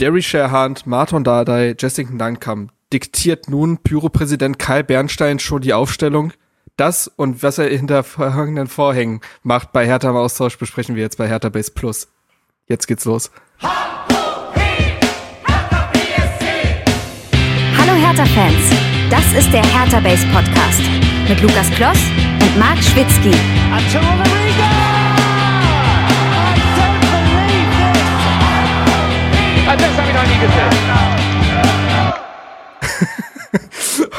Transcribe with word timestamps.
Derry 0.00 0.22
Sherhand, 0.22 0.86
Martin 0.86 1.24
Dardai, 1.24 1.74
Jessica 1.76 2.12
Dankam 2.16 2.70
diktiert 2.92 3.48
nun 3.48 3.78
Pyro-Präsident 3.78 4.56
Kai 4.56 4.84
Bernstein 4.84 5.40
schon 5.40 5.60
die 5.60 5.74
Aufstellung. 5.74 6.32
Das 6.76 7.08
und 7.08 7.42
was 7.42 7.58
er 7.58 7.68
hinter 7.68 8.04
verhangenen 8.04 8.68
Vorhängen 8.68 9.20
macht 9.42 9.72
bei 9.72 9.84
Hertha 9.86 10.10
im 10.10 10.16
Austausch 10.16 10.56
besprechen 10.56 10.94
wir 10.94 11.02
jetzt 11.02 11.18
bei 11.18 11.26
Hertha 11.26 11.48
Base 11.48 11.72
Plus. 11.72 12.06
Jetzt 12.68 12.86
geht's 12.86 13.06
los. 13.06 13.32
Hallo 13.60 13.74
Hertha-Fans, 17.76 18.70
das 19.10 19.32
ist 19.32 19.52
der 19.52 19.64
Hertha 19.64 19.98
Base 19.98 20.24
Podcast 20.32 20.82
mit 21.28 21.42
Lukas 21.42 21.68
Kloss 21.72 21.98
und 22.40 22.56
Marc 22.56 22.78
Schwitzky. 22.78 23.32
Das 29.76 29.82
habe 29.98 30.08
ich 30.08 30.14
noch 30.14 30.26
nie 30.26 30.38
gesehen. 30.46 30.70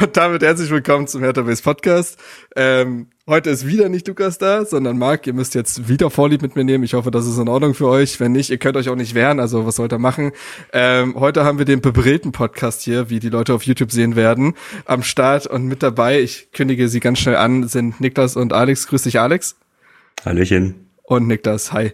Und 0.00 0.16
damit 0.16 0.42
herzlich 0.42 0.70
willkommen 0.70 1.08
zum 1.08 1.24
Hertha 1.24 1.42
Base 1.42 1.60
Podcast. 1.60 2.20
Ähm, 2.54 3.08
heute 3.26 3.50
ist 3.50 3.66
wieder 3.66 3.88
nicht 3.88 4.06
Lukas 4.06 4.38
da, 4.38 4.64
sondern 4.64 4.96
Marc. 4.96 5.26
Ihr 5.26 5.32
müsst 5.32 5.56
jetzt 5.56 5.88
wieder 5.88 6.08
Vorlieb 6.08 6.42
mit 6.42 6.54
mir 6.54 6.62
nehmen. 6.62 6.84
Ich 6.84 6.94
hoffe, 6.94 7.10
das 7.10 7.26
ist 7.26 7.36
in 7.36 7.48
Ordnung 7.48 7.74
für 7.74 7.88
euch. 7.88 8.20
Wenn 8.20 8.30
nicht, 8.30 8.50
ihr 8.50 8.58
könnt 8.58 8.76
euch 8.76 8.88
auch 8.90 8.94
nicht 8.94 9.14
wehren. 9.14 9.40
Also 9.40 9.66
was 9.66 9.74
sollt 9.74 9.92
ihr 9.92 9.98
machen? 9.98 10.30
Ähm, 10.72 11.16
heute 11.18 11.44
haben 11.44 11.58
wir 11.58 11.64
den 11.64 11.80
bebrillten 11.80 12.30
Podcast 12.30 12.82
hier, 12.82 13.10
wie 13.10 13.18
die 13.18 13.28
Leute 13.28 13.52
auf 13.52 13.64
YouTube 13.64 13.90
sehen 13.90 14.14
werden, 14.14 14.54
am 14.84 15.02
Start 15.02 15.48
und 15.48 15.66
mit 15.66 15.82
dabei. 15.82 16.20
Ich 16.20 16.52
kündige 16.52 16.88
sie 16.88 17.00
ganz 17.00 17.18
schnell 17.18 17.34
an, 17.36 17.66
sind 17.66 18.00
Niklas 18.00 18.36
und 18.36 18.52
Alex. 18.52 18.86
Grüß 18.86 19.02
dich, 19.02 19.18
Alex. 19.18 19.56
Hallöchen. 20.24 20.86
Und 21.02 21.26
Niklas, 21.26 21.72
hi. 21.72 21.92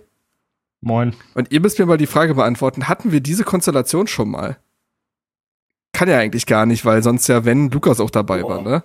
Moin. 0.86 1.14
Und 1.34 1.50
ihr 1.50 1.60
müsst 1.60 1.80
mir 1.80 1.86
mal 1.86 1.98
die 1.98 2.06
Frage 2.06 2.36
beantworten, 2.36 2.88
hatten 2.88 3.10
wir 3.10 3.18
diese 3.18 3.42
Konstellation 3.42 4.06
schon 4.06 4.30
mal? 4.30 4.56
Kann 5.92 6.08
ja 6.08 6.16
eigentlich 6.16 6.46
gar 6.46 6.64
nicht, 6.64 6.84
weil 6.84 7.02
sonst 7.02 7.26
ja, 7.26 7.44
wenn 7.44 7.72
Lukas 7.72 7.98
auch 7.98 8.10
dabei 8.10 8.42
Boah. 8.42 8.50
war, 8.50 8.62
ne? 8.62 8.84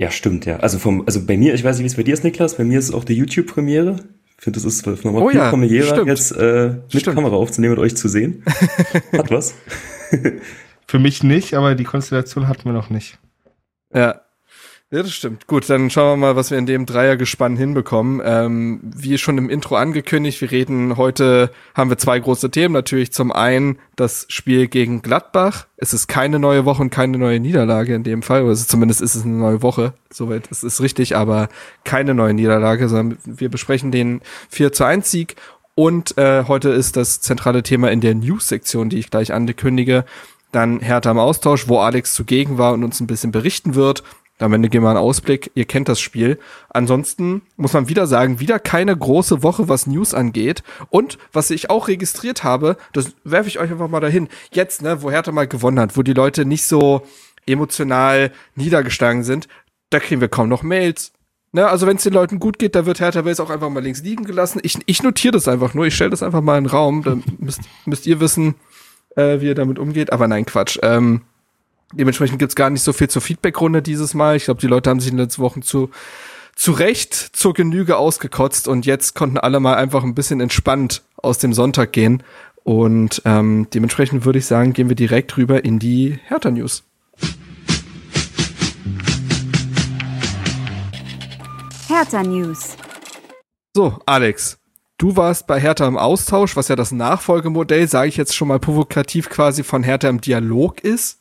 Ja, 0.00 0.10
stimmt, 0.10 0.46
ja. 0.46 0.56
Also 0.56 0.80
vom, 0.80 1.04
also 1.06 1.24
bei 1.24 1.36
mir, 1.36 1.54
ich 1.54 1.62
weiß 1.62 1.76
nicht, 1.76 1.84
wie 1.84 1.86
es 1.86 1.94
bei 1.94 2.02
dir 2.02 2.14
ist, 2.14 2.24
Niklas, 2.24 2.56
bei 2.56 2.64
mir 2.64 2.80
ist 2.80 2.86
es 2.86 2.94
auch 2.94 3.04
die 3.04 3.14
YouTube-Premiere. 3.14 4.00
Ich 4.38 4.42
finde, 4.42 4.58
das 4.58 4.64
ist 4.64 4.84
nochmal 5.04 5.22
oh, 5.22 5.30
ja, 5.30 5.50
familiärer, 5.50 6.04
jetzt 6.04 6.32
äh, 6.32 6.78
mit 6.92 7.00
stimmt. 7.02 7.14
Kamera 7.14 7.36
aufzunehmen 7.36 7.76
und 7.76 7.80
euch 7.84 7.96
zu 7.96 8.08
sehen. 8.08 8.42
Hat 9.12 9.30
was. 9.30 9.54
Für 10.88 10.98
mich 10.98 11.22
nicht, 11.22 11.54
aber 11.54 11.76
die 11.76 11.84
Konstellation 11.84 12.48
hatten 12.48 12.64
wir 12.64 12.72
noch 12.72 12.90
nicht. 12.90 13.20
Ja, 13.94 14.22
ja, 14.92 15.02
das 15.02 15.12
stimmt. 15.12 15.46
Gut, 15.46 15.70
dann 15.70 15.88
schauen 15.88 16.18
wir 16.18 16.26
mal, 16.26 16.36
was 16.36 16.50
wir 16.50 16.58
in 16.58 16.66
dem 16.66 16.84
Dreiergespann 16.84 17.56
hinbekommen. 17.56 18.20
Ähm, 18.24 18.80
wie 18.82 19.16
schon 19.18 19.38
im 19.38 19.48
Intro 19.48 19.76
angekündigt, 19.76 20.40
wir 20.40 20.50
reden 20.50 20.96
heute, 20.96 21.52
haben 21.76 21.90
wir 21.90 21.98
zwei 21.98 22.18
große 22.18 22.50
Themen. 22.50 22.72
Natürlich 22.72 23.12
zum 23.12 23.30
einen 23.30 23.78
das 23.94 24.26
Spiel 24.28 24.66
gegen 24.66 25.00
Gladbach. 25.00 25.66
Es 25.76 25.94
ist 25.94 26.08
keine 26.08 26.40
neue 26.40 26.64
Woche 26.64 26.82
und 26.82 26.90
keine 26.90 27.18
neue 27.18 27.38
Niederlage 27.38 27.94
in 27.94 28.02
dem 28.02 28.22
Fall. 28.22 28.42
Oder 28.42 28.56
zumindest 28.56 29.00
ist 29.00 29.14
es 29.14 29.24
eine 29.24 29.34
neue 29.34 29.62
Woche. 29.62 29.92
Soweit 30.12 30.48
ist 30.48 30.64
es 30.64 30.82
richtig, 30.82 31.14
aber 31.14 31.48
keine 31.84 32.12
neue 32.12 32.34
Niederlage, 32.34 32.88
sondern 32.88 33.18
wir 33.24 33.48
besprechen 33.48 33.92
den 33.92 34.22
4 34.48 34.72
zu 34.72 34.84
1 34.84 35.08
Sieg. 35.08 35.36
Und 35.76 36.18
äh, 36.18 36.44
heute 36.48 36.70
ist 36.70 36.96
das 36.96 37.20
zentrale 37.20 37.62
Thema 37.62 37.92
in 37.92 38.00
der 38.00 38.16
News-Sektion, 38.16 38.90
die 38.90 38.98
ich 38.98 39.10
gleich 39.10 39.32
ankündige. 39.32 40.04
Dann 40.52 40.80
Hertha 40.80 41.12
im 41.12 41.18
Austausch, 41.18 41.68
wo 41.68 41.78
Alex 41.78 42.12
zugegen 42.12 42.58
war 42.58 42.72
und 42.72 42.82
uns 42.82 42.98
ein 43.00 43.06
bisschen 43.06 43.30
berichten 43.30 43.76
wird. 43.76 44.02
Am 44.40 44.52
Ende 44.52 44.68
gehen 44.68 44.82
wir 44.82 44.88
einen 44.88 44.98
Ausblick. 44.98 45.50
Ihr 45.54 45.66
kennt 45.66 45.88
das 45.88 46.00
Spiel. 46.00 46.38
Ansonsten 46.70 47.42
muss 47.56 47.72
man 47.72 47.88
wieder 47.88 48.06
sagen, 48.06 48.40
wieder 48.40 48.58
keine 48.58 48.96
große 48.96 49.42
Woche, 49.42 49.68
was 49.68 49.86
News 49.86 50.14
angeht. 50.14 50.62
Und 50.88 51.18
was 51.32 51.50
ich 51.50 51.70
auch 51.70 51.88
registriert 51.88 52.42
habe, 52.42 52.76
das 52.92 53.12
werfe 53.24 53.48
ich 53.48 53.58
euch 53.58 53.70
einfach 53.70 53.88
mal 53.88 54.00
dahin. 54.00 54.28
Jetzt, 54.52 54.82
ne, 54.82 55.02
wo 55.02 55.10
Hertha 55.10 55.32
mal 55.32 55.46
gewonnen 55.46 55.78
hat, 55.78 55.96
wo 55.96 56.02
die 56.02 56.14
Leute 56.14 56.44
nicht 56.44 56.66
so 56.66 57.02
emotional 57.46 58.32
niedergeschlagen 58.54 59.24
sind, 59.24 59.48
da 59.90 59.98
kriegen 59.98 60.20
wir 60.20 60.28
kaum 60.28 60.48
noch 60.48 60.62
Mails. 60.62 61.12
Ne, 61.52 61.66
also 61.66 61.86
wenn 61.86 61.96
es 61.96 62.04
den 62.04 62.12
Leuten 62.12 62.38
gut 62.38 62.58
geht, 62.58 62.74
da 62.76 62.86
wird 62.86 63.00
Hertha 63.00 63.22
Base 63.22 63.42
auch 63.42 63.50
einfach 63.50 63.68
mal 63.70 63.82
links 63.82 64.02
liegen 64.02 64.24
gelassen. 64.24 64.60
Ich, 64.62 64.78
ich 64.86 65.02
notiere 65.02 65.32
das 65.32 65.48
einfach 65.48 65.74
nur. 65.74 65.86
Ich 65.86 65.94
stelle 65.94 66.10
das 66.10 66.22
einfach 66.22 66.40
mal 66.40 66.58
in 66.58 66.64
den 66.64 66.70
Raum. 66.70 67.02
Da 67.02 67.16
müsst, 67.38 67.60
müsst 67.86 68.06
ihr 68.06 68.20
wissen, 68.20 68.54
äh, 69.16 69.40
wie 69.40 69.46
ihr 69.46 69.54
damit 69.54 69.78
umgeht. 69.78 70.12
Aber 70.12 70.28
nein, 70.28 70.46
Quatsch. 70.46 70.78
Ähm, 70.82 71.22
Dementsprechend 71.92 72.38
gibt's 72.38 72.54
gar 72.54 72.70
nicht 72.70 72.82
so 72.82 72.92
viel 72.92 73.08
zur 73.08 73.20
Feedbackrunde 73.20 73.82
dieses 73.82 74.14
Mal. 74.14 74.36
Ich 74.36 74.44
glaube, 74.44 74.60
die 74.60 74.68
Leute 74.68 74.90
haben 74.90 75.00
sich 75.00 75.10
in 75.10 75.16
den 75.16 75.24
letzten 75.24 75.42
Wochen 75.42 75.62
zu, 75.62 75.90
zu 76.54 76.70
Recht 76.70 77.14
zur 77.14 77.52
Genüge 77.52 77.96
ausgekotzt 77.96 78.68
und 78.68 78.86
jetzt 78.86 79.14
konnten 79.14 79.38
alle 79.38 79.58
mal 79.58 79.74
einfach 79.74 80.04
ein 80.04 80.14
bisschen 80.14 80.40
entspannt 80.40 81.02
aus 81.16 81.38
dem 81.38 81.52
Sonntag 81.52 81.92
gehen. 81.92 82.22
Und 82.62 83.22
ähm, 83.24 83.66
dementsprechend 83.74 84.24
würde 84.24 84.38
ich 84.38 84.46
sagen, 84.46 84.72
gehen 84.72 84.88
wir 84.88 84.94
direkt 84.94 85.36
rüber 85.36 85.64
in 85.64 85.80
die 85.80 86.20
Hertha 86.26 86.50
News. 86.50 86.84
Hertha 91.88 92.22
News. 92.22 92.76
So, 93.74 93.98
Alex, 94.06 94.58
du 94.96 95.16
warst 95.16 95.48
bei 95.48 95.58
Hertha 95.58 95.88
im 95.88 95.98
Austausch, 95.98 96.54
was 96.54 96.68
ja 96.68 96.76
das 96.76 96.92
Nachfolgemodell, 96.92 97.88
sage 97.88 98.08
ich 98.08 98.16
jetzt 98.16 98.36
schon 98.36 98.46
mal 98.46 98.60
provokativ 98.60 99.28
quasi 99.28 99.64
von 99.64 99.82
Hertha 99.82 100.08
im 100.08 100.20
Dialog 100.20 100.84
ist. 100.84 101.19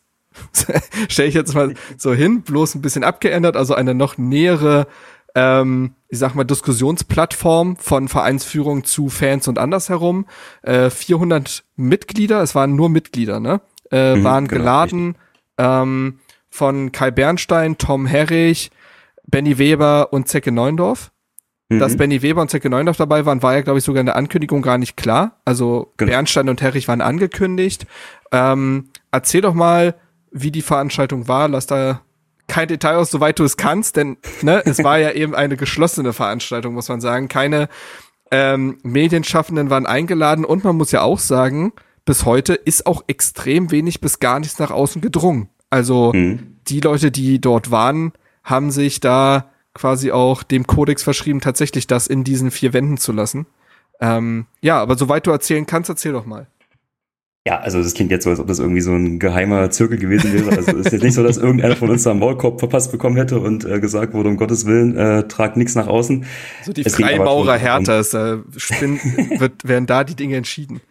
stelle 1.09 1.27
ich 1.27 1.35
jetzt 1.35 1.53
mal 1.55 1.73
so 1.97 2.13
hin, 2.13 2.41
bloß 2.41 2.75
ein 2.75 2.81
bisschen 2.81 3.03
abgeändert, 3.03 3.55
also 3.55 3.73
eine 3.73 3.93
noch 3.93 4.17
nähere, 4.17 4.87
ähm, 5.35 5.93
ich 6.07 6.19
sag 6.19 6.35
mal, 6.35 6.43
Diskussionsplattform 6.43 7.77
von 7.77 8.07
Vereinsführung 8.07 8.83
zu 8.83 9.09
Fans 9.09 9.47
und 9.47 9.59
andersherum. 9.59 10.25
Äh, 10.61 10.89
400 10.89 11.63
Mitglieder, 11.75 12.41
es 12.41 12.55
waren 12.55 12.75
nur 12.75 12.89
Mitglieder, 12.89 13.39
ne? 13.39 13.61
Äh, 13.91 14.15
mhm, 14.15 14.23
waren 14.23 14.47
genau, 14.47 14.59
geladen 14.59 15.15
ähm, 15.57 16.19
von 16.49 16.91
Kai 16.91 17.11
Bernstein, 17.11 17.77
Tom 17.77 18.05
Herrich, 18.05 18.71
Benny 19.27 19.57
Weber 19.57 20.11
und 20.11 20.27
Zecke 20.27 20.51
Neundorf. 20.51 21.11
Mhm. 21.69 21.79
Dass 21.79 21.97
Benny 21.97 22.21
Weber 22.21 22.41
und 22.41 22.49
Zecke 22.49 22.69
Neundorf 22.69 22.97
dabei 22.97 23.25
waren, 23.25 23.43
war 23.43 23.53
ja, 23.53 23.61
glaube 23.61 23.79
ich, 23.79 23.85
sogar 23.85 23.99
in 23.99 24.07
der 24.07 24.15
Ankündigung 24.15 24.61
gar 24.61 24.79
nicht 24.79 24.97
klar. 24.97 25.39
Also 25.45 25.93
genau. 25.97 26.11
Bernstein 26.11 26.49
und 26.49 26.61
Herrich 26.61 26.87
waren 26.87 27.01
angekündigt. 27.01 27.85
Ähm, 28.31 28.89
erzähl 29.11 29.41
doch 29.41 29.53
mal, 29.53 29.95
wie 30.31 30.51
die 30.51 30.61
Veranstaltung 30.61 31.27
war. 31.27 31.47
Lass 31.47 31.67
da 31.67 32.01
kein 32.47 32.67
Detail 32.67 32.95
aus, 32.95 33.11
soweit 33.11 33.39
du 33.39 33.43
es 33.43 33.57
kannst, 33.57 33.95
denn 33.95 34.17
ne, 34.41 34.61
es 34.65 34.83
war 34.83 34.97
ja 34.97 35.11
eben 35.11 35.35
eine 35.35 35.55
geschlossene 35.55 36.13
Veranstaltung, 36.13 36.73
muss 36.73 36.89
man 36.89 36.99
sagen. 36.99 37.27
Keine 37.27 37.69
ähm, 38.31 38.77
Medienschaffenden 38.83 39.69
waren 39.69 39.85
eingeladen 39.85 40.45
und 40.45 40.63
man 40.63 40.75
muss 40.75 40.91
ja 40.91 41.01
auch 41.01 41.19
sagen, 41.19 41.73
bis 42.05 42.25
heute 42.25 42.53
ist 42.55 42.85
auch 42.85 43.03
extrem 43.07 43.71
wenig 43.71 44.01
bis 44.01 44.19
gar 44.19 44.39
nichts 44.39 44.59
nach 44.59 44.71
außen 44.71 45.01
gedrungen. 45.01 45.49
Also 45.69 46.11
mhm. 46.13 46.57
die 46.67 46.79
Leute, 46.79 47.11
die 47.11 47.39
dort 47.39 47.71
waren, 47.71 48.13
haben 48.43 48.71
sich 48.71 48.99
da 48.99 49.51
quasi 49.73 50.11
auch 50.11 50.43
dem 50.43 50.65
Kodex 50.65 51.03
verschrieben, 51.03 51.41
tatsächlich 51.41 51.87
das 51.87 52.07
in 52.07 52.23
diesen 52.23 52.51
vier 52.51 52.73
Wänden 52.73 52.97
zu 52.97 53.11
lassen. 53.11 53.45
Ähm, 54.01 54.47
ja, 54.61 54.81
aber 54.81 54.97
soweit 54.97 55.27
du 55.27 55.31
erzählen 55.31 55.65
kannst, 55.65 55.89
erzähl 55.89 56.13
doch 56.13 56.25
mal. 56.25 56.47
Ja, 57.47 57.59
also 57.59 57.81
das 57.81 57.93
klingt 57.93 58.11
jetzt 58.11 58.25
so, 58.25 58.29
als 58.29 58.39
ob 58.39 58.47
das 58.47 58.59
irgendwie 58.59 58.81
so 58.81 58.91
ein 58.91 59.17
geheimer 59.17 59.71
Zirkel 59.71 59.97
gewesen 59.97 60.33
wäre. 60.33 60.49
Also 60.49 60.71
es 60.71 60.85
ist 60.85 60.91
jetzt 60.91 61.03
nicht 61.03 61.13
so, 61.13 61.23
dass 61.23 61.37
irgendeiner 61.37 61.75
von 61.75 61.89
uns 61.89 62.03
da 62.03 62.11
einen 62.11 62.19
Maulkorb 62.19 62.59
verpasst 62.59 62.91
bekommen 62.91 63.15
hätte 63.15 63.39
und 63.39 63.65
äh, 63.65 63.79
gesagt 63.79 64.13
wurde, 64.13 64.29
um 64.29 64.37
Gottes 64.37 64.65
Willen, 64.65 64.95
äh, 64.97 65.27
tragt 65.27 65.55
nichts 65.55 65.73
nach 65.73 65.87
außen. 65.87 66.25
So 66.63 66.73
die 66.73 66.83
Freimaurer 66.83 67.57
Herthas, 67.57 68.09
da 68.09 68.39
wird, 68.43 69.67
werden 69.67 69.85
da 69.85 70.03
die 70.03 70.15
Dinge 70.15 70.35
entschieden. 70.35 70.81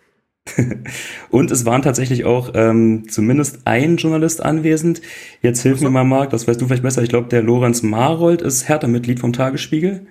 und 1.31 1.51
es 1.51 1.67
waren 1.67 1.83
tatsächlich 1.83 2.25
auch 2.25 2.53
ähm, 2.55 3.09
zumindest 3.09 3.67
ein 3.67 3.97
Journalist 3.97 4.43
anwesend. 4.43 5.03
Jetzt 5.43 5.63
hilf 5.63 5.81
mir 5.83 5.91
mal, 5.91 6.05
Marc, 6.05 6.31
das 6.31 6.49
weißt 6.49 6.61
du 6.61 6.67
vielleicht 6.67 6.83
besser. 6.83 7.03
Ich 7.03 7.11
glaube, 7.11 7.29
der 7.29 7.43
Lorenz 7.43 7.83
Marold 7.83 8.41
ist 8.41 8.69
Hertha-Mitglied 8.69 9.21
vom 9.21 9.33
Tagesspiegel. 9.33 10.07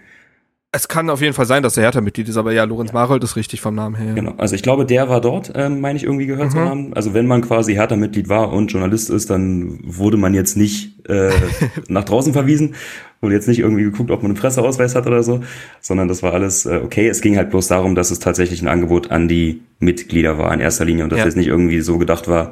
Es 0.73 0.89
kann 0.89 1.09
auf 1.09 1.21
jeden 1.21 1.33
Fall 1.33 1.45
sein, 1.45 1.63
dass 1.63 1.77
er 1.77 1.83
Hertha-Mitglied 1.83 2.27
ist, 2.27 2.35
aber 2.35 2.51
ja, 2.51 2.65
Lorenz. 2.65 2.91
Marold 2.91 3.23
ist 3.23 3.37
richtig 3.37 3.61
vom 3.61 3.73
Namen 3.73 3.95
her. 3.95 4.13
Genau, 4.13 4.33
also 4.37 4.53
ich 4.53 4.63
glaube, 4.63 4.85
der 4.85 5.07
war 5.07 5.21
dort, 5.21 5.53
ähm, 5.55 5.79
meine 5.79 5.95
ich 5.95 6.03
irgendwie 6.03 6.25
gehört 6.25 6.49
mhm. 6.49 6.51
zu 6.51 6.59
haben. 6.59 6.93
Also 6.93 7.13
wenn 7.13 7.25
man 7.25 7.41
quasi 7.41 7.73
Hertha-Mitglied 7.73 8.27
war 8.27 8.51
und 8.51 8.71
Journalist 8.71 9.09
ist, 9.09 9.29
dann 9.29 9.79
wurde 9.81 10.17
man 10.17 10.33
jetzt 10.33 10.57
nicht 10.57 11.07
äh, 11.07 11.31
nach 11.87 12.03
draußen 12.03 12.33
verwiesen, 12.33 12.75
wurde 13.21 13.33
jetzt 13.33 13.47
nicht 13.47 13.59
irgendwie 13.59 13.83
geguckt, 13.83 14.11
ob 14.11 14.23
man 14.23 14.31
einen 14.31 14.39
Presseausweis 14.39 14.93
hat 14.93 15.07
oder 15.07 15.23
so, 15.23 15.39
sondern 15.79 16.09
das 16.09 16.21
war 16.21 16.33
alles 16.33 16.65
äh, 16.65 16.81
okay. 16.83 17.07
Es 17.07 17.21
ging 17.21 17.37
halt 17.37 17.49
bloß 17.49 17.69
darum, 17.69 17.95
dass 17.95 18.11
es 18.11 18.19
tatsächlich 18.19 18.61
ein 18.61 18.67
Angebot 18.67 19.09
an 19.09 19.29
die 19.29 19.61
Mitglieder 19.79 20.37
war 20.37 20.53
in 20.53 20.59
erster 20.59 20.83
Linie 20.83 21.05
und 21.05 21.11
dass 21.11 21.19
ja. 21.19 21.27
es 21.27 21.37
nicht 21.37 21.47
irgendwie 21.47 21.79
so 21.79 21.97
gedacht 21.97 22.27
war, 22.27 22.51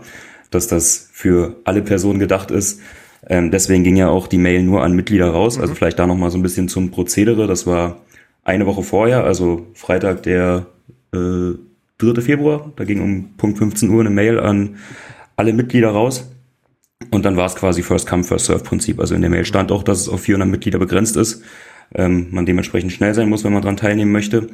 dass 0.51 0.67
das 0.67 1.09
für 1.11 1.57
alle 1.65 1.81
Personen 1.81 2.19
gedacht 2.19 2.49
ist. 2.49 2.79
Ähm, 3.27 3.51
deswegen 3.51 3.83
ging 3.83 3.95
ja 3.95 4.09
auch 4.09 4.27
die 4.27 4.37
Mail 4.37 4.63
nur 4.63 4.83
an 4.83 4.93
Mitglieder 4.93 5.29
raus. 5.29 5.55
Also 5.55 5.57
mhm. 5.57 5.61
Also 5.63 5.75
vielleicht 5.75 5.99
da 5.99 6.07
noch 6.07 6.17
mal 6.17 6.31
so 6.31 6.37
ein 6.37 6.43
bisschen 6.43 6.67
zum 6.67 6.91
Prozedere. 6.91 7.47
Das 7.47 7.65
war 7.65 8.01
eine 8.43 8.65
Woche 8.65 8.83
vorher, 8.83 9.23
also 9.23 9.67
Freitag, 9.73 10.23
der 10.23 10.67
äh, 11.13 11.53
3. 11.97 12.21
Februar, 12.21 12.71
da 12.75 12.83
ging 12.83 13.01
um 13.01 13.37
Punkt 13.37 13.57
15 13.57 13.89
Uhr 13.89 14.01
eine 14.01 14.09
Mail 14.09 14.39
an 14.39 14.75
alle 15.35 15.53
Mitglieder 15.53 15.89
raus. 15.89 16.29
Und 17.11 17.25
dann 17.25 17.37
war 17.37 17.45
es 17.45 17.55
quasi 17.55 17.83
First 17.83 18.07
Come, 18.07 18.23
First 18.23 18.45
Serve 18.45 18.63
Prinzip. 18.63 18.99
Also 18.99 19.15
in 19.15 19.21
der 19.21 19.29
Mail 19.29 19.45
stand 19.45 19.71
auch, 19.71 19.83
dass 19.83 20.01
es 20.01 20.09
auf 20.09 20.21
400 20.21 20.47
Mitglieder 20.47 20.79
begrenzt 20.79 21.17
ist. 21.17 21.43
Ähm, 21.93 22.27
man 22.31 22.45
dementsprechend 22.45 22.91
schnell 22.91 23.13
sein 23.13 23.29
muss, 23.29 23.43
wenn 23.43 23.53
man 23.53 23.61
dran 23.61 23.77
teilnehmen 23.77 24.11
möchte. 24.11 24.47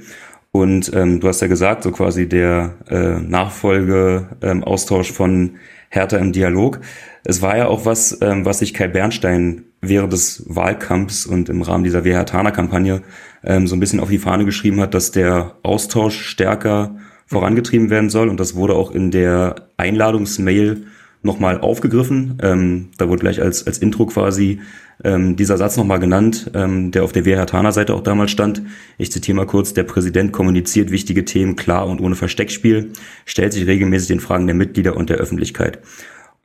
Und 0.52 0.92
ähm, 0.94 1.20
du 1.20 1.28
hast 1.28 1.42
ja 1.42 1.48
gesagt, 1.48 1.84
so 1.84 1.92
quasi 1.92 2.28
der 2.28 2.76
äh, 2.90 3.20
Nachfolge-Austausch 3.20 5.10
ähm, 5.10 5.16
von 5.16 5.52
Hertha 5.92 6.18
im 6.18 6.32
Dialog. 6.32 6.80
Es 7.24 7.42
war 7.42 7.58
ja 7.58 7.68
auch 7.68 7.86
was, 7.86 8.18
ähm, 8.22 8.46
was 8.46 8.60
sich 8.60 8.74
Kai 8.74 8.88
Bernstein 8.88 9.66
während 9.82 10.14
des 10.14 10.44
Wahlkampfs 10.48 11.26
und 11.26 11.50
im 11.50 11.62
Rahmen 11.62 11.84
dieser 11.84 12.04
WHTANA-Kampagne 12.04 13.02
ähm, 13.44 13.68
so 13.68 13.76
ein 13.76 13.80
bisschen 13.80 14.00
auf 14.00 14.10
die 14.10 14.18
Fahne 14.18 14.46
geschrieben 14.46 14.80
hat, 14.80 14.94
dass 14.94 15.12
der 15.12 15.56
Austausch 15.64 16.22
stärker 16.22 16.96
vorangetrieben 17.28 17.90
werden 17.90 18.10
soll. 18.10 18.30
Und 18.30 18.40
das 18.40 18.56
wurde 18.56 18.76
auch 18.76 18.92
in 18.92 19.12
der 19.12 19.68
Einladungsmail 19.78 20.84
nochmal 21.24 21.60
aufgegriffen. 21.60 22.38
Ähm, 22.42 22.90
da 22.98 23.10
wurde 23.10 23.22
gleich 23.22 23.42
als, 23.42 23.68
als 23.68 23.78
Intro 23.78 24.06
quasi 24.08 24.60
ähm, 25.03 25.36
dieser 25.36 25.57
Satz 25.57 25.77
nochmal 25.77 26.00
genannt, 26.00 26.51
ähm, 26.53 26.92
der 26.92 27.03
auf 27.03 27.12
der 27.12 27.25
WHTANA-Seite 27.25 27.94
auch 27.94 28.01
damals 28.01 28.31
stand. 28.31 28.62
Ich 28.98 29.12
zitiere 29.12 29.36
mal 29.36 29.45
kurz, 29.45 29.74
der 29.74 29.83
Präsident 29.83 30.31
kommuniziert 30.31 30.92
wichtige 30.92 31.25
Themen 31.25 31.56
klar 31.56 31.88
und 31.88 32.01
ohne 32.01 32.15
Versteckspiel, 32.15 32.92
stellt 33.25 33.53
sich 33.53 33.68
regelmäßig 33.68 34.07
den 34.07 34.19
Fragen 34.19 34.48
der 34.48 34.56
Mitglieder 34.56 34.95
und 34.95 35.09
der 35.09 35.18
Öffentlichkeit. 35.18 35.80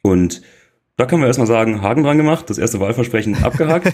Und 0.02 0.42
da 0.96 1.04
können 1.04 1.20
wir 1.20 1.26
erstmal 1.26 1.46
sagen, 1.46 1.82
Haken 1.82 2.04
dran 2.04 2.16
gemacht, 2.16 2.48
das 2.48 2.56
erste 2.56 2.80
Wahlversprechen 2.80 3.34
abgehakt. 3.42 3.92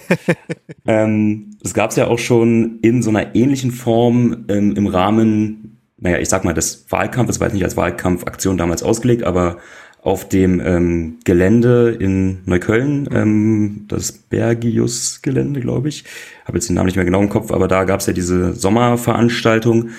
ähm, 0.85 1.57
es 1.63 1.73
gab 1.73 1.89
es 1.89 1.97
ja 1.97 2.07
auch 2.07 2.19
schon 2.19 2.79
in 2.81 3.01
so 3.01 3.09
einer 3.09 3.35
ähnlichen 3.35 3.71
Form 3.71 4.45
ähm, 4.47 4.75
im 4.75 4.87
Rahmen, 4.87 5.81
naja, 5.97 6.19
ich 6.19 6.29
sag 6.29 6.45
mal, 6.45 6.53
des 6.53 6.85
Wahlkampfes, 6.89 7.39
war 7.39 7.47
jetzt 7.47 7.53
nicht 7.53 7.63
als 7.63 7.75
Wahlkampfaktion 7.75 8.57
damals 8.57 8.83
ausgelegt, 8.83 9.23
aber 9.23 9.57
auf 10.03 10.27
dem 10.27 10.59
ähm, 10.59 11.19
Gelände 11.23 11.95
in 11.97 12.39
Neukölln, 12.45 13.07
ähm, 13.13 13.85
das 13.87 14.11
Bergius-Gelände, 14.11 15.61
glaube 15.61 15.87
ich. 15.87 16.03
Habe 16.45 16.57
jetzt 16.57 16.67
den 16.67 16.75
Namen 16.75 16.87
nicht 16.87 16.97
mehr 16.97 17.05
genau 17.05 17.21
im 17.21 17.29
Kopf, 17.29 17.51
aber 17.51 17.69
da 17.69 17.85
gab 17.85 18.01
es 18.01 18.07
ja 18.07 18.13
diese 18.13 18.53
Sommerveranstaltung, 18.53 19.91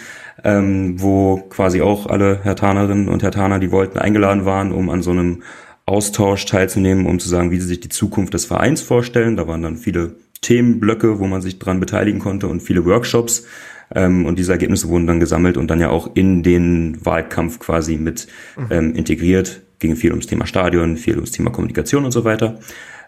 ähm, 0.44 1.00
wo 1.00 1.38
quasi 1.48 1.80
auch 1.80 2.06
alle 2.06 2.40
Hertanerinnen 2.42 3.08
und 3.08 3.22
Hertaner, 3.22 3.58
die 3.58 3.70
wollten, 3.70 3.98
eingeladen 3.98 4.44
waren, 4.44 4.72
um 4.72 4.90
an 4.90 5.02
so 5.02 5.10
einem 5.10 5.42
Austausch 5.86 6.44
teilzunehmen, 6.44 7.06
um 7.06 7.18
zu 7.18 7.28
sagen, 7.28 7.50
wie 7.50 7.60
sie 7.60 7.66
sich 7.66 7.80
die 7.80 7.88
Zukunft 7.88 8.34
des 8.34 8.44
Vereins 8.44 8.82
vorstellen. 8.82 9.36
Da 9.36 9.48
waren 9.48 9.62
dann 9.62 9.78
viele 9.78 10.16
Themenblöcke, 10.42 11.18
wo 11.18 11.26
man 11.26 11.40
sich 11.40 11.58
dran 11.58 11.80
beteiligen 11.80 12.20
konnte 12.20 12.48
und 12.48 12.60
viele 12.60 12.84
Workshops. 12.84 13.46
Ähm, 13.94 14.26
und 14.26 14.38
diese 14.38 14.52
Ergebnisse 14.52 14.88
wurden 14.88 15.06
dann 15.06 15.20
gesammelt 15.20 15.56
und 15.56 15.68
dann 15.68 15.80
ja 15.80 15.88
auch 15.88 16.10
in 16.14 16.42
den 16.42 17.04
Wahlkampf 17.04 17.58
quasi 17.58 17.96
mit 17.96 18.26
mhm. 18.56 18.66
ähm, 18.70 18.94
integriert 18.94 19.62
ging 19.84 19.96
viel 19.96 20.10
ums 20.10 20.26
Thema 20.26 20.46
Stadion, 20.46 20.96
viel 20.96 21.16
ums 21.16 21.30
Thema 21.30 21.50
Kommunikation 21.50 22.04
und 22.06 22.10
so 22.10 22.24
weiter. 22.24 22.58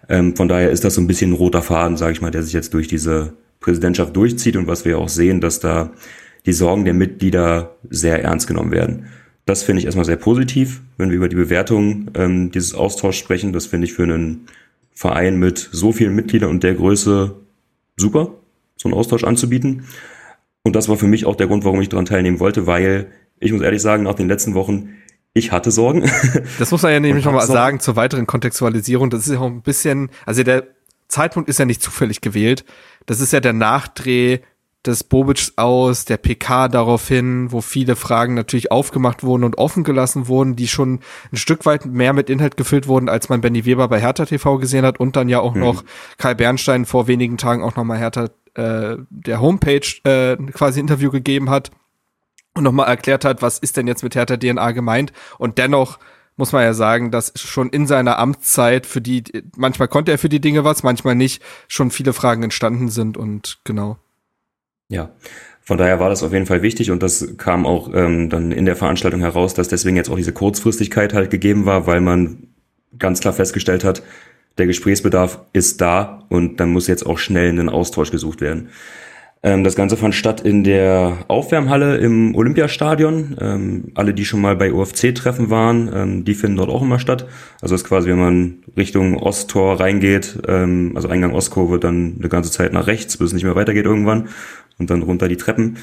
Ähm, 0.08 0.36
von 0.36 0.46
daher 0.46 0.70
ist 0.70 0.84
das 0.84 0.94
so 0.94 1.00
ein 1.00 1.06
bisschen 1.06 1.30
ein 1.30 1.36
roter 1.36 1.62
Faden, 1.62 1.96
sage 1.96 2.12
ich 2.12 2.20
mal, 2.20 2.30
der 2.30 2.42
sich 2.42 2.52
jetzt 2.52 2.74
durch 2.74 2.86
diese 2.86 3.32
Präsidentschaft 3.60 4.14
durchzieht 4.14 4.56
und 4.56 4.66
was 4.66 4.84
wir 4.84 4.98
auch 4.98 5.08
sehen, 5.08 5.40
dass 5.40 5.58
da 5.58 5.92
die 6.44 6.52
Sorgen 6.52 6.84
der 6.84 6.94
Mitglieder 6.94 7.76
sehr 7.88 8.22
ernst 8.22 8.46
genommen 8.46 8.72
werden. 8.72 9.06
Das 9.46 9.62
finde 9.62 9.80
ich 9.80 9.86
erstmal 9.86 10.04
sehr 10.04 10.16
positiv, 10.16 10.82
wenn 10.98 11.10
wir 11.10 11.16
über 11.16 11.28
die 11.28 11.36
Bewertung 11.36 12.10
ähm, 12.14 12.50
dieses 12.50 12.74
Austauschs 12.74 13.16
sprechen. 13.16 13.52
Das 13.52 13.66
finde 13.66 13.86
ich 13.86 13.94
für 13.94 14.02
einen 14.02 14.46
Verein 14.92 15.38
mit 15.38 15.68
so 15.72 15.92
vielen 15.92 16.14
Mitgliedern 16.14 16.50
und 16.50 16.62
der 16.62 16.74
Größe 16.74 17.34
super, 17.96 18.34
so 18.76 18.88
einen 18.88 18.98
Austausch 18.98 19.24
anzubieten. 19.24 19.84
Und 20.62 20.76
das 20.76 20.88
war 20.88 20.96
für 20.96 21.06
mich 21.06 21.24
auch 21.24 21.36
der 21.36 21.46
Grund, 21.46 21.64
warum 21.64 21.80
ich 21.80 21.88
daran 21.88 22.06
teilnehmen 22.06 22.40
wollte, 22.40 22.66
weil 22.66 23.06
ich 23.38 23.52
muss 23.52 23.62
ehrlich 23.62 23.82
sagen, 23.82 24.02
nach 24.02 24.14
den 24.14 24.28
letzten 24.28 24.54
Wochen 24.54 24.90
ich 25.36 25.52
hatte 25.52 25.70
Sorgen. 25.70 26.10
Das 26.58 26.70
muss 26.70 26.82
man 26.82 26.92
ja 26.92 27.00
nämlich 27.00 27.24
nochmal 27.24 27.46
sagen 27.46 27.80
zur 27.80 27.96
weiteren 27.96 28.26
Kontextualisierung. 28.26 29.10
Das 29.10 29.26
ist 29.26 29.34
ja 29.34 29.40
auch 29.40 29.46
ein 29.46 29.62
bisschen, 29.62 30.10
also 30.24 30.42
der 30.42 30.66
Zeitpunkt 31.08 31.48
ist 31.48 31.58
ja 31.58 31.66
nicht 31.66 31.82
zufällig 31.82 32.20
gewählt. 32.22 32.64
Das 33.04 33.20
ist 33.20 33.32
ja 33.32 33.40
der 33.40 33.52
Nachdreh 33.52 34.38
des 34.86 35.04
Bobic 35.04 35.52
aus, 35.56 36.04
der 36.04 36.16
PK 36.16 36.68
daraufhin, 36.68 37.52
wo 37.52 37.60
viele 37.60 37.96
Fragen 37.96 38.34
natürlich 38.34 38.70
aufgemacht 38.70 39.24
wurden 39.24 39.44
und 39.44 39.58
offen 39.58 39.84
gelassen 39.84 40.28
wurden, 40.28 40.56
die 40.56 40.68
schon 40.68 41.00
ein 41.32 41.36
Stück 41.36 41.66
weit 41.66 41.84
mehr 41.84 42.12
mit 42.12 42.30
Inhalt 42.30 42.56
gefüllt 42.56 42.88
wurden, 42.88 43.08
als 43.08 43.28
man 43.28 43.40
Benny 43.40 43.66
Weber 43.66 43.88
bei 43.88 44.00
Hertha 44.00 44.24
TV 44.24 44.58
gesehen 44.58 44.86
hat 44.86 44.98
und 45.00 45.16
dann 45.16 45.28
ja 45.28 45.40
auch 45.40 45.54
mhm. 45.54 45.60
noch 45.60 45.84
Kai 46.18 46.34
Bernstein 46.34 46.86
vor 46.86 47.08
wenigen 47.08 47.36
Tagen 47.36 47.62
auch 47.62 47.76
nochmal 47.76 47.98
Hertha 47.98 48.30
äh, 48.54 48.96
der 49.10 49.40
Homepage 49.40 49.86
äh, 50.04 50.36
quasi 50.52 50.80
Interview 50.80 51.10
gegeben 51.10 51.50
hat 51.50 51.70
und 52.56 52.64
nochmal 52.64 52.88
erklärt 52.88 53.24
hat, 53.24 53.42
was 53.42 53.58
ist 53.58 53.76
denn 53.76 53.86
jetzt 53.86 54.02
mit 54.02 54.14
Hertha 54.14 54.36
DNA 54.36 54.72
gemeint. 54.72 55.12
Und 55.38 55.58
dennoch 55.58 55.98
muss 56.36 56.52
man 56.52 56.62
ja 56.62 56.74
sagen, 56.74 57.10
dass 57.10 57.32
schon 57.36 57.70
in 57.70 57.86
seiner 57.86 58.18
Amtszeit 58.18 58.86
für 58.86 59.00
die, 59.00 59.24
manchmal 59.56 59.88
konnte 59.88 60.12
er 60.12 60.18
für 60.18 60.28
die 60.28 60.40
Dinge 60.40 60.64
was, 60.64 60.82
manchmal 60.82 61.14
nicht, 61.14 61.42
schon 61.68 61.90
viele 61.90 62.12
Fragen 62.12 62.42
entstanden 62.42 62.88
sind 62.88 63.16
und 63.16 63.58
genau. 63.64 63.98
Ja, 64.88 65.10
von 65.62 65.78
daher 65.78 65.98
war 65.98 66.10
das 66.10 66.22
auf 66.22 66.32
jeden 66.32 66.46
Fall 66.46 66.62
wichtig 66.62 66.90
und 66.90 67.02
das 67.02 67.36
kam 67.38 67.66
auch 67.66 67.92
ähm, 67.92 68.30
dann 68.30 68.52
in 68.52 68.66
der 68.66 68.76
Veranstaltung 68.76 69.20
heraus, 69.20 69.54
dass 69.54 69.68
deswegen 69.68 69.96
jetzt 69.96 70.10
auch 70.10 70.16
diese 70.16 70.32
Kurzfristigkeit 70.32 71.12
halt 71.12 71.30
gegeben 71.30 71.66
war, 71.66 71.86
weil 71.86 72.00
man 72.00 72.48
ganz 72.98 73.20
klar 73.20 73.34
festgestellt 73.34 73.82
hat, 73.82 74.02
der 74.58 74.66
Gesprächsbedarf 74.66 75.40
ist 75.52 75.80
da 75.80 76.24
und 76.28 76.60
dann 76.60 76.70
muss 76.70 76.86
jetzt 76.86 77.04
auch 77.04 77.18
schnell 77.18 77.58
ein 77.58 77.68
Austausch 77.68 78.10
gesucht 78.10 78.40
werden. 78.40 78.68
Ähm, 79.46 79.62
das 79.62 79.76
Ganze 79.76 79.96
fand 79.96 80.12
statt 80.12 80.40
in 80.40 80.64
der 80.64 81.18
Aufwärmhalle 81.28 81.98
im 81.98 82.34
Olympiastadion. 82.34 83.36
Ähm, 83.40 83.84
alle, 83.94 84.12
die 84.12 84.24
schon 84.24 84.40
mal 84.40 84.56
bei 84.56 84.72
UFC-Treffen 84.72 85.50
waren, 85.50 85.88
ähm, 85.94 86.24
die 86.24 86.34
finden 86.34 86.56
dort 86.56 86.68
auch 86.68 86.82
immer 86.82 86.98
statt. 86.98 87.28
Also 87.60 87.74
das 87.74 87.82
ist 87.82 87.88
quasi, 87.88 88.08
wenn 88.08 88.18
man 88.18 88.54
Richtung 88.76 89.16
Osttor 89.16 89.78
reingeht, 89.78 90.38
also 90.46 91.08
Eingang 91.08 91.32
Ostkurve, 91.32 91.78
dann 91.78 92.16
eine 92.18 92.28
ganze 92.28 92.50
Zeit 92.50 92.72
nach 92.72 92.86
rechts, 92.88 93.16
bis 93.16 93.28
es 93.28 93.32
nicht 93.32 93.44
mehr 93.44 93.54
weitergeht 93.54 93.86
irgendwann 93.86 94.28
und 94.78 94.90
dann 94.90 95.02
runter 95.02 95.28
die 95.28 95.36
Treppen. 95.36 95.76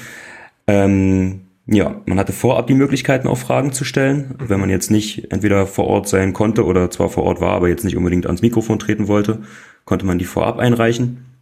Ähm, 0.66 1.40
ja, 1.66 2.02
man 2.06 2.18
hatte 2.18 2.32
vorab 2.32 2.66
die 2.66 2.74
Möglichkeiten, 2.74 3.26
auch 3.26 3.38
Fragen 3.38 3.72
zu 3.72 3.84
stellen. 3.84 4.34
Wenn 4.38 4.60
man 4.60 4.70
jetzt 4.70 4.90
nicht 4.90 5.32
entweder 5.32 5.66
vor 5.66 5.86
Ort 5.86 6.08
sein 6.08 6.34
konnte 6.34 6.64
oder 6.64 6.90
zwar 6.90 7.08
vor 7.08 7.24
Ort 7.24 7.40
war, 7.40 7.52
aber 7.52 7.68
jetzt 7.68 7.84
nicht 7.84 7.96
unbedingt 7.96 8.26
ans 8.26 8.42
Mikrofon 8.42 8.78
treten 8.78 9.08
wollte, 9.08 9.40
konnte 9.84 10.04
man 10.06 10.18
die 10.18 10.26
vorab 10.26 10.58
einreichen. 10.58 11.33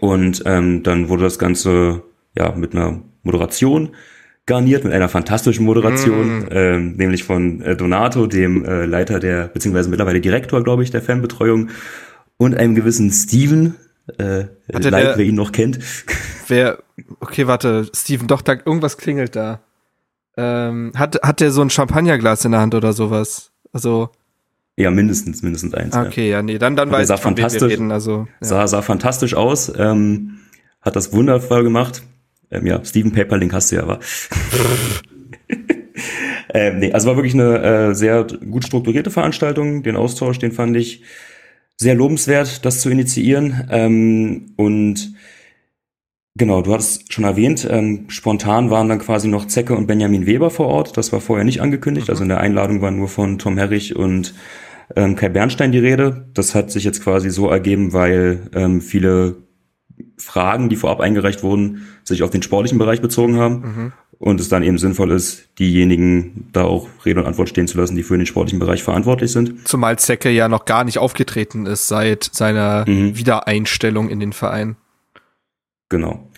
Und 0.00 0.42
ähm, 0.46 0.82
dann 0.82 1.08
wurde 1.08 1.24
das 1.24 1.38
Ganze 1.38 2.02
ja 2.36 2.52
mit 2.54 2.74
einer 2.74 3.00
Moderation 3.22 3.90
garniert, 4.46 4.84
mit 4.84 4.92
einer 4.92 5.08
fantastischen 5.08 5.66
Moderation, 5.66 6.38
mm. 6.38 6.48
ähm, 6.50 6.96
nämlich 6.96 7.24
von 7.24 7.60
äh, 7.60 7.76
Donato, 7.76 8.26
dem 8.26 8.64
äh, 8.64 8.86
Leiter 8.86 9.20
der, 9.20 9.48
beziehungsweise 9.48 9.90
mittlerweile 9.90 10.20
Direktor, 10.20 10.64
glaube 10.64 10.82
ich, 10.82 10.90
der 10.90 11.02
Fanbetreuung, 11.02 11.68
und 12.38 12.56
einem 12.56 12.74
gewissen 12.74 13.10
Steven, 13.10 13.74
äh, 14.16 14.44
Hatte 14.72 14.90
Leid, 14.90 15.18
wer 15.18 15.24
ihn 15.24 15.34
noch 15.34 15.52
kennt. 15.52 15.78
Wer, 16.48 16.78
okay, 17.20 17.46
warte, 17.46 17.90
Steven, 17.94 18.26
doch, 18.26 18.40
da, 18.40 18.54
irgendwas 18.54 18.96
klingelt 18.96 19.36
da. 19.36 19.60
Ähm, 20.38 20.92
hat, 20.96 21.20
hat 21.22 21.40
der 21.40 21.50
so 21.50 21.60
ein 21.60 21.68
Champagnerglas 21.68 22.42
in 22.46 22.52
der 22.52 22.62
Hand 22.62 22.74
oder 22.74 22.94
sowas? 22.94 23.50
Also. 23.70 24.10
Ja, 24.78 24.92
mindestens, 24.92 25.42
mindestens 25.42 25.74
eins. 25.74 25.96
Okay, 25.96 26.30
ja, 26.30 26.36
ja 26.36 26.42
nee, 26.42 26.56
dann, 26.56 26.76
dann 26.76 26.90
weiß 26.90 27.08
sah 27.08 27.14
ich, 27.14 27.20
von 27.20 27.34
fantastisch, 27.34 27.62
wir 27.62 27.70
reden. 27.70 27.90
Also, 27.90 28.28
ja. 28.40 28.46
sah, 28.46 28.66
sah 28.68 28.80
fantastisch 28.80 29.34
aus, 29.34 29.72
ähm, 29.76 30.38
hat 30.80 30.94
das 30.94 31.12
wundervoll 31.12 31.64
gemacht. 31.64 32.04
Ähm, 32.50 32.64
ja, 32.64 32.84
Steven 32.84 33.12
Paperlink 33.12 33.52
hast 33.52 33.72
du 33.72 33.76
ja, 33.76 33.82
aber. 33.82 33.98
ähm, 36.54 36.78
nee, 36.78 36.92
also 36.92 37.08
war 37.08 37.16
wirklich 37.16 37.34
eine 37.34 37.58
äh, 37.90 37.94
sehr 37.94 38.24
gut 38.24 38.64
strukturierte 38.64 39.10
Veranstaltung. 39.10 39.82
Den 39.82 39.96
Austausch, 39.96 40.38
den 40.38 40.52
fand 40.52 40.76
ich 40.76 41.02
sehr 41.76 41.96
lobenswert, 41.96 42.64
das 42.64 42.80
zu 42.80 42.88
initiieren. 42.88 43.68
Ähm, 43.70 44.52
und 44.56 45.12
Genau, 46.38 46.62
du 46.62 46.72
hattest 46.72 47.12
schon 47.12 47.24
erwähnt, 47.24 47.66
ähm, 47.68 48.04
spontan 48.10 48.70
waren 48.70 48.88
dann 48.88 49.00
quasi 49.00 49.26
noch 49.26 49.48
Zecke 49.48 49.74
und 49.74 49.88
Benjamin 49.88 50.24
Weber 50.24 50.50
vor 50.50 50.68
Ort. 50.68 50.96
Das 50.96 51.12
war 51.12 51.20
vorher 51.20 51.44
nicht 51.44 51.60
angekündigt. 51.60 52.06
Mhm. 52.06 52.12
Also 52.12 52.22
in 52.22 52.28
der 52.28 52.38
Einladung 52.38 52.80
war 52.80 52.92
nur 52.92 53.08
von 53.08 53.40
Tom 53.40 53.58
Herrich 53.58 53.96
und 53.96 54.34
ähm, 54.96 55.16
Kai 55.16 55.28
Bernstein 55.28 55.72
die 55.72 55.78
Rede. 55.78 56.26
Das 56.34 56.54
hat 56.54 56.70
sich 56.70 56.84
jetzt 56.84 57.02
quasi 57.02 57.30
so 57.30 57.48
ergeben, 57.48 57.92
weil 57.92 58.50
ähm, 58.54 58.80
viele 58.80 59.36
Fragen, 60.16 60.68
die 60.68 60.76
vorab 60.76 61.00
eingereicht 61.00 61.42
wurden, 61.42 61.86
sich 62.04 62.22
auf 62.22 62.30
den 62.30 62.42
sportlichen 62.42 62.78
Bereich 62.78 63.00
bezogen 63.00 63.36
haben. 63.36 63.54
Mhm. 63.54 63.92
Und 64.20 64.40
es 64.40 64.48
dann 64.48 64.64
eben 64.64 64.78
sinnvoll 64.78 65.12
ist, 65.12 65.48
diejenigen 65.60 66.48
da 66.52 66.64
auch 66.64 66.88
Rede 67.04 67.20
und 67.20 67.26
Antwort 67.26 67.48
stehen 67.48 67.68
zu 67.68 67.78
lassen, 67.78 67.94
die 67.94 68.02
für 68.02 68.16
den 68.16 68.26
sportlichen 68.26 68.58
Bereich 68.58 68.82
verantwortlich 68.82 69.30
sind. 69.30 69.68
Zumal 69.68 69.96
Zecke 69.98 70.28
ja 70.28 70.48
noch 70.48 70.64
gar 70.64 70.82
nicht 70.82 70.98
aufgetreten 70.98 71.66
ist 71.66 71.86
seit 71.86 72.24
seiner 72.24 72.84
mhm. 72.88 73.16
Wiedereinstellung 73.16 74.08
in 74.08 74.18
den 74.18 74.32
Verein. 74.32 74.76
Genau. 75.88 76.28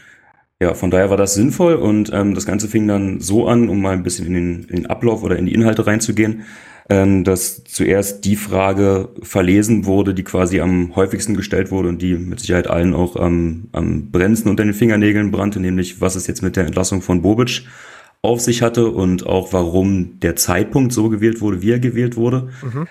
Ja, 0.61 0.75
von 0.75 0.91
daher 0.91 1.09
war 1.09 1.17
das 1.17 1.33
sinnvoll 1.33 1.75
und 1.75 2.11
ähm, 2.13 2.35
das 2.35 2.45
Ganze 2.45 2.69
fing 2.69 2.87
dann 2.87 3.21
so 3.21 3.49
an, 3.49 3.71
um 3.71 3.81
mal 3.81 3.95
ein 3.95 4.03
bisschen 4.03 4.27
in 4.27 4.35
den, 4.35 4.65
in 4.65 4.77
den 4.77 4.87
Ablauf 4.87 5.23
oder 5.23 5.37
in 5.37 5.47
die 5.47 5.55
Inhalte 5.55 5.87
reinzugehen, 5.87 6.43
ähm, 6.91 7.23
dass 7.23 7.63
zuerst 7.65 8.25
die 8.25 8.35
Frage 8.35 9.11
verlesen 9.23 9.87
wurde, 9.87 10.13
die 10.13 10.25
quasi 10.25 10.61
am 10.61 10.95
häufigsten 10.97 11.37
gestellt 11.37 11.71
wurde 11.71 11.89
und 11.89 12.03
die 12.03 12.15
mit 12.15 12.41
Sicherheit 12.41 12.69
allen 12.69 12.95
auch 12.95 13.15
am, 13.15 13.69
am 13.73 14.11
brennendsten 14.11 14.51
unter 14.51 14.65
den 14.65 14.75
Fingernägeln 14.75 15.31
brannte, 15.31 15.61
nämlich 15.61 16.01
was 16.01 16.17
es 16.17 16.27
jetzt 16.27 16.43
mit 16.43 16.57
der 16.57 16.67
Entlassung 16.67 17.01
von 17.01 17.23
Bobic 17.23 17.63
auf 18.23 18.41
sich 18.41 18.61
hatte 18.61 18.89
und 18.89 19.25
auch 19.25 19.53
warum 19.53 20.19
der 20.19 20.35
Zeitpunkt 20.35 20.93
so 20.93 21.09
gewählt 21.09 21.41
wurde, 21.41 21.63
wie 21.63 21.71
er 21.71 21.79
gewählt 21.79 22.17
wurde. 22.17 22.51
Mhm. 22.61 22.89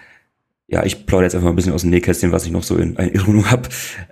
Ja, 0.71 0.85
ich 0.85 1.07
plaudere 1.07 1.25
jetzt 1.25 1.33
einfach 1.33 1.45
mal 1.45 1.53
ein 1.53 1.55
bisschen 1.55 1.73
aus 1.73 1.81
dem 1.81 1.89
Nähkästchen, 1.89 2.31
was 2.31 2.45
ich 2.45 2.51
noch 2.51 2.61
so 2.61 2.75
in 2.75 2.95
Erinnerung 2.95 3.49
habe. 3.49 3.69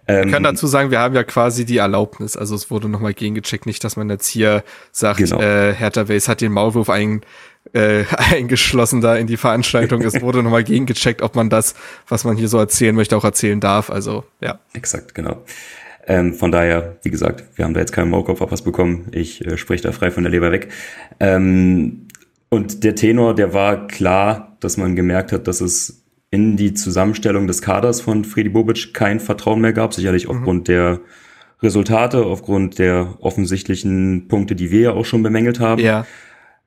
Ähm, 0.07 0.27
ich 0.27 0.33
kann 0.33 0.41
dazu 0.41 0.65
sagen, 0.65 0.89
wir 0.89 0.99
haben 0.99 1.13
ja 1.13 1.23
quasi 1.23 1.65
die 1.65 1.77
Erlaubnis. 1.77 2.35
Also 2.35 2.55
es 2.55 2.71
wurde 2.71 2.89
nochmal 2.89 3.13
gegengecheckt, 3.13 3.67
nicht, 3.67 3.83
dass 3.83 3.95
man 3.95 4.09
jetzt 4.09 4.27
hier 4.27 4.63
sagt, 4.91 5.19
genau. 5.19 5.39
äh, 5.39 5.73
Hertha 5.73 6.05
Base 6.05 6.27
hat 6.27 6.41
den 6.41 6.51
Maulwurf 6.51 6.89
ein, 6.89 7.21
äh, 7.73 8.05
eingeschlossen 8.31 9.01
da 9.01 9.15
in 9.15 9.27
die 9.27 9.37
Veranstaltung. 9.37 10.01
es 10.01 10.21
wurde 10.21 10.43
nochmal 10.43 10.63
gegengecheckt, 10.63 11.21
ob 11.21 11.35
man 11.35 11.49
das, 11.49 11.75
was 12.07 12.23
man 12.23 12.37
hier 12.37 12.47
so 12.47 12.57
erzählen 12.57 12.95
möchte, 12.95 13.15
auch 13.17 13.23
erzählen 13.23 13.59
darf. 13.59 13.89
Also 13.89 14.23
ja. 14.41 14.59
Exakt, 14.73 15.15
genau. 15.15 15.43
Ähm, 16.07 16.33
von 16.33 16.51
daher, 16.51 16.97
wie 17.03 17.09
gesagt, 17.09 17.43
wir 17.55 17.65
haben 17.65 17.73
da 17.73 17.81
jetzt 17.81 17.91
keinen 17.91 18.09
Maulkorb 18.09 18.63
bekommen. 18.63 19.07
Ich 19.11 19.45
äh, 19.45 19.57
spreche 19.57 19.83
da 19.83 19.91
frei 19.91 20.09
von 20.09 20.23
der 20.23 20.31
Leber 20.31 20.51
weg. 20.51 20.69
Ähm, 21.19 22.07
und 22.49 22.83
der 22.83 22.95
Tenor, 22.95 23.35
der 23.35 23.53
war 23.53 23.87
klar, 23.87 24.55
dass 24.61 24.77
man 24.77 24.95
gemerkt 24.95 25.33
hat, 25.33 25.47
dass 25.47 25.59
es 25.59 26.05
in 26.29 26.55
die 26.55 26.73
Zusammenstellung 26.73 27.47
des 27.47 27.61
Kaders 27.61 28.01
von 28.01 28.23
Freddy 28.23 28.49
Bobic 28.49 28.93
kein 28.93 29.19
Vertrauen 29.19 29.61
mehr 29.61 29.73
gab, 29.73 29.93
sicherlich 29.93 30.27
mhm. 30.27 30.37
aufgrund 30.37 30.67
der 30.69 31.01
Resultate, 31.61 32.23
aufgrund 32.25 32.79
der 32.79 33.15
offensichtlichen 33.19 34.27
Punkte, 34.27 34.55
die 34.55 34.71
wir 34.71 34.81
ja 34.81 34.91
auch 34.91 35.05
schon 35.05 35.23
bemängelt 35.23 35.59
haben. 35.59 35.81
Ja. 35.81 36.05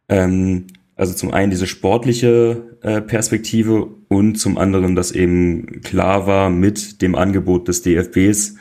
Ähm, 0.08 0.66
also 1.00 1.14
zum 1.14 1.32
einen 1.32 1.50
diese 1.50 1.66
sportliche 1.66 2.76
äh, 2.82 3.00
Perspektive 3.00 3.88
und 4.08 4.36
zum 4.36 4.58
anderen, 4.58 4.94
dass 4.94 5.12
eben 5.12 5.80
klar 5.80 6.26
war 6.26 6.50
mit 6.50 7.00
dem 7.00 7.14
Angebot 7.14 7.68
des 7.68 7.80
DFBs, 7.80 8.56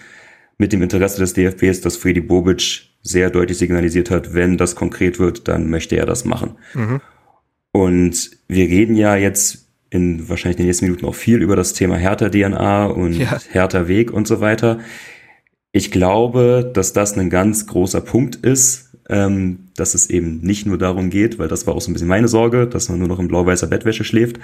mit 0.58 0.72
dem 0.72 0.81
Interesse 0.81 1.19
des 1.19 1.34
DFBs, 1.34 1.81
dass 1.81 1.98
Freddy 1.98 2.22
Bobic 2.22 2.84
sehr 3.01 3.29
deutlich 3.29 3.58
signalisiert 3.58 4.10
hat, 4.10 4.34
wenn 4.34 4.58
das 4.58 4.77
konkret 4.77 5.19
wird, 5.19 5.50
dann 5.50 5.69
möchte 5.69 5.98
er 5.98 6.05
das 6.05 6.24
machen. 6.24 6.51
Mhm. 6.75 7.01
Und 7.74 8.31
wir 8.48 8.69
reden 8.69 8.96
ja 8.96 9.17
jetzt 9.17 9.67
in 9.89 10.29
wahrscheinlich 10.29 10.58
den 10.58 10.67
nächsten 10.67 10.86
Minuten 10.86 11.08
auch 11.08 11.15
viel 11.15 11.41
über 11.41 11.58
das 11.58 11.74
Thema 11.74 11.98
Hertha-DNA 11.98 12.86
und 12.86 13.17
ja. 13.17 13.38
Hertha-Weg 13.51 14.13
und 14.13 14.29
so 14.29 14.39
weiter. 14.39 14.79
Ich 15.74 15.91
glaube, 15.91 16.72
dass 16.74 16.93
das 16.93 17.17
ein 17.17 17.29
ganz 17.29 17.67
großer 17.67 18.00
Punkt 18.00 18.38
ist, 18.38 18.88
ähm, 19.10 19.70
dass 19.75 19.96
es 19.96 20.10
eben 20.10 20.42
nicht 20.42 20.66
nur 20.66 20.78
darum 20.78 21.10
geht, 21.10 21.39
weil 21.39 21.48
das 21.48 21.68
war 21.68 21.75
auch 21.75 21.82
so 21.82 21.89
ein 21.89 21.94
bisschen 21.94 22.08
meine 22.08 22.28
Sorge, 22.28 22.68
dass 22.68 22.89
man 22.89 23.00
nur 23.00 23.08
noch 23.08 23.20
in 23.20 23.28
blau-weißer 23.28 23.68
Bettwäsche 23.68 24.04
schläft, 24.04 24.39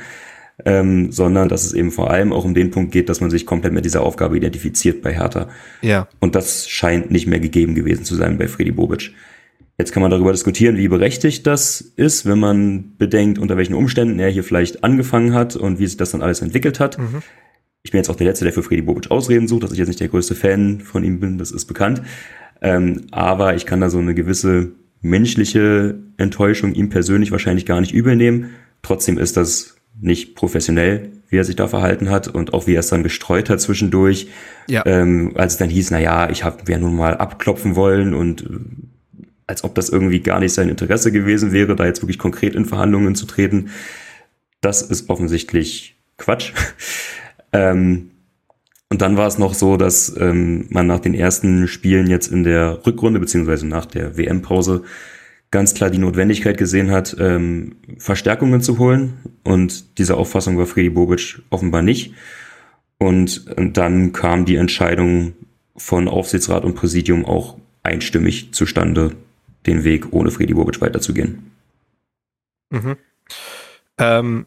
ähm, 0.63 1.11
sondern 1.11 1.49
dass 1.49 1.65
es 1.65 1.73
eben 1.73 1.91
vor 1.91 2.11
allem 2.11 2.33
auch 2.33 2.45
um 2.45 2.53
den 2.53 2.71
Punkt 2.71 2.91
geht, 2.91 3.09
dass 3.09 3.21
man 3.21 3.29
sich 3.29 3.45
komplett 3.45 3.73
mit 3.73 3.85
dieser 3.85 4.01
Aufgabe 4.01 4.37
identifiziert 4.37 5.01
bei 5.01 5.13
Hertha. 5.13 5.49
Ja. 5.81 6.07
Und 6.19 6.35
das 6.35 6.67
scheint 6.67 7.11
nicht 7.11 7.27
mehr 7.27 7.39
gegeben 7.39 7.75
gewesen 7.75 8.05
zu 8.05 8.15
sein 8.15 8.37
bei 8.37 8.47
Freddy 8.47 8.71
Bobic. 8.71 9.11
Jetzt 9.77 9.91
kann 9.91 10.01
man 10.01 10.09
darüber 10.09 10.31
diskutieren, 10.31 10.77
wie 10.77 10.87
berechtigt 10.87 11.45
das 11.45 11.81
ist, 11.81 12.25
wenn 12.25 12.39
man 12.39 12.95
bedenkt, 12.97 13.37
unter 13.37 13.57
welchen 13.57 13.73
Umständen 13.73 14.19
er 14.19 14.29
hier 14.29 14.43
vielleicht 14.45 14.85
angefangen 14.85 15.33
hat 15.33 15.57
und 15.57 15.79
wie 15.79 15.87
sich 15.87 15.97
das 15.97 16.11
dann 16.11 16.21
alles 16.21 16.41
entwickelt 16.41 16.79
hat. 16.79 16.97
Mhm. 16.97 17.21
Ich 17.83 17.91
bin 17.91 17.99
jetzt 17.99 18.09
auch 18.09 18.15
der 18.15 18.27
Letzte, 18.27 18.45
der 18.45 18.53
für 18.53 18.63
Freddy 18.63 18.81
Bobic 18.81 19.11
Ausreden 19.11 19.47
sucht, 19.47 19.63
dass 19.63 19.73
ich 19.73 19.77
jetzt 19.77 19.89
nicht 19.89 19.99
der 19.99 20.07
größte 20.07 20.33
Fan 20.33 20.79
von 20.79 21.03
ihm 21.03 21.19
bin, 21.19 21.37
das 21.37 21.51
ist 21.51 21.65
bekannt. 21.65 22.01
Ähm, 22.61 23.01
aber 23.11 23.55
ich 23.55 23.65
kann 23.65 23.81
da 23.81 23.89
so 23.89 23.99
eine 23.99 24.15
gewisse 24.15 24.71
menschliche 25.01 25.99
Enttäuschung 26.17 26.73
ihm 26.73 26.89
persönlich 26.89 27.31
wahrscheinlich 27.31 27.65
gar 27.65 27.81
nicht 27.81 27.93
übernehmen. 27.93 28.51
Trotzdem 28.81 29.17
ist 29.17 29.37
das 29.37 29.75
nicht 30.01 30.35
professionell, 30.35 31.11
wie 31.29 31.37
er 31.37 31.43
sich 31.43 31.55
da 31.55 31.67
verhalten 31.67 32.09
hat 32.09 32.27
und 32.27 32.53
auch 32.53 32.67
wie 32.67 32.75
er 32.75 32.79
es 32.79 32.87
dann 32.87 33.03
gestreut 33.03 33.49
hat 33.49 33.61
zwischendurch. 33.61 34.27
Ja. 34.67 34.83
Ähm, 34.85 35.33
als 35.35 35.53
es 35.53 35.59
dann 35.59 35.69
hieß, 35.69 35.91
na 35.91 35.99
ja, 35.99 36.29
ich 36.29 36.43
habe 36.43 36.69
ja 36.71 36.77
nun 36.77 36.95
mal 36.95 37.17
abklopfen 37.17 37.75
wollen 37.75 38.13
und 38.13 38.49
als 39.47 39.63
ob 39.63 39.75
das 39.75 39.89
irgendwie 39.89 40.21
gar 40.21 40.39
nicht 40.39 40.53
sein 40.53 40.69
Interesse 40.69 41.11
gewesen 41.11 41.51
wäre, 41.51 41.75
da 41.75 41.85
jetzt 41.85 42.01
wirklich 42.01 42.17
konkret 42.17 42.55
in 42.55 42.65
Verhandlungen 42.65 43.15
zu 43.15 43.25
treten. 43.25 43.69
Das 44.61 44.81
ist 44.81 45.09
offensichtlich 45.09 45.97
Quatsch. 46.17 46.53
ähm, 47.53 48.11
und 48.89 49.01
dann 49.01 49.17
war 49.17 49.27
es 49.27 49.37
noch 49.37 49.53
so, 49.53 49.77
dass 49.77 50.15
ähm, 50.17 50.67
man 50.69 50.87
nach 50.87 50.99
den 50.99 51.13
ersten 51.13 51.67
Spielen 51.67 52.07
jetzt 52.07 52.31
in 52.31 52.43
der 52.43 52.85
Rückrunde 52.85 53.19
beziehungsweise 53.19 53.67
nach 53.67 53.85
der 53.85 54.17
WM-Pause 54.17 54.83
ganz 55.51 55.73
klar 55.73 55.89
die 55.89 55.97
Notwendigkeit 55.97 56.57
gesehen 56.57 56.91
hat, 56.91 57.15
ähm, 57.19 57.77
Verstärkungen 57.97 58.61
zu 58.61 58.77
holen. 58.77 59.13
Und 59.43 59.97
diese 59.97 60.17
Auffassung 60.17 60.57
war 60.57 60.65
Freddy 60.65 60.89
Bobic 60.89 61.41
offenbar 61.49 61.81
nicht. 61.81 62.13
Und, 62.97 63.47
und 63.57 63.77
dann 63.77 64.13
kam 64.13 64.45
die 64.45 64.55
Entscheidung 64.55 65.33
von 65.75 66.07
Aufsichtsrat 66.07 66.63
und 66.63 66.75
Präsidium 66.75 67.25
auch 67.25 67.57
einstimmig 67.83 68.53
zustande, 68.53 69.15
den 69.65 69.83
Weg 69.83 70.13
ohne 70.13 70.31
Freddy 70.31 70.53
Bobic 70.53 70.79
weiterzugehen. 70.81 71.51
Mhm. 72.69 72.97
Ähm, 73.97 74.45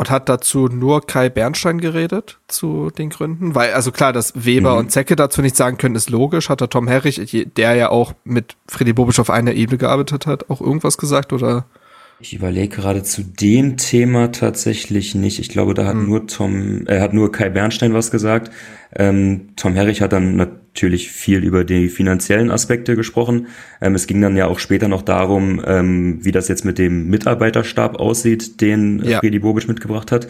und 0.00 0.08
hat 0.08 0.30
dazu 0.30 0.68
nur 0.68 1.06
Kai 1.06 1.28
Bernstein 1.28 1.78
geredet 1.78 2.38
zu 2.48 2.88
den 2.88 3.10
Gründen? 3.10 3.54
Weil, 3.54 3.74
also 3.74 3.92
klar, 3.92 4.14
dass 4.14 4.32
Weber 4.46 4.72
mhm. 4.72 4.78
und 4.78 4.90
Zecke 4.90 5.14
dazu 5.14 5.42
nicht 5.42 5.56
sagen 5.56 5.76
können, 5.76 5.94
ist 5.94 6.08
logisch. 6.08 6.48
Hat 6.48 6.62
der 6.62 6.70
Tom 6.70 6.88
Herrich, 6.88 7.20
der 7.54 7.74
ja 7.74 7.90
auch 7.90 8.14
mit 8.24 8.56
Freddy 8.66 8.94
Bobic 8.94 9.18
auf 9.18 9.28
einer 9.28 9.52
Ebene 9.52 9.76
gearbeitet 9.76 10.24
hat, 10.24 10.48
auch 10.48 10.62
irgendwas 10.62 10.96
gesagt 10.96 11.34
oder? 11.34 11.66
Ich 12.18 12.32
überlege 12.32 12.76
gerade 12.76 13.02
zu 13.02 13.22
dem 13.22 13.76
Thema 13.76 14.32
tatsächlich 14.32 15.14
nicht. 15.14 15.38
Ich 15.38 15.50
glaube, 15.50 15.74
da 15.74 15.84
hat 15.84 15.92
hm. 15.92 16.08
nur 16.08 16.26
Tom, 16.26 16.86
er 16.86 16.96
äh, 16.96 17.00
hat 17.02 17.12
nur 17.12 17.30
Kai 17.30 17.50
Bernstein 17.50 17.92
was 17.92 18.10
gesagt. 18.10 18.50
Ähm, 18.96 19.50
Tom 19.56 19.74
Herrich 19.74 20.00
hat 20.00 20.14
dann 20.14 20.34
natürlich 20.72 21.10
viel 21.10 21.44
über 21.44 21.64
die 21.64 21.88
finanziellen 21.88 22.50
Aspekte 22.50 22.96
gesprochen. 22.96 23.48
Ähm, 23.80 23.94
es 23.94 24.06
ging 24.06 24.20
dann 24.20 24.36
ja 24.36 24.46
auch 24.46 24.58
später 24.58 24.88
noch 24.88 25.02
darum, 25.02 25.60
ähm, 25.66 26.24
wie 26.24 26.32
das 26.32 26.48
jetzt 26.48 26.64
mit 26.64 26.78
dem 26.78 27.08
Mitarbeiterstab 27.08 27.98
aussieht, 27.98 28.60
den 28.60 29.02
ja. 29.04 29.18
Freddy 29.18 29.40
Bobic 29.40 29.68
mitgebracht 29.68 30.12
hat. 30.12 30.28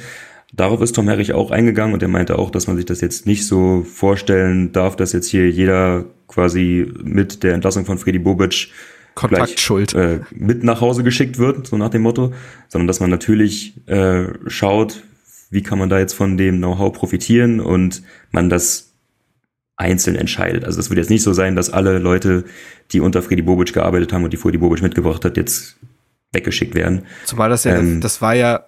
Darauf 0.52 0.80
ist 0.80 0.96
Tom 0.96 1.06
Herrich 1.06 1.32
auch 1.32 1.50
eingegangen 1.52 1.94
und 1.94 2.02
er 2.02 2.08
meinte 2.08 2.38
auch, 2.38 2.50
dass 2.50 2.66
man 2.66 2.76
sich 2.76 2.86
das 2.86 3.00
jetzt 3.00 3.26
nicht 3.26 3.46
so 3.46 3.84
vorstellen 3.84 4.72
darf, 4.72 4.96
dass 4.96 5.12
jetzt 5.12 5.28
hier 5.28 5.48
jeder 5.48 6.06
quasi 6.26 6.90
mit 7.02 7.42
der 7.44 7.54
Entlassung 7.54 7.84
von 7.84 7.98
Freddy 7.98 8.18
Bobic 8.18 8.68
Kontaktschuld 9.14 9.94
äh, 9.94 10.20
mit 10.30 10.64
nach 10.64 10.80
Hause 10.80 11.04
geschickt 11.04 11.38
wird, 11.38 11.66
so 11.66 11.76
nach 11.76 11.90
dem 11.90 12.02
Motto, 12.02 12.32
sondern 12.68 12.86
dass 12.86 13.00
man 13.00 13.10
natürlich 13.10 13.74
äh, 13.86 14.24
schaut, 14.46 15.02
wie 15.50 15.62
kann 15.62 15.78
man 15.78 15.88
da 15.88 15.98
jetzt 15.98 16.14
von 16.14 16.36
dem 16.36 16.58
Know-how 16.58 16.92
profitieren 16.92 17.60
und 17.60 18.02
man 18.30 18.48
das 18.48 18.89
einzeln 19.80 20.14
entscheidet. 20.14 20.64
Also 20.64 20.78
es 20.78 20.90
wird 20.90 20.98
jetzt 20.98 21.10
nicht 21.10 21.22
so 21.22 21.32
sein, 21.32 21.56
dass 21.56 21.70
alle 21.70 21.98
Leute, 21.98 22.44
die 22.92 23.00
unter 23.00 23.22
Freddy 23.22 23.42
Bobic 23.42 23.72
gearbeitet 23.72 24.12
haben 24.12 24.24
und 24.24 24.32
die 24.32 24.36
Freddy 24.36 24.58
Bobic 24.58 24.82
mitgebracht 24.82 25.24
hat, 25.24 25.36
jetzt 25.36 25.76
weggeschickt 26.32 26.74
werden. 26.74 27.06
Zumal 27.24 27.48
das 27.48 27.64
ja, 27.64 27.76
ähm, 27.76 28.00
das 28.00 28.20
war 28.20 28.34
ja, 28.34 28.66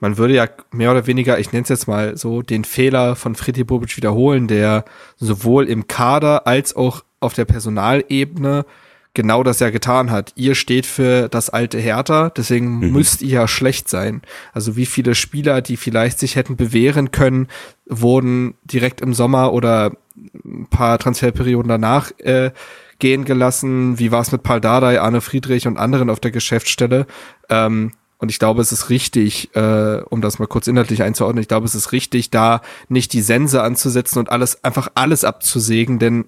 man 0.00 0.16
würde 0.16 0.34
ja 0.34 0.48
mehr 0.72 0.90
oder 0.90 1.06
weniger, 1.06 1.38
ich 1.38 1.52
nenne 1.52 1.64
es 1.64 1.68
jetzt 1.68 1.86
mal 1.86 2.16
so, 2.16 2.40
den 2.40 2.64
Fehler 2.64 3.14
von 3.14 3.34
Freddy 3.34 3.62
Bobic 3.62 3.96
wiederholen, 3.96 4.48
der 4.48 4.84
sowohl 5.16 5.68
im 5.68 5.86
Kader 5.86 6.46
als 6.46 6.74
auch 6.74 7.04
auf 7.20 7.34
der 7.34 7.44
Personalebene 7.44 8.64
genau 9.12 9.44
das 9.44 9.60
ja 9.60 9.70
getan 9.70 10.10
hat. 10.10 10.32
Ihr 10.34 10.54
steht 10.54 10.86
für 10.86 11.28
das 11.28 11.50
alte 11.50 11.78
Hertha, 11.78 12.30
deswegen 12.30 12.78
mhm. 12.78 12.92
müsst 12.92 13.22
ihr 13.22 13.28
ja 13.28 13.48
schlecht 13.48 13.88
sein. 13.88 14.22
Also 14.52 14.76
wie 14.76 14.86
viele 14.86 15.14
Spieler, 15.14 15.60
die 15.60 15.76
vielleicht 15.76 16.18
sich 16.18 16.36
hätten 16.36 16.56
bewähren 16.56 17.12
können, 17.12 17.48
wurden 17.86 18.54
direkt 18.64 19.02
im 19.02 19.14
Sommer 19.14 19.52
oder 19.52 19.92
ein 20.16 20.66
paar 20.70 20.98
Transferperioden 20.98 21.68
danach 21.68 22.12
äh, 22.18 22.52
gehen 22.98 23.24
gelassen. 23.24 23.98
Wie 23.98 24.12
war 24.12 24.20
es 24.20 24.32
mit 24.32 24.42
Paul 24.42 24.60
Dardai, 24.60 25.00
Arne 25.00 25.20
Friedrich 25.20 25.66
und 25.66 25.76
anderen 25.76 26.10
auf 26.10 26.20
der 26.20 26.30
Geschäftsstelle? 26.30 27.06
Ähm, 27.48 27.92
und 28.18 28.30
ich 28.30 28.38
glaube, 28.38 28.62
es 28.62 28.72
ist 28.72 28.90
richtig, 28.90 29.54
äh, 29.54 30.00
um 30.08 30.20
das 30.20 30.38
mal 30.38 30.46
kurz 30.46 30.66
inhaltlich 30.66 31.02
einzuordnen, 31.02 31.42
ich 31.42 31.48
glaube, 31.48 31.66
es 31.66 31.74
ist 31.74 31.92
richtig, 31.92 32.30
da 32.30 32.62
nicht 32.88 33.12
die 33.12 33.20
Sense 33.20 33.62
anzusetzen 33.62 34.18
und 34.18 34.30
alles, 34.30 34.62
einfach 34.64 34.88
alles 34.94 35.24
abzusägen, 35.24 35.98
denn 35.98 36.26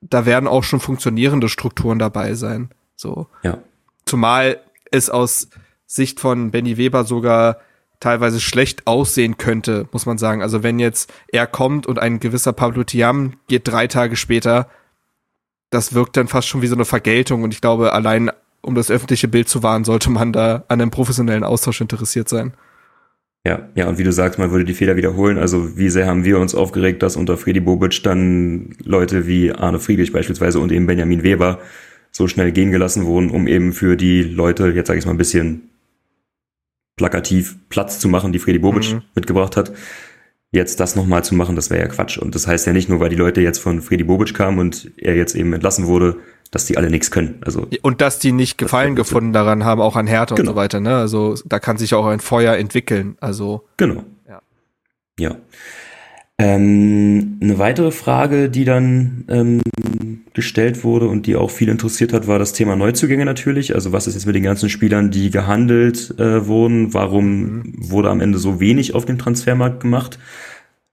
da 0.00 0.26
werden 0.26 0.46
auch 0.46 0.62
schon 0.62 0.80
funktionierende 0.80 1.48
Strukturen 1.48 1.98
dabei 1.98 2.34
sein. 2.34 2.70
So. 2.96 3.28
Ja. 3.42 3.58
Zumal 4.04 4.60
es 4.90 5.10
aus 5.10 5.48
Sicht 5.86 6.20
von 6.20 6.50
Benny 6.50 6.76
Weber 6.76 7.04
sogar 7.04 7.58
teilweise 8.02 8.40
schlecht 8.40 8.86
aussehen 8.86 9.38
könnte, 9.38 9.86
muss 9.92 10.06
man 10.06 10.18
sagen. 10.18 10.42
Also 10.42 10.62
wenn 10.62 10.78
jetzt 10.78 11.12
er 11.28 11.46
kommt 11.46 11.86
und 11.86 11.98
ein 11.98 12.20
gewisser 12.20 12.52
Pablo 12.52 12.82
Tiam 12.84 13.34
geht 13.48 13.68
drei 13.68 13.86
Tage 13.86 14.16
später, 14.16 14.68
das 15.70 15.94
wirkt 15.94 16.16
dann 16.16 16.28
fast 16.28 16.48
schon 16.48 16.62
wie 16.62 16.66
so 16.66 16.74
eine 16.74 16.84
Vergeltung. 16.84 17.44
Und 17.44 17.54
ich 17.54 17.60
glaube, 17.60 17.92
allein 17.92 18.30
um 18.60 18.74
das 18.74 18.90
öffentliche 18.90 19.28
Bild 19.28 19.48
zu 19.48 19.62
wahren, 19.62 19.84
sollte 19.84 20.10
man 20.10 20.32
da 20.32 20.64
an 20.68 20.80
einem 20.80 20.90
professionellen 20.90 21.44
Austausch 21.44 21.80
interessiert 21.80 22.28
sein. 22.28 22.54
Ja, 23.44 23.68
ja, 23.74 23.88
und 23.88 23.98
wie 23.98 24.04
du 24.04 24.12
sagst, 24.12 24.38
man 24.38 24.52
würde 24.52 24.64
die 24.64 24.74
Fehler 24.74 24.96
wiederholen. 24.96 25.38
Also 25.38 25.76
wie 25.76 25.88
sehr 25.88 26.06
haben 26.06 26.24
wir 26.24 26.38
uns 26.38 26.54
aufgeregt, 26.54 27.02
dass 27.02 27.16
unter 27.16 27.36
Freddy 27.36 27.60
Bobic 27.60 28.02
dann 28.04 28.76
Leute 28.84 29.26
wie 29.26 29.52
Arne 29.52 29.80
Friedrich 29.80 30.12
beispielsweise 30.12 30.60
und 30.60 30.70
eben 30.70 30.86
Benjamin 30.86 31.22
Weber 31.22 31.58
so 32.12 32.28
schnell 32.28 32.52
gehen 32.52 32.70
gelassen 32.70 33.04
wurden, 33.04 33.30
um 33.30 33.48
eben 33.48 33.72
für 33.72 33.96
die 33.96 34.22
Leute, 34.22 34.68
jetzt 34.68 34.86
sage 34.88 34.98
ich 34.98 35.06
mal 35.06 35.12
ein 35.12 35.18
bisschen 35.18 35.71
plakativ 36.96 37.56
Platz 37.68 37.98
zu 37.98 38.08
machen, 38.08 38.32
die 38.32 38.38
Freddy 38.38 38.58
Bobic 38.58 38.92
mhm. 38.92 39.02
mitgebracht 39.14 39.56
hat. 39.56 39.72
Jetzt 40.50 40.80
das 40.80 40.96
nochmal 40.96 41.24
zu 41.24 41.34
machen, 41.34 41.56
das 41.56 41.70
wäre 41.70 41.80
ja 41.80 41.88
Quatsch. 41.88 42.18
Und 42.18 42.34
das 42.34 42.46
heißt 42.46 42.66
ja 42.66 42.74
nicht 42.74 42.88
nur, 42.88 43.00
weil 43.00 43.08
die 43.08 43.16
Leute 43.16 43.40
jetzt 43.40 43.58
von 43.58 43.80
Freddy 43.80 44.04
Bobic 44.04 44.34
kamen 44.34 44.58
und 44.58 44.90
er 44.98 45.16
jetzt 45.16 45.34
eben 45.34 45.52
entlassen 45.54 45.86
wurde, 45.86 46.18
dass 46.50 46.66
die 46.66 46.76
alle 46.76 46.90
nichts 46.90 47.10
können. 47.10 47.40
Also 47.44 47.66
und 47.80 48.02
dass 48.02 48.18
die 48.18 48.32
nicht 48.32 48.58
Gefallen 48.58 48.94
gefunden 48.94 49.32
daran 49.32 49.64
haben, 49.64 49.80
auch 49.80 49.96
an 49.96 50.06
Härte 50.06 50.34
genau. 50.34 50.50
und 50.50 50.54
so 50.54 50.60
weiter. 50.60 50.80
Ne? 50.80 50.94
Also 50.94 51.36
da 51.46 51.58
kann 51.58 51.78
sich 51.78 51.94
auch 51.94 52.06
ein 52.06 52.20
Feuer 52.20 52.56
entwickeln. 52.56 53.16
Also 53.20 53.66
genau. 53.78 54.04
Ja. 54.28 54.42
Ja. 55.18 55.36
Ähm, 56.42 57.38
eine 57.40 57.58
weitere 57.60 57.92
Frage, 57.92 58.50
die 58.50 58.64
dann 58.64 59.24
ähm, 59.28 59.62
gestellt 60.34 60.82
wurde 60.82 61.06
und 61.06 61.28
die 61.28 61.36
auch 61.36 61.52
viel 61.52 61.68
interessiert 61.68 62.12
hat, 62.12 62.26
war 62.26 62.40
das 62.40 62.52
Thema 62.52 62.74
Neuzugänge 62.74 63.24
natürlich. 63.24 63.76
Also 63.76 63.92
was 63.92 64.08
ist 64.08 64.14
jetzt 64.14 64.26
mit 64.26 64.34
den 64.34 64.42
ganzen 64.42 64.68
Spielern, 64.68 65.12
die 65.12 65.30
gehandelt 65.30 66.18
äh, 66.18 66.44
wurden? 66.48 66.94
Warum 66.94 67.26
mhm. 67.26 67.74
wurde 67.76 68.10
am 68.10 68.20
Ende 68.20 68.38
so 68.38 68.58
wenig 68.58 68.96
auf 68.96 69.04
dem 69.04 69.18
Transfermarkt 69.18 69.78
gemacht? 69.78 70.18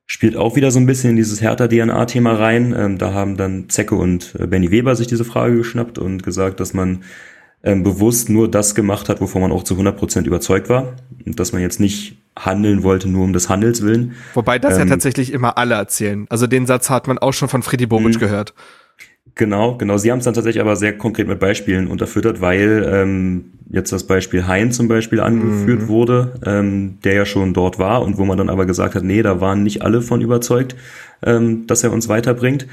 Spielt 0.06 0.38
auch 0.38 0.56
wieder 0.56 0.70
so 0.70 0.80
ein 0.80 0.86
bisschen 0.86 1.12
in 1.12 1.16
dieses 1.16 1.42
Hertha-DNA-Thema 1.42 2.34
rein. 2.34 2.76
Ähm, 2.78 3.00
da 3.00 3.16
haben 3.16 3.36
dann 3.36 3.70
Zecke 3.70 3.96
und 3.96 4.36
äh, 4.38 4.46
Benny 4.46 4.70
Weber 4.70 4.96
sich 4.96 5.08
diese 5.08 5.26
Frage 5.26 5.58
geschnappt 5.58 5.98
und 5.98 6.22
gesagt, 6.22 6.60
dass 6.60 6.76
man 6.76 7.02
ähm, 7.64 7.84
bewusst 7.84 8.30
nur 8.30 8.50
das 8.50 8.76
gemacht 8.76 9.10
hat, 9.10 9.22
wovon 9.22 9.42
man 9.42 9.52
auch 9.52 9.64
zu 9.64 9.74
100 9.74 9.98
Prozent 9.98 10.28
überzeugt 10.28 10.70
war. 10.70 10.94
Und 11.26 11.40
dass 11.40 11.52
man 11.52 11.62
jetzt 11.62 11.80
nicht 11.80 12.18
handeln 12.38 12.84
wollte, 12.84 13.10
nur 13.10 13.26
um 13.26 13.34
des 13.34 13.50
Handels 13.50 13.82
willen. 13.82 14.16
Wobei 14.34 14.60
das 14.60 14.76
ähm, 14.76 14.82
ja 14.82 14.86
tatsächlich 14.86 15.34
immer 15.34 15.58
alle 15.58 15.76
erzählen. 15.76 16.26
Also 16.30 16.48
den 16.48 16.66
Satz 16.66 16.90
hat 16.90 17.08
man 17.08 17.18
auch 17.18 17.34
schon 17.34 17.50
von 17.50 17.64
Freddy 17.64 17.86
Bobic 17.86 18.16
mhm. 18.16 18.20
gehört. 18.20 18.54
Genau, 19.36 19.76
genau. 19.76 19.98
Sie 19.98 20.12
haben 20.12 20.20
es 20.20 20.26
dann 20.26 20.34
tatsächlich 20.34 20.62
aber 20.62 20.76
sehr 20.76 20.98
konkret 20.98 21.28
mit 21.28 21.40
Beispielen 21.40 21.88
unterfüttert, 21.88 22.42
weil 22.42 22.86
ähm, 22.92 23.46
jetzt 23.70 23.92
das 23.92 24.06
Beispiel 24.06 24.48
Hein 24.48 24.72
zum 24.72 24.88
Beispiel 24.88 25.20
angeführt 25.20 25.84
mhm. 25.84 25.88
wurde, 25.88 26.34
ähm, 26.46 26.98
der 27.04 27.14
ja 27.14 27.26
schon 27.26 27.54
dort 27.54 27.80
war 27.80 28.02
und 28.02 28.18
wo 28.18 28.26
man 28.26 28.38
dann 28.38 28.50
aber 28.50 28.66
gesagt 28.66 28.96
hat, 28.96 29.04
nee, 29.04 29.22
da 29.22 29.40
waren 29.40 29.64
nicht 29.64 29.82
alle 29.82 30.02
von 30.02 30.22
überzeugt, 30.22 30.76
ähm, 31.24 31.68
dass 31.68 31.84
er 31.84 31.94
uns 31.94 32.10
weiterbringt. 32.10 32.68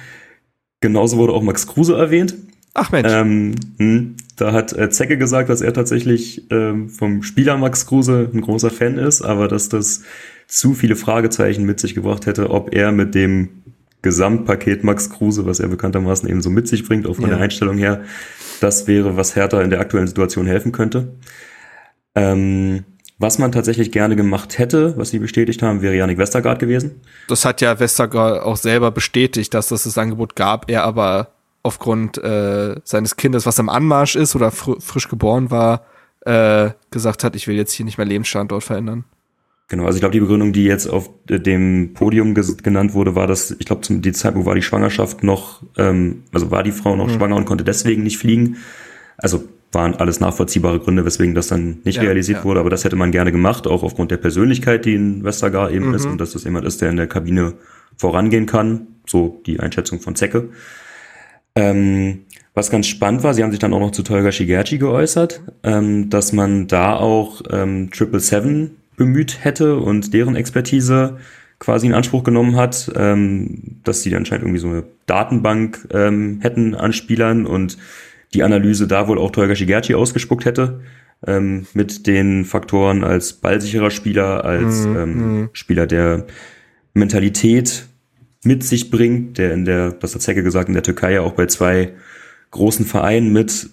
Genauso 0.80 1.18
wurde 1.18 1.32
auch 1.32 1.42
Max 1.42 1.66
Kruse 1.66 1.96
erwähnt. 1.96 2.34
Ach 2.78 2.92
Mensch. 2.92 3.10
Ähm, 3.10 3.54
hm, 3.78 4.16
da 4.36 4.52
hat 4.52 4.74
äh, 4.74 4.90
Zecke 4.90 5.16
gesagt, 5.16 5.48
dass 5.48 5.62
er 5.62 5.72
tatsächlich 5.72 6.50
ähm, 6.50 6.90
vom 6.90 7.22
Spieler 7.22 7.56
Max 7.56 7.86
Kruse 7.86 8.30
ein 8.32 8.42
großer 8.42 8.70
Fan 8.70 8.98
ist, 8.98 9.22
aber 9.22 9.48
dass 9.48 9.70
das 9.70 10.02
zu 10.46 10.74
viele 10.74 10.94
Fragezeichen 10.94 11.64
mit 11.64 11.80
sich 11.80 11.94
gebracht 11.94 12.26
hätte, 12.26 12.50
ob 12.50 12.74
er 12.74 12.92
mit 12.92 13.14
dem 13.14 13.62
Gesamtpaket 14.02 14.84
Max 14.84 15.08
Kruse, 15.08 15.46
was 15.46 15.58
er 15.58 15.68
bekanntermaßen 15.68 16.28
eben 16.28 16.42
so 16.42 16.50
mit 16.50 16.68
sich 16.68 16.86
bringt, 16.86 17.06
auch 17.06 17.14
von 17.14 17.24
ja. 17.24 17.30
der 17.30 17.38
Einstellung 17.38 17.78
her, 17.78 18.02
das 18.60 18.86
wäre, 18.86 19.16
was 19.16 19.34
Hertha 19.34 19.62
in 19.62 19.70
der 19.70 19.80
aktuellen 19.80 20.06
Situation 20.06 20.46
helfen 20.46 20.70
könnte. 20.70 21.14
Ähm, 22.14 22.84
was 23.18 23.38
man 23.38 23.52
tatsächlich 23.52 23.90
gerne 23.90 24.16
gemacht 24.16 24.58
hätte, 24.58 24.98
was 24.98 25.08
sie 25.08 25.18
bestätigt 25.18 25.62
haben, 25.62 25.80
wäre 25.80 25.96
Janik 25.96 26.18
Westergaard 26.18 26.58
gewesen. 26.58 27.00
Das 27.28 27.46
hat 27.46 27.62
ja 27.62 27.80
Westergaard 27.80 28.42
auch 28.42 28.58
selber 28.58 28.90
bestätigt, 28.90 29.54
dass 29.54 29.68
das 29.68 29.84
das 29.84 29.96
Angebot 29.96 30.36
gab, 30.36 30.70
er 30.70 30.84
aber 30.84 31.35
aufgrund 31.66 32.18
äh, 32.18 32.76
seines 32.84 33.16
Kindes, 33.16 33.44
was 33.44 33.60
am 33.60 33.68
Anmarsch 33.68 34.16
ist 34.16 34.34
oder 34.36 34.50
fr 34.50 34.80
frisch 34.80 35.08
geboren 35.08 35.50
war, 35.50 35.82
äh, 36.24 36.70
gesagt 36.90 37.24
hat, 37.24 37.36
ich 37.36 37.46
will 37.46 37.56
jetzt 37.56 37.72
hier 37.72 37.84
nicht 37.84 37.98
mehr 37.98 38.06
Lebensstandort 38.06 38.64
verändern. 38.64 39.04
Genau, 39.68 39.84
also 39.84 39.96
ich 39.96 40.00
glaube, 40.00 40.12
die 40.12 40.20
Begründung, 40.20 40.52
die 40.52 40.64
jetzt 40.64 40.86
auf 40.86 41.10
dem 41.28 41.92
Podium 41.94 42.34
genannt 42.34 42.94
wurde, 42.94 43.16
war, 43.16 43.26
dass 43.26 43.50
ich 43.50 43.66
glaube, 43.66 43.82
zum 43.82 44.00
Zeitpunkt 44.14 44.46
war 44.46 44.54
die 44.54 44.62
Schwangerschaft 44.62 45.24
noch, 45.24 45.62
ähm, 45.76 46.22
also 46.32 46.52
war 46.52 46.62
die 46.62 46.70
Frau 46.70 46.94
noch 46.94 47.08
mhm. 47.08 47.14
schwanger 47.14 47.36
und 47.36 47.46
konnte 47.46 47.64
deswegen 47.64 48.04
nicht 48.04 48.18
fliegen. 48.18 48.58
Also 49.18 49.44
waren 49.72 49.94
alles 49.94 50.20
nachvollziehbare 50.20 50.78
Gründe, 50.78 51.04
weswegen 51.04 51.34
das 51.34 51.48
dann 51.48 51.78
nicht 51.84 51.96
ja, 51.96 52.02
realisiert 52.02 52.38
ja. 52.38 52.44
wurde, 52.44 52.60
aber 52.60 52.70
das 52.70 52.84
hätte 52.84 52.96
man 52.96 53.10
gerne 53.10 53.32
gemacht, 53.32 53.66
auch 53.66 53.82
aufgrund 53.82 54.12
der 54.12 54.16
Persönlichkeit, 54.18 54.84
die 54.84 54.94
in 54.94 55.24
Westergar 55.24 55.70
eben 55.70 55.88
mhm. 55.88 55.94
ist 55.94 56.06
und 56.06 56.20
dass 56.20 56.32
das 56.32 56.44
jemand 56.44 56.64
ist, 56.64 56.80
der 56.80 56.90
in 56.90 56.96
der 56.96 57.08
Kabine 57.08 57.54
vorangehen 57.96 58.46
kann, 58.46 58.86
so 59.06 59.42
die 59.46 59.58
Einschätzung 59.58 60.00
von 60.00 60.14
Zecke. 60.14 60.48
Ähm, 61.56 62.26
was 62.54 62.70
ganz 62.70 62.86
spannend 62.86 63.22
war, 63.22 63.34
sie 63.34 63.42
haben 63.42 63.50
sich 63.50 63.60
dann 63.60 63.74
auch 63.74 63.80
noch 63.80 63.90
zu 63.90 64.02
Tolga 64.02 64.30
Shigerchi 64.30 64.78
geäußert, 64.78 65.42
ähm, 65.62 66.08
dass 66.08 66.32
man 66.32 66.68
da 66.68 66.96
auch 66.96 67.42
ähm, 67.50 67.90
Triple 67.90 68.20
Seven 68.20 68.76
bemüht 68.96 69.44
hätte 69.44 69.76
und 69.76 70.14
deren 70.14 70.36
Expertise 70.36 71.18
quasi 71.58 71.86
in 71.86 71.94
Anspruch 71.94 72.24
genommen 72.24 72.56
hat, 72.56 72.90
ähm, 72.94 73.80
dass 73.84 74.02
sie 74.02 74.14
anscheinend 74.14 74.44
irgendwie 74.44 74.60
so 74.60 74.68
eine 74.68 74.84
Datenbank 75.06 75.88
ähm, 75.92 76.38
hätten 76.40 76.74
an 76.74 76.92
Spielern 76.92 77.46
und 77.46 77.78
die 78.34 78.42
Analyse 78.42 78.86
da 78.86 79.08
wohl 79.08 79.18
auch 79.18 79.30
Tolga 79.30 79.54
Shigerchi 79.54 79.94
ausgespuckt 79.94 80.44
hätte, 80.44 80.80
ähm, 81.26 81.66
mit 81.72 82.06
den 82.06 82.44
Faktoren 82.44 83.04
als 83.04 83.34
ballsicherer 83.34 83.90
Spieler, 83.90 84.44
als 84.44 84.86
mhm. 84.86 84.96
ähm, 84.96 85.40
mhm. 85.40 85.48
Spieler, 85.52 85.86
der 85.86 86.26
Mentalität 86.92 87.86
mit 88.46 88.64
sich 88.64 88.90
bringt, 88.90 89.38
der 89.38 89.52
in 89.52 89.64
der, 89.64 89.90
das 89.90 90.14
hat 90.14 90.22
Zecke 90.22 90.42
gesagt, 90.42 90.68
in 90.68 90.74
der 90.74 90.82
Türkei 90.82 91.12
ja 91.12 91.20
auch 91.20 91.32
bei 91.32 91.46
zwei 91.46 91.92
großen 92.50 92.86
Vereinen 92.86 93.32
mit, 93.32 93.68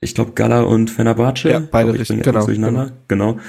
ich 0.00 0.14
glaube, 0.14 0.32
Gala 0.32 0.62
und 0.62 0.90
Fenerbahce. 0.90 1.50
Ja, 1.50 1.62
beide 1.70 1.92
ich, 1.92 2.00
richtig, 2.00 2.22
genau, 2.22 2.44
durcheinander. 2.44 2.92
Genau. 3.08 3.34
genau. 3.34 3.40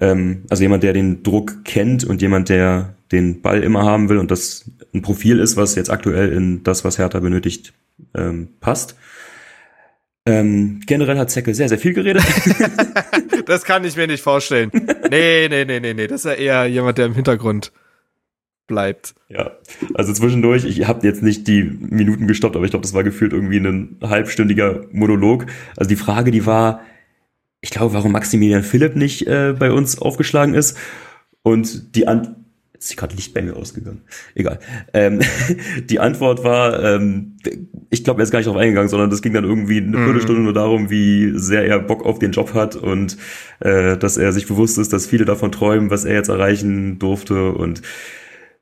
Ähm, 0.00 0.42
also 0.50 0.62
jemand, 0.62 0.82
der 0.82 0.92
den 0.92 1.22
Druck 1.22 1.64
kennt 1.64 2.04
und 2.04 2.20
jemand, 2.22 2.48
der 2.48 2.94
den 3.12 3.40
Ball 3.40 3.62
immer 3.62 3.84
haben 3.84 4.08
will 4.08 4.18
und 4.18 4.30
das 4.30 4.70
ein 4.92 5.02
Profil 5.02 5.38
ist, 5.38 5.56
was 5.56 5.74
jetzt 5.74 5.90
aktuell 5.90 6.32
in 6.32 6.62
das, 6.64 6.84
was 6.84 6.98
Hertha 6.98 7.20
benötigt, 7.20 7.72
ähm, 8.14 8.48
passt. 8.60 8.96
Ähm, 10.28 10.80
generell 10.86 11.18
hat 11.18 11.30
Zecke 11.30 11.54
sehr, 11.54 11.68
sehr 11.68 11.78
viel 11.78 11.94
geredet. 11.94 12.24
das 13.46 13.64
kann 13.64 13.84
ich 13.84 13.96
mir 13.96 14.08
nicht 14.08 14.22
vorstellen. 14.22 14.72
Nee, 15.08 15.46
nee, 15.48 15.64
nee, 15.64 15.78
nee, 15.78 15.94
nee. 15.94 16.08
Das 16.08 16.24
ist 16.24 16.30
ja 16.30 16.32
eher 16.32 16.66
jemand, 16.66 16.98
der 16.98 17.06
im 17.06 17.14
Hintergrund 17.14 17.70
bleibt. 18.66 19.14
Ja, 19.28 19.52
also 19.94 20.12
zwischendurch, 20.12 20.64
ich 20.64 20.86
habe 20.86 21.06
jetzt 21.06 21.22
nicht 21.22 21.46
die 21.48 21.62
Minuten 21.62 22.26
gestoppt, 22.26 22.56
aber 22.56 22.64
ich 22.64 22.70
glaube, 22.70 22.82
das 22.82 22.94
war 22.94 23.04
gefühlt 23.04 23.32
irgendwie 23.32 23.58
ein 23.58 23.98
halbstündiger 24.02 24.86
Monolog. 24.92 25.46
Also 25.76 25.88
die 25.88 25.96
Frage, 25.96 26.30
die 26.30 26.46
war, 26.46 26.80
ich 27.60 27.70
glaube, 27.70 27.94
warum 27.94 28.12
Maximilian 28.12 28.62
Philipp 28.62 28.96
nicht 28.96 29.26
äh, 29.26 29.54
bei 29.58 29.72
uns 29.72 29.98
aufgeschlagen 29.98 30.54
ist. 30.54 30.76
Und 31.42 31.94
die 31.94 32.08
Antwort, 32.08 32.36
Jetzt 32.76 32.90
ist 32.90 32.96
gerade 32.98 33.16
Licht 33.16 33.32
bei 33.32 33.40
mir 33.40 33.56
ausgegangen. 33.56 34.02
Egal. 34.34 34.58
Ähm, 34.92 35.20
die 35.88 35.98
Antwort 35.98 36.44
war, 36.44 36.84
ähm, 36.84 37.38
ich 37.88 38.04
glaube, 38.04 38.20
er 38.20 38.24
ist 38.24 38.30
gar 38.30 38.38
nicht 38.38 38.48
darauf 38.48 38.60
eingegangen, 38.60 38.90
sondern 38.90 39.08
das 39.08 39.22
ging 39.22 39.32
dann 39.32 39.44
irgendwie 39.44 39.78
eine 39.78 39.96
mhm. 39.96 40.04
Viertelstunde 40.04 40.42
nur 40.42 40.52
darum, 40.52 40.90
wie 40.90 41.32
sehr 41.38 41.64
er 41.64 41.78
Bock 41.78 42.04
auf 42.04 42.18
den 42.18 42.32
Job 42.32 42.52
hat 42.52 42.76
und 42.76 43.16
äh, 43.60 43.96
dass 43.96 44.18
er 44.18 44.30
sich 44.32 44.46
bewusst 44.46 44.76
ist, 44.76 44.92
dass 44.92 45.06
viele 45.06 45.24
davon 45.24 45.52
träumen, 45.52 45.88
was 45.88 46.04
er 46.04 46.16
jetzt 46.16 46.28
erreichen 46.28 46.98
durfte 46.98 47.52
und 47.52 47.80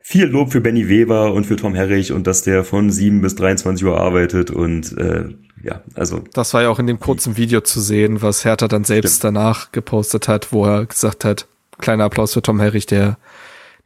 viel 0.07 0.27
Lob 0.27 0.53
für 0.53 0.61
Benny 0.61 0.91
Weber 0.91 1.33
und 1.33 1.47
für 1.47 1.57
Tom 1.57 1.75
Herrich 1.75 2.13
und 2.13 2.27
dass 2.27 2.43
der 2.43 2.63
von 2.63 2.91
7 2.91 3.23
bis 3.23 3.37
23 3.37 3.87
Uhr 3.87 3.99
arbeitet 3.99 4.51
und 4.51 4.97
äh, 4.99 5.31
ja, 5.63 5.81
also. 5.95 6.23
Das 6.35 6.53
war 6.53 6.61
ja 6.61 6.69
auch 6.69 6.79
in 6.79 6.87
dem 6.87 7.01
kurzen 7.01 7.39
Video 7.39 7.63
zu 7.63 7.81
sehen, 7.81 8.21
was 8.21 8.45
Hertha 8.45 8.69
dann 8.69 8.85
selbst 8.85 9.17
stimmt. 9.17 9.37
danach 9.37 9.73
gepostet 9.73 10.29
hat, 10.29 10.53
wo 10.53 10.67
er 10.67 10.85
gesagt 10.85 11.25
hat, 11.25 11.47
kleiner 11.79 12.05
Applaus 12.05 12.35
für 12.35 12.43
Tom 12.43 12.61
Herrich, 12.61 12.85
der, 12.85 13.17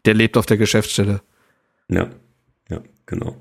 der 0.06 0.14
lebt 0.14 0.36
auf 0.36 0.44
der 0.44 0.56
Geschäftsstelle. 0.56 1.20
Ja, 1.88 2.08
ja, 2.68 2.80
genau. 3.06 3.36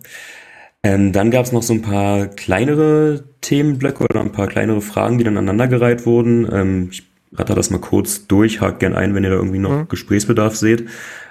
Ähm, 0.84 1.14
dann 1.14 1.32
gab 1.32 1.48
es 1.48 1.52
noch 1.52 1.64
so 1.64 1.74
ein 1.74 1.82
paar 1.82 2.28
kleinere 2.28 3.24
Themenblöcke 3.42 4.04
oder 4.04 4.22
ein 4.22 4.32
paar 4.32 4.48
kleinere 4.48 4.82
Fragen, 4.82 5.18
die 5.18 5.24
dann 5.24 5.38
aneinandergereiht 5.38 6.06
wurden. 6.06 6.48
Ähm, 6.54 6.90
ich 6.92 7.07
ratter 7.34 7.56
das 7.56 7.70
mal 7.70 7.80
kurz 7.80 8.28
durch, 8.28 8.62
hakt 8.62 8.80
gern 8.80 8.96
ein, 8.96 9.14
wenn 9.14 9.24
ihr 9.24 9.30
da 9.30 9.36
irgendwie 9.36 9.60
noch 9.60 9.72
mhm. 9.72 9.88
Gesprächsbedarf 9.88 10.56
seht. 10.56 10.86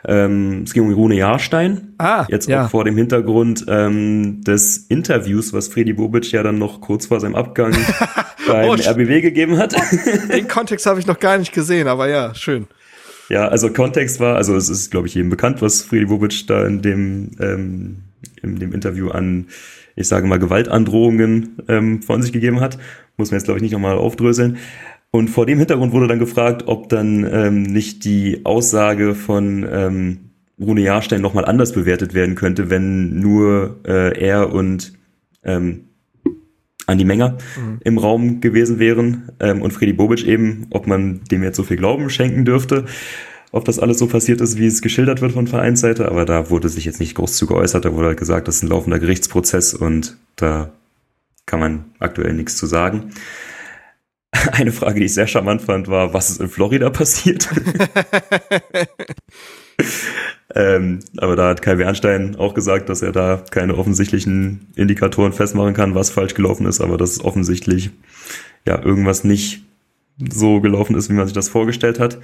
Ähm, 0.06 0.62
es 0.64 0.72
ging 0.72 0.84
um 0.84 0.92
Rune 0.92 1.16
Jahrstein. 1.16 1.94
Ah, 1.98 2.26
Jetzt 2.28 2.48
ja. 2.48 2.66
auch 2.66 2.70
vor 2.70 2.84
dem 2.84 2.96
Hintergrund 2.96 3.64
ähm, 3.68 4.42
des 4.42 4.78
Interviews, 4.88 5.52
was 5.52 5.68
Freddy 5.68 5.94
Bobic 5.94 6.30
ja 6.32 6.42
dann 6.42 6.58
noch 6.58 6.80
kurz 6.80 7.06
vor 7.06 7.20
seinem 7.20 7.34
Abgang 7.34 7.72
beim 8.46 8.68
oh, 8.68 8.74
RBW 8.74 9.20
gegeben 9.20 9.58
hat. 9.58 9.74
Den 10.32 10.48
Kontext 10.48 10.86
habe 10.86 11.00
ich 11.00 11.06
noch 11.06 11.18
gar 11.18 11.38
nicht 11.38 11.52
gesehen, 11.52 11.88
aber 11.88 12.08
ja, 12.08 12.34
schön. 12.34 12.66
Ja, 13.28 13.48
also 13.48 13.72
Kontext 13.72 14.20
war, 14.20 14.36
also 14.36 14.54
es 14.54 14.68
ist, 14.68 14.90
glaube 14.90 15.08
ich, 15.08 15.14
jedem 15.14 15.30
bekannt, 15.30 15.60
was 15.62 15.82
Freddy 15.82 16.06
Bobic 16.06 16.46
da 16.46 16.64
in 16.64 16.82
dem, 16.82 17.30
ähm, 17.40 18.02
in 18.42 18.58
dem 18.58 18.72
Interview 18.72 19.10
an, 19.10 19.46
ich 19.96 20.06
sage 20.06 20.26
mal, 20.28 20.38
Gewaltandrohungen 20.38 21.56
ähm, 21.68 22.02
von 22.02 22.22
sich 22.22 22.32
gegeben 22.32 22.60
hat. 22.60 22.78
Muss 23.16 23.30
man 23.30 23.38
jetzt, 23.38 23.46
glaube 23.46 23.58
ich, 23.58 23.62
nicht 23.62 23.72
nochmal 23.72 23.96
aufdröseln. 23.96 24.58
Und 25.16 25.28
vor 25.28 25.46
dem 25.46 25.58
Hintergrund 25.58 25.94
wurde 25.94 26.08
dann 26.08 26.18
gefragt, 26.18 26.64
ob 26.66 26.90
dann 26.90 27.26
ähm, 27.32 27.62
nicht 27.62 28.04
die 28.04 28.44
Aussage 28.44 29.14
von 29.14 29.66
ähm, 29.66 30.18
Rune 30.60 30.82
Jahrstein 30.82 31.22
nochmal 31.22 31.46
anders 31.46 31.72
bewertet 31.72 32.12
werden 32.12 32.34
könnte, 32.34 32.68
wenn 32.68 33.18
nur 33.18 33.76
äh, 33.86 34.18
er 34.20 34.52
und 34.52 34.92
ähm, 35.42 35.84
Andi 36.86 37.06
Menger 37.06 37.38
mhm. 37.56 37.78
im 37.82 37.96
Raum 37.96 38.42
gewesen 38.42 38.78
wären 38.78 39.30
ähm, 39.40 39.62
und 39.62 39.70
Freddy 39.70 39.94
Bobic 39.94 40.26
eben, 40.26 40.66
ob 40.68 40.86
man 40.86 41.22
dem 41.30 41.42
jetzt 41.42 41.56
so 41.56 41.62
viel 41.62 41.78
Glauben 41.78 42.10
schenken 42.10 42.44
dürfte, 42.44 42.84
ob 43.52 43.64
das 43.64 43.78
alles 43.78 43.98
so 43.98 44.08
passiert 44.08 44.42
ist, 44.42 44.58
wie 44.58 44.66
es 44.66 44.82
geschildert 44.82 45.22
wird 45.22 45.32
von 45.32 45.46
Vereinsseite, 45.46 46.10
aber 46.10 46.26
da 46.26 46.50
wurde 46.50 46.68
sich 46.68 46.84
jetzt 46.84 47.00
nicht 47.00 47.14
groß 47.14 47.38
zu 47.38 47.46
geäußert, 47.46 47.86
da 47.86 47.94
wurde 47.94 48.08
halt 48.08 48.18
gesagt, 48.18 48.48
das 48.48 48.56
ist 48.56 48.64
ein 48.64 48.68
laufender 48.68 48.98
Gerichtsprozess 48.98 49.72
und 49.72 50.18
da 50.36 50.72
kann 51.46 51.60
man 51.60 51.84
aktuell 52.00 52.34
nichts 52.34 52.58
zu 52.58 52.66
sagen. 52.66 53.12
Eine 54.52 54.72
Frage, 54.72 55.00
die 55.00 55.06
ich 55.06 55.14
sehr 55.14 55.26
charmant 55.26 55.62
fand, 55.62 55.88
war, 55.88 56.12
was 56.12 56.30
ist 56.30 56.40
in 56.40 56.48
Florida 56.48 56.90
passiert? 56.90 57.48
ähm, 60.54 61.00
aber 61.16 61.36
da 61.36 61.48
hat 61.48 61.62
Kai 61.62 61.76
Bernstein 61.76 62.36
auch 62.36 62.54
gesagt, 62.54 62.88
dass 62.88 63.02
er 63.02 63.12
da 63.12 63.42
keine 63.50 63.76
offensichtlichen 63.76 64.72
Indikatoren 64.76 65.32
festmachen 65.32 65.74
kann, 65.74 65.94
was 65.94 66.10
falsch 66.10 66.34
gelaufen 66.34 66.66
ist, 66.66 66.80
aber 66.80 66.96
dass 66.96 67.24
offensichtlich 67.24 67.90
ja 68.66 68.82
irgendwas 68.82 69.24
nicht 69.24 69.62
so 70.18 70.60
gelaufen 70.60 70.96
ist, 70.96 71.10
wie 71.10 71.14
man 71.14 71.26
sich 71.26 71.34
das 71.34 71.48
vorgestellt 71.48 72.00
hat. 72.00 72.18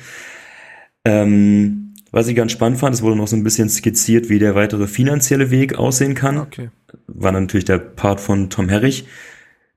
Ähm, 1.04 1.94
Was 2.10 2.28
ich 2.28 2.36
ganz 2.36 2.52
spannend 2.52 2.78
fand, 2.78 2.94
es 2.94 3.02
wurde 3.02 3.16
noch 3.16 3.28
so 3.28 3.36
ein 3.36 3.44
bisschen 3.44 3.68
skizziert, 3.68 4.28
wie 4.28 4.38
der 4.38 4.54
weitere 4.54 4.86
finanzielle 4.86 5.50
Weg 5.50 5.78
aussehen 5.78 6.14
kann. 6.14 6.38
Okay. 6.38 6.70
War 7.06 7.32
natürlich 7.32 7.64
der 7.64 7.78
Part 7.78 8.20
von 8.20 8.50
Tom 8.50 8.68
Herrich, 8.68 9.06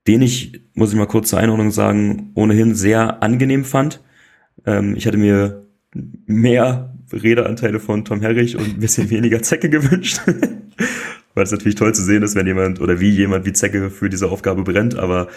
den 0.06 0.22
ich, 0.22 0.60
muss 0.74 0.92
ich 0.92 0.98
mal 0.98 1.06
kurz 1.06 1.30
zur 1.30 1.38
Einordnung 1.38 1.70
sagen, 1.70 2.30
ohnehin 2.34 2.74
sehr 2.74 3.22
angenehm 3.22 3.64
fand. 3.64 4.02
Ähm, 4.64 4.94
ich 4.96 5.06
hatte 5.06 5.18
mir 5.18 5.66
mehr 6.26 6.94
Redeanteile 7.12 7.80
von 7.80 8.04
Tom 8.04 8.20
Herrich 8.20 8.56
und 8.56 8.66
ein 8.66 8.80
bisschen 8.80 9.10
weniger 9.10 9.42
Zecke 9.42 9.68
gewünscht. 9.70 10.20
Weil 11.34 11.44
es 11.44 11.52
natürlich 11.52 11.74
toll 11.74 11.94
zu 11.94 12.02
sehen 12.02 12.22
ist, 12.22 12.34
wenn 12.34 12.46
jemand 12.46 12.80
oder 12.80 13.00
wie 13.00 13.10
jemand 13.10 13.44
wie 13.44 13.52
Zecke 13.52 13.90
für 13.90 14.08
diese 14.08 14.30
Aufgabe 14.30 14.62
brennt, 14.62 14.96
aber 14.98 15.28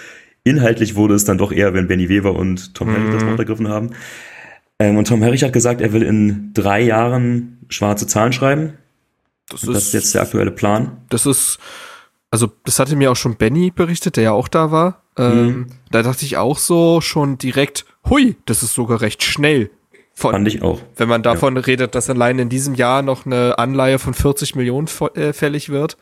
inhaltlich 0.44 0.96
wurde 0.96 1.14
es 1.14 1.26
dann 1.26 1.38
doch 1.38 1.52
eher, 1.52 1.74
wenn 1.74 1.88
Benny 1.88 2.10
Weber 2.10 2.36
und 2.36 2.74
Tom 2.74 2.90
Herrich 2.90 3.14
das 3.14 3.26
Wort 3.26 3.40
ergriffen 3.40 3.68
haben. 3.68 3.90
Ähm, 4.80 4.98
und 4.98 5.08
Tom 5.08 5.22
Herrich 5.22 5.44
hat 5.44 5.54
gesagt, 5.54 5.82
er 5.82 5.92
will 5.92 6.04
in 6.04 6.52
drei 6.54 6.82
Jahren 6.82 7.58
schwarze 7.68 8.08
Zahlen 8.08 8.32
schreiben. 8.32 8.74
Das 9.50 9.62
Das 9.62 9.88
ist 9.88 9.94
jetzt 9.94 10.16
der 10.16 10.22
aktuelle 10.22 10.52
Plan. 10.52 10.98
das 11.10 11.26
ist, 11.26 11.60
also 12.32 12.52
das 12.66 12.80
hatte 12.80 12.96
mir 12.96 13.12
auch 13.12 13.16
schon 13.16 13.36
Benny 13.36 13.72
berichtet, 13.72 14.16
der 14.18 14.24
ja 14.24 14.32
auch 14.32 14.48
da 14.48 14.72
war. 14.72 15.04
Ähm, 15.18 15.46
Mhm. 15.48 15.68
Da 15.92 16.04
dachte 16.04 16.26
ich 16.26 16.38
auch 16.38 16.58
so 16.60 17.02
schon 17.02 17.38
direkt, 17.38 17.86
hui, 18.10 18.36
das 18.46 18.64
ist 18.64 18.74
sogar 18.74 19.02
recht 19.02 19.24
schnell. 19.24 19.72
Von, 20.14 20.32
Fand 20.34 20.48
ich 20.50 20.62
auch. 20.62 20.80
wenn 20.98 21.08
man 21.08 21.24
davon 21.24 21.56
redet, 21.58 21.96
dass 21.96 22.10
allein 22.10 22.40
in 22.40 22.50
diesem 22.50 22.76
Jahr 22.76 23.02
noch 23.02 23.26
eine 23.26 23.58
Anleihe 23.58 24.00
von 24.00 24.14
40 24.14 24.54
Millionen 24.56 24.88
äh, 25.16 25.32
fällig 25.34 25.70
wird, 25.70 25.98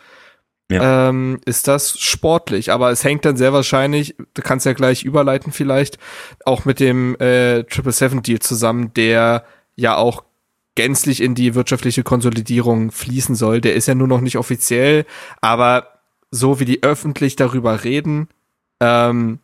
Ja. 0.71 1.09
ähm, 1.09 1.39
ist 1.45 1.67
das 1.67 1.99
sportlich. 1.99 2.71
Aber 2.71 2.89
es 2.91 3.03
hängt 3.03 3.25
dann 3.25 3.37
sehr 3.37 3.53
wahrscheinlich, 3.53 4.15
du 4.33 4.41
kannst 4.41 4.65
ja 4.65 4.73
gleich 4.73 5.03
überleiten 5.03 5.51
vielleicht, 5.53 5.99
auch 6.45 6.65
mit 6.65 6.79
dem 6.79 7.15
äh, 7.19 7.63
Triple 7.65 7.91
Seven 7.91 8.23
Deal 8.23 8.39
zusammen, 8.39 8.91
der 8.95 9.45
ja 9.75 9.95
auch 9.95 10.23
gänzlich 10.75 11.21
in 11.21 11.35
die 11.35 11.53
wirtschaftliche 11.55 12.03
Konsolidierung 12.03 12.91
fließen 12.91 13.35
soll. 13.35 13.61
Der 13.61 13.75
ist 13.75 13.87
ja 13.87 13.93
nur 13.95 14.07
noch 14.07 14.21
nicht 14.21 14.37
offiziell, 14.37 15.05
aber 15.41 15.96
so 16.31 16.59
wie 16.59 16.65
die 16.65 16.83
öffentlich 16.83 17.35
darüber 17.35 17.83
reden, 17.83 18.27
ähm, 18.79 19.39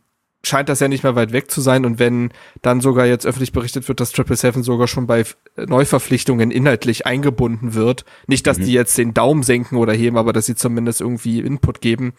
scheint 0.46 0.68
das 0.68 0.82
ja 0.82 0.90
nicht 0.90 1.04
mehr 1.04 1.16
weit 1.16 1.32
weg 1.32 1.50
zu 1.50 1.62
sein. 1.62 1.86
Und 1.86 2.00
wenn 2.00 2.32
dann 2.62 2.82
sogar 2.82 3.06
jetzt 3.06 3.26
öffentlich 3.26 3.54
berichtet 3.54 3.88
wird, 3.88 4.02
dass 4.02 4.12
Triple 4.12 4.36
Seven 4.36 4.62
sogar 4.62 4.88
schon 4.88 5.08
bei 5.08 5.22
F- 5.22 5.38
Neuverpflichtungen 5.56 6.52
inhaltlich 6.52 7.06
eingebunden 7.06 7.74
wird, 7.74 8.04
nicht, 8.28 8.46
dass 8.46 8.58
die 8.58 8.74
jetzt 8.74 8.98
den 8.98 9.14
Daumen 9.14 9.44
senken 9.44 9.78
oder 9.78 9.94
heben, 9.94 10.18
aber 10.18 10.34
dass 10.34 10.46
sie 10.46 10.56
zumindest 10.56 11.00
irgendwie 11.00 11.40
Input 11.40 11.80
geben, 11.80 12.14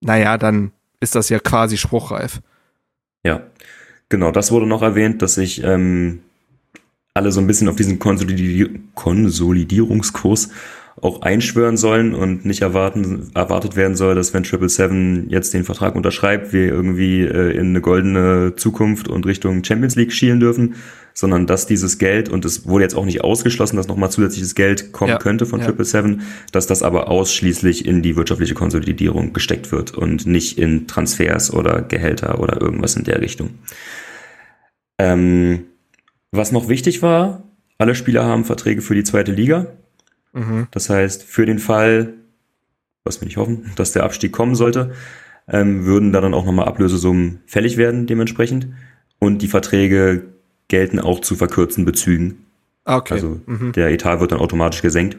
naja, 0.00 0.38
dann 0.38 0.72
ist 0.98 1.14
das 1.14 1.28
ja 1.28 1.38
quasi 1.38 1.76
spruchreif. 1.76 2.40
Ja, 3.24 3.42
genau, 4.08 4.32
das 4.32 4.50
wurde 4.50 4.66
noch 4.66 4.82
erwähnt, 4.82 5.22
dass 5.22 5.34
sich 5.34 5.62
ähm, 5.62 6.22
alle 7.14 7.30
so 7.30 7.40
ein 7.40 7.46
bisschen 7.46 7.68
auf 7.68 7.76
diesen 7.76 7.98
Konsolidi 7.98 8.80
Konsolidierungskurs 8.94 10.50
auch 11.02 11.20
einschwören 11.20 11.76
sollen 11.76 12.14
und 12.14 12.46
nicht 12.46 12.62
erwarten, 12.62 13.30
erwartet 13.34 13.76
werden 13.76 13.96
soll, 13.96 14.14
dass 14.14 14.32
wenn 14.32 14.44
Triple 14.44 14.68
Seven 14.68 15.28
jetzt 15.28 15.52
den 15.52 15.64
Vertrag 15.64 15.94
unterschreibt, 15.94 16.52
wir 16.52 16.68
irgendwie 16.68 17.20
äh, 17.20 17.50
in 17.52 17.68
eine 17.68 17.80
goldene 17.82 18.54
Zukunft 18.56 19.08
und 19.08 19.26
Richtung 19.26 19.62
Champions 19.62 19.94
League 19.94 20.12
schielen 20.12 20.40
dürfen, 20.40 20.76
sondern 21.12 21.46
dass 21.46 21.66
dieses 21.66 21.98
Geld, 21.98 22.28
und 22.28 22.44
es 22.44 22.66
wurde 22.66 22.84
jetzt 22.84 22.94
auch 22.94 23.04
nicht 23.04 23.22
ausgeschlossen, 23.22 23.76
dass 23.76 23.88
nochmal 23.88 24.10
zusätzliches 24.10 24.54
Geld 24.54 24.92
kommen 24.92 25.12
Ja, 25.12 25.18
könnte 25.18 25.44
von 25.44 25.60
ja. 25.60 25.66
Triple 25.66 25.84
Seven, 25.84 26.22
dass 26.52 26.66
das 26.66 26.82
aber 26.82 27.08
ausschließlich 27.08 27.86
in 27.86 28.02
die 28.02 28.16
wirtschaftliche 28.16 28.54
Konsolidierung 28.54 29.32
gesteckt 29.34 29.72
wird 29.72 29.94
und 29.94 30.26
nicht 30.26 30.58
in 30.58 30.86
Transfers 30.86 31.52
oder 31.52 31.82
Gehälter 31.82 32.40
oder 32.40 32.60
irgendwas 32.60 32.96
in 32.96 33.04
der 33.04 33.20
Richtung. 33.20 33.50
Ähm, 34.98 35.64
was 36.32 36.52
noch 36.52 36.68
wichtig 36.68 37.02
war, 37.02 37.42
alle 37.78 37.94
Spieler 37.94 38.24
haben 38.24 38.44
Verträge 38.44 38.80
für 38.80 38.94
die 38.94 39.04
zweite 39.04 39.32
Liga. 39.32 39.66
Mhm. 40.36 40.68
Das 40.70 40.90
heißt, 40.90 41.22
für 41.22 41.46
den 41.46 41.58
Fall, 41.58 42.12
was 43.04 43.20
wir 43.20 43.26
nicht 43.26 43.38
hoffen, 43.38 43.72
dass 43.76 43.92
der 43.92 44.04
Abstieg 44.04 44.32
kommen 44.32 44.54
sollte, 44.54 44.92
ähm, 45.48 45.86
würden 45.86 46.12
da 46.12 46.20
dann 46.20 46.34
auch 46.34 46.44
nochmal 46.44 46.66
Ablösesummen 46.66 47.40
fällig 47.46 47.76
werden 47.76 48.06
dementsprechend. 48.06 48.68
Und 49.18 49.40
die 49.42 49.48
Verträge 49.48 50.24
gelten 50.68 51.00
auch 51.00 51.20
zu 51.20 51.36
verkürzten 51.36 51.84
Bezügen. 51.84 52.44
Ah, 52.84 52.98
Okay. 52.98 53.14
Also 53.14 53.40
mhm. 53.46 53.72
der 53.72 53.90
Etat 53.90 54.20
wird 54.20 54.32
dann 54.32 54.40
automatisch 54.40 54.82
gesenkt 54.82 55.16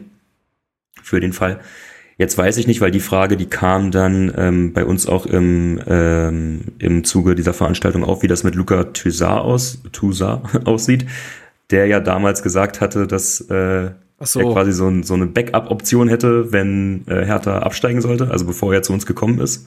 für 1.02 1.20
den 1.20 1.32
Fall. 1.32 1.60
Jetzt 2.16 2.36
weiß 2.36 2.56
ich 2.56 2.66
nicht, 2.66 2.80
weil 2.80 2.90
die 2.90 3.00
Frage, 3.00 3.36
die 3.36 3.46
kam 3.46 3.90
dann 3.90 4.32
ähm, 4.36 4.72
bei 4.72 4.84
uns 4.84 5.06
auch 5.06 5.24
im, 5.24 5.80
ähm, 5.86 6.62
im 6.78 7.04
Zuge 7.04 7.34
dieser 7.34 7.54
Veranstaltung 7.54 8.04
auf, 8.04 8.22
wie 8.22 8.26
das 8.26 8.42
mit 8.42 8.56
Luca 8.56 8.84
Toussaint 8.84 9.40
aus, 9.40 9.78
Toussaint 9.92 10.42
aussieht, 10.66 11.06
der 11.70 11.86
ja 11.86 12.00
damals 12.00 12.42
gesagt 12.42 12.80
hatte, 12.80 13.06
dass 13.06 13.40
äh, 13.42 13.90
Ach 14.20 14.26
so. 14.26 14.40
er 14.40 14.52
quasi 14.52 14.72
so, 14.72 14.88
ein, 14.88 15.02
so 15.04 15.14
eine 15.14 15.26
Backup-Option 15.26 16.08
hätte, 16.08 16.52
wenn 16.52 17.04
äh, 17.06 17.24
Hertha 17.24 17.58
absteigen 17.60 18.00
sollte, 18.00 18.30
also 18.30 18.44
bevor 18.46 18.74
er 18.74 18.82
zu 18.82 18.92
uns 18.92 19.06
gekommen 19.06 19.38
ist. 19.38 19.66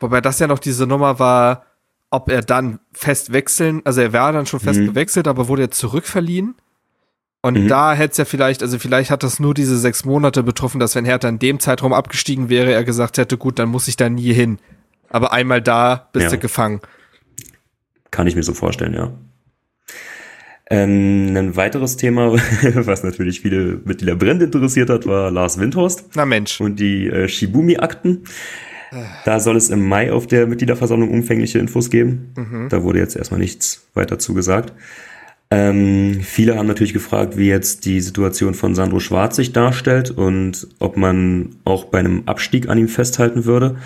Wobei 0.00 0.20
das 0.20 0.38
ja 0.38 0.46
noch 0.46 0.58
diese 0.58 0.86
Nummer 0.86 1.18
war, 1.18 1.66
ob 2.10 2.30
er 2.30 2.40
dann 2.42 2.78
fest 2.92 3.32
wechseln, 3.32 3.82
also 3.84 4.00
er 4.00 4.12
war 4.12 4.32
dann 4.32 4.46
schon 4.46 4.60
fest 4.60 4.80
Mhm. 4.80 4.86
gewechselt, 4.86 5.28
aber 5.28 5.48
wurde 5.48 5.62
jetzt 5.62 5.78
zurückverliehen. 5.78 6.54
Und 7.42 7.64
Mhm. 7.64 7.68
da 7.68 7.92
hätte 7.92 8.12
es 8.12 8.16
ja 8.18 8.24
vielleicht, 8.24 8.62
also 8.62 8.78
vielleicht 8.78 9.10
hat 9.10 9.22
das 9.22 9.38
nur 9.38 9.52
diese 9.52 9.76
sechs 9.76 10.04
Monate 10.06 10.42
betroffen, 10.42 10.80
dass 10.80 10.94
wenn 10.94 11.04
Hertha 11.04 11.28
in 11.28 11.38
dem 11.38 11.60
Zeitraum 11.60 11.92
abgestiegen 11.92 12.48
wäre, 12.48 12.72
er 12.72 12.84
gesagt 12.84 13.18
hätte, 13.18 13.36
gut, 13.36 13.58
dann 13.58 13.68
muss 13.68 13.86
ich 13.88 13.96
da 13.96 14.08
nie 14.08 14.32
hin. 14.32 14.58
Aber 15.10 15.32
einmal 15.34 15.60
da 15.60 16.08
bist 16.12 16.24
Ja. 16.24 16.30
du 16.30 16.38
gefangen. 16.38 16.80
Kann 18.10 18.26
ich 18.26 18.34
mir 18.36 18.42
so 18.42 18.54
vorstellen, 18.54 18.94
ja. 18.94 19.10
Ähm, 20.70 21.36
ein 21.36 21.56
weiteres 21.56 21.96
Thema, 21.96 22.32
was 22.74 23.02
natürlich 23.02 23.40
viele 23.40 23.80
Mitglieder 23.84 24.16
brennend 24.16 24.42
interessiert 24.42 24.88
hat, 24.90 25.06
war 25.06 25.30
Lars 25.30 25.58
Windhorst. 25.58 26.10
Na 26.14 26.24
Mensch. 26.24 26.60
und 26.60 26.80
die 26.80 27.08
äh, 27.08 27.28
Shibumi-Akten. 27.28 28.24
Da 29.24 29.40
soll 29.40 29.56
es 29.56 29.70
im 29.70 29.88
Mai 29.88 30.12
auf 30.12 30.28
der 30.28 30.46
Mitgliederversammlung 30.46 31.10
umfängliche 31.10 31.58
Infos 31.58 31.90
geben. 31.90 32.32
Da 32.68 32.84
wurde 32.84 33.00
jetzt 33.00 33.16
erstmal 33.16 33.40
nichts 33.40 33.88
weiter 33.94 34.20
zugesagt. 34.20 34.72
Ähm, 35.50 36.20
viele 36.22 36.56
haben 36.56 36.66
natürlich 36.66 36.92
gefragt, 36.92 37.36
wie 37.36 37.48
jetzt 37.48 37.84
die 37.84 38.00
Situation 38.00 38.54
von 38.54 38.74
Sandro 38.74 39.00
Schwarz 39.00 39.36
sich 39.36 39.52
darstellt 39.52 40.10
und 40.10 40.68
ob 40.78 40.96
man 40.96 41.56
auch 41.64 41.86
bei 41.86 41.98
einem 41.98 42.22
Abstieg 42.26 42.68
an 42.68 42.78
ihm 42.78 42.88
festhalten 42.88 43.44
würde. 43.44 43.76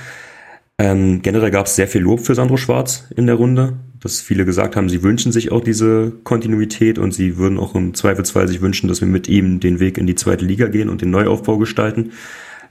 Ähm, 0.78 1.22
generell 1.22 1.50
gab 1.50 1.66
es 1.66 1.76
sehr 1.76 1.88
viel 1.88 2.02
Lob 2.02 2.20
für 2.20 2.34
Sandro 2.34 2.56
Schwarz 2.56 3.08
in 3.16 3.26
der 3.26 3.34
Runde, 3.34 3.74
dass 4.00 4.20
viele 4.20 4.44
gesagt 4.44 4.76
haben, 4.76 4.88
sie 4.88 5.02
wünschen 5.02 5.32
sich 5.32 5.50
auch 5.50 5.62
diese 5.62 6.12
Kontinuität 6.24 6.98
und 6.98 7.12
sie 7.12 7.36
würden 7.36 7.58
auch 7.58 7.74
im 7.74 7.94
Zweifelsfall 7.94 8.46
sich 8.48 8.60
wünschen, 8.60 8.88
dass 8.88 9.00
wir 9.00 9.08
mit 9.08 9.28
ihm 9.28 9.60
den 9.60 9.80
Weg 9.80 9.98
in 9.98 10.06
die 10.06 10.14
zweite 10.14 10.44
Liga 10.44 10.68
gehen 10.68 10.88
und 10.88 11.02
den 11.02 11.10
Neuaufbau 11.10 11.58
gestalten. 11.58 12.12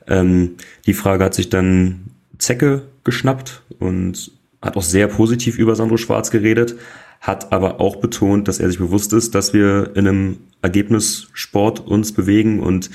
Ähm, 0.07 0.55
die 0.85 0.93
Frage 0.93 1.25
hat 1.25 1.33
sich 1.33 1.49
dann 1.49 2.05
Zecke 2.37 2.83
geschnappt 3.03 3.63
und 3.79 4.31
hat 4.61 4.77
auch 4.77 4.83
sehr 4.83 5.07
positiv 5.07 5.57
über 5.57 5.75
Sandro 5.75 5.97
Schwarz 5.97 6.31
geredet, 6.31 6.75
hat 7.19 7.51
aber 7.51 7.81
auch 7.81 7.97
betont, 7.97 8.47
dass 8.47 8.59
er 8.59 8.69
sich 8.69 8.79
bewusst 8.79 9.13
ist, 9.13 9.35
dass 9.35 9.53
wir 9.53 9.91
in 9.95 10.07
einem 10.07 10.37
Ergebnissport 10.61 11.79
uns 11.85 12.11
bewegen 12.11 12.59
und 12.59 12.89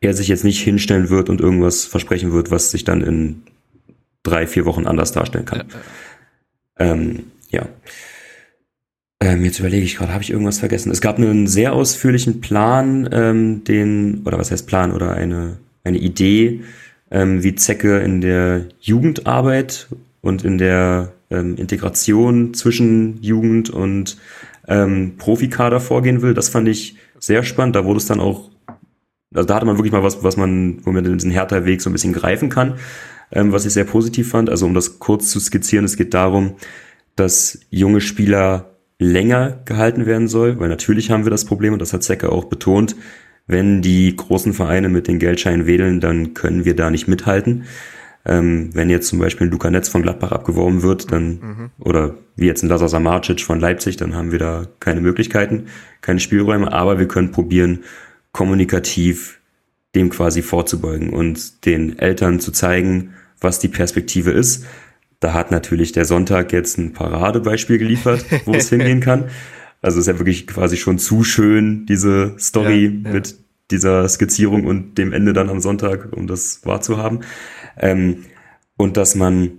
er 0.00 0.14
sich 0.14 0.28
jetzt 0.28 0.44
nicht 0.44 0.60
hinstellen 0.62 1.10
wird 1.10 1.28
und 1.28 1.40
irgendwas 1.40 1.84
versprechen 1.84 2.32
wird, 2.32 2.50
was 2.50 2.70
sich 2.70 2.84
dann 2.84 3.02
in 3.02 3.42
drei, 4.22 4.46
vier 4.46 4.64
Wochen 4.64 4.86
anders 4.86 5.12
darstellen 5.12 5.44
kann. 5.44 5.64
Ähm, 6.78 7.24
ja. 7.50 7.66
Ähm, 9.20 9.44
jetzt 9.44 9.58
überlege 9.58 9.84
ich 9.84 9.96
gerade, 9.96 10.12
habe 10.12 10.22
ich 10.22 10.30
irgendwas 10.30 10.60
vergessen? 10.60 10.92
Es 10.92 11.00
gab 11.00 11.18
einen 11.18 11.48
sehr 11.48 11.72
ausführlichen 11.72 12.40
Plan, 12.40 13.08
ähm, 13.12 13.64
den, 13.64 14.22
oder 14.24 14.38
was 14.38 14.50
heißt 14.50 14.66
Plan, 14.66 14.92
oder 14.92 15.14
eine, 15.14 15.58
eine 15.82 15.98
Idee, 15.98 16.62
ähm, 17.10 17.42
wie 17.42 17.54
Zecke 17.56 17.98
in 17.98 18.20
der 18.20 18.66
Jugendarbeit 18.80 19.88
und 20.20 20.44
in 20.44 20.58
der 20.58 21.12
ähm, 21.30 21.56
Integration 21.56 22.54
zwischen 22.54 23.20
Jugend 23.22 23.70
und 23.70 24.18
ähm, 24.68 25.14
Profikader 25.18 25.80
vorgehen 25.80 26.22
will. 26.22 26.34
Das 26.34 26.48
fand 26.48 26.68
ich 26.68 26.96
sehr 27.18 27.42
spannend. 27.42 27.74
Da 27.74 27.84
wurde 27.84 27.98
es 27.98 28.06
dann 28.06 28.20
auch, 28.20 28.50
also 29.34 29.46
da 29.46 29.56
hatte 29.56 29.66
man 29.66 29.78
wirklich 29.78 29.92
mal 29.92 30.02
was, 30.02 30.22
was 30.22 30.36
man, 30.36 30.78
wo 30.84 30.92
man 30.92 31.04
diesen 31.04 31.30
Hertha-Weg 31.30 31.80
so 31.80 31.90
ein 31.90 31.92
bisschen 31.92 32.12
greifen 32.12 32.50
kann, 32.50 32.74
ähm, 33.32 33.52
was 33.52 33.66
ich 33.66 33.72
sehr 33.72 33.84
positiv 33.84 34.30
fand. 34.30 34.48
Also 34.48 34.66
um 34.66 34.74
das 34.74 34.98
kurz 34.98 35.30
zu 35.30 35.40
skizzieren, 35.40 35.84
es 35.84 35.96
geht 35.96 36.14
darum, 36.14 36.54
dass 37.18 37.60
junge 37.70 38.00
Spieler 38.00 38.76
länger 38.98 39.60
gehalten 39.64 40.06
werden 40.06 40.28
soll, 40.28 40.58
weil 40.58 40.68
natürlich 40.68 41.10
haben 41.10 41.24
wir 41.24 41.30
das 41.30 41.44
Problem, 41.44 41.72
und 41.72 41.80
das 41.80 41.92
hat 41.92 42.02
Zecke 42.02 42.30
auch 42.32 42.44
betont, 42.44 42.96
wenn 43.46 43.80
die 43.80 44.14
großen 44.14 44.52
Vereine 44.52 44.88
mit 44.88 45.08
den 45.08 45.18
Geldscheinen 45.18 45.66
wedeln, 45.66 46.00
dann 46.00 46.34
können 46.34 46.64
wir 46.64 46.76
da 46.76 46.90
nicht 46.90 47.08
mithalten. 47.08 47.64
Ähm, 48.26 48.70
wenn 48.74 48.90
jetzt 48.90 49.08
zum 49.08 49.18
Beispiel 49.18 49.46
ein 49.46 49.50
Luca 49.50 49.70
Netz 49.70 49.88
von 49.88 50.02
Gladbach 50.02 50.32
abgeworben 50.32 50.82
wird, 50.82 51.10
dann, 51.12 51.70
oder 51.78 52.16
wie 52.36 52.46
jetzt 52.46 52.62
ein 52.62 52.68
Lazar 52.68 52.88
Samarcic 52.88 53.40
von 53.40 53.58
Leipzig, 53.58 53.96
dann 53.96 54.14
haben 54.14 54.32
wir 54.32 54.38
da 54.38 54.66
keine 54.80 55.00
Möglichkeiten, 55.00 55.66
keine 56.02 56.20
Spielräume, 56.20 56.72
aber 56.72 56.98
wir 56.98 57.08
können 57.08 57.30
probieren, 57.30 57.80
kommunikativ 58.32 59.40
dem 59.94 60.10
quasi 60.10 60.42
vorzubeugen 60.42 61.10
und 61.10 61.64
den 61.64 61.98
Eltern 61.98 62.40
zu 62.40 62.52
zeigen, 62.52 63.14
was 63.40 63.58
die 63.58 63.68
Perspektive 63.68 64.30
ist. 64.32 64.66
Da 65.20 65.32
hat 65.32 65.50
natürlich 65.50 65.92
der 65.92 66.04
Sonntag 66.04 66.52
jetzt 66.52 66.78
ein 66.78 66.92
Paradebeispiel 66.92 67.78
geliefert, 67.78 68.24
wo 68.44 68.54
es 68.54 68.68
hingehen 68.70 69.00
kann. 69.00 69.24
Also 69.80 70.00
ist 70.00 70.06
ja 70.06 70.18
wirklich 70.18 70.46
quasi 70.46 70.76
schon 70.76 70.98
zu 70.98 71.24
schön, 71.24 71.86
diese 71.86 72.34
Story 72.38 72.86
Ja, 72.86 73.08
ja. 73.08 73.14
mit 73.14 73.36
dieser 73.70 74.08
Skizzierung 74.08 74.64
und 74.64 74.96
dem 74.96 75.12
Ende 75.12 75.32
dann 75.32 75.50
am 75.50 75.60
Sonntag, 75.60 76.12
um 76.16 76.26
das 76.26 76.64
wahrzuhaben. 76.64 77.20
Ähm, 77.76 78.24
und 78.76 78.96
dass 78.96 79.14
man 79.14 79.50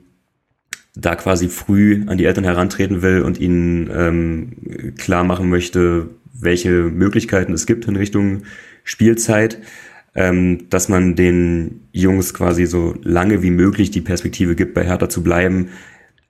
da 0.95 1.15
quasi 1.15 1.49
früh 1.49 2.03
an 2.07 2.17
die 2.17 2.25
Eltern 2.25 2.43
herantreten 2.43 3.01
will 3.01 3.21
und 3.21 3.39
ihnen 3.39 3.89
ähm, 3.93 4.95
klar 4.97 5.23
machen 5.23 5.49
möchte, 5.49 6.09
welche 6.33 6.71
Möglichkeiten 6.71 7.53
es 7.53 7.65
gibt 7.65 7.85
in 7.87 7.95
Richtung 7.95 8.43
Spielzeit, 8.83 9.59
ähm, 10.15 10.69
dass 10.69 10.89
man 10.89 11.15
den 11.15 11.87
Jungs 11.91 12.33
quasi 12.33 12.65
so 12.65 12.95
lange 13.03 13.41
wie 13.43 13.51
möglich 13.51 13.91
die 13.91 14.01
Perspektive 14.01 14.55
gibt, 14.55 14.73
bei 14.73 14.83
Hertha 14.83 15.09
zu 15.09 15.23
bleiben, 15.23 15.69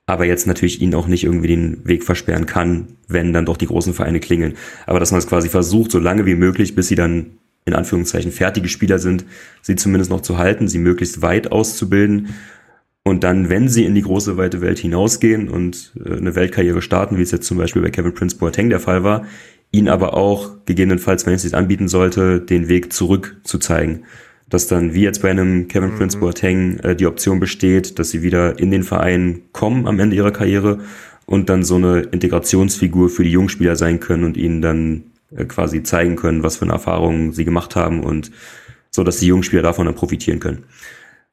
aber 0.06 0.24
jetzt 0.24 0.46
natürlich 0.46 0.80
ihnen 0.80 0.94
auch 0.94 1.06
nicht 1.06 1.24
irgendwie 1.24 1.48
den 1.48 1.86
Weg 1.86 2.04
versperren 2.04 2.46
kann, 2.46 2.96
wenn 3.06 3.32
dann 3.32 3.46
doch 3.46 3.56
die 3.56 3.66
großen 3.66 3.94
Vereine 3.94 4.20
klingeln. 4.20 4.54
Aber 4.86 4.98
dass 4.98 5.12
man 5.12 5.18
es 5.18 5.26
quasi 5.26 5.48
versucht, 5.48 5.92
so 5.92 5.98
lange 5.98 6.26
wie 6.26 6.34
möglich, 6.34 6.74
bis 6.74 6.88
sie 6.88 6.96
dann 6.96 7.38
in 7.64 7.74
Anführungszeichen 7.74 8.32
fertige 8.32 8.68
Spieler 8.68 8.98
sind, 8.98 9.24
sie 9.62 9.76
zumindest 9.76 10.10
noch 10.10 10.22
zu 10.22 10.38
halten, 10.38 10.66
sie 10.66 10.78
möglichst 10.78 11.22
weit 11.22 11.52
auszubilden 11.52 12.30
und 13.02 13.24
dann, 13.24 13.48
wenn 13.48 13.68
sie 13.68 13.84
in 13.84 13.94
die 13.94 14.02
große, 14.02 14.36
weite 14.36 14.60
Welt 14.60 14.78
hinausgehen 14.78 15.48
und 15.48 15.92
äh, 16.04 16.16
eine 16.16 16.34
Weltkarriere 16.34 16.82
starten, 16.82 17.16
wie 17.16 17.22
es 17.22 17.30
jetzt 17.30 17.46
zum 17.46 17.58
Beispiel 17.58 17.82
bei 17.82 17.90
Kevin 17.90 18.14
Prince 18.14 18.36
Boateng 18.36 18.68
der 18.68 18.80
Fall 18.80 19.02
war, 19.02 19.24
ihn 19.72 19.88
aber 19.88 20.14
auch 20.14 20.50
gegebenenfalls, 20.66 21.26
wenn 21.26 21.34
es 21.34 21.42
sich 21.42 21.54
anbieten 21.54 21.88
sollte, 21.88 22.40
den 22.40 22.68
Weg 22.68 22.92
zurück 22.92 23.40
zu 23.44 23.58
zeigen. 23.58 24.04
Dass 24.48 24.66
dann, 24.66 24.94
wie 24.94 25.02
jetzt 25.02 25.22
bei 25.22 25.30
einem 25.30 25.68
Kevin 25.68 25.94
Prince 25.94 26.18
Boateng, 26.18 26.78
äh, 26.80 26.96
die 26.96 27.06
Option 27.06 27.38
besteht, 27.38 27.98
dass 27.98 28.10
sie 28.10 28.22
wieder 28.22 28.58
in 28.58 28.70
den 28.70 28.82
Verein 28.82 29.42
kommen 29.52 29.86
am 29.86 30.00
Ende 30.00 30.16
ihrer 30.16 30.32
Karriere 30.32 30.80
und 31.24 31.48
dann 31.48 31.62
so 31.62 31.76
eine 31.76 32.00
Integrationsfigur 32.00 33.08
für 33.08 33.22
die 33.22 33.30
Jungspieler 33.30 33.76
sein 33.76 34.00
können 34.00 34.24
und 34.24 34.36
ihnen 34.36 34.60
dann 34.60 35.04
äh, 35.34 35.44
quasi 35.44 35.84
zeigen 35.84 36.16
können, 36.16 36.42
was 36.42 36.56
für 36.56 36.64
eine 36.64 36.72
Erfahrungen 36.72 37.32
sie 37.32 37.44
gemacht 37.44 37.76
haben 37.76 38.02
und 38.02 38.32
so, 38.90 39.04
dass 39.04 39.18
die 39.18 39.28
Jungspieler 39.28 39.62
davon 39.62 39.86
dann 39.86 39.94
profitieren 39.94 40.40
können. 40.40 40.64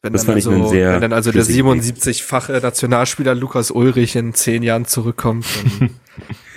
Wenn 0.03 0.13
Das 0.13 0.25
fand 0.25 0.37
ich 0.37 0.45
also, 0.45 0.55
einen 0.55 0.69
sehr 0.69 0.93
wenn 0.93 1.01
dann 1.01 1.13
also 1.13 1.31
der 1.31 1.43
schlüssigen 1.43 1.83
Weg. 1.83 1.95
77-fache 1.95 2.61
Nationalspieler 2.61 3.33
Lukas 3.33 3.71
Ulrich 3.71 4.15
in 4.15 4.35
zehn 4.35 4.61
Jahren 4.61 4.85
zurückkommt, 4.85 5.47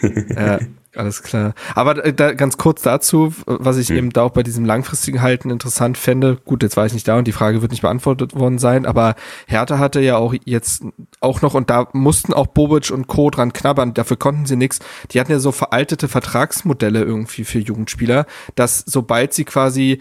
dann, 0.03 0.27
ja, 0.37 0.59
alles 0.97 1.23
klar. 1.23 1.55
Aber 1.75 2.05
äh, 2.05 2.13
da, 2.13 2.33
ganz 2.33 2.57
kurz 2.57 2.83
dazu, 2.83 3.33
was 3.47 3.77
ich 3.77 3.89
Hm. 3.89 3.97
eben 3.97 4.11
da 4.11 4.23
auch 4.23 4.31
bei 4.31 4.43
diesem 4.43 4.65
langfristigen 4.65 5.23
Halten 5.23 5.51
interessant 5.51 5.97
fände. 5.99 6.37
Gut, 6.45 6.63
jetzt 6.63 6.77
war 6.77 6.87
ich 6.87 6.93
nicht 6.93 7.07
da 7.07 7.17
und 7.19 7.27
die 7.27 7.33
Frage 7.33 7.63
wird 7.63 7.71
nicht 7.71 7.83
beantwortet 7.83 8.35
worden 8.35 8.59
sein, 8.59 8.87
aber 8.87 9.15
Hertha 9.47 9.79
hatte 9.79 10.01
ja 10.01 10.17
auch 10.17 10.35
jetzt 10.45 10.85
auch 11.21 11.43
noch, 11.43 11.55
und 11.55 11.71
da 11.71 11.89
mussten 11.93 12.35
auch 12.35 12.49
Bobic 12.49 12.91
und 12.91 13.07
Co. 13.07 13.31
dran 13.31 13.53
knabbern, 13.53 13.95
dafür 13.95 14.17
konnten 14.17 14.47
sie 14.47 14.57
nichts. 14.57 14.81
Die 15.11 15.21
hatten 15.21 15.33
ja 15.33 15.39
so 15.39 15.53
veraltete 15.53 16.09
Vertragsmodelle 16.09 17.03
irgendwie 17.03 17.45
für 17.45 17.59
Jugendspieler, 17.59 18.27
dass 18.55 18.83
sobald 18.87 19.33
sie 19.33 19.45
quasi 19.45 20.01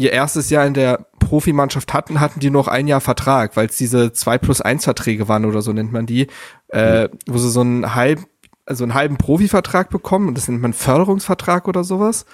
ihr 0.00 0.12
erstes 0.12 0.48
Jahr 0.48 0.66
in 0.66 0.72
der 0.72 1.06
Profimannschaft 1.18 1.92
hatten, 1.92 2.20
hatten 2.20 2.40
die 2.40 2.48
noch 2.48 2.68
ein 2.68 2.88
Jahr 2.88 3.02
Vertrag, 3.02 3.54
weil 3.56 3.66
es 3.66 3.76
diese 3.76 4.12
2 4.12 4.38
plus 4.38 4.62
1 4.62 4.84
Verträge 4.84 5.28
waren 5.28 5.44
oder 5.44 5.60
so 5.60 5.74
nennt 5.74 5.92
man 5.92 6.06
die, 6.06 6.26
äh, 6.68 7.08
wo 7.26 7.36
sie 7.36 7.50
so 7.50 7.60
einen 7.60 7.94
halb, 7.94 8.20
also 8.70 8.84
einen 8.84 8.94
halben 8.94 9.18
Profivertrag 9.18 9.90
bekommen 9.90 10.28
und 10.28 10.38
das 10.38 10.48
nennt 10.48 10.62
man 10.62 10.72
Förderungsvertrag 10.72 11.66
oder 11.66 11.82
sowas. 11.82 12.24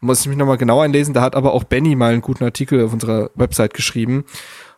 Muss 0.00 0.20
ich 0.20 0.28
mich 0.28 0.36
nochmal 0.36 0.58
genau 0.58 0.80
einlesen, 0.80 1.14
da 1.14 1.22
hat 1.22 1.34
aber 1.34 1.54
auch 1.54 1.64
Benny 1.64 1.96
mal 1.96 2.12
einen 2.12 2.20
guten 2.20 2.44
Artikel 2.44 2.84
auf 2.84 2.92
unserer 2.92 3.30
Website 3.34 3.72
geschrieben. 3.72 4.24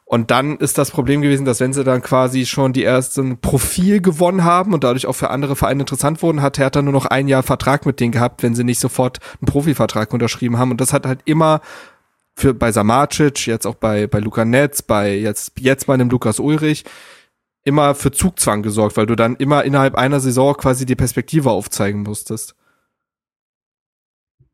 Und 0.04 0.30
dann 0.30 0.56
ist 0.56 0.78
das 0.78 0.90
Problem 0.90 1.20
gewesen, 1.20 1.44
dass 1.44 1.60
wenn 1.60 1.74
sie 1.74 1.84
dann 1.84 2.02
quasi 2.02 2.46
schon 2.46 2.72
die 2.72 2.84
ersten 2.84 3.40
Profil 3.40 4.00
gewonnen 4.00 4.44
haben 4.44 4.72
und 4.72 4.84
dadurch 4.84 5.06
auch 5.06 5.12
für 5.12 5.28
andere 5.28 5.56
Vereine 5.56 5.80
interessant 5.80 6.22
wurden, 6.22 6.40
hat 6.40 6.56
Hertha 6.56 6.80
nur 6.80 6.94
noch 6.94 7.04
ein 7.04 7.28
Jahr 7.28 7.42
Vertrag 7.42 7.84
mit 7.84 8.00
denen 8.00 8.12
gehabt, 8.12 8.42
wenn 8.42 8.54
sie 8.54 8.64
nicht 8.64 8.78
sofort 8.78 9.18
einen 9.40 9.46
Profivertrag 9.46 10.14
unterschrieben 10.14 10.56
haben. 10.56 10.70
Und 10.70 10.80
das 10.80 10.92
hat 10.92 11.04
halt 11.04 11.20
immer 11.26 11.60
für 12.36 12.54
bei 12.54 12.70
Samacic, 12.70 13.46
jetzt 13.46 13.66
auch 13.66 13.74
bei 13.74 14.06
bei 14.06 14.20
Luca 14.20 14.44
Netz, 14.44 14.80
bei 14.80 15.14
jetzt 15.14 15.52
jetzt 15.58 15.86
bei 15.86 15.94
einem 15.94 16.08
Lukas 16.08 16.38
Ulrich 16.38 16.84
immer 17.68 17.94
für 17.94 18.10
Zugzwang 18.10 18.62
gesorgt, 18.62 18.96
weil 18.96 19.06
du 19.06 19.14
dann 19.14 19.36
immer 19.36 19.62
innerhalb 19.64 19.94
einer 19.94 20.18
Saison 20.18 20.56
quasi 20.56 20.84
die 20.86 20.96
Perspektive 20.96 21.50
aufzeigen 21.50 22.02
musstest. 22.02 22.56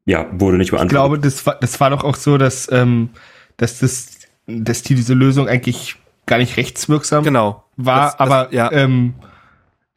Ja, 0.07 0.27
wurde 0.33 0.59
nicht 0.59 0.67
Ich 0.67 0.71
beantwortet. 0.73 0.91
glaube, 0.91 1.19
das 1.19 1.47
war, 1.47 1.55
das 1.61 1.81
war 1.81 1.91
doch 1.91 2.05
auch 2.05 2.17
so, 2.17 2.37
dass, 2.37 2.71
ähm, 2.71 3.11
dass 3.57 3.79
das, 3.79 4.09
dass 4.47 4.83
die 4.83 4.95
diese 4.95 5.15
Lösung 5.15 5.49
eigentlich 5.49 5.97
gar 6.27 6.39
nicht 6.39 6.57
rechtswirksam 6.57 7.25
Genau. 7.25 7.65
war, 7.77 8.01
Das- 8.07 8.17
das- 8.17 8.21
aber 8.21 8.53
ja. 8.53 8.71
ähm, 8.73 9.15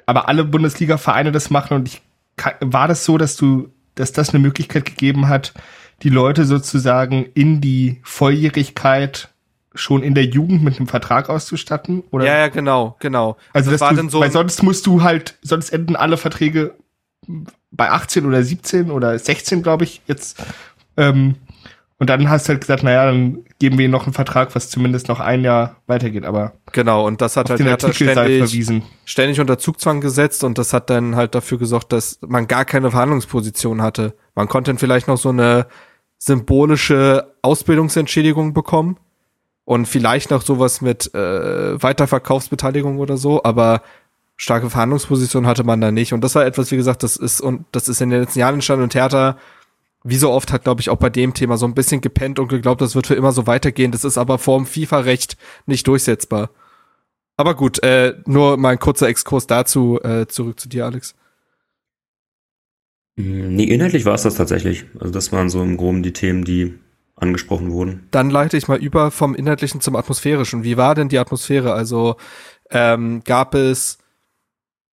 aber 0.05 0.29
alle 0.29 0.45
Bundesliga-Vereine 0.45 1.31
das 1.33 1.49
machen 1.49 1.73
und 1.75 1.87
ich 1.89 2.01
war 2.61 2.87
das 2.87 3.03
so, 3.03 3.17
dass 3.17 3.35
du, 3.35 3.69
dass 3.95 4.13
das 4.13 4.29
eine 4.29 4.39
Möglichkeit 4.39 4.85
gegeben 4.85 5.27
hat, 5.27 5.53
die 6.03 6.09
Leute 6.09 6.45
sozusagen 6.45 7.25
in 7.33 7.59
die 7.59 7.99
Volljährigkeit 8.03 9.29
schon 9.77 10.03
in 10.03 10.13
der 10.15 10.25
Jugend 10.25 10.63
mit 10.63 10.77
einem 10.77 10.87
Vertrag 10.87 11.29
auszustatten? 11.29 12.03
Oder? 12.11 12.25
Ja, 12.25 12.37
ja, 12.37 12.47
genau, 12.47 12.95
genau. 12.99 13.37
Also 13.53 13.71
das 13.71 13.81
war 13.81 13.91
du, 13.91 13.97
dann 13.97 14.09
so 14.09 14.19
weil 14.19 14.31
sonst 14.31 14.63
musst 14.63 14.85
du 14.85 15.03
halt, 15.03 15.37
sonst 15.41 15.69
enden 15.69 15.95
alle 15.95 16.17
Verträge 16.17 16.75
bei 17.71 17.89
18 17.89 18.25
oder 18.25 18.43
17 18.43 18.91
oder 18.91 19.17
16, 19.17 19.63
glaube 19.63 19.83
ich, 19.83 20.01
jetzt. 20.07 20.43
Ähm, 20.95 21.35
und 21.99 22.09
dann 22.11 22.29
hast 22.29 22.47
du 22.47 22.49
halt 22.49 22.61
gesagt, 22.61 22.83
naja, 22.83 23.05
dann 23.05 23.43
geben 23.57 23.77
wir 23.77 23.85
ihnen 23.85 23.91
noch 23.91 24.03
einen 24.03 24.13
Vertrag, 24.13 24.53
was 24.53 24.69
zumindest 24.69 25.07
noch 25.07 25.19
ein 25.19 25.43
Jahr 25.43 25.77
weitergeht. 25.87 26.25
Aber 26.25 26.53
genau 26.71 27.07
und 27.07 27.21
das 27.21 27.35
hat 27.37 27.49
halt 27.49 27.59
den 27.59 27.67
Hertha 27.67 27.91
ständig 27.91 28.83
ständig 29.05 29.39
unter 29.39 29.57
Zugzwang 29.57 29.99
gesetzt 29.99 30.43
und 30.43 30.59
das 30.59 30.73
hat 30.73 30.91
dann 30.91 31.15
halt 31.15 31.33
dafür 31.33 31.57
gesorgt, 31.57 31.91
dass 31.91 32.19
man 32.21 32.47
gar 32.47 32.65
keine 32.65 32.91
Verhandlungsposition 32.91 33.81
hatte. 33.81 34.13
Man 34.35 34.47
konnte 34.47 34.69
dann 34.69 34.77
vielleicht 34.77 35.07
noch 35.07 35.17
so 35.17 35.29
eine 35.29 35.65
symbolische 36.19 37.33
Ausbildungsentschädigung 37.41 38.53
bekommen 38.53 38.97
und 39.67 39.85
vielleicht 39.85 40.31
noch 40.31 40.43
sowas 40.43 40.79
mit 40.79 41.13
äh, 41.13 41.83
Weiterverkaufsbeteiligung 41.83 42.99
oder 42.99 43.17
so, 43.17 43.43
aber 43.43 43.81
starke 44.37 44.69
Verhandlungsposition 44.69 45.45
hatte 45.45 45.65
man 45.65 45.81
da 45.81 45.91
nicht 45.91 46.13
und 46.13 46.21
das 46.21 46.35
war 46.35 46.45
etwas, 46.45 46.71
wie 46.71 46.77
gesagt, 46.77 47.03
das 47.03 47.17
ist 47.17 47.41
und 47.41 47.65
das 47.73 47.89
ist 47.89 47.99
in 47.99 48.09
den 48.09 48.21
letzten 48.21 48.39
Jahren 48.39 48.53
entstanden 48.55 48.83
und 48.83 48.95
Hertha 48.95 49.37
wie 50.05 50.15
so 50.15 50.31
oft 50.31 50.53
hat, 50.53 50.63
glaube 50.63 50.79
ich, 50.79 50.89
auch 50.89 50.95
bei 50.95 51.09
dem 51.09 51.33
Thema 51.33 51.57
so 51.57 51.65
ein 51.65 51.73
bisschen 51.73 51.99
gepennt 51.99 52.39
und 52.39 52.47
geglaubt, 52.47 52.79
das 52.79 52.95
wird 52.95 53.07
für 53.07 53.15
immer 53.15 53.33
so 53.33 53.45
weitergehen. 53.45 53.91
Das 53.91 54.05
ist 54.05 54.17
aber 54.17 54.37
vor 54.37 54.57
dem 54.57 54.65
FIFA-Recht 54.65 55.35
nicht 55.65 55.85
durchsetzbar. 55.85 56.49
Aber 57.35 57.53
gut, 57.55 57.83
äh, 57.83 58.13
nur 58.25 58.55
mal 58.55 58.69
ein 58.69 58.79
kurzer 58.79 59.09
Exkurs 59.09 59.47
dazu, 59.47 59.99
äh, 60.01 60.25
zurück 60.27 60.61
zu 60.61 60.69
dir, 60.69 60.85
Alex. 60.85 61.13
Mm, 63.17 63.55
Nee, 63.55 63.65
inhaltlich 63.65 64.05
war 64.05 64.13
es 64.13 64.21
das 64.21 64.35
tatsächlich. 64.35 64.85
Also 64.97 65.11
das 65.11 65.33
waren 65.33 65.49
so 65.49 65.61
im 65.61 65.75
Groben 65.75 66.03
die 66.03 66.13
Themen, 66.13 66.45
die 66.45 66.79
angesprochen 67.17 67.71
wurden. 67.71 68.07
Dann 68.11 68.29
leite 68.29 68.57
ich 68.57 68.67
mal 68.67 68.77
über 68.77 69.11
vom 69.11 69.35
Inhaltlichen 69.35 69.81
zum 69.81 69.95
Atmosphärischen. 69.95 70.63
Wie 70.63 70.77
war 70.77 70.95
denn 70.95 71.09
die 71.09 71.19
Atmosphäre? 71.19 71.73
Also 71.73 72.15
ähm, 72.69 73.21
gab 73.25 73.55
es 73.55 73.97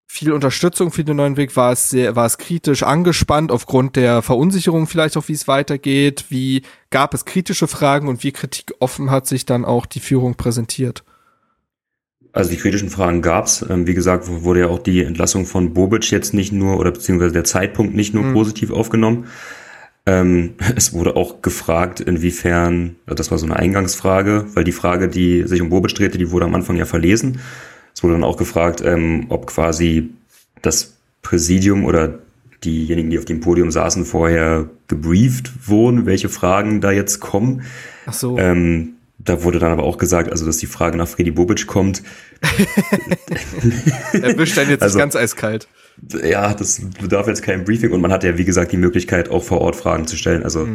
viel 0.06 0.32
Unterstützung 0.32 0.90
für 0.92 1.04
den 1.04 1.16
neuen 1.16 1.36
Weg? 1.36 1.54
War 1.56 1.72
es 1.72 1.90
sehr, 1.90 2.16
war 2.16 2.26
es 2.26 2.38
kritisch 2.38 2.82
angespannt 2.82 3.50
aufgrund 3.50 3.96
der 3.96 4.22
Verunsicherung 4.22 4.86
vielleicht 4.86 5.16
auch, 5.16 5.28
wie 5.28 5.32
es 5.32 5.48
weitergeht? 5.48 6.26
Wie 6.28 6.62
gab 6.90 7.14
es 7.14 7.24
kritische 7.24 7.66
Fragen 7.66 8.08
und 8.08 8.22
wie 8.22 8.32
kritikoffen 8.32 9.10
hat 9.10 9.26
sich 9.26 9.44
dann 9.44 9.64
auch 9.64 9.86
die 9.86 10.00
Führung 10.00 10.36
präsentiert? 10.36 11.04
Also 12.32 12.50
die 12.50 12.56
kritischen 12.56 12.90
Fragen 12.90 13.22
gab's. 13.22 13.64
Ähm, 13.68 13.86
wie 13.86 13.94
gesagt, 13.94 14.26
wurde 14.28 14.60
ja 14.60 14.66
auch 14.68 14.80
die 14.80 15.02
Entlassung 15.02 15.46
von 15.46 15.74
Bobic 15.74 16.10
jetzt 16.10 16.34
nicht 16.34 16.52
nur 16.52 16.78
oder 16.78 16.90
beziehungsweise 16.90 17.32
der 17.32 17.44
Zeitpunkt 17.44 17.94
nicht 17.94 18.14
nur 18.14 18.24
Mhm. 18.24 18.32
positiv 18.32 18.70
aufgenommen. 18.70 19.26
Ähm, 20.06 20.54
es 20.76 20.92
wurde 20.92 21.16
auch 21.16 21.42
gefragt, 21.42 22.00
inwiefern, 22.00 22.96
also 23.06 23.16
das 23.16 23.30
war 23.30 23.38
so 23.38 23.46
eine 23.46 23.56
Eingangsfrage, 23.56 24.46
weil 24.54 24.64
die 24.64 24.72
Frage, 24.72 25.08
die 25.08 25.44
sich 25.46 25.60
um 25.60 25.70
Bobic 25.70 25.94
drehte, 25.94 26.18
die 26.18 26.30
wurde 26.30 26.44
am 26.44 26.54
Anfang 26.54 26.76
ja 26.76 26.84
verlesen. 26.84 27.40
Es 27.94 28.02
wurde 28.02 28.14
dann 28.14 28.24
auch 28.24 28.36
gefragt, 28.36 28.82
ähm, 28.84 29.26
ob 29.28 29.46
quasi 29.46 30.10
das 30.62 30.94
Präsidium 31.22 31.84
oder 31.84 32.18
diejenigen, 32.64 33.10
die 33.10 33.18
auf 33.18 33.24
dem 33.24 33.40
Podium 33.40 33.70
saßen, 33.70 34.04
vorher 34.04 34.68
gebrieft 34.88 35.68
wurden, 35.68 36.06
welche 36.06 36.28
Fragen 36.28 36.80
da 36.80 36.92
jetzt 36.92 37.20
kommen. 37.20 37.62
Ach 38.06 38.12
so. 38.12 38.38
Ähm, 38.38 38.94
da 39.18 39.42
wurde 39.42 39.58
dann 39.58 39.72
aber 39.72 39.84
auch 39.84 39.98
gesagt, 39.98 40.30
also 40.30 40.44
dass 40.44 40.58
die 40.58 40.66
Frage 40.66 40.96
nach 40.96 41.08
Freddy 41.08 41.30
Bobic 41.30 41.66
kommt. 41.66 42.02
Erwischt 44.12 44.58
einen 44.58 44.70
jetzt 44.70 44.82
also- 44.82 44.98
ganz 44.98 45.16
eiskalt. 45.16 45.68
Ja, 46.22 46.54
das 46.54 46.80
bedarf 47.00 47.28
jetzt 47.28 47.42
kein 47.42 47.64
Briefing 47.64 47.92
und 47.92 48.00
man 48.00 48.12
hat 48.12 48.24
ja, 48.24 48.36
wie 48.36 48.44
gesagt, 48.44 48.72
die 48.72 48.76
Möglichkeit, 48.76 49.30
auch 49.30 49.44
vor 49.44 49.60
Ort 49.60 49.76
Fragen 49.76 50.06
zu 50.06 50.16
stellen. 50.16 50.42
Also 50.42 50.66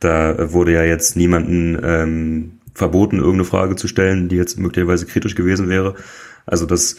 da 0.00 0.52
wurde 0.52 0.72
ja 0.72 0.82
jetzt 0.82 1.16
niemanden 1.16 1.78
ähm, 1.82 2.58
verboten, 2.74 3.18
irgendeine 3.18 3.44
Frage 3.44 3.76
zu 3.76 3.88
stellen, 3.88 4.28
die 4.28 4.36
jetzt 4.36 4.58
möglicherweise 4.58 5.06
kritisch 5.06 5.34
gewesen 5.34 5.68
wäre. 5.68 5.94
Also 6.44 6.66
das 6.66 6.96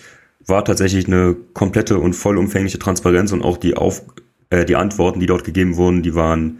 war 0.47 0.63
tatsächlich 0.63 1.07
eine 1.07 1.35
komplette 1.53 1.97
und 1.99 2.13
vollumfängliche 2.13 2.79
Transparenz 2.79 3.31
und 3.31 3.41
auch 3.41 3.57
die 3.57 3.75
Auf 3.75 4.03
äh, 4.49 4.65
die 4.65 4.75
Antworten, 4.75 5.19
die 5.19 5.25
dort 5.25 5.43
gegeben 5.43 5.75
wurden, 5.75 6.01
die 6.03 6.15
waren 6.15 6.59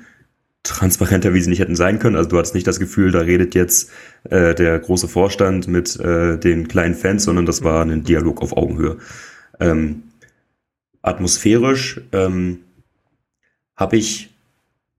transparenter, 0.64 1.34
wie 1.34 1.42
sie 1.42 1.50
nicht 1.50 1.60
hätten 1.60 1.76
sein 1.76 2.00
können. 2.00 2.16
Also 2.16 2.30
du 2.30 2.38
hattest 2.38 2.56
nicht 2.56 2.66
das 2.66 2.80
Gefühl, 2.80 3.12
da 3.12 3.20
redet 3.20 3.54
jetzt 3.54 3.92
äh, 4.30 4.56
der 4.56 4.80
große 4.80 5.08
Vorstand 5.08 5.68
mit 5.68 6.00
äh, 6.00 6.38
den 6.38 6.68
kleinen 6.68 6.96
Fans, 6.96 7.24
sondern 7.24 7.46
das 7.46 7.64
war 7.64 7.84
ein 7.84 8.04
Dialog 8.04 8.42
auf 8.42 8.58
Augenhöhe. 8.58 8.98
Ähm, 9.60 10.04
atmosphärisch 11.06 12.02
ähm, 12.12 12.60
habe 13.76 13.98
ich, 13.98 14.30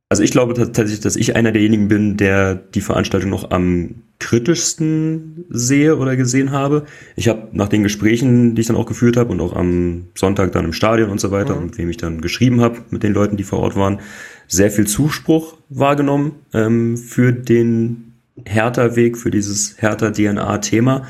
also 0.08 0.22
ich 0.22 0.30
glaube 0.30 0.54
tatsächlich, 0.54 1.00
dass 1.00 1.16
ich 1.16 1.36
einer 1.36 1.52
derjenigen 1.52 1.88
bin, 1.88 2.16
der 2.16 2.54
die 2.54 2.80
Veranstaltung 2.80 3.30
noch 3.30 3.50
am 3.50 4.02
kritischsten 4.18 5.44
sehe 5.50 5.96
oder 5.96 6.16
gesehen 6.16 6.50
habe. 6.50 6.86
Ich 7.16 7.28
habe 7.28 7.48
nach 7.52 7.68
den 7.68 7.82
Gesprächen, 7.82 8.54
die 8.54 8.62
ich 8.62 8.66
dann 8.66 8.76
auch 8.76 8.86
geführt 8.86 9.16
habe 9.16 9.30
und 9.30 9.40
auch 9.40 9.54
am 9.54 10.08
Sonntag 10.14 10.52
dann 10.52 10.64
im 10.64 10.72
Stadion 10.72 11.10
und 11.10 11.20
so 11.20 11.30
weiter 11.30 11.56
mhm. 11.56 11.62
und 11.62 11.78
wem 11.78 11.90
ich 11.90 11.98
dann 11.98 12.20
geschrieben 12.20 12.60
habe 12.60 12.78
mit 12.90 13.02
den 13.02 13.12
Leuten, 13.12 13.36
die 13.36 13.44
vor 13.44 13.60
Ort 13.60 13.76
waren, 13.76 14.00
sehr 14.48 14.70
viel 14.70 14.86
Zuspruch 14.86 15.56
wahrgenommen 15.68 16.36
ähm, 16.54 16.96
für 16.96 17.32
den 17.32 18.14
Hertha-Weg, 18.44 19.18
für 19.18 19.30
dieses 19.30 19.76
Hertha-DNA-Thema. 19.78 21.06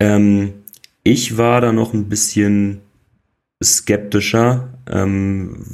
Ähm, 0.00 0.54
ich 1.02 1.38
war 1.38 1.60
da 1.60 1.72
noch 1.72 1.94
ein 1.94 2.08
bisschen 2.08 2.80
skeptischer, 3.62 4.74
ähm, 4.90 5.64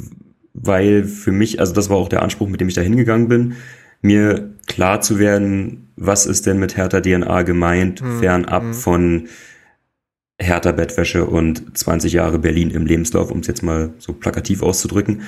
weil 0.54 1.04
für 1.04 1.32
mich, 1.32 1.60
also 1.60 1.72
das 1.72 1.90
war 1.90 1.96
auch 1.96 2.08
der 2.08 2.22
Anspruch, 2.22 2.48
mit 2.48 2.60
dem 2.60 2.68
ich 2.68 2.74
da 2.74 2.80
hingegangen 2.80 3.28
bin, 3.28 3.54
mir 4.02 4.50
klar 4.66 5.00
zu 5.00 5.18
werden, 5.18 5.88
was 5.96 6.26
ist 6.26 6.46
denn 6.46 6.58
mit 6.58 6.76
Hertha 6.76 7.00
DNA 7.00 7.42
gemeint, 7.42 8.00
hm, 8.00 8.20
fernab 8.20 8.62
hm. 8.62 8.74
von 8.74 9.28
Hertha 10.38 10.72
Bettwäsche 10.72 11.24
und 11.24 11.76
20 11.76 12.12
Jahre 12.12 12.38
Berlin 12.38 12.70
im 12.70 12.86
Lebenslauf, 12.86 13.30
um 13.30 13.40
es 13.40 13.46
jetzt 13.46 13.62
mal 13.62 13.90
so 13.98 14.12
plakativ 14.12 14.62
auszudrücken. 14.62 15.22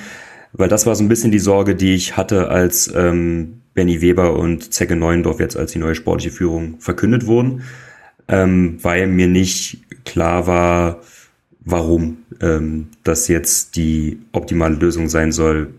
Weil 0.51 0.69
das 0.69 0.85
war 0.85 0.95
so 0.95 1.03
ein 1.03 1.09
bisschen 1.09 1.31
die 1.31 1.39
Sorge, 1.39 1.75
die 1.75 1.95
ich 1.95 2.17
hatte, 2.17 2.49
als 2.49 2.91
ähm, 2.95 3.61
Benny 3.73 4.01
Weber 4.01 4.37
und 4.37 4.73
Zecke 4.73 4.95
Neuendorf 4.95 5.39
jetzt 5.39 5.57
als 5.57 5.71
die 5.71 5.79
neue 5.79 5.95
sportliche 5.95 6.35
Führung 6.35 6.79
verkündet 6.79 7.27
wurden, 7.27 7.63
ähm, 8.27 8.77
weil 8.81 9.07
mir 9.07 9.27
nicht 9.27 9.83
klar 10.05 10.47
war, 10.47 11.01
warum 11.65 12.17
ähm, 12.41 12.87
das 13.03 13.27
jetzt 13.27 13.75
die 13.75 14.19
optimale 14.31 14.75
Lösung 14.75 15.09
sein 15.09 15.31
soll, 15.31 15.73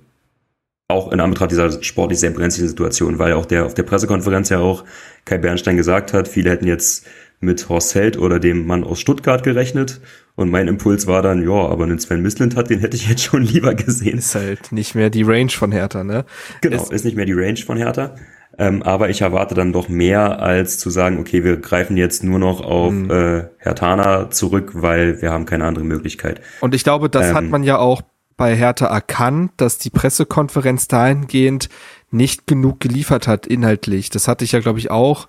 auch 0.88 1.10
in 1.10 1.20
Anbetracht 1.20 1.50
dieser 1.50 1.82
sportlich 1.82 2.20
sehr 2.20 2.30
brenzlichen 2.30 2.68
Situation, 2.68 3.18
weil 3.18 3.32
auch 3.32 3.46
der 3.46 3.64
auf 3.64 3.74
der 3.74 3.82
Pressekonferenz 3.82 4.50
ja 4.50 4.58
auch 4.58 4.84
Kai 5.24 5.38
Bernstein 5.38 5.76
gesagt 5.76 6.12
hat, 6.12 6.28
viele 6.28 6.50
hätten 6.50 6.66
jetzt 6.66 7.06
mit 7.40 7.68
Horst 7.68 7.94
Held 7.94 8.18
oder 8.18 8.38
dem 8.40 8.66
Mann 8.66 8.84
aus 8.84 9.00
Stuttgart 9.00 9.42
gerechnet. 9.42 10.00
Und 10.36 10.50
mein 10.50 10.68
Impuls 10.68 11.06
war 11.06 11.22
dann, 11.22 11.42
ja, 11.42 11.66
aber 11.66 11.84
einen 11.84 11.98
Sven 11.98 12.22
Mislint 12.22 12.56
hat, 12.56 12.70
den 12.70 12.80
hätte 12.80 12.96
ich 12.96 13.08
jetzt 13.08 13.22
schon 13.22 13.42
lieber 13.44 13.74
gesehen. 13.74 14.18
Ist 14.18 14.34
halt 14.34 14.72
nicht 14.72 14.94
mehr 14.94 15.10
die 15.10 15.22
Range 15.22 15.50
von 15.50 15.72
Hertha, 15.72 16.04
ne? 16.04 16.24
Genau, 16.60 16.76
ist, 16.76 16.92
ist 16.92 17.04
nicht 17.04 17.16
mehr 17.16 17.26
die 17.26 17.32
Range 17.32 17.58
von 17.58 17.76
Hertha. 17.76 18.14
Ähm, 18.58 18.82
aber 18.82 19.10
ich 19.10 19.20
erwarte 19.20 19.54
dann 19.54 19.72
doch 19.72 19.88
mehr, 19.88 20.40
als 20.40 20.78
zu 20.78 20.88
sagen, 20.90 21.18
okay, 21.18 21.44
wir 21.44 21.58
greifen 21.58 21.96
jetzt 21.96 22.24
nur 22.24 22.38
noch 22.38 22.62
auf 22.62 22.92
mhm. 22.92 23.10
äh, 23.10 23.44
Hertana 23.58 24.30
zurück, 24.30 24.72
weil 24.74 25.20
wir 25.20 25.30
haben 25.30 25.44
keine 25.44 25.64
andere 25.64 25.84
Möglichkeit. 25.84 26.40
Und 26.60 26.74
ich 26.74 26.84
glaube, 26.84 27.10
das 27.10 27.28
ähm, 27.28 27.34
hat 27.34 27.44
man 27.44 27.62
ja 27.62 27.78
auch 27.78 28.02
bei 28.36 28.54
Hertha 28.54 28.86
erkannt, 28.86 29.52
dass 29.56 29.78
die 29.78 29.90
Pressekonferenz 29.90 30.88
dahingehend 30.88 31.68
nicht 32.10 32.46
genug 32.46 32.80
geliefert 32.80 33.28
hat 33.28 33.46
inhaltlich. 33.46 34.10
Das 34.10 34.28
hatte 34.28 34.44
ich 34.44 34.52
ja, 34.52 34.60
glaube 34.60 34.78
ich, 34.78 34.90
auch 34.90 35.28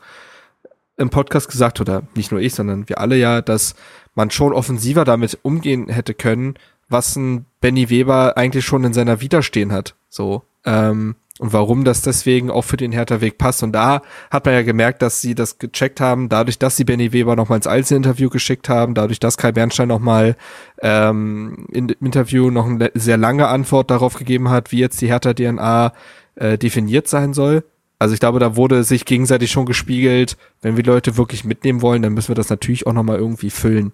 im 0.98 1.10
Podcast 1.10 1.50
gesagt, 1.50 1.80
oder 1.80 2.04
nicht 2.16 2.32
nur 2.32 2.42
ich, 2.42 2.54
sondern 2.54 2.90
wir 2.90 3.00
alle 3.00 3.16
ja, 3.18 3.42
dass 3.42 3.76
man 4.16 4.32
schon 4.32 4.54
offensiver 4.54 5.06
damit 5.06 5.38
umgehen 5.44 5.90
hätte 5.90 6.14
können, 6.14 6.56
was 6.90 7.16
ein 7.16 7.46
Benny 7.62 7.90
Weber 7.90 8.36
eigentlich 8.36 8.66
schon 8.66 8.84
in 8.84 8.94
seiner 8.94 9.22
Widerstehen 9.22 9.72
hat. 9.72 9.96
So. 10.10 10.44
Ähm, 10.66 11.16
und 11.40 11.54
warum 11.54 11.84
das 11.84 12.02
deswegen 12.02 12.50
auch 12.50 12.64
für 12.64 12.78
den 12.78 12.92
Hertha-Weg 12.92 13.38
passt. 13.38 13.64
Und 13.64 13.72
da 13.74 14.02
hat 14.32 14.46
man 14.46 14.54
ja 14.54 14.64
gemerkt, 14.64 15.02
dass 15.02 15.22
sie 15.22 15.36
das 15.36 15.60
gecheckt 15.60 16.00
haben, 16.00 16.30
dadurch, 16.30 16.58
dass 16.58 16.76
sie 16.76 16.84
Benny 16.84 17.14
Weber 17.14 17.36
nochmal 17.36 17.58
ins 17.58 17.68
Einzelinterview 17.68 18.30
geschickt 18.30 18.70
haben, 18.70 18.94
dadurch, 18.94 19.20
dass 19.20 19.38
Kai 19.38 19.52
Bernstein 19.52 19.88
nochmal 19.88 20.36
ähm, 20.82 21.68
im 21.72 21.90
Interview 22.02 22.50
noch 22.50 22.66
eine 22.66 22.92
sehr 22.96 23.18
lange 23.18 23.48
Antwort 23.48 23.92
darauf 23.92 24.16
gegeben 24.16 24.50
hat, 24.50 24.72
wie 24.72 24.80
jetzt 24.80 25.00
die 25.02 25.08
Hertha-DNA 25.08 25.94
äh, 26.36 26.58
definiert 26.58 27.08
sein 27.08 27.34
soll. 27.34 27.64
Also 28.00 28.14
ich 28.14 28.20
glaube, 28.20 28.40
da 28.40 28.56
wurde 28.56 28.84
sich 28.84 29.06
gegenseitig 29.06 29.52
schon 29.52 29.66
gespiegelt, 29.66 30.38
wenn 30.62 30.78
wir 30.78 30.84
Leute 30.84 31.18
wirklich 31.18 31.44
mitnehmen 31.44 31.82
wollen, 31.82 32.02
dann 32.02 32.14
müssen 32.14 32.30
wir 32.30 32.36
das 32.36 32.50
natürlich 32.50 32.86
auch 32.86 32.94
nochmal 32.94 33.18
irgendwie 33.18 33.50
füllen. 33.50 33.94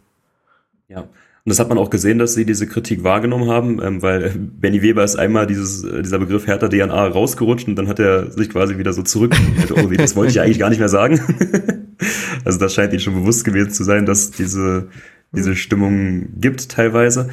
Ja, 0.90 1.06
und 1.46 1.50
das 1.50 1.60
hat 1.60 1.68
man 1.68 1.78
auch 1.78 1.90
gesehen, 1.90 2.20
dass 2.20 2.36
sie 2.36 2.46
diese 2.46 2.68
Kritik 2.68 3.04
wahrgenommen 3.04 3.50
haben, 3.50 3.82
ähm, 3.84 4.02
weil 4.02 4.32
Benny 4.38 4.82
Weber 4.82 5.04
ist 5.04 5.18
einmal 5.18 5.46
dieses, 5.46 5.84
äh, 5.84 6.02
dieser 6.02 6.20
Begriff 6.20 6.48
härter 6.48 6.70
DNA 6.70 7.08
rausgerutscht 7.08 7.68
und 7.68 7.76
dann 7.76 7.90
hat 7.90 8.00
er 8.00 8.32
sich 8.32 8.50
quasi 8.50 8.78
wieder 8.78 8.94
so 8.94 9.02
zurück. 9.02 9.36
oh, 9.76 9.88
das 9.98 10.16
wollte 10.16 10.32
ich 10.32 10.40
eigentlich 10.40 10.60
gar 10.60 10.70
nicht 10.70 10.80
mehr 10.80 10.88
sagen. 10.88 11.20
also 12.46 12.58
das 12.60 12.74
scheint 12.74 12.94
ihm 12.94 13.00
schon 13.00 13.16
bewusst 13.16 13.44
gewesen 13.44 13.72
zu 13.72 13.84
sein, 13.84 14.06
dass 14.06 14.32
diese, 14.32 14.88
diese 15.34 15.58
Stimmung 15.58 16.30
gibt 16.40 16.70
teilweise. 16.70 17.28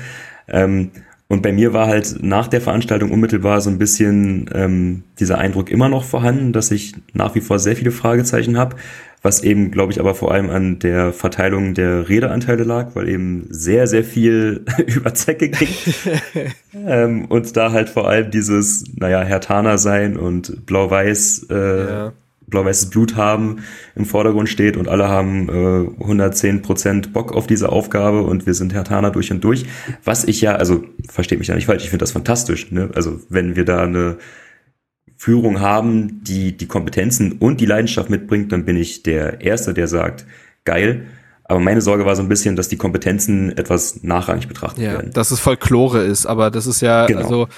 Ähm, 0.49 0.91
und 1.29 1.43
bei 1.43 1.53
mir 1.53 1.73
war 1.73 1.87
halt 1.87 2.17
nach 2.21 2.49
der 2.49 2.61
Veranstaltung 2.61 3.13
unmittelbar 3.13 3.61
so 3.61 3.71
ein 3.71 3.79
bisschen 3.79 4.51
ähm, 4.53 5.05
dieser 5.21 5.39
Eindruck 5.39 5.71
immer 5.71 5.89
noch 5.89 6.03
vorhanden, 6.03 6.53
dass 6.53 6.73
ich 6.73 6.97
nach 7.13 7.37
wie 7.37 7.41
vor 7.41 7.61
sehr 7.61 7.77
viele 7.77 7.93
Fragezeichen 7.93 8.59
habe, 8.59 8.75
was 9.23 9.43
eben, 9.43 9.71
glaube 9.71 9.93
ich, 9.93 10.01
aber 10.01 10.15
vor 10.15 10.33
allem 10.33 10.51
an 10.51 10.79
der 10.79 11.13
Verteilung 11.13 11.75
der 11.75 12.09
Redeanteile 12.09 12.65
lag, 12.65 12.95
weil 12.95 13.09
eben 13.09 13.47
sehr, 13.51 13.87
sehr 13.87 14.05
viel 14.05 14.65
über 14.87 15.15
Zecke 15.15 15.51
ging. 15.51 15.69
ähm, 16.87 17.27
und 17.27 17.57
da 17.57 17.73
halt 17.73 17.91
vor 17.91 18.09
allem 18.09 18.31
dieses, 18.31 18.85
naja, 18.97 19.23
Hertaner 19.23 19.79
sein 19.79 20.17
und 20.17 20.67
Blau-Weiß 20.67 21.47
äh, 21.51 21.85
ja 21.85 22.13
blau-weißes 22.51 22.91
Blut 22.91 23.17
haben, 23.17 23.63
im 23.95 24.05
Vordergrund 24.05 24.49
steht 24.49 24.77
und 24.77 24.89
alle 24.89 25.09
haben 25.09 25.49
äh, 25.49 26.03
110 26.03 26.63
Prozent 26.63 27.13
Bock 27.13 27.33
auf 27.33 27.47
diese 27.47 27.71
Aufgabe 27.71 28.23
und 28.23 28.47
wir 28.47 28.55
sind 28.55 28.75
Hertaner 28.75 29.11
durch 29.11 29.31
und 29.31 29.43
durch. 29.43 29.65
Was 30.05 30.25
ich 30.25 30.41
ja, 30.41 30.57
also 30.57 30.85
versteht 31.09 31.39
mich 31.39 31.49
da 31.49 31.55
nicht 31.55 31.67
falsch, 31.67 31.85
ich 31.85 31.91
finde 31.91 32.03
das 32.03 32.13
fantastisch. 32.13 32.71
Ne? 32.71 32.91
Also 32.95 33.21
wenn 33.29 33.57
wir 33.57 33.65
da 33.65 33.85
eine 33.85 34.19
Führung 35.21 35.61
haben, 35.61 36.25
die 36.25 36.57
die 36.57 36.67
Kompetenzen 36.67 37.33
und 37.33 37.61
die 37.61 37.67
Leidenschaft 37.67 38.09
mitbringt, 38.09 38.53
dann 38.53 38.65
bin 38.65 38.77
ich 38.77 39.03
der 39.03 39.43
Erste, 39.43 39.75
der 39.75 39.87
sagt, 39.87 40.25
geil. 40.65 41.09
Aber 41.45 41.61
meine 41.61 41.83
Sorge 41.83 42.07
war 42.07 42.17
so 42.17 42.23
ein 42.23 42.29
bisschen, 42.31 42.57
dass 42.57 42.69
die 42.69 42.79
Kompetenzen 42.79 43.55
etwas 43.59 44.03
nachrangig 44.03 44.49
betrachtet 44.49 44.83
ja, 44.83 44.93
werden. 44.93 45.13
Dass 45.13 45.31
es 45.31 45.39
Folklore 45.39 46.05
ist, 46.05 46.25
aber 46.25 46.51
das 46.51 46.67
ist 46.67 46.81
ja, 46.81 47.05
genau. 47.05 47.21
also 47.21 47.49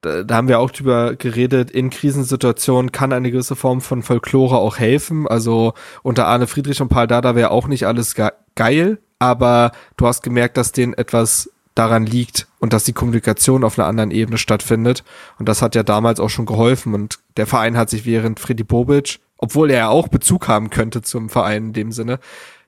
da, 0.00 0.22
da 0.22 0.36
haben 0.36 0.46
wir 0.46 0.60
auch 0.60 0.70
drüber 0.70 1.16
geredet, 1.16 1.72
in 1.72 1.90
Krisensituationen 1.90 2.92
kann 2.92 3.12
eine 3.12 3.32
gewisse 3.32 3.56
Form 3.56 3.80
von 3.80 4.04
Folklore 4.04 4.58
auch 4.58 4.78
helfen. 4.78 5.26
Also 5.26 5.74
unter 6.04 6.28
Arne 6.28 6.46
Friedrich 6.46 6.80
und 6.80 6.88
Paul 6.88 7.08
Dada 7.08 7.34
wäre 7.34 7.50
auch 7.50 7.66
nicht 7.66 7.84
alles 7.84 8.14
ge 8.14 8.28
geil, 8.54 8.98
aber 9.18 9.72
du 9.96 10.06
hast 10.06 10.22
gemerkt, 10.22 10.56
dass 10.56 10.70
denen 10.70 10.94
etwas 10.94 11.50
daran 11.78 12.06
liegt 12.06 12.48
und 12.58 12.72
dass 12.72 12.84
die 12.84 12.92
Kommunikation 12.92 13.64
auf 13.64 13.78
einer 13.78 13.86
anderen 13.86 14.10
Ebene 14.10 14.38
stattfindet. 14.38 15.04
Und 15.38 15.48
das 15.48 15.62
hat 15.62 15.74
ja 15.74 15.82
damals 15.82 16.18
auch 16.20 16.30
schon 16.30 16.46
geholfen. 16.46 16.94
Und 16.94 17.20
der 17.36 17.46
Verein 17.46 17.76
hat 17.76 17.88
sich 17.88 18.04
während 18.04 18.40
Freddy 18.40 18.64
Bobic, 18.64 19.20
obwohl 19.36 19.70
er 19.70 19.90
auch 19.90 20.08
Bezug 20.08 20.48
haben 20.48 20.70
könnte 20.70 21.02
zum 21.02 21.28
Verein 21.28 21.66
in 21.66 21.72
dem 21.72 21.92
Sinne, 21.92 22.18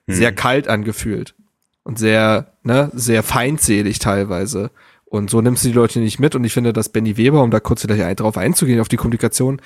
hm. 0.07 0.15
sehr 0.15 0.31
kalt 0.33 0.67
angefühlt 0.67 1.35
und 1.83 1.99
sehr, 1.99 2.53
ne, 2.63 2.89
sehr 2.93 3.23
feindselig 3.23 3.99
teilweise. 3.99 4.71
Und 5.05 5.29
so 5.29 5.41
nimmst 5.41 5.65
du 5.65 5.67
die 5.67 5.75
Leute 5.75 5.99
nicht 5.99 6.19
mit. 6.19 6.35
Und 6.35 6.45
ich 6.45 6.53
finde, 6.53 6.71
dass 6.71 6.89
Benny 6.89 7.17
Weber, 7.17 7.43
um 7.43 7.51
da 7.51 7.59
kurz 7.59 7.85
gleich 7.85 8.03
ein, 8.03 8.15
drauf 8.15 8.37
einzugehen, 8.37 8.79
auf 8.79 8.87
die 8.87 8.97
Kommunikation, 8.97 9.61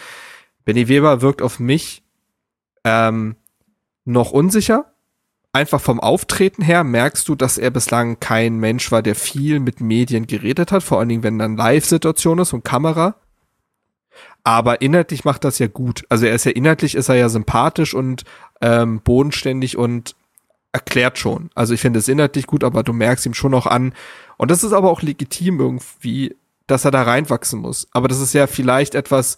Benny 0.63 0.87
Weber 0.87 1.21
wirkt 1.21 1.43
auf 1.43 1.59
mich 1.59 2.03
ähm, 2.83 3.35
noch 4.05 4.31
unsicher. 4.31 4.94
Einfach 5.55 5.79
vom 5.79 6.01
Auftreten 6.01 6.61
her 6.61 6.83
merkst 6.83 7.29
du, 7.29 7.33
dass 7.33 7.57
er 7.57 7.71
bislang 7.71 8.19
kein 8.19 8.57
Mensch 8.57 8.91
war, 8.91 9.01
der 9.01 9.15
viel 9.15 9.61
mit 9.61 9.79
Medien 9.79 10.27
geredet 10.27 10.73
hat, 10.73 10.83
vor 10.83 10.99
allen 10.99 11.07
Dingen, 11.07 11.23
wenn 11.23 11.39
dann 11.39 11.55
Live-Situation 11.55 12.39
ist 12.39 12.51
und 12.51 12.65
Kamera. 12.65 13.15
Aber 14.43 14.81
inhaltlich 14.81 15.23
macht 15.23 15.45
das 15.45 15.57
ja 15.59 15.67
gut. 15.67 16.03
Also 16.09 16.25
er 16.25 16.35
ist 16.35 16.43
ja 16.43 16.51
inhaltlich 16.51 16.93
ist 16.93 17.07
er 17.07 17.15
ja 17.15 17.29
sympathisch 17.29 17.93
und 17.93 18.25
ähm, 18.59 18.99
bodenständig 18.99 19.77
und 19.77 20.17
erklärt 20.73 21.17
schon. 21.19 21.49
Also 21.55 21.73
ich 21.73 21.79
finde 21.79 21.99
es 21.99 22.09
inhaltlich 22.09 22.47
gut, 22.47 22.65
aber 22.65 22.83
du 22.83 22.91
merkst 22.91 23.25
ihm 23.25 23.33
schon 23.33 23.51
noch 23.51 23.65
an. 23.65 23.93
Und 24.35 24.51
das 24.51 24.61
ist 24.61 24.73
aber 24.73 24.91
auch 24.91 25.03
legitim 25.03 25.61
irgendwie, 25.61 26.35
dass 26.67 26.83
er 26.83 26.91
da 26.91 27.03
reinwachsen 27.03 27.61
muss. 27.61 27.87
Aber 27.93 28.09
das 28.09 28.19
ist 28.19 28.33
ja 28.33 28.47
vielleicht 28.47 28.93
etwas, 28.93 29.37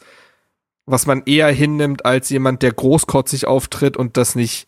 was 0.88 1.06
man 1.06 1.21
eher 1.27 1.49
hinnimmt 1.49 2.06
als 2.06 2.32
jemand, 2.32 2.63
der 2.63 2.71
großkotzig 2.71 3.45
auftritt 3.45 3.97
und 3.97 4.17
das 4.17 4.34
nicht 4.34 4.67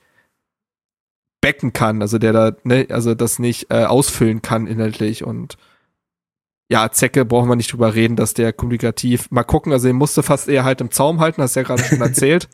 becken 1.42 1.74
kann, 1.74 2.02
also 2.02 2.18
der 2.18 2.34
da, 2.34 2.52
ne, 2.64 2.88
also 2.90 3.16
das 3.16 3.40
nicht 3.40 3.72
äh, 3.72 3.86
ausfüllen 3.86 4.42
kann 4.42 4.68
inhaltlich 4.68 5.24
und 5.24 5.58
ja, 6.72 6.92
Zecke 6.92 7.26
brauchen 7.26 7.50
wir 7.50 7.56
nicht 7.56 7.74
drüber 7.74 7.96
reden, 7.96 8.16
dass 8.16 8.36
der 8.36 8.54
kommunikativ, 8.54 9.32
mal 9.32 9.44
gucken, 9.44 9.74
also 9.74 9.88
er 9.88 9.94
musste 9.94 10.22
fast 10.22 10.48
eher 10.48 10.64
halt 10.64 10.82
im 10.82 10.92
Zaum 10.92 11.20
halten, 11.20 11.42
hast 11.42 11.56
du 11.56 11.62
ja 11.62 11.66
gerade 11.66 11.84
schon 11.84 12.02
erzählt, 12.02 12.48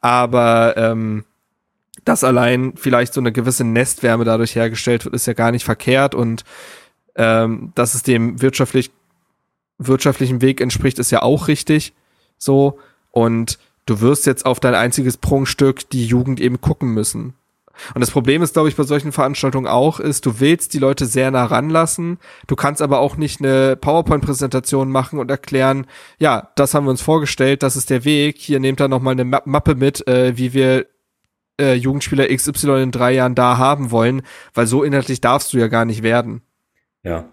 aber 0.00 0.76
ähm, 0.76 1.24
dass 2.04 2.24
allein 2.24 2.74
vielleicht 2.76 3.12
so 3.12 3.20
eine 3.20 3.32
gewisse 3.32 3.64
Nestwärme 3.64 4.24
dadurch 4.24 4.54
hergestellt 4.54 5.04
wird, 5.04 5.14
ist 5.14 5.26
ja 5.26 5.34
gar 5.34 5.50
nicht 5.50 5.64
verkehrt 5.64 6.14
und 6.14 6.44
ähm, 7.16 7.72
dass 7.74 7.94
es 7.94 8.02
dem 8.02 8.40
wirtschaftlich 8.40 8.90
wirtschaftlichen 9.78 10.42
Weg 10.42 10.60
entspricht, 10.60 10.98
ist 10.98 11.10
ja 11.10 11.22
auch 11.22 11.48
richtig 11.48 11.94
so 12.38 12.78
und 13.10 13.58
du 13.86 14.00
wirst 14.00 14.26
jetzt 14.26 14.46
auf 14.46 14.60
dein 14.60 14.74
einziges 14.74 15.16
Prunkstück 15.16 15.88
die 15.90 16.06
Jugend 16.06 16.40
eben 16.40 16.60
gucken 16.60 16.92
müssen. 16.92 17.34
Und 17.94 18.00
das 18.00 18.10
Problem 18.10 18.42
ist, 18.42 18.52
glaube 18.52 18.68
ich, 18.68 18.76
bei 18.76 18.82
solchen 18.82 19.12
Veranstaltungen 19.12 19.66
auch, 19.66 20.00
ist, 20.00 20.26
du 20.26 20.40
willst 20.40 20.74
die 20.74 20.78
Leute 20.78 21.06
sehr 21.06 21.30
nah 21.30 21.44
ranlassen. 21.44 22.18
Du 22.46 22.56
kannst 22.56 22.82
aber 22.82 23.00
auch 23.00 23.16
nicht 23.16 23.40
eine 23.40 23.76
PowerPoint-Präsentation 23.76 24.90
machen 24.90 25.18
und 25.18 25.30
erklären, 25.30 25.86
ja, 26.18 26.50
das 26.56 26.74
haben 26.74 26.84
wir 26.84 26.90
uns 26.90 27.02
vorgestellt, 27.02 27.62
das 27.62 27.76
ist 27.76 27.90
der 27.90 28.04
Weg. 28.04 28.38
Hier 28.38 28.60
nehmt 28.60 28.80
da 28.80 28.88
nochmal 28.88 29.12
eine 29.12 29.24
Mappe 29.24 29.74
mit, 29.74 30.06
äh, 30.06 30.36
wie 30.36 30.52
wir 30.52 30.86
äh, 31.60 31.74
Jugendspieler 31.74 32.28
XY 32.28 32.82
in 32.82 32.90
drei 32.90 33.12
Jahren 33.12 33.34
da 33.34 33.58
haben 33.58 33.90
wollen, 33.90 34.22
weil 34.54 34.66
so 34.66 34.82
inhaltlich 34.82 35.20
darfst 35.20 35.52
du 35.52 35.58
ja 35.58 35.68
gar 35.68 35.84
nicht 35.84 36.02
werden. 36.02 36.42
Ja. 37.02 37.28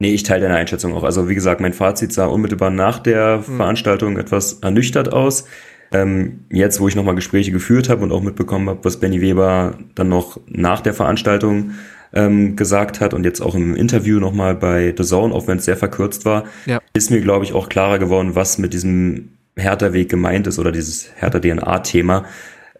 Nee, 0.00 0.14
ich 0.14 0.22
teile 0.22 0.42
deine 0.42 0.54
Einschätzung 0.54 0.94
auch. 0.94 1.02
Also 1.02 1.28
wie 1.28 1.34
gesagt, 1.34 1.60
mein 1.60 1.72
Fazit 1.72 2.12
sah 2.12 2.26
unmittelbar 2.26 2.70
nach 2.70 3.00
der 3.00 3.42
hm. 3.44 3.56
Veranstaltung 3.56 4.16
etwas 4.16 4.60
ernüchtert 4.60 5.12
aus. 5.12 5.46
Ähm, 5.90 6.44
jetzt, 6.50 6.80
wo 6.80 6.88
ich 6.88 6.96
nochmal 6.96 7.14
Gespräche 7.14 7.50
geführt 7.50 7.88
habe 7.88 8.02
und 8.02 8.12
auch 8.12 8.22
mitbekommen 8.22 8.68
habe, 8.68 8.80
was 8.82 8.98
Benny 8.98 9.20
Weber 9.20 9.78
dann 9.94 10.08
noch 10.08 10.38
nach 10.46 10.80
der 10.80 10.92
Veranstaltung 10.92 11.72
ähm, 12.12 12.56
gesagt 12.56 13.00
hat 13.00 13.14
und 13.14 13.24
jetzt 13.24 13.40
auch 13.40 13.54
im 13.54 13.74
Interview 13.74 14.18
nochmal 14.20 14.54
bei 14.54 14.94
The 14.96 15.04
Zone, 15.04 15.34
auch 15.34 15.46
wenn 15.46 15.58
es 15.58 15.64
sehr 15.64 15.76
verkürzt 15.76 16.24
war, 16.24 16.44
ja. 16.66 16.80
ist 16.92 17.10
mir, 17.10 17.20
glaube 17.20 17.44
ich, 17.44 17.52
auch 17.52 17.68
klarer 17.68 17.98
geworden, 17.98 18.34
was 18.34 18.58
mit 18.58 18.72
diesem 18.72 19.30
Hertha-Weg 19.56 20.08
gemeint 20.08 20.46
ist 20.46 20.58
oder 20.58 20.72
dieses 20.72 21.10
Hertha-DNA-Thema. 21.16 22.24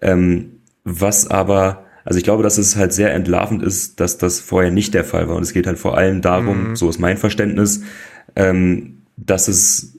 Ähm, 0.00 0.60
was 0.84 1.28
aber, 1.30 1.84
also 2.04 2.18
ich 2.18 2.24
glaube, 2.24 2.42
dass 2.42 2.56
es 2.56 2.76
halt 2.76 2.92
sehr 2.92 3.12
entlarvend 3.12 3.62
ist, 3.62 4.00
dass 4.00 4.16
das 4.18 4.40
vorher 4.40 4.70
nicht 4.70 4.94
der 4.94 5.04
Fall 5.04 5.28
war. 5.28 5.36
Und 5.36 5.42
es 5.42 5.52
geht 5.52 5.66
halt 5.66 5.78
vor 5.78 5.96
allem 5.98 6.22
darum, 6.22 6.70
mhm. 6.70 6.76
so 6.76 6.88
ist 6.88 6.98
mein 6.98 7.16
Verständnis, 7.16 7.82
ähm, 8.36 9.02
dass 9.16 9.48
es 9.48 9.97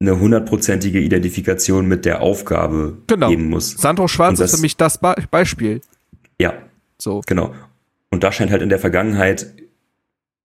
eine 0.00 0.20
hundertprozentige 0.20 1.00
Identifikation 1.00 1.86
mit 1.86 2.04
der 2.04 2.20
Aufgabe 2.20 2.98
genau. 3.06 3.28
geben 3.28 3.48
muss. 3.48 3.72
Sandro 3.72 4.06
Schwarz 4.06 4.38
das, 4.38 4.52
ist 4.52 4.56
für 4.56 4.62
mich 4.62 4.76
das 4.76 4.98
Be 4.98 5.14
Beispiel. 5.30 5.80
Ja. 6.40 6.54
So. 6.98 7.22
Genau. 7.26 7.54
Und 8.10 8.22
da 8.22 8.32
scheint 8.32 8.50
halt 8.50 8.62
in 8.62 8.68
der 8.68 8.78
Vergangenheit 8.78 9.54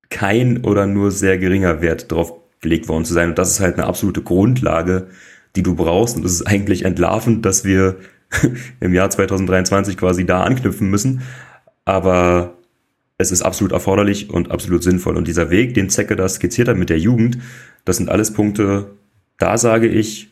kein 0.10 0.64
oder 0.64 0.86
nur 0.86 1.12
sehr 1.12 1.38
geringer 1.38 1.82
Wert 1.82 2.12
drauf 2.12 2.34
gelegt 2.62 2.88
worden 2.88 3.06
zu 3.06 3.14
sein. 3.14 3.30
Und 3.30 3.38
das 3.38 3.52
ist 3.52 3.60
halt 3.60 3.76
eine 3.76 3.86
absolute 3.86 4.22
Grundlage, 4.22 5.08
die 5.56 5.64
du 5.64 5.76
brauchst. 5.76 6.18
Und 6.18 6.26
es 6.26 6.34
ist 6.34 6.48
eigentlich 6.48 6.86
entlarvend, 6.86 7.46
dass 7.46 7.64
wir 7.64 7.98
im 8.80 8.94
Jahr 8.94 9.10
2023 9.10 9.98
quasi 9.98 10.26
da 10.26 10.44
anknüpfen 10.44 10.90
müssen. 10.90 11.22
Aber 11.86 12.56
es 13.18 13.32
ist 13.32 13.44
absolut 13.44 13.72
erforderlich 13.72 14.30
und 14.32 14.50
absolut 14.50 14.84
sinnvoll. 14.84 15.16
Und 15.18 15.28
dieser 15.28 15.50
Weg, 15.52 15.76
den 15.76 15.90
Zecke 15.90 16.16
da 16.16 16.28
skizziert 16.28 16.68
hat 16.68 16.78
mit 16.78 16.90
der 16.90 17.00
Jugend, 17.00 17.38
das 17.86 17.98
sind 17.98 18.10
alles 18.10 18.34
Punkte, 18.34 18.92
da 19.38 19.58
sage 19.58 19.88
ich, 19.88 20.30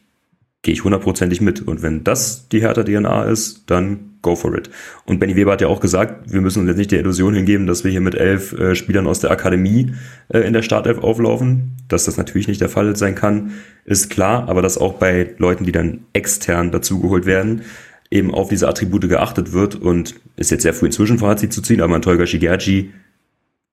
gehe 0.62 0.74
ich 0.74 0.84
hundertprozentig 0.84 1.41
mit. 1.41 1.62
Und 1.68 1.82
wenn 1.82 2.04
das 2.04 2.47
die 2.49 2.62
härter 2.62 2.86
DNA 2.86 3.24
ist, 3.24 3.64
dann 3.68 4.12
go 4.22 4.36
for 4.36 4.56
it. 4.56 4.70
Und 5.06 5.20
Benny 5.20 5.36
Weber 5.36 5.52
hat 5.52 5.62
ja 5.62 5.68
auch 5.68 5.80
gesagt, 5.80 6.32
wir 6.32 6.41
müssen 6.41 6.60
uns 6.60 6.68
jetzt 6.68 6.78
nicht 6.78 6.91
der 6.91 6.99
Illusion 6.99 7.34
hingeben, 7.34 7.66
dass 7.66 7.84
wir 7.84 7.91
hier 7.91 8.02
mit 8.02 8.16
elf 8.16 8.54
äh, 8.54 8.76
Spielern 8.76 9.08
aus 9.08 9.20
der 9.20 9.32
Akademie 9.32 9.93
äh, 10.30 10.39
in 10.39 10.54
der 10.54 10.62
Startelf 10.62 10.99
auflaufen. 10.99 11.78
Dass 11.88 12.06
das 12.06 12.18
natürlich 12.18 12.47
nicht 12.47 12.62
der 12.62 12.70
Fall 12.70 12.95
sein 12.95 13.16
kann, 13.16 13.52
ist 13.86 14.10
klar, 14.10 14.47
aber 14.47 14.62
dass 14.62 14.78
auch 14.78 14.93
bei 14.93 15.34
Leuten, 15.38 15.66
die 15.66 15.72
dann 15.72 16.06
extern 16.14 16.72
dazugeholt 16.72 17.26
werden, 17.26 17.64
eben 18.12 18.34
auf 18.34 18.49
diese 18.49 18.68
Attribute 18.68 19.10
geachtet 19.10 19.54
wird 19.54 19.76
und 19.76 20.16
ist 20.36 20.52
jetzt 20.52 20.64
sehr 20.64 20.74
früh 20.74 20.88
inzwischen 20.88 21.20
Fazit 21.20 21.54
zu 21.54 21.62
ziehen, 21.62 21.82
aber 21.82 21.95
ein 21.95 22.02
Tolga 22.02 22.26
Shigerji 22.26 22.91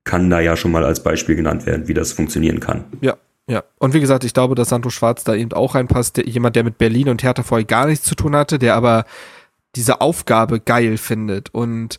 kann 0.05 0.31
da 0.31 0.41
ja 0.41 0.57
schon 0.57 0.73
mal 0.73 0.85
als 0.85 1.03
Beispiel 1.03 1.35
genannt 1.35 1.67
werden, 1.67 1.89
wie 1.89 1.95
das 1.95 2.13
funktionieren 2.13 2.61
kann. 2.61 2.85
Ja, 3.01 3.19
ja, 3.49 3.65
und 3.79 3.95
wie 3.95 4.01
gesagt, 4.01 4.25
ich 4.25 4.35
glaube, 4.35 4.55
dass 4.55 4.69
Santo 4.69 4.91
Schwarz 4.91 5.25
da 5.25 5.35
eben 5.35 5.53
auch 5.55 5.75
reinpasst, 5.75 6.19
der, 6.19 6.29
jemand, 6.29 6.55
der 6.55 6.65
mit 6.65 6.77
Berlin 6.77 7.09
und 7.09 7.23
Hertha 7.23 7.43
vorher 7.43 7.65
gar 7.65 7.87
nichts 7.87 8.05
zu 8.05 8.15
tun 8.15 8.37
hatte, 8.37 8.59
der 8.59 8.75
aber 8.75 9.05
diese 9.75 10.03
Aufgabe 10.03 10.61
geil 10.61 10.99
findet 10.99 11.55
und 11.55 11.99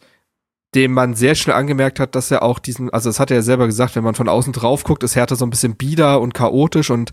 dem 0.75 0.93
man 0.93 1.15
sehr 1.15 1.33
schnell 1.33 1.55
angemerkt 1.55 1.99
hat, 1.99 2.13
dass 2.13 2.29
er 2.29 2.43
auch 2.43 2.59
diesen, 2.59 2.91
also 2.91 3.09
das 3.09 3.19
hat 3.19 3.31
er 3.31 3.37
ja 3.37 3.41
selber 3.41 3.65
gesagt, 3.65 3.95
wenn 3.95 4.03
man 4.03 4.13
von 4.13 4.29
außen 4.29 4.53
drauf 4.53 4.83
guckt, 4.83 5.01
ist 5.01 5.15
Hertha 5.15 5.35
so 5.35 5.45
ein 5.45 5.49
bisschen 5.49 5.75
bieder 5.75 6.21
und 6.21 6.35
chaotisch 6.35 6.91
und 6.91 7.11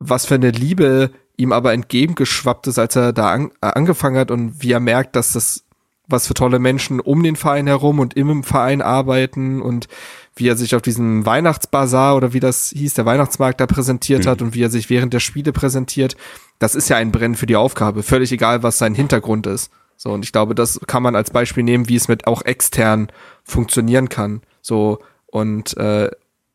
was 0.00 0.26
für 0.26 0.34
eine 0.34 0.50
Liebe 0.50 1.12
ihm 1.36 1.52
aber 1.52 1.72
entgegengeschwappt 1.72 2.66
ist, 2.66 2.80
als 2.80 2.96
er 2.96 3.12
da 3.12 3.30
an, 3.30 3.52
äh, 3.60 3.66
angefangen 3.66 4.18
hat 4.18 4.32
und 4.32 4.60
wie 4.60 4.72
er 4.72 4.80
merkt, 4.80 5.14
dass 5.14 5.32
das 5.32 5.64
was 6.08 6.26
für 6.26 6.34
tolle 6.34 6.58
Menschen 6.58 6.98
um 6.98 7.22
den 7.22 7.36
Verein 7.36 7.68
herum 7.68 8.00
und 8.00 8.14
im 8.14 8.42
Verein 8.42 8.82
arbeiten 8.82 9.62
und 9.62 9.86
wie 10.34 10.48
er 10.48 10.56
sich 10.56 10.74
auf 10.74 10.82
diesem 10.82 11.26
Weihnachtsbazar 11.26 12.16
oder 12.16 12.32
wie 12.32 12.40
das 12.40 12.70
hieß, 12.70 12.94
der 12.94 13.06
Weihnachtsmarkt 13.06 13.60
da 13.60 13.66
präsentiert 13.66 14.24
mhm. 14.24 14.28
hat 14.28 14.42
und 14.42 14.54
wie 14.54 14.62
er 14.62 14.70
sich 14.70 14.88
während 14.90 15.12
der 15.12 15.20
Spiele 15.20 15.52
präsentiert, 15.52 16.16
das 16.58 16.74
ist 16.74 16.88
ja 16.88 16.96
ein 16.96 17.12
Brennen 17.12 17.34
für 17.34 17.46
die 17.46 17.56
Aufgabe, 17.56 18.02
völlig 18.02 18.32
egal, 18.32 18.62
was 18.62 18.78
sein 18.78 18.94
Hintergrund 18.94 19.46
ist. 19.46 19.70
So, 19.96 20.10
und 20.10 20.24
ich 20.24 20.32
glaube, 20.32 20.54
das 20.54 20.80
kann 20.86 21.02
man 21.02 21.14
als 21.14 21.30
Beispiel 21.30 21.62
nehmen, 21.62 21.88
wie 21.88 21.96
es 21.96 22.08
mit 22.08 22.26
auch 22.26 22.42
extern 22.42 23.08
funktionieren 23.44 24.08
kann. 24.08 24.42
So, 24.60 24.98
und 25.26 25.76
äh, 25.76 26.10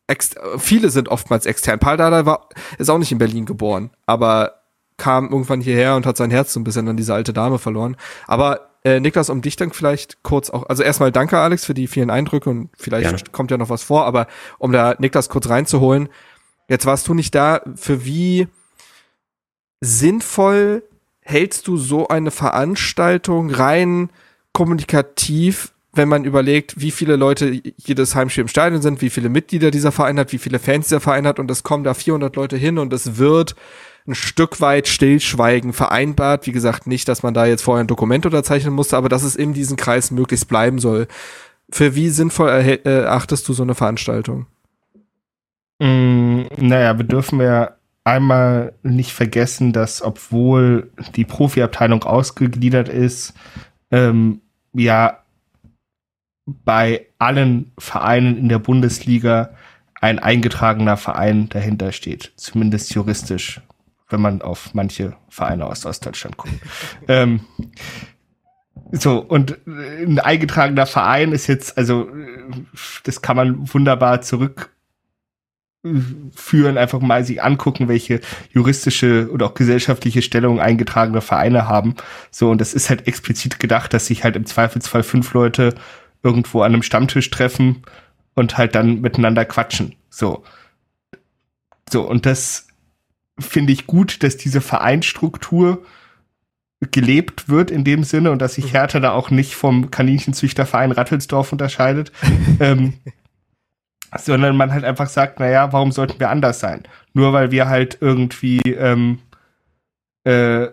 ex 0.06 0.30
viele 0.58 0.90
sind 0.90 1.08
oftmals 1.08 1.46
extern. 1.46 1.78
Paul 1.78 1.96
Dardai 1.96 2.26
war, 2.26 2.48
ist 2.78 2.90
auch 2.90 2.98
nicht 2.98 3.12
in 3.12 3.18
Berlin 3.18 3.46
geboren, 3.46 3.90
aber 4.06 4.54
kam 4.96 5.30
irgendwann 5.30 5.60
hierher 5.60 5.94
und 5.94 6.04
hat 6.04 6.16
sein 6.16 6.30
Herz 6.30 6.52
so 6.52 6.60
ein 6.60 6.64
bisschen 6.64 6.88
an 6.88 6.96
diese 6.96 7.14
alte 7.14 7.32
Dame 7.32 7.58
verloren. 7.58 7.96
Aber 8.26 8.67
äh, 8.84 9.00
Niklas, 9.00 9.30
um 9.30 9.42
dich 9.42 9.56
dann 9.56 9.70
vielleicht 9.70 10.22
kurz 10.22 10.50
auch, 10.50 10.68
also 10.68 10.82
erstmal 10.82 11.12
danke 11.12 11.38
Alex 11.38 11.64
für 11.64 11.74
die 11.74 11.86
vielen 11.86 12.10
Eindrücke 12.10 12.50
und 12.50 12.70
vielleicht 12.76 13.10
Gerne. 13.10 13.22
kommt 13.32 13.50
ja 13.50 13.56
noch 13.56 13.70
was 13.70 13.82
vor, 13.82 14.04
aber 14.04 14.26
um 14.58 14.72
da 14.72 14.94
Niklas 14.98 15.28
kurz 15.28 15.48
reinzuholen, 15.48 16.08
jetzt 16.68 16.86
warst 16.86 17.08
du 17.08 17.14
nicht 17.14 17.34
da, 17.34 17.62
für 17.74 18.04
wie 18.04 18.48
sinnvoll 19.80 20.82
hältst 21.20 21.66
du 21.66 21.76
so 21.76 22.08
eine 22.08 22.30
Veranstaltung 22.30 23.50
rein 23.50 24.10
kommunikativ, 24.52 25.72
wenn 25.92 26.08
man 26.08 26.24
überlegt, 26.24 26.80
wie 26.80 26.90
viele 26.90 27.16
Leute 27.16 27.60
jedes 27.76 28.14
Heimspiel 28.14 28.42
im 28.42 28.48
Stadion 28.48 28.82
sind, 28.82 29.02
wie 29.02 29.10
viele 29.10 29.28
Mitglieder 29.28 29.70
dieser 29.70 29.92
Verein 29.92 30.18
hat, 30.18 30.32
wie 30.32 30.38
viele 30.38 30.58
Fans 30.58 30.86
dieser 30.86 31.00
Verein 31.00 31.26
hat 31.26 31.38
und 31.38 31.50
es 31.50 31.62
kommen 31.62 31.84
da 31.84 31.94
400 31.94 32.34
Leute 32.36 32.56
hin 32.56 32.78
und 32.78 32.92
es 32.92 33.18
wird 33.18 33.56
ein 34.08 34.14
Stück 34.14 34.60
weit 34.60 34.88
Stillschweigen 34.88 35.72
vereinbart. 35.72 36.46
Wie 36.46 36.52
gesagt, 36.52 36.86
nicht, 36.86 37.08
dass 37.08 37.22
man 37.22 37.34
da 37.34 37.46
jetzt 37.46 37.62
vorher 37.62 37.84
ein 37.84 37.88
Dokument 37.88 38.24
unterzeichnen 38.26 38.74
musste, 38.74 38.96
aber 38.96 39.08
dass 39.08 39.22
es 39.22 39.36
in 39.36 39.52
diesem 39.52 39.76
Kreis 39.76 40.10
möglichst 40.10 40.48
bleiben 40.48 40.78
soll. 40.78 41.06
Für 41.70 41.94
wie 41.94 42.08
sinnvoll 42.08 42.48
erachtest 42.48 43.46
du 43.48 43.52
so 43.52 43.62
eine 43.62 43.74
Veranstaltung? 43.74 44.46
Mm, 45.78 46.44
naja, 46.56 46.96
wir 46.96 47.04
dürfen 47.04 47.40
ja 47.40 47.76
einmal 48.04 48.72
nicht 48.82 49.12
vergessen, 49.12 49.74
dass 49.74 50.00
obwohl 50.00 50.90
die 51.14 51.26
Profiabteilung 51.26 52.04
ausgegliedert 52.04 52.88
ist, 52.88 53.34
ähm, 53.90 54.40
ja 54.72 55.18
bei 56.46 57.06
allen 57.18 57.72
Vereinen 57.78 58.38
in 58.38 58.48
der 58.48 58.58
Bundesliga 58.58 59.50
ein 60.00 60.18
eingetragener 60.18 60.96
Verein 60.96 61.50
dahinter 61.50 61.92
steht, 61.92 62.32
zumindest 62.36 62.94
juristisch 62.94 63.60
wenn 64.08 64.20
man 64.20 64.42
auf 64.42 64.74
manche 64.74 65.16
Vereine 65.28 65.66
aus 65.66 65.84
Ostdeutschland 65.86 66.36
guckt. 66.36 66.54
ähm, 67.08 67.40
so, 68.90 69.18
und 69.18 69.58
ein 69.66 70.18
eingetragener 70.18 70.86
Verein 70.86 71.32
ist 71.32 71.46
jetzt, 71.46 71.76
also, 71.76 72.08
das 73.04 73.20
kann 73.20 73.36
man 73.36 73.72
wunderbar 73.74 74.22
zurückführen, 74.22 74.70
einfach 76.78 77.00
mal 77.00 77.24
sich 77.24 77.42
angucken, 77.42 77.88
welche 77.88 78.20
juristische 78.50 79.28
oder 79.30 79.46
auch 79.46 79.54
gesellschaftliche 79.54 80.22
Stellung 80.22 80.58
eingetragene 80.60 81.20
Vereine 81.20 81.68
haben. 81.68 81.96
So, 82.30 82.50
und 82.50 82.60
das 82.60 82.72
ist 82.72 82.88
halt 82.88 83.06
explizit 83.06 83.58
gedacht, 83.58 83.92
dass 83.92 84.06
sich 84.06 84.24
halt 84.24 84.36
im 84.36 84.46
Zweifelsfall 84.46 85.02
fünf 85.02 85.34
Leute 85.34 85.74
irgendwo 86.22 86.62
an 86.62 86.72
einem 86.72 86.82
Stammtisch 86.82 87.28
treffen 87.30 87.82
und 88.34 88.56
halt 88.56 88.74
dann 88.74 89.00
miteinander 89.02 89.44
quatschen. 89.44 89.96
So. 90.08 90.44
So, 91.90 92.08
und 92.08 92.24
das 92.24 92.67
finde 93.38 93.72
ich 93.72 93.86
gut, 93.86 94.22
dass 94.22 94.36
diese 94.36 94.60
Vereinsstruktur 94.60 95.84
gelebt 96.92 97.48
wird 97.48 97.70
in 97.70 97.84
dem 97.84 98.04
Sinne 98.04 98.30
und 98.30 98.40
dass 98.40 98.54
sich 98.54 98.66
mhm. 98.66 98.70
Hertha 98.70 99.00
da 99.00 99.12
auch 99.12 99.30
nicht 99.30 99.54
vom 99.54 99.90
Kaninchenzüchterverein 99.90 100.92
Rattelsdorf 100.92 101.52
unterscheidet. 101.52 102.12
ähm, 102.60 102.94
sondern 104.16 104.56
man 104.56 104.72
halt 104.72 104.84
einfach 104.84 105.08
sagt, 105.08 105.38
naja, 105.40 105.72
warum 105.72 105.92
sollten 105.92 106.18
wir 106.18 106.30
anders 106.30 106.60
sein? 106.60 106.84
Nur 107.12 107.32
weil 107.32 107.50
wir 107.50 107.68
halt 107.68 107.98
irgendwie 108.00 108.60
ähm, 108.64 109.18
äh, 110.24 110.68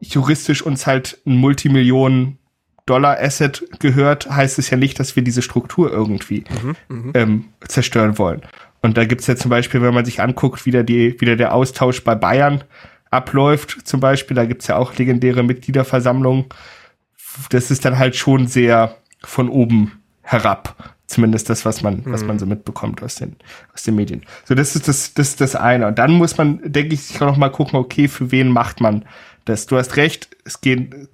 juristisch 0.00 0.62
uns 0.62 0.86
halt 0.86 1.18
ein 1.26 1.36
Multimillionen 1.36 2.38
Dollar 2.86 3.18
Asset 3.20 3.64
gehört, 3.80 4.30
heißt 4.30 4.58
es 4.58 4.70
ja 4.70 4.76
nicht, 4.76 5.00
dass 5.00 5.16
wir 5.16 5.24
diese 5.24 5.42
Struktur 5.42 5.90
irgendwie 5.90 6.44
mhm, 6.62 6.76
mhm. 6.88 7.12
ähm, 7.14 7.44
zerstören 7.66 8.16
wollen. 8.18 8.42
Und 8.86 8.96
da 8.96 9.04
gibt's 9.04 9.26
ja 9.26 9.34
zum 9.34 9.48
Beispiel, 9.48 9.82
wenn 9.82 9.92
man 9.92 10.04
sich 10.04 10.20
anguckt, 10.20 10.64
wie 10.64 10.70
der, 10.70 10.84
die, 10.84 11.20
wie 11.20 11.34
der 11.34 11.52
Austausch 11.52 12.04
bei 12.04 12.14
Bayern 12.14 12.62
abläuft, 13.10 13.78
zum 13.82 13.98
Beispiel, 13.98 14.36
da 14.36 14.44
gibt's 14.44 14.68
ja 14.68 14.76
auch 14.76 14.94
legendäre 14.94 15.42
Mitgliederversammlungen. 15.42 16.44
Das 17.50 17.72
ist 17.72 17.84
dann 17.84 17.98
halt 17.98 18.14
schon 18.14 18.46
sehr 18.46 18.94
von 19.24 19.48
oben 19.48 20.00
herab. 20.22 20.94
Zumindest 21.08 21.50
das, 21.50 21.64
was 21.64 21.82
man, 21.82 21.96
mhm. 21.96 22.12
was 22.12 22.22
man 22.22 22.36
mhm. 22.36 22.38
so 22.38 22.46
mitbekommt 22.46 23.02
aus 23.02 23.16
den, 23.16 23.34
aus 23.74 23.82
den 23.82 23.96
Medien. 23.96 24.22
So, 24.44 24.54
das 24.54 24.76
ist 24.76 24.86
das, 24.86 25.14
das 25.14 25.30
ist 25.30 25.40
das 25.40 25.56
eine. 25.56 25.88
Und 25.88 25.98
dann 25.98 26.12
muss 26.12 26.38
man, 26.38 26.60
denke 26.62 26.94
ich, 26.94 27.02
sich 27.02 27.20
auch 27.20 27.26
noch 27.26 27.36
mal 27.36 27.50
gucken, 27.50 27.80
okay, 27.80 28.06
für 28.06 28.30
wen 28.30 28.50
macht 28.50 28.80
man 28.80 29.04
das? 29.46 29.66
Du 29.66 29.76
hast 29.76 29.96
recht, 29.96 30.28
es 30.44 30.60
gehen 30.60 31.08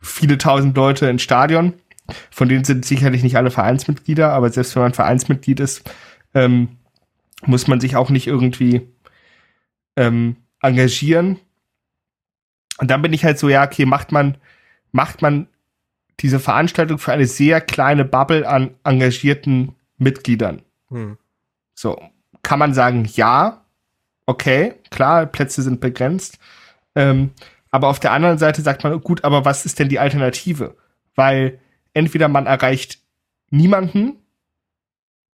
viele 0.00 0.38
tausend 0.38 0.76
Leute 0.76 1.06
ins 1.06 1.22
Stadion. 1.22 1.74
Von 2.32 2.48
denen 2.48 2.64
sind 2.64 2.84
sicherlich 2.84 3.22
nicht 3.22 3.36
alle 3.36 3.52
Vereinsmitglieder, 3.52 4.32
aber 4.32 4.50
selbst 4.50 4.74
wenn 4.74 4.82
man 4.82 4.92
Vereinsmitglied 4.92 5.60
ist, 5.60 5.88
ähm, 6.34 6.78
muss 7.46 7.66
man 7.66 7.80
sich 7.80 7.96
auch 7.96 8.10
nicht 8.10 8.26
irgendwie 8.26 8.88
ähm, 9.96 10.36
engagieren. 10.60 11.38
Und 12.78 12.90
dann 12.90 13.02
bin 13.02 13.12
ich 13.12 13.24
halt 13.24 13.38
so, 13.38 13.48
ja, 13.48 13.64
okay, 13.64 13.84
macht 13.84 14.12
man, 14.12 14.38
macht 14.92 15.22
man 15.22 15.48
diese 16.20 16.40
Veranstaltung 16.40 16.98
für 16.98 17.12
eine 17.12 17.26
sehr 17.26 17.60
kleine 17.60 18.04
Bubble 18.04 18.48
an 18.48 18.74
engagierten 18.84 19.74
Mitgliedern. 19.98 20.62
Hm. 20.88 21.18
So, 21.74 22.00
kann 22.42 22.58
man 22.58 22.74
sagen, 22.74 23.08
ja, 23.12 23.64
okay, 24.26 24.74
klar, 24.90 25.26
Plätze 25.26 25.62
sind 25.62 25.80
begrenzt. 25.80 26.38
Ähm, 26.94 27.30
aber 27.70 27.88
auf 27.88 28.00
der 28.00 28.12
anderen 28.12 28.38
Seite 28.38 28.62
sagt 28.62 28.84
man, 28.84 29.00
gut, 29.00 29.24
aber 29.24 29.44
was 29.44 29.64
ist 29.64 29.78
denn 29.78 29.88
die 29.88 29.98
Alternative? 29.98 30.76
Weil 31.14 31.58
entweder 31.94 32.28
man 32.28 32.46
erreicht 32.46 33.00
niemanden 33.50 34.18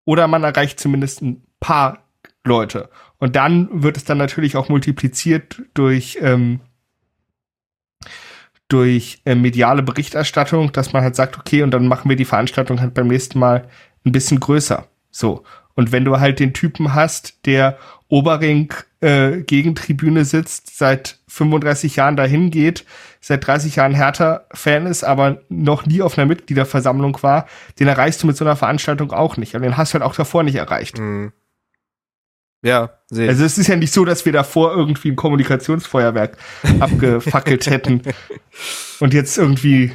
oder 0.04 0.28
man 0.28 0.44
erreicht 0.44 0.80
zumindest 0.80 1.22
ein 1.22 1.42
paar 1.60 2.04
Leute. 2.44 2.88
Und 3.18 3.36
dann 3.36 3.82
wird 3.82 3.96
es 3.96 4.04
dann 4.04 4.18
natürlich 4.18 4.56
auch 4.56 4.68
multipliziert 4.68 5.62
durch, 5.74 6.18
ähm, 6.20 6.60
durch 8.68 9.20
äh, 9.24 9.34
mediale 9.34 9.82
Berichterstattung, 9.82 10.72
dass 10.72 10.92
man 10.92 11.02
halt 11.02 11.16
sagt, 11.16 11.38
okay, 11.38 11.62
und 11.62 11.70
dann 11.72 11.88
machen 11.88 12.08
wir 12.08 12.16
die 12.16 12.24
Veranstaltung 12.24 12.80
halt 12.80 12.94
beim 12.94 13.08
nächsten 13.08 13.38
Mal 13.38 13.68
ein 14.04 14.12
bisschen 14.12 14.40
größer. 14.40 14.86
So. 15.10 15.44
Und 15.74 15.92
wenn 15.92 16.04
du 16.04 16.18
halt 16.18 16.40
den 16.40 16.54
Typen 16.54 16.94
hast, 16.94 17.46
der 17.46 17.78
Oberring 18.08 18.72
äh, 19.00 19.42
Gegentribüne 19.42 20.24
sitzt, 20.24 20.76
seit 20.76 21.20
35 21.28 21.96
Jahren 21.96 22.16
dahin 22.16 22.50
geht, 22.50 22.84
seit 23.20 23.46
30 23.46 23.76
Jahren 23.76 23.94
Hertha-Fan 23.94 24.86
ist, 24.86 25.04
aber 25.04 25.42
noch 25.48 25.86
nie 25.86 26.02
auf 26.02 26.18
einer 26.18 26.26
Mitgliederversammlung 26.26 27.22
war, 27.22 27.46
den 27.78 27.86
erreichst 27.86 28.22
du 28.22 28.26
mit 28.26 28.36
so 28.36 28.44
einer 28.44 28.56
Veranstaltung 28.56 29.12
auch 29.12 29.36
nicht. 29.36 29.54
Und 29.54 29.62
den 29.62 29.76
hast 29.76 29.92
du 29.92 29.94
halt 29.94 30.04
auch 30.04 30.14
davor 30.14 30.42
nicht 30.42 30.56
erreicht. 30.56 30.98
Mhm. 30.98 31.32
Ja, 32.62 32.90
sehe 33.08 33.28
Also 33.28 33.44
es 33.44 33.56
ist 33.56 33.68
ja 33.68 33.76
nicht 33.76 33.92
so, 33.92 34.04
dass 34.04 34.24
wir 34.24 34.32
davor 34.32 34.74
irgendwie 34.74 35.10
ein 35.10 35.16
Kommunikationsfeuerwerk 35.16 36.36
abgefackelt 36.80 37.66
hätten 37.66 38.02
und 39.00 39.14
jetzt 39.14 39.38
irgendwie 39.38 39.92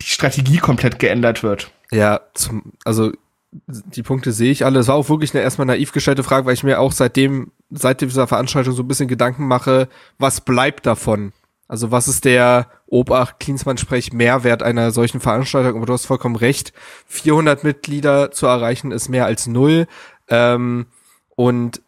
die 0.00 0.06
Strategie 0.06 0.58
komplett 0.58 0.98
geändert 0.98 1.42
wird. 1.42 1.70
Ja, 1.90 2.20
zum, 2.34 2.72
also 2.84 3.12
die 3.52 4.02
Punkte 4.02 4.32
sehe 4.32 4.50
ich 4.50 4.64
alle. 4.64 4.80
Es 4.80 4.88
war 4.88 4.94
auch 4.94 5.10
wirklich 5.10 5.34
eine 5.34 5.42
erstmal 5.42 5.66
naiv 5.66 5.92
gestellte 5.92 6.22
Frage, 6.22 6.46
weil 6.46 6.54
ich 6.54 6.64
mir 6.64 6.80
auch 6.80 6.92
seitdem, 6.92 7.52
seit 7.70 8.00
dieser 8.00 8.26
Veranstaltung 8.26 8.74
so 8.74 8.82
ein 8.82 8.88
bisschen 8.88 9.08
Gedanken 9.08 9.46
mache, 9.46 9.88
was 10.18 10.40
bleibt 10.40 10.86
davon? 10.86 11.32
Also 11.68 11.90
was 11.90 12.08
ist 12.08 12.24
der 12.24 12.66
Obacht 12.86 13.40
Klinsmann 13.40 13.78
sprech 13.78 14.12
Mehrwert 14.12 14.62
einer 14.62 14.90
solchen 14.90 15.20
Veranstaltung? 15.20 15.76
Aber 15.76 15.86
du 15.86 15.92
hast 15.92 16.06
vollkommen 16.06 16.36
recht. 16.36 16.72
400 17.06 17.64
Mitglieder 17.64 18.30
zu 18.30 18.46
erreichen 18.46 18.90
ist 18.90 19.08
mehr 19.08 19.26
als 19.26 19.46
null. 19.46 19.86
Ähm, 20.28 20.86
und 21.42 21.82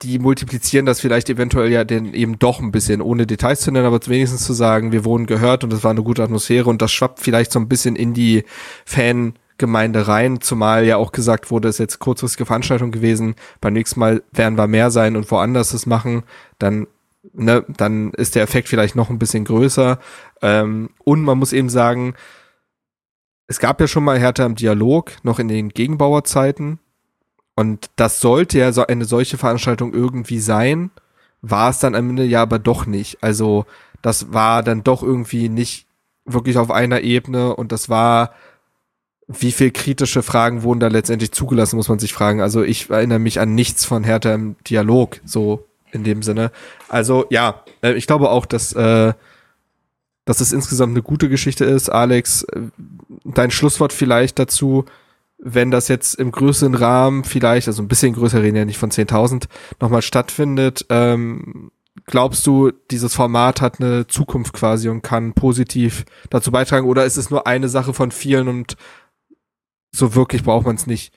die 0.00 0.18
multiplizieren 0.18 0.86
das 0.86 0.98
vielleicht 0.98 1.28
eventuell 1.28 1.70
ja 1.70 1.84
den 1.84 2.14
eben 2.14 2.38
doch 2.38 2.60
ein 2.60 2.72
bisschen, 2.72 3.02
ohne 3.02 3.26
Details 3.26 3.60
zu 3.60 3.70
nennen, 3.70 3.84
aber 3.84 4.00
wenigstens 4.06 4.44
zu 4.44 4.54
sagen, 4.54 4.92
wir 4.92 5.04
wurden 5.04 5.26
gehört 5.26 5.62
und 5.62 5.74
es 5.74 5.84
war 5.84 5.90
eine 5.90 6.02
gute 6.02 6.22
Atmosphäre 6.22 6.70
und 6.70 6.80
das 6.80 6.90
schwappt 6.90 7.20
vielleicht 7.20 7.52
so 7.52 7.60
ein 7.60 7.68
bisschen 7.68 7.96
in 7.96 8.14
die 8.14 8.44
Fangemeinde 8.86 10.08
rein, 10.08 10.40
zumal 10.40 10.86
ja 10.86 10.96
auch 10.96 11.12
gesagt 11.12 11.50
wurde, 11.50 11.68
es 11.68 11.74
ist 11.74 11.80
jetzt 11.80 11.98
kurzfristige 11.98 12.46
Veranstaltung 12.46 12.92
gewesen, 12.92 13.34
beim 13.60 13.74
nächsten 13.74 14.00
Mal 14.00 14.22
werden 14.32 14.56
wir 14.56 14.68
mehr 14.68 14.90
sein 14.90 15.16
und 15.16 15.30
woanders 15.30 15.74
es 15.74 15.84
machen, 15.84 16.22
dann 16.58 16.86
ne, 17.34 17.66
dann 17.68 18.12
ist 18.14 18.36
der 18.36 18.42
Effekt 18.42 18.68
vielleicht 18.68 18.96
noch 18.96 19.10
ein 19.10 19.18
bisschen 19.18 19.44
größer. 19.44 19.98
Ähm, 20.40 20.88
und 21.04 21.20
man 21.20 21.36
muss 21.36 21.52
eben 21.52 21.68
sagen, 21.68 22.14
es 23.48 23.58
gab 23.58 23.82
ja 23.82 23.86
schon 23.86 24.04
mal 24.04 24.18
Härter 24.18 24.46
im 24.46 24.54
Dialog, 24.54 25.12
noch 25.24 25.38
in 25.38 25.48
den 25.48 25.68
Gegenbauerzeiten, 25.68 26.78
und 27.54 27.90
das 27.96 28.20
sollte 28.20 28.58
ja 28.58 28.72
so 28.72 28.86
eine 28.86 29.04
solche 29.04 29.38
Veranstaltung 29.38 29.92
irgendwie 29.92 30.40
sein, 30.40 30.90
war 31.42 31.70
es 31.70 31.78
dann 31.78 31.94
am 31.94 32.10
Ende 32.10 32.24
ja 32.24 32.42
aber 32.42 32.58
doch 32.58 32.86
nicht. 32.86 33.22
Also 33.22 33.66
das 34.02 34.32
war 34.32 34.62
dann 34.62 34.82
doch 34.82 35.02
irgendwie 35.02 35.48
nicht 35.48 35.86
wirklich 36.24 36.56
auf 36.58 36.70
einer 36.70 37.00
Ebene 37.00 37.54
und 37.54 37.72
das 37.72 37.88
war, 37.88 38.32
wie 39.26 39.52
viel 39.52 39.70
kritische 39.70 40.22
Fragen 40.22 40.62
wurden 40.62 40.80
da 40.80 40.88
letztendlich 40.88 41.32
zugelassen, 41.32 41.76
muss 41.76 41.88
man 41.88 41.98
sich 41.98 42.12
fragen. 42.12 42.40
Also 42.40 42.62
ich 42.62 42.90
erinnere 42.90 43.18
mich 43.18 43.40
an 43.40 43.54
nichts 43.54 43.84
von 43.84 44.04
Hertha 44.04 44.34
im 44.34 44.56
Dialog, 44.68 45.20
so 45.24 45.66
in 45.92 46.04
dem 46.04 46.22
Sinne. 46.22 46.50
Also 46.88 47.26
ja, 47.30 47.62
äh, 47.82 47.92
ich 47.92 48.06
glaube 48.06 48.30
auch, 48.30 48.46
dass, 48.46 48.72
äh, 48.72 49.12
dass 50.24 50.40
es 50.40 50.52
insgesamt 50.52 50.92
eine 50.92 51.02
gute 51.02 51.28
Geschichte 51.28 51.64
ist. 51.64 51.88
Alex, 51.90 52.44
äh, 52.44 52.60
dein 53.24 53.50
Schlusswort 53.50 53.92
vielleicht 53.92 54.38
dazu, 54.38 54.84
wenn 55.42 55.70
das 55.70 55.88
jetzt 55.88 56.14
im 56.14 56.32
größeren 56.32 56.74
Rahmen 56.74 57.24
vielleicht, 57.24 57.66
also 57.66 57.82
ein 57.82 57.88
bisschen 57.88 58.14
größer 58.14 58.42
reden 58.42 58.56
ja 58.56 58.64
nicht 58.64 58.78
von 58.78 58.90
10.000, 58.90 59.44
nochmal 59.80 60.02
stattfindet, 60.02 60.86
ähm, 60.90 61.70
glaubst 62.06 62.46
du, 62.46 62.72
dieses 62.90 63.14
Format 63.14 63.60
hat 63.60 63.80
eine 63.80 64.06
Zukunft 64.06 64.52
quasi 64.52 64.88
und 64.88 65.02
kann 65.02 65.32
positiv 65.32 66.04
dazu 66.28 66.50
beitragen 66.50 66.86
oder 66.86 67.04
ist 67.04 67.16
es 67.16 67.30
nur 67.30 67.46
eine 67.46 67.68
Sache 67.68 67.94
von 67.94 68.10
vielen 68.10 68.48
und 68.48 68.76
so 69.92 70.14
wirklich 70.14 70.44
braucht 70.44 70.66
man 70.66 70.76
es 70.76 70.86
nicht? 70.86 71.12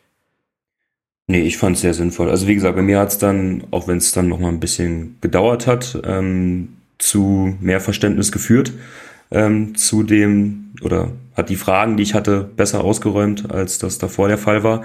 Nee, 1.28 1.42
ich 1.42 1.58
fand 1.58 1.76
es 1.76 1.82
sehr 1.82 1.94
sinnvoll. 1.94 2.30
Also 2.30 2.48
wie 2.48 2.56
gesagt, 2.56 2.76
bei 2.76 2.82
mir 2.82 3.00
hat 3.00 3.10
es 3.10 3.18
dann, 3.18 3.66
auch 3.72 3.88
wenn 3.88 3.98
es 3.98 4.12
dann 4.12 4.28
nochmal 4.28 4.52
ein 4.52 4.60
bisschen 4.60 5.18
gedauert 5.22 5.68
hat, 5.68 6.02
ähm, 6.04 6.78
zu 6.98 7.58
mehr 7.60 7.80
Verständnis 7.80 8.32
geführt 8.32 8.74
ähm, 9.34 9.76
zu 9.76 10.04
dem 10.04 10.72
oder 10.82 11.12
hat 11.36 11.50
die 11.50 11.56
Fragen, 11.56 11.98
die 11.98 12.04
ich 12.04 12.14
hatte, 12.14 12.50
besser 12.56 12.84
ausgeräumt, 12.84 13.52
als 13.52 13.80
das 13.80 13.98
davor 13.98 14.28
der 14.28 14.38
Fall 14.38 14.64
war. 14.64 14.84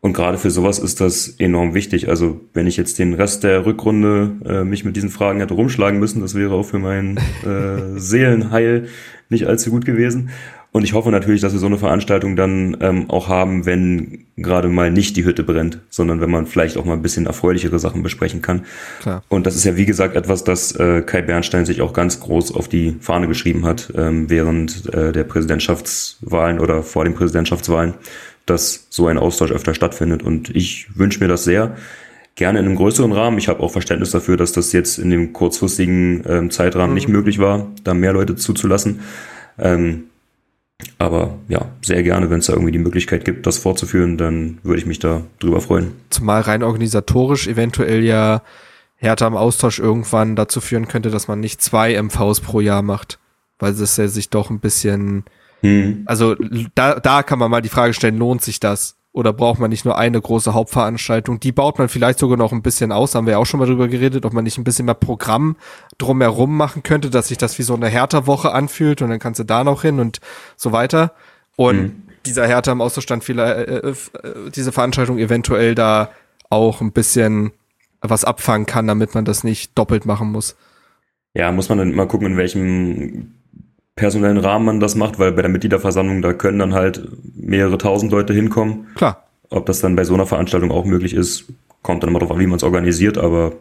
Und 0.00 0.14
gerade 0.14 0.36
für 0.36 0.50
sowas 0.50 0.80
ist 0.80 1.00
das 1.00 1.28
enorm 1.38 1.74
wichtig. 1.74 2.08
Also 2.08 2.40
wenn 2.54 2.66
ich 2.66 2.76
jetzt 2.76 2.98
den 2.98 3.14
Rest 3.14 3.44
der 3.44 3.64
Rückrunde 3.64 4.32
äh, 4.44 4.64
mich 4.64 4.84
mit 4.84 4.96
diesen 4.96 5.10
Fragen 5.10 5.38
hätte 5.38 5.54
rumschlagen 5.54 6.00
müssen, 6.00 6.20
das 6.20 6.34
wäre 6.34 6.54
auch 6.54 6.64
für 6.64 6.80
mein 6.80 7.18
äh, 7.46 7.96
Seelenheil 7.98 8.88
nicht 9.28 9.46
allzu 9.46 9.70
gut 9.70 9.84
gewesen. 9.84 10.30
Und 10.72 10.84
ich 10.84 10.94
hoffe 10.94 11.10
natürlich, 11.10 11.42
dass 11.42 11.52
wir 11.52 11.60
so 11.60 11.66
eine 11.66 11.76
Veranstaltung 11.76 12.34
dann 12.34 12.78
ähm, 12.80 13.10
auch 13.10 13.28
haben, 13.28 13.66
wenn 13.66 14.24
gerade 14.38 14.68
mal 14.68 14.90
nicht 14.90 15.16
die 15.16 15.24
Hütte 15.24 15.42
brennt, 15.42 15.80
sondern 15.90 16.22
wenn 16.22 16.30
man 16.30 16.46
vielleicht 16.46 16.78
auch 16.78 16.86
mal 16.86 16.94
ein 16.94 17.02
bisschen 17.02 17.26
erfreulichere 17.26 17.78
Sachen 17.78 18.02
besprechen 18.02 18.40
kann. 18.40 18.64
Klar. 19.00 19.22
Und 19.28 19.46
das 19.46 19.54
ist 19.54 19.64
ja 19.64 19.76
wie 19.76 19.84
gesagt 19.84 20.16
etwas, 20.16 20.44
das 20.44 20.72
äh, 20.72 21.02
Kai 21.02 21.20
Bernstein 21.20 21.66
sich 21.66 21.82
auch 21.82 21.92
ganz 21.92 22.20
groß 22.20 22.54
auf 22.54 22.68
die 22.68 22.96
Fahne 23.00 23.28
geschrieben 23.28 23.66
hat 23.66 23.92
ähm, 23.94 24.30
während 24.30 24.92
äh, 24.94 25.12
der 25.12 25.24
Präsidentschaftswahlen 25.24 26.58
oder 26.58 26.82
vor 26.82 27.04
den 27.04 27.14
Präsidentschaftswahlen, 27.14 27.92
dass 28.46 28.86
so 28.88 29.08
ein 29.08 29.18
Austausch 29.18 29.52
öfter 29.52 29.74
stattfindet. 29.74 30.22
Und 30.22 30.56
ich 30.56 30.88
wünsche 30.96 31.20
mir 31.20 31.28
das 31.28 31.44
sehr 31.44 31.76
gerne 32.34 32.60
in 32.60 32.64
einem 32.64 32.76
größeren 32.76 33.12
Rahmen. 33.12 33.36
Ich 33.36 33.48
habe 33.48 33.60
auch 33.60 33.70
Verständnis 33.70 34.10
dafür, 34.10 34.38
dass 34.38 34.52
das 34.52 34.72
jetzt 34.72 34.98
in 34.98 35.10
dem 35.10 35.34
kurzfristigen 35.34 36.24
ähm, 36.26 36.50
Zeitrahmen 36.50 36.90
mhm. 36.90 36.94
nicht 36.94 37.08
möglich 37.08 37.38
war, 37.38 37.70
da 37.84 37.92
mehr 37.92 38.14
Leute 38.14 38.36
zuzulassen. 38.36 39.00
Ähm, 39.58 40.04
aber 40.98 41.38
ja, 41.48 41.70
sehr 41.82 42.02
gerne, 42.02 42.30
wenn 42.30 42.38
es 42.40 42.46
da 42.46 42.52
irgendwie 42.52 42.72
die 42.72 42.78
Möglichkeit 42.78 43.24
gibt, 43.24 43.46
das 43.46 43.58
fortzuführen, 43.58 44.16
dann 44.16 44.58
würde 44.62 44.80
ich 44.80 44.86
mich 44.86 44.98
da 44.98 45.22
drüber 45.38 45.60
freuen. 45.60 45.92
Zumal 46.10 46.42
rein 46.42 46.62
organisatorisch 46.62 47.46
eventuell 47.48 48.02
ja 48.02 48.42
Hertha 48.96 49.26
im 49.26 49.36
Austausch 49.36 49.78
irgendwann 49.78 50.36
dazu 50.36 50.60
führen 50.60 50.88
könnte, 50.88 51.10
dass 51.10 51.28
man 51.28 51.40
nicht 51.40 51.60
zwei 51.60 52.00
MVs 52.00 52.40
pro 52.40 52.60
Jahr 52.60 52.82
macht, 52.82 53.18
weil 53.58 53.72
es 53.72 53.96
ja 53.96 54.06
sich 54.08 54.30
doch 54.30 54.50
ein 54.50 54.60
bisschen, 54.60 55.24
hm. 55.60 56.02
also 56.06 56.36
da, 56.74 57.00
da 57.00 57.22
kann 57.22 57.38
man 57.38 57.50
mal 57.50 57.62
die 57.62 57.68
Frage 57.68 57.94
stellen, 57.94 58.18
lohnt 58.18 58.42
sich 58.42 58.60
das? 58.60 58.96
Oder 59.14 59.34
braucht 59.34 59.60
man 59.60 59.68
nicht 59.68 59.84
nur 59.84 59.98
eine 59.98 60.18
große 60.18 60.54
Hauptveranstaltung? 60.54 61.38
Die 61.38 61.52
baut 61.52 61.78
man 61.78 61.90
vielleicht 61.90 62.18
sogar 62.18 62.38
noch 62.38 62.52
ein 62.52 62.62
bisschen 62.62 62.92
aus, 62.92 63.14
haben 63.14 63.26
wir 63.26 63.38
auch 63.38 63.44
schon 63.44 63.60
mal 63.60 63.66
drüber 63.66 63.88
geredet, 63.88 64.24
ob 64.24 64.32
man 64.32 64.44
nicht 64.44 64.56
ein 64.56 64.64
bisschen 64.64 64.86
mehr 64.86 64.94
Programm 64.94 65.56
drumherum 65.98 66.56
machen 66.56 66.82
könnte, 66.82 67.10
dass 67.10 67.28
sich 67.28 67.36
das 67.36 67.58
wie 67.58 67.62
so 67.62 67.74
eine 67.74 67.88
Härterwoche 67.88 68.52
anfühlt 68.52 69.02
und 69.02 69.10
dann 69.10 69.18
kannst 69.18 69.38
du 69.38 69.44
da 69.44 69.64
noch 69.64 69.82
hin 69.82 70.00
und 70.00 70.20
so 70.56 70.72
weiter. 70.72 71.12
Und 71.56 71.82
mhm. 71.82 72.02
dieser 72.24 72.46
Härter 72.46 72.72
im 72.72 72.80
Außerstand 72.80 73.22
vielleicht, 73.22 73.68
äh, 73.68 73.90
äh, 73.90 73.94
diese 74.54 74.72
Veranstaltung 74.72 75.18
eventuell 75.18 75.74
da 75.74 76.08
auch 76.48 76.80
ein 76.80 76.92
bisschen 76.92 77.52
was 78.00 78.24
abfangen 78.24 78.66
kann, 78.66 78.86
damit 78.86 79.14
man 79.14 79.26
das 79.26 79.44
nicht 79.44 79.76
doppelt 79.76 80.06
machen 80.06 80.32
muss. 80.32 80.56
Ja, 81.34 81.52
muss 81.52 81.68
man 81.68 81.78
dann 81.78 81.92
immer 81.92 82.06
gucken, 82.06 82.28
in 82.28 82.36
welchem 82.38 83.34
personellen 83.94 84.38
Rahmen 84.38 84.64
man 84.64 84.80
das 84.80 84.94
macht, 84.94 85.18
weil 85.18 85.32
bei 85.32 85.42
der 85.42 85.50
Mitgliederversammlung, 85.50 86.22
da 86.22 86.32
können 86.32 86.58
dann 86.58 86.74
halt 86.74 87.06
mehrere 87.34 87.78
tausend 87.78 88.12
Leute 88.12 88.32
hinkommen. 88.32 88.86
Klar. 88.94 89.26
Ob 89.50 89.66
das 89.66 89.80
dann 89.80 89.96
bei 89.96 90.04
so 90.04 90.14
einer 90.14 90.26
Veranstaltung 90.26 90.70
auch 90.70 90.84
möglich 90.84 91.14
ist, 91.14 91.44
kommt 91.82 92.02
dann 92.02 92.10
immer 92.10 92.20
darauf 92.20 92.34
an, 92.34 92.40
wie 92.40 92.46
man 92.46 92.56
es 92.56 92.62
organisiert, 92.62 93.18
aber 93.18 93.52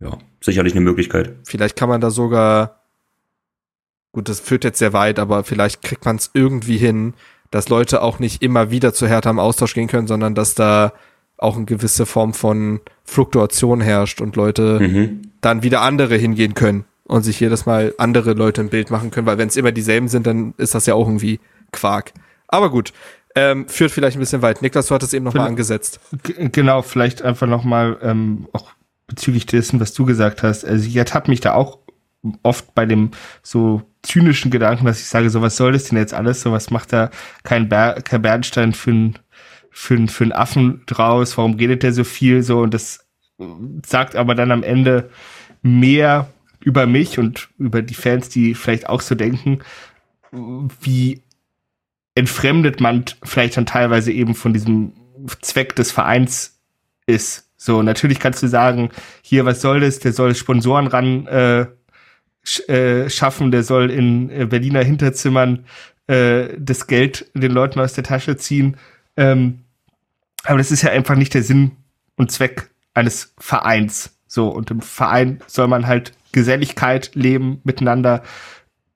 ja, 0.00 0.16
sicherlich 0.40 0.72
eine 0.72 0.80
Möglichkeit. 0.80 1.34
Vielleicht 1.44 1.76
kann 1.76 1.90
man 1.90 2.00
da 2.00 2.10
sogar, 2.10 2.80
gut, 4.12 4.30
das 4.30 4.40
führt 4.40 4.64
jetzt 4.64 4.78
sehr 4.78 4.94
weit, 4.94 5.18
aber 5.18 5.44
vielleicht 5.44 5.82
kriegt 5.82 6.06
man 6.06 6.16
es 6.16 6.30
irgendwie 6.32 6.78
hin, 6.78 7.12
dass 7.50 7.68
Leute 7.68 8.02
auch 8.02 8.18
nicht 8.18 8.42
immer 8.42 8.70
wieder 8.70 8.94
zu 8.94 9.06
Hertha 9.08 9.28
im 9.28 9.38
Austausch 9.38 9.74
gehen 9.74 9.88
können, 9.88 10.06
sondern 10.06 10.34
dass 10.34 10.54
da 10.54 10.92
auch 11.36 11.56
eine 11.56 11.64
gewisse 11.66 12.06
Form 12.06 12.32
von 12.32 12.80
Fluktuation 13.04 13.80
herrscht 13.80 14.20
und 14.20 14.36
Leute 14.36 14.78
mhm. 14.80 15.22
dann 15.40 15.62
wieder 15.62 15.82
andere 15.82 16.16
hingehen 16.16 16.54
können 16.54 16.84
und 17.10 17.24
sich 17.24 17.40
jedes 17.40 17.66
Mal 17.66 17.92
andere 17.98 18.34
Leute 18.34 18.60
ein 18.60 18.68
Bild 18.68 18.90
machen 18.90 19.10
können, 19.10 19.26
weil 19.26 19.36
wenn 19.36 19.48
es 19.48 19.56
immer 19.56 19.72
dieselben 19.72 20.06
sind, 20.06 20.28
dann 20.28 20.54
ist 20.58 20.76
das 20.76 20.86
ja 20.86 20.94
auch 20.94 21.08
irgendwie 21.08 21.40
Quark. 21.72 22.12
Aber 22.46 22.70
gut, 22.70 22.92
ähm, 23.34 23.68
führt 23.68 23.90
vielleicht 23.90 24.16
ein 24.16 24.20
bisschen 24.20 24.42
weit. 24.42 24.62
Niklas, 24.62 24.86
du 24.86 24.94
hattest 24.94 25.12
eben 25.12 25.24
nochmal 25.24 25.48
angesetzt. 25.48 25.98
Genau, 26.22 26.82
vielleicht 26.82 27.22
einfach 27.22 27.48
nochmal 27.48 27.98
ähm, 28.00 28.48
auch 28.52 28.70
bezüglich 29.08 29.46
dessen, 29.46 29.80
was 29.80 29.92
du 29.92 30.04
gesagt 30.04 30.44
hast. 30.44 30.64
Also 30.64 30.86
ich 30.86 30.94
ertappe 30.94 31.30
mich 31.30 31.40
da 31.40 31.54
auch 31.54 31.78
oft 32.44 32.74
bei 32.76 32.86
dem 32.86 33.10
so 33.42 33.82
zynischen 34.02 34.52
Gedanken, 34.52 34.84
dass 34.84 35.00
ich 35.00 35.06
sage, 35.06 35.30
so 35.30 35.42
was 35.42 35.56
soll 35.56 35.72
das 35.72 35.84
denn 35.84 35.98
jetzt 35.98 36.14
alles? 36.14 36.42
So 36.42 36.52
was 36.52 36.70
macht 36.70 36.92
da 36.92 37.10
kein, 37.42 37.68
Ber 37.68 37.94
kein 38.04 38.22
Bernstein 38.22 38.72
für 38.72 38.90
einen 38.90 39.18
für, 39.70 40.06
für 40.06 40.24
einen 40.24 40.32
Affen 40.32 40.82
draus? 40.86 41.36
Warum 41.36 41.54
redet 41.54 41.82
der 41.82 41.92
so 41.92 42.04
viel? 42.04 42.44
So 42.44 42.60
und 42.60 42.72
das 42.72 43.04
sagt 43.84 44.14
aber 44.14 44.36
dann 44.36 44.52
am 44.52 44.62
Ende 44.62 45.10
mehr 45.62 46.28
über 46.60 46.86
mich 46.86 47.18
und 47.18 47.48
über 47.58 47.82
die 47.82 47.94
Fans, 47.94 48.28
die 48.28 48.54
vielleicht 48.54 48.88
auch 48.88 49.00
so 49.00 49.14
denken, 49.14 49.60
wie 50.80 51.22
entfremdet 52.14 52.80
man 52.80 53.04
vielleicht 53.22 53.56
dann 53.56 53.66
teilweise 53.66 54.12
eben 54.12 54.34
von 54.34 54.52
diesem 54.52 54.92
Zweck 55.40 55.74
des 55.76 55.90
Vereins 55.90 56.60
ist. 57.06 57.48
So, 57.56 57.82
natürlich 57.82 58.20
kannst 58.20 58.42
du 58.42 58.48
sagen, 58.48 58.90
hier, 59.22 59.44
was 59.44 59.60
soll 59.60 59.80
das? 59.80 59.98
Der 59.98 60.12
soll 60.12 60.34
Sponsoren 60.34 60.86
ran 60.86 61.26
äh, 61.26 61.66
sch 62.42 62.68
äh, 62.68 63.10
schaffen, 63.10 63.50
der 63.50 63.62
soll 63.62 63.90
in 63.90 64.30
äh, 64.30 64.46
Berliner 64.46 64.82
Hinterzimmern 64.82 65.66
äh, 66.06 66.48
das 66.58 66.86
Geld 66.86 67.30
den 67.34 67.52
Leuten 67.52 67.80
aus 67.80 67.92
der 67.92 68.04
Tasche 68.04 68.36
ziehen. 68.36 68.76
Ähm, 69.16 69.60
aber 70.44 70.58
das 70.58 70.70
ist 70.70 70.82
ja 70.82 70.90
einfach 70.90 71.16
nicht 71.16 71.34
der 71.34 71.42
Sinn 71.42 71.72
und 72.16 72.30
Zweck 72.30 72.70
eines 72.94 73.34
Vereins. 73.38 74.16
So, 74.26 74.48
und 74.48 74.70
im 74.70 74.80
Verein 74.80 75.40
soll 75.46 75.68
man 75.68 75.86
halt 75.86 76.12
Geselligkeit 76.32 77.14
leben, 77.14 77.60
miteinander 77.64 78.22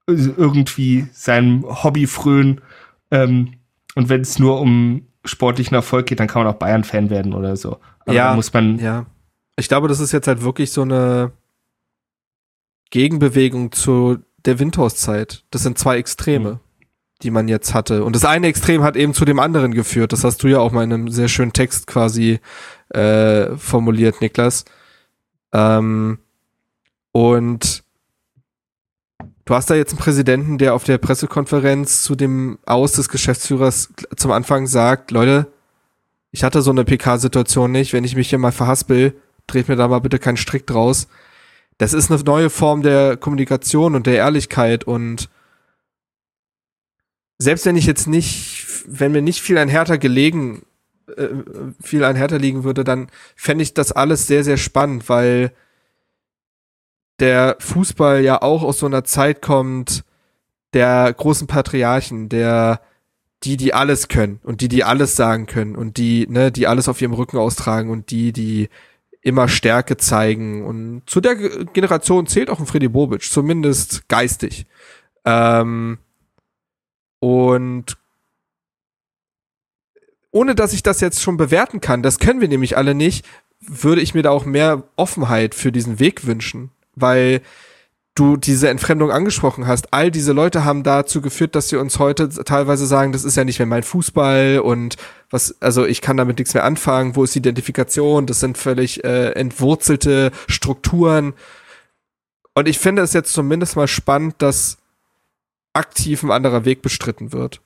irgendwie 0.07 1.07
seinem 1.13 1.65
Hobby 1.83 2.07
frönen. 2.07 2.61
Ähm, 3.11 3.55
und 3.95 4.09
wenn 4.09 4.21
es 4.21 4.39
nur 4.39 4.61
um 4.61 5.07
sportlichen 5.25 5.75
Erfolg 5.75 6.07
geht, 6.07 6.21
dann 6.21 6.29
kann 6.29 6.45
man 6.45 6.53
auch 6.53 6.59
Bayern-Fan 6.59 7.11
werden 7.11 7.33
oder 7.33 7.57
so. 7.57 7.79
Aber 8.01 8.13
ja, 8.13 8.35
muss 8.35 8.53
man. 8.53 8.79
Ja. 8.79 9.07
Ich 9.57 9.69
glaube, 9.69 9.89
das 9.89 10.01
ist 10.01 10.13
jetzt 10.13 10.27
halt 10.27 10.43
wirklich 10.43 10.73
so 10.73 10.83
eine 10.83 11.33
Gegenbewegung 12.91 13.73
zu 13.73 14.19
der 14.45 14.59
Windhauszeit. 14.59 15.45
Das 15.51 15.63
sind 15.63 15.79
zwei 15.79 15.97
Extreme, 15.97 16.55
mhm. 16.55 16.59
die 17.23 17.31
man 17.31 17.49
jetzt 17.49 17.73
hatte. 17.73 18.05
Und 18.05 18.15
das 18.15 18.25
eine 18.25 18.49
Extrem 18.49 18.83
hat 18.83 18.97
eben 18.97 19.15
zu 19.15 19.25
dem 19.25 19.39
anderen 19.39 19.73
geführt. 19.73 20.13
Das 20.13 20.25
hast 20.25 20.43
du 20.43 20.49
ja 20.49 20.59
auch 20.59 20.73
mal 20.73 20.85
in 20.85 20.93
einem 20.93 21.09
sehr 21.09 21.29
schönen 21.29 21.53
Text 21.53 21.87
quasi 21.87 22.41
äh, 22.91 23.57
formuliert, 23.57 24.21
Niklas. 24.21 24.65
Ähm, 25.53 26.19
und 27.15 27.85
du 29.45 29.55
hast 29.55 29.71
da 29.71 29.77
jetzt 29.77 29.93
einen 29.93 30.01
Präsidenten, 30.01 30.59
der 30.59 30.75
auf 30.75 30.83
der 30.83 30.99
Pressekonferenz 30.99 32.03
zu 32.03 32.17
dem 32.17 32.59
Aus 32.67 32.93
des 32.93 33.09
Geschäftsführers 33.09 33.93
zum 34.17 34.33
Anfang 34.33 34.67
sagt, 34.67 35.13
Leute, 35.13 35.47
ich 36.33 36.43
hatte 36.43 36.61
so 36.61 36.73
eine 36.73 36.85
PK-Situation 36.85 37.71
nicht, 37.71 37.93
wenn 37.93 38.03
ich 38.03 38.17
mich 38.17 38.31
hier 38.31 38.41
mal 38.41 38.51
verhaspel, 38.51 39.15
dreht 39.47 39.69
mir 39.69 39.77
da 39.77 39.87
mal 39.87 40.01
bitte 40.01 40.19
keinen 40.19 40.37
Strick 40.37 40.67
draus. 40.67 41.07
Das 41.79 41.93
ist 41.93 42.11
eine 42.11 42.21
neue 42.21 42.51
Form 42.51 42.83
der 42.83 43.17
Kommunikation 43.17 43.95
und 43.95 44.09
der 44.09 44.17
Ehrlichkeit 44.17 44.83
und 44.83 45.31
selbst 47.39 47.65
wenn 47.65 47.77
ich 47.77 47.87
jetzt 47.87 48.09
nicht, 48.09 48.67
wenn 48.89 49.13
mir 49.13 49.23
nicht 49.23 49.41
viel 49.41 49.59
an 49.59 49.69
Hertha 49.69 49.97
gelegen, 49.97 50.67
äh, 51.17 51.29
viel 51.81 52.03
an 52.03 52.17
Hertha 52.17 52.37
liegen 52.37 52.65
würde, 52.65 52.83
dann 52.83 53.07
fände 53.37 53.63
ich 53.63 53.73
das 53.73 53.93
alles 53.93 54.27
sehr, 54.27 54.43
sehr 54.43 54.57
spannend, 54.57 55.09
weil 55.09 55.53
der 57.21 57.57
Fußball 57.61 58.23
ja 58.23 58.43
auch 58.43 58.63
aus 58.63 58.79
so 58.79 58.87
einer 58.87 59.05
Zeit 59.05 59.43
kommt 59.43 60.05
der 60.73 61.13
großen 61.13 61.47
Patriarchen, 61.47 62.29
der 62.29 62.81
die, 63.45 63.57
die 63.57 63.75
alles 63.75 64.09
können 64.09 64.41
und 64.43 64.61
die, 64.61 64.69
die 64.69 64.85
alles 64.85 65.17
sagen 65.17 65.47
können 65.47 65.77
und 65.77 65.97
die, 65.99 66.27
ne, 66.29 66.51
die 66.51 66.67
alles 66.67 66.89
auf 66.89 67.01
ihrem 67.01 67.13
Rücken 67.13 67.37
austragen 67.37 67.91
und 67.91 68.11
die, 68.11 68.33
die 68.33 68.69
immer 69.21 69.49
Stärke 69.49 69.97
zeigen. 69.97 70.65
Und 70.65 71.03
zu 71.07 71.21
der 71.21 71.37
Generation 71.37 72.27
zählt 72.27 72.51
auch 72.51 72.59
ein 72.59 72.67
Freddy 72.67 72.89
Bobic, 72.89 73.23
zumindest 73.23 74.09
geistig. 74.09 74.67
Ähm, 75.25 75.99
und 77.21 77.97
ohne 80.31 80.55
dass 80.55 80.73
ich 80.73 80.83
das 80.83 81.01
jetzt 81.01 81.23
schon 81.23 81.37
bewerten 81.37 81.81
kann, 81.81 82.03
das 82.03 82.19
können 82.19 82.41
wir 82.41 82.49
nämlich 82.49 82.77
alle 82.77 82.95
nicht, 82.95 83.25
würde 83.61 84.01
ich 84.01 84.15
mir 84.15 84.23
da 84.23 84.31
auch 84.31 84.45
mehr 84.45 84.83
Offenheit 84.97 85.55
für 85.55 85.71
diesen 85.71 86.01
Weg 86.01 86.27
wünschen 86.27 86.71
weil 86.97 87.41
du 88.15 88.37
diese 88.37 88.69
Entfremdung 88.69 89.11
angesprochen 89.11 89.67
hast. 89.67 89.93
All 89.93 90.11
diese 90.11 90.33
Leute 90.33 90.65
haben 90.65 90.85
dazu 90.85 91.21
geführt, 91.21 91.57
dass 91.57 91.69
sie 91.69 91.77
uns 91.77 91.99
heute 91.99 92.29
teilweise 92.29 92.87
sagen, 92.87 93.11
das 93.13 93.25
ist 93.25 93.37
ja 93.37 93.45
nicht 93.45 93.59
mehr 93.59 93.67
mein 93.67 93.83
Fußball 93.83 94.61
und 94.61 94.97
was, 95.31 95.61
also 95.61 95.85
ich 95.85 96.01
kann 96.01 96.17
damit 96.17 96.39
nichts 96.39 96.55
mehr 96.55 96.65
anfangen. 96.65 97.17
Wo 97.17 97.25
ist 97.25 97.35
die 97.35 97.41
Identifikation? 97.41 98.27
Das 98.27 98.39
sind 98.39 98.57
völlig 98.57 99.03
äh, 99.03 99.33
entwurzelte 99.33 100.31
Strukturen. 100.47 101.35
Und 102.55 102.69
ich 102.69 102.79
finde 102.79 103.03
es 103.03 103.13
jetzt 103.15 103.33
zumindest 103.33 103.75
mal 103.75 103.89
spannend, 103.89 104.37
dass 104.39 104.79
aktiv 105.73 106.23
ein 106.23 106.31
anderer 106.31 106.65
Weg 106.65 106.83
bestritten 106.83 107.33
wird. 107.33 107.61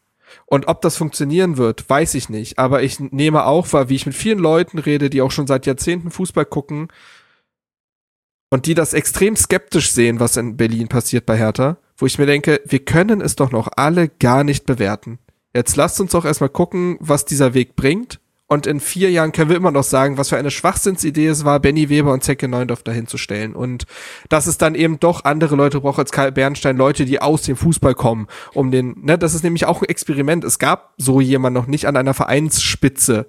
Und 0.46 0.66
ob 0.66 0.80
das 0.80 0.96
funktionieren 0.96 1.58
wird, 1.58 1.88
weiß 1.90 2.14
ich 2.14 2.30
nicht. 2.30 2.58
Aber 2.58 2.82
ich 2.82 3.00
nehme 3.00 3.44
auch 3.44 3.70
wahr, 3.74 3.90
wie 3.90 3.96
ich 3.96 4.06
mit 4.06 4.14
vielen 4.14 4.38
Leuten 4.38 4.78
rede, 4.78 5.10
die 5.10 5.20
auch 5.20 5.30
schon 5.30 5.46
seit 5.46 5.66
Jahrzehnten 5.66 6.10
Fußball 6.10 6.46
gucken, 6.46 6.88
und 8.50 8.66
die 8.66 8.74
das 8.74 8.94
extrem 8.94 9.36
skeptisch 9.36 9.92
sehen, 9.92 10.20
was 10.20 10.36
in 10.36 10.56
Berlin 10.56 10.88
passiert 10.88 11.26
bei 11.26 11.36
Hertha, 11.36 11.78
wo 11.96 12.06
ich 12.06 12.18
mir 12.18 12.26
denke, 12.26 12.60
wir 12.64 12.84
können 12.84 13.20
es 13.20 13.36
doch 13.36 13.50
noch 13.50 13.68
alle 13.76 14.08
gar 14.08 14.44
nicht 14.44 14.66
bewerten. 14.66 15.18
Jetzt 15.54 15.76
lasst 15.76 16.00
uns 16.00 16.12
doch 16.12 16.24
erstmal 16.24 16.50
gucken, 16.50 16.96
was 17.00 17.24
dieser 17.24 17.54
Weg 17.54 17.76
bringt. 17.76 18.20
Und 18.50 18.66
in 18.66 18.80
vier 18.80 19.10
Jahren 19.10 19.32
können 19.32 19.50
wir 19.50 19.58
immer 19.58 19.70
noch 19.70 19.84
sagen, 19.84 20.16
was 20.16 20.30
für 20.30 20.38
eine 20.38 20.50
Schwachsinnsidee 20.50 21.26
es 21.26 21.44
war, 21.44 21.60
Benny 21.60 21.90
Weber 21.90 22.14
und 22.14 22.24
Zecke 22.24 22.48
Neundorf 22.48 22.82
dahin 22.82 23.06
zu 23.06 23.18
stellen. 23.18 23.54
Und 23.54 23.84
dass 24.30 24.46
es 24.46 24.56
dann 24.56 24.74
eben 24.74 24.98
doch 24.98 25.24
andere 25.24 25.54
Leute 25.54 25.82
braucht 25.82 25.98
als 25.98 26.12
Karl 26.12 26.32
Bernstein, 26.32 26.78
Leute, 26.78 27.04
die 27.04 27.20
aus 27.20 27.42
dem 27.42 27.56
Fußball 27.56 27.94
kommen, 27.94 28.26
um 28.54 28.70
den, 28.70 28.94
ne, 29.02 29.18
das 29.18 29.34
ist 29.34 29.44
nämlich 29.44 29.66
auch 29.66 29.82
ein 29.82 29.88
Experiment. 29.90 30.44
Es 30.44 30.58
gab 30.58 30.94
so 30.96 31.20
jemand 31.20 31.52
noch 31.52 31.66
nicht 31.66 31.86
an 31.86 31.96
einer 31.98 32.14
Vereinsspitze. 32.14 33.26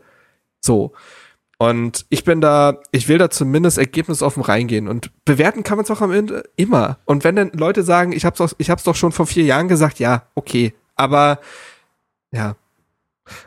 So. 0.62 0.94
Und 1.62 2.05
ich 2.07 2.24
bin 2.24 2.39
da, 2.39 2.80
ich 2.93 3.10
will 3.10 3.18
da 3.18 3.30
zumindest 3.30 3.78
ergebnisoffen 3.78 4.41
reingehen 4.41 4.88
und 4.88 5.12
bewerten 5.26 5.64
kann 5.64 5.76
man 5.76 5.84
es 5.84 5.91
auch 5.91 5.99
am 5.99 6.14
Ende 6.14 6.45
immer. 6.55 6.99
Und 7.03 7.26
wenn 7.26 7.36
dann 7.36 7.51
Leute 7.51 7.84
sagen, 7.84 8.14
ich 8.14 8.24
hab's, 8.24 8.38
doch, 8.38 8.53
ich 8.57 8.70
hab's 8.70 8.86
doch 8.86 8.95
schon 8.95 9.12
vor 9.12 9.28
vier 9.28 9.43
Jahren 9.43 9.68
gesagt, 9.68 9.99
ja, 9.99 10.24
okay. 10.36 10.74
Aber 10.95 11.39
ja. 12.32 12.55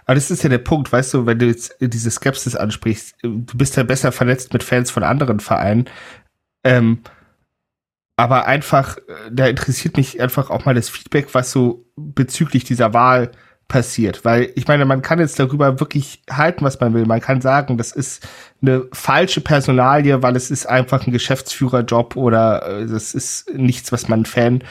Aber 0.05 0.15
das 0.15 0.31
ist 0.31 0.43
ja 0.43 0.51
der 0.51 0.59
Punkt, 0.59 0.93
weißt 0.93 1.15
du, 1.15 1.25
wenn 1.25 1.39
du 1.39 1.47
jetzt 1.47 1.75
diese 1.81 2.11
Skepsis 2.11 2.55
ansprichst, 2.55 3.17
du 3.23 3.57
bist 3.57 3.77
ja 3.77 3.83
besser 3.83 4.13
vernetzt 4.13 4.53
mit 4.53 4.63
Fans 4.63 4.91
von 4.91 5.05
anderen 5.05 5.41
Vereinen. 5.41 5.89
Ähm, 6.65 7.01
aber 8.17 8.47
einfach, 8.47 8.99
äh, 8.99 9.31
da 9.31 9.47
interessiert 9.47 9.97
mich 9.97 10.21
einfach 10.21 10.51
auch 10.51 10.67
mal 10.67 10.75
das 10.75 10.91
Feedback, 10.91 11.33
was 11.33 11.51
so 11.51 11.87
bezüglich 11.97 12.65
dieser 12.65 12.93
Wahl 12.93 13.33
passiert. 13.73 14.25
Weil 14.25 14.53
ich 14.55 14.69
meine, 14.69 14.85
man 14.85 15.01
kann 15.01 15.19
jetzt 15.19 15.39
darüber 15.39 15.81
wirklich 15.81 16.23
halten, 16.31 16.63
was 16.63 16.79
man 16.79 16.93
will. 16.93 17.07
Man 17.07 17.23
kann 17.23 17.41
sagen, 17.41 17.79
das 17.79 17.91
ist 17.91 18.29
eine 18.61 18.85
falsche 18.93 19.41
Personalie, 19.41 20.23
weil 20.23 20.37
es 20.37 20.51
ist 20.51 20.67
einfach 20.67 21.07
ein 21.07 21.13
Geschäftsführerjob 21.13 22.15
oder 22.15 22.81
äh, 22.83 22.87
das 22.87 23.15
ist 23.15 23.51
nichts, 23.55 23.91
was 23.91 24.09
man 24.09 24.27
Fan, 24.27 24.63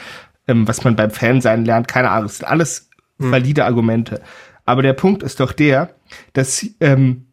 ähm, 0.46 0.68
was 0.68 0.84
man 0.84 0.94
beim 0.94 1.10
Fan 1.10 1.40
sein 1.40 1.64
lernt. 1.64 1.88
Keine 1.88 2.10
Ahnung. 2.10 2.28
Das 2.28 2.38
sind 2.38 2.48
alles 2.48 2.88
hm. 3.18 3.32
valide 3.32 3.64
Argumente. 3.64 4.22
Aber 4.64 4.82
der 4.82 4.92
Punkt 4.92 5.24
ist 5.24 5.40
doch 5.40 5.52
der, 5.52 5.90
dass 6.32 6.64
ähm, 6.78 7.26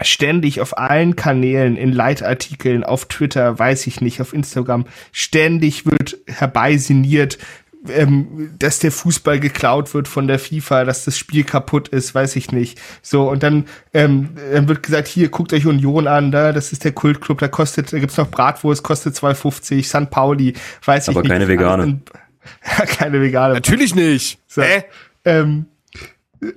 ständig 0.00 0.60
auf 0.60 0.78
allen 0.78 1.16
Kanälen, 1.16 1.76
in 1.76 1.92
Leitartikeln, 1.92 2.84
auf 2.84 3.06
Twitter, 3.06 3.58
weiß 3.58 3.88
ich 3.88 4.00
nicht, 4.00 4.20
auf 4.20 4.32
Instagram, 4.32 4.84
ständig 5.10 5.84
wird 5.84 6.18
herbeisiniert, 6.28 7.38
ähm, 7.88 8.50
dass 8.58 8.78
der 8.78 8.92
Fußball 8.92 9.40
geklaut 9.40 9.94
wird 9.94 10.08
von 10.08 10.28
der 10.28 10.38
FIFA, 10.38 10.84
dass 10.84 11.04
das 11.04 11.16
Spiel 11.16 11.44
kaputt 11.44 11.88
ist, 11.88 12.14
weiß 12.14 12.36
ich 12.36 12.52
nicht. 12.52 12.78
So, 13.02 13.30
und 13.30 13.42
dann, 13.42 13.66
ähm, 13.92 14.30
dann 14.52 14.68
wird 14.68 14.82
gesagt, 14.82 15.08
hier, 15.08 15.28
guckt 15.28 15.52
euch 15.52 15.66
Union 15.66 16.06
an, 16.06 16.30
da, 16.30 16.52
das 16.52 16.72
ist 16.72 16.84
der 16.84 16.92
Kultclub, 16.92 17.38
da 17.38 17.48
kostet, 17.48 17.92
da 17.92 17.98
gibt's 17.98 18.16
noch 18.16 18.30
Bratwurst, 18.30 18.82
kostet 18.82 19.14
2,50, 19.14 19.86
San 19.86 20.10
Pauli, 20.10 20.54
weiß 20.84 21.08
Aber 21.08 21.18
ich 21.18 21.22
nicht. 21.22 21.30
Aber 21.30 21.38
keine 21.38 21.48
Vegane. 21.48 22.00
Ja, 22.78 22.86
keine 22.86 23.20
Vegane. 23.20 23.54
Natürlich 23.54 23.96
nicht. 23.96 24.38
So, 24.46 24.62
Hä? 24.62 24.84
Ähm, 25.24 25.66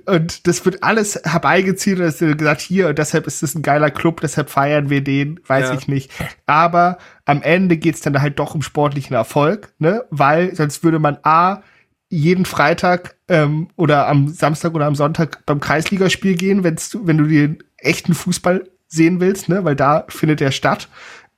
und 0.06 0.46
das 0.46 0.64
wird 0.64 0.82
alles 0.82 1.20
herbeigezielt 1.24 1.98
und 1.98 2.06
es 2.06 2.20
wird 2.20 2.38
gesagt, 2.38 2.60
hier, 2.60 2.88
und 2.88 2.98
deshalb 2.98 3.26
ist 3.26 3.42
es 3.42 3.54
ein 3.54 3.62
geiler 3.62 3.90
Club, 3.90 4.20
deshalb 4.20 4.50
feiern 4.50 4.90
wir 4.90 5.02
den, 5.02 5.40
weiß 5.46 5.68
ja. 5.68 5.74
ich 5.74 5.88
nicht. 5.88 6.10
Aber 6.46 6.98
am 7.24 7.42
Ende 7.42 7.76
geht's 7.76 8.00
dann 8.00 8.20
halt 8.20 8.38
doch 8.38 8.54
um 8.54 8.62
sportlichen 8.62 9.14
Erfolg, 9.14 9.72
ne? 9.78 10.04
Weil 10.10 10.54
sonst 10.54 10.82
würde 10.82 10.98
man 10.98 11.18
A, 11.22 11.62
jeden 12.08 12.44
Freitag 12.44 13.16
ähm, 13.28 13.68
oder 13.76 14.08
am 14.08 14.28
Samstag 14.28 14.74
oder 14.74 14.86
am 14.86 14.96
Sonntag 14.96 15.44
beim 15.46 15.60
Kreisligaspiel 15.60 16.36
gehen, 16.36 16.64
wenn's, 16.64 16.98
wenn 17.02 17.18
du 17.18 17.24
den 17.24 17.62
echten 17.76 18.14
Fußball 18.14 18.68
sehen 18.88 19.20
willst, 19.20 19.48
ne? 19.48 19.64
Weil 19.64 19.76
da 19.76 20.04
findet 20.08 20.40
er 20.40 20.52
statt. 20.52 20.88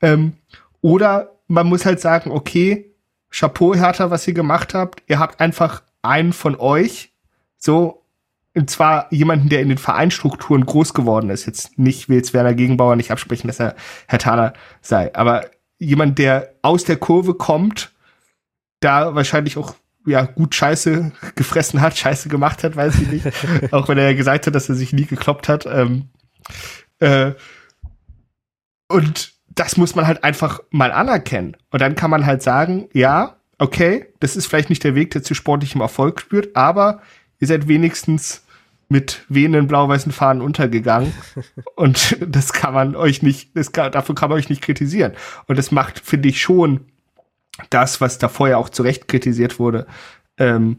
Ähm, 0.01 0.35
oder 0.81 1.37
man 1.47 1.67
muss 1.67 1.85
halt 1.85 2.01
sagen, 2.01 2.31
okay, 2.31 2.93
Chapeau, 3.31 3.75
Hertha, 3.75 4.11
was 4.11 4.27
ihr 4.29 4.35
gemacht 4.35 4.75
habt. 4.75 5.03
Ihr 5.07 5.19
habt 5.19 5.41
einfach 5.41 5.83
einen 6.03 6.33
von 6.33 6.57
euch, 6.57 7.13
so, 7.57 8.02
und 8.55 8.69
zwar 8.71 9.13
jemanden, 9.13 9.49
der 9.49 9.61
in 9.61 9.69
den 9.69 9.79
Vereinstrukturen 9.79 10.67
groß 10.67 10.95
geworden 10.95 11.31
ist. 11.31 11.47
Jetzt 11.47 11.79
nicht, 11.79 12.09
will 12.09 12.17
jetzt 12.17 12.35
Werner 12.35 12.55
Gegenbauer 12.55 12.97
nicht 12.97 13.11
absprechen, 13.11 13.49
dass 13.49 13.61
er 13.61 13.75
Herr 14.07 14.19
Thaler 14.19 14.53
sei, 14.81 15.15
aber 15.15 15.47
jemand, 15.79 16.19
der 16.19 16.55
aus 16.63 16.85
der 16.85 16.97
Kurve 16.97 17.35
kommt, 17.35 17.93
da 18.81 19.15
wahrscheinlich 19.15 19.57
auch 19.57 19.75
ja 20.07 20.23
gut 20.23 20.55
Scheiße 20.55 21.13
gefressen 21.35 21.81
hat, 21.81 21.97
Scheiße 21.97 22.29
gemacht 22.29 22.65
hat, 22.65 22.77
weiß 22.77 22.97
ich 23.01 23.09
nicht. 23.09 23.27
auch 23.73 23.89
wenn 23.89 23.99
er 23.99 24.11
ja 24.11 24.17
gesagt 24.17 24.47
hat, 24.47 24.55
dass 24.55 24.69
er 24.69 24.75
sich 24.75 24.93
nie 24.93 25.07
gekloppt 25.07 25.49
hat. 25.49 25.67
Ähm, 25.67 26.09
äh, 26.99 27.33
und 28.89 29.33
das 29.49 29.77
muss 29.77 29.95
man 29.95 30.07
halt 30.07 30.25
einfach 30.25 30.61
mal 30.71 30.93
anerkennen. 30.93 31.57
Und 31.71 31.81
dann 31.81 31.95
kann 31.95 32.11
man 32.11 32.27
halt 32.27 32.43
sagen, 32.43 32.89
ja, 32.93 33.37
okay, 33.59 34.07
das 34.21 34.37
ist 34.37 34.47
vielleicht 34.47 34.71
nicht 34.71 34.85
der 34.85 34.95
Weg, 34.95 35.11
der 35.13 35.23
zu 35.23 35.35
sportlichem 35.35 35.81
Erfolg 35.81 36.23
führt, 36.23 36.57
aber 36.57 37.01
ihr 37.43 37.49
seid 37.49 37.67
wenigstens 37.67 38.45
mit 38.89 39.25
wehenden 39.29 39.67
blau-weißen 39.67 40.13
Fahnen 40.13 40.43
untergegangen. 40.43 41.13
und 41.77 42.17
das 42.25 42.53
kann 42.53 42.73
man 42.73 42.95
euch 42.95 43.21
nicht, 43.21 43.57
das 43.57 43.73
kann, 43.73 43.91
dafür 43.91 44.15
kann 44.15 44.31
man 44.31 44.39
euch 44.39 44.49
nicht 44.49 44.63
kritisieren. 44.63 45.15
Und 45.49 45.59
das 45.59 45.73
macht, 45.73 45.99
finde 45.99 46.29
ich, 46.29 46.41
schon 46.41 46.87
das, 47.69 48.01
was 48.01 48.19
da 48.19 48.29
vorher 48.29 48.59
auch 48.59 48.69
zu 48.69 48.85
Recht 48.85 49.09
kritisiert 49.09 49.59
wurde, 49.59 49.89
ähm, 50.39 50.77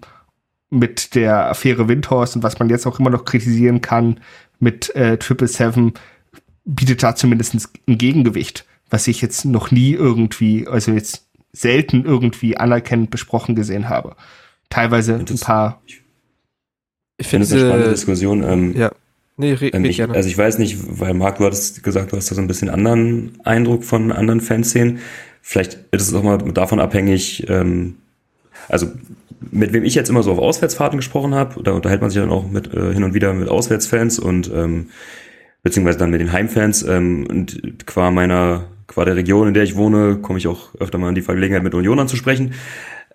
mit 0.70 1.16
der 1.16 1.50
Affäre 1.50 1.90
Windhorst 1.90 2.38
und 2.38 2.44
was 2.44 2.58
man 2.60 2.70
jetzt 2.70 2.88
auch 2.88 2.98
immer 2.98 3.10
noch 3.10 3.26
kritisieren 3.26 3.82
kann 3.82 4.22
mit 4.58 4.96
äh, 4.96 5.18
Triple 5.18 5.50
Seven, 5.50 5.94
bietet 6.64 7.04
da 7.04 7.14
zumindest 7.14 7.56
ein 7.90 7.98
Gegengewicht, 7.98 8.66
was 8.90 9.08
ich 9.08 9.22
jetzt 9.22 9.44
noch 9.44 9.70
nie 9.70 9.92
irgendwie, 9.92 10.66
also 10.66 10.94
jetzt 10.94 11.28
selten 11.52 12.06
irgendwie 12.06 12.56
anerkennend 12.56 13.12
besprochen 13.12 13.54
gesehen 13.54 13.90
habe. 13.90 14.16
Teilweise 14.70 15.16
ein 15.16 15.40
paar. 15.40 15.82
Ich 15.86 16.03
finde 17.22 17.46
es 17.46 17.52
eine 17.52 17.62
spannende 17.62 17.90
Diskussion. 17.90 18.44
Ähm, 18.44 18.76
ja. 18.76 18.92
Nee, 19.36 19.54
re 19.54 19.70
ähm, 19.70 19.86
ich, 19.86 19.98
gerne. 19.98 20.14
Also 20.14 20.30
ich 20.30 20.38
weiß 20.38 20.60
nicht, 20.60 20.78
weil 21.00 21.14
Marc, 21.14 21.38
du 21.38 21.46
hattest 21.46 21.84
gesagt, 21.84 22.12
du 22.12 22.18
hast 22.18 22.30
da 22.30 22.36
so 22.36 22.42
ein 22.42 22.48
bisschen 22.48 22.70
anderen 22.70 23.34
Eindruck 23.44 23.84
von 23.84 24.12
anderen 24.12 24.42
Fanszenen. 24.42 25.00
Vielleicht 25.42 25.80
ist 25.92 26.08
es 26.08 26.14
auch 26.14 26.24
mal 26.24 26.38
davon 26.38 26.80
abhängig, 26.80 27.50
ähm, 27.50 27.96
also 28.70 28.88
mit 29.52 29.74
wem 29.74 29.84
ich 29.84 29.96
jetzt 29.96 30.10
immer 30.10 30.24
so 30.24 30.32
auf 30.32 30.40
Auswärtsfahrten 30.40 30.98
gesprochen 30.98 31.36
habe, 31.36 31.62
da 31.64 31.72
unterhält 31.72 32.02
man 32.02 32.10
sich 32.10 32.22
dann 32.22 32.32
auch 32.32 32.50
mit 32.50 32.74
äh, 32.74 32.94
hin 32.94 33.04
und 33.04 33.14
wieder 33.14 33.34
mit 33.34 33.50
Auswärtsfans 33.50 34.20
und 34.20 34.50
ähm, 34.54 34.90
beziehungsweise 35.64 35.98
dann 35.98 36.12
mit 36.12 36.22
den 36.22 36.32
Heimfans 36.32 36.84
ähm, 36.84 37.26
und 37.30 37.86
qua 37.86 38.12
meiner 38.12 38.66
qua 38.88 39.06
der 39.06 39.16
Region, 39.16 39.48
in 39.48 39.54
der 39.54 39.64
ich 39.64 39.76
wohne, 39.76 40.18
komme 40.18 40.40
ich 40.40 40.48
auch 40.48 40.76
öfter 40.80 40.98
mal 40.98 41.10
in 41.10 41.16
die 41.16 41.22
Vergelegenheit 41.22 41.64
mit 41.64 41.74
Unionern 41.74 42.08
zu 42.08 42.16
sprechen. 42.16 42.54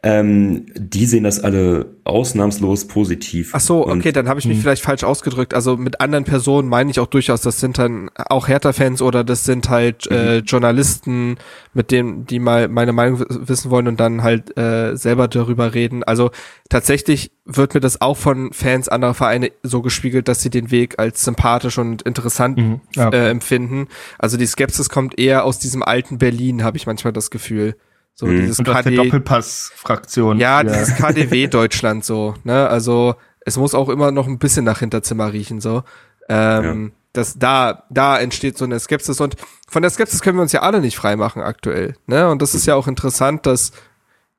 Ähm, 0.03 0.67
die 0.77 1.07
sehen 1.07 1.25
das 1.25 1.41
alle 1.41 1.97
ausnahmslos 2.05 2.87
positiv. 2.87 3.51
Ach 3.53 3.61
so, 3.61 3.87
okay, 3.87 4.13
dann 4.13 4.29
habe 4.29 4.39
ich 4.39 4.47
mich 4.47 4.57
hm. 4.57 4.63
vielleicht 4.63 4.83
falsch 4.83 5.03
ausgedrückt. 5.03 5.55
Also 5.55 5.77
mit 5.77 6.01
anderen 6.01 6.23
Personen 6.23 6.69
meine 6.69 6.91
ich 6.91 7.01
auch 7.01 7.09
durchaus, 7.09 7.41
das 7.41 7.59
sind 7.59 7.79
dann 7.79 8.09
auch 8.15 8.47
Hertha-Fans 8.47 9.03
oder 9.03 9.25
das 9.25 9.45
sind 9.45 9.69
halt 9.69 10.07
äh, 10.11 10.37
mhm. 10.37 10.45
Journalisten, 10.45 11.37
mit 11.75 11.91
denen 11.91 12.27
die 12.27 12.39
mal 12.39 12.69
meine 12.69 12.93
Meinung 12.93 13.25
wissen 13.29 13.71
wollen 13.73 13.89
und 13.89 13.99
dann 13.99 14.23
halt 14.23 14.57
äh, 14.57 14.97
selber 14.97 15.27
darüber 15.27 15.75
reden. 15.75 16.05
Also 16.05 16.31
tatsächlich 16.69 17.33
wird 17.45 17.75
mir 17.75 17.81
das 17.81 18.01
auch 18.01 18.17
von 18.17 18.53
Fans 18.53 18.89
anderer 18.89 19.15
Vereine 19.15 19.51
so 19.65 19.83
gespiegelt, 19.83 20.29
dass 20.29 20.43
sie 20.43 20.51
den 20.51 20.71
Weg 20.71 21.01
als 21.01 21.25
sympathisch 21.25 21.77
und 21.77 22.03
interessant 22.03 22.59
mhm. 22.59 22.81
ja. 22.95 23.11
äh, 23.11 23.31
empfinden. 23.31 23.89
Also 24.17 24.37
die 24.37 24.47
Skepsis 24.47 24.91
kommt 24.91 25.19
eher 25.19 25.45
aus 25.45 25.59
diesem 25.59 25.83
alten 25.83 26.19
Berlin, 26.19 26.63
habe 26.63 26.77
ich 26.77 26.87
manchmal 26.87 27.13
das 27.13 27.31
Gefühl. 27.31 27.75
So 28.19 28.27
mhm. 28.27 28.41
dieses 28.41 28.59
und 28.59 28.65
KD 28.65 28.97
Doppelpass-Fraktion. 28.97 30.39
Ja, 30.39 30.61
ja, 30.61 30.65
dieses 30.65 30.97
KDW 30.97 31.47
Deutschland 31.51 32.05
so, 32.05 32.35
ne? 32.43 32.69
Also 32.69 33.15
es 33.43 33.57
muss 33.57 33.77
auch 33.77 33.89
immer 33.89 34.11
noch 34.11 34.27
ein 34.27 34.41
bisschen 34.41 34.65
nach 34.65 34.81
Hinterzimmer 34.81 35.33
riechen, 35.33 35.61
so. 35.61 35.85
Ähm, 36.29 36.87
ja. 36.87 36.93
Das, 37.13 37.39
da, 37.39 37.85
da 37.91 38.19
entsteht 38.19 38.59
so 38.59 38.65
eine 38.65 38.81
Skepsis 38.81 39.21
und 39.21 39.37
von 39.69 39.83
der 39.83 39.91
Skepsis 39.93 40.21
können 40.21 40.37
wir 40.37 40.43
uns 40.43 40.51
ja 40.51 40.63
alle 40.63 40.81
nicht 40.81 40.97
freimachen 40.97 41.43
aktuell, 41.43 41.95
ne? 42.07 42.29
Und 42.29 42.43
das 42.43 42.57
ist 42.57 42.67
ja 42.67 42.75
auch 42.75 42.89
interessant, 42.89 43.47
dass, 43.47 43.71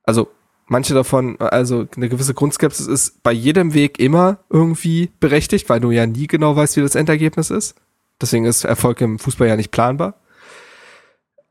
also 0.03 0.27
manche 0.67 0.93
davon, 0.93 1.39
also 1.39 1.87
eine 1.95 2.09
gewisse 2.09 2.33
Grundskepsis 2.33 2.85
ist 2.85 3.23
bei 3.23 3.31
jedem 3.31 3.73
Weg 3.73 3.97
immer 3.97 4.39
irgendwie 4.49 5.09
berechtigt, 5.21 5.69
weil 5.69 5.79
du 5.79 5.91
ja 5.91 6.05
nie 6.05 6.27
genau 6.27 6.53
weißt, 6.53 6.75
wie 6.75 6.81
das 6.81 6.95
Endergebnis 6.95 7.49
ist. 7.49 7.75
Deswegen 8.21 8.43
ist 8.43 8.65
Erfolg 8.65 8.99
im 8.99 9.19
Fußball 9.19 9.47
ja 9.47 9.55
nicht 9.55 9.71
planbar. 9.71 10.15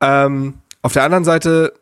Ähm, 0.02 0.58
auf 0.82 0.92
der 0.92 1.04
anderen 1.04 1.24
Seite 1.24 1.72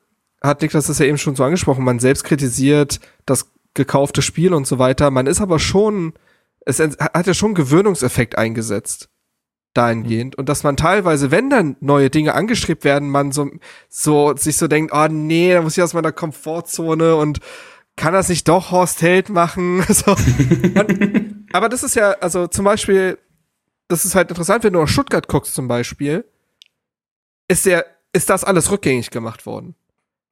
hat 0.46 0.62
Niklas 0.62 0.86
das 0.86 0.98
ja 0.98 1.06
eben 1.06 1.18
schon 1.18 1.36
so 1.36 1.44
angesprochen, 1.44 1.84
man 1.84 1.98
selbst 1.98 2.24
kritisiert 2.24 3.00
das 3.26 3.52
gekaufte 3.74 4.22
Spiel 4.22 4.54
und 4.54 4.66
so 4.66 4.78
weiter. 4.78 5.10
Man 5.10 5.26
ist 5.26 5.40
aber 5.40 5.58
schon, 5.58 6.14
es 6.64 6.80
hat 6.80 7.26
ja 7.26 7.34
schon 7.34 7.54
Gewöhnungseffekt 7.54 8.38
eingesetzt 8.38 9.08
dahingehend 9.74 10.36
und 10.36 10.48
dass 10.48 10.62
man 10.62 10.76
teilweise, 10.76 11.30
wenn 11.30 11.50
dann 11.50 11.76
neue 11.80 12.08
Dinge 12.10 12.34
angestrebt 12.34 12.84
werden, 12.84 13.10
man 13.10 13.30
so, 13.32 13.50
so 13.88 14.34
sich 14.34 14.56
so 14.56 14.68
denkt, 14.68 14.92
oh 14.94 15.06
nee, 15.08 15.52
da 15.52 15.62
muss 15.62 15.76
ich 15.76 15.82
aus 15.82 15.92
meiner 15.94 16.12
Komfortzone 16.12 17.16
und 17.16 17.40
kann 17.96 18.12
das 18.12 18.28
nicht 18.28 18.48
doch 18.48 18.70
Horst 18.70 19.02
Held 19.02 19.28
machen? 19.28 19.82
so. 19.88 20.12
und, 20.12 21.46
aber 21.52 21.68
das 21.68 21.82
ist 21.82 21.94
ja, 21.94 22.12
also 22.12 22.46
zum 22.46 22.64
Beispiel, 22.64 23.18
das 23.88 24.04
ist 24.04 24.14
halt 24.14 24.30
interessant, 24.30 24.64
wenn 24.64 24.72
du 24.72 24.80
nach 24.80 24.88
Stuttgart 24.88 25.28
guckst 25.28 25.54
zum 25.54 25.68
Beispiel, 25.68 26.24
ist 27.48 27.66
der, 27.66 27.86
ist 28.12 28.30
das 28.30 28.44
alles 28.44 28.70
rückgängig 28.70 29.10
gemacht 29.10 29.46
worden. 29.46 29.74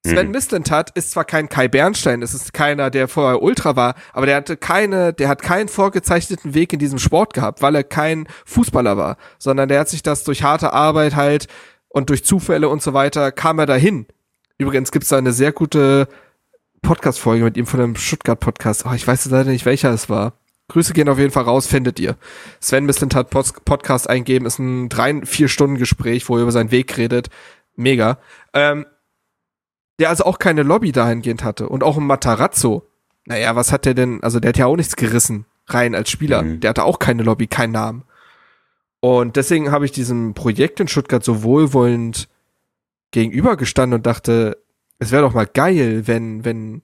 Sven 0.07 0.27
mhm. 0.27 0.33
Mislintat 0.33 0.91
ist 0.91 1.13
zwar 1.13 1.25
kein 1.25 1.49
Kai 1.49 1.67
Bernstein, 1.67 2.21
es 2.21 2.35
ist 2.35 2.53
keiner, 2.53 2.91
der 2.91 3.09
vorher 3.09 3.43
Ultra 3.43 3.75
war, 3.75 3.95
aber 4.13 4.27
der 4.27 4.37
hatte 4.37 4.59
keine, 4.59 5.15
der 5.15 5.29
hat 5.29 5.41
keinen 5.41 5.69
vorgezeichneten 5.69 6.53
Weg 6.53 6.75
in 6.75 6.79
diesem 6.79 6.99
Sport 6.99 7.33
gehabt, 7.33 7.63
weil 7.63 7.75
er 7.75 7.85
kein 7.85 8.29
Fußballer 8.45 8.99
war, 8.99 9.17
sondern 9.39 9.71
der 9.71 9.81
hat 9.81 9.89
sich 9.89 10.03
das 10.03 10.23
durch 10.25 10.43
harte 10.43 10.75
Arbeit 10.75 11.17
halt 11.17 11.47
und 11.89 12.11
durch 12.11 12.23
Zufälle 12.23 12.69
und 12.69 12.83
so 12.83 12.93
weiter 12.93 13.33
kam 13.33 13.59
er 13.59 13.67
dahin. 13.67 14.07
Übrigens 14.59 14.93
gibt's 14.93 15.09
da 15.09 15.17
eine 15.17 15.33
sehr 15.33 15.53
gute 15.53 16.07
Podcast-Folge 16.83 17.45
mit 17.45 17.57
ihm 17.57 17.67
von 17.67 17.81
einem 17.81 17.97
Stuttgart-Podcast. 17.97 18.85
Oh, 18.87 18.93
ich 18.95 19.07
weiß 19.07 19.25
leider 19.31 19.51
nicht, 19.51 19.65
welcher 19.65 19.91
es 19.91 20.11
war. 20.11 20.35
Grüße 20.69 20.93
gehen 20.93 21.09
auf 21.09 21.19
jeden 21.19 21.31
Fall 21.31 21.45
raus, 21.45 21.67
findet 21.67 21.99
ihr. 21.99 22.17
Sven 22.61 22.85
Mislintat 22.85 23.31
Podcast 23.31 24.09
eingeben, 24.09 24.45
ist 24.45 24.59
ein 24.59 24.91
drei, 24.91 25.23
vier 25.25 25.49
Stunden 25.49 25.77
Gespräch, 25.77 26.29
wo 26.29 26.37
er 26.37 26.43
über 26.43 26.53
seinen 26.53 26.71
Weg 26.71 26.97
redet. 26.99 27.29
Mega. 27.75 28.19
Ähm, 28.53 28.87
der 29.99 30.11
also 30.11 30.25
auch 30.25 30.39
keine 30.39 30.63
Lobby 30.63 30.93
dahingehend 30.93 31.45
hatte. 31.45 31.69
Und 31.69 31.83
auch 31.83 31.97
ein 31.97 32.07
Matarazzo. 32.07 32.87
Naja, 33.27 33.57
was 33.57 33.73
hat 33.73 33.85
der 33.85 33.95
denn? 33.95 34.23
Also 34.23 34.41
der 34.41 34.51
hat 34.51 34.59
ja 34.59 34.67
auch 34.67 34.77
nichts 34.77 34.97
gerissen, 34.97 35.47
rein 35.67 35.95
als 35.95 36.11
Spieler. 36.11 36.43
Mhm. 36.43 36.61
Der 36.61 36.71
hatte 36.71 36.85
auch 36.85 36.99
keine 36.99 37.23
Lobby, 37.23 37.47
keinen 37.47 37.73
Namen. 37.73 38.05
Und 39.01 39.37
deswegen 39.37 39.71
habe 39.71 39.85
ich 39.85 39.93
diesem 39.93 40.35
Projekt 40.35 40.81
in 40.81 40.89
Stuttgart 40.89 41.23
so 41.23 41.43
wohlwollend 41.43 42.29
gegenübergestanden 43.11 43.99
und 43.99 44.07
dachte, 44.07 44.59
es 44.99 45.13
wäre 45.13 45.23
doch 45.23 45.35
mal 45.35 45.47
geil, 45.47 46.07
wenn, 46.07 46.45
wenn 46.45 46.83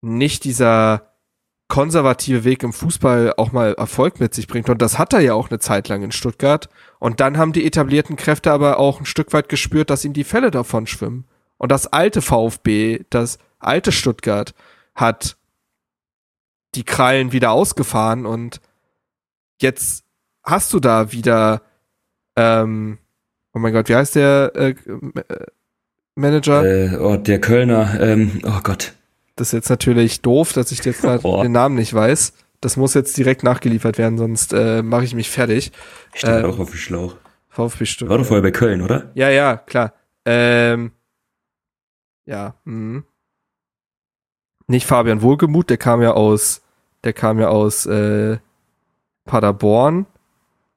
nicht 0.00 0.44
dieser 0.44 1.16
konservative 1.68 2.44
Weg 2.44 2.62
im 2.62 2.72
Fußball 2.72 3.34
auch 3.36 3.50
mal 3.52 3.74
Erfolg 3.74 4.20
mit 4.20 4.34
sich 4.34 4.46
bringt. 4.46 4.70
Und 4.70 4.80
das 4.80 4.98
hat 4.98 5.12
er 5.12 5.20
ja 5.20 5.34
auch 5.34 5.50
eine 5.50 5.58
Zeit 5.58 5.88
lang 5.88 6.02
in 6.02 6.12
Stuttgart. 6.12 6.68
Und 7.00 7.20
dann 7.20 7.38
haben 7.38 7.52
die 7.52 7.66
etablierten 7.66 8.16
Kräfte 8.16 8.52
aber 8.52 8.78
auch 8.78 9.00
ein 9.00 9.06
Stück 9.06 9.32
weit 9.32 9.48
gespürt, 9.48 9.90
dass 9.90 10.04
ihnen 10.04 10.14
die 10.14 10.24
Fälle 10.24 10.50
davon 10.50 10.86
schwimmen. 10.86 11.24
Und 11.58 11.72
das 11.72 11.86
alte 11.86 12.22
VfB, 12.22 13.04
das 13.10 13.38
alte 13.58 13.92
Stuttgart, 13.92 14.54
hat 14.94 15.36
die 16.74 16.84
Krallen 16.84 17.32
wieder 17.32 17.52
ausgefahren 17.52 18.26
und 18.26 18.60
jetzt 19.60 20.04
hast 20.44 20.72
du 20.72 20.80
da 20.80 21.12
wieder, 21.12 21.62
ähm, 22.36 22.98
oh 23.54 23.58
mein 23.58 23.72
Gott, 23.72 23.88
wie 23.88 23.96
heißt 23.96 24.14
der 24.14 24.52
äh, 24.54 24.70
äh, 24.70 25.46
Manager? 26.14 26.64
Äh, 26.64 26.96
oh, 26.96 27.16
der 27.16 27.40
Kölner, 27.40 27.98
ähm, 28.00 28.40
oh 28.44 28.60
Gott. 28.62 28.94
Das 29.36 29.48
ist 29.48 29.52
jetzt 29.52 29.70
natürlich 29.70 30.22
doof, 30.22 30.52
dass 30.52 30.72
ich 30.72 30.84
jetzt 30.84 31.02
gerade 31.02 31.20
oh. 31.26 31.42
den 31.42 31.52
Namen 31.52 31.74
nicht 31.74 31.92
weiß. 31.92 32.32
Das 32.60 32.76
muss 32.76 32.94
jetzt 32.94 33.16
direkt 33.16 33.42
nachgeliefert 33.42 33.98
werden, 33.98 34.16
sonst 34.16 34.52
äh, 34.52 34.82
mache 34.82 35.04
ich 35.04 35.14
mich 35.14 35.30
fertig. 35.30 35.72
Ich 36.14 36.20
stehe 36.20 36.40
äh, 36.40 36.44
auch 36.44 36.58
auf 36.58 36.70
dem 36.70 36.78
Schlauch. 36.78 37.16
VfB 37.48 37.86
Stuttgart. 37.86 38.10
War 38.10 38.18
doch 38.18 38.26
vorher 38.26 38.42
bei 38.42 38.50
Köln, 38.50 38.82
oder? 38.82 39.10
Ja, 39.14 39.30
ja, 39.30 39.56
klar. 39.56 39.92
Ähm, 40.24 40.92
ja. 42.26 42.54
Mh. 42.64 43.02
Nicht 44.68 44.86
Fabian 44.86 45.22
Wohlgemuth, 45.22 45.70
der 45.70 45.78
kam 45.78 46.02
ja 46.02 46.12
aus, 46.12 46.62
der 47.04 47.12
kam 47.12 47.38
ja 47.38 47.48
aus 47.48 47.86
äh, 47.86 48.38
Paderborn. 49.24 50.06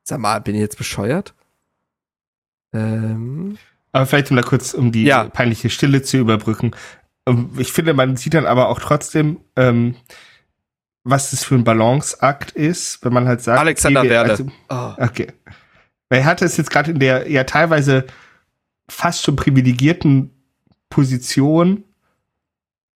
Sag 0.04 0.20
mal, 0.20 0.40
bin 0.40 0.56
ich 0.56 0.62
jetzt 0.62 0.78
bescheuert? 0.78 1.34
Ähm. 2.74 3.58
Aber 3.92 4.06
vielleicht 4.06 4.30
um 4.30 4.38
da 4.38 4.44
kurz, 4.44 4.74
um 4.76 4.92
die 4.92 5.06
ja. 5.06 5.24
peinliche 5.24 5.72
Stille 5.72 6.04
zu 6.04 6.18
überbrücken. 6.18 6.72
Ähm, 7.26 7.50
ich 7.58 7.72
finde, 7.72 7.94
man 7.94 8.16
sieht 8.18 8.36
dann 8.36 8.46
aber 8.46 8.70
auch 8.70 8.80
trotzdem, 8.80 9.40
ähm, 9.56 9.96
was 11.04 11.32
das 11.32 11.44
für 11.44 11.56
ein 11.56 11.64
Balanceakt 11.64 12.52
ist, 12.52 13.04
wenn 13.04 13.14
man 13.14 13.28
halt 13.28 13.42
sagt, 13.42 13.60
Alexander 13.60 14.02
okay, 14.02 14.10
Werde. 14.10 14.32
Also, 14.32 14.52
oh. 14.70 14.94
Okay. 14.98 15.34
Weil 16.10 16.20
er 16.20 16.26
hatte 16.26 16.46
es 16.46 16.58
jetzt 16.58 16.70
gerade 16.70 16.92
in 16.92 17.00
der 17.00 17.30
ja 17.30 17.44
teilweise 17.44 18.06
fast 18.88 19.24
schon 19.24 19.36
privilegierten 19.36 20.32
Position 20.90 21.84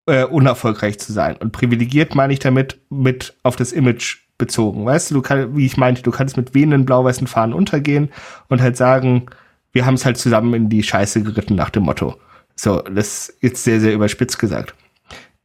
äh, 0.07 0.24
unerfolgreich 0.24 0.99
zu 0.99 1.12
sein. 1.12 1.36
Und 1.36 1.53
privilegiert 1.53 2.14
meine 2.14 2.32
ich 2.32 2.38
damit 2.38 2.80
mit 2.90 3.36
auf 3.43 3.57
das 3.57 3.72
Image 3.72 4.18
bezogen. 4.38 4.84
Weißt 4.84 5.11
du, 5.11 5.14
du 5.14 5.22
kann, 5.22 5.57
wie 5.57 5.66
ich 5.66 5.76
meinte, 5.76 6.03
du 6.03 6.11
kannst 6.11 6.36
mit 6.36 6.55
wehenden 6.55 6.84
blau-weißen 6.84 7.26
Fahnen 7.26 7.55
untergehen 7.55 8.11
und 8.49 8.61
halt 8.61 8.76
sagen, 8.76 9.26
wir 9.72 9.86
haben 9.86 9.95
es 9.95 10.05
halt 10.05 10.18
zusammen 10.18 10.55
in 10.55 10.68
die 10.68 10.82
Scheiße 10.82 11.22
geritten 11.22 11.55
nach 11.55 11.70
dem 11.70 11.84
Motto. 11.84 12.16
So, 12.57 12.80
das 12.80 13.28
ist 13.28 13.43
jetzt 13.43 13.64
sehr, 13.64 13.80
sehr 13.80 13.95
überspitzt 13.95 14.38
gesagt. 14.38 14.74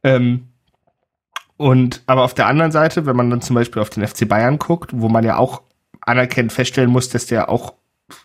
Ähm, 0.02 0.48
und 1.56 2.02
aber 2.06 2.22
auf 2.22 2.34
der 2.34 2.46
anderen 2.46 2.72
Seite, 2.72 3.06
wenn 3.06 3.16
man 3.16 3.30
dann 3.30 3.40
zum 3.40 3.54
Beispiel 3.54 3.82
auf 3.82 3.90
den 3.90 4.06
FC 4.06 4.28
Bayern 4.28 4.58
guckt, 4.58 4.90
wo 4.94 5.08
man 5.08 5.24
ja 5.24 5.36
auch 5.36 5.62
anerkennend 6.00 6.52
feststellen 6.52 6.90
muss, 6.90 7.08
dass 7.08 7.26
der 7.26 7.48
auch 7.48 7.74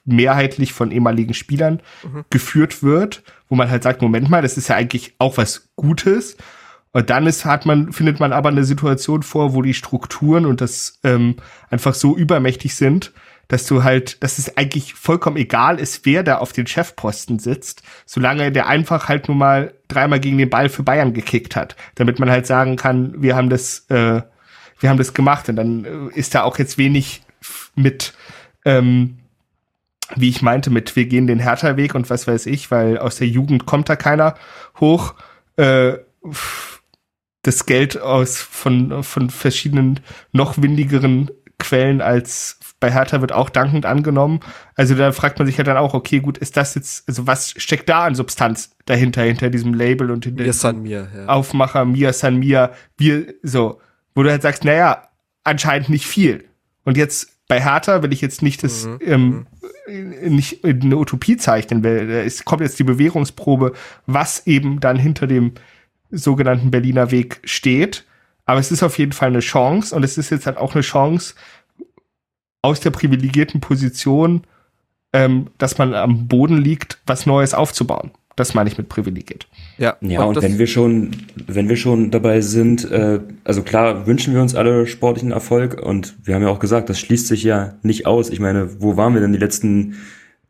mehrheitlich 0.05 0.73
von 0.73 0.91
ehemaligen 0.91 1.33
Spielern 1.33 1.81
mhm. 2.03 2.25
geführt 2.29 2.83
wird, 2.83 3.23
wo 3.49 3.55
man 3.55 3.69
halt 3.69 3.83
sagt, 3.83 4.01
Moment 4.01 4.29
mal, 4.29 4.41
das 4.41 4.57
ist 4.57 4.69
ja 4.69 4.75
eigentlich 4.75 5.15
auch 5.19 5.37
was 5.37 5.69
Gutes. 5.75 6.37
Und 6.91 7.09
dann 7.09 7.25
ist, 7.25 7.45
hat 7.45 7.65
man, 7.65 7.91
findet 7.91 8.19
man 8.19 8.33
aber 8.33 8.49
eine 8.49 8.63
Situation 8.63 9.23
vor, 9.23 9.53
wo 9.53 9.61
die 9.61 9.73
Strukturen 9.73 10.45
und 10.45 10.61
das 10.61 10.99
ähm, 11.03 11.35
einfach 11.69 11.95
so 11.95 12.15
übermächtig 12.15 12.75
sind, 12.75 13.11
dass 13.47 13.65
du 13.65 13.83
halt, 13.83 14.23
dass 14.23 14.37
es 14.37 14.57
eigentlich 14.57 14.93
vollkommen 14.93 15.37
egal 15.37 15.79
ist, 15.79 16.05
wer 16.05 16.23
da 16.23 16.37
auf 16.37 16.53
den 16.53 16.67
Chefposten 16.67 17.39
sitzt, 17.39 17.83
solange 18.05 18.51
der 18.51 18.67
einfach 18.67 19.09
halt 19.09 19.27
nur 19.27 19.35
mal 19.35 19.73
dreimal 19.87 20.19
gegen 20.19 20.37
den 20.37 20.49
Ball 20.49 20.69
für 20.69 20.83
Bayern 20.83 21.13
gekickt 21.13 21.55
hat, 21.55 21.75
damit 21.95 22.19
man 22.19 22.29
halt 22.29 22.47
sagen 22.47 22.77
kann, 22.77 23.21
wir 23.21 23.35
haben 23.35 23.49
das, 23.49 23.85
äh, 23.89 24.21
wir 24.79 24.89
haben 24.89 24.97
das 24.97 25.13
gemacht 25.13 25.49
und 25.49 25.55
dann 25.55 25.85
äh, 25.85 26.17
ist 26.17 26.35
da 26.35 26.43
auch 26.43 26.57
jetzt 26.57 26.77
wenig 26.77 27.23
mit, 27.75 28.13
ähm, 28.65 29.17
wie 30.15 30.29
ich 30.29 30.41
meinte, 30.41 30.69
mit 30.69 30.95
wir 30.95 31.05
gehen 31.05 31.27
den 31.27 31.39
Hertha-Weg 31.39 31.95
und 31.95 32.09
was 32.09 32.27
weiß 32.27 32.45
ich, 32.45 32.71
weil 32.71 32.97
aus 32.97 33.17
der 33.17 33.27
Jugend 33.27 33.65
kommt 33.65 33.89
da 33.89 33.95
keiner 33.95 34.35
hoch. 34.79 35.15
Äh, 35.55 35.93
das 37.41 37.65
Geld 37.65 37.99
aus 37.99 38.37
von, 38.37 39.03
von 39.03 39.29
verschiedenen 39.29 39.99
noch 40.31 40.61
windigeren 40.61 41.29
Quellen 41.59 42.01
als 42.01 42.59
bei 42.79 42.91
Hertha 42.91 43.21
wird 43.21 43.31
auch 43.31 43.49
dankend 43.49 43.85
angenommen. 43.85 44.41
Also 44.75 44.95
da 44.95 45.13
fragt 45.13 45.39
man 45.39 45.45
sich 45.45 45.57
halt 45.57 45.67
dann 45.67 45.77
auch, 45.77 45.93
okay, 45.93 46.19
gut, 46.19 46.37
ist 46.37 46.57
das 46.57 46.75
jetzt, 46.75 47.07
also 47.07 47.25
was 47.27 47.51
steckt 47.55 47.87
da 47.87 48.03
an 48.03 48.13
Substanz 48.13 48.75
dahinter, 48.85 49.23
hinter 49.23 49.49
diesem 49.49 49.73
Label 49.73 50.11
und 50.11 50.25
hinter 50.25 50.43
Mir 50.43 50.51
San 50.51 50.81
Mir, 50.81 51.07
ja. 51.15 51.27
Aufmacher, 51.27 51.85
Mir 51.85 52.11
San 52.11 52.37
Mir, 52.39 52.73
wir, 52.97 53.35
so, 53.41 53.79
wo 54.15 54.23
du 54.23 54.29
halt 54.29 54.41
sagst, 54.41 54.65
naja, 54.65 55.07
anscheinend 55.45 55.87
nicht 55.87 56.05
viel. 56.05 56.43
Und 56.83 56.97
jetzt 56.97 57.32
bei 57.47 57.61
Hertha 57.61 58.01
will 58.01 58.13
ich 58.13 58.21
jetzt 58.21 58.41
nicht 58.41 58.63
das, 58.63 58.85
mhm. 58.85 58.99
ähm, 59.01 59.47
mhm. 59.87 60.35
nicht 60.35 60.63
eine 60.63 60.97
Utopie 60.97 61.37
zeichnen, 61.37 61.83
weil 61.83 62.09
es 62.09 62.45
kommt 62.45 62.61
jetzt 62.61 62.79
die 62.79 62.83
Bewährungsprobe, 62.83 63.73
was 64.05 64.47
eben 64.47 64.79
dann 64.79 64.97
hinter 64.97 65.27
dem 65.27 65.53
sogenannten 66.09 66.71
Berliner 66.71 67.11
Weg 67.11 67.41
steht. 67.43 68.05
Aber 68.45 68.59
es 68.59 68.71
ist 68.71 68.83
auf 68.83 68.97
jeden 68.97 69.13
Fall 69.13 69.29
eine 69.29 69.39
Chance 69.39 69.95
und 69.95 70.03
es 70.03 70.17
ist 70.17 70.29
jetzt 70.29 70.45
halt 70.45 70.57
auch 70.57 70.73
eine 70.73 70.81
Chance, 70.81 71.35
aus 72.61 72.79
der 72.79 72.91
privilegierten 72.91 73.61
Position, 73.61 74.43
ähm, 75.11 75.51
dass 75.57 75.77
man 75.77 75.93
am 75.93 76.27
Boden 76.27 76.57
liegt, 76.57 76.99
was 77.05 77.25
Neues 77.25 77.53
aufzubauen. 77.53 78.11
Das 78.35 78.53
meine 78.53 78.69
ich 78.69 78.77
mit 78.77 78.89
privilegiert. 78.89 79.47
Ja, 79.77 79.95
ja 80.01 80.23
und, 80.23 80.37
und 80.37 80.43
wenn 80.43 80.57
wir 80.57 80.67
schon, 80.67 81.11
wenn 81.47 81.69
wir 81.69 81.75
schon 81.75 82.11
dabei 82.11 82.41
sind, 82.41 82.89
äh, 82.89 83.19
also 83.43 83.61
klar 83.61 84.07
wünschen 84.07 84.33
wir 84.33 84.41
uns 84.41 84.55
alle 84.55 84.87
sportlichen 84.87 85.31
Erfolg 85.31 85.81
und 85.81 86.15
wir 86.23 86.35
haben 86.35 86.41
ja 86.41 86.49
auch 86.49 86.59
gesagt, 86.59 86.89
das 86.89 86.99
schließt 86.99 87.27
sich 87.27 87.43
ja 87.43 87.75
nicht 87.83 88.05
aus. 88.05 88.29
Ich 88.29 88.39
meine, 88.39 88.81
wo 88.81 88.97
waren 88.97 89.13
wir 89.13 89.21
denn 89.21 89.33
die 89.33 89.39
letzten 89.39 89.95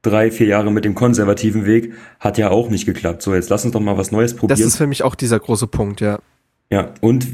drei, 0.01 0.31
vier 0.31 0.47
Jahre 0.47 0.71
mit 0.71 0.85
dem 0.85 0.95
konservativen 0.95 1.65
Weg? 1.65 1.93
Hat 2.19 2.37
ja 2.37 2.49
auch 2.49 2.69
nicht 2.69 2.85
geklappt. 2.85 3.21
So, 3.21 3.33
jetzt 3.33 3.49
lass 3.49 3.65
uns 3.65 3.73
doch 3.73 3.81
mal 3.81 3.97
was 3.97 4.11
Neues 4.11 4.33
probieren. 4.33 4.57
Das 4.57 4.65
ist 4.65 4.77
für 4.77 4.87
mich 4.87 5.03
auch 5.03 5.15
dieser 5.15 5.39
große 5.39 5.67
Punkt, 5.67 6.01
ja. 6.01 6.19
Ja, 6.71 6.93
und 7.01 7.27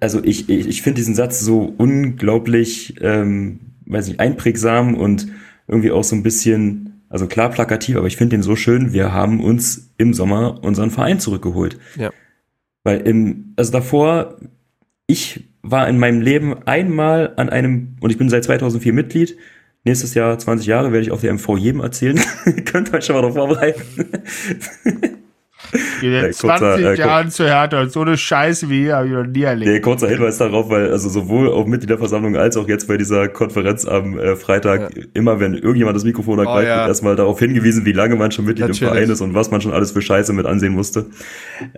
also 0.00 0.22
ich, 0.22 0.48
ich, 0.48 0.66
ich 0.66 0.82
finde 0.82 0.96
diesen 0.96 1.14
Satz 1.14 1.40
so 1.40 1.72
unglaublich 1.78 2.96
ähm, 3.00 3.60
weiß 3.86 4.08
nicht, 4.08 4.20
einprägsam 4.20 4.94
und 4.94 5.28
irgendwie 5.68 5.90
auch 5.90 6.04
so 6.04 6.16
ein 6.16 6.22
bisschen, 6.22 6.91
also 7.12 7.26
klar 7.26 7.50
plakativ, 7.50 7.96
aber 7.96 8.06
ich 8.06 8.16
finde 8.16 8.36
den 8.36 8.42
so 8.42 8.56
schön, 8.56 8.94
wir 8.94 9.12
haben 9.12 9.44
uns 9.44 9.92
im 9.98 10.14
Sommer 10.14 10.64
unseren 10.64 10.90
Verein 10.90 11.20
zurückgeholt. 11.20 11.78
Ja. 11.96 12.10
Weil 12.84 13.02
im, 13.02 13.52
also 13.56 13.70
davor, 13.70 14.38
ich 15.06 15.44
war 15.60 15.88
in 15.88 15.98
meinem 15.98 16.22
Leben 16.22 16.66
einmal 16.66 17.34
an 17.36 17.50
einem, 17.50 17.96
und 18.00 18.10
ich 18.10 18.16
bin 18.16 18.30
seit 18.30 18.44
2004 18.44 18.94
Mitglied, 18.94 19.36
nächstes 19.84 20.14
Jahr 20.14 20.38
20 20.38 20.66
Jahre 20.66 20.90
werde 20.90 21.04
ich 21.04 21.10
auf 21.10 21.20
der 21.20 21.34
MV 21.34 21.58
jedem 21.58 21.80
erzählen. 21.82 22.18
Könnt 22.64 22.94
euch 22.94 23.04
schon 23.04 23.14
mal 23.14 23.20
darauf 23.20 23.36
vorbereiten. 23.36 23.82
In 26.02 26.10
den 26.10 26.32
20 26.32 26.84
äh, 26.84 26.94
Jahren 26.96 27.30
zu 27.30 27.44
Hertha 27.44 27.80
und 27.80 27.92
so 27.92 28.02
eine 28.02 28.16
Scheiße 28.16 28.68
wie 28.68 28.82
hier 28.82 28.96
habe 28.96 29.06
ich 29.06 29.12
noch 29.12 29.24
nie 29.24 29.42
erlebt. 29.42 29.70
Nee, 29.70 29.80
kurzer 29.80 30.08
Hinweis 30.08 30.38
darauf, 30.38 30.68
weil 30.68 30.90
also 30.90 31.08
sowohl 31.08 31.48
auf 31.48 31.66
Mitgliederversammlung 31.66 32.36
als 32.36 32.56
auch 32.56 32.68
jetzt 32.68 32.88
bei 32.88 32.98
dieser 32.98 33.28
Konferenz 33.28 33.86
am 33.86 34.18
äh, 34.18 34.36
Freitag 34.36 34.96
ja. 34.96 35.04
immer, 35.14 35.40
wenn 35.40 35.54
irgendjemand 35.54 35.96
das 35.96 36.04
Mikrofon 36.04 36.38
ergreift, 36.38 36.66
oh, 36.66 36.68
ja. 36.68 36.76
wird 36.78 36.88
erstmal 36.88 37.16
darauf 37.16 37.38
hingewiesen, 37.38 37.84
wie 37.86 37.92
lange 37.92 38.16
man 38.16 38.32
schon 38.32 38.44
Mitglied 38.44 38.68
Natürlich. 38.68 38.82
im 38.82 38.88
Verein 38.88 39.10
ist 39.10 39.20
und 39.20 39.34
was 39.34 39.50
man 39.50 39.60
schon 39.60 39.72
alles 39.72 39.92
für 39.92 40.02
Scheiße 40.02 40.32
mit 40.32 40.46
ansehen 40.46 40.74
musste. 40.74 41.06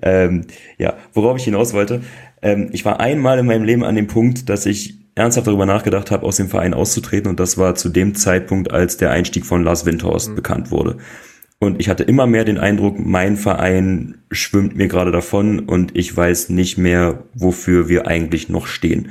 Ähm, 0.02 0.42
ja, 0.78 0.94
worauf 1.12 1.38
ich 1.38 1.44
hinaus 1.44 1.72
wollte, 1.72 2.00
ähm, 2.42 2.70
ich 2.72 2.84
war 2.84 3.00
einmal 3.00 3.38
in 3.38 3.46
meinem 3.46 3.64
Leben 3.64 3.84
an 3.84 3.94
dem 3.94 4.06
Punkt, 4.06 4.48
dass 4.48 4.66
ich 4.66 4.98
ernsthaft 5.14 5.46
darüber 5.46 5.66
nachgedacht 5.66 6.10
habe, 6.10 6.26
aus 6.26 6.36
dem 6.36 6.48
Verein 6.48 6.74
auszutreten 6.74 7.30
und 7.30 7.38
das 7.38 7.56
war 7.56 7.74
zu 7.74 7.88
dem 7.88 8.14
Zeitpunkt, 8.14 8.72
als 8.72 8.96
der 8.96 9.10
Einstieg 9.10 9.46
von 9.46 9.62
Lars 9.62 9.86
Windhorst 9.86 10.30
mhm. 10.30 10.34
bekannt 10.34 10.70
wurde. 10.70 10.98
Und 11.58 11.80
ich 11.80 11.88
hatte 11.88 12.04
immer 12.04 12.26
mehr 12.26 12.44
den 12.44 12.58
Eindruck, 12.58 12.98
mein 12.98 13.36
Verein 13.36 14.18
schwimmt 14.30 14.76
mir 14.76 14.88
gerade 14.88 15.12
davon 15.12 15.60
und 15.60 15.96
ich 15.96 16.14
weiß 16.14 16.50
nicht 16.50 16.76
mehr, 16.76 17.24
wofür 17.34 17.88
wir 17.88 18.06
eigentlich 18.06 18.48
noch 18.48 18.66
stehen. 18.66 19.10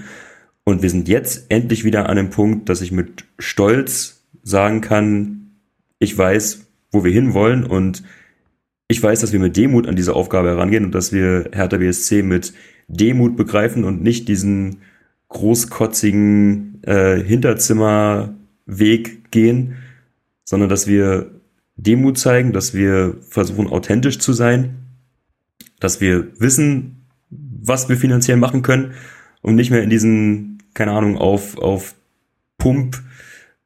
Und 0.63 0.81
wir 0.81 0.89
sind 0.89 1.07
jetzt 1.07 1.45
endlich 1.49 1.83
wieder 1.83 2.09
an 2.09 2.17
dem 2.17 2.29
Punkt, 2.29 2.69
dass 2.69 2.81
ich 2.81 2.91
mit 2.91 3.25
Stolz 3.39 4.23
sagen 4.43 4.81
kann, 4.81 5.51
ich 5.99 6.17
weiß, 6.17 6.67
wo 6.91 7.03
wir 7.03 7.11
hinwollen 7.11 7.65
und 7.65 8.03
ich 8.87 9.01
weiß, 9.01 9.21
dass 9.21 9.33
wir 9.33 9.39
mit 9.39 9.57
Demut 9.57 9.87
an 9.87 9.95
diese 9.95 10.15
Aufgabe 10.15 10.49
herangehen 10.49 10.85
und 10.85 10.93
dass 10.93 11.11
wir 11.11 11.49
Hertha 11.53 11.77
BSC 11.77 12.21
mit 12.21 12.53
Demut 12.87 13.35
begreifen 13.35 13.83
und 13.83 14.03
nicht 14.03 14.27
diesen 14.27 14.81
großkotzigen 15.29 16.83
äh, 16.83 17.23
Hinterzimmerweg 17.23 19.31
gehen, 19.31 19.77
sondern 20.43 20.69
dass 20.69 20.87
wir 20.87 21.32
Demut 21.75 22.17
zeigen, 22.17 22.53
dass 22.53 22.73
wir 22.73 23.17
versuchen, 23.29 23.67
authentisch 23.67 24.19
zu 24.19 24.33
sein, 24.33 24.75
dass 25.79 26.01
wir 26.01 26.27
wissen, 26.39 27.07
was 27.29 27.89
wir 27.89 27.97
finanziell 27.97 28.37
machen 28.37 28.61
können 28.61 28.93
und 29.41 29.55
nicht 29.55 29.71
mehr 29.71 29.83
in 29.83 29.89
diesen, 29.89 30.61
keine 30.73 30.91
Ahnung, 30.91 31.17
auf, 31.17 31.57
auf 31.57 31.95
Pump 32.57 33.01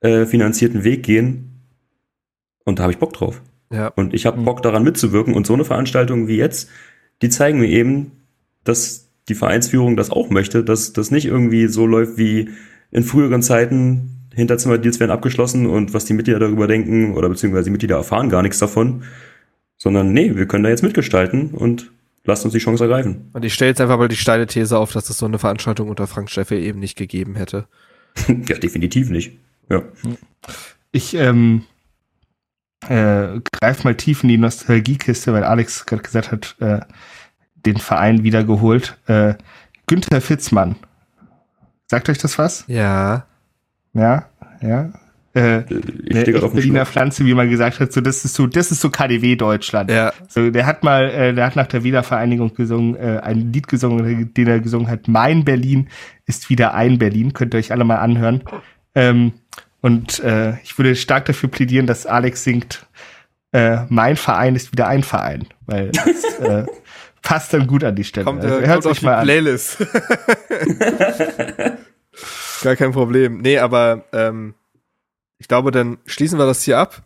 äh, 0.01 0.25
finanzierten 0.25 0.83
Weg 0.83 1.03
gehen. 1.03 1.61
Und 2.63 2.79
da 2.79 2.83
habe 2.83 2.93
ich 2.93 2.99
Bock 2.99 3.13
drauf. 3.13 3.41
Ja. 3.71 3.87
Und 3.89 4.13
ich 4.13 4.25
habe 4.25 4.41
Bock 4.41 4.61
daran 4.61 4.83
mitzuwirken. 4.83 5.33
Und 5.33 5.45
so 5.45 5.53
eine 5.53 5.65
Veranstaltung 5.65 6.27
wie 6.27 6.37
jetzt, 6.37 6.69
die 7.21 7.29
zeigen 7.29 7.59
mir 7.59 7.67
eben, 7.67 8.11
dass 8.63 9.07
die 9.29 9.35
Vereinsführung 9.35 9.97
das 9.97 10.09
auch 10.09 10.29
möchte, 10.29 10.63
dass 10.63 10.93
das 10.93 11.11
nicht 11.11 11.25
irgendwie 11.25 11.67
so 11.67 11.85
läuft 11.85 12.17
wie 12.17 12.49
in 12.91 13.03
früheren 13.03 13.41
Zeiten, 13.41 14.16
Hinterzimmerdeals 14.37 14.99
werden 14.99 15.09
abgeschlossen 15.09 15.65
und 15.65 15.95
was 15.95 16.05
die 16.05 16.13
Mitglieder 16.13 16.37
darüber 16.37 16.67
denken 16.67 17.15
oder 17.15 17.27
beziehungsweise 17.27 17.65
die 17.65 17.71
Mitglieder 17.71 17.95
erfahren 17.95 18.29
gar 18.29 18.43
nichts 18.43 18.59
davon, 18.59 19.01
sondern 19.77 20.13
nee, 20.13 20.35
wir 20.35 20.47
können 20.47 20.63
da 20.63 20.69
jetzt 20.69 20.83
mitgestalten 20.83 21.55
und 21.55 21.91
lasst 22.23 22.45
uns 22.45 22.53
die 22.53 22.59
Chance 22.59 22.83
ergreifen. 22.83 23.31
Und 23.33 23.43
ich 23.43 23.55
stelle 23.55 23.69
jetzt 23.69 23.81
einfach 23.81 23.97
mal 23.97 24.07
die 24.07 24.15
steile 24.15 24.45
These 24.45 24.77
auf, 24.77 24.91
dass 24.91 25.09
es 25.09 25.17
so 25.17 25.25
eine 25.25 25.39
Veranstaltung 25.39 25.89
unter 25.89 26.05
Frank 26.05 26.29
Steffe 26.29 26.55
eben 26.55 26.77
nicht 26.77 26.95
gegeben 26.95 27.35
hätte. 27.35 27.67
ja, 28.27 28.57
definitiv 28.57 29.09
nicht. 29.09 29.31
Ja. 29.71 29.81
Ich 30.91 31.15
ähm, 31.15 31.63
äh, 32.87 33.39
greif 33.51 33.83
mal 33.83 33.95
tief 33.95 34.21
in 34.21 34.29
die 34.29 34.37
Nostalgiekiste, 34.37 35.33
weil 35.33 35.45
Alex 35.45 35.87
gerade 35.87 36.03
gesagt 36.03 36.31
hat, 36.31 36.55
äh, 36.59 36.81
den 37.55 37.77
Verein 37.77 38.23
wiedergeholt. 38.23 38.99
Äh, 39.07 39.33
Günther 39.87 40.21
Fitzmann. 40.21 40.75
Sagt 41.87 42.07
euch 42.09 42.19
das 42.19 42.37
was? 42.37 42.65
Ja. 42.67 43.25
Ja, 43.97 44.25
ja. 44.61 44.91
Äh, 45.33 45.63
eine 46.09 46.23
Berliner 46.23 46.85
Pflanze, 46.85 47.25
wie 47.25 47.33
man 47.33 47.49
gesagt 47.49 47.79
hat, 47.79 47.93
so 47.93 48.01
das 48.01 48.25
ist 48.25 48.33
so, 48.33 48.47
das 48.47 48.71
ist 48.71 48.81
so 48.81 48.89
KDW 48.89 49.35
Deutschland. 49.35 49.91
Ja. 49.91 50.11
So, 50.27 50.49
der 50.49 50.65
hat 50.65 50.83
mal, 50.83 51.09
äh, 51.09 51.33
der 51.33 51.45
hat 51.45 51.55
nach 51.55 51.67
der 51.67 51.83
Wiedervereinigung 51.83 52.55
gesungen, 52.55 52.95
äh, 52.95 53.19
ein 53.21 53.53
Lied 53.53 53.67
gesungen, 53.67 54.33
den 54.33 54.47
er 54.47 54.59
gesungen 54.59 54.87
hat. 54.87 55.07
Mein 55.07 55.45
Berlin 55.45 55.89
ist 56.25 56.49
wieder 56.49 56.73
ein 56.73 56.97
Berlin. 56.97 57.33
Könnt 57.33 57.53
ihr 57.53 57.59
euch 57.59 57.71
alle 57.71 57.83
mal 57.83 57.97
anhören. 57.97 58.43
Ähm, 58.95 59.33
und 59.81 60.19
äh, 60.19 60.59
ich 60.63 60.77
würde 60.77 60.95
stark 60.95 61.25
dafür 61.25 61.49
plädieren, 61.49 61.85
dass 61.85 62.07
Alex 62.07 62.43
singt, 62.43 62.87
äh, 63.51 63.85
mein 63.89 64.15
Verein 64.15 64.55
ist 64.55 64.71
wieder 64.71 64.87
ein 64.87 65.03
Verein, 65.03 65.45
weil 65.67 65.91
das, 65.91 66.23
äh, 66.39 66.65
passt 67.21 67.53
dann 67.53 67.67
gut 67.67 67.83
an 67.83 67.95
die 67.95 68.03
Stelle. 68.03 68.25
Kommt, 68.25 68.43
also, 68.43 68.59
hört 68.59 68.81
kommt 68.81 68.85
auf 68.87 68.99
die 68.99 69.05
mal 69.05 69.21
Playlist. 69.21 69.85
Gar 72.61 72.75
kein 72.75 72.91
Problem. 72.91 73.39
Nee, 73.39 73.59
aber 73.59 74.05
ähm, 74.13 74.53
ich 75.39 75.47
glaube, 75.47 75.71
dann 75.71 75.97
schließen 76.05 76.39
wir 76.39 76.45
das 76.45 76.63
hier 76.63 76.79
ab. 76.79 77.03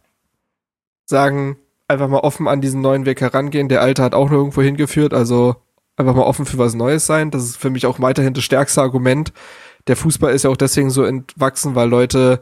Sagen 1.06 1.58
einfach 1.88 2.08
mal 2.08 2.20
offen 2.20 2.48
an 2.48 2.62
diesen 2.62 2.82
neuen 2.82 3.06
Weg 3.06 3.22
herangehen. 3.22 3.70
Der 3.70 3.82
alte 3.82 4.02
hat 4.02 4.16
auch 4.16 4.30
nirgendwo 4.30 4.62
hingeführt, 4.62 5.14
also 5.14 5.58
einfach 5.98 6.16
mal 6.16 6.24
offen 6.24 6.46
für 6.46 6.58
was 6.58 6.74
Neues 6.74 7.06
sein. 7.06 7.32
Das 7.32 7.44
ist 7.44 7.58
für 7.58 7.70
mich 7.70 7.86
auch 7.86 8.00
weiterhin 8.00 8.34
das 8.34 8.44
stärkste 8.44 8.82
Argument. 8.82 9.34
Der 9.88 9.98
Fußball 9.98 10.34
ist 10.34 10.44
ja 10.44 10.50
auch 10.50 10.58
deswegen 10.58 10.90
so 10.90 11.04
entwachsen, 11.04 11.76
weil 11.76 11.90
Leute 11.90 12.42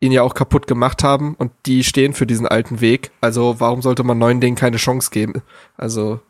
ihn 0.00 0.12
ja 0.12 0.22
auch 0.22 0.34
kaputt 0.34 0.66
gemacht 0.66 1.04
haben 1.04 1.34
und 1.34 1.52
die 1.64 1.84
stehen 1.84 2.12
für 2.12 2.26
diesen 2.26 2.46
alten 2.46 2.80
Weg. 2.80 3.12
Also 3.20 3.60
warum 3.60 3.82
sollte 3.82 4.02
man 4.02 4.18
neuen 4.18 4.40
Dingen 4.40 4.56
keine 4.56 4.76
Chance 4.76 5.10
geben? 5.10 5.42
Also 5.76 6.20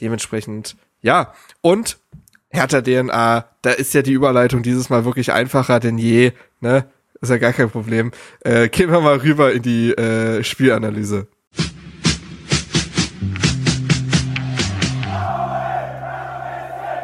dementsprechend, 0.00 0.76
ja. 1.02 1.34
Und 1.60 1.98
Hertha 2.50 2.80
DNA, 2.80 3.44
da 3.62 3.70
ist 3.70 3.92
ja 3.94 4.02
die 4.02 4.12
Überleitung 4.12 4.62
dieses 4.62 4.88
Mal 4.88 5.04
wirklich 5.04 5.32
einfacher 5.32 5.80
denn 5.80 5.98
je, 5.98 6.32
ne? 6.60 6.86
Ist 7.20 7.30
ja 7.30 7.38
gar 7.38 7.52
kein 7.52 7.68
Problem. 7.68 8.12
Äh, 8.40 8.68
gehen 8.68 8.92
wir 8.92 9.00
mal 9.00 9.16
rüber 9.16 9.52
in 9.52 9.62
die 9.62 9.90
äh, 9.90 10.42
Spielanalyse. 10.44 11.26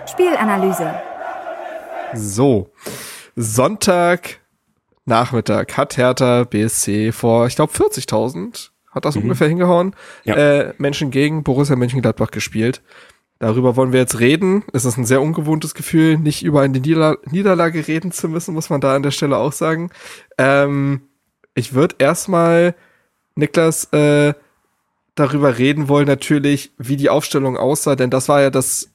Spielanalyse. 0.06 0.94
So, 2.14 2.70
Sonntag 3.34 4.38
Nachmittag 5.04 5.76
hat 5.76 5.96
Hertha 5.96 6.44
BSC 6.44 7.12
vor, 7.12 7.46
ich 7.46 7.56
glaube 7.56 7.72
40.000, 7.72 8.70
hat 8.92 9.04
das 9.04 9.16
mhm. 9.16 9.22
ungefähr 9.22 9.48
hingehauen, 9.48 9.94
ja. 10.22 10.36
äh, 10.36 10.74
Menschen 10.78 11.10
gegen 11.10 11.42
Borussia 11.42 11.76
Mönchengladbach 11.76 12.30
gespielt. 12.30 12.82
Darüber 13.44 13.76
wollen 13.76 13.92
wir 13.92 14.00
jetzt 14.00 14.20
reden. 14.20 14.64
Es 14.72 14.86
ist 14.86 14.96
ein 14.96 15.04
sehr 15.04 15.20
ungewohntes 15.20 15.74
Gefühl, 15.74 16.16
nicht 16.16 16.42
über 16.42 16.62
eine 16.62 16.80
Nieder 16.80 17.18
Niederlage 17.30 17.86
reden 17.86 18.10
zu 18.10 18.26
müssen, 18.26 18.54
muss 18.54 18.70
man 18.70 18.80
da 18.80 18.96
an 18.96 19.02
der 19.02 19.10
Stelle 19.10 19.36
auch 19.36 19.52
sagen. 19.52 19.90
Ähm, 20.38 21.02
ich 21.54 21.74
würde 21.74 21.96
erstmal, 21.98 22.74
Niklas, 23.34 23.92
äh, 23.92 24.32
darüber 25.14 25.58
reden 25.58 25.88
wollen, 25.88 26.06
natürlich, 26.06 26.72
wie 26.78 26.96
die 26.96 27.10
Aufstellung 27.10 27.58
aussah, 27.58 27.96
denn 27.96 28.08
das 28.08 28.30
war 28.30 28.40
ja 28.40 28.48
das 28.48 28.88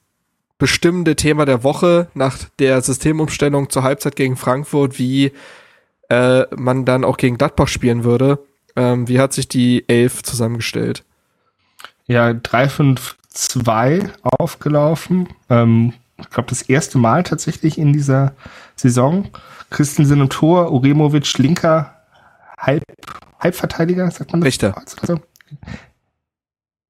bestimmende 0.58 1.14
Thema 1.14 1.44
der 1.44 1.62
Woche 1.62 2.08
nach 2.14 2.36
der 2.58 2.82
Systemumstellung 2.82 3.70
zur 3.70 3.84
Halbzeit 3.84 4.16
gegen 4.16 4.36
Frankfurt, 4.36 4.98
wie 4.98 5.30
äh, 6.08 6.44
man 6.56 6.84
dann 6.84 7.04
auch 7.04 7.18
gegen 7.18 7.38
Gladbach 7.38 7.68
spielen 7.68 8.02
würde. 8.02 8.40
Ähm, 8.74 9.06
wie 9.06 9.20
hat 9.20 9.32
sich 9.32 9.46
die 9.46 9.88
Elf 9.88 10.24
zusammengestellt? 10.24 11.04
Ja, 12.08 12.32
3-5-2 13.48 14.10
aufgelaufen. 14.22 15.28
Ähm, 15.48 15.94
ich 16.18 16.30
glaube, 16.30 16.50
das 16.50 16.62
erste 16.62 16.98
Mal 16.98 17.22
tatsächlich 17.22 17.78
in 17.78 17.92
dieser 17.92 18.34
Saison. 18.76 19.28
Christensen 19.70 20.20
im 20.20 20.28
Tor, 20.28 20.72
Uremovic 20.72 21.38
linker 21.38 21.96
Halb, 22.58 22.82
Halbverteidiger, 23.38 24.10
sagt 24.10 24.32
man 24.32 24.40
das? 24.40 24.48
Richter. 24.48 24.82
Also, 25.00 25.20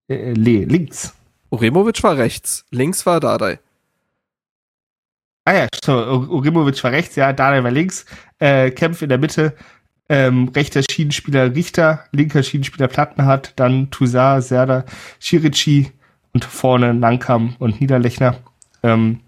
äh, 0.09 0.33
links. 0.33 1.15
Uremovic 1.51 2.03
war 2.03 2.17
rechts, 2.17 2.65
links 2.71 3.07
war 3.07 3.21
Dardai. 3.21 3.61
Ah 5.45 5.55
ja, 5.55 5.69
so, 5.83 5.95
Urimovic 6.31 6.85
war 6.85 6.93
rechts, 6.93 7.17
ja, 7.17 7.33
Daniel 7.33 7.65
war 7.65 7.71
links, 7.71 8.05
äh, 8.39 8.71
Kempf 8.71 9.03
in 9.03 9.09
der 9.09 9.19
Mitte, 9.19 9.57
ähm, 10.09 10.49
rechter 10.55 10.83
Schienenspieler 10.89 11.55
Richter, 11.55 12.05
linker 12.13 12.43
Schienenspieler 12.43 12.89
Plattenhardt, 12.89 13.55
dann 13.57 13.91
Toussaint, 13.91 14.45
Serda, 14.45 14.85
Shirichi 15.19 15.93
und 16.33 16.45
vorne 16.45 16.95
Nankam 16.95 17.57
und 17.59 17.81
Niederlechner. 17.81 18.37
Ähm, 18.83 19.21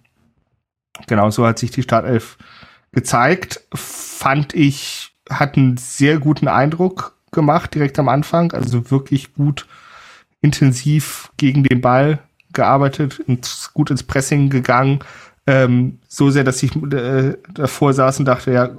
genau, 1.06 1.30
so 1.30 1.46
hat 1.46 1.58
sich 1.58 1.70
die 1.70 1.82
Startelf 1.82 2.38
gezeigt. 2.92 3.60
Fand 3.74 4.54
ich, 4.54 5.12
hat 5.28 5.56
einen 5.56 5.76
sehr 5.76 6.18
guten 6.18 6.48
Eindruck 6.48 7.16
gemacht 7.32 7.74
direkt 7.74 7.98
am 7.98 8.08
Anfang, 8.08 8.52
also 8.52 8.90
wirklich 8.90 9.34
gut 9.34 9.66
intensiv 10.40 11.30
gegen 11.36 11.64
den 11.64 11.80
Ball 11.80 12.18
gearbeitet, 12.52 13.20
und 13.26 13.70
gut 13.72 13.90
ins 13.90 14.02
Pressing 14.02 14.50
gegangen, 14.50 15.00
ähm, 15.46 15.98
so 16.08 16.30
sehr, 16.30 16.44
dass 16.44 16.62
ich 16.62 16.76
äh, 16.76 17.36
davor 17.52 17.94
saß 17.94 18.18
und 18.18 18.26
dachte, 18.26 18.52
ja, 18.52 18.70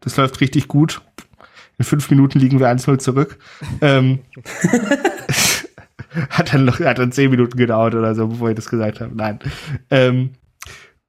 das 0.00 0.16
läuft 0.16 0.40
richtig 0.40 0.68
gut. 0.68 1.02
In 1.78 1.84
fünf 1.84 2.10
Minuten 2.10 2.38
liegen 2.38 2.58
wir 2.58 2.68
1-0 2.68 2.98
zurück. 2.98 3.38
Ähm, 3.80 4.20
hat 6.30 6.54
dann 6.54 6.64
noch, 6.64 6.80
hat 6.80 6.98
dann 6.98 7.12
zehn 7.12 7.30
Minuten 7.30 7.56
gedauert 7.56 7.94
oder 7.94 8.14
so, 8.14 8.28
bevor 8.28 8.50
ich 8.50 8.56
das 8.56 8.68
gesagt 8.68 9.00
habe. 9.00 9.14
Nein. 9.14 9.38
Ähm, 9.90 10.30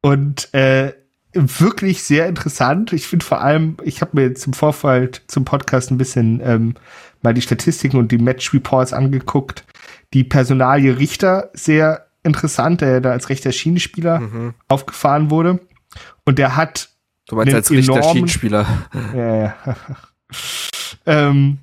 und 0.01 0.53
äh, 0.53 0.93
wirklich 1.33 2.03
sehr 2.03 2.27
interessant. 2.27 2.93
Ich 2.93 3.07
finde 3.07 3.25
vor 3.25 3.41
allem, 3.41 3.77
ich 3.83 4.01
habe 4.01 4.19
mir 4.19 4.33
zum 4.35 4.53
Vorfall 4.53 5.11
zum 5.27 5.45
Podcast 5.45 5.91
ein 5.91 5.97
bisschen 5.97 6.41
ähm, 6.43 6.75
mal 7.21 7.33
die 7.33 7.41
Statistiken 7.41 7.97
und 7.97 8.11
die 8.11 8.17
Match 8.17 8.53
Reports 8.53 8.93
angeguckt. 8.93 9.63
Die 10.13 10.23
Personalie 10.23 10.97
Richter 10.97 11.49
sehr 11.53 12.07
interessant, 12.23 12.81
der 12.81 13.01
da 13.01 13.11
als 13.11 13.29
rechter 13.29 13.51
Schienenspieler 13.51 14.19
mhm. 14.19 14.53
aufgefahren 14.67 15.29
wurde. 15.29 15.59
Und 16.25 16.37
der 16.37 16.55
hat. 16.55 16.89
Du 17.27 17.35
meinst 17.35 17.53
als 17.53 17.71
rechter 17.71 18.03
Schienenspieler. 18.03 18.65
Ja, 19.15 19.35
ja. 19.35 19.55
ähm, 21.05 21.59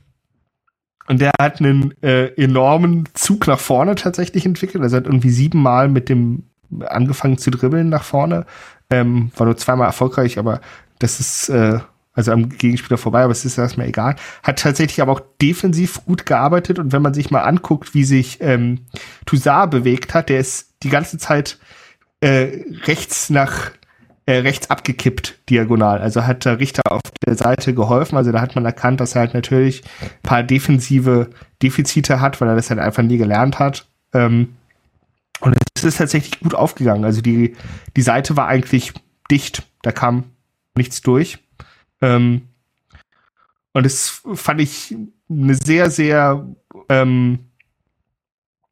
und 1.08 1.20
der 1.20 1.32
hat 1.40 1.60
einen 1.60 1.94
äh, 2.02 2.26
enormen 2.34 3.08
Zug 3.14 3.46
nach 3.46 3.58
vorne 3.58 3.94
tatsächlich 3.94 4.44
entwickelt. 4.44 4.82
Also 4.82 4.98
hat 4.98 5.06
irgendwie 5.06 5.30
siebenmal 5.30 5.88
mit 5.88 6.08
dem 6.08 6.44
angefangen 6.86 7.38
zu 7.38 7.50
dribbeln 7.50 7.88
nach 7.88 8.04
vorne. 8.04 8.44
Ähm, 8.90 9.30
war 9.36 9.46
nur 9.46 9.56
zweimal 9.56 9.86
erfolgreich, 9.86 10.38
aber 10.38 10.60
das 10.98 11.18
ist 11.18 11.48
äh, 11.48 11.80
also 12.12 12.32
am 12.32 12.48
Gegenspieler 12.48 12.98
vorbei, 12.98 13.22
aber 13.22 13.32
es 13.32 13.44
ist 13.44 13.56
erstmal 13.56 13.86
egal. 13.86 14.16
Hat 14.42 14.58
tatsächlich 14.58 15.00
aber 15.00 15.12
auch 15.12 15.22
defensiv 15.40 16.04
gut 16.04 16.26
gearbeitet 16.26 16.78
und 16.78 16.92
wenn 16.92 17.00
man 17.00 17.14
sich 17.14 17.30
mal 17.30 17.42
anguckt, 17.42 17.94
wie 17.94 18.04
sich 18.04 18.38
ähm, 18.40 18.80
Toussaint 19.24 19.70
bewegt 19.70 20.14
hat, 20.14 20.28
der 20.28 20.40
ist 20.40 20.74
die 20.82 20.90
ganze 20.90 21.16
Zeit 21.16 21.58
äh, 22.20 22.64
rechts 22.84 23.30
nach 23.30 23.70
äh, 24.28 24.40
rechts 24.40 24.68
abgekippt, 24.68 25.38
diagonal. 25.48 26.02
Also 26.02 26.26
hat 26.26 26.44
der 26.44 26.60
Richter 26.60 26.82
auf 26.90 27.00
der 27.26 27.34
Seite 27.34 27.72
geholfen. 27.72 28.18
Also 28.18 28.30
da 28.30 28.42
hat 28.42 28.54
man 28.54 28.66
erkannt, 28.66 29.00
dass 29.00 29.14
er 29.14 29.22
halt 29.22 29.32
natürlich 29.32 29.82
ein 30.02 30.22
paar 30.22 30.42
defensive 30.42 31.30
Defizite 31.62 32.20
hat, 32.20 32.38
weil 32.38 32.48
er 32.48 32.54
das 32.54 32.68
halt 32.68 32.78
einfach 32.78 33.02
nie 33.02 33.16
gelernt 33.16 33.58
hat. 33.58 33.86
Ähm, 34.12 34.54
und 35.40 35.56
es 35.74 35.82
ist 35.82 35.96
tatsächlich 35.96 36.40
gut 36.40 36.54
aufgegangen. 36.54 37.06
Also 37.06 37.22
die, 37.22 37.56
die 37.96 38.02
Seite 38.02 38.36
war 38.36 38.48
eigentlich 38.48 38.92
dicht. 39.30 39.62
Da 39.80 39.92
kam 39.92 40.24
nichts 40.74 41.00
durch. 41.00 41.38
Ähm, 42.02 42.42
und 43.72 43.86
das 43.86 44.20
fand 44.34 44.60
ich 44.60 44.94
eine 45.30 45.54
sehr, 45.54 45.90
sehr 45.90 46.46
ähm, 46.90 47.46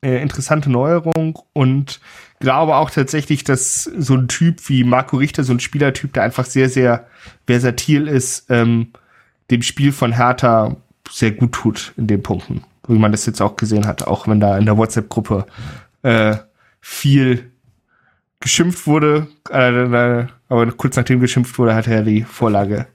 äh, 0.04 0.20
interessante 0.20 0.68
Neuerung 0.68 1.38
und 1.54 1.98
glaube 2.40 2.76
auch 2.76 2.90
tatsächlich, 2.90 3.44
dass 3.44 3.84
so 3.84 4.14
ein 4.14 4.28
Typ 4.28 4.68
wie 4.68 4.84
Marco 4.84 5.16
Richter, 5.16 5.44
so 5.44 5.52
ein 5.52 5.60
Spielertyp, 5.60 6.12
der 6.12 6.22
einfach 6.22 6.44
sehr, 6.44 6.68
sehr 6.68 7.06
versatil 7.46 8.08
ist, 8.08 8.50
ähm, 8.50 8.88
dem 9.50 9.62
Spiel 9.62 9.92
von 9.92 10.12
Hertha 10.12 10.76
sehr 11.10 11.32
gut 11.32 11.52
tut 11.52 11.92
in 11.96 12.06
den 12.06 12.22
Punkten. 12.22 12.64
Wie 12.88 12.98
man 12.98 13.12
das 13.12 13.26
jetzt 13.26 13.40
auch 13.40 13.56
gesehen 13.56 13.86
hat, 13.86 14.06
auch 14.06 14.28
wenn 14.28 14.40
da 14.40 14.58
in 14.58 14.66
der 14.66 14.76
WhatsApp-Gruppe 14.76 15.46
äh, 16.02 16.36
viel 16.80 17.50
geschimpft 18.40 18.86
wurde, 18.86 19.28
äh, 19.50 20.26
aber 20.48 20.72
kurz 20.72 20.96
nachdem 20.96 21.20
geschimpft 21.20 21.58
wurde, 21.58 21.74
hat 21.74 21.88
er 21.88 22.02
die 22.02 22.22
Vorlage 22.22 22.86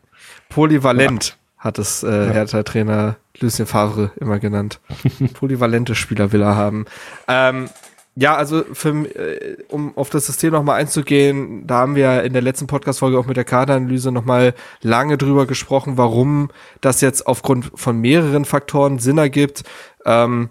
Polyvalent 0.52 1.30
ja. 1.30 1.64
hat 1.64 1.80
es 1.80 2.04
äh, 2.04 2.28
ja. 2.28 2.34
Hertha-Trainer 2.34 3.16
Lucien 3.40 3.66
Favre 3.66 4.12
immer 4.20 4.40
genannt. 4.40 4.80
Polyvalente 5.34 5.96
Spieler 5.96 6.32
will 6.32 6.42
er 6.42 6.56
haben. 6.56 6.86
Ähm, 7.28 7.70
ja, 8.16 8.36
also 8.36 8.64
für, 8.74 8.90
äh, 8.90 9.58
um 9.70 9.98
auf 9.98 10.10
das 10.10 10.26
System 10.26 10.52
nochmal 10.52 10.80
einzugehen, 10.80 11.66
da 11.66 11.76
haben 11.80 11.96
wir 11.96 12.24
in 12.24 12.34
der 12.34 12.42
letzten 12.42 12.68
Podcast-Folge 12.68 13.18
auch 13.18 13.26
mit 13.26 13.38
der 13.38 13.46
Kaderanalyse 13.46 14.12
nochmal 14.12 14.54
lange 14.82 15.18
drüber 15.18 15.46
gesprochen, 15.46 15.98
warum 15.98 16.50
das 16.82 17.00
jetzt 17.00 17.26
aufgrund 17.26 17.72
von 17.76 18.00
mehreren 18.00 18.44
Faktoren 18.44 19.00
Sinn 19.00 19.18
ergibt. 19.18 19.64
Ähm, 20.06 20.50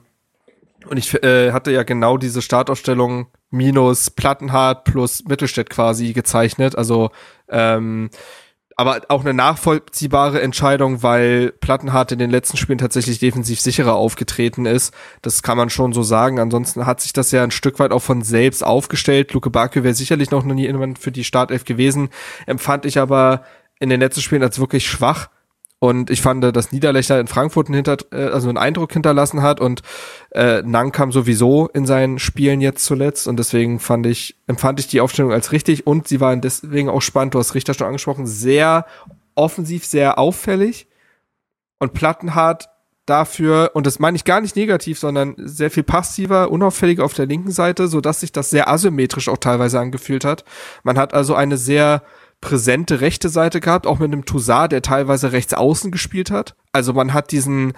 und 0.89 0.97
ich 0.97 1.23
äh, 1.23 1.53
hatte 1.53 1.71
ja 1.71 1.83
genau 1.83 2.17
diese 2.17 2.41
Startausstellung 2.41 3.27
minus 3.51 4.09
Plattenhardt 4.09 4.85
plus 4.85 5.25
Mittelstädt 5.29 5.69
quasi 5.69 6.15
gezeichnet. 6.15 6.77
Also 6.77 7.11
ähm, 7.49 8.09
aber 8.81 9.03
auch 9.09 9.21
eine 9.21 9.35
nachvollziehbare 9.35 10.41
Entscheidung, 10.41 11.03
weil 11.03 11.53
Plattenhardt 11.61 12.13
in 12.13 12.19
den 12.19 12.31
letzten 12.31 12.57
Spielen 12.57 12.79
tatsächlich 12.79 13.19
defensiv 13.19 13.61
sicherer 13.61 13.95
aufgetreten 13.95 14.65
ist. 14.65 14.95
Das 15.21 15.43
kann 15.43 15.59
man 15.59 15.69
schon 15.69 15.93
so 15.93 16.03
sagen. 16.03 16.41
Ansonsten 16.41 16.87
hat 16.87 17.03
sich 17.03 17.13
das 17.13 17.31
ja 17.31 17.43
ein 17.43 17.51
Stück 17.51 17.79
weit 17.79 17.93
auch 17.93 18.01
von 18.01 18.23
selbst 18.23 18.65
aufgestellt. 18.65 19.35
Luke 19.35 19.51
Bakio 19.51 19.85
wäre 19.85 19.93
sicherlich 19.93 20.31
noch 20.31 20.45
nie 20.45 20.63
jemand 20.63 20.99
für 20.99 21.13
die 21.13 21.25
Startelf 21.25 21.67
gewesen, 21.67 22.09
empfand 22.47 22.87
ich 22.87 22.99
aber 22.99 23.45
in 23.81 23.91
den 23.91 24.01
letzten 24.01 24.23
Spielen 24.23 24.43
als 24.43 24.59
wirklich 24.59 24.89
schwach. 24.89 25.29
Und 25.83 26.11
ich 26.11 26.21
fand, 26.21 26.45
dass 26.45 26.73
Niederlechner 26.73 27.19
in 27.19 27.27
Frankfurt 27.27 27.69
einen, 27.69 27.75
hinter, 27.77 27.97
äh, 28.13 28.29
also 28.29 28.51
einen 28.51 28.59
Eindruck 28.59 28.93
hinterlassen 28.93 29.41
hat 29.41 29.61
und 29.61 29.81
äh, 30.31 30.63
kam 30.93 31.11
sowieso 31.11 31.69
in 31.69 31.87
seinen 31.87 32.19
Spielen 32.19 32.61
jetzt 32.61 32.85
zuletzt. 32.85 33.27
Und 33.27 33.39
deswegen 33.39 33.81
fand 33.81 34.07
ich, 34.07 34.37
empfand 34.47 34.79
ich 34.79 34.89
die 34.89 35.01
Aufstellung 35.01 35.33
als 35.33 35.53
richtig 35.53 35.87
und 35.87 36.07
sie 36.07 36.21
waren 36.21 36.43
deswegen 36.43 36.91
auch 36.91 37.01
spannend. 37.01 37.35
Du 37.35 37.39
hast 37.39 37.55
Richter 37.55 37.73
schon 37.73 37.87
angesprochen, 37.87 38.27
sehr 38.27 38.85
offensiv, 39.35 39.87
sehr 39.87 40.19
auffällig. 40.19 40.87
Und 41.79 41.95
Plattenhardt 41.95 42.69
dafür, 43.07 43.71
und 43.73 43.87
das 43.87 43.99
meine 43.99 44.17
ich 44.17 44.25
gar 44.25 44.43
nicht 44.43 44.57
negativ, 44.57 44.99
sondern 44.99 45.35
sehr 45.39 45.71
viel 45.71 45.83
passiver, 45.83 46.51
unauffälliger 46.51 47.07
auf 47.07 47.15
der 47.15 47.25
linken 47.25 47.53
Seite, 47.53 47.89
so 47.89 48.03
dass 48.03 48.21
sich 48.21 48.33
das 48.33 48.51
sehr 48.51 48.69
asymmetrisch 48.69 49.31
auch 49.31 49.39
teilweise 49.39 49.81
angefühlt 49.81 50.27
hat. 50.27 50.45
Man 50.83 50.99
hat 50.99 51.15
also 51.15 51.35
eine 51.35 51.57
sehr 51.57 52.03
präsente 52.41 53.01
rechte 53.01 53.29
Seite 53.29 53.61
gehabt, 53.61 53.87
auch 53.87 53.99
mit 53.99 54.13
einem 54.13 54.25
Toussaint, 54.25 54.73
der 54.73 54.83
teilweise 54.83 55.33
rechts 55.33 55.55
außen 55.55 55.91
gespielt 55.91 56.31
hat. 56.31 56.55
Also 56.73 56.93
man 56.93 57.13
hat 57.13 57.33
diesen 57.33 57.75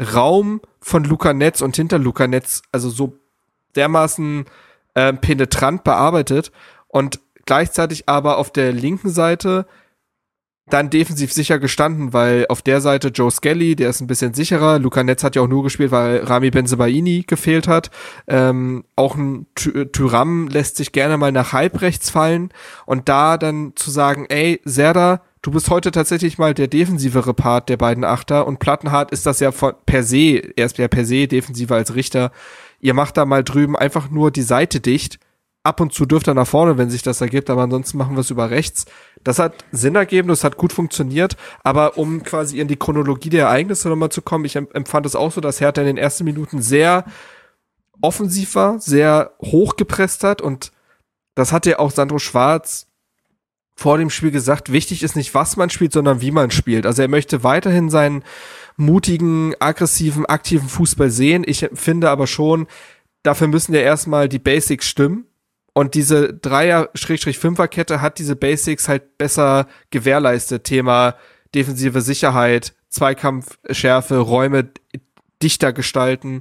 Raum 0.00 0.60
von 0.80 1.04
Luca 1.04 1.32
Netz 1.32 1.60
und 1.60 1.76
hinter 1.76 1.98
Luca 1.98 2.26
Netz 2.26 2.62
also 2.72 2.90
so 2.90 3.18
dermaßen 3.76 4.44
äh, 4.94 5.12
penetrant 5.12 5.84
bearbeitet 5.84 6.52
und 6.88 7.20
gleichzeitig 7.46 8.08
aber 8.08 8.38
auf 8.38 8.50
der 8.50 8.72
linken 8.72 9.10
Seite 9.10 9.66
dann 10.70 10.88
defensiv 10.88 11.32
sicher 11.32 11.58
gestanden, 11.58 12.12
weil 12.14 12.46
auf 12.48 12.62
der 12.62 12.80
Seite 12.80 13.08
Joe 13.08 13.30
Skelly, 13.30 13.76
der 13.76 13.90
ist 13.90 14.00
ein 14.00 14.06
bisschen 14.06 14.32
sicherer. 14.32 14.78
Luca 14.78 15.02
Netz 15.02 15.22
hat 15.22 15.36
ja 15.36 15.42
auch 15.42 15.48
nur 15.48 15.62
gespielt, 15.62 15.90
weil 15.90 16.24
Rami 16.24 16.50
Benzebaini 16.50 17.24
gefehlt 17.26 17.68
hat. 17.68 17.90
Ähm, 18.26 18.84
auch 18.96 19.14
ein 19.14 19.46
Tyram 19.54 20.48
lässt 20.48 20.76
sich 20.76 20.92
gerne 20.92 21.18
mal 21.18 21.32
nach 21.32 21.52
halb 21.52 21.82
rechts 21.82 22.08
fallen 22.08 22.50
und 22.86 23.08
da 23.10 23.36
dann 23.36 23.72
zu 23.74 23.90
sagen, 23.90 24.24
ey, 24.30 24.62
Serda, 24.64 25.20
du 25.42 25.50
bist 25.50 25.68
heute 25.68 25.90
tatsächlich 25.90 26.38
mal 26.38 26.54
der 26.54 26.68
defensivere 26.68 27.34
Part 27.34 27.68
der 27.68 27.76
beiden 27.76 28.04
Achter 28.04 28.46
und 28.46 28.58
Plattenhardt 28.58 29.10
ist 29.10 29.26
das 29.26 29.40
ja 29.40 29.52
von, 29.52 29.74
per 29.84 30.02
se, 30.02 30.40
er 30.56 30.64
ist 30.64 30.78
ja 30.78 30.88
per 30.88 31.04
se 31.04 31.28
defensiver 31.28 31.74
als 31.74 31.94
Richter. 31.94 32.32
Ihr 32.80 32.94
macht 32.94 33.18
da 33.18 33.26
mal 33.26 33.44
drüben 33.44 33.76
einfach 33.76 34.10
nur 34.10 34.30
die 34.30 34.42
Seite 34.42 34.80
dicht 34.80 35.18
ab 35.64 35.80
und 35.80 35.92
zu 35.92 36.06
dürft 36.06 36.28
er 36.28 36.34
nach 36.34 36.46
vorne, 36.46 36.78
wenn 36.78 36.90
sich 36.90 37.02
das 37.02 37.20
ergibt, 37.20 37.50
aber 37.50 37.62
ansonsten 37.62 37.98
machen 37.98 38.14
wir 38.14 38.20
es 38.20 38.30
über 38.30 38.50
rechts. 38.50 38.84
Das 39.24 39.38
hat 39.38 39.64
Sinn 39.72 39.96
ergeben, 39.96 40.28
das 40.28 40.44
hat 40.44 40.56
gut 40.56 40.72
funktioniert, 40.72 41.36
aber 41.62 41.96
um 41.96 42.22
quasi 42.22 42.60
in 42.60 42.68
die 42.68 42.76
Chronologie 42.76 43.30
der 43.30 43.46
Ereignisse 43.46 43.88
nochmal 43.88 44.10
zu 44.10 44.22
kommen, 44.22 44.44
ich 44.44 44.56
empfand 44.56 45.06
es 45.06 45.16
auch 45.16 45.32
so, 45.32 45.40
dass 45.40 45.60
Hertha 45.60 45.80
in 45.80 45.86
den 45.86 45.96
ersten 45.96 46.24
Minuten 46.24 46.60
sehr 46.60 47.04
offensiv 48.02 48.54
war, 48.54 48.78
sehr 48.80 49.32
hochgepresst 49.42 50.24
hat 50.24 50.42
und 50.42 50.72
das 51.34 51.52
hat 51.52 51.66
ja 51.66 51.78
auch 51.78 51.90
Sandro 51.90 52.18
Schwarz 52.18 52.86
vor 53.76 53.98
dem 53.98 54.10
Spiel 54.10 54.30
gesagt, 54.30 54.70
wichtig 54.70 55.02
ist 55.02 55.16
nicht, 55.16 55.34
was 55.34 55.56
man 55.56 55.70
spielt, 55.70 55.92
sondern 55.92 56.20
wie 56.20 56.30
man 56.30 56.50
spielt. 56.50 56.86
Also 56.86 57.02
er 57.02 57.08
möchte 57.08 57.42
weiterhin 57.42 57.90
seinen 57.90 58.22
mutigen, 58.76 59.54
aggressiven, 59.58 60.26
aktiven 60.26 60.68
Fußball 60.68 61.10
sehen. 61.10 61.44
Ich 61.46 61.68
finde 61.74 62.10
aber 62.10 62.26
schon, 62.26 62.66
dafür 63.22 63.48
müssen 63.48 63.74
ja 63.74 63.80
erstmal 63.80 64.28
die 64.28 64.38
Basics 64.38 64.86
stimmen. 64.86 65.26
Und 65.74 65.94
diese 65.94 66.32
Dreier-Fünfer-Kette 66.32 68.00
hat 68.00 68.18
diese 68.18 68.36
Basics 68.36 68.88
halt 68.88 69.18
besser 69.18 69.66
gewährleistet. 69.90 70.64
Thema 70.64 71.16
defensive 71.54 72.00
Sicherheit, 72.00 72.74
Zweikampfschärfe, 72.88 74.18
Räume 74.18 74.70
dichter 75.42 75.72
gestalten. 75.72 76.40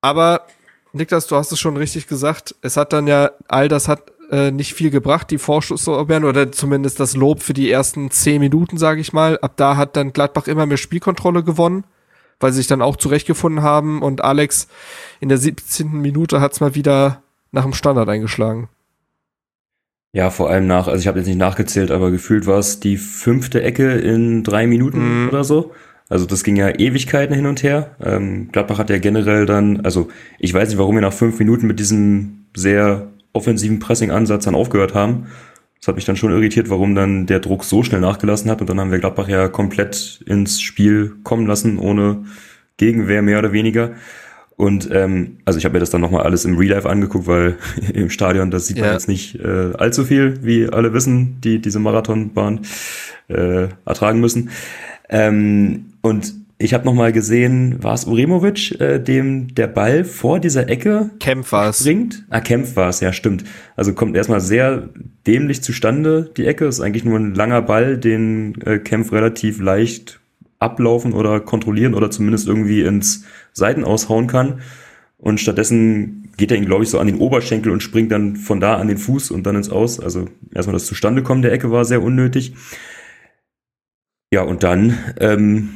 Aber 0.00 0.46
Niklas, 0.92 1.26
du 1.26 1.36
hast 1.36 1.52
es 1.52 1.60
schon 1.60 1.76
richtig 1.76 2.06
gesagt. 2.06 2.54
Es 2.62 2.78
hat 2.78 2.94
dann 2.94 3.06
ja, 3.06 3.30
all 3.46 3.68
das 3.68 3.88
hat 3.88 4.10
äh, 4.30 4.50
nicht 4.50 4.72
viel 4.72 4.90
gebracht, 4.90 5.30
die 5.30 5.38
Vorschusslorbeeren 5.38 6.24
oder 6.24 6.50
zumindest 6.50 6.98
das 6.98 7.14
Lob 7.14 7.42
für 7.42 7.54
die 7.54 7.70
ersten 7.70 8.10
zehn 8.10 8.40
Minuten, 8.40 8.78
sage 8.78 9.02
ich 9.02 9.12
mal. 9.12 9.38
Ab 9.40 9.52
da 9.56 9.76
hat 9.76 9.96
dann 9.96 10.14
Gladbach 10.14 10.46
immer 10.46 10.64
mehr 10.64 10.78
Spielkontrolle 10.78 11.44
gewonnen, 11.44 11.84
weil 12.40 12.52
sie 12.52 12.58
sich 12.58 12.66
dann 12.66 12.82
auch 12.82 12.96
zurechtgefunden 12.96 13.62
haben. 13.62 14.02
Und 14.02 14.24
Alex 14.24 14.68
in 15.20 15.28
der 15.28 15.38
17. 15.38 15.92
Minute 15.92 16.40
hat's 16.40 16.60
mal 16.60 16.74
wieder 16.74 17.22
nach 17.56 17.64
dem 17.64 17.72
Standard 17.72 18.08
eingeschlagen. 18.08 18.68
Ja, 20.12 20.30
vor 20.30 20.48
allem 20.48 20.66
nach, 20.66 20.86
also 20.86 21.00
ich 21.00 21.08
habe 21.08 21.18
jetzt 21.18 21.26
nicht 21.26 21.38
nachgezählt, 21.38 21.90
aber 21.90 22.10
gefühlt 22.10 22.46
war 22.46 22.58
es 22.58 22.80
die 22.80 22.96
fünfte 22.96 23.62
Ecke 23.62 23.92
in 23.92 24.44
drei 24.44 24.66
Minuten 24.66 25.24
mhm. 25.24 25.28
oder 25.28 25.42
so. 25.44 25.72
Also 26.08 26.24
das 26.24 26.44
ging 26.44 26.56
ja 26.56 26.68
Ewigkeiten 26.68 27.34
hin 27.34 27.46
und 27.46 27.62
her. 27.62 27.96
Ähm, 28.02 28.50
Gladbach 28.52 28.78
hat 28.78 28.90
ja 28.90 28.98
generell 28.98 29.44
dann, 29.44 29.80
also 29.80 30.08
ich 30.38 30.54
weiß 30.54 30.68
nicht, 30.68 30.78
warum 30.78 30.94
wir 30.94 31.02
nach 31.02 31.12
fünf 31.12 31.38
Minuten 31.38 31.66
mit 31.66 31.80
diesem 31.80 32.46
sehr 32.54 33.08
offensiven 33.32 33.80
Pressing-Ansatz 33.80 34.44
dann 34.44 34.54
aufgehört 34.54 34.94
haben. 34.94 35.26
Das 35.80 35.88
hat 35.88 35.96
mich 35.96 36.04
dann 36.04 36.16
schon 36.16 36.32
irritiert, 36.32 36.70
warum 36.70 36.94
dann 36.94 37.26
der 37.26 37.40
Druck 37.40 37.64
so 37.64 37.82
schnell 37.82 38.00
nachgelassen 38.00 38.50
hat 38.50 38.60
und 38.60 38.70
dann 38.70 38.80
haben 38.80 38.92
wir 38.92 38.98
Gladbach 38.98 39.28
ja 39.28 39.48
komplett 39.48 40.22
ins 40.26 40.60
Spiel 40.60 41.16
kommen 41.24 41.46
lassen, 41.46 41.78
ohne 41.78 42.24
Gegenwehr 42.76 43.22
mehr 43.22 43.38
oder 43.38 43.52
weniger. 43.52 43.92
Und 44.56 44.88
ähm, 44.90 45.38
also 45.44 45.58
ich 45.58 45.64
habe 45.66 45.74
mir 45.74 45.80
das 45.80 45.90
dann 45.90 46.00
nochmal 46.00 46.22
alles 46.22 46.46
im 46.46 46.56
Real 46.56 46.74
Life 46.74 46.88
angeguckt, 46.88 47.26
weil 47.26 47.56
im 47.92 48.08
Stadion, 48.08 48.50
das 48.50 48.66
sieht 48.66 48.78
man 48.80 48.92
jetzt 48.92 49.08
nicht 49.08 49.36
äh, 49.36 49.72
allzu 49.76 50.04
viel, 50.04 50.38
wie 50.42 50.68
alle 50.68 50.92
wissen, 50.92 51.40
die 51.42 51.60
diese 51.60 51.78
Marathonbahn 51.78 52.60
äh, 53.28 53.68
ertragen 53.84 54.20
müssen. 54.20 54.50
Ähm, 55.08 55.92
und 56.00 56.34
ich 56.58 56.72
habe 56.72 56.86
nochmal 56.86 57.12
gesehen, 57.12 57.82
war 57.82 57.92
es 57.92 58.06
Uremovic, 58.06 58.80
äh, 58.80 58.98
dem 58.98 59.54
der 59.54 59.66
Ball 59.66 60.04
vor 60.04 60.40
dieser 60.40 60.70
Ecke 60.70 61.10
Kempf 61.20 61.52
war's. 61.52 61.80
springt? 61.80 62.24
Ah, 62.30 62.40
Kempf 62.40 62.76
war 62.76 62.88
es, 62.88 63.00
ja 63.00 63.12
stimmt. 63.12 63.44
Also 63.76 63.92
kommt 63.92 64.16
erstmal 64.16 64.40
sehr 64.40 64.88
dämlich 65.26 65.62
zustande, 65.62 66.30
die 66.34 66.46
Ecke. 66.46 66.64
Ist 66.64 66.80
eigentlich 66.80 67.04
nur 67.04 67.18
ein 67.18 67.34
langer 67.34 67.60
Ball, 67.60 67.98
den 67.98 68.58
äh, 68.62 68.78
Kempf 68.78 69.12
relativ 69.12 69.60
leicht 69.60 70.20
ablaufen 70.58 71.12
oder 71.12 71.40
kontrollieren 71.40 71.94
oder 71.94 72.10
zumindest 72.10 72.48
irgendwie 72.48 72.82
ins 72.82 73.24
Seiten 73.52 73.84
aushauen 73.84 74.26
kann. 74.26 74.60
Und 75.18 75.40
stattdessen 75.40 76.30
geht 76.36 76.50
er 76.50 76.56
ihn, 76.56 76.66
glaube 76.66 76.84
ich, 76.84 76.90
so 76.90 76.98
an 76.98 77.06
den 77.06 77.18
Oberschenkel 77.18 77.72
und 77.72 77.82
springt 77.82 78.12
dann 78.12 78.36
von 78.36 78.60
da 78.60 78.76
an 78.76 78.88
den 78.88 78.98
Fuß 78.98 79.30
und 79.30 79.44
dann 79.46 79.56
ins 79.56 79.70
Aus. 79.70 80.00
Also 80.00 80.26
erstmal 80.54 80.74
das 80.74 80.86
Zustandekommen 80.86 81.42
der 81.42 81.52
Ecke 81.52 81.70
war 81.70 81.84
sehr 81.84 82.02
unnötig. 82.02 82.54
Ja, 84.32 84.42
und 84.42 84.62
dann 84.62 84.98
ähm, 85.18 85.70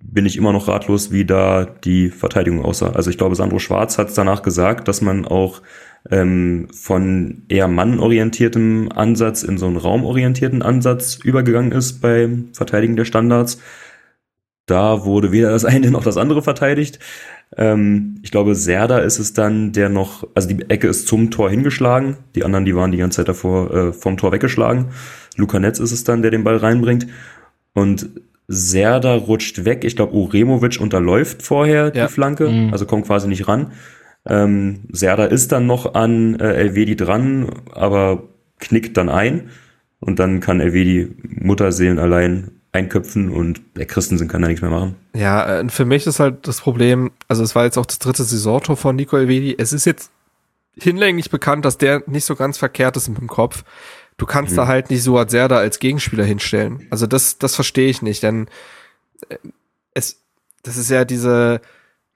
bin 0.00 0.26
ich 0.26 0.36
immer 0.36 0.52
noch 0.52 0.68
ratlos, 0.68 1.10
wie 1.10 1.24
da 1.24 1.64
die 1.64 2.10
Verteidigung 2.10 2.64
aussah. 2.64 2.90
Also 2.90 3.10
ich 3.10 3.18
glaube, 3.18 3.34
Sandro 3.34 3.58
Schwarz 3.58 3.98
hat 3.98 4.16
danach 4.16 4.42
gesagt, 4.42 4.88
dass 4.88 5.00
man 5.00 5.24
auch 5.24 5.62
ähm, 6.10 6.68
von 6.72 7.42
eher 7.48 7.68
mannorientiertem 7.68 8.90
Ansatz 8.94 9.42
in 9.42 9.58
so 9.58 9.66
einen 9.66 9.76
raumorientierten 9.76 10.62
Ansatz 10.62 11.16
übergegangen 11.16 11.72
ist 11.72 12.00
beim 12.00 12.50
Verteidigen 12.52 12.96
der 12.96 13.04
Standards. 13.04 13.60
Da 14.68 15.04
wurde 15.04 15.32
weder 15.32 15.50
das 15.50 15.64
eine 15.64 15.90
noch 15.90 16.04
das 16.04 16.16
andere 16.16 16.42
verteidigt. 16.42 17.00
Ähm, 17.56 18.20
ich 18.22 18.30
glaube, 18.30 18.54
Serda 18.54 18.98
ist 18.98 19.18
es 19.18 19.32
dann, 19.32 19.72
der 19.72 19.88
noch, 19.88 20.26
also 20.34 20.48
die 20.48 20.68
Ecke 20.68 20.86
ist 20.86 21.08
zum 21.08 21.30
Tor 21.30 21.50
hingeschlagen. 21.50 22.18
Die 22.34 22.44
anderen, 22.44 22.64
die 22.64 22.76
waren 22.76 22.92
die 22.92 22.98
ganze 22.98 23.16
Zeit 23.16 23.28
davor 23.28 23.74
äh, 23.74 23.92
vom 23.92 24.16
Tor 24.16 24.30
weggeschlagen. 24.32 24.86
Luca 25.36 25.58
Netz 25.58 25.80
ist 25.80 25.92
es 25.92 26.04
dann, 26.04 26.22
der 26.22 26.30
den 26.30 26.44
Ball 26.44 26.58
reinbringt. 26.58 27.06
Und 27.72 28.10
Serda 28.46 29.14
rutscht 29.14 29.64
weg. 29.64 29.84
Ich 29.84 29.96
glaube, 29.96 30.14
Uremovic 30.14 30.80
unterläuft 30.80 31.42
vorher 31.42 31.92
ja. 31.94 32.06
die 32.06 32.12
Flanke, 32.12 32.48
mhm. 32.48 32.72
also 32.72 32.86
kommt 32.86 33.06
quasi 33.06 33.28
nicht 33.28 33.48
ran. 33.48 33.72
Ähm, 34.26 34.80
Serda 34.90 35.24
ist 35.24 35.52
dann 35.52 35.66
noch 35.66 35.94
an 35.94 36.38
äh, 36.38 36.52
Elvedi 36.54 36.96
dran, 36.96 37.48
aber 37.72 38.24
knickt 38.58 38.96
dann 38.96 39.08
ein. 39.08 39.48
Und 40.00 40.18
dann 40.18 40.40
kann 40.40 40.60
Elvedi 40.60 41.08
Mutterseelen 41.22 41.98
allein 41.98 42.57
einköpfen 42.72 43.30
und 43.30 43.62
der 43.76 43.86
Christensen 43.86 44.28
kann 44.28 44.42
da 44.42 44.48
nichts 44.48 44.62
mehr 44.62 44.70
machen. 44.70 44.96
Ja, 45.14 45.60
äh, 45.60 45.68
für 45.68 45.84
mich 45.84 46.06
ist 46.06 46.20
halt 46.20 46.46
das 46.46 46.60
Problem, 46.60 47.10
also 47.26 47.42
es 47.42 47.54
war 47.54 47.64
jetzt 47.64 47.78
auch 47.78 47.86
das 47.86 47.98
dritte 47.98 48.24
Saisontor 48.24 48.76
von 48.76 48.96
Nico 48.96 49.16
Elvedi. 49.16 49.54
Es 49.58 49.72
ist 49.72 49.84
jetzt 49.84 50.10
hinlänglich 50.74 51.30
bekannt, 51.30 51.64
dass 51.64 51.78
der 51.78 52.02
nicht 52.06 52.24
so 52.24 52.36
ganz 52.36 52.58
verkehrt 52.58 52.96
ist 52.96 53.08
mit 53.08 53.18
dem 53.18 53.28
Kopf. 53.28 53.64
Du 54.16 54.26
kannst 54.26 54.52
mhm. 54.52 54.56
da 54.56 54.66
halt 54.66 54.90
nicht 54.90 55.02
Suat 55.02 55.30
Serda 55.30 55.58
als 55.58 55.78
Gegenspieler 55.78 56.24
hinstellen. 56.24 56.86
Also 56.90 57.06
das, 57.06 57.38
das 57.38 57.54
verstehe 57.54 57.88
ich 57.88 58.02
nicht, 58.02 58.22
denn 58.22 58.48
äh, 59.28 59.38
es, 59.94 60.20
das 60.62 60.76
ist 60.76 60.90
ja 60.90 61.04
diese, 61.04 61.60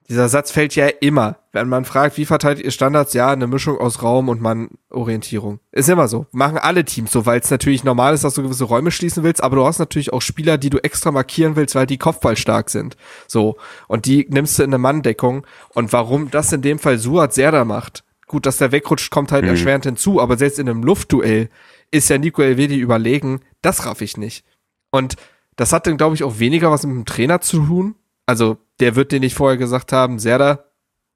dieser 0.09 0.27
Satz 0.27 0.51
fällt 0.51 0.75
ja 0.75 0.87
immer, 0.87 1.37
wenn 1.53 1.69
man 1.69 1.85
fragt, 1.85 2.17
wie 2.17 2.25
verteidigt 2.25 2.65
ihr 2.65 2.71
Standards? 2.71 3.13
Ja, 3.13 3.31
eine 3.31 3.47
Mischung 3.47 3.77
aus 3.77 4.01
Raum 4.03 4.27
und 4.27 4.41
Mann-Orientierung. 4.41 5.59
Ist 5.71 5.87
immer 5.87 6.07
so. 6.07 6.25
Machen 6.31 6.57
alle 6.57 6.83
Teams 6.83 7.11
so, 7.11 7.25
weil 7.25 7.39
es 7.39 7.49
natürlich 7.49 7.83
normal 7.83 8.13
ist, 8.13 8.23
dass 8.23 8.33
du 8.33 8.43
gewisse 8.43 8.65
Räume 8.65 8.91
schließen 8.91 9.23
willst, 9.23 9.41
aber 9.41 9.55
du 9.55 9.65
hast 9.65 9.79
natürlich 9.79 10.11
auch 10.11 10.21
Spieler, 10.21 10.57
die 10.57 10.69
du 10.69 10.79
extra 10.79 11.11
markieren 11.11 11.55
willst, 11.55 11.75
weil 11.75 11.85
die 11.85 11.97
Kopfball 11.97 12.35
stark 12.35 12.69
sind. 12.69 12.97
So. 13.27 13.55
Und 13.87 14.05
die 14.05 14.27
nimmst 14.29 14.59
du 14.59 14.63
in 14.63 14.69
eine 14.69 14.77
Manndeckung. 14.77 15.45
Und 15.69 15.93
warum 15.93 16.29
das 16.31 16.51
in 16.51 16.61
dem 16.61 16.79
Fall 16.79 16.97
Suat 16.97 17.33
Serda 17.33 17.63
macht, 17.63 18.03
gut, 18.27 18.45
dass 18.45 18.57
der 18.57 18.71
wegrutscht, 18.71 19.11
kommt 19.11 19.31
halt 19.31 19.43
mhm. 19.43 19.51
erschwerend 19.51 19.85
hinzu, 19.85 20.19
aber 20.19 20.37
selbst 20.37 20.59
in 20.59 20.67
einem 20.67 20.83
Luftduell 20.83 21.49
ist 21.91 22.09
ja 22.09 22.17
Nico 22.17 22.41
Elvedi 22.41 22.77
überlegen, 22.77 23.41
das 23.61 23.85
raff 23.85 24.01
ich 24.01 24.17
nicht. 24.17 24.43
Und 24.91 25.15
das 25.55 25.71
hat 25.71 25.87
dann, 25.87 25.97
glaube 25.97 26.15
ich, 26.15 26.23
auch 26.23 26.39
weniger 26.39 26.71
was 26.71 26.85
mit 26.85 26.95
dem 26.95 27.05
Trainer 27.05 27.41
zu 27.41 27.63
tun, 27.65 27.95
also 28.25 28.57
der 28.79 28.95
wird 28.95 29.11
dir 29.11 29.19
nicht 29.19 29.35
vorher 29.35 29.57
gesagt 29.57 29.91
haben, 29.91 30.19
Serda, 30.19 30.65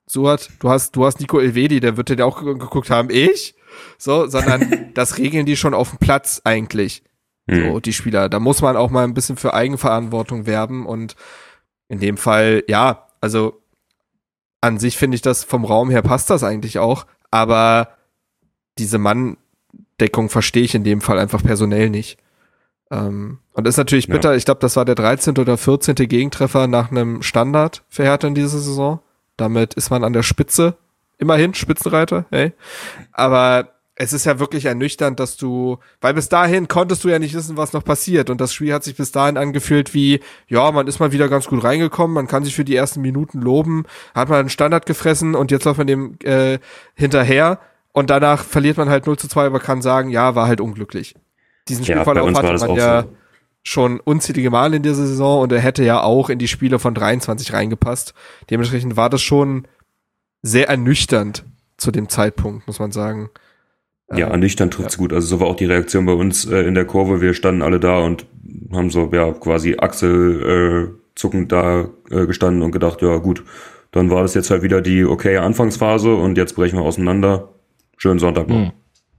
Suat, 0.09 0.49
du 0.59 0.69
hast, 0.69 0.95
du 0.95 1.05
hast 1.05 1.19
Nico 1.19 1.39
Elvedi, 1.39 1.79
der 1.79 1.97
wird 1.97 2.09
dir 2.09 2.25
auch 2.25 2.41
geguckt 2.41 2.89
haben, 2.89 3.09
ich? 3.09 3.55
So, 3.97 4.27
sondern 4.27 4.91
das 4.93 5.17
regeln 5.17 5.45
die 5.45 5.57
schon 5.57 5.73
auf 5.73 5.89
dem 5.89 5.99
Platz 5.99 6.41
eigentlich. 6.45 7.03
Mhm. 7.45 7.71
So, 7.71 7.79
die 7.79 7.93
Spieler. 7.93 8.29
Da 8.29 8.39
muss 8.39 8.61
man 8.61 8.77
auch 8.77 8.89
mal 8.89 9.03
ein 9.03 9.13
bisschen 9.13 9.37
für 9.37 9.53
Eigenverantwortung 9.53 10.45
werben 10.45 10.85
und 10.85 11.15
in 11.89 11.99
dem 11.99 12.17
Fall, 12.17 12.63
ja, 12.67 13.07
also 13.21 13.61
an 14.61 14.79
sich 14.79 14.97
finde 14.97 15.15
ich 15.15 15.21
das 15.21 15.43
vom 15.43 15.65
Raum 15.65 15.89
her 15.89 16.01
passt 16.01 16.29
das 16.29 16.43
eigentlich 16.43 16.79
auch, 16.79 17.05
aber 17.31 17.97
diese 18.77 18.97
Manndeckung 18.97 20.29
verstehe 20.29 20.63
ich 20.63 20.75
in 20.75 20.83
dem 20.83 21.01
Fall 21.01 21.19
einfach 21.19 21.43
personell 21.43 21.89
nicht. 21.89 22.17
Ähm, 22.91 23.39
und 23.53 23.67
ist 23.67 23.77
natürlich 23.77 24.07
bitter. 24.07 24.31
Ja. 24.31 24.37
Ich 24.37 24.45
glaube, 24.45 24.59
das 24.61 24.75
war 24.75 24.85
der 24.85 24.95
13. 24.95 25.37
oder 25.37 25.57
14. 25.57 25.95
Gegentreffer 25.95 26.67
nach 26.67 26.91
einem 26.91 27.21
Standard 27.21 27.83
für 27.89 28.03
Hertha 28.03 28.27
in 28.27 28.35
dieser 28.35 28.59
Saison. 28.59 28.99
Damit 29.35 29.73
ist 29.73 29.89
man 29.89 30.03
an 30.03 30.13
der 30.13 30.23
Spitze. 30.23 30.77
Immerhin, 31.17 31.53
Spitzenreiter, 31.53 32.25
hey. 32.29 32.53
Aber 33.11 33.69
es 33.99 34.13
ist 34.13 34.25
ja 34.25 34.39
wirklich 34.39 34.65
ernüchternd, 34.65 35.19
dass 35.19 35.37
du, 35.37 35.79
weil 36.01 36.13
bis 36.13 36.29
dahin 36.29 36.67
konntest 36.67 37.03
du 37.03 37.09
ja 37.09 37.17
nicht 37.17 37.33
wissen, 37.33 37.57
was 37.57 37.73
noch 37.73 37.83
passiert. 37.83 38.29
Und 38.29 38.39
das 38.39 38.53
Spiel 38.53 38.71
hat 38.71 38.83
sich 38.83 38.95
bis 38.95 39.11
dahin 39.11 39.37
angefühlt 39.37 39.95
wie, 39.95 40.19
ja, 40.47 40.71
man 40.71 40.85
ist 40.85 40.99
mal 40.99 41.11
wieder 41.11 41.27
ganz 41.27 41.47
gut 41.47 41.63
reingekommen, 41.63 42.13
man 42.13 42.27
kann 42.27 42.43
sich 42.43 42.55
für 42.55 42.63
die 42.63 42.75
ersten 42.75 43.01
Minuten 43.01 43.41
loben, 43.41 43.85
hat 44.13 44.29
man 44.29 44.39
einen 44.39 44.49
Standard 44.49 44.85
gefressen 44.85 45.33
und 45.33 45.49
jetzt 45.49 45.65
läuft 45.65 45.79
man 45.79 45.87
dem 45.87 46.17
äh, 46.23 46.59
hinterher. 46.93 47.59
Und 47.91 48.11
danach 48.11 48.43
verliert 48.43 48.77
man 48.77 48.89
halt 48.89 49.07
0 49.07 49.17
zu 49.17 49.27
2, 49.27 49.47
aber 49.47 49.59
kann 49.59 49.81
sagen, 49.81 50.11
ja, 50.11 50.35
war 50.35 50.47
halt 50.47 50.61
unglücklich. 50.61 51.15
Diesen 51.69 51.85
Spielverlauf 51.85 52.31
ja, 52.31 52.35
hatte 52.35 52.67
man 52.67 52.75
ja 52.75 53.01
so. 53.03 53.09
schon 53.63 53.99
unzählige 53.99 54.49
Male 54.49 54.77
in 54.77 54.83
dieser 54.83 55.07
Saison 55.07 55.41
und 55.41 55.51
er 55.51 55.59
hätte 55.59 55.83
ja 55.83 56.01
auch 56.01 56.29
in 56.29 56.39
die 56.39 56.47
Spiele 56.47 56.79
von 56.79 56.93
23 56.93 57.53
reingepasst. 57.53 58.13
Dementsprechend 58.49 58.97
war 58.97 59.09
das 59.09 59.21
schon 59.21 59.67
sehr 60.41 60.69
ernüchternd 60.69 61.45
zu 61.77 61.91
dem 61.91 62.09
Zeitpunkt, 62.09 62.67
muss 62.67 62.79
man 62.79 62.91
sagen. 62.91 63.29
Ja, 64.15 64.27
ernüchternd 64.27 64.73
trifft's 64.73 64.95
ja. 64.95 64.99
gut. 64.99 65.11
Also 65.11 65.27
so 65.27 65.39
war 65.39 65.47
auch 65.47 65.55
die 65.55 65.65
Reaktion 65.65 66.05
bei 66.05 66.13
uns 66.13 66.45
äh, 66.45 66.61
in 66.61 66.75
der 66.75 66.85
Kurve. 66.85 67.19
Wir 67.19 67.33
standen 67.33 67.61
alle 67.61 67.79
da 67.79 67.99
und 67.99 68.25
haben 68.71 68.89
so, 68.89 69.09
ja, 69.11 69.33
quasi 69.33 69.75
Achsel 69.77 70.93
äh, 70.95 71.01
zuckend 71.15 71.51
da 71.51 71.89
äh, 72.09 72.25
gestanden 72.25 72.61
und 72.61 72.71
gedacht, 72.71 73.01
ja 73.01 73.17
gut, 73.17 73.43
dann 73.91 74.09
war 74.09 74.21
das 74.21 74.33
jetzt 74.33 74.49
halt 74.49 74.63
wieder 74.63 74.81
die 74.81 75.03
okay 75.03 75.37
Anfangsphase 75.37 76.13
und 76.13 76.37
jetzt 76.37 76.55
brechen 76.55 76.79
wir 76.79 76.83
auseinander. 76.83 77.49
Schönen 77.97 78.19
Sonntag 78.19 78.47
noch. 78.47 78.57
Mhm. 78.57 78.71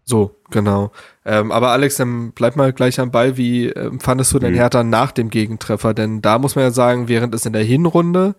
So, 0.08 0.40
genau. 0.50 0.90
Ähm, 1.26 1.52
aber 1.52 1.68
Alex, 1.68 1.96
dann 1.96 2.32
bleib 2.32 2.56
mal 2.56 2.72
gleich 2.72 2.98
am 2.98 3.10
Ball. 3.10 3.36
Wie 3.36 3.66
ähm, 3.66 4.00
fandest 4.00 4.32
du 4.32 4.38
denn 4.38 4.52
mhm. 4.52 4.56
Hertha 4.56 4.82
nach 4.82 5.12
dem 5.12 5.28
Gegentreffer? 5.28 5.92
Denn 5.92 6.22
da 6.22 6.38
muss 6.38 6.56
man 6.56 6.64
ja 6.64 6.70
sagen, 6.70 7.08
während 7.08 7.34
es 7.34 7.44
in 7.44 7.52
der 7.52 7.62
Hinrunde 7.62 8.34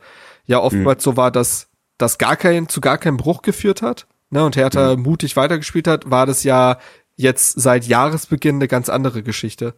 ja 0.48 0.60
oftmals 0.60 1.06
mhm. 1.06 1.12
so 1.12 1.18
war, 1.18 1.30
dass 1.30 1.68
das 2.00 2.18
gar 2.18 2.36
kein, 2.38 2.68
zu 2.70 2.82
gar 2.82 2.98
keinem 2.98 3.18
Bruch 3.18 3.44
geführt 3.44 3.84
hat, 3.84 4.08
ne, 4.32 4.44
und 4.44 4.56
Hertha 4.56 4.96
mhm. 4.96 5.04
mutig 5.04 5.36
weitergespielt 5.36 5.88
hat, 5.88 6.10
war 6.10 6.26
das 6.26 6.44
ja 6.44 6.80
jetzt 7.16 7.62
seit 7.62 7.86
Jahresbeginn 7.86 8.56
eine 8.56 8.68
ganz 8.68 8.90
andere 8.90 9.22
Geschichte. 9.22 9.76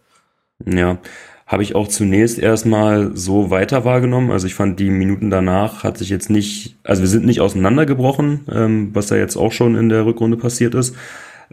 Ja, 0.66 1.00
habe 1.46 1.64
ich 1.64 1.76
auch 1.76 1.90
zunächst 1.90 2.40
erstmal 2.40 3.18
so 3.18 3.50
weiter 3.50 3.84
wahrgenommen. 3.84 4.32
Also 4.32 4.48
ich 4.48 4.56
fand 4.56 4.80
die 4.80 4.92
Minuten 4.92 5.30
danach 5.30 5.84
hat 5.84 5.98
sich 5.98 6.08
jetzt 6.08 6.30
nicht, 6.30 6.78
also 6.86 7.02
wir 7.02 7.10
sind 7.10 7.26
nicht 7.26 7.42
auseinandergebrochen, 7.42 8.46
ähm, 8.50 8.92
was 8.94 9.10
ja 9.10 9.18
jetzt 9.18 9.36
auch 9.36 9.52
schon 9.52 9.76
in 9.76 9.90
der 9.90 10.06
Rückrunde 10.06 10.38
passiert 10.38 10.74
ist. 10.74 10.96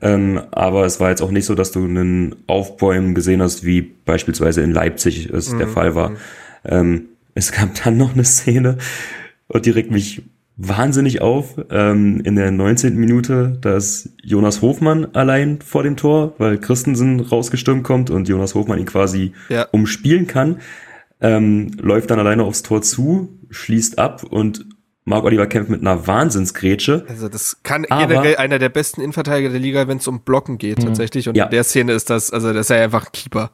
Ähm, 0.00 0.40
aber 0.50 0.84
es 0.84 1.00
war 1.00 1.10
jetzt 1.10 1.22
auch 1.22 1.30
nicht 1.30 1.44
so, 1.44 1.54
dass 1.54 1.72
du 1.72 1.84
einen 1.84 2.36
Aufbäumen 2.46 3.14
gesehen 3.14 3.42
hast, 3.42 3.64
wie 3.64 3.82
beispielsweise 3.82 4.62
in 4.62 4.70
Leipzig 4.70 5.28
es 5.30 5.52
mhm. 5.52 5.58
der 5.58 5.68
Fall 5.68 5.94
war. 5.94 6.10
Mhm. 6.10 6.16
Ähm, 6.64 7.08
es 7.34 7.52
gab 7.52 7.82
dann 7.82 7.96
noch 7.96 8.14
eine 8.14 8.24
Szene 8.24 8.78
und 9.48 9.66
die 9.66 9.70
regt 9.70 9.90
mich 9.90 10.22
wahnsinnig 10.56 11.20
auf. 11.22 11.56
Ähm, 11.70 12.20
in 12.24 12.36
der 12.36 12.50
19. 12.50 12.96
Minute, 12.96 13.56
da 13.60 13.76
ist 13.76 14.10
Jonas 14.22 14.60
Hofmann 14.60 15.14
allein 15.14 15.60
vor 15.60 15.84
dem 15.84 15.96
Tor, 15.96 16.34
weil 16.38 16.58
Christensen 16.58 17.20
rausgestürmt 17.20 17.84
kommt 17.84 18.10
und 18.10 18.28
Jonas 18.28 18.54
Hofmann 18.54 18.78
ihn 18.78 18.86
quasi 18.86 19.32
ja. 19.48 19.66
umspielen 19.70 20.26
kann. 20.26 20.58
Ähm, 21.20 21.70
läuft 21.80 22.10
dann 22.10 22.18
alleine 22.18 22.44
aufs 22.44 22.62
Tor 22.62 22.82
zu, 22.82 23.38
schließt 23.50 23.98
ab 23.98 24.24
und 24.24 24.66
Marc 25.08 25.24
Oliver 25.24 25.46
kämpft 25.46 25.70
mit 25.70 25.80
einer 25.80 26.06
Wahnsinnsgrätsche. 26.06 27.04
Also 27.08 27.28
das 27.28 27.58
kann 27.62 27.84
generell 27.84 28.36
einer 28.36 28.58
der 28.58 28.68
besten 28.68 29.00
Innenverteidiger 29.00 29.50
der 29.50 29.60
Liga, 29.60 29.88
wenn 29.88 29.98
es 29.98 30.06
um 30.06 30.20
Blocken 30.20 30.58
geht, 30.58 30.78
mhm. 30.78 30.86
tatsächlich. 30.86 31.28
Und 31.28 31.36
ja. 31.36 31.44
in 31.44 31.50
der 31.50 31.64
Szene 31.64 31.92
ist 31.92 32.10
das, 32.10 32.30
also 32.30 32.52
das 32.52 32.66
ist 32.66 32.70
ja 32.70 32.82
einfach 32.82 33.06
ein 33.06 33.12
Keeper. 33.12 33.50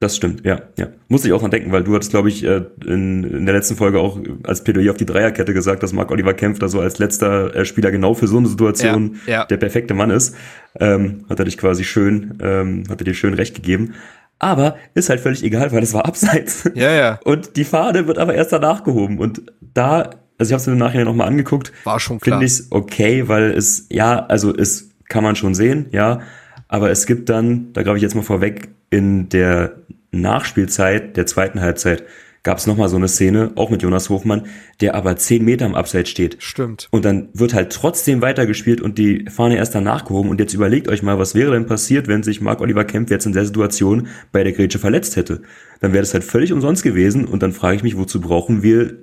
Das 0.00 0.16
stimmt, 0.16 0.44
ja, 0.44 0.60
ja. 0.76 0.88
Muss 1.08 1.24
ich 1.24 1.32
auch 1.32 1.40
dran 1.40 1.50
denken, 1.50 1.72
weil 1.72 1.84
du 1.84 1.94
hattest, 1.94 2.10
glaube 2.10 2.28
ich, 2.28 2.44
äh, 2.44 2.64
in, 2.84 3.24
in 3.24 3.46
der 3.46 3.54
letzten 3.54 3.76
Folge 3.76 4.00
auch 4.00 4.18
als 4.42 4.62
Plädoyer 4.62 4.90
auf 4.90 4.98
die 4.98 5.06
Dreierkette 5.06 5.54
gesagt, 5.54 5.82
dass 5.82 5.92
Marc 5.92 6.10
Oliver 6.10 6.34
Kempf 6.34 6.58
da 6.58 6.68
so 6.68 6.80
als 6.80 6.98
letzter 6.98 7.54
äh, 7.54 7.64
Spieler 7.64 7.90
genau 7.90 8.12
für 8.12 8.26
so 8.26 8.36
eine 8.36 8.48
Situation 8.48 9.20
ja, 9.26 9.32
ja. 9.32 9.44
der 9.46 9.56
perfekte 9.56 9.94
Mann 9.94 10.10
ist. 10.10 10.36
Ähm, 10.78 11.24
hat 11.30 11.38
er 11.38 11.46
dich 11.46 11.56
quasi 11.56 11.84
schön, 11.84 12.38
ähm, 12.42 12.84
hat 12.90 13.00
er 13.00 13.04
dir 13.04 13.14
schön 13.14 13.34
recht 13.34 13.54
gegeben. 13.54 13.94
Aber 14.38 14.76
ist 14.94 15.08
halt 15.08 15.20
völlig 15.20 15.42
egal, 15.42 15.72
weil 15.72 15.82
es 15.82 15.94
war 15.94 16.04
abseits. 16.04 16.70
Ja, 16.74 16.90
ja. 16.92 17.20
Und 17.24 17.56
die 17.56 17.64
Fahne 17.64 18.06
wird 18.06 18.18
aber 18.18 18.34
erst 18.34 18.52
danach 18.52 18.84
gehoben. 18.84 19.18
Und 19.18 19.42
da, 19.60 20.10
also 20.38 20.50
ich 20.50 20.52
habe 20.52 20.60
es 20.60 20.66
mir 20.66 20.72
im 20.72 20.78
Nachhinein 20.78 21.06
nochmal 21.06 21.28
angeguckt. 21.28 21.72
War 21.84 22.00
schon 22.00 22.20
klar. 22.20 22.40
Finde 22.40 22.52
ich 22.52 22.62
okay, 22.70 23.28
weil 23.28 23.52
es, 23.52 23.86
ja, 23.90 24.24
also 24.26 24.54
es 24.54 24.90
kann 25.08 25.22
man 25.22 25.36
schon 25.36 25.54
sehen, 25.54 25.86
ja. 25.92 26.20
Aber 26.68 26.90
es 26.90 27.06
gibt 27.06 27.28
dann, 27.28 27.72
da 27.72 27.82
glaube 27.82 27.98
ich 27.98 28.02
jetzt 28.02 28.14
mal 28.14 28.22
vorweg, 28.22 28.68
in 28.90 29.28
der 29.28 29.76
Nachspielzeit 30.10 31.16
der 31.16 31.26
zweiten 31.26 31.60
Halbzeit 31.60 32.04
gab 32.44 32.58
es 32.58 32.66
nochmal 32.66 32.90
so 32.90 32.96
eine 32.96 33.08
Szene, 33.08 33.52
auch 33.56 33.70
mit 33.70 33.82
Jonas 33.82 34.10
Hofmann, 34.10 34.46
der 34.80 34.94
aber 34.94 35.16
zehn 35.16 35.44
Meter 35.44 35.64
am 35.64 35.74
Abseits 35.74 36.10
steht. 36.10 36.36
Stimmt. 36.40 36.88
Und 36.90 37.04
dann 37.04 37.30
wird 37.32 37.54
halt 37.54 37.72
trotzdem 37.72 38.20
weitergespielt 38.20 38.82
und 38.82 38.98
die 38.98 39.24
Fahne 39.30 39.56
erst 39.56 39.74
danach 39.74 40.04
gehoben. 40.04 40.28
Und 40.28 40.40
jetzt 40.40 40.52
überlegt 40.52 40.88
euch 40.88 41.02
mal, 41.02 41.18
was 41.18 41.34
wäre 41.34 41.52
denn 41.52 41.66
passiert, 41.66 42.06
wenn 42.06 42.22
sich 42.22 42.42
Marc-Oliver 42.42 42.84
Kempf 42.84 43.10
jetzt 43.10 43.24
in 43.24 43.32
der 43.32 43.46
Situation 43.46 44.08
bei 44.30 44.44
der 44.44 44.52
Grätsche 44.52 44.78
verletzt 44.78 45.16
hätte? 45.16 45.40
Dann 45.80 45.92
wäre 45.94 46.02
das 46.02 46.12
halt 46.12 46.22
völlig 46.22 46.52
umsonst 46.52 46.82
gewesen. 46.82 47.24
Und 47.24 47.42
dann 47.42 47.52
frage 47.52 47.76
ich 47.76 47.82
mich, 47.82 47.96
wozu 47.96 48.20
brauchen 48.20 48.62
wir 48.62 48.98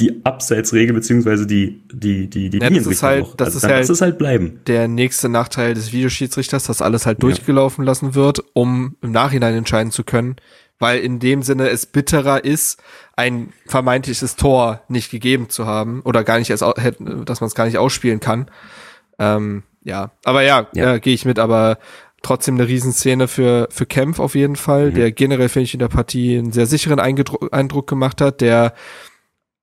die 0.00 0.24
Abseitsregel 0.24 0.92
beziehungsweise 0.92 1.46
die 1.46 1.82
die 1.92 2.28
die 2.28 2.50
die 2.50 2.58
ja, 2.58 2.68
das 2.68 2.86
ist 2.86 3.02
halt, 3.02 3.26
das, 3.36 3.54
also 3.54 3.58
ist 3.58 3.72
halt, 3.72 3.90
es 3.90 4.00
halt 4.00 4.18
bleiben. 4.18 4.60
Der 4.66 4.88
nächste 4.88 5.28
Nachteil 5.28 5.74
des 5.74 5.92
Videoschiedsrichters, 5.92 6.64
dass 6.64 6.82
alles 6.82 7.06
halt 7.06 7.22
durchgelaufen 7.22 7.84
ja. 7.84 7.90
lassen 7.90 8.14
wird, 8.14 8.42
um 8.54 8.96
im 9.02 9.12
Nachhinein 9.12 9.54
entscheiden 9.54 9.92
zu 9.92 10.02
können, 10.02 10.36
weil 10.80 10.98
in 10.98 11.20
dem 11.20 11.42
Sinne 11.42 11.68
es 11.68 11.86
bitterer 11.86 12.44
ist, 12.44 12.82
ein 13.14 13.52
vermeintliches 13.66 14.34
Tor 14.34 14.82
nicht 14.88 15.12
gegeben 15.12 15.48
zu 15.48 15.66
haben 15.66 16.00
oder 16.02 16.24
gar 16.24 16.38
nicht 16.38 16.50
erst, 16.50 16.62
dass 16.62 17.40
man 17.40 17.46
es 17.46 17.54
gar 17.54 17.66
nicht 17.66 17.78
ausspielen 17.78 18.18
kann. 18.18 18.50
Ähm, 19.20 19.62
ja, 19.84 20.10
aber 20.24 20.42
ja, 20.42 20.66
ja. 20.74 20.94
Äh, 20.94 21.00
gehe 21.00 21.14
ich 21.14 21.24
mit, 21.24 21.38
aber 21.38 21.78
trotzdem 22.22 22.56
eine 22.56 22.66
Riesenszene 22.66 23.28
für 23.28 23.68
für 23.70 23.86
Kempf 23.86 24.18
auf 24.18 24.34
jeden 24.34 24.56
Fall, 24.56 24.90
mhm. 24.90 24.94
der 24.94 25.12
generell 25.12 25.48
finde 25.48 25.64
ich 25.64 25.74
in 25.74 25.80
der 25.80 25.88
Partie 25.88 26.38
einen 26.38 26.50
sehr 26.50 26.66
sicheren 26.66 26.98
Eindruck 26.98 27.86
gemacht 27.86 28.20
hat, 28.20 28.40
der 28.40 28.74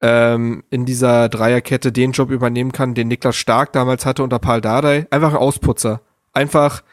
ähm, 0.02 0.64
in 0.70 0.86
dieser 0.86 1.30
Dreierkette 1.30 1.92
den 1.92 2.12
Job 2.12 2.32
übernehmen 2.32 2.72
kann, 2.72 2.96
den 2.96 3.08
Niklas 3.08 3.36
Stark 3.36 3.72
damals 3.74 4.06
hatte 4.06 4.24
unter 4.24 4.40
Paul 4.40 4.62
Dardai. 4.62 5.08
Einfach 5.12 5.32
ein 5.32 5.40
Ausputzer. 5.40 6.02
Einfach 6.34 6.84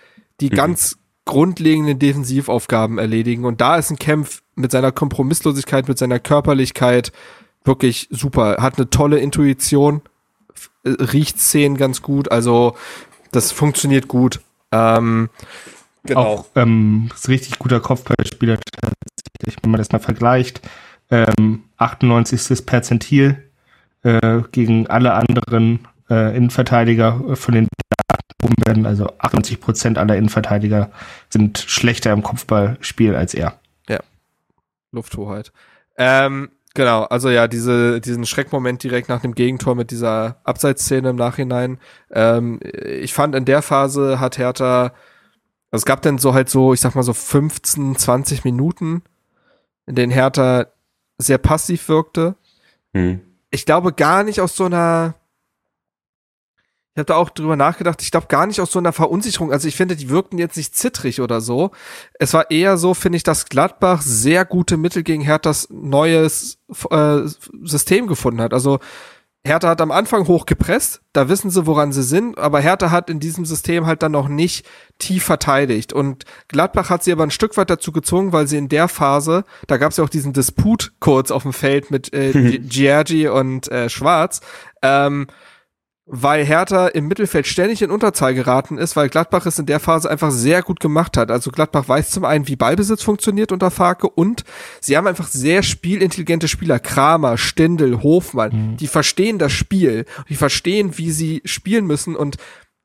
die 0.41 0.51
mhm. 0.51 0.57
ganz 0.57 0.99
grundlegenden 1.25 1.99
Defensivaufgaben 1.99 2.99
erledigen. 2.99 3.45
Und 3.45 3.61
da 3.61 3.77
ist 3.77 3.91
ein 3.91 3.99
Kämpf 3.99 4.43
mit 4.55 4.71
seiner 4.71 4.93
Kompromisslosigkeit, 4.93 5.89
mit 5.89 5.99
seiner 5.99 6.19
Körperlichkeit 6.19 7.13
wirklich 7.65 8.09
super. 8.11 8.57
Hat 8.61 8.79
eine 8.79 8.91
tolle 8.91 9.19
Intuition, 9.19 10.03
äh, 10.85 10.91
riecht 10.91 11.39
Szenen 11.39 11.77
ganz 11.77 12.03
gut. 12.03 12.31
Also 12.31 12.77
das 13.31 13.53
funktioniert 13.53 14.09
gut. 14.09 14.41
Ähm, 14.73 15.31
genau. 16.05 16.21
Auch 16.21 16.47
ähm, 16.55 17.11
ist 17.15 17.29
richtig 17.29 17.59
guter 17.59 17.81
Kopfballspieler, 17.81 18.59
wenn 19.63 19.71
man 19.71 19.79
das 19.79 19.93
mal 19.93 19.99
vergleicht 19.99 20.63
ähm, 21.11 21.65
98. 21.77 22.67
Perzentil 22.67 23.43
äh, 24.03 24.43
gegen 24.53 24.87
alle 24.87 25.15
anderen 25.15 25.87
äh, 26.11 26.37
Innenverteidiger 26.37 27.37
von 27.37 27.55
den 27.55 27.69
Daten 28.41 28.55
werden. 28.65 28.87
Also 28.87 29.07
98 29.19 29.61
Prozent 29.61 29.99
aller 29.99 30.17
Innenverteidiger 30.17 30.91
sind 31.29 31.59
schlechter 31.59 32.13
im 32.13 32.23
Kopfballspiel 32.23 33.15
als 33.15 33.35
er. 33.35 33.59
Ja, 33.89 34.01
Lufthoheit. 34.93 35.53
Ähm, 35.97 36.51
genau, 36.75 37.05
also 37.05 37.31
ja, 37.31 37.49
diese, 37.49 38.01
diesen 38.01 38.27
Schreckmoment 38.27 38.83
direkt 38.83 39.09
nach 39.09 39.21
dem 39.21 39.35
Gegentor 39.35 39.75
mit 39.75 39.91
dieser 39.91 40.37
Abseitsszene 40.45 41.11
im 41.11 41.17
Nachhinein. 41.17 41.79
Ähm, 42.11 42.61
ich 42.63 43.13
fand 43.13 43.35
in 43.35 43.45
der 43.45 43.63
Phase 43.63 44.21
hat 44.21 44.39
Hertha, 44.39 44.93
also 45.71 45.83
es 45.83 45.85
gab 45.85 46.03
dann 46.03 46.19
so 46.19 46.35
halt 46.35 46.49
so, 46.49 46.73
ich 46.73 46.81
sag 46.81 46.95
mal 46.95 47.03
so 47.03 47.13
15, 47.13 47.97
20 47.97 48.45
Minuten, 48.45 49.03
in 49.87 49.95
denen 49.97 50.13
Hertha 50.13 50.67
sehr 51.19 51.39
passiv 51.39 51.89
wirkte. 51.89 52.37
Hm. 52.95 53.21
Ich 53.51 53.67
glaube 53.67 53.93
gar 53.93 54.25
nicht 54.25 54.41
aus 54.41 54.57
so 54.57 54.65
einer 54.65 55.15
ich 56.99 57.01
habe 57.01 57.07
da 57.07 57.15
auch 57.15 57.31
drüber 57.31 57.55
nachgedacht, 57.55 58.03
ich 58.03 58.11
glaube 58.11 58.27
gar 58.27 58.45
nicht 58.49 58.61
aus 58.61 58.73
so 58.73 58.81
einer 58.81 58.93
Verunsicherung. 58.93 59.53
Also 59.53 59.69
ich 59.69 59.77
finde, 59.77 59.95
die 59.95 60.09
wirkten 60.09 60.37
jetzt 60.37 60.57
nicht 60.57 60.75
zittrig 60.75 61.21
oder 61.21 61.41
so. 61.41 61.71
Es 62.15 62.35
war 62.35 62.51
eher 62.51 62.77
so, 62.77 62.93
finde 62.93 63.19
ich, 63.19 63.23
dass 63.23 63.45
Gladbach 63.45 64.03
sehr 64.03 64.45
gute 64.45 64.77
Mittel 64.77 65.05
gegen 65.05 65.23
Herthas 65.23 65.69
neues 65.71 66.59
äh, 66.91 67.21
System 67.63 68.09
gefunden 68.09 68.41
hat. 68.41 68.53
Also 68.53 68.81
Hertha 69.49 69.69
hat 69.69 69.81
am 69.81 69.91
Anfang 69.91 70.29
hoch 70.29 70.47
gepresst, 70.47 71.01
da 71.13 71.29
wissen 71.29 71.51
sie, 71.51 71.67
woran 71.67 71.93
sie 71.93 72.05
sind, 72.05 72.39
aber 72.39 72.61
Hertha 72.61 72.91
hat 72.91 73.11
in 73.11 73.19
diesem 73.19 73.45
System 73.45 73.87
halt 73.87 74.03
dann 74.03 74.13
noch 74.13 74.29
nicht 74.29 74.65
tief 74.99 75.25
verteidigt. 75.25 75.93
Und 75.93 76.25
Gladbach 76.47 76.91
hat 76.91 77.03
sie 77.03 77.11
aber 77.11 77.25
ein 77.25 77.33
Stück 77.33 77.57
weit 77.57 77.71
dazu 77.71 77.91
gezwungen, 77.91 78.33
weil 78.33 78.47
sie 78.47 78.59
in 78.59 78.69
der 78.69 78.87
Phase, 78.89 79.45
da 79.67 79.77
gab 79.77 79.91
es 79.91 79.97
ja 79.97 80.05
auch 80.05 80.09
diesen 80.09 80.33
Disput 80.33 80.93
kurz 81.01 81.31
auf 81.31 81.43
dem 81.43 81.53
Feld 81.53 81.91
mit 81.91 82.13
äh, 82.13 82.59
Giorgi 82.59 83.29
und 83.29 83.69
äh, 83.73 83.89
Schwarz, 83.89 84.41
ähm, 84.83 85.27
weil 86.11 86.45
Hertha 86.45 86.89
im 86.89 87.07
Mittelfeld 87.07 87.47
ständig 87.47 87.83
in 87.83 87.91
Unterzahl 87.91 88.35
geraten 88.35 88.79
ist, 88.79 88.97
weil 88.97 89.11
Gladbach 89.11 89.45
es 89.45 89.59
in 89.59 89.67
der 89.67 89.79
Phase 89.79 90.11
einfach 90.11 90.31
sehr 90.31 90.63
gut 90.63 90.81
gemacht 90.81 91.17
hat. 91.17 91.31
Also 91.31 91.51
Gladbach 91.51 91.87
weiß 91.87 92.11
zum 92.11 92.25
einen, 92.25 92.49
wie 92.49 92.57
Ballbesitz 92.57 93.03
funktioniert 93.03 93.53
unter 93.53 93.71
Farke 93.71 94.09
und 94.09 94.45
sie 94.81 94.97
haben 94.97 95.07
einfach 95.07 95.29
sehr 95.29 95.63
spielintelligente 95.63 96.49
Spieler. 96.49 96.79
Kramer, 96.79 97.37
Stindel, 97.37 98.03
Hofmann, 98.03 98.71
mhm. 98.73 98.77
die 98.79 98.87
verstehen 98.87 99.39
das 99.39 99.53
Spiel, 99.53 100.07
die 100.31 100.37
verstehen, 100.37 100.97
wie 100.97 101.11
sie 101.11 101.43
spielen 101.45 101.87
müssen 101.87 102.17
und 102.17 102.37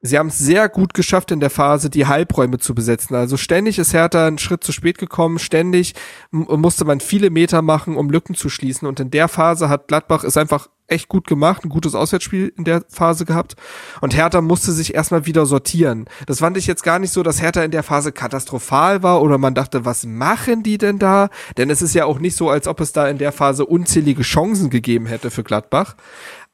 Sie 0.06 0.20
haben 0.20 0.28
es 0.28 0.38
sehr 0.38 0.68
gut 0.68 0.94
geschafft 0.94 1.32
in 1.32 1.40
der 1.40 1.50
Phase, 1.50 1.90
die 1.90 2.06
Halbräume 2.06 2.60
zu 2.60 2.76
besetzen. 2.76 3.16
Also 3.16 3.38
ständig 3.38 3.80
ist 3.80 3.94
Hertha 3.94 4.28
einen 4.28 4.38
Schritt 4.38 4.62
zu 4.62 4.74
spät 4.74 4.98
gekommen, 4.98 5.40
ständig 5.40 5.96
musste 6.30 6.84
man 6.84 7.00
viele 7.00 7.30
Meter 7.30 7.62
machen, 7.62 7.96
um 7.96 8.10
Lücken 8.10 8.36
zu 8.36 8.50
schließen. 8.50 8.86
Und 8.86 9.00
in 9.00 9.12
der 9.12 9.30
Phase 9.30 9.70
hat 9.70 9.88
Gladbach 9.88 10.26
es 10.26 10.36
einfach 10.36 10.68
echt 10.88 11.08
gut 11.08 11.26
gemacht, 11.26 11.64
ein 11.64 11.70
gutes 11.70 11.96
Auswärtsspiel 11.96 12.52
in 12.58 12.66
der 12.66 12.84
Phase 12.90 13.24
gehabt. 13.24 13.56
Und 14.02 14.14
Hertha 14.14 14.42
musste 14.42 14.74
sich 14.74 14.94
erstmal 14.94 15.26
wieder 15.26 15.46
sortieren. 15.46 16.10
Das 16.28 16.40
fand 16.40 16.58
ich 16.58 16.68
jetzt 16.68 16.84
gar 16.84 17.00
nicht 17.00 17.14
so, 17.14 17.24
dass 17.24 17.42
Hertha 17.42 17.64
in 17.64 17.72
der 17.72 17.84
Phase 17.84 18.12
katastrophal 18.12 19.04
war 19.04 19.22
oder 19.22 19.38
man 19.38 19.56
dachte, 19.56 19.86
was 19.86 20.06
machen 20.06 20.64
die 20.64 20.78
denn 20.78 21.00
da? 21.00 21.30
Denn 21.56 21.70
es 21.70 21.82
ist 21.82 21.96
ja 21.96 22.04
auch 22.04 22.20
nicht 22.20 22.36
so, 22.36 22.50
als 22.50 22.68
ob 22.68 22.82
es 22.82 22.92
da 22.92 23.08
in 23.08 23.20
der 23.20 23.32
Phase 23.32 23.66
unzählige 23.66 24.24
Chancen 24.24 24.70
gegeben 24.70 25.06
hätte 25.06 25.32
für 25.32 25.44
Gladbach. 25.44 25.96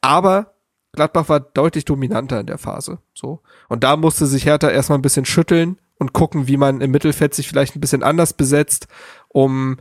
Aber 0.00 0.54
Gladbach 0.92 1.28
war 1.28 1.40
deutlich 1.40 1.84
dominanter 1.84 2.40
in 2.40 2.46
der 2.46 2.58
Phase. 2.58 2.98
So. 3.14 3.40
Und 3.68 3.84
da 3.84 3.96
musste 3.96 4.26
sich 4.26 4.46
Hertha 4.46 4.68
erstmal 4.68 4.98
ein 4.98 5.02
bisschen 5.02 5.24
schütteln 5.24 5.78
und 5.98 6.12
gucken, 6.12 6.48
wie 6.48 6.56
man 6.56 6.80
im 6.80 6.90
Mittelfeld 6.90 7.34
sich 7.34 7.48
vielleicht 7.48 7.76
ein 7.76 7.80
bisschen 7.80 8.02
anders 8.02 8.32
besetzt, 8.32 8.88
um 9.28 9.76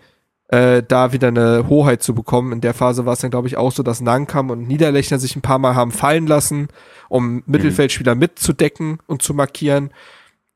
äh, 0.50 0.84
da 0.84 1.14
wieder 1.14 1.30
eine 1.30 1.68
Hoheit 1.70 2.04
zu 2.04 2.14
bekommen. 2.14 2.52
In 2.52 2.62
der 2.62 2.74
Phase 2.74 3.06
war 3.06 3.14
es 3.14 3.20
dann, 3.20 3.32
glaube 3.32 3.48
ich, 3.48 3.58
auch 3.58 3.72
so, 3.72 3.84
dass 3.84 4.02
Nankam 4.02 4.50
und 4.50 4.68
Niederlechner 4.68 5.20
sich 5.20 5.36
ein 5.36 5.42
paar 5.42 5.60
Mal 5.60 5.76
haben 5.76 5.92
fallen 5.92 6.28
lassen, 6.28 6.68
um 7.08 7.36
mhm. 7.36 7.44
Mittelfeldspieler 7.46 8.16
mitzudecken 8.16 9.00
und 9.08 9.22
zu 9.22 9.34
markieren. 9.34 9.92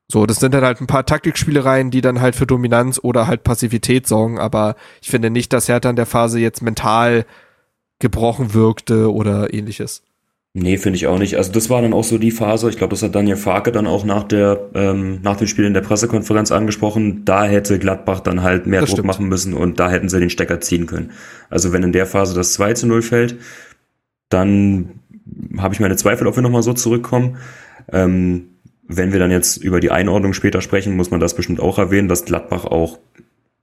So, 0.06 0.26
das 0.26 0.38
sind 0.38 0.52
dann 0.52 0.64
halt 0.64 0.80
ein 0.80 0.86
paar 0.86 1.06
Taktikspielereien, 1.06 1.90
die 1.90 2.02
dann 2.02 2.20
halt 2.20 2.36
für 2.36 2.46
Dominanz 2.46 3.00
oder 3.02 3.26
halt 3.26 3.42
Passivität 3.42 4.06
sorgen, 4.06 4.38
aber 4.38 4.76
ich 5.00 5.08
finde 5.08 5.30
nicht, 5.30 5.52
dass 5.52 5.68
Hertha 5.68 5.88
in 5.88 5.96
der 5.96 6.06
Phase 6.06 6.38
jetzt 6.38 6.60
mental 6.60 7.24
gebrochen 8.00 8.52
wirkte 8.52 9.10
oder 9.12 9.54
ähnliches. 9.54 10.02
Nee, 10.56 10.78
finde 10.78 10.96
ich 10.96 11.08
auch 11.08 11.18
nicht. 11.18 11.36
Also 11.36 11.50
das 11.50 11.68
war 11.68 11.82
dann 11.82 11.92
auch 11.92 12.04
so 12.04 12.16
die 12.16 12.30
Phase, 12.30 12.70
ich 12.70 12.76
glaube, 12.76 12.92
das 12.92 13.02
hat 13.02 13.12
Daniel 13.12 13.34
Farke 13.34 13.72
dann 13.72 13.88
auch 13.88 14.04
nach 14.04 14.22
der 14.22 14.70
ähm, 14.74 15.18
nach 15.20 15.36
dem 15.36 15.48
Spiel 15.48 15.64
in 15.64 15.74
der 15.74 15.80
Pressekonferenz 15.80 16.52
angesprochen, 16.52 17.24
da 17.24 17.44
hätte 17.44 17.80
Gladbach 17.80 18.20
dann 18.20 18.44
halt 18.44 18.68
mehr 18.68 18.80
das 18.80 18.90
Druck 18.90 18.98
stimmt. 18.98 19.08
machen 19.08 19.26
müssen 19.26 19.52
und 19.52 19.80
da 19.80 19.90
hätten 19.90 20.08
sie 20.08 20.20
den 20.20 20.30
Stecker 20.30 20.60
ziehen 20.60 20.86
können. 20.86 21.10
Also 21.50 21.72
wenn 21.72 21.82
in 21.82 21.90
der 21.90 22.06
Phase 22.06 22.36
das 22.36 22.52
2 22.52 22.74
zu 22.74 22.86
0 22.86 23.02
fällt, 23.02 23.36
dann 24.28 25.00
habe 25.58 25.74
ich 25.74 25.80
meine 25.80 25.96
Zweifel, 25.96 26.28
ob 26.28 26.36
wir 26.36 26.42
nochmal 26.42 26.62
so 26.62 26.72
zurückkommen. 26.72 27.38
Ähm, 27.92 28.50
wenn 28.86 29.12
wir 29.12 29.18
dann 29.18 29.32
jetzt 29.32 29.56
über 29.56 29.80
die 29.80 29.90
Einordnung 29.90 30.34
später 30.34 30.60
sprechen, 30.60 30.94
muss 30.94 31.10
man 31.10 31.18
das 31.18 31.34
bestimmt 31.34 31.58
auch 31.58 31.78
erwähnen, 31.78 32.06
dass 32.06 32.26
Gladbach 32.26 32.64
auch 32.64 33.00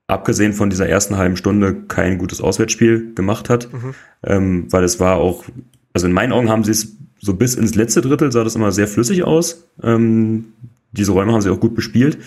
abgesehen 0.07 0.51
von 0.51 0.69
dieser 0.69 0.89
ersten 0.89 1.15
halben 1.15 1.37
Stunde 1.37 1.83
kein 1.87 2.17
gutes 2.17 2.41
Auswärtsspiel 2.41 3.13
gemacht 3.15 3.49
hat, 3.49 3.71
mhm. 3.71 3.95
ähm, 4.23 4.67
weil 4.69 4.83
es 4.83 4.99
war 4.99 5.15
auch 5.15 5.45
also 5.93 6.07
in 6.07 6.13
meinen 6.13 6.31
Augen 6.31 6.49
haben 6.49 6.63
sie 6.63 6.71
es 6.71 6.95
so 7.19 7.35
bis 7.35 7.55
ins 7.55 7.75
letzte 7.75 8.01
Drittel 8.01 8.31
sah 8.31 8.43
das 8.43 8.55
immer 8.55 8.71
sehr 8.71 8.87
flüssig 8.87 9.23
aus. 9.23 9.67
Ähm, 9.83 10.53
diese 10.91 11.11
Räume 11.11 11.33
haben 11.33 11.41
sie 11.41 11.51
auch 11.51 11.59
gut 11.59 11.75
bespielt. 11.75 12.17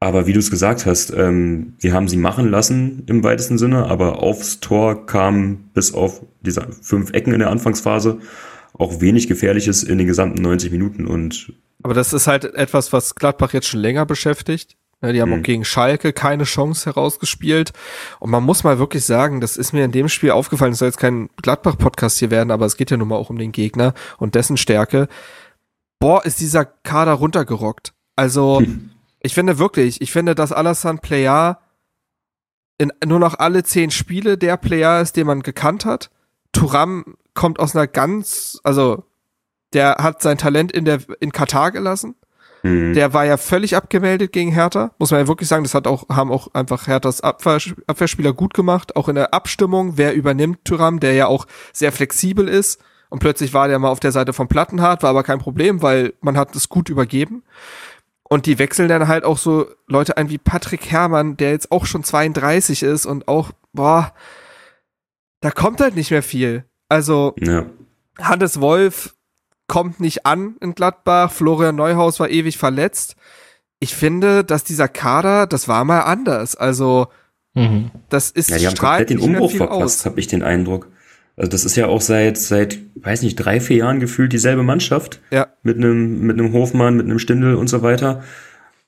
Aber 0.00 0.26
wie 0.26 0.32
du 0.32 0.38
es 0.38 0.50
gesagt 0.50 0.86
hast, 0.86 1.12
ähm, 1.14 1.74
wir 1.80 1.92
haben 1.92 2.08
sie 2.08 2.16
machen 2.16 2.50
lassen 2.50 3.02
im 3.06 3.24
weitesten 3.24 3.58
Sinne, 3.58 3.86
aber 3.86 4.22
aufs 4.22 4.60
Tor 4.60 5.06
kam 5.06 5.70
bis 5.74 5.92
auf 5.92 6.24
diese 6.40 6.68
fünf 6.82 7.12
Ecken 7.12 7.32
in 7.32 7.40
der 7.40 7.50
Anfangsphase 7.50 8.18
auch 8.74 9.00
wenig 9.00 9.26
Gefährliches 9.26 9.82
in 9.82 9.98
den 9.98 10.06
gesamten 10.06 10.40
90 10.40 10.70
Minuten 10.70 11.06
und 11.06 11.52
aber 11.82 11.94
das 11.94 12.12
ist 12.12 12.26
halt 12.26 12.44
etwas, 12.44 12.92
was 12.92 13.14
Gladbach 13.14 13.52
jetzt 13.52 13.68
schon 13.68 13.80
länger 13.80 14.04
beschäftigt. 14.04 14.76
Ja, 15.00 15.12
die 15.12 15.22
haben 15.22 15.30
mhm. 15.30 15.38
auch 15.40 15.42
gegen 15.42 15.64
Schalke 15.64 16.12
keine 16.12 16.44
Chance 16.44 16.86
herausgespielt. 16.86 17.72
Und 18.18 18.30
man 18.30 18.42
muss 18.42 18.64
mal 18.64 18.78
wirklich 18.78 19.04
sagen, 19.04 19.40
das 19.40 19.56
ist 19.56 19.72
mir 19.72 19.84
in 19.84 19.92
dem 19.92 20.08
Spiel 20.08 20.32
aufgefallen, 20.32 20.72
es 20.72 20.78
soll 20.78 20.88
jetzt 20.88 20.98
kein 20.98 21.30
Gladbach-Podcast 21.40 22.18
hier 22.18 22.30
werden, 22.30 22.50
aber 22.50 22.66
es 22.66 22.76
geht 22.76 22.90
ja 22.90 22.96
nun 22.96 23.08
mal 23.08 23.16
auch 23.16 23.30
um 23.30 23.38
den 23.38 23.52
Gegner 23.52 23.94
und 24.18 24.34
dessen 24.34 24.56
Stärke. 24.56 25.08
Boah, 26.00 26.24
ist 26.24 26.40
dieser 26.40 26.64
Kader 26.64 27.12
runtergerockt. 27.12 27.92
Also, 28.16 28.60
hm. 28.60 28.90
ich 29.20 29.34
finde 29.34 29.58
wirklich, 29.58 30.00
ich 30.00 30.10
finde, 30.10 30.34
dass 30.34 30.52
Alassane 30.52 30.98
Player 30.98 31.60
in 32.78 32.92
nur 33.04 33.18
noch 33.18 33.38
alle 33.38 33.64
zehn 33.64 33.90
Spiele 33.90 34.38
der 34.38 34.56
Player 34.56 35.00
ist, 35.00 35.16
den 35.16 35.26
man 35.26 35.42
gekannt 35.42 35.84
hat. 35.84 36.10
Turam 36.52 37.16
kommt 37.34 37.60
aus 37.60 37.76
einer 37.76 37.86
ganz, 37.86 38.58
also, 38.64 39.04
der 39.72 39.96
hat 40.00 40.22
sein 40.22 40.38
Talent 40.38 40.72
in 40.72 40.84
der, 40.84 41.00
in 41.20 41.30
Katar 41.30 41.70
gelassen. 41.70 42.16
Mhm. 42.62 42.94
Der 42.94 43.12
war 43.12 43.24
ja 43.24 43.36
völlig 43.36 43.76
abgemeldet 43.76 44.32
gegen 44.32 44.52
Hertha, 44.52 44.92
muss 44.98 45.10
man 45.10 45.20
ja 45.20 45.28
wirklich 45.28 45.48
sagen. 45.48 45.64
Das 45.64 45.74
hat 45.74 45.86
auch, 45.86 46.08
haben 46.08 46.32
auch 46.32 46.54
einfach 46.54 46.86
Herthas 46.86 47.20
Abwehr, 47.20 47.58
Abwehrspieler 47.86 48.32
gut 48.32 48.54
gemacht. 48.54 48.96
Auch 48.96 49.08
in 49.08 49.14
der 49.14 49.34
Abstimmung, 49.34 49.96
wer 49.96 50.14
übernimmt 50.14 50.64
Tyram, 50.64 51.00
der 51.00 51.14
ja 51.14 51.26
auch 51.26 51.46
sehr 51.72 51.92
flexibel 51.92 52.48
ist. 52.48 52.80
Und 53.10 53.20
plötzlich 53.20 53.54
war 53.54 53.68
der 53.68 53.78
mal 53.78 53.88
auf 53.88 54.00
der 54.00 54.12
Seite 54.12 54.32
von 54.32 54.48
Plattenhardt, 54.48 55.02
war 55.02 55.10
aber 55.10 55.22
kein 55.22 55.38
Problem, 55.38 55.82
weil 55.82 56.14
man 56.20 56.36
hat 56.36 56.54
es 56.54 56.68
gut 56.68 56.88
übergeben. 56.88 57.42
Und 58.22 58.44
die 58.44 58.58
wechseln 58.58 58.88
dann 58.88 59.08
halt 59.08 59.24
auch 59.24 59.38
so 59.38 59.66
Leute 59.86 60.18
ein 60.18 60.28
wie 60.28 60.36
Patrick 60.36 60.90
Herrmann, 60.90 61.38
der 61.38 61.52
jetzt 61.52 61.72
auch 61.72 61.86
schon 61.86 62.04
32 62.04 62.82
ist 62.82 63.06
und 63.06 63.26
auch, 63.26 63.52
boah, 63.72 64.12
da 65.40 65.50
kommt 65.50 65.80
halt 65.80 65.96
nicht 65.96 66.10
mehr 66.10 66.22
viel. 66.22 66.64
Also, 66.90 67.34
ja. 67.38 67.64
Hannes 68.18 68.60
Wolf 68.60 69.14
kommt 69.68 70.00
nicht 70.00 70.26
an 70.26 70.56
in 70.60 70.74
Gladbach. 70.74 71.30
Florian 71.30 71.76
Neuhaus 71.76 72.18
war 72.18 72.28
ewig 72.28 72.58
verletzt. 72.58 73.14
Ich 73.78 73.94
finde, 73.94 74.42
dass 74.42 74.64
dieser 74.64 74.88
Kader, 74.88 75.46
das 75.46 75.68
war 75.68 75.84
mal 75.84 76.00
anders. 76.00 76.56
Also, 76.56 77.06
mhm. 77.54 77.92
das 78.08 78.30
ist 78.30 78.50
ja, 78.50 78.58
die 78.58 78.66
haben 78.66 78.76
komplett 78.76 79.10
den 79.10 79.20
Umbruch 79.20 79.52
verpasst, 79.52 80.04
habe 80.04 80.18
ich 80.18 80.26
den 80.26 80.42
Eindruck. 80.42 80.88
Also 81.36 81.50
das 81.50 81.64
ist 81.64 81.76
ja 81.76 81.86
auch 81.86 82.00
seit, 82.00 82.36
seit, 82.36 82.80
weiß 82.96 83.22
nicht, 83.22 83.36
drei, 83.36 83.60
vier 83.60 83.76
Jahren 83.76 84.00
gefühlt 84.00 84.32
dieselbe 84.32 84.64
Mannschaft. 84.64 85.20
Ja. 85.30 85.46
Mit 85.62 85.76
einem, 85.76 86.22
mit 86.22 86.36
einem 86.36 86.52
Hofmann, 86.52 86.96
mit 86.96 87.06
einem 87.06 87.20
Stindel 87.20 87.54
und 87.54 87.68
so 87.68 87.82
weiter. 87.82 88.24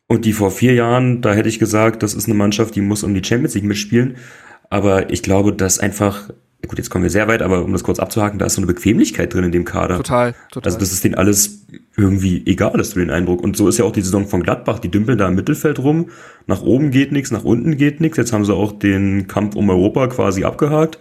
Und 0.09 0.25
die 0.25 0.33
vor 0.33 0.51
vier 0.51 0.75
Jahren, 0.75 1.23
da 1.23 1.33
hätte 1.33 1.49
ich 1.49 1.61
gesagt, 1.61 2.03
das 2.03 2.15
ist 2.15 2.27
eine 2.27 2.35
Mannschaft, 2.35 2.75
die 2.75 2.81
muss 2.81 3.05
um 3.05 3.15
die 3.15 3.23
Champions 3.23 3.55
League 3.55 3.65
mitspielen. 3.65 4.17
Aber 4.69 5.11
ich 5.11 5.23
glaube, 5.23 5.53
dass 5.53 5.79
einfach 5.79 6.31
gut, 6.67 6.79
jetzt 6.79 6.91
kommen 6.91 7.03
wir 7.03 7.11
sehr 7.11 7.29
weit, 7.29 7.43
aber 7.43 7.65
um 7.65 7.73
das 7.73 7.83
kurz 7.83 7.99
abzuhaken, 7.99 8.39
da 8.39 8.47
ist 8.47 8.55
so 8.55 8.61
eine 8.61 8.67
Bequemlichkeit 8.67 9.33
drin 9.33 9.45
in 9.45 9.53
dem 9.53 9.65
Kader. 9.65 9.97
Total, 9.97 10.35
total. 10.51 10.69
Also 10.69 10.79
das 10.79 10.93
ist 10.93 11.05
denen 11.05 11.15
alles 11.15 11.67
irgendwie 11.97 12.43
egal, 12.47 12.75
hast 12.79 12.95
du 12.95 13.01
den 13.01 13.11
Eindruck. 13.11 13.43
Und 13.43 13.57
so 13.57 13.69
ist 13.69 13.79
ja 13.79 13.85
auch 13.85 13.93
die 13.93 14.03
Saison 14.03 14.27
von 14.27 14.43
Gladbach, 14.43 14.79
die 14.79 14.91
dümpeln 14.91 15.19
da 15.19 15.29
im 15.29 15.35
Mittelfeld 15.35 15.79
rum, 15.79 16.11
nach 16.47 16.63
oben 16.63 16.91
geht 16.91 17.13
nichts, 17.13 17.31
nach 17.31 17.45
unten 17.45 17.77
geht 17.77 18.01
nichts. 18.01 18.17
Jetzt 18.17 18.33
haben 18.33 18.45
sie 18.45 18.55
auch 18.55 18.73
den 18.73 19.27
Kampf 19.27 19.57
um 19.57 19.71
Europa 19.71 20.07
quasi 20.09 20.45
abgehakt. 20.45 20.99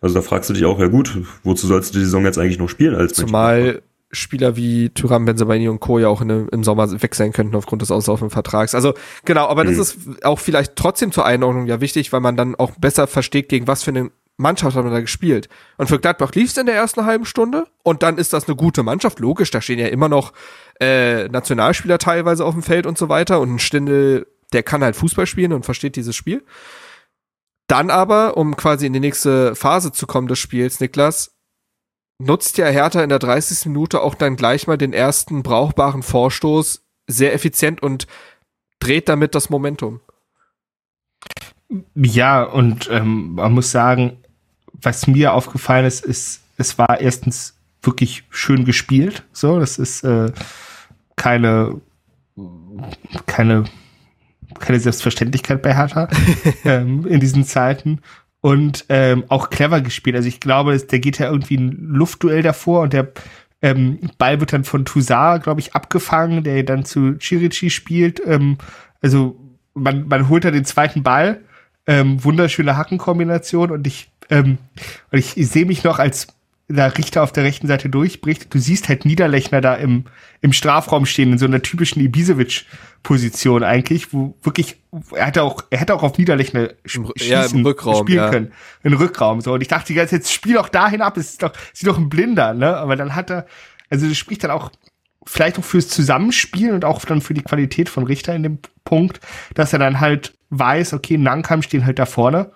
Also 0.00 0.14
da 0.14 0.22
fragst 0.22 0.48
du 0.48 0.54
dich 0.54 0.64
auch, 0.64 0.78
ja 0.78 0.86
gut, 0.86 1.18
wozu 1.42 1.66
sollst 1.66 1.94
du 1.94 1.98
die 1.98 2.04
Saison 2.04 2.24
jetzt 2.24 2.38
eigentlich 2.38 2.58
noch 2.58 2.68
spielen 2.68 2.94
als 2.94 3.12
Zumal 3.14 3.82
Spieler 4.12 4.56
wie 4.56 4.90
Thuram, 4.90 5.24
Benzebaini 5.24 5.68
und 5.68 5.78
Co. 5.78 5.98
ja 6.00 6.08
auch 6.08 6.20
in, 6.20 6.48
im 6.48 6.64
Sommer 6.64 6.90
weg 7.00 7.14
sein 7.14 7.32
könnten 7.32 7.54
aufgrund 7.54 7.82
des 7.82 7.92
auslaufenden 7.92 8.30
Vertrags. 8.30 8.74
Also 8.74 8.94
genau, 9.24 9.46
aber 9.46 9.64
das 9.64 9.76
mhm. 9.76 9.80
ist 9.82 10.24
auch 10.24 10.40
vielleicht 10.40 10.74
trotzdem 10.74 11.12
zur 11.12 11.24
Einordnung 11.24 11.66
ja 11.66 11.80
wichtig, 11.80 12.12
weil 12.12 12.20
man 12.20 12.36
dann 12.36 12.56
auch 12.56 12.72
besser 12.72 13.06
versteht, 13.06 13.48
gegen 13.48 13.68
was 13.68 13.84
für 13.84 13.92
einen 13.92 14.10
Mannschaft 14.40 14.76
hat 14.76 14.84
man 14.84 14.92
da 14.92 15.00
gespielt. 15.00 15.48
Und 15.76 15.88
für 15.88 15.98
Gladbach 15.98 16.32
lief 16.34 16.50
es 16.50 16.56
in 16.56 16.66
der 16.66 16.74
ersten 16.74 17.04
halben 17.04 17.24
Stunde 17.24 17.66
und 17.82 18.02
dann 18.02 18.18
ist 18.18 18.32
das 18.32 18.48
eine 18.48 18.56
gute 18.56 18.82
Mannschaft. 18.82 19.20
Logisch, 19.20 19.50
da 19.50 19.60
stehen 19.60 19.78
ja 19.78 19.88
immer 19.88 20.08
noch 20.08 20.32
äh, 20.80 21.28
Nationalspieler 21.28 21.98
teilweise 21.98 22.44
auf 22.44 22.54
dem 22.54 22.62
Feld 22.62 22.86
und 22.86 22.98
so 22.98 23.08
weiter 23.08 23.40
und 23.40 23.54
ein 23.54 23.58
Stindel, 23.58 24.26
der 24.52 24.62
kann 24.62 24.82
halt 24.82 24.96
Fußball 24.96 25.26
spielen 25.26 25.52
und 25.52 25.64
versteht 25.64 25.96
dieses 25.96 26.16
Spiel. 26.16 26.44
Dann 27.68 27.90
aber, 27.90 28.36
um 28.36 28.56
quasi 28.56 28.86
in 28.86 28.92
die 28.92 29.00
nächste 29.00 29.54
Phase 29.54 29.92
zu 29.92 30.06
kommen 30.06 30.26
des 30.26 30.40
Spiels, 30.40 30.80
Niklas, 30.80 31.36
nutzt 32.18 32.58
ja 32.58 32.66
Hertha 32.66 33.02
in 33.02 33.08
der 33.08 33.18
30. 33.18 33.66
Minute 33.66 34.00
auch 34.00 34.14
dann 34.14 34.36
gleich 34.36 34.66
mal 34.66 34.76
den 34.76 34.92
ersten 34.92 35.42
brauchbaren 35.42 36.02
Vorstoß 36.02 36.82
sehr 37.06 37.32
effizient 37.32 37.82
und 37.82 38.06
dreht 38.80 39.08
damit 39.08 39.34
das 39.34 39.50
Momentum. 39.50 40.00
Ja, 41.94 42.42
und 42.42 42.88
ähm, 42.90 43.34
man 43.34 43.52
muss 43.52 43.70
sagen, 43.70 44.19
was 44.82 45.06
mir 45.06 45.34
aufgefallen 45.34 45.86
ist, 45.86 46.04
ist, 46.04 46.40
es 46.56 46.78
war 46.78 47.00
erstens 47.00 47.54
wirklich 47.82 48.24
schön 48.30 48.64
gespielt. 48.64 49.24
So, 49.32 49.58
das 49.58 49.78
ist 49.78 50.04
äh, 50.04 50.32
keine, 51.16 51.80
keine, 53.26 53.64
keine 54.58 54.80
Selbstverständlichkeit 54.80 55.62
bei 55.62 55.74
Hertha 55.74 56.08
ähm, 56.64 57.06
in 57.06 57.20
diesen 57.20 57.44
Zeiten. 57.44 58.00
Und 58.42 58.86
ähm, 58.88 59.24
auch 59.28 59.50
clever 59.50 59.82
gespielt. 59.82 60.16
Also 60.16 60.28
ich 60.28 60.40
glaube, 60.40 60.78
der 60.78 60.98
geht 60.98 61.18
ja 61.18 61.30
irgendwie 61.30 61.58
ein 61.58 61.76
Luftduell 61.78 62.42
davor 62.42 62.80
und 62.80 62.94
der 62.94 63.12
ähm, 63.60 63.98
Ball 64.16 64.40
wird 64.40 64.54
dann 64.54 64.64
von 64.64 64.86
Toussaint, 64.86 65.42
glaube 65.42 65.60
ich, 65.60 65.74
abgefangen, 65.74 66.42
der 66.42 66.62
dann 66.62 66.86
zu 66.86 67.18
Chirici 67.18 67.68
spielt. 67.68 68.20
Ähm, 68.24 68.56
also 69.02 69.38
man, 69.74 70.08
man 70.08 70.30
holt 70.30 70.44
da 70.44 70.50
den 70.50 70.64
zweiten 70.64 71.02
Ball 71.02 71.42
ähm, 71.90 72.22
wunderschöne 72.22 72.76
Hackenkombination 72.76 73.72
und 73.72 73.84
ich, 73.84 74.12
ähm, 74.30 74.58
und 75.10 75.18
ich, 75.18 75.36
ich 75.36 75.48
sehe 75.48 75.66
mich 75.66 75.82
noch 75.82 75.98
als 75.98 76.28
der 76.68 76.96
Richter 76.96 77.24
auf 77.24 77.32
der 77.32 77.42
rechten 77.42 77.66
Seite 77.66 77.88
durchbricht. 77.88 78.54
Du 78.54 78.60
siehst 78.60 78.88
halt 78.88 79.04
Niederlechner 79.04 79.60
da 79.60 79.74
im, 79.74 80.04
im 80.40 80.52
Strafraum 80.52 81.04
stehen, 81.04 81.32
in 81.32 81.38
so 81.38 81.46
einer 81.46 81.62
typischen 81.62 82.00
Ibisevic-Position 82.00 83.64
eigentlich, 83.64 84.12
wo 84.12 84.36
wirklich, 84.44 84.76
er 85.16 85.26
hätte 85.26 85.42
auch, 85.42 85.64
er 85.70 85.80
hätte 85.80 85.92
auch 85.96 86.04
auf 86.04 86.16
Niederlechner 86.16 86.70
schießen, 86.84 87.12
ja, 87.16 87.44
im 87.46 87.66
Rückraum, 87.66 88.06
spielen 88.06 88.18
ja. 88.18 88.30
können. 88.30 88.52
Im 88.84 88.92
Rückraum, 88.92 89.40
so. 89.40 89.54
Und 89.54 89.60
ich 89.62 89.68
dachte 89.68 89.88
die 89.88 89.94
ganze 89.94 90.10
Zeit, 90.10 90.20
jetzt 90.20 90.32
spiel 90.32 90.54
doch 90.54 90.68
dahin 90.68 91.02
ab, 91.02 91.16
es 91.16 91.30
ist 91.30 91.42
doch, 91.42 91.52
ist 91.72 91.84
doch 91.84 91.98
ein 91.98 92.08
Blinder, 92.08 92.54
ne? 92.54 92.76
Aber 92.76 92.94
dann 92.94 93.16
hat 93.16 93.32
er, 93.32 93.46
also 93.88 94.06
das 94.06 94.16
spricht 94.16 94.44
dann 94.44 94.52
auch 94.52 94.70
vielleicht 95.26 95.58
auch 95.58 95.64
fürs 95.64 95.88
Zusammenspielen 95.88 96.72
und 96.72 96.84
auch 96.84 97.04
dann 97.04 97.20
für 97.20 97.34
die 97.34 97.42
Qualität 97.42 97.88
von 97.88 98.04
Richter 98.04 98.32
in 98.32 98.44
dem 98.44 98.58
Punkt, 98.84 99.20
dass 99.54 99.72
er 99.72 99.80
dann 99.80 99.98
halt 99.98 100.34
weiß, 100.50 100.92
okay, 100.92 101.16
Nankam 101.16 101.62
stehen 101.62 101.86
halt 101.86 101.98
da 101.98 102.06
vorne 102.06 102.52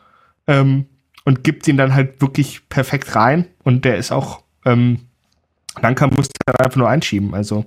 ähm, 0.47 0.87
und 1.25 1.45
gibt 1.45 1.67
ihn 1.69 1.77
dann 1.77 1.95
halt 1.95 2.21
wirklich 2.21 2.69
perfekt 2.69 3.15
rein 3.15 3.47
und 3.63 3.85
der 3.85 3.97
ist 3.97 4.13
auch, 4.13 4.43
ähm, 4.65 5.01
Nankam 5.81 6.11
muss 6.15 6.29
dann 6.47 6.57
einfach 6.57 6.77
nur 6.77 6.89
einschieben, 6.89 7.35
also 7.35 7.65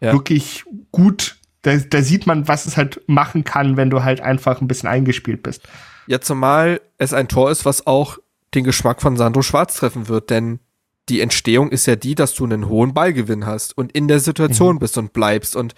ja. 0.00 0.12
wirklich 0.12 0.64
gut. 0.92 1.36
Da, 1.62 1.76
da 1.76 2.02
sieht 2.02 2.26
man, 2.26 2.46
was 2.46 2.66
es 2.66 2.76
halt 2.76 3.02
machen 3.08 3.42
kann, 3.42 3.76
wenn 3.76 3.90
du 3.90 4.04
halt 4.04 4.20
einfach 4.20 4.60
ein 4.60 4.68
bisschen 4.68 4.88
eingespielt 4.88 5.42
bist. 5.42 5.66
Ja, 6.06 6.20
zumal 6.20 6.80
es 6.98 7.12
ein 7.12 7.28
Tor 7.28 7.50
ist, 7.50 7.64
was 7.64 7.86
auch 7.86 8.18
den 8.54 8.64
Geschmack 8.64 9.02
von 9.02 9.16
Sandro 9.16 9.42
Schwarz 9.42 9.74
treffen 9.74 10.08
wird, 10.08 10.30
denn 10.30 10.60
die 11.08 11.20
Entstehung 11.20 11.70
ist 11.70 11.86
ja 11.86 11.96
die, 11.96 12.14
dass 12.14 12.34
du 12.34 12.44
einen 12.44 12.68
hohen 12.68 12.94
Ballgewinn 12.94 13.46
hast 13.46 13.76
und 13.76 13.92
in 13.92 14.08
der 14.08 14.20
Situation 14.20 14.76
mhm. 14.76 14.78
bist 14.78 14.98
und 14.98 15.12
bleibst. 15.12 15.56
Und 15.56 15.74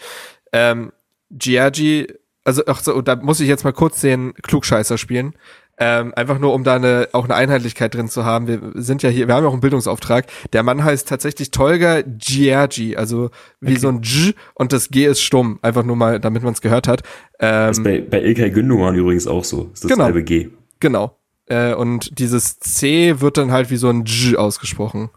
ähm, 0.53 0.93
Giorgi, 1.31 2.13
also 2.45 2.63
ach 2.67 2.81
so, 2.81 3.01
da 3.03 3.17
muss 3.17 3.41
ich 3.41 3.49
jetzt 3.49 3.65
mal 3.65 3.73
kurz 3.73 4.01
den 4.01 4.35
Klugscheißer 4.35 4.99
spielen. 4.99 5.35
Ähm, 5.83 6.13
einfach 6.15 6.39
nur, 6.39 6.53
um 6.53 6.63
da 6.63 6.77
eine, 6.77 7.09
auch 7.13 7.25
eine 7.25 7.35
Einheitlichkeit 7.35 7.95
drin 7.95 8.09
zu 8.09 8.27
haben. 8.27 8.47
Wir 8.47 8.61
sind 8.75 9.03
ja 9.03 9.09
hier, 9.09 9.29
wir 9.29 9.35
haben 9.35 9.45
ja 9.45 9.49
auch 9.49 9.55
einen 9.55 9.63
Bildungsauftrag. 9.63 10.27
Der 10.53 10.63
Mann 10.63 10.85
heißt 10.85 11.09
tatsächlich 11.09 11.53
Tolga 11.53 12.03
Giorgi, 12.03 12.97
also 12.97 13.31
wie 13.61 13.73
okay. 13.73 13.81
so 13.81 13.89
ein 13.89 14.03
G 14.03 14.35
und 14.55 14.75
das 14.75 14.91
G 14.91 15.07
ist 15.07 15.23
stumm. 15.23 15.59
Einfach 15.63 15.83
nur 15.83 15.97
mal, 15.97 16.21
damit 16.21 16.43
man 16.43 16.53
es 16.53 16.61
gehört 16.61 16.87
hat. 16.87 17.01
Ähm, 17.39 17.69
das 17.69 17.79
ist 17.79 17.85
bei, 17.85 18.03
bei 18.03 18.21
Ilkay 18.23 18.51
Gündogan 18.51 18.95
übrigens 18.95 19.27
auch 19.27 19.45
so. 19.45 19.71
Ist 19.73 19.85
das 19.85 19.91
genau, 19.91 20.05
halbe 20.05 20.23
G. 20.23 20.51
Genau. 20.81 21.17
Äh, 21.47 21.73
und 21.73 22.19
dieses 22.19 22.59
C 22.59 23.23
wird 23.23 23.39
dann 23.39 23.51
halt 23.51 23.71
wie 23.71 23.77
so 23.77 23.89
ein 23.89 24.05
G 24.05 24.37
ausgesprochen. 24.37 25.09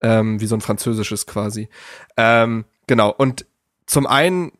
Ähm, 0.00 0.40
wie 0.40 0.46
so 0.46 0.54
ein 0.54 0.60
französisches 0.60 1.26
quasi. 1.26 1.68
Ähm, 2.16 2.66
genau. 2.86 3.10
Und 3.10 3.46
zum 3.86 4.06
einen 4.06 4.52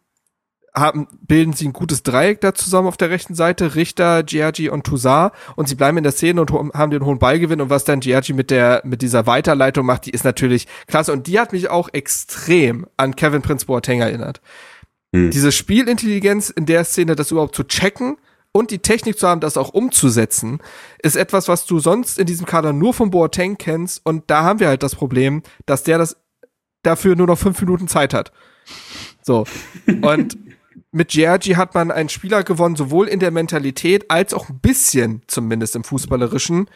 haben, 0.77 1.09
bilden 1.27 1.55
sie 1.55 1.66
ein 1.66 1.73
gutes 1.73 2.03
Dreieck 2.03 2.40
da 2.40 2.55
zusammen 2.55 2.89
auf 2.89 2.97
der 2.97 3.11
rechten 3.11 3.35
Seite, 3.35 3.74
Richter, 3.74 4.23
Giorgi 4.23 4.69
und 4.69 4.85
Toussaint 4.85 5.32
und 5.57 5.69
sie 5.69 5.74
bleiben 5.74 5.97
in 5.97 6.05
der 6.05 6.12
Szene 6.12 6.40
und 6.40 6.51
haben 6.51 6.90
den 6.90 7.05
hohen 7.05 7.19
Ballgewinn 7.19 7.61
und 7.61 7.70
was 7.70 7.85
dann 7.85 8.01
Giorgi 8.01 8.35
mit 8.35 8.51
der, 8.51 8.82
mit 8.85 9.03
dieser 9.03 9.27
Weiterleitung 9.27 9.86
macht, 9.86 10.07
die 10.07 10.11
ist 10.11 10.24
natürlich 10.24 10.66
klasse 10.86 11.12
und 11.12 11.27
die 11.27 11.40
hat 11.40 11.53
mich 11.53 11.70
auch 11.70 11.89
extrem 11.93 12.86
an 12.97 13.16
Kevin 13.16 13.43
Prince 13.43 13.66
Boateng 13.66 14.01
erinnert. 14.01 14.40
Hm. 15.15 15.31
Diese 15.31 15.51
Spielintelligenz 15.51 16.51
in 16.51 16.66
der 16.66 16.85
Szene, 16.85 17.16
das 17.16 17.31
überhaupt 17.31 17.55
zu 17.55 17.65
checken, 17.65 18.19
und 18.53 18.70
die 18.70 18.78
Technik 18.78 19.19
zu 19.19 19.28
haben, 19.28 19.43
das 19.43 19.59
auch 19.59 19.69
umzusetzen, 19.69 20.61
ist 21.03 21.15
etwas, 21.15 21.47
was 21.47 21.66
du 21.66 21.78
sonst 21.78 22.19
in 22.19 22.24
diesem 22.24 22.47
Kader 22.47 22.73
nur 22.73 22.94
von 22.94 23.11
Boateng 23.11 23.59
kennst. 23.59 24.01
Und 24.03 24.31
da 24.31 24.44
haben 24.44 24.61
wir 24.61 24.69
halt 24.69 24.82
das 24.82 24.94
Problem, 24.94 25.43
dass 25.66 25.82
der 25.82 25.98
das 25.98 26.16
dafür 26.82 27.16
nur 27.16 27.27
noch 27.27 27.39
fünf 27.39 27.61
Minuten 27.61 27.86
Zeit 27.86 28.15
hat. 28.15 28.32
So. 29.23 29.44
Und 30.01 30.39
mit 30.97 31.09
Giorgi 31.09 31.51
hat 31.51 31.74
man 31.74 31.90
einen 31.90 32.09
Spieler 32.09 32.43
gewonnen, 32.43 32.74
sowohl 32.74 33.06
in 33.06 33.20
der 33.20 33.31
Mentalität 33.31 34.10
als 34.10 34.32
auch 34.32 34.48
ein 34.48 34.60
bisschen 34.60 35.20
zumindest 35.27 35.77
im 35.77 35.85
Fußballerischen, 35.85 36.70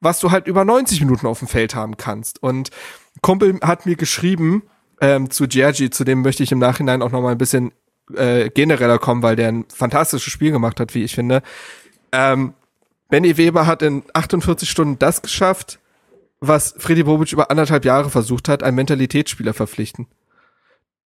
was 0.00 0.20
du 0.20 0.30
halt 0.30 0.46
über 0.46 0.64
90 0.64 1.00
Minuten 1.00 1.26
auf 1.26 1.40
dem 1.40 1.48
Feld 1.48 1.74
haben 1.74 1.96
kannst. 1.96 2.40
Und 2.40 2.70
Kumpel 3.20 3.58
hat 3.60 3.84
mir 3.84 3.96
geschrieben, 3.96 4.62
ähm, 5.00 5.28
zu 5.30 5.48
Giorgi, 5.48 5.90
zu 5.90 6.04
dem 6.04 6.22
möchte 6.22 6.44
ich 6.44 6.52
im 6.52 6.60
Nachhinein 6.60 7.02
auch 7.02 7.10
noch 7.10 7.20
mal 7.20 7.32
ein 7.32 7.38
bisschen 7.38 7.72
äh, 8.14 8.48
genereller 8.48 9.00
kommen, 9.00 9.24
weil 9.24 9.34
der 9.34 9.48
ein 9.48 9.64
fantastisches 9.74 10.32
Spiel 10.32 10.52
gemacht 10.52 10.78
hat, 10.78 10.94
wie 10.94 11.02
ich 11.02 11.16
finde. 11.16 11.42
Ähm, 12.12 12.54
Benny 13.08 13.36
Weber 13.36 13.66
hat 13.66 13.82
in 13.82 14.04
48 14.12 14.70
Stunden 14.70 15.00
das 15.00 15.20
geschafft, 15.20 15.80
was 16.38 16.76
Freddy 16.78 17.02
Bobic 17.02 17.32
über 17.32 17.50
anderthalb 17.50 17.84
Jahre 17.84 18.08
versucht 18.08 18.48
hat, 18.48 18.62
einen 18.62 18.76
Mentalitätsspieler 18.76 19.52
verpflichten. 19.52 20.06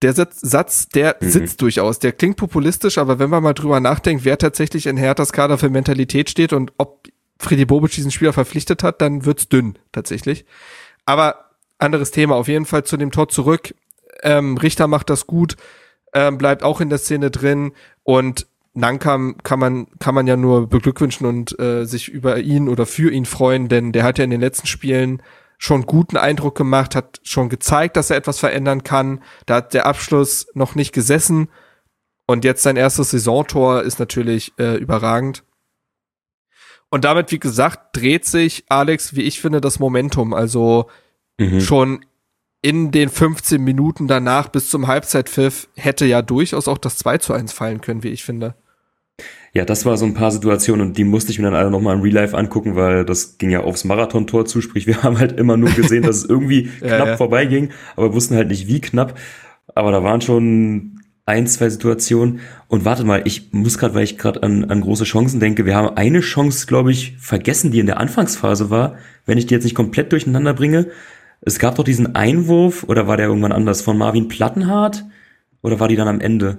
Der 0.02 0.12
Satz, 0.14 0.88
der 0.88 1.16
mhm. 1.20 1.30
sitzt 1.30 1.62
durchaus. 1.62 1.98
Der 1.98 2.12
klingt 2.12 2.36
populistisch, 2.36 2.98
aber 2.98 3.18
wenn 3.18 3.30
man 3.30 3.42
mal 3.42 3.54
drüber 3.54 3.80
nachdenkt, 3.80 4.24
wer 4.24 4.36
tatsächlich 4.36 4.86
in 4.86 4.96
Herthas 4.96 5.32
Kader 5.32 5.58
für 5.58 5.70
Mentalität 5.70 6.28
steht 6.28 6.52
und 6.52 6.72
ob 6.78 7.08
Freddy 7.38 7.64
Bobic 7.64 7.92
diesen 7.92 8.10
Spieler 8.10 8.32
verpflichtet 8.32 8.82
hat, 8.82 9.00
dann 9.00 9.24
wird's 9.24 9.48
dünn, 9.48 9.78
tatsächlich. 9.92 10.44
Aber 11.06 11.50
anderes 11.78 12.10
Thema, 12.10 12.36
auf 12.36 12.48
jeden 12.48 12.66
Fall 12.66 12.84
zu 12.84 12.96
dem 12.96 13.10
Tor 13.10 13.28
zurück. 13.28 13.74
Ähm, 14.22 14.56
Richter 14.56 14.86
macht 14.86 15.10
das 15.10 15.26
gut 15.26 15.56
ähm, 16.12 16.38
bleibt 16.38 16.62
auch 16.62 16.80
in 16.80 16.88
der 16.88 16.98
Szene 16.98 17.30
drin 17.30 17.72
und 18.02 18.46
Nankam 18.74 19.36
kann 19.42 19.58
man, 19.58 19.86
kann 19.98 20.14
man 20.14 20.26
ja 20.26 20.36
nur 20.36 20.66
beglückwünschen 20.66 21.26
und 21.26 21.58
äh, 21.60 21.84
sich 21.84 22.08
über 22.08 22.38
ihn 22.38 22.70
oder 22.70 22.86
für 22.86 23.12
ihn 23.12 23.26
freuen, 23.26 23.68
denn 23.68 23.92
der 23.92 24.02
hat 24.02 24.16
ja 24.16 24.24
in 24.24 24.30
den 24.30 24.40
letzten 24.40 24.66
Spielen 24.66 25.22
schon 25.62 25.86
guten 25.86 26.16
Eindruck 26.16 26.56
gemacht, 26.56 26.96
hat 26.96 27.20
schon 27.22 27.48
gezeigt, 27.48 27.96
dass 27.96 28.10
er 28.10 28.16
etwas 28.16 28.40
verändern 28.40 28.82
kann. 28.82 29.22
Da 29.46 29.56
hat 29.56 29.74
der 29.74 29.86
Abschluss 29.86 30.48
noch 30.54 30.74
nicht 30.74 30.92
gesessen 30.92 31.50
und 32.26 32.44
jetzt 32.44 32.64
sein 32.64 32.76
erstes 32.76 33.12
Saisontor 33.12 33.82
ist 33.82 34.00
natürlich 34.00 34.54
äh, 34.58 34.74
überragend. 34.74 35.44
Und 36.90 37.04
damit, 37.04 37.30
wie 37.30 37.38
gesagt, 37.38 37.96
dreht 37.96 38.24
sich 38.24 38.64
Alex, 38.70 39.14
wie 39.14 39.22
ich 39.22 39.40
finde, 39.40 39.60
das 39.60 39.78
Momentum. 39.78 40.34
Also 40.34 40.90
mhm. 41.38 41.60
schon 41.60 42.04
in 42.60 42.90
den 42.90 43.08
15 43.08 43.62
Minuten 43.62 44.08
danach 44.08 44.48
bis 44.48 44.68
zum 44.68 44.88
Halbzeitpfiff 44.88 45.68
hätte 45.76 46.06
ja 46.06 46.22
durchaus 46.22 46.66
auch 46.66 46.78
das 46.78 46.96
2 46.96 47.18
zu 47.18 47.34
1 47.34 47.52
fallen 47.52 47.80
können, 47.80 48.02
wie 48.02 48.08
ich 48.08 48.24
finde. 48.24 48.56
Ja, 49.54 49.66
das 49.66 49.84
war 49.84 49.98
so 49.98 50.06
ein 50.06 50.14
paar 50.14 50.30
Situationen 50.30 50.86
und 50.86 50.96
die 50.96 51.04
musste 51.04 51.30
ich 51.30 51.38
mir 51.38 51.44
dann 51.44 51.54
alle 51.54 51.70
nochmal 51.70 51.94
im 51.94 52.00
Real 52.00 52.14
Life 52.14 52.36
angucken, 52.36 52.74
weil 52.74 53.04
das 53.04 53.36
ging 53.36 53.50
ja 53.50 53.60
aufs 53.60 53.84
Marathontor 53.84 54.46
zu, 54.46 54.62
sprich 54.62 54.86
wir 54.86 55.02
haben 55.02 55.18
halt 55.18 55.38
immer 55.38 55.56
nur 55.56 55.70
gesehen, 55.70 56.04
dass 56.04 56.16
es 56.16 56.24
irgendwie 56.24 56.70
ja, 56.80 56.96
knapp 56.96 57.06
ja. 57.06 57.16
vorbeiging, 57.16 57.70
aber 57.96 58.14
wussten 58.14 58.34
halt 58.34 58.48
nicht 58.48 58.66
wie 58.66 58.80
knapp. 58.80 59.18
Aber 59.74 59.92
da 59.92 60.02
waren 60.02 60.22
schon 60.22 61.00
ein, 61.26 61.46
zwei 61.46 61.68
Situationen. 61.68 62.40
Und 62.68 62.84
warte 62.84 63.04
mal, 63.04 63.22
ich 63.24 63.52
muss 63.52 63.78
gerade, 63.78 63.94
weil 63.94 64.04
ich 64.04 64.18
gerade 64.18 64.42
an, 64.42 64.64
an 64.64 64.80
große 64.80 65.04
Chancen 65.04 65.40
denke, 65.40 65.66
wir 65.66 65.76
haben 65.76 65.96
eine 65.96 66.20
Chance, 66.20 66.66
glaube 66.66 66.90
ich, 66.90 67.16
vergessen, 67.18 67.70
die 67.70 67.78
in 67.78 67.86
der 67.86 68.00
Anfangsphase 68.00 68.70
war, 68.70 68.96
wenn 69.26 69.38
ich 69.38 69.46
die 69.46 69.54
jetzt 69.54 69.64
nicht 69.64 69.76
komplett 69.76 70.12
durcheinander 70.12 70.54
bringe. 70.54 70.88
Es 71.40 71.58
gab 71.58 71.76
doch 71.76 71.84
diesen 71.84 72.14
Einwurf, 72.14 72.84
oder 72.84 73.06
war 73.06 73.16
der 73.16 73.26
irgendwann 73.26 73.52
anders, 73.52 73.82
von 73.82 73.98
Marvin 73.98 74.28
Plattenhardt? 74.28 75.04
Oder 75.62 75.78
war 75.78 75.88
die 75.88 75.96
dann 75.96 76.08
am 76.08 76.20
Ende? 76.20 76.58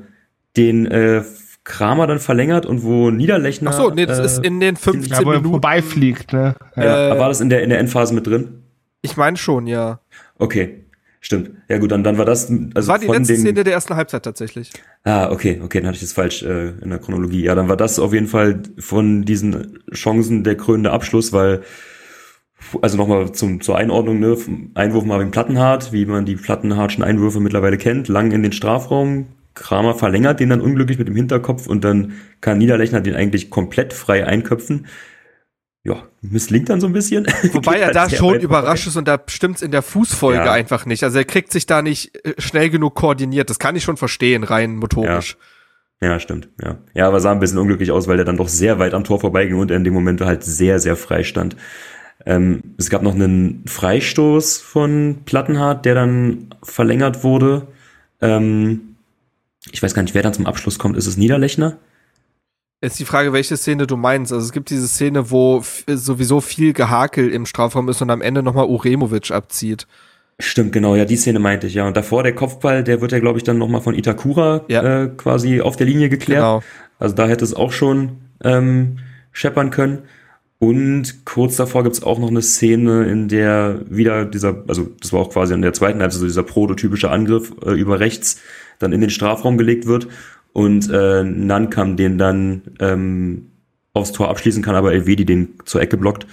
Den 0.56 0.86
äh, 0.86 1.24
Kramer 1.64 2.08
dann 2.08 2.20
verlängert 2.20 2.66
und 2.66 2.84
wo 2.84 3.10
Niederlechner. 3.10 3.70
Ach 3.72 3.78
so, 3.78 3.90
nee, 3.90 4.06
das 4.06 4.20
äh, 4.20 4.26
ist 4.26 4.46
in 4.46 4.60
den 4.60 4.76
15 4.76 5.12
ja, 5.12 5.20
Minuten. 5.20 5.50
vorbeifliegt, 5.50 6.34
ne? 6.34 6.56
Ja. 6.76 7.16
Äh, 7.16 7.20
war 7.20 7.30
das 7.30 7.42
in 7.42 7.50
der, 7.50 7.64
in 7.64 7.70
der 7.70 7.80
Endphase 7.80 8.14
mit 8.14 8.28
drin? 8.28 8.64
Ich 9.02 9.18
meine 9.18 9.38
schon, 9.38 9.68
ja. 9.68 10.00
Okay. 10.38 10.80
Stimmt. 11.22 11.52
Ja 11.70 11.78
gut, 11.78 11.90
dann, 11.90 12.04
dann 12.04 12.18
war 12.18 12.26
das. 12.26 12.52
Also 12.74 12.90
war 12.90 13.00
die 13.00 13.06
von 13.06 13.16
letzte 13.16 13.34
den, 13.34 13.42
Szene 13.42 13.64
der 13.64 13.74
ersten 13.74 13.96
Halbzeit 13.96 14.24
tatsächlich. 14.24 14.74
Ah, 15.06 15.32
okay, 15.32 15.62
okay, 15.64 15.80
dann 15.80 15.88
hatte 15.88 15.96
ich 15.96 16.02
das 16.02 16.12
falsch 16.12 16.44
äh, 16.44 16.72
in 16.82 16.90
der 16.90 17.00
Chronologie. 17.00 17.46
Ja, 17.46 17.56
dann 17.56 17.70
war 17.70 17.78
das 17.78 17.98
auf 17.98 18.12
jeden 18.12 18.28
Fall 18.28 18.62
von 18.78 19.24
diesen 19.24 19.80
Chancen 19.94 20.44
der 20.44 20.58
krönende 20.58 20.92
Abschluss, 20.92 21.32
weil 21.32 21.62
also 22.82 22.98
nochmal 22.98 23.32
zum, 23.32 23.62
zur 23.62 23.78
Einordnung, 23.78 24.20
ne? 24.20 24.38
Einwurf 24.74 25.06
Marvin 25.06 25.32
Plattenhardt, 25.32 25.94
wie 25.94 26.06
man 26.06 26.26
die 26.26 26.36
Plattenhardtschen 26.36 27.06
Einwürfe 27.06 27.40
mittlerweile 27.40 27.78
kennt, 27.78 28.10
lang 28.10 28.32
in 28.32 28.44
den 28.44 28.52
Strafraum. 28.52 29.28
Kramer 29.56 29.96
verlängert 29.96 30.40
den 30.40 30.50
dann 30.50 30.62
unglücklich 30.62 30.98
mit 30.98 31.08
dem 31.08 31.16
Hinterkopf 31.16 31.68
und 31.68 31.84
dann 31.84 32.14
kann 32.42 32.58
Niederlechner 32.58 33.02
den 33.02 33.16
eigentlich 33.16 33.50
komplett 33.50 33.94
frei 33.94 34.26
einköpfen. 34.26 34.88
Ja, 35.86 36.04
misslingt 36.22 36.70
dann 36.70 36.80
so 36.80 36.88
ein 36.88 36.94
bisschen. 36.94 37.26
Wobei 37.52 37.80
er 37.80 37.92
da 37.92 38.10
schon 38.10 38.40
überrascht 38.40 38.88
ist 38.88 38.96
und 38.96 39.08
da 39.08 39.22
stimmt's 39.28 39.62
in 39.62 39.72
der 39.72 39.82
Fußfolge 39.82 40.46
ja. 40.46 40.52
einfach 40.52 40.86
nicht. 40.86 41.04
Also 41.04 41.18
er 41.18 41.26
kriegt 41.26 41.52
sich 41.52 41.66
da 41.66 41.82
nicht 41.82 42.16
äh, 42.26 42.34
schnell 42.38 42.70
genug 42.70 42.96
koordiniert. 42.96 43.50
Das 43.50 43.60
kann 43.60 43.76
ich 43.76 43.84
schon 43.84 43.98
verstehen, 43.98 44.44
rein 44.44 44.78
motorisch. 44.78 45.38
Ja. 45.40 45.46
Ja, 46.04 46.20
stimmt, 46.20 46.50
ja. 46.62 46.80
Ja, 46.94 47.08
aber 47.08 47.22
sah 47.22 47.32
ein 47.32 47.40
bisschen 47.40 47.60
unglücklich 47.60 47.92
aus, 47.92 48.10
weil 48.10 48.18
der 48.18 48.26
dann 48.26 48.36
doch 48.36 48.50
sehr 48.50 48.78
weit 48.78 48.94
am 48.94 49.06
Tor 49.06 49.22
vorbeiging 49.22 49.58
und 49.58 49.72
er 49.72 49.78
in 49.78 49.86
dem 49.86 49.94
Moment 49.94 50.20
halt 50.20 50.44
sehr, 50.44 50.80
sehr 50.80 50.98
frei 50.98 51.24
stand. 51.24 51.56
Ähm, 52.26 52.76
es 52.78 52.90
gab 52.90 53.04
noch 53.04 53.16
einen 53.16 53.64
Freistoß 53.68 54.58
von 54.58 55.20
Plattenhardt, 55.24 55.86
der 55.86 55.96
dann 55.96 56.54
verlängert 56.62 57.24
wurde. 57.24 57.68
Ähm, 58.22 58.93
ich 59.72 59.82
weiß 59.82 59.94
gar 59.94 60.04
nicht, 60.04 60.14
wer 60.14 60.24
dann 60.24 60.34
zum 60.34 60.46
Abschluss 60.46 60.80
kommt. 60.80 60.98
Ist 60.98 61.08
es 61.08 61.18
Niederlechner? 61.18 61.78
Ist 62.82 63.00
die 63.00 63.06
Frage, 63.06 63.32
welche 63.32 63.56
Szene 63.56 63.88
du 63.88 63.96
meinst. 63.96 64.34
Also 64.34 64.46
es 64.46 64.52
gibt 64.52 64.70
diese 64.70 64.88
Szene, 64.88 65.32
wo 65.32 65.64
sowieso 65.88 66.42
viel 66.42 66.74
Gehakel 66.74 67.30
im 67.30 67.46
Strafraum 67.46 67.88
ist 67.88 68.02
und 68.02 68.10
am 68.10 68.22
Ende 68.22 68.44
nochmal 68.44 68.66
Uremovic 68.66 69.32
abzieht. 69.32 69.88
Stimmt, 70.40 70.74
genau, 70.74 70.96
ja, 70.96 71.06
die 71.06 71.16
Szene 71.16 71.40
meinte 71.40 71.68
ich, 71.68 71.76
ja. 71.76 71.88
Und 71.88 71.96
davor 71.96 72.24
der 72.24 72.36
Kopfball, 72.36 72.84
der 72.84 73.00
wird 73.00 73.12
ja, 73.12 73.20
glaube 73.20 73.38
ich, 73.38 73.44
dann 73.44 73.58
nochmal 73.58 73.82
von 73.82 73.96
Itakura 73.96 74.66
ja. 74.68 75.04
äh, 75.04 75.08
quasi 75.16 75.62
auf 75.62 75.78
der 75.78 75.86
Linie 75.86 76.10
geklärt. 76.10 76.42
Genau. 76.42 76.64
Also 77.00 77.16
da 77.16 77.28
hätte 77.28 77.46
es 77.46 77.54
auch 77.54 77.72
schon 77.72 78.18
ähm, 78.44 78.98
scheppern 79.32 79.70
können. 79.70 80.00
Und 80.60 81.26
kurz 81.26 81.58
davor 81.58 81.84
gibt's 81.84 82.04
auch 82.04 82.20
noch 82.20 82.30
eine 82.30 82.42
Szene, 82.42 83.04
in 83.06 83.28
der 83.28 83.82
wieder 83.90 84.26
dieser, 84.26 84.64
also 84.68 84.90
das 85.02 85.14
war 85.14 85.22
auch 85.22 85.30
quasi 85.30 85.54
in 85.54 85.62
der 85.62 85.74
zweiten 85.74 86.02
Halbzeit 86.02 86.22
so 86.22 86.26
dieser 86.26 86.44
prototypische 86.44 87.12
Angriff 87.12 87.54
äh, 87.66 87.72
über 87.72 88.00
rechts 88.00 88.42
dann 88.84 88.94
in 88.94 89.02
den 89.02 89.10
Strafraum 89.10 89.58
gelegt 89.58 89.88
wird 89.88 90.08
und 90.54 90.90
äh, 90.92 91.24
Nankam 91.24 91.98
den 91.98 92.18
dann 92.18 92.62
ähm, 92.80 93.48
aufs 93.94 94.12
Tor 94.12 94.30
abschließen 94.30 94.64
kann, 94.64 94.76
aber 94.76 94.94
Elvedi 94.94 95.26
den 95.26 95.56
zur 95.66 95.82
Ecke 95.82 95.98
blockt. 95.98 96.28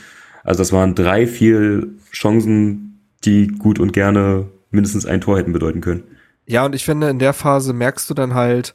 Also 0.44 0.58
das 0.58 0.72
waren 0.72 0.94
drei, 0.94 1.26
vier 1.26 1.86
Chancen, 2.12 3.00
die 3.24 3.48
gut 3.48 3.78
und 3.78 3.92
gerne 3.92 4.48
mindestens 4.70 5.06
ein 5.06 5.20
Tor 5.20 5.38
hätten 5.38 5.52
bedeuten 5.52 5.80
können. 5.80 6.04
Ja, 6.46 6.64
und 6.64 6.74
ich 6.74 6.84
finde, 6.84 7.08
in 7.08 7.18
der 7.18 7.32
Phase 7.32 7.72
merkst 7.72 8.08
du 8.10 8.14
dann 8.14 8.34
halt, 8.34 8.74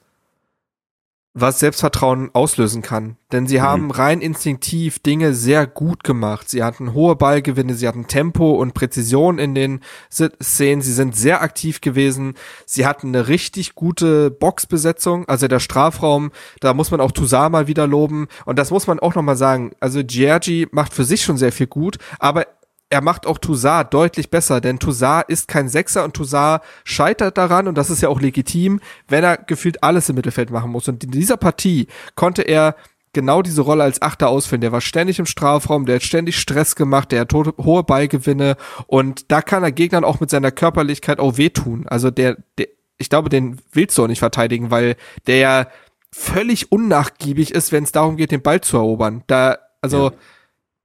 was 1.38 1.60
Selbstvertrauen 1.60 2.30
auslösen 2.34 2.82
kann. 2.82 3.18
Denn 3.32 3.46
sie 3.46 3.58
mhm. 3.58 3.64
haben 3.64 3.92
rein 3.92 4.22
instinktiv 4.22 5.00
Dinge 5.00 5.34
sehr 5.34 5.68
gut 5.68 6.06
gemacht. 6.06 6.50
Sie 6.50 6.64
hatten 6.64 6.94
hohe 6.94 7.18
Ballgewinne, 7.18 7.74
sie 7.74 7.88
hatten 7.88 8.08
Tempo 8.08 8.54
und 8.54 8.74
Präzision 8.74 9.38
in 9.38 9.54
den 9.54 9.82
Szenen, 10.10 10.82
sie 10.82 10.94
sind 10.94 11.16
sehr 11.16 11.42
aktiv 11.42 11.82
gewesen, 11.82 12.36
sie 12.66 12.86
hatten 12.86 13.10
eine 13.10 13.28
richtig 13.28 13.76
gute 13.76 14.32
Boxbesetzung, 14.32 15.28
also 15.28 15.50
der 15.50 15.60
Strafraum, 15.60 16.32
da 16.62 16.74
muss 16.74 16.92
man 16.92 17.02
auch 17.02 17.12
Toussaint 17.12 17.52
mal 17.52 17.68
wieder 17.68 17.86
loben 17.86 18.28
und 18.46 18.58
das 18.58 18.72
muss 18.72 18.88
man 18.88 19.00
auch 19.00 19.16
nochmal 19.16 19.36
sagen. 19.36 19.72
Also 19.82 20.02
Giorgi 20.04 20.68
macht 20.72 20.94
für 20.94 21.04
sich 21.04 21.24
schon 21.24 21.38
sehr 21.38 21.52
viel 21.52 21.68
gut, 21.68 21.98
aber 22.20 22.48
er 22.90 23.02
macht 23.02 23.26
auch 23.26 23.38
Toussaint 23.38 23.94
deutlich 23.94 24.30
besser, 24.30 24.62
denn 24.62 24.80
Toussaint 24.80 25.28
ist 25.28 25.48
kein 25.48 25.70
Sechser 25.70 26.04
und 26.04 26.14
Toussaint 26.14 26.62
scheitert 26.84 27.38
daran 27.38 27.68
und 27.68 27.78
das 27.78 27.90
ist 27.90 28.02
ja 28.02 28.10
auch 28.10 28.22
legitim, 28.22 28.80
wenn 29.08 29.24
er 29.24 29.38
gefühlt 29.38 29.84
alles 29.84 30.10
im 30.10 30.16
Mittelfeld 30.16 30.52
machen 30.52 30.72
muss. 30.72 30.88
Und 30.88 31.04
in 31.04 31.12
dieser 31.12 31.38
Partie 31.38 31.88
konnte 32.16 32.44
er 32.44 32.76
genau 33.14 33.42
diese 33.42 33.62
Rolle 33.62 33.84
als 33.84 34.02
Achter 34.02 34.30
ausfüllen. 34.30 34.62
Der 34.62 34.72
war 34.72 34.82
ständig 34.82 35.20
im 35.20 35.26
Strafraum, 35.26 35.86
der 35.86 35.96
hat 35.96 36.04
ständig 36.04 36.38
Stress 36.38 36.76
gemacht, 36.76 37.12
der 37.12 37.22
hat 37.22 37.34
hohe 37.34 37.84
Ballgewinne 37.84 38.56
und 38.88 39.32
da 39.32 39.42
kann 39.42 39.64
er 39.64 39.72
Gegnern 39.72 40.04
auch 40.04 40.20
mit 40.20 40.30
seiner 40.30 40.52
Körperlichkeit 40.52 41.20
auch 41.20 41.38
wehtun. 41.38 41.88
Also 41.88 42.12
der, 42.12 42.38
der 42.58 42.68
ich 42.98 43.10
glaube, 43.10 43.30
den 43.30 43.60
willst 43.74 43.98
du 43.98 44.04
auch 44.04 44.08
nicht 44.08 44.20
verteidigen, 44.20 44.72
weil 44.72 44.96
der 45.28 45.38
ja 45.38 45.68
völlig 46.12 46.72
unnachgiebig 46.72 47.52
ist, 47.52 47.74
wenn 47.74 47.84
es 47.84 47.92
darum 47.92 48.16
geht, 48.16 48.32
den 48.32 48.42
Ball 48.42 48.62
zu 48.62 48.78
erobern. 48.78 49.24
Da, 49.28 49.58
also 49.82 50.12
ja 50.12 50.18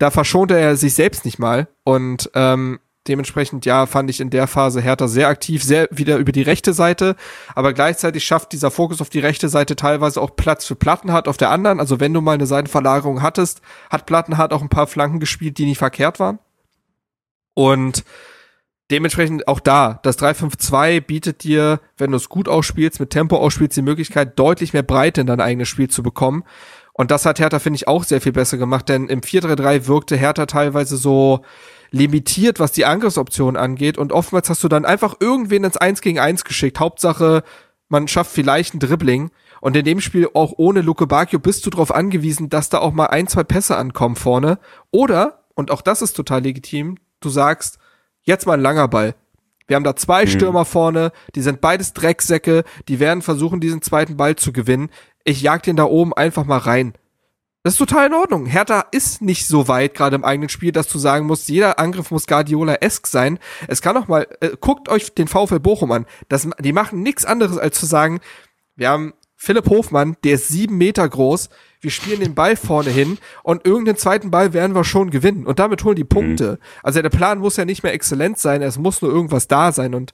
da 0.00 0.10
verschonte 0.10 0.58
er 0.58 0.76
sich 0.76 0.94
selbst 0.94 1.24
nicht 1.26 1.38
mal. 1.38 1.68
Und 1.84 2.30
ähm, 2.34 2.80
dementsprechend, 3.06 3.66
ja, 3.66 3.84
fand 3.84 4.08
ich 4.08 4.20
in 4.20 4.30
der 4.30 4.46
Phase 4.46 4.80
Hertha 4.80 5.08
sehr 5.08 5.28
aktiv, 5.28 5.62
sehr 5.62 5.88
wieder 5.90 6.16
über 6.16 6.32
die 6.32 6.42
rechte 6.42 6.72
Seite, 6.72 7.16
aber 7.54 7.74
gleichzeitig 7.74 8.24
schafft 8.24 8.52
dieser 8.52 8.70
Fokus 8.70 9.02
auf 9.02 9.10
die 9.10 9.20
rechte 9.20 9.50
Seite 9.50 9.76
teilweise 9.76 10.20
auch 10.20 10.36
Platz 10.36 10.64
für 10.64 10.74
Plattenhardt 10.74 11.28
auf 11.28 11.36
der 11.36 11.50
anderen. 11.50 11.80
Also 11.80 12.00
wenn 12.00 12.14
du 12.14 12.22
mal 12.22 12.32
eine 12.32 12.46
Seitenverlagerung 12.46 13.20
hattest, 13.20 13.60
hat 13.90 14.06
Plattenhardt 14.06 14.54
auch 14.54 14.62
ein 14.62 14.70
paar 14.70 14.86
Flanken 14.86 15.20
gespielt, 15.20 15.58
die 15.58 15.66
nicht 15.66 15.78
verkehrt 15.78 16.18
waren. 16.18 16.38
Und 17.52 18.04
dementsprechend 18.90 19.48
auch 19.48 19.60
da, 19.60 20.00
das 20.02 20.18
3-5-2 20.18 21.02
bietet 21.02 21.44
dir, 21.44 21.80
wenn 21.98 22.10
du 22.10 22.16
es 22.16 22.30
gut 22.30 22.48
ausspielst, 22.48 23.00
mit 23.00 23.10
Tempo 23.10 23.36
ausspielst, 23.36 23.76
die 23.76 23.82
Möglichkeit, 23.82 24.38
deutlich 24.38 24.72
mehr 24.72 24.82
Breite 24.82 25.20
in 25.20 25.26
dein 25.26 25.40
eigenes 25.40 25.68
Spiel 25.68 25.90
zu 25.90 26.02
bekommen. 26.02 26.44
Und 26.92 27.10
das 27.10 27.24
hat 27.24 27.38
Hertha, 27.38 27.58
finde 27.58 27.76
ich, 27.76 27.88
auch 27.88 28.04
sehr 28.04 28.20
viel 28.20 28.32
besser 28.32 28.58
gemacht, 28.58 28.88
denn 28.88 29.08
im 29.08 29.20
4-3-3 29.20 29.86
wirkte 29.86 30.16
Hertha 30.16 30.46
teilweise 30.46 30.96
so 30.96 31.40
limitiert, 31.90 32.60
was 32.60 32.72
die 32.72 32.84
Angriffsoptionen 32.84 33.60
angeht. 33.60 33.98
Und 33.98 34.12
oftmals 34.12 34.48
hast 34.48 34.62
du 34.62 34.68
dann 34.68 34.84
einfach 34.84 35.16
irgendwen 35.20 35.64
ins 35.64 35.76
1 35.76 36.00
gegen 36.02 36.18
1 36.18 36.44
geschickt. 36.44 36.80
Hauptsache, 36.80 37.42
man 37.88 38.08
schafft 38.08 38.32
vielleicht 38.32 38.74
ein 38.74 38.80
Dribbling. 38.80 39.30
Und 39.60 39.76
in 39.76 39.84
dem 39.84 40.00
Spiel 40.00 40.28
auch 40.32 40.54
ohne 40.56 40.80
Luke 40.80 41.06
Bacchio 41.06 41.38
bist 41.38 41.66
du 41.66 41.70
darauf 41.70 41.94
angewiesen, 41.94 42.48
dass 42.48 42.70
da 42.70 42.78
auch 42.78 42.92
mal 42.92 43.06
ein, 43.06 43.26
zwei 43.26 43.44
Pässe 43.44 43.76
ankommen 43.76 44.16
vorne. 44.16 44.58
Oder, 44.90 45.44
und 45.54 45.70
auch 45.70 45.82
das 45.82 46.00
ist 46.00 46.14
total 46.14 46.42
legitim, 46.42 46.96
du 47.20 47.28
sagst, 47.28 47.78
jetzt 48.22 48.46
mal 48.46 48.54
ein 48.54 48.62
langer 48.62 48.88
Ball. 48.88 49.14
Wir 49.66 49.76
haben 49.76 49.84
da 49.84 49.94
zwei 49.94 50.24
mhm. 50.24 50.30
Stürmer 50.30 50.64
vorne, 50.64 51.12
die 51.34 51.42
sind 51.42 51.60
beides 51.60 51.92
Drecksäcke, 51.92 52.64
die 52.88 52.98
werden 52.98 53.22
versuchen, 53.22 53.60
diesen 53.60 53.82
zweiten 53.82 54.16
Ball 54.16 54.34
zu 54.34 54.52
gewinnen 54.52 54.90
ich 55.24 55.42
jag 55.42 55.62
den 55.62 55.76
da 55.76 55.84
oben 55.84 56.12
einfach 56.12 56.44
mal 56.44 56.58
rein. 56.58 56.94
Das 57.62 57.74
ist 57.74 57.78
total 57.78 58.06
in 58.06 58.14
Ordnung. 58.14 58.46
Hertha 58.46 58.86
ist 58.90 59.20
nicht 59.20 59.46
so 59.46 59.68
weit 59.68 59.94
gerade 59.94 60.16
im 60.16 60.24
eigenen 60.24 60.48
Spiel, 60.48 60.72
dass 60.72 60.88
du 60.88 60.98
sagen 60.98 61.26
musst, 61.26 61.48
jeder 61.50 61.78
Angriff 61.78 62.10
muss 62.10 62.26
Guardiola-esk 62.26 63.06
sein. 63.06 63.38
Es 63.68 63.82
kann 63.82 63.98
auch 63.98 64.08
mal, 64.08 64.26
äh, 64.40 64.50
guckt 64.58 64.88
euch 64.88 65.14
den 65.14 65.28
VfL 65.28 65.60
Bochum 65.60 65.92
an. 65.92 66.06
Das, 66.30 66.48
die 66.58 66.72
machen 66.72 67.02
nichts 67.02 67.26
anderes 67.26 67.58
als 67.58 67.78
zu 67.78 67.84
sagen, 67.84 68.20
wir 68.76 68.88
haben 68.88 69.12
Philipp 69.36 69.68
Hofmann, 69.68 70.16
der 70.24 70.34
ist 70.34 70.48
sieben 70.48 70.78
Meter 70.78 71.06
groß, 71.06 71.50
wir 71.80 71.90
spielen 71.90 72.20
den 72.20 72.34
Ball 72.34 72.56
vorne 72.56 72.90
hin 72.90 73.18
und 73.42 73.66
irgendeinen 73.66 73.96
zweiten 73.96 74.30
Ball 74.30 74.52
werden 74.52 74.74
wir 74.74 74.84
schon 74.84 75.10
gewinnen 75.10 75.46
und 75.46 75.58
damit 75.58 75.82
holen 75.84 75.96
die 75.96 76.04
Punkte. 76.04 76.52
Mhm. 76.52 76.64
Also 76.82 77.00
der 77.02 77.08
Plan 77.08 77.38
muss 77.38 77.56
ja 77.56 77.64
nicht 77.64 77.82
mehr 77.82 77.94
exzellent 77.94 78.38
sein, 78.38 78.60
es 78.60 78.78
muss 78.78 79.00
nur 79.00 79.10
irgendwas 79.10 79.48
da 79.48 79.72
sein 79.72 79.94
und 79.94 80.12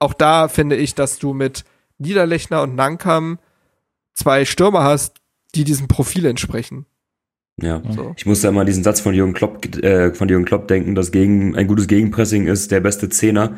auch 0.00 0.14
da 0.14 0.48
finde 0.48 0.76
ich, 0.76 0.96
dass 0.96 1.18
du 1.18 1.32
mit 1.32 1.64
Niederlechner 1.98 2.62
und 2.62 2.74
Nankam 2.74 3.38
zwei 4.20 4.44
Stürmer 4.44 4.84
hast, 4.84 5.16
die 5.54 5.64
diesem 5.64 5.88
Profil 5.88 6.26
entsprechen. 6.26 6.86
Ja, 7.60 7.82
so. 7.90 8.14
ich 8.16 8.24
musste 8.24 8.48
immer 8.48 8.64
diesen 8.64 8.84
Satz 8.84 9.00
von 9.00 9.12
Jürgen 9.12 9.34
Klopp, 9.34 9.76
äh, 9.82 10.14
von 10.14 10.28
Jürgen 10.28 10.44
Klopp 10.44 10.68
denken, 10.68 10.94
dass 10.94 11.12
gegen, 11.12 11.56
ein 11.56 11.66
gutes 11.66 11.88
Gegenpressing 11.88 12.46
ist 12.46 12.70
der 12.70 12.80
beste 12.80 13.08
Zehner. 13.08 13.56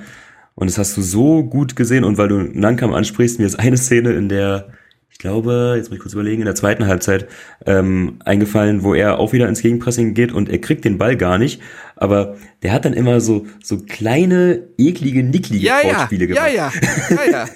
Und 0.54 0.68
das 0.68 0.78
hast 0.78 0.96
du 0.96 1.02
so 1.02 1.44
gut 1.44 1.76
gesehen. 1.76 2.04
Und 2.04 2.18
weil 2.18 2.28
du 2.28 2.38
Nankam 2.40 2.92
ansprichst, 2.92 3.38
mir 3.38 3.46
ist 3.46 3.58
eine 3.58 3.76
Szene, 3.76 4.12
in 4.12 4.28
der 4.28 4.72
ich 5.12 5.18
glaube, 5.18 5.74
jetzt 5.76 5.90
muss 5.90 5.96
ich 5.96 6.02
kurz 6.02 6.14
überlegen, 6.14 6.40
in 6.40 6.46
der 6.46 6.54
zweiten 6.54 6.86
Halbzeit 6.86 7.28
ähm, 7.66 8.16
eingefallen, 8.24 8.82
wo 8.82 8.94
er 8.94 9.18
auch 9.18 9.32
wieder 9.34 9.46
ins 9.46 9.60
Gegenpressing 9.60 10.14
geht 10.14 10.32
und 10.32 10.48
er 10.48 10.58
kriegt 10.58 10.86
den 10.86 10.96
Ball 10.96 11.16
gar 11.16 11.36
nicht, 11.38 11.60
aber 12.02 12.34
der 12.64 12.72
hat 12.72 12.84
dann 12.84 12.94
immer 12.94 13.20
so 13.20 13.46
so 13.62 13.78
kleine 13.78 14.68
eklige 14.76 15.22
nicklige 15.22 15.66
ja, 15.66 15.78
Sportspiele 15.80 16.26
ja, 16.26 16.48
gemacht. 16.48 16.52
Ja, 16.54 16.72
ja, 17.10 17.24
ja, 17.24 17.30
ja. 17.30 17.48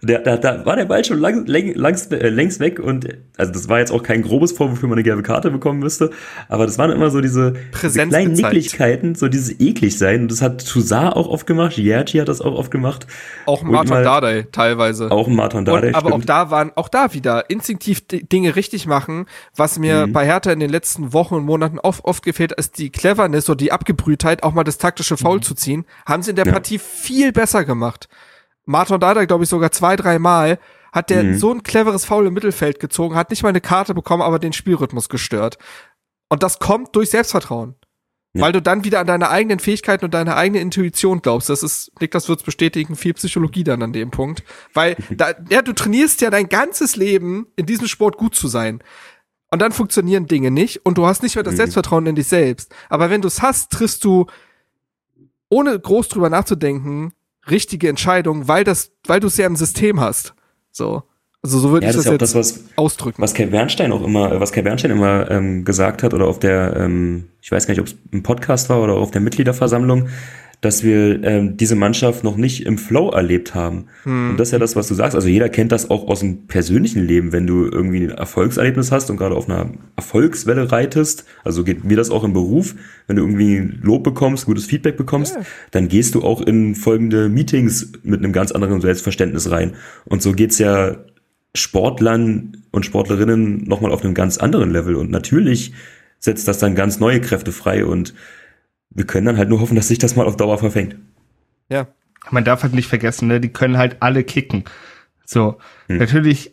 da, 0.00 0.18
da, 0.18 0.36
da 0.38 0.66
war 0.66 0.76
der 0.76 0.86
Ball 0.86 1.04
schon 1.04 1.18
lang, 1.18 1.46
lang, 1.46 1.74
langs, 1.74 2.06
äh, 2.06 2.30
längst 2.30 2.58
weg 2.58 2.80
und 2.80 3.06
also 3.36 3.52
das 3.52 3.68
war 3.68 3.80
jetzt 3.80 3.92
auch 3.92 4.02
kein 4.02 4.22
grobes 4.22 4.52
Vorwurf, 4.52 4.78
wofür 4.78 4.88
man 4.88 4.96
eine 4.96 5.02
gelbe 5.02 5.22
Karte 5.22 5.50
bekommen 5.50 5.78
müsste, 5.80 6.10
aber 6.48 6.64
das 6.64 6.78
waren 6.78 6.90
immer 6.90 7.10
so 7.10 7.20
diese, 7.20 7.54
diese 7.82 8.06
kleinen 8.06 8.32
Nicklichkeiten, 8.32 9.14
so 9.14 9.28
dieses 9.28 9.60
eklig 9.60 9.98
sein 9.98 10.22
und 10.22 10.30
das 10.30 10.40
hat 10.40 10.66
Toussaint 10.66 11.14
auch 11.14 11.28
oft 11.28 11.46
gemacht, 11.46 11.76
Jerti 11.76 12.18
hat 12.18 12.28
das 12.28 12.40
auch 12.40 12.54
oft 12.54 12.70
gemacht. 12.70 13.06
Auch 13.44 13.62
Martin 13.62 14.02
Dardai 14.02 14.46
teilweise. 14.50 15.10
Auch 15.10 15.28
Martin 15.28 15.66
Dardai, 15.66 15.94
Aber 15.94 16.14
auch 16.14 16.24
da 16.24 16.50
waren 16.50 16.72
auch 16.76 16.88
da 16.88 17.12
wieder 17.12 17.50
instinktiv 17.50 18.02
Dinge 18.08 18.56
richtig 18.56 18.86
machen. 18.86 19.26
Was 19.54 19.78
mir 19.78 20.06
mhm. 20.06 20.12
bei 20.12 20.24
Hertha 20.24 20.50
in 20.50 20.60
den 20.60 20.70
letzten 20.70 21.12
Wochen 21.12 21.34
und 21.34 21.44
Monaten 21.44 21.78
oft, 21.78 22.04
oft 22.04 22.22
gefehlt, 22.22 22.52
ist 22.52 22.78
die 22.78 22.90
Cleverness 22.90 23.48
oder 23.50 23.58
die 23.58 23.72
Abgebrühtheit, 23.82 24.42
auch 24.44 24.52
mal 24.52 24.64
das 24.64 24.78
taktische 24.78 25.16
Foul 25.16 25.38
mhm. 25.38 25.42
zu 25.42 25.54
ziehen. 25.54 25.84
Haben 26.06 26.22
sie 26.22 26.30
in 26.30 26.36
der 26.36 26.46
ja. 26.46 26.52
Partie 26.52 26.78
viel 26.78 27.32
besser 27.32 27.64
gemacht. 27.64 28.08
Martin 28.64 29.00
Dada, 29.00 29.24
glaube 29.24 29.44
ich, 29.44 29.50
sogar 29.50 29.72
zwei, 29.72 29.96
drei 29.96 30.18
Mal 30.18 30.58
hat 30.92 31.10
der 31.10 31.24
mhm. 31.24 31.38
so 31.38 31.52
ein 31.52 31.62
cleveres 31.62 32.04
Foul 32.04 32.26
im 32.26 32.34
Mittelfeld 32.34 32.78
gezogen, 32.78 33.16
hat 33.16 33.30
nicht 33.30 33.42
mal 33.42 33.48
eine 33.48 33.60
Karte 33.60 33.94
bekommen, 33.94 34.22
aber 34.22 34.38
den 34.38 34.52
Spielrhythmus 34.52 35.08
gestört. 35.08 35.58
Und 36.28 36.42
das 36.42 36.58
kommt 36.58 36.94
durch 36.94 37.10
Selbstvertrauen. 37.10 37.74
Ja. 38.34 38.44
Weil 38.44 38.52
du 38.52 38.62
dann 38.62 38.84
wieder 38.84 39.00
an 39.00 39.06
deine 39.06 39.28
eigenen 39.28 39.58
Fähigkeiten 39.58 40.06
und 40.06 40.14
deine 40.14 40.36
eigene 40.36 40.60
Intuition 40.60 41.20
glaubst. 41.20 41.50
Das 41.50 41.62
ist, 41.62 41.92
Niklas 42.00 42.30
wird's 42.30 42.42
bestätigen, 42.42 42.96
viel 42.96 43.12
Psychologie 43.12 43.64
dann 43.64 43.82
an 43.82 43.92
dem 43.92 44.10
Punkt. 44.10 44.42
Weil, 44.72 44.96
da, 45.10 45.34
ja, 45.50 45.60
du 45.60 45.74
trainierst 45.74 46.22
ja 46.22 46.30
dein 46.30 46.48
ganzes 46.48 46.96
Leben, 46.96 47.48
in 47.56 47.66
diesem 47.66 47.88
Sport 47.88 48.16
gut 48.16 48.34
zu 48.34 48.48
sein. 48.48 48.82
Und 49.52 49.60
dann 49.60 49.72
funktionieren 49.72 50.26
Dinge 50.26 50.50
nicht 50.50 50.86
und 50.86 50.96
du 50.96 51.06
hast 51.06 51.22
nicht 51.22 51.34
mehr 51.34 51.42
das 51.42 51.52
mhm. 51.52 51.58
Selbstvertrauen 51.58 52.06
in 52.06 52.14
dich 52.14 52.26
selbst. 52.26 52.74
Aber 52.88 53.10
wenn 53.10 53.20
du 53.20 53.28
es 53.28 53.42
hast, 53.42 53.70
triffst 53.70 54.02
du, 54.02 54.24
ohne 55.50 55.78
groß 55.78 56.08
drüber 56.08 56.30
nachzudenken, 56.30 57.12
richtige 57.50 57.90
Entscheidungen, 57.90 58.48
weil 58.48 58.64
das, 58.64 58.92
weil 59.06 59.20
du 59.20 59.26
es 59.26 59.36
ja 59.36 59.46
im 59.46 59.56
System 59.56 60.00
hast. 60.00 60.32
So. 60.70 61.02
Also 61.42 61.58
so 61.58 61.70
würde 61.70 61.84
ja, 61.84 61.90
ich 61.90 61.96
das, 61.96 62.04
das, 62.06 62.12
jetzt 62.12 62.22
das, 62.22 62.34
was, 62.34 62.64
ausdrücken. 62.76 63.20
Was 63.20 63.34
Kai 63.34 63.44
Bernstein 63.44 63.92
auch 63.92 64.02
immer, 64.02 64.40
was 64.40 64.52
Kai 64.52 64.62
Bernstein 64.62 64.90
immer 64.90 65.30
ähm, 65.30 65.66
gesagt 65.66 66.02
hat 66.02 66.14
oder 66.14 66.28
auf 66.28 66.38
der, 66.38 66.74
ähm, 66.76 67.28
ich 67.42 67.52
weiß 67.52 67.66
gar 67.66 67.72
nicht, 67.72 67.80
ob 67.80 67.88
es 67.88 67.96
im 68.10 68.22
Podcast 68.22 68.70
war 68.70 68.80
oder 68.80 68.94
auf 68.94 69.10
der 69.10 69.20
Mitgliederversammlung, 69.20 70.08
dass 70.62 70.84
wir 70.84 71.22
ähm, 71.24 71.56
diese 71.56 71.74
Mannschaft 71.74 72.22
noch 72.22 72.36
nicht 72.36 72.64
im 72.66 72.78
Flow 72.78 73.10
erlebt 73.10 73.52
haben. 73.52 73.86
Hm. 74.04 74.30
Und 74.30 74.40
das 74.40 74.48
ist 74.48 74.52
ja 74.52 74.60
das, 74.60 74.76
was 74.76 74.86
du 74.86 74.94
sagst. 74.94 75.16
Also 75.16 75.26
jeder 75.26 75.48
kennt 75.48 75.72
das 75.72 75.90
auch 75.90 76.06
aus 76.06 76.20
dem 76.20 76.46
persönlichen 76.46 77.04
Leben, 77.04 77.32
wenn 77.32 77.48
du 77.48 77.64
irgendwie 77.64 78.04
ein 78.04 78.10
Erfolgserlebnis 78.10 78.92
hast 78.92 79.10
und 79.10 79.16
gerade 79.16 79.34
auf 79.34 79.50
einer 79.50 79.72
Erfolgswelle 79.96 80.70
reitest. 80.70 81.24
Also 81.42 81.64
geht 81.64 81.82
mir 81.82 81.96
das 81.96 82.10
auch 82.10 82.22
im 82.22 82.32
Beruf. 82.32 82.76
Wenn 83.08 83.16
du 83.16 83.22
irgendwie 83.22 83.58
Lob 83.82 84.04
bekommst, 84.04 84.46
gutes 84.46 84.64
Feedback 84.64 84.96
bekommst, 84.96 85.34
ja. 85.34 85.42
dann 85.72 85.88
gehst 85.88 86.14
du 86.14 86.22
auch 86.22 86.40
in 86.40 86.76
folgende 86.76 87.28
Meetings 87.28 87.90
mit 88.04 88.20
einem 88.20 88.32
ganz 88.32 88.52
anderen 88.52 88.80
Selbstverständnis 88.80 89.50
rein. 89.50 89.72
Und 90.04 90.22
so 90.22 90.32
geht's 90.32 90.58
ja 90.58 90.96
Sportlern 91.56 92.62
und 92.70 92.86
Sportlerinnen 92.86 93.64
nochmal 93.64 93.90
auf 93.90 94.04
einem 94.04 94.14
ganz 94.14 94.38
anderen 94.38 94.70
Level. 94.70 94.94
Und 94.94 95.10
natürlich 95.10 95.72
setzt 96.20 96.46
das 96.46 96.58
dann 96.58 96.76
ganz 96.76 97.00
neue 97.00 97.20
Kräfte 97.20 97.50
frei 97.50 97.84
und 97.84 98.14
wir 98.94 99.06
können 99.06 99.26
dann 99.26 99.38
halt 99.38 99.48
nur 99.48 99.60
hoffen, 99.60 99.76
dass 99.76 99.88
sich 99.88 99.98
das 99.98 100.16
mal 100.16 100.26
auf 100.26 100.36
Dauer 100.36 100.58
verfängt. 100.58 100.96
Ja. 101.68 101.88
Man 102.30 102.44
darf 102.44 102.62
halt 102.62 102.74
nicht 102.74 102.88
vergessen, 102.88 103.28
ne? 103.28 103.40
die 103.40 103.52
können 103.52 103.76
halt 103.76 103.96
alle 104.00 104.22
kicken. 104.22 104.64
So, 105.24 105.58
hm. 105.88 105.98
natürlich, 105.98 106.52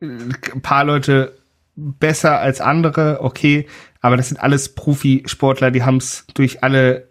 ein 0.00 0.62
paar 0.62 0.84
Leute 0.84 1.36
besser 1.76 2.40
als 2.40 2.60
andere, 2.60 3.18
okay, 3.20 3.66
aber 4.00 4.16
das 4.16 4.28
sind 4.28 4.38
alles 4.38 4.74
Profisportler, 4.74 5.70
die 5.70 5.82
haben 5.82 5.96
es 5.96 6.26
durch 6.34 6.62
alle 6.62 7.08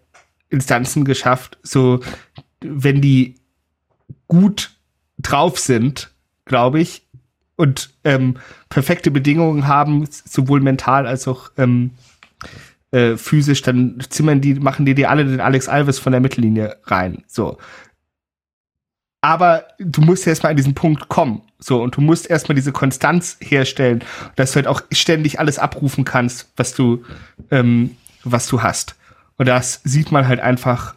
Instanzen 0.49 1.05
geschafft. 1.05 1.57
So, 1.63 1.99
wenn 2.61 3.01
die 3.01 3.35
gut 4.27 4.71
drauf 5.19 5.59
sind, 5.59 6.11
glaube 6.45 6.79
ich, 6.79 7.07
und 7.55 7.93
ähm, 8.03 8.37
perfekte 8.69 9.11
Bedingungen 9.11 9.67
haben, 9.67 10.07
sowohl 10.09 10.61
mental 10.61 11.05
als 11.05 11.27
auch 11.27 11.51
ähm, 11.57 11.91
äh, 12.93 13.17
physisch, 13.17 13.63
dann 13.63 13.97
zimmern 14.07 14.39
die, 14.39 14.53
machen 14.53 14.85
die 14.85 14.93
dir 14.93 15.09
alle 15.09 15.25
den 15.25 15.41
Alex 15.41 15.67
Alves 15.67 15.97
von 15.97 16.11
der 16.11 16.21
Mittellinie 16.21 16.77
rein. 16.83 17.23
So. 17.27 17.57
Aber 19.21 19.65
du 19.79 20.01
musst 20.01 20.27
erstmal 20.27 20.51
an 20.51 20.57
diesen 20.57 20.75
Punkt 20.75 21.09
kommen. 21.09 21.41
So, 21.57 21.81
und 21.81 21.95
du 21.95 22.01
musst 22.01 22.29
erstmal 22.29 22.55
diese 22.55 22.71
Konstanz 22.71 23.37
herstellen, 23.39 24.03
dass 24.35 24.51
du 24.51 24.57
halt 24.57 24.67
auch 24.67 24.81
ständig 24.91 25.39
alles 25.39 25.59
abrufen 25.59 26.05
kannst, 26.05 26.51
was 26.55 26.75
du, 26.75 27.03
ähm, 27.49 27.97
was 28.23 28.47
du 28.47 28.61
hast. 28.61 28.95
Und 29.37 29.47
das 29.47 29.81
sieht 29.83 30.11
man 30.11 30.27
halt 30.27 30.41
einfach 30.41 30.95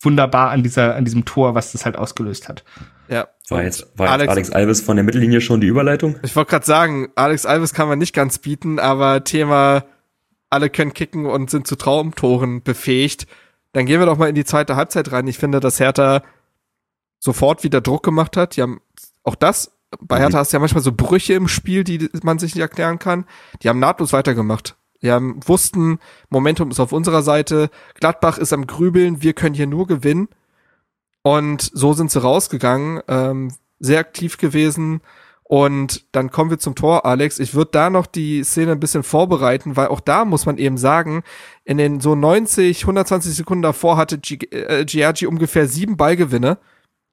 wunderbar 0.00 0.50
an 0.50 0.62
dieser, 0.62 0.94
an 0.94 1.04
diesem 1.04 1.24
Tor, 1.24 1.54
was 1.54 1.72
das 1.72 1.84
halt 1.84 1.96
ausgelöst 1.96 2.48
hat. 2.48 2.64
Ja. 3.08 3.28
War 3.48 3.62
jetzt, 3.62 3.86
war 3.98 4.08
Alex, 4.08 4.22
jetzt 4.22 4.30
Alex 4.30 4.50
Alves 4.52 4.80
von 4.80 4.96
der 4.96 5.04
Mittellinie 5.04 5.42
schon 5.42 5.60
die 5.60 5.66
Überleitung? 5.66 6.16
Ich 6.22 6.34
wollte 6.34 6.50
gerade 6.50 6.64
sagen, 6.64 7.08
Alex 7.14 7.44
Alves 7.44 7.74
kann 7.74 7.88
man 7.88 7.98
nicht 7.98 8.14
ganz 8.14 8.38
bieten, 8.38 8.78
aber 8.78 9.24
Thema 9.24 9.84
alle 10.54 10.70
können 10.70 10.94
kicken 10.94 11.26
und 11.26 11.50
sind 11.50 11.66
zu 11.66 11.76
Traumtoren 11.76 12.62
befähigt. 12.62 13.26
Dann 13.72 13.86
gehen 13.86 14.00
wir 14.00 14.06
doch 14.06 14.16
mal 14.16 14.28
in 14.28 14.34
die 14.34 14.44
zweite 14.44 14.76
Halbzeit 14.76 15.12
rein. 15.12 15.26
Ich 15.26 15.38
finde, 15.38 15.60
dass 15.60 15.80
Hertha 15.80 16.22
sofort 17.18 17.64
wieder 17.64 17.80
Druck 17.80 18.02
gemacht 18.02 18.36
hat. 18.36 18.56
Die 18.56 18.62
haben 18.62 18.80
auch 19.24 19.34
das, 19.34 19.72
bei 20.00 20.18
Hertha 20.18 20.38
mhm. 20.38 20.40
hast 20.40 20.52
du 20.52 20.56
ja 20.56 20.60
manchmal 20.60 20.82
so 20.82 20.92
Brüche 20.92 21.34
im 21.34 21.48
Spiel, 21.48 21.84
die 21.84 22.08
man 22.22 22.38
sich 22.38 22.54
nicht 22.54 22.62
erklären 22.62 22.98
kann. 22.98 23.24
Die 23.62 23.68
haben 23.68 23.78
nahtlos 23.78 24.12
weitergemacht. 24.12 24.76
Die 25.02 25.10
haben, 25.10 25.40
wussten, 25.46 25.98
Momentum 26.30 26.70
ist 26.70 26.80
auf 26.80 26.92
unserer 26.92 27.22
Seite, 27.22 27.68
Gladbach 27.94 28.38
ist 28.38 28.54
am 28.54 28.66
Grübeln, 28.66 29.20
wir 29.20 29.34
können 29.34 29.54
hier 29.54 29.66
nur 29.66 29.86
gewinnen. 29.86 30.28
Und 31.22 31.68
so 31.72 31.92
sind 31.92 32.10
sie 32.10 32.22
rausgegangen, 32.22 33.02
ähm, 33.08 33.52
sehr 33.80 33.98
aktiv 33.98 34.38
gewesen. 34.38 35.02
Und 35.46 36.06
dann 36.12 36.30
kommen 36.30 36.50
wir 36.50 36.58
zum 36.58 36.74
Tor, 36.74 37.04
Alex. 37.04 37.38
Ich 37.38 37.54
würde 37.54 37.70
da 37.72 37.90
noch 37.90 38.06
die 38.06 38.42
Szene 38.44 38.72
ein 38.72 38.80
bisschen 38.80 39.02
vorbereiten, 39.02 39.76
weil 39.76 39.88
auch 39.88 40.00
da 40.00 40.24
muss 40.24 40.46
man 40.46 40.56
eben 40.56 40.78
sagen, 40.78 41.22
in 41.64 41.76
den 41.76 42.00
so 42.00 42.14
90, 42.14 42.82
120 42.82 43.34
Sekunden 43.34 43.62
davor 43.62 43.98
hatte 43.98 44.16
äh, 44.16 44.84
Giorgi 44.86 45.26
ungefähr 45.26 45.68
sieben 45.68 45.98
Ballgewinne. 45.98 46.58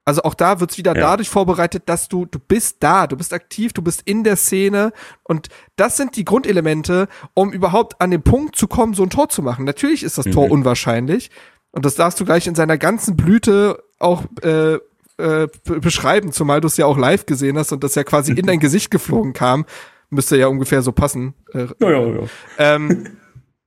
Also 0.05 0.23
auch 0.23 0.33
da 0.33 0.59
wird's 0.59 0.77
wieder 0.77 0.95
ja. 0.95 1.01
dadurch 1.01 1.29
vorbereitet, 1.29 1.83
dass 1.85 2.07
du, 2.07 2.25
du 2.25 2.39
bist 2.39 2.77
da, 2.79 3.05
du 3.05 3.15
bist 3.15 3.33
aktiv, 3.33 3.73
du 3.73 3.81
bist 3.81 4.01
in 4.05 4.23
der 4.23 4.35
Szene 4.35 4.93
und 5.23 5.49
das 5.75 5.95
sind 5.95 6.15
die 6.15 6.25
Grundelemente, 6.25 7.07
um 7.35 7.53
überhaupt 7.53 8.01
an 8.01 8.09
den 8.09 8.23
Punkt 8.23 8.55
zu 8.55 8.67
kommen, 8.67 8.95
so 8.95 9.03
ein 9.03 9.11
Tor 9.11 9.29
zu 9.29 9.43
machen. 9.43 9.63
Natürlich 9.63 10.03
ist 10.03 10.17
das 10.17 10.25
mhm. 10.25 10.31
Tor 10.31 10.51
unwahrscheinlich 10.51 11.29
und 11.71 11.85
das 11.85 11.95
darfst 11.95 12.19
du 12.19 12.25
gleich 12.25 12.47
in 12.47 12.55
seiner 12.55 12.79
ganzen 12.79 13.15
Blüte 13.15 13.83
auch 13.99 14.23
äh, 14.41 14.79
äh, 15.21 15.47
beschreiben, 15.79 16.31
zumal 16.31 16.61
du 16.61 16.67
es 16.67 16.77
ja 16.77 16.85
auch 16.85 16.97
live 16.97 17.25
gesehen 17.25 17.57
hast 17.57 17.71
und 17.71 17.83
das 17.83 17.95
ja 17.95 18.03
quasi 18.03 18.33
in 18.33 18.45
dein 18.45 18.59
Gesicht 18.59 18.91
geflogen 18.91 19.33
kam. 19.33 19.65
Müsste 20.09 20.37
ja 20.37 20.47
ungefähr 20.47 20.81
so 20.81 20.91
passen. 20.91 21.33
Äh, 21.53 21.67
ja, 21.79 21.91
ja, 21.91 22.07
ja. 22.07 22.27
Ähm, 22.57 23.07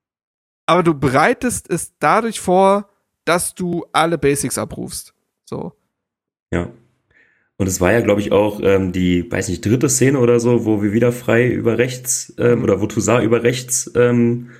aber 0.66 0.82
du 0.82 0.94
bereitest 0.94 1.70
es 1.70 1.92
dadurch 1.98 2.40
vor, 2.40 2.88
dass 3.24 3.54
du 3.54 3.86
alle 3.92 4.18
Basics 4.18 4.58
abrufst. 4.58 5.14
So. 5.44 5.72
Ja. 6.52 6.70
Und 7.56 7.66
es 7.68 7.80
war 7.80 7.92
ja, 7.92 8.00
glaube 8.00 8.20
ich, 8.20 8.32
auch 8.32 8.60
ähm, 8.62 8.92
die, 8.92 9.30
weiß 9.30 9.48
nicht, 9.48 9.64
dritte 9.64 9.88
Szene 9.88 10.18
oder 10.18 10.40
so, 10.40 10.64
wo 10.64 10.82
wir 10.82 10.92
wieder 10.92 11.12
frei 11.12 11.48
über 11.48 11.78
rechts 11.78 12.34
ähm, 12.38 12.62
oder 12.62 12.80
wo 12.80 12.86
Toussaint 12.86 13.24
über 13.24 13.42
rechts 13.42 13.90
ähm, 13.94 14.50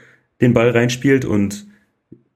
den 0.41 0.55
Ball 0.55 0.71
reinspielt 0.71 1.25
und 1.25 1.67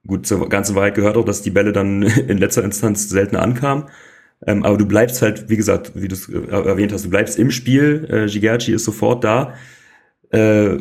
gut, 0.06 0.26
zur 0.26 0.48
ganzen 0.48 0.74
Wahrheit 0.74 0.94
gehört 0.94 1.16
auch, 1.16 1.24
dass 1.24 1.42
die 1.42 1.50
Bälle 1.50 1.72
dann 1.72 2.02
in 2.28 2.38
letzter 2.38 2.64
Instanz 2.64 3.08
seltener 3.08 3.42
ankamen. 3.42 3.84
Ähm, 4.46 4.62
aber 4.64 4.76
du 4.76 4.86
bleibst 4.86 5.20
halt, 5.22 5.48
wie 5.48 5.56
gesagt, 5.56 5.92
wie 5.94 6.08
du 6.08 6.14
es 6.14 6.28
äh, 6.28 6.38
erwähnt 6.50 6.92
hast, 6.92 7.04
du 7.04 7.10
bleibst 7.10 7.38
im 7.38 7.50
Spiel. 7.50 8.06
Äh, 8.10 8.26
Gigerci 8.26 8.72
ist 8.72 8.84
sofort 8.84 9.24
da. 9.24 9.54
Äh, 10.30 10.78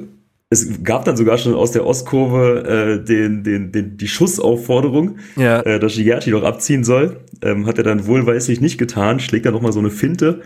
es 0.50 0.84
gab 0.84 1.04
dann 1.04 1.18
sogar 1.18 1.38
schon 1.38 1.56
aus 1.56 1.72
der 1.72 1.86
Ostkurve 1.86 3.00
äh, 3.02 3.04
den, 3.04 3.44
den, 3.44 3.72
den, 3.72 3.98
die 3.98 4.08
Schussaufforderung, 4.08 5.18
ja. 5.36 5.62
äh, 5.62 5.80
dass 5.80 5.96
Gigerci 5.96 6.32
doch 6.32 6.44
abziehen 6.44 6.84
soll. 6.84 7.20
Ähm, 7.42 7.66
hat 7.66 7.78
er 7.78 7.84
dann 7.84 8.06
wohlweislich 8.06 8.62
nicht 8.62 8.78
getan, 8.78 9.20
schlägt 9.20 9.46
dann 9.46 9.54
nochmal 9.54 9.74
so 9.74 9.80
eine 9.80 9.90
Finte. 9.90 10.42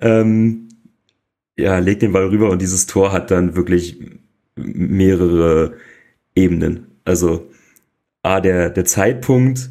Ähm, 0.00 0.68
ja, 1.56 1.78
legt 1.78 2.02
den 2.02 2.12
Ball 2.12 2.26
rüber 2.26 2.50
und 2.50 2.60
dieses 2.60 2.86
Tor 2.86 3.12
hat 3.12 3.30
dann 3.30 3.54
wirklich 3.56 3.98
mehrere 4.56 5.74
Ebenen. 6.34 6.86
Also 7.04 7.50
A, 8.22 8.40
der, 8.40 8.70
der 8.70 8.84
Zeitpunkt, 8.84 9.70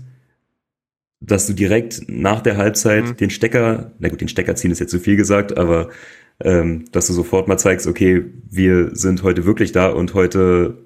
dass 1.21 1.47
du 1.47 1.53
direkt 1.53 2.03
nach 2.07 2.41
der 2.41 2.57
Halbzeit 2.57 3.05
mhm. 3.05 3.17
den 3.17 3.29
Stecker, 3.29 3.91
na 3.99 4.09
gut, 4.09 4.21
den 4.21 4.29
Stecker 4.29 4.55
ziehen 4.55 4.71
ist 4.71 4.79
jetzt 4.79 4.91
zu 4.91 4.99
viel 4.99 5.17
gesagt, 5.17 5.57
aber 5.57 5.89
ähm, 6.41 6.85
dass 6.91 7.07
du 7.07 7.13
sofort 7.13 7.47
mal 7.47 7.57
zeigst, 7.57 7.87
okay, 7.87 8.25
wir 8.49 8.95
sind 8.95 9.23
heute 9.23 9.45
wirklich 9.45 9.71
da 9.71 9.89
und 9.89 10.13
heute, 10.13 10.77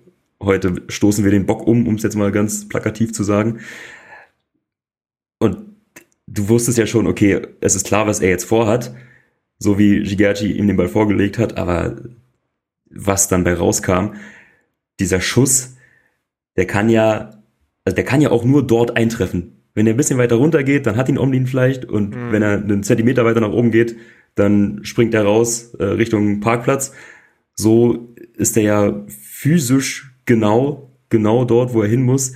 heute 0.42 0.82
stoßen 0.88 1.24
wir 1.24 1.32
den 1.32 1.46
Bock 1.46 1.68
um, 1.68 1.88
um 1.88 1.96
es 1.96 2.04
jetzt 2.04 2.16
mal 2.16 2.32
ganz 2.32 2.68
plakativ 2.68 3.14
zu 3.14 3.24
sagen. 3.24 3.60
Und 5.40 5.58
du 6.26 6.50
wusstest 6.50 6.78
ja 6.78 6.88
schon, 6.88 7.06
okay, 7.06 7.42
es 7.62 7.76
ist 7.76 7.86
klar, 7.86 8.08
was 8.08 8.20
er 8.20 8.30
jetzt 8.30 8.46
vorhat, 8.46 8.96
so 9.60 9.78
wie 9.78 10.02
Gigerci 10.02 10.52
ihm 10.54 10.68
den 10.68 10.78
Ball 10.78 10.90
vorgelegt 10.90 11.38
hat, 11.38 11.58
aber 11.58 11.98
was 12.90 13.28
dann 13.28 13.44
bei 13.44 13.54
rauskam, 13.54 14.16
dieser 15.00 15.22
Schuss, 15.22 15.76
der 16.58 16.66
kann 16.66 16.90
ja, 16.90 17.44
also 17.86 17.96
der 17.96 18.06
kann 18.06 18.22
ja 18.22 18.32
auch 18.32 18.44
nur 18.44 18.66
dort 18.66 18.98
eintreffen. 18.98 19.53
Wenn 19.76 19.88
er 19.88 19.94
ein 19.94 19.98
bisschen 19.98 20.20
weiter 20.20 20.36
runter 20.36 20.64
geht, 20.64 20.86
dann 20.86 20.98
hat 20.98 21.10
ihn 21.10 21.18
Omlin 21.18 21.48
vielleicht 21.48 21.86
und 21.86 22.16
mhm. 22.16 22.32
wenn 22.32 22.42
er 22.42 22.54
einen 22.54 22.84
Zentimeter 22.84 23.26
weiter 23.26 23.42
nach 23.42 23.52
oben 23.52 23.72
geht, 23.72 23.96
dann 24.36 24.80
springt 24.84 25.14
er 25.14 25.24
raus 25.24 25.74
äh, 25.80 25.84
Richtung 25.84 26.40
Parkplatz. 26.40 26.94
So 27.56 28.14
ist 28.36 28.58
er 28.58 28.64
ja 28.64 29.06
physisch 29.08 30.12
genau, 30.26 30.92
genau 31.10 31.46
dort, 31.46 31.74
wo 31.74 31.82
er 31.82 31.88
hin 31.88 32.04
muss. 32.04 32.34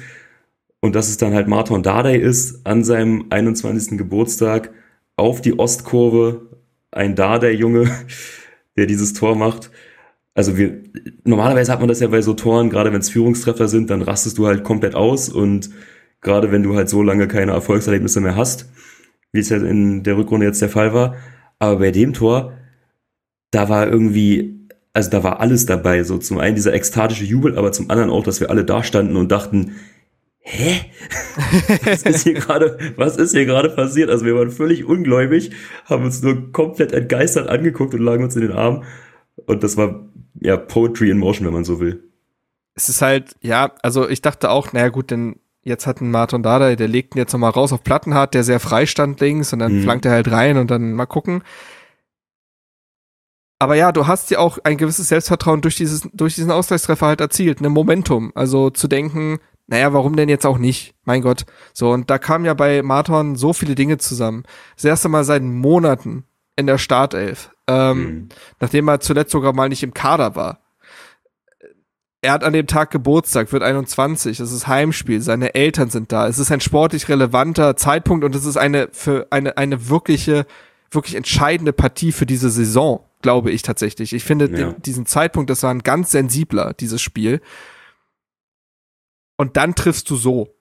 Und 0.80 0.96
dass 0.96 1.10
es 1.10 1.18
dann 1.18 1.34
halt 1.34 1.48
Martin 1.48 1.82
Dardai 1.84 2.18
ist, 2.18 2.66
an 2.66 2.84
seinem 2.84 3.26
21. 3.30 3.98
Geburtstag 3.98 4.72
auf 5.16 5.42
die 5.42 5.58
Ostkurve, 5.58 6.48
ein 6.92 7.16
Dardai-Junge, 7.16 7.90
der 8.78 8.86
dieses 8.86 9.14
Tor 9.14 9.36
macht. 9.36 9.72
Also 10.36 10.56
wir, 10.56 10.84
normalerweise 11.24 11.72
hat 11.72 11.80
man 11.80 11.90
das 11.90 12.00
ja 12.00 12.08
bei 12.08 12.22
so 12.22 12.36
Toren, 12.36 12.70
gerade 12.70 12.94
wenn 12.94 13.00
es 13.00 13.10
Führungstreffer 13.10 13.68
sind, 13.68 13.90
dann 13.90 14.04
rastest 14.04 14.38
du 14.38 14.46
halt 14.46 14.64
komplett 14.64 14.94
aus 14.94 15.30
und 15.30 15.72
gerade 16.22 16.52
wenn 16.52 16.64
du 16.64 16.76
halt 16.76 16.90
so 16.90 17.02
lange 17.02 17.28
keine 17.28 17.52
Erfolgserlebnisse 17.52 18.22
mehr 18.22 18.36
hast, 18.36 18.70
wie 19.32 19.40
es 19.40 19.50
ja 19.50 19.58
in 19.58 20.04
der 20.04 20.18
Rückrunde 20.18 20.46
jetzt 20.46 20.62
der 20.62 20.70
Fall 20.70 20.94
war, 20.94 21.16
aber 21.60 21.80
bei 21.80 21.92
dem 21.92 22.14
Tor, 22.14 22.54
da 23.52 23.70
war 23.70 23.88
irgendwie, 23.88 24.68
also 24.94 25.10
da 25.10 25.24
war 25.24 25.40
alles 25.40 25.66
dabei. 25.66 26.04
So 26.04 26.18
zum 26.18 26.38
einen 26.40 26.56
dieser 26.56 26.74
ekstatische 26.74 27.26
Jubel, 27.26 27.58
aber 27.58 27.72
zum 27.72 27.90
anderen 27.90 28.10
auch, 28.10 28.24
dass 28.24 28.40
wir 28.40 28.50
alle 28.50 28.66
da 28.66 28.84
standen 28.84 29.16
und 29.16 29.32
dachten, 29.32 29.76
hä? 30.40 30.82
Was 31.86 32.04
ist 32.04 32.24
hier 32.24 32.34
gerade, 32.34 32.78
was 32.96 33.18
ist 33.18 33.34
hier 33.34 33.46
gerade 33.46 33.70
passiert? 33.70 34.10
Also 34.10 34.26
wir 34.26 34.36
waren 34.36 34.50
völlig 34.50 34.86
ungläubig, 34.86 35.52
haben 35.86 36.06
uns 36.06 36.22
nur 36.22 36.52
komplett 36.52 36.94
entgeistert 36.94 37.50
angeguckt 37.50 37.94
und 37.94 38.02
lagen 38.02 38.24
uns 38.24 38.36
in 38.36 38.42
den 38.42 38.52
Armen. 38.52 38.84
Und 39.46 39.64
das 39.64 39.78
war 39.78 40.10
ja 40.42 40.58
Poetry 40.58 41.10
in 41.10 41.18
Motion, 41.18 41.46
wenn 41.46 41.54
man 41.54 41.64
so 41.64 41.80
will. 41.80 42.04
Es 42.76 42.90
ist 42.90 43.02
halt, 43.02 43.36
ja, 43.42 43.74
also 43.82 44.08
ich 44.08 44.22
dachte 44.22 44.50
auch, 44.50 44.72
naja 44.74 44.90
gut, 44.90 45.12
denn 45.12 45.40
jetzt 45.68 45.86
hat 45.86 46.02
ein 46.02 46.12
Martin 46.12 46.44
Dada, 46.44 46.76
der 46.76 46.88
legt 46.88 47.16
ihn 47.16 47.20
jetzt 47.20 47.34
nochmal 47.34 47.52
raus 47.52 47.74
auf 47.74 47.84
Plattenhardt, 47.84 48.34
der 48.34 48.44
sehr 48.44 48.60
frei 48.60 48.86
stand 48.86 49.20
links 49.20 49.54
und 49.54 49.60
dann 49.60 49.78
mhm. 49.78 49.84
flankt 49.84 50.06
er 50.06 50.12
halt 50.12 50.32
rein 50.32 50.58
und 50.58 50.72
dann 50.72 50.94
mal 50.94 51.06
gucken. 51.06 51.44
Aber 53.60 53.76
ja, 53.76 53.92
du 53.92 54.08
hast 54.08 54.30
ja 54.30 54.40
auch 54.40 54.60
ein 54.64 54.78
gewisses 54.78 55.10
Selbstvertrauen 55.10 55.62
durch 55.62 55.76
dieses, 55.76 56.08
durch 56.14 56.36
diesen 56.36 56.52
Ausgleichstreffer 56.52 57.08
halt 57.08 57.22
erzielt, 57.22 57.60
ne 57.60 57.70
Momentum. 57.70 58.32
Also 58.36 58.70
zu 58.70 58.88
denken, 58.88 59.40
naja, 59.66 59.94
warum 59.94 60.16
denn 60.16 60.30
jetzt 60.30 60.46
auch 60.46 60.60
nicht? 60.60 60.94
Mein 61.04 61.22
Gott. 61.22 61.46
So, 61.74 61.92
und 61.92 62.10
da 62.10 62.20
kamen 62.20 62.46
ja 62.46 62.54
bei 62.54 62.84
Martin 62.84 63.36
so 63.36 63.54
viele 63.54 63.76
Dinge 63.76 63.98
zusammen. 63.98 64.44
Das 64.76 64.86
erste 64.86 65.10
Mal 65.10 65.24
seit 65.24 65.42
Monaten 65.42 66.26
in 66.56 66.68
der 66.68 66.78
Startelf. 66.78 67.52
Ähm, 67.68 67.98
mhm. 67.98 68.30
Nachdem 68.60 68.88
er 68.88 69.00
zuletzt 69.00 69.32
sogar 69.32 69.54
mal 69.54 69.70
nicht 69.70 69.84
im 69.84 69.94
Kader 69.94 70.36
war 70.36 70.67
er 72.22 72.32
hat 72.32 72.44
an 72.44 72.54
dem 72.54 72.68
Tag 72.68 72.92
Geburtstag, 72.92 73.52
wird 73.52 73.64
21, 73.64 74.40
es 74.40 74.52
ist 74.52 74.68
Heimspiel, 74.68 75.22
seine 75.22 75.54
Eltern 75.56 75.90
sind 75.90 76.12
da, 76.12 76.28
es 76.28 76.40
ist 76.40 76.52
ein 76.52 76.62
sportlich 76.62 77.10
relevanter 77.10 77.76
Zeitpunkt 77.76 78.26
und 78.26 78.34
es 78.36 78.46
ist 78.46 78.58
eine 78.58 78.90
für 78.92 79.28
eine 79.30 79.58
eine 79.58 79.90
wirkliche 79.90 80.46
wirklich 80.92 81.16
entscheidende 81.16 81.74
Partie 81.74 82.12
für 82.12 82.26
diese 82.26 82.50
Saison, 82.50 83.04
glaube 83.22 83.52
ich 83.52 83.62
tatsächlich. 83.62 84.14
Ich 84.14 84.24
finde 84.24 84.50
ja. 84.50 84.72
den, 84.72 84.82
diesen 84.82 85.06
Zeitpunkt, 85.06 85.50
das 85.50 85.64
war 85.64 85.72
ein 85.72 85.84
ganz 85.84 86.12
sensibler 86.12 86.74
dieses 86.74 87.02
Spiel. 87.02 87.42
Und 89.38 89.58
dann 89.58 89.76
triffst 89.76 90.10
du 90.10 90.16
so. 90.16 90.56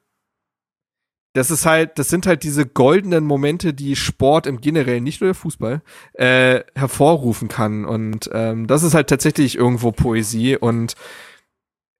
das 1.32 1.50
ist 1.50 1.66
halt, 1.66 1.98
das 1.98 2.08
sind 2.08 2.26
halt 2.26 2.42
diese 2.42 2.66
goldenen 2.66 3.24
Momente, 3.24 3.74
die 3.74 3.94
Sport 3.94 4.46
im 4.46 4.60
Generellen, 4.60 5.04
nicht 5.04 5.20
nur 5.20 5.28
der 5.28 5.34
Fußball, 5.34 5.82
äh, 6.14 6.60
hervorrufen 6.74 7.48
kann. 7.48 7.84
Und 7.84 8.30
ähm, 8.32 8.66
das 8.66 8.82
ist 8.82 8.94
halt 8.94 9.08
tatsächlich 9.08 9.56
irgendwo 9.56 9.92
Poesie. 9.92 10.56
Und 10.56 10.94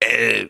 äh, 0.00 0.46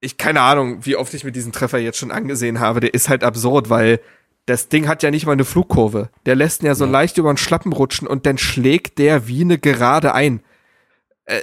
ich 0.00 0.18
keine 0.18 0.40
Ahnung, 0.42 0.84
wie 0.84 0.96
oft 0.96 1.14
ich 1.14 1.24
mir 1.24 1.32
diesen 1.32 1.52
Treffer 1.52 1.78
jetzt 1.78 1.98
schon 1.98 2.10
angesehen 2.10 2.60
habe. 2.60 2.80
Der 2.80 2.94
ist 2.94 3.08
halt 3.08 3.24
absurd, 3.24 3.70
weil 3.70 4.00
das 4.46 4.68
Ding 4.68 4.86
hat 4.86 5.02
ja 5.02 5.10
nicht 5.10 5.26
mal 5.26 5.32
eine 5.32 5.44
Flugkurve. 5.44 6.10
Der 6.26 6.36
lässt 6.36 6.62
ihn 6.62 6.66
ja 6.66 6.74
so 6.74 6.84
ja. 6.84 6.90
leicht 6.90 7.16
über 7.16 7.32
den 7.32 7.38
Schlappen 7.38 7.72
rutschen 7.72 8.06
und 8.06 8.26
dann 8.26 8.38
schlägt 8.38 8.98
der 8.98 9.26
wie 9.26 9.40
eine 9.40 9.58
Gerade 9.58 10.14
ein. 10.14 10.42
Äh, 11.24 11.40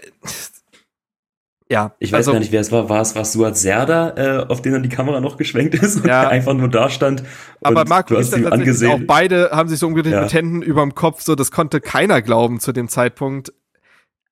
ja. 1.71 1.95
Ich 1.99 2.11
weiß 2.11 2.17
also, 2.17 2.33
gar 2.33 2.39
nicht, 2.39 2.51
wer 2.51 2.61
es 2.61 2.71
war. 2.71 2.89
War 2.89 3.01
es 3.01 3.15
was 3.15 3.31
Suat 3.31 3.57
Serda, 3.57 4.13
äh, 4.17 4.45
auf 4.45 4.61
den 4.61 4.73
dann 4.73 4.83
die 4.83 4.89
Kamera 4.89 5.21
noch 5.21 5.37
geschwenkt 5.37 5.73
ist 5.73 5.97
und 5.97 6.05
ja. 6.05 6.27
einfach 6.27 6.53
nur 6.53 6.67
da 6.67 6.89
stand. 6.89 7.23
Aber 7.61 7.85
Marco 7.85 8.15
ist 8.15 8.33
dann 8.33 8.45
angesehen. 8.45 8.91
auch 8.91 8.99
beide 9.07 9.51
haben 9.51 9.69
sich 9.69 9.79
so 9.79 9.87
umgedreht 9.87 10.13
ja. 10.13 10.21
mit 10.21 10.33
Händen 10.33 10.61
überm 10.61 10.93
Kopf, 10.93 11.21
so 11.21 11.33
das 11.33 11.49
konnte 11.49 11.79
keiner 11.79 12.21
glauben 12.21 12.59
zu 12.59 12.73
dem 12.73 12.89
Zeitpunkt. 12.89 13.53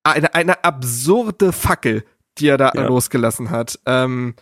Eine, 0.03 0.35
eine 0.35 0.63
absurde 0.63 1.51
Fackel, 1.51 2.03
die 2.39 2.47
er 2.47 2.57
da 2.57 2.71
ja. 2.73 2.87
losgelassen 2.87 3.49
hat. 3.49 3.79
Ähm, 3.85 4.35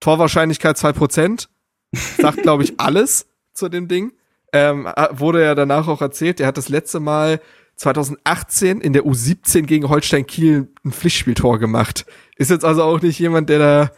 Torwahrscheinlichkeit 0.00 0.78
zwei 0.78 0.92
Prozent 0.92 1.48
sagt, 1.92 2.38
glaube 2.42 2.64
ich, 2.64 2.80
alles 2.80 3.26
zu 3.52 3.68
dem 3.68 3.88
Ding. 3.88 4.12
Ähm, 4.52 4.88
wurde 5.12 5.44
ja 5.44 5.54
danach 5.54 5.86
auch 5.86 6.00
erzählt, 6.00 6.40
er 6.40 6.48
hat 6.48 6.56
das 6.56 6.68
letzte 6.68 6.98
Mal 6.98 7.40
2018 7.76 8.80
in 8.80 8.92
der 8.92 9.04
U17 9.04 9.62
gegen 9.62 9.88
Holstein 9.88 10.26
Kiel 10.26 10.68
ein 10.84 10.92
Pflichtspieltor 10.92 11.58
gemacht. 11.58 12.04
Ist 12.36 12.50
jetzt 12.50 12.64
also 12.64 12.82
auch 12.82 13.00
nicht 13.00 13.18
jemand, 13.18 13.48
der 13.48 13.58
da 13.58 13.90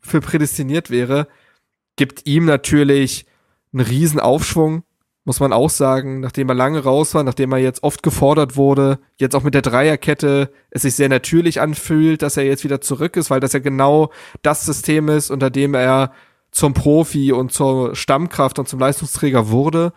für 0.00 0.20
prädestiniert 0.20 0.90
wäre. 0.90 1.26
Gibt 1.96 2.26
ihm 2.26 2.44
natürlich 2.44 3.26
einen 3.72 3.84
riesen 3.84 4.20
Aufschwung, 4.20 4.84
muss 5.26 5.40
man 5.40 5.52
auch 5.52 5.70
sagen, 5.70 6.20
nachdem 6.20 6.48
er 6.48 6.54
lange 6.54 6.84
raus 6.84 7.12
war, 7.12 7.24
nachdem 7.24 7.50
er 7.50 7.58
jetzt 7.58 7.82
oft 7.82 8.04
gefordert 8.04 8.56
wurde, 8.56 9.00
jetzt 9.18 9.34
auch 9.34 9.42
mit 9.42 9.54
der 9.54 9.62
Dreierkette 9.62 10.52
es 10.70 10.82
sich 10.82 10.94
sehr 10.94 11.08
natürlich 11.08 11.60
anfühlt, 11.60 12.22
dass 12.22 12.36
er 12.36 12.44
jetzt 12.44 12.62
wieder 12.62 12.80
zurück 12.80 13.16
ist, 13.16 13.28
weil 13.28 13.40
das 13.40 13.52
ja 13.52 13.58
genau 13.58 14.12
das 14.42 14.64
System 14.64 15.08
ist, 15.08 15.30
unter 15.30 15.50
dem 15.50 15.74
er 15.74 16.12
zum 16.52 16.74
Profi 16.74 17.32
und 17.32 17.52
zur 17.52 17.96
Stammkraft 17.96 18.60
und 18.60 18.68
zum 18.68 18.78
Leistungsträger 18.78 19.50
wurde. 19.50 19.92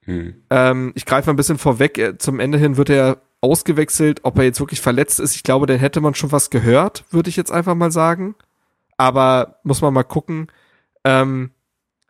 Hm. 0.00 0.42
Ähm, 0.50 0.92
ich 0.96 1.06
greife 1.06 1.30
ein 1.30 1.36
bisschen 1.36 1.56
vorweg. 1.56 2.16
Zum 2.18 2.40
Ende 2.40 2.58
hin 2.58 2.76
wird 2.76 2.90
er 2.90 3.22
ausgewechselt. 3.40 4.20
Ob 4.24 4.38
er 4.38 4.44
jetzt 4.44 4.58
wirklich 4.58 4.80
verletzt 4.80 5.20
ist, 5.20 5.36
ich 5.36 5.44
glaube, 5.44 5.66
dann 5.66 5.78
hätte 5.78 6.00
man 6.00 6.16
schon 6.16 6.32
was 6.32 6.50
gehört, 6.50 7.04
würde 7.10 7.30
ich 7.30 7.36
jetzt 7.36 7.52
einfach 7.52 7.76
mal 7.76 7.92
sagen. 7.92 8.34
Aber 8.96 9.60
muss 9.62 9.82
man 9.82 9.94
mal 9.94 10.02
gucken. 10.02 10.48
Ähm, 11.04 11.52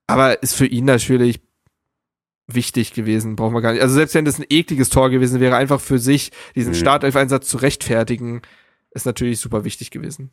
aber 0.07 0.43
ist 0.43 0.55
für 0.55 0.67
ihn 0.67 0.87
natürlich 0.87 1.41
wichtig 2.47 2.93
gewesen, 2.93 3.37
brauchen 3.37 3.55
wir 3.55 3.63
gar 3.63 3.73
nicht. 3.73 3.83
Also 3.83 3.95
selbst 3.95 4.15
wenn 4.15 4.25
das 4.25 4.39
ein 4.39 4.47
ekliges 4.49 4.91
Tor 4.91 5.11
gewesen 5.11 5.41
wäre, 5.41 5.57
einfach 5.57 5.81
für 5.81 5.99
sich 5.99 6.31
diesen 6.55 6.73
mhm. 6.73 6.77
Startelf-Einsatz 6.79 7.49
zu 7.49 7.57
rechtfertigen, 7.57 8.43
ist 8.91 9.07
natürlich 9.07 9.41
super 9.41 9.65
wichtig 9.65 9.91
gewesen. 9.91 10.31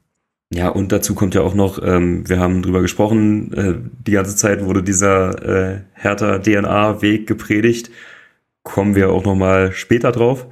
Ja, 0.54 0.68
und 0.68 0.92
dazu 0.92 1.16
kommt 1.16 1.34
ja 1.34 1.42
auch 1.42 1.54
noch, 1.54 1.82
ähm, 1.82 2.28
wir 2.28 2.40
haben 2.40 2.62
drüber 2.62 2.82
gesprochen, 2.82 3.54
äh, 3.54 3.76
die 4.06 4.12
ganze 4.12 4.36
Zeit 4.36 4.66
wurde 4.66 4.84
dieser 4.84 5.76
äh, 5.76 5.82
härter 5.94 6.42
DNA-Weg 6.42 7.26
gepredigt. 7.26 7.90
Kommen 8.64 8.96
wir 8.96 9.12
auch 9.12 9.24
noch 9.24 9.36
mal 9.36 9.72
später 9.72 10.12
drauf, 10.12 10.48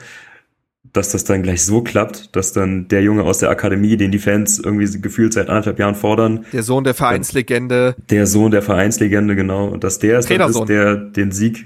dass 0.93 1.11
das 1.11 1.23
dann 1.23 1.43
gleich 1.43 1.63
so 1.63 1.81
klappt, 1.81 2.35
dass 2.35 2.53
dann 2.53 2.87
der 2.87 3.01
Junge 3.03 3.23
aus 3.23 3.39
der 3.39 3.49
Akademie, 3.49 3.97
den 3.97 4.11
die 4.11 4.19
Fans 4.19 4.59
irgendwie 4.59 4.99
gefühlt 5.01 5.33
seit 5.33 5.49
anderthalb 5.49 5.79
Jahren 5.79 5.95
fordern. 5.95 6.45
Der 6.51 6.63
Sohn 6.63 6.83
der 6.83 6.93
Vereinslegende. 6.93 7.95
Der 8.09 8.25
Sohn 8.25 8.51
der 8.51 8.61
Vereinslegende, 8.61 9.35
genau. 9.35 9.67
Und 9.67 9.83
dass 9.83 9.99
der 9.99 10.19
ist, 10.19 10.29
ist 10.29 10.69
der 10.69 10.95
den 10.95 11.31
Sieg, 11.31 11.65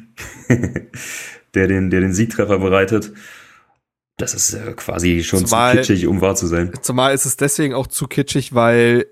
der 1.53 1.67
den, 1.67 1.89
der 1.89 2.01
den 2.01 2.13
Siegtreffer 2.13 2.59
bereitet. 2.59 3.13
Das 4.17 4.33
ist 4.33 4.53
äh, 4.53 4.73
quasi 4.75 5.23
schon 5.23 5.45
zumal, 5.45 5.71
zu 5.71 5.77
kitschig, 5.77 6.07
um 6.07 6.21
wahr 6.21 6.35
zu 6.35 6.47
sein. 6.47 6.71
Zumal 6.81 7.13
ist 7.13 7.25
es 7.25 7.37
deswegen 7.37 7.73
auch 7.73 7.87
zu 7.87 8.07
kitschig, 8.07 8.53
weil 8.53 9.05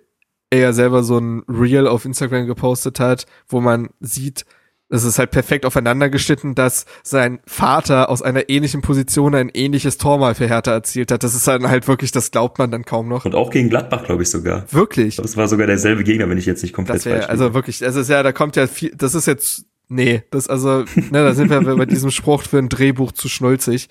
er 0.50 0.60
ja 0.60 0.74
selber 0.74 1.04
so 1.04 1.18
ein 1.18 1.44
Reel 1.48 1.88
auf 1.88 2.06
Instagram 2.06 2.46
gepostet 2.46 3.00
hat, 3.00 3.26
wo 3.48 3.62
man 3.62 3.90
sieht, 4.00 4.46
es 4.92 5.06
ist 5.06 5.20
halt 5.20 5.32
perfekt 5.32 5.66
aufeinander 5.66 6.10
geschnitten, 6.10 6.54
dass 6.54 6.86
sein 7.02 7.40
Vater 7.46 8.10
aus 8.10 8.22
einer 8.22 8.50
ähnlichen 8.50 8.82
Position 8.82 9.34
ein 9.34 9.50
ähnliches 9.54 9.98
Tor 9.98 10.18
mal 10.18 10.36
für 10.36 10.48
Hertha 10.48 10.72
erzielt 10.72 11.12
hat. 11.12 11.24
Das 11.24 11.34
ist 11.34 11.48
dann 11.48 11.70
halt 11.70 11.88
wirklich, 11.88 12.12
das 12.12 12.30
glaubt 12.30 12.60
man 12.60 12.72
dann 12.72 12.84
kaum 12.84 13.08
noch. 13.08 13.24
Und 13.24 13.34
auch 13.34 13.50
gegen 13.52 13.70
Gladbach, 13.70 14.04
glaube 14.04 14.24
ich 14.24 14.30
sogar. 14.30 14.66
Wirklich? 14.72 15.16
Das 15.16 15.38
war 15.38 15.48
sogar 15.48 15.66
derselbe 15.66 16.04
Gegner, 16.04 16.30
wenn 16.30 16.38
ich 16.38 16.46
jetzt 16.46 16.62
nicht 16.62 16.74
komplett 16.74 16.98
das 16.98 17.06
wär, 17.06 17.30
Also 17.30 17.54
wirklich, 17.54 17.80
das 17.80 17.96
ist 17.96 18.10
ja, 18.10 18.22
da 18.22 18.34
kommt 18.34 18.58
ja 18.58 18.68
viel, 18.68 18.92
das 18.94 19.16
ist 19.16 19.28
jetzt, 19.28 19.66
nee, 19.88 20.24
das 20.30 20.50
also, 20.50 20.80
ne, 20.96 21.10
da 21.12 21.34
sind 21.34 21.50
wir 21.50 21.62
bei 21.78 21.86
diesem 21.86 22.12
Spruch 22.12 22.44
für 22.44 22.58
ein 22.58 22.68
Drehbuch 22.68 23.14
zu 23.14 23.30
schnulzig. 23.30 23.88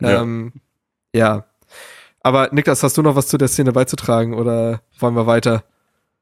Ja. 0.00 0.22
Ähm, 0.22 0.52
ja. 1.12 1.46
Aber 2.20 2.50
Niklas, 2.52 2.84
hast 2.84 2.96
du 2.96 3.02
noch 3.02 3.16
was 3.16 3.26
zu 3.26 3.38
der 3.38 3.48
Szene 3.48 3.72
beizutragen 3.72 4.34
oder 4.34 4.82
wollen 5.00 5.16
wir 5.16 5.26
weiter? 5.26 5.64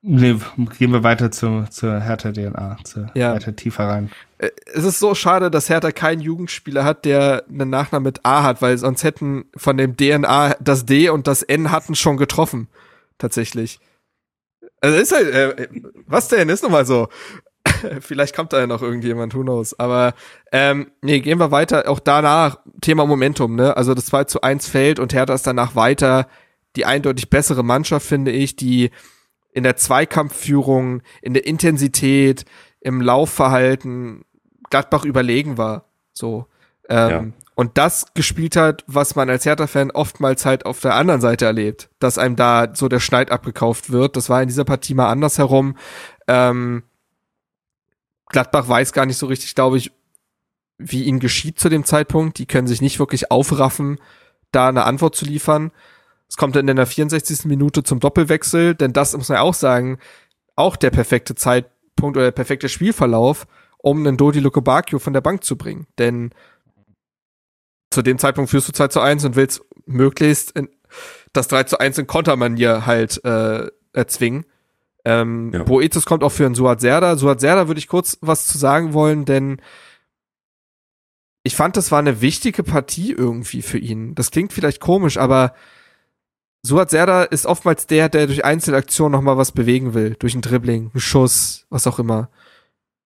Nee, 0.05 0.37
gehen 0.79 0.93
wir 0.93 1.05
weiter 1.05 1.31
zu, 1.31 1.65
zur 1.71 2.01
Hertha 2.01 2.33
DNA, 2.33 2.79
zu 2.83 3.07
ja. 3.15 3.33
Hertha 3.33 3.53
tiefer 3.53 3.87
rein. 3.87 4.11
Äh, 4.39 4.51
es 4.75 4.83
ist 4.83 4.99
so 4.99 5.15
schade, 5.15 5.49
dass 5.49 5.69
Hertha 5.69 5.93
keinen 5.93 6.21
Jugendspieler 6.21 6.85
hat, 6.85 7.05
der 7.05 7.45
einen 7.49 7.71
Nachnamen 7.71 8.03
mit 8.03 8.21
A 8.25 8.43
hat, 8.43 8.61
weil 8.63 8.77
sonst 8.79 9.05
hätten 9.05 9.45
von 9.57 9.77
dem 9.77 9.97
DNA 9.97 10.57
das 10.61 10.87
D 10.87 11.09
und 11.09 11.29
das 11.29 11.45
N 11.45 11.71
hatten 11.71 11.95
schon 11.95 12.17
getroffen. 12.17 12.67
Tatsächlich. 13.17 13.79
Also 14.81 14.99
ist 14.99 15.13
halt, 15.13 15.29
äh, 15.29 15.69
was 16.07 16.27
denn? 16.27 16.49
Ist 16.49 16.65
nun 16.65 16.73
mal 16.73 16.85
so. 16.85 17.09
Vielleicht 18.01 18.35
kommt 18.35 18.53
da 18.53 18.59
ja 18.59 18.67
noch 18.67 18.83
irgendjemand, 18.83 19.37
who 19.37 19.43
knows. 19.43 19.79
Aber 19.79 20.15
ähm, 20.51 20.91
nee, 21.01 21.21
gehen 21.21 21.39
wir 21.39 21.53
weiter. 21.53 21.89
Auch 21.89 22.01
danach, 22.01 22.59
Thema 22.81 23.07
Momentum, 23.07 23.55
ne? 23.55 23.77
Also 23.77 23.95
das 23.95 24.07
2 24.07 24.25
zu 24.25 24.41
1 24.41 24.67
fällt 24.67 24.99
und 24.99 25.15
Hertha 25.15 25.33
ist 25.33 25.47
danach 25.47 25.77
weiter 25.77 26.27
die 26.75 26.87
eindeutig 26.87 27.31
bessere 27.31 27.63
Mannschaft, 27.63 28.05
finde 28.05 28.33
ich, 28.33 28.57
die 28.57 28.91
in 29.53 29.63
der 29.63 29.77
Zweikampfführung, 29.77 31.03
in 31.21 31.35
der 31.35 31.47
Intensität, 31.47 32.45
im 32.81 33.01
Laufverhalten 33.01 34.25
Gladbach 34.71 35.05
überlegen 35.05 35.59
war. 35.59 35.85
So. 36.13 36.47
Ähm, 36.89 37.11
ja. 37.11 37.25
Und 37.55 37.77
das 37.77 38.15
gespielt 38.15 38.57
hat, 38.57 38.83
was 38.87 39.15
man 39.15 39.29
als 39.29 39.45
Hertha-Fan 39.45 39.91
oftmals 39.91 40.47
halt 40.47 40.65
auf 40.65 40.81
der 40.81 40.95
anderen 40.95 41.21
Seite 41.21 41.45
erlebt, 41.45 41.91
dass 41.99 42.17
einem 42.19 42.35
da 42.35 42.75
so 42.75 42.89
der 42.89 43.01
Schneid 43.01 43.31
abgekauft 43.31 43.93
wird. 43.93 44.17
Das 44.17 44.31
war 44.31 44.41
in 44.41 44.49
dieser 44.49 44.65
Partie 44.65 44.95
mal 44.95 45.11
andersherum. 45.11 45.77
Ähm, 46.27 46.83
Gladbach 48.29 48.69
weiß 48.69 48.95
gar 48.95 49.05
nicht 49.05 49.19
so 49.19 49.27
richtig, 49.27 49.55
glaube 49.55 49.77
ich, 49.77 49.93
wie 50.79 51.05
ihnen 51.05 51.21
geschieht 51.21 51.61
zu 51.61 51.69
dem 51.69 51.85
Zeitpunkt. 51.85 52.39
Die 52.39 52.47
können 52.47 52.67
sich 52.67 52.81
nicht 52.81 52.99
wirklich 52.99 53.31
aufraffen, 53.31 54.01
da 54.51 54.69
eine 54.69 54.85
Antwort 54.85 55.15
zu 55.15 55.27
liefern. 55.27 55.71
Es 56.33 56.39
kommt 56.39 56.57
dann 56.57 56.67
in 56.67 56.77
der 56.77 56.87
64. 56.87 57.45
Minute 57.45 57.83
zum 57.83 58.01
Doppelwechsel, 58.01 58.75
denn 58.75 58.95
das 58.95 59.15
muss 59.15 59.29
man 59.29 59.37
ja 59.37 59.43
auch 59.43 59.53
sagen, 59.53 59.99
auch 60.57 60.77
der 60.77 60.89
perfekte 60.89 61.35
Zeitpunkt 61.35 62.17
oder 62.17 62.25
der 62.25 62.33
perfekte 62.33 62.71
Spielverlauf, 62.71 63.47
um 63.77 63.99
einen 63.99 64.17
Dodi 64.17 64.41
Lukobakio 64.41 64.99
von 64.99 65.13
der 65.13 65.21
Bank 65.21 65.45
zu 65.45 65.59
bringen. 65.59 65.87
Denn 65.99 66.31
zu 67.91 68.01
dem 68.01 68.17
Zeitpunkt 68.17 68.51
führst 68.51 68.67
du 68.67 68.73
2 68.73 68.89
zu 68.89 69.01
1 69.01 69.27
und 69.27 69.37
willst 69.37 69.61
möglichst 69.85 70.53
in, 70.53 70.71
das 71.35 71.49
3 71.49 71.65
zu 71.65 71.79
1 71.79 71.99
in 71.99 72.07
Kontermanier 72.07 72.87
halt 72.87 73.23
äh, 73.27 73.67
erzwingen. 73.93 74.47
Ähm, 75.05 75.53
ja. 75.53 75.65
Boetius 75.65 76.07
kommt 76.07 76.25
auch 76.25 76.33
für 76.33 76.47
einen 76.47 76.55
Suat 76.55 76.81
Serda. 76.81 77.17
Suat 77.17 77.43
Serda 77.43 77.69
würde 77.69 77.79
ich 77.79 77.89
kurz 77.89 78.17
was 78.23 78.47
zu 78.47 78.57
sagen 78.57 78.95
wollen, 78.95 79.27
denn 79.27 79.61
ich 81.43 81.57
fand, 81.57 81.77
das 81.77 81.93
war 81.93 81.99
eine 81.99 82.23
wichtige 82.23 82.63
Partie 82.63 83.13
irgendwie 83.13 83.61
für 83.61 83.77
ihn. 83.77 84.15
Das 84.15 84.31
klingt 84.31 84.55
vielleicht 84.55 84.81
komisch, 84.81 85.19
aber 85.19 85.53
Suat 86.65 86.91
Serda 86.91 87.25
ist 87.25 87.47
oftmals 87.47 87.87
der, 87.89 88.09
der 88.09 88.27
durch 88.27 88.45
Einzelaktionen 88.45 89.13
nochmal 89.13 89.37
was 89.37 89.51
bewegen 89.51 89.95
will. 89.95 90.15
Durch 90.19 90.35
ein 90.35 90.43
Dribbling, 90.43 90.91
einen 90.93 91.01
Schuss, 91.01 91.67
was 91.71 91.89
auch 91.89 91.99
immer. 91.99 92.31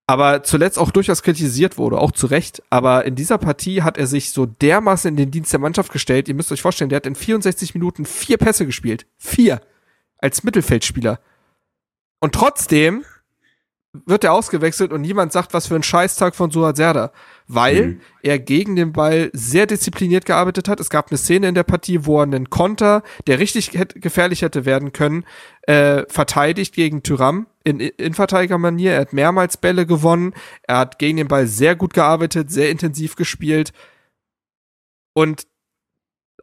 Aber 0.07 0.43
zuletzt 0.45 0.79
auch 0.79 0.91
durchaus 0.91 1.23
kritisiert 1.23 1.79
wurde, 1.79 1.99
auch 1.99 2.13
zu 2.13 2.27
Recht. 2.27 2.63
Aber 2.71 3.07
in 3.07 3.17
dieser 3.17 3.39
Partie 3.39 3.83
hat 3.83 3.99
er 3.99 4.07
sich 4.07 4.33
so 4.33 4.47
dermaßen 4.47 5.09
in 5.09 5.17
den 5.17 5.31
Dienst 5.31 5.53
der 5.53 5.61
Mannschaft 5.61 5.91
gestellt. 5.91 6.29
Ihr 6.29 6.35
müsst 6.35 6.53
euch 6.53 6.63
vorstellen, 6.63 6.91
der 6.91 6.97
hat 6.97 7.07
in 7.07 7.15
64 7.15 7.75
Minuten 7.75 8.05
vier 8.05 8.37
Pässe 8.37 8.67
gespielt. 8.67 9.07
Vier. 9.17 9.61
Als 10.19 10.45
Mittelfeldspieler. 10.45 11.19
Und 12.21 12.35
trotzdem 12.35 13.05
wird 14.05 14.25
er 14.25 14.35
ausgewechselt 14.35 14.93
und 14.93 15.01
niemand 15.01 15.33
sagt, 15.33 15.55
was 15.55 15.67
für 15.67 15.75
ein 15.75 15.83
Scheißtag 15.83 16.35
von 16.35 16.51
Suat 16.51 16.77
Serda, 16.77 17.13
weil 17.49 17.87
mhm. 17.87 18.01
er 18.23 18.39
gegen 18.39 18.77
den 18.77 18.93
Ball 18.93 19.31
sehr 19.33 19.67
diszipliniert 19.67 20.27
gearbeitet 20.27 20.69
hat. 20.69 20.81
Es 20.81 20.91
gab 20.91 21.11
eine 21.11 21.19
Szene 21.19 21.49
in 21.49 21.55
der 21.55 21.63
Partie, 21.63 22.05
wo 22.05 22.19
er 22.19 22.25
einen 22.25 22.51
Konter, 22.51 23.03
der 23.27 23.39
richtig 23.39 23.73
hätte, 23.75 24.01
gefährlich 24.01 24.43
hätte 24.43 24.65
werden 24.65 24.93
können, 24.93 25.25
äh, 25.63 26.05
verteidigt 26.09 26.75
gegen 26.75 27.03
Tyram 27.03 27.47
in 27.65 27.81
Innenverteidigermanier. 27.81 28.93
Er 28.93 29.01
hat 29.01 29.13
mehrmals 29.13 29.57
Bälle 29.57 29.87
gewonnen. 29.87 30.35
Er 30.63 30.79
hat 30.79 30.99
gegen 30.99 31.19
den 31.19 31.29
Ball 31.29 31.47
sehr 31.47 31.77
gut 31.77 31.95
gearbeitet, 31.95 32.51
sehr 32.51 32.71
intensiv 32.71 33.17
gespielt. 33.17 33.73
Und 35.13 35.47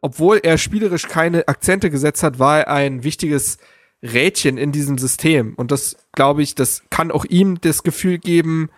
obwohl 0.00 0.40
er 0.42 0.58
spielerisch 0.58 1.08
keine 1.08 1.48
Akzente 1.48 1.90
gesetzt 1.90 2.22
hat, 2.22 2.38
war 2.38 2.60
er 2.60 2.68
ein 2.68 3.04
wichtiges 3.04 3.58
Rädchen 4.02 4.58
in 4.58 4.70
diesem 4.70 4.98
System. 4.98 5.54
Und 5.54 5.70
das, 5.70 5.96
glaube 6.12 6.42
ich, 6.42 6.54
das 6.54 6.82
kann 6.90 7.10
auch 7.10 7.24
ihm 7.24 7.60
das 7.60 7.82
Gefühl 7.82 8.18
geben, 8.18 8.68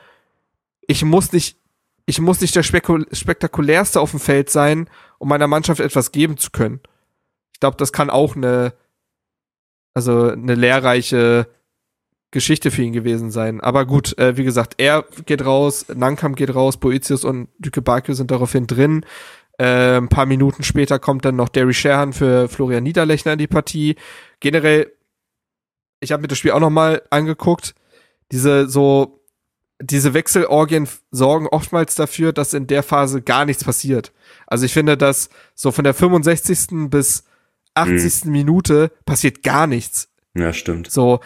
ich 0.86 1.04
muss 1.04 1.32
nicht, 1.32 1.58
ich 2.06 2.20
muss 2.20 2.40
nicht 2.40 2.54
der 2.54 2.62
Spekul 2.62 3.06
spektakulärste 3.12 4.00
auf 4.00 4.12
dem 4.12 4.20
Feld 4.20 4.48
sein, 4.48 4.88
um 5.18 5.28
meiner 5.28 5.48
Mannschaft 5.48 5.80
etwas 5.80 6.12
geben 6.12 6.36
zu 6.36 6.50
können. 6.50 6.80
Ich 7.52 7.60
glaube, 7.60 7.76
das 7.76 7.92
kann 7.92 8.10
auch 8.10 8.36
eine, 8.36 8.74
also 9.92 10.30
eine 10.30 10.54
lehrreiche 10.54 11.48
Geschichte 12.30 12.70
für 12.70 12.82
ihn 12.82 12.92
gewesen 12.92 13.30
sein. 13.30 13.60
Aber 13.60 13.86
gut, 13.86 14.16
äh, 14.18 14.36
wie 14.36 14.44
gesagt, 14.44 14.74
er 14.78 15.04
geht 15.24 15.44
raus, 15.44 15.86
Nankam 15.94 16.34
geht 16.34 16.54
raus, 16.54 16.76
Boetius 16.76 17.24
und 17.24 17.48
Duke 17.58 17.82
Bakio 17.82 18.14
sind 18.14 18.30
daraufhin 18.30 18.66
drin. 18.66 19.04
Äh, 19.58 19.96
ein 19.96 20.08
paar 20.08 20.26
Minuten 20.26 20.62
später 20.62 20.98
kommt 20.98 21.24
dann 21.24 21.36
noch 21.36 21.48
Derry 21.48 21.74
Sherhan 21.74 22.12
für 22.12 22.48
Florian 22.48 22.84
Niederlechner 22.84 23.32
in 23.32 23.38
die 23.38 23.46
Partie. 23.46 23.96
Generell, 24.40 24.92
ich 26.00 26.12
habe 26.12 26.20
mir 26.22 26.28
das 26.28 26.38
Spiel 26.38 26.50
auch 26.52 26.60
noch 26.60 26.70
mal 26.70 27.02
angeguckt. 27.10 27.74
Diese 28.30 28.68
so 28.68 29.15
diese 29.80 30.14
Wechselorgien 30.14 30.88
sorgen 31.10 31.48
oftmals 31.48 31.94
dafür, 31.94 32.32
dass 32.32 32.54
in 32.54 32.66
der 32.66 32.82
Phase 32.82 33.22
gar 33.22 33.44
nichts 33.44 33.64
passiert. 33.64 34.12
Also 34.46 34.64
ich 34.64 34.72
finde, 34.72 34.96
dass 34.96 35.28
so 35.54 35.70
von 35.70 35.84
der 35.84 35.94
65. 35.94 36.88
bis 36.90 37.24
80. 37.74 38.24
Mhm. 38.24 38.32
Minute 38.32 38.92
passiert 39.04 39.42
gar 39.42 39.66
nichts. 39.66 40.08
Ja, 40.34 40.52
stimmt. 40.52 40.90
So, 40.90 41.20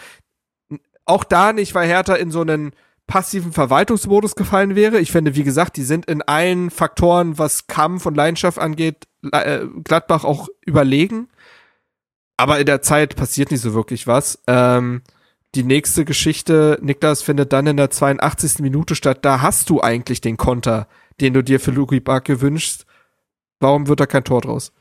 auch 1.05 1.23
da 1.23 1.53
nicht, 1.53 1.75
weil 1.75 1.87
Hertha 1.87 2.15
in 2.15 2.31
so 2.31 2.41
einen 2.41 2.73
passiven 3.07 3.51
Verwaltungsmodus 3.51 4.35
gefallen 4.35 4.75
wäre. 4.75 4.99
Ich 4.99 5.11
finde, 5.11 5.35
wie 5.35 5.43
gesagt, 5.43 5.75
die 5.75 5.83
sind 5.83 6.05
in 6.05 6.21
allen 6.21 6.69
Faktoren, 6.69 7.37
was 7.37 7.67
Kampf 7.67 8.05
und 8.05 8.15
Leidenschaft 8.15 8.57
angeht, 8.57 9.07
äh, 9.31 9.65
Gladbach 9.83 10.23
auch 10.23 10.47
überlegen. 10.65 11.27
Aber 12.37 12.59
in 12.59 12.65
der 12.65 12.81
Zeit 12.81 13.15
passiert 13.15 13.51
nicht 13.51 13.61
so 13.61 13.73
wirklich 13.73 14.07
was. 14.07 14.41
Ähm, 14.47 15.01
die 15.55 15.63
nächste 15.63 16.05
Geschichte, 16.05 16.79
Niklas, 16.81 17.21
findet 17.21 17.51
dann 17.51 17.67
in 17.67 17.77
der 17.77 17.89
82. 17.89 18.59
Minute 18.59 18.95
statt. 18.95 19.19
Da 19.23 19.41
hast 19.41 19.69
du 19.69 19.81
eigentlich 19.81 20.21
den 20.21 20.37
Konter, 20.37 20.87
den 21.19 21.33
du 21.33 21.43
dir 21.43 21.59
für 21.59 21.71
Luki 21.71 21.99
Barke 21.99 22.41
wünschst. 22.41 22.85
Warum 23.59 23.87
wird 23.87 23.99
da 23.99 24.05
kein 24.05 24.23
Tor 24.23 24.41
draus? 24.41 24.71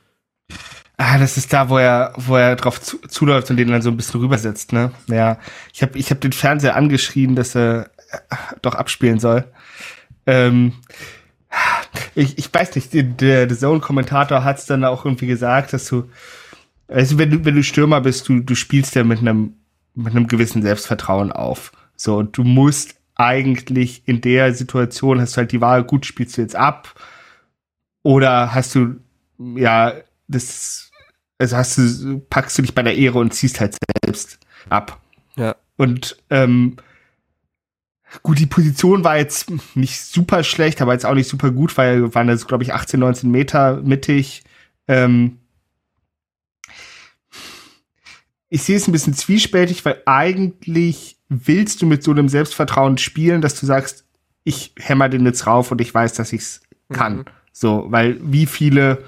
Ah, 0.96 1.18
das 1.18 1.36
ist 1.36 1.52
da, 1.52 1.68
wo 1.70 1.78
er, 1.78 2.12
wo 2.16 2.36
er 2.36 2.56
drauf 2.56 2.80
zu, 2.80 2.98
zuläuft 2.98 3.50
und 3.50 3.56
den 3.56 3.68
dann 3.68 3.82
so 3.82 3.90
ein 3.90 3.96
bisschen 3.96 4.20
rübersetzt, 4.20 4.72
ne? 4.72 4.92
Ja, 5.06 5.38
ich 5.72 5.82
habe 5.82 5.98
ich 5.98 6.10
hab 6.10 6.20
den 6.20 6.32
Fernseher 6.32 6.76
angeschrien, 6.76 7.34
dass 7.34 7.56
er 7.56 7.90
äh, 8.10 8.36
doch 8.60 8.74
abspielen 8.74 9.18
soll. 9.18 9.44
Ähm, 10.26 10.74
ich, 12.14 12.38
ich 12.38 12.52
weiß 12.52 12.74
nicht, 12.74 12.92
der, 12.92 13.46
der 13.46 13.58
Zone-Kommentator 13.58 14.44
hat 14.44 14.58
es 14.58 14.66
dann 14.66 14.84
auch 14.84 15.04
irgendwie 15.04 15.26
gesagt, 15.26 15.72
dass 15.72 15.86
du, 15.86 16.10
also 16.86 17.18
wenn 17.18 17.30
du, 17.30 17.44
wenn 17.44 17.56
du 17.56 17.62
Stürmer 17.62 18.00
bist, 18.00 18.28
du, 18.28 18.40
du 18.40 18.54
spielst 18.54 18.94
ja 18.94 19.02
mit 19.02 19.20
einem, 19.20 19.54
mit 19.94 20.14
einem 20.14 20.26
gewissen 20.26 20.62
Selbstvertrauen 20.62 21.32
auf. 21.32 21.72
So, 21.96 22.16
und 22.16 22.36
du 22.36 22.44
musst 22.44 22.96
eigentlich 23.16 24.02
in 24.06 24.20
der 24.20 24.54
Situation 24.54 25.20
hast 25.20 25.36
du 25.36 25.38
halt 25.38 25.52
die 25.52 25.60
Wahl, 25.60 25.84
gut, 25.84 26.06
spielst 26.06 26.36
du 26.36 26.42
jetzt 26.42 26.56
ab? 26.56 26.94
Oder 28.02 28.54
hast 28.54 28.74
du, 28.74 28.96
ja, 29.38 29.92
das 30.26 30.90
also 31.40 31.56
hast 31.56 31.78
du, 31.78 32.20
packst 32.28 32.58
du 32.58 32.62
dich 32.62 32.74
bei 32.74 32.82
der 32.82 32.96
Ehre 32.96 33.18
und 33.18 33.32
ziehst 33.32 33.60
halt 33.60 33.76
selbst 34.04 34.38
ab. 34.68 35.00
Ja. 35.36 35.56
Und 35.76 36.18
ähm, 36.28 36.76
gut, 38.22 38.38
die 38.38 38.46
Position 38.46 39.04
war 39.04 39.16
jetzt 39.16 39.50
nicht 39.74 40.02
super 40.02 40.44
schlecht, 40.44 40.82
aber 40.82 40.92
jetzt 40.92 41.06
auch 41.06 41.14
nicht 41.14 41.28
super 41.28 41.50
gut, 41.50 41.78
weil 41.78 42.14
waren 42.14 42.26
das, 42.26 42.46
glaube 42.46 42.62
ich, 42.62 42.74
18, 42.74 43.00
19 43.00 43.30
Meter 43.30 43.80
mittig. 43.82 44.44
Ähm, 44.86 45.39
ich 48.50 48.64
sehe 48.64 48.76
es 48.76 48.88
ein 48.88 48.92
bisschen 48.92 49.14
zwiespältig, 49.14 49.84
weil 49.84 50.02
eigentlich 50.06 51.16
willst 51.28 51.80
du 51.80 51.86
mit 51.86 52.02
so 52.02 52.10
einem 52.10 52.28
Selbstvertrauen 52.28 52.98
spielen, 52.98 53.40
dass 53.40 53.58
du 53.58 53.64
sagst, 53.64 54.04
ich 54.44 54.74
hämmer 54.78 55.08
den 55.08 55.24
jetzt 55.24 55.46
rauf 55.46 55.70
und 55.70 55.80
ich 55.80 55.94
weiß, 55.94 56.14
dass 56.14 56.32
ich's 56.32 56.60
kann. 56.92 57.18
Mhm. 57.18 57.24
So, 57.52 57.86
weil 57.88 58.18
wie 58.20 58.46
viele 58.46 59.04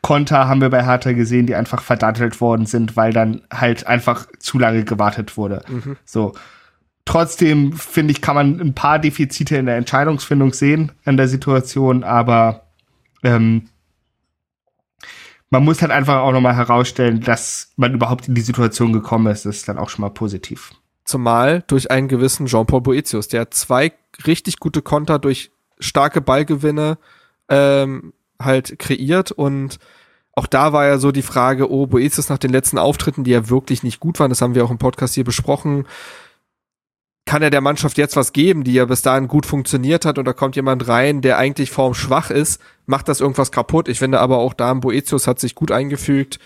Konter 0.00 0.48
haben 0.48 0.60
wir 0.60 0.70
bei 0.70 0.84
Hertha 0.84 1.12
gesehen, 1.12 1.46
die 1.46 1.54
einfach 1.54 1.82
verdattelt 1.82 2.40
worden 2.40 2.66
sind, 2.66 2.96
weil 2.96 3.12
dann 3.12 3.42
halt 3.52 3.86
einfach 3.86 4.26
zu 4.38 4.58
lange 4.58 4.84
gewartet 4.84 5.36
wurde. 5.36 5.62
Mhm. 5.68 5.96
So. 6.04 6.34
Trotzdem 7.04 7.72
finde 7.72 8.12
ich, 8.12 8.20
kann 8.20 8.36
man 8.36 8.60
ein 8.60 8.74
paar 8.74 8.98
Defizite 8.98 9.56
in 9.56 9.66
der 9.66 9.76
Entscheidungsfindung 9.76 10.52
sehen 10.52 10.92
in 11.04 11.16
der 11.16 11.28
Situation, 11.28 12.04
aber 12.04 12.66
ähm, 13.24 13.68
man 15.52 15.64
muss 15.64 15.82
halt 15.82 15.92
einfach 15.92 16.22
auch 16.22 16.32
nochmal 16.32 16.56
herausstellen, 16.56 17.20
dass 17.20 17.72
man 17.76 17.92
überhaupt 17.92 18.26
in 18.26 18.34
die 18.34 18.40
Situation 18.40 18.90
gekommen 18.90 19.30
ist. 19.30 19.44
Das 19.44 19.56
ist 19.56 19.68
dann 19.68 19.76
auch 19.76 19.90
schon 19.90 20.00
mal 20.00 20.08
positiv. 20.08 20.72
Zumal 21.04 21.62
durch 21.66 21.90
einen 21.90 22.08
gewissen 22.08 22.46
Jean-Paul 22.46 22.80
Boetius, 22.80 23.28
der 23.28 23.50
zwei 23.50 23.92
richtig 24.26 24.60
gute 24.60 24.80
Konter 24.80 25.18
durch 25.18 25.50
starke 25.78 26.22
Ballgewinne 26.22 26.96
ähm, 27.50 28.14
halt 28.40 28.78
kreiert 28.78 29.30
und 29.30 29.78
auch 30.34 30.46
da 30.46 30.72
war 30.72 30.86
ja 30.86 30.96
so 30.96 31.12
die 31.12 31.20
Frage, 31.20 31.70
oh, 31.70 31.86
Boetius 31.86 32.30
nach 32.30 32.38
den 32.38 32.50
letzten 32.50 32.78
Auftritten, 32.78 33.22
die 33.22 33.32
ja 33.32 33.50
wirklich 33.50 33.82
nicht 33.82 34.00
gut 34.00 34.18
waren, 34.20 34.30
das 34.30 34.40
haben 34.40 34.54
wir 34.54 34.64
auch 34.64 34.70
im 34.70 34.78
Podcast 34.78 35.12
hier 35.14 35.24
besprochen, 35.24 35.86
kann 37.24 37.42
er 37.42 37.50
der 37.50 37.60
Mannschaft 37.60 37.98
jetzt 37.98 38.16
was 38.16 38.32
geben, 38.32 38.64
die 38.64 38.74
ja 38.74 38.84
bis 38.84 39.02
dahin 39.02 39.28
gut 39.28 39.46
funktioniert 39.46 40.04
hat 40.04 40.18
und 40.18 40.24
da 40.24 40.32
kommt 40.32 40.56
jemand 40.56 40.88
rein, 40.88 41.20
der 41.20 41.38
eigentlich 41.38 41.70
formschwach 41.70 42.30
ist, 42.30 42.60
macht 42.86 43.08
das 43.08 43.20
irgendwas 43.20 43.52
kaputt. 43.52 43.88
Ich 43.88 43.98
finde 43.98 44.20
aber 44.20 44.38
auch 44.38 44.54
da, 44.54 44.74
Boetius 44.74 45.26
hat 45.26 45.38
sich 45.38 45.54
gut 45.54 45.70
eingefügt, 45.70 46.38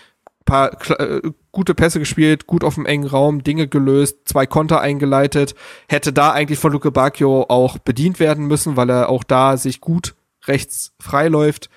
paar 0.45 0.71
äh, 0.99 1.21
gute 1.51 1.75
Pässe 1.75 1.99
gespielt, 1.99 2.47
gut 2.47 2.63
auf 2.63 2.75
dem 2.75 2.85
engen 2.85 3.07
Raum, 3.07 3.43
Dinge 3.43 3.67
gelöst, 3.67 4.19
zwei 4.25 4.45
Konter 4.45 4.79
eingeleitet, 4.79 5.55
hätte 5.89 6.13
da 6.13 6.31
eigentlich 6.31 6.59
von 6.59 6.71
Luke 6.71 6.91
Bacchio 6.91 7.45
auch 7.49 7.79
bedient 7.79 8.19
werden 8.19 8.45
müssen, 8.45 8.77
weil 8.77 8.89
er 8.89 9.09
auch 9.09 9.23
da 9.23 9.57
sich 9.57 9.81
gut 9.81 10.15
rechts 10.47 10.93
freiläuft 10.99 11.69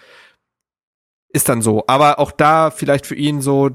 ist 1.32 1.48
dann 1.48 1.62
so. 1.62 1.84
Aber 1.86 2.18
auch 2.18 2.32
da 2.32 2.70
vielleicht 2.70 3.06
für 3.06 3.14
ihn 3.14 3.40
so 3.40 3.70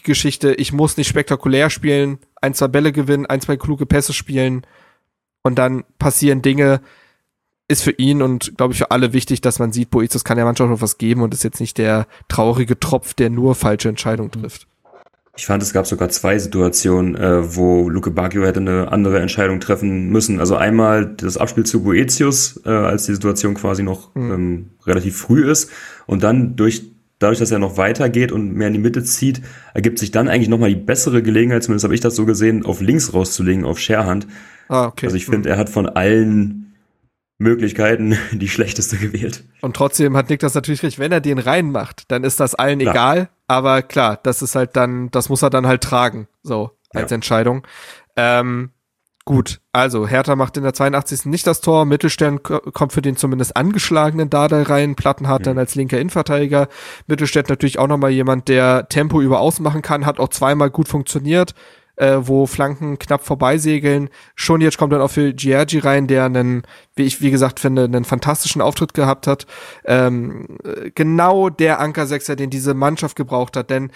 die 0.00 0.10
Geschichte, 0.10 0.54
ich 0.54 0.72
muss 0.72 0.96
nicht 0.96 1.08
spektakulär 1.08 1.70
spielen, 1.70 2.18
ein, 2.40 2.54
zwei 2.54 2.68
Bälle 2.68 2.92
gewinnen, 2.92 3.26
ein, 3.26 3.40
zwei 3.40 3.56
kluge 3.56 3.86
Pässe 3.86 4.12
spielen 4.12 4.66
und 5.42 5.58
dann 5.58 5.84
passieren 5.98 6.42
Dinge, 6.42 6.80
ist 7.68 7.82
für 7.82 7.92
ihn 7.92 8.20
und 8.20 8.56
glaube 8.56 8.72
ich 8.72 8.78
für 8.78 8.90
alle 8.90 9.12
wichtig, 9.12 9.40
dass 9.40 9.60
man 9.60 9.72
sieht, 9.72 9.90
Boetius 9.90 10.24
kann 10.24 10.36
der 10.36 10.44
Mannschaft 10.44 10.70
noch 10.70 10.82
was 10.82 10.98
geben 10.98 11.22
und 11.22 11.32
ist 11.32 11.44
jetzt 11.44 11.60
nicht 11.60 11.78
der 11.78 12.06
traurige 12.28 12.78
Tropf, 12.80 13.14
der 13.14 13.30
nur 13.30 13.54
falsche 13.54 13.88
Entscheidungen 13.88 14.32
trifft. 14.32 14.66
Ich 15.36 15.46
fand, 15.46 15.62
es 15.62 15.72
gab 15.72 15.86
sogar 15.86 16.08
zwei 16.08 16.38
Situationen, 16.38 17.14
äh, 17.14 17.56
wo 17.56 17.88
Luke 17.88 18.10
Bacchio 18.10 18.44
hätte 18.44 18.60
eine 18.60 18.90
andere 18.90 19.20
Entscheidung 19.20 19.60
treffen 19.60 20.10
müssen. 20.10 20.40
Also 20.40 20.56
einmal 20.56 21.06
das 21.06 21.36
Abspiel 21.36 21.64
zu 21.64 21.84
Boetius, 21.84 22.60
äh, 22.66 22.70
als 22.70 23.06
die 23.06 23.14
Situation 23.14 23.54
quasi 23.54 23.82
noch 23.82 24.14
mhm. 24.14 24.32
ähm, 24.32 24.70
relativ 24.84 25.16
früh 25.16 25.48
ist. 25.48 25.70
Und 26.06 26.24
dann 26.24 26.56
durch 26.56 26.90
dadurch, 27.20 27.38
dass 27.38 27.52
er 27.52 27.60
noch 27.60 27.76
weitergeht 27.76 28.32
und 28.32 28.54
mehr 28.54 28.66
in 28.66 28.72
die 28.72 28.80
Mitte 28.80 29.04
zieht, 29.04 29.40
ergibt 29.74 30.00
sich 30.00 30.10
dann 30.10 30.28
eigentlich 30.28 30.48
nochmal 30.48 30.70
die 30.70 30.80
bessere 30.80 31.22
Gelegenheit, 31.22 31.62
zumindest 31.62 31.84
habe 31.84 31.94
ich 31.94 32.00
das 32.00 32.16
so 32.16 32.26
gesehen, 32.26 32.66
auf 32.66 32.80
links 32.80 33.14
rauszulegen, 33.14 33.64
auf 33.64 33.78
Sharehand. 33.78 34.26
Ah, 34.68 34.86
okay. 34.86 35.06
Also 35.06 35.16
ich 35.16 35.26
finde, 35.26 35.48
mhm. 35.48 35.54
er 35.54 35.58
hat 35.58 35.68
von 35.68 35.88
allen 35.88 36.74
Möglichkeiten 37.38 38.16
die 38.32 38.48
schlechteste 38.48 38.96
gewählt. 38.96 39.44
Und 39.60 39.76
trotzdem 39.76 40.16
hat 40.16 40.30
Nick 40.30 40.40
das 40.40 40.54
natürlich 40.54 40.82
recht, 40.82 40.98
wenn 40.98 41.12
er 41.12 41.20
den 41.20 41.38
reinmacht, 41.38 42.10
dann 42.10 42.24
ist 42.24 42.40
das 42.40 42.54
allen 42.54 42.80
klar. 42.80 42.94
egal. 42.94 43.28
Aber 43.46 43.82
klar, 43.82 44.18
das 44.22 44.42
ist 44.42 44.54
halt 44.54 44.76
dann, 44.76 45.10
das 45.10 45.28
muss 45.28 45.42
er 45.42 45.50
dann 45.50 45.66
halt 45.66 45.82
tragen, 45.82 46.28
so 46.42 46.70
als 46.90 47.10
ja. 47.10 47.16
Entscheidung. 47.16 47.66
Ähm, 48.16 48.70
gut, 49.30 49.60
also 49.72 50.08
Hertha 50.08 50.34
macht 50.34 50.56
in 50.56 50.64
der 50.64 50.74
82. 50.74 51.26
nicht 51.26 51.46
das 51.46 51.60
Tor, 51.60 51.84
Mittelstern 51.84 52.42
kommt 52.42 52.92
für 52.92 53.00
den 53.00 53.14
zumindest 53.14 53.56
angeschlagenen 53.56 54.28
Dardai 54.28 54.62
rein, 54.62 54.96
Plattenhardt 54.96 55.42
mhm. 55.42 55.44
dann 55.44 55.58
als 55.58 55.76
linker 55.76 56.00
Innenverteidiger. 56.00 56.66
Mittelstädt 57.06 57.48
natürlich 57.48 57.78
auch 57.78 57.86
nochmal 57.86 58.10
jemand, 58.10 58.48
der 58.48 58.88
Tempo 58.88 59.20
über 59.20 59.38
Außen 59.38 59.62
machen 59.62 59.82
kann, 59.82 60.04
hat 60.04 60.18
auch 60.18 60.30
zweimal 60.30 60.70
gut 60.70 60.88
funktioniert 60.88 61.54
äh, 62.00 62.16
wo 62.22 62.46
Flanken 62.46 62.98
knapp 62.98 63.22
vorbeisegeln. 63.22 64.08
Schon 64.34 64.62
jetzt 64.62 64.78
kommt 64.78 64.92
dann 64.92 65.02
auch 65.02 65.10
für 65.10 65.34
Giorgi 65.34 65.78
rein, 65.78 66.06
der 66.06 66.24
einen, 66.24 66.62
wie 66.96 67.04
ich 67.04 67.20
wie 67.20 67.30
gesagt 67.30 67.60
finde, 67.60 67.84
einen 67.84 68.04
fantastischen 68.04 68.62
Auftritt 68.62 68.94
gehabt 68.94 69.26
hat. 69.26 69.46
Ähm, 69.84 70.58
genau 70.94 71.50
der 71.50 71.78
Ankersechser, 71.78 72.36
den 72.36 72.48
diese 72.48 72.72
Mannschaft 72.72 73.16
gebraucht 73.16 73.54
hat, 73.56 73.68
denn 73.68 73.92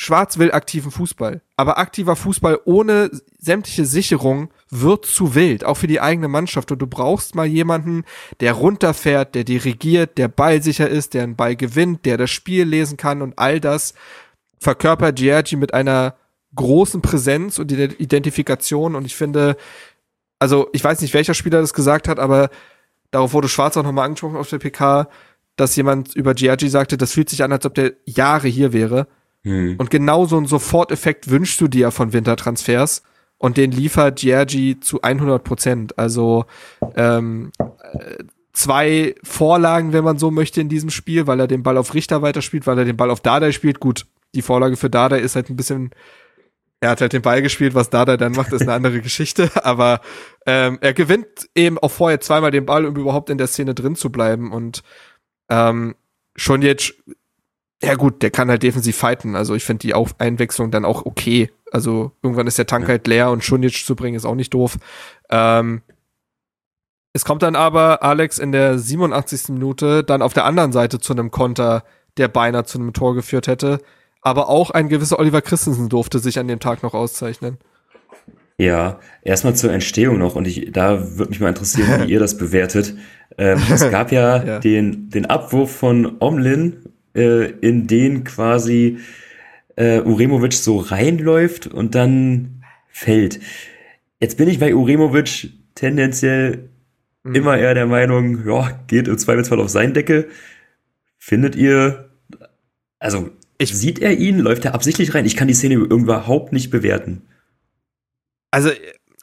Schwarz 0.00 0.38
will 0.38 0.52
aktiven 0.52 0.92
Fußball, 0.92 1.42
aber 1.56 1.76
aktiver 1.78 2.14
Fußball 2.14 2.60
ohne 2.64 3.10
sämtliche 3.36 3.84
Sicherung 3.84 4.50
wird 4.70 5.04
zu 5.04 5.34
wild, 5.34 5.64
auch 5.64 5.76
für 5.76 5.88
die 5.88 6.00
eigene 6.00 6.28
Mannschaft. 6.28 6.70
Und 6.70 6.78
du 6.80 6.86
brauchst 6.86 7.34
mal 7.34 7.46
jemanden, 7.46 8.04
der 8.38 8.52
runterfährt, 8.52 9.34
der 9.34 9.42
dirigiert, 9.42 10.16
der 10.16 10.28
ballsicher 10.28 10.88
ist, 10.88 11.14
der 11.14 11.24
einen 11.24 11.34
Ball 11.34 11.56
gewinnt, 11.56 12.04
der 12.04 12.16
das 12.16 12.30
Spiel 12.30 12.62
lesen 12.62 12.96
kann 12.96 13.22
und 13.22 13.40
all 13.40 13.58
das 13.58 13.92
verkörpert 14.60 15.16
Giorgi 15.16 15.56
mit 15.56 15.74
einer 15.74 16.14
großen 16.54 17.02
Präsenz 17.02 17.58
und 17.58 17.72
Identifikation 17.72 18.94
und 18.94 19.04
ich 19.04 19.16
finde, 19.16 19.56
also 20.38 20.68
ich 20.72 20.82
weiß 20.82 21.00
nicht, 21.00 21.12
welcher 21.12 21.34
Spieler 21.34 21.60
das 21.60 21.74
gesagt 21.74 22.06
hat, 22.06 22.20
aber 22.20 22.50
darauf 23.10 23.32
wurde 23.32 23.48
Schwarz 23.48 23.76
auch 23.76 23.82
nochmal 23.82 24.06
angesprochen 24.06 24.36
auf 24.36 24.48
der 24.48 24.58
PK, 24.58 25.08
dass 25.56 25.74
jemand 25.74 26.14
über 26.14 26.34
Giaggi 26.34 26.68
sagte, 26.68 26.96
das 26.96 27.12
fühlt 27.12 27.28
sich 27.28 27.42
an, 27.42 27.50
als 27.50 27.66
ob 27.66 27.74
der 27.74 27.94
Jahre 28.06 28.46
hier 28.46 28.72
wäre. 28.72 29.08
Hm. 29.44 29.76
Und 29.78 29.90
genau 29.90 30.26
so 30.26 30.36
einen 30.36 30.46
Soforteffekt 30.46 31.30
wünschst 31.30 31.60
du 31.60 31.68
dir 31.68 31.90
von 31.90 32.12
Wintertransfers. 32.12 33.02
Und 33.38 33.56
den 33.56 33.70
liefert 33.70 34.18
Giergi 34.18 34.80
zu 34.80 35.02
100 35.02 35.44
Prozent. 35.44 35.98
Also 35.98 36.46
ähm, 36.96 37.52
zwei 38.52 39.14
Vorlagen, 39.22 39.92
wenn 39.92 40.02
man 40.02 40.18
so 40.18 40.32
möchte, 40.32 40.60
in 40.60 40.68
diesem 40.68 40.90
Spiel, 40.90 41.28
weil 41.28 41.38
er 41.38 41.46
den 41.46 41.62
Ball 41.62 41.76
auf 41.76 41.94
Richter 41.94 42.20
weiterspielt, 42.20 42.66
weil 42.66 42.78
er 42.78 42.84
den 42.84 42.96
Ball 42.96 43.10
auf 43.10 43.20
Dada 43.20 43.52
spielt. 43.52 43.78
Gut, 43.78 44.06
die 44.34 44.42
Vorlage 44.42 44.76
für 44.76 44.90
Dada 44.90 45.16
ist 45.16 45.36
halt 45.36 45.50
ein 45.50 45.56
bisschen 45.56 45.92
er 46.80 46.90
hat 46.90 47.00
halt 47.00 47.12
den 47.12 47.22
Ball 47.22 47.42
gespielt, 47.42 47.74
was 47.74 47.90
Dada 47.90 48.16
dann 48.16 48.32
macht, 48.32 48.52
ist 48.52 48.62
eine 48.62 48.72
andere 48.72 49.00
Geschichte. 49.02 49.50
Aber 49.64 50.00
ähm, 50.46 50.78
er 50.80 50.94
gewinnt 50.94 51.48
eben 51.54 51.78
auch 51.78 51.90
vorher 51.90 52.20
zweimal 52.20 52.50
den 52.50 52.66
Ball, 52.66 52.86
um 52.86 52.96
überhaupt 52.96 53.30
in 53.30 53.38
der 53.38 53.48
Szene 53.48 53.74
drin 53.74 53.96
zu 53.96 54.10
bleiben. 54.10 54.52
Und 54.52 54.82
ähm, 55.48 55.96
schon 56.36 56.62
jetzt, 56.62 56.94
ja 57.82 57.94
gut, 57.94 58.22
der 58.22 58.30
kann 58.30 58.50
halt 58.50 58.62
defensiv 58.62 58.96
fighten. 58.96 59.36
Also 59.36 59.54
ich 59.54 59.64
finde 59.64 59.82
die 59.82 59.94
Auf 59.94 60.18
Einwechslung 60.18 60.70
dann 60.70 60.84
auch 60.84 61.06
okay. 61.06 61.50
Also 61.70 62.12
irgendwann 62.22 62.46
ist 62.46 62.58
der 62.58 62.66
Tank 62.66 62.88
halt 62.88 63.06
leer 63.06 63.30
und 63.30 63.46
jetzt 63.62 63.86
zu 63.86 63.94
bringen 63.94 64.16
ist 64.16 64.24
auch 64.24 64.34
nicht 64.34 64.54
doof. 64.54 64.78
Ähm, 65.30 65.82
es 67.12 67.24
kommt 67.24 67.42
dann 67.42 67.56
aber 67.56 68.02
Alex 68.02 68.38
in 68.38 68.52
der 68.52 68.78
87. 68.78 69.50
Minute 69.50 70.04
dann 70.04 70.22
auf 70.22 70.34
der 70.34 70.44
anderen 70.44 70.72
Seite 70.72 70.98
zu 70.98 71.12
einem 71.12 71.30
Konter, 71.30 71.84
der 72.16 72.28
beinahe 72.28 72.64
zu 72.64 72.78
einem 72.78 72.92
Tor 72.92 73.14
geführt 73.14 73.46
hätte 73.46 73.80
aber 74.20 74.48
auch 74.48 74.70
ein 74.70 74.88
gewisser 74.88 75.18
Oliver 75.18 75.42
Christensen 75.42 75.88
durfte 75.88 76.18
sich 76.18 76.38
an 76.38 76.48
dem 76.48 76.60
Tag 76.60 76.82
noch 76.82 76.94
auszeichnen. 76.94 77.58
Ja, 78.58 78.98
erstmal 79.22 79.54
zur 79.54 79.72
Entstehung 79.72 80.18
noch 80.18 80.34
und 80.34 80.46
ich, 80.46 80.72
da 80.72 81.16
würde 81.16 81.30
mich 81.30 81.40
mal 81.40 81.50
interessieren, 81.50 82.02
wie 82.02 82.12
ihr 82.12 82.18
das 82.18 82.36
bewertet. 82.36 82.94
Ähm, 83.36 83.60
es 83.70 83.88
gab 83.90 84.10
ja, 84.10 84.42
ja, 84.42 84.58
Den, 84.58 85.10
den 85.10 85.26
Abwurf 85.26 85.76
von 85.76 86.16
Omlin, 86.18 86.84
äh, 87.18 87.50
in 87.60 87.86
den 87.86 88.24
quasi 88.24 88.98
äh, 89.76 90.00
Uremovic 90.00 90.54
so 90.54 90.78
reinläuft 90.78 91.66
und 91.66 91.94
dann 91.94 92.64
fällt. 92.88 93.40
Jetzt 94.20 94.36
bin 94.36 94.48
ich 94.48 94.58
bei 94.58 94.74
Uremovic 94.74 95.50
tendenziell 95.74 96.70
mhm. 97.24 97.34
immer 97.34 97.58
eher 97.58 97.74
der 97.74 97.86
Meinung, 97.86 98.46
ja, 98.46 98.80
geht 98.86 99.08
im 99.08 99.18
Zweifelsfall 99.18 99.60
auf 99.60 99.68
sein 99.68 99.94
Deckel. 99.94 100.28
Findet 101.18 101.56
ihr, 101.56 102.10
also 102.98 103.30
ich, 103.58 103.76
sieht 103.76 103.98
er 103.98 104.16
ihn? 104.16 104.38
Läuft 104.38 104.64
er 104.64 104.74
absichtlich 104.74 105.14
rein? 105.14 105.26
Ich 105.26 105.36
kann 105.36 105.48
die 105.48 105.54
Szene 105.54 105.74
überhaupt 105.74 106.52
nicht 106.52 106.70
bewerten. 106.70 107.22
Also 108.52 108.70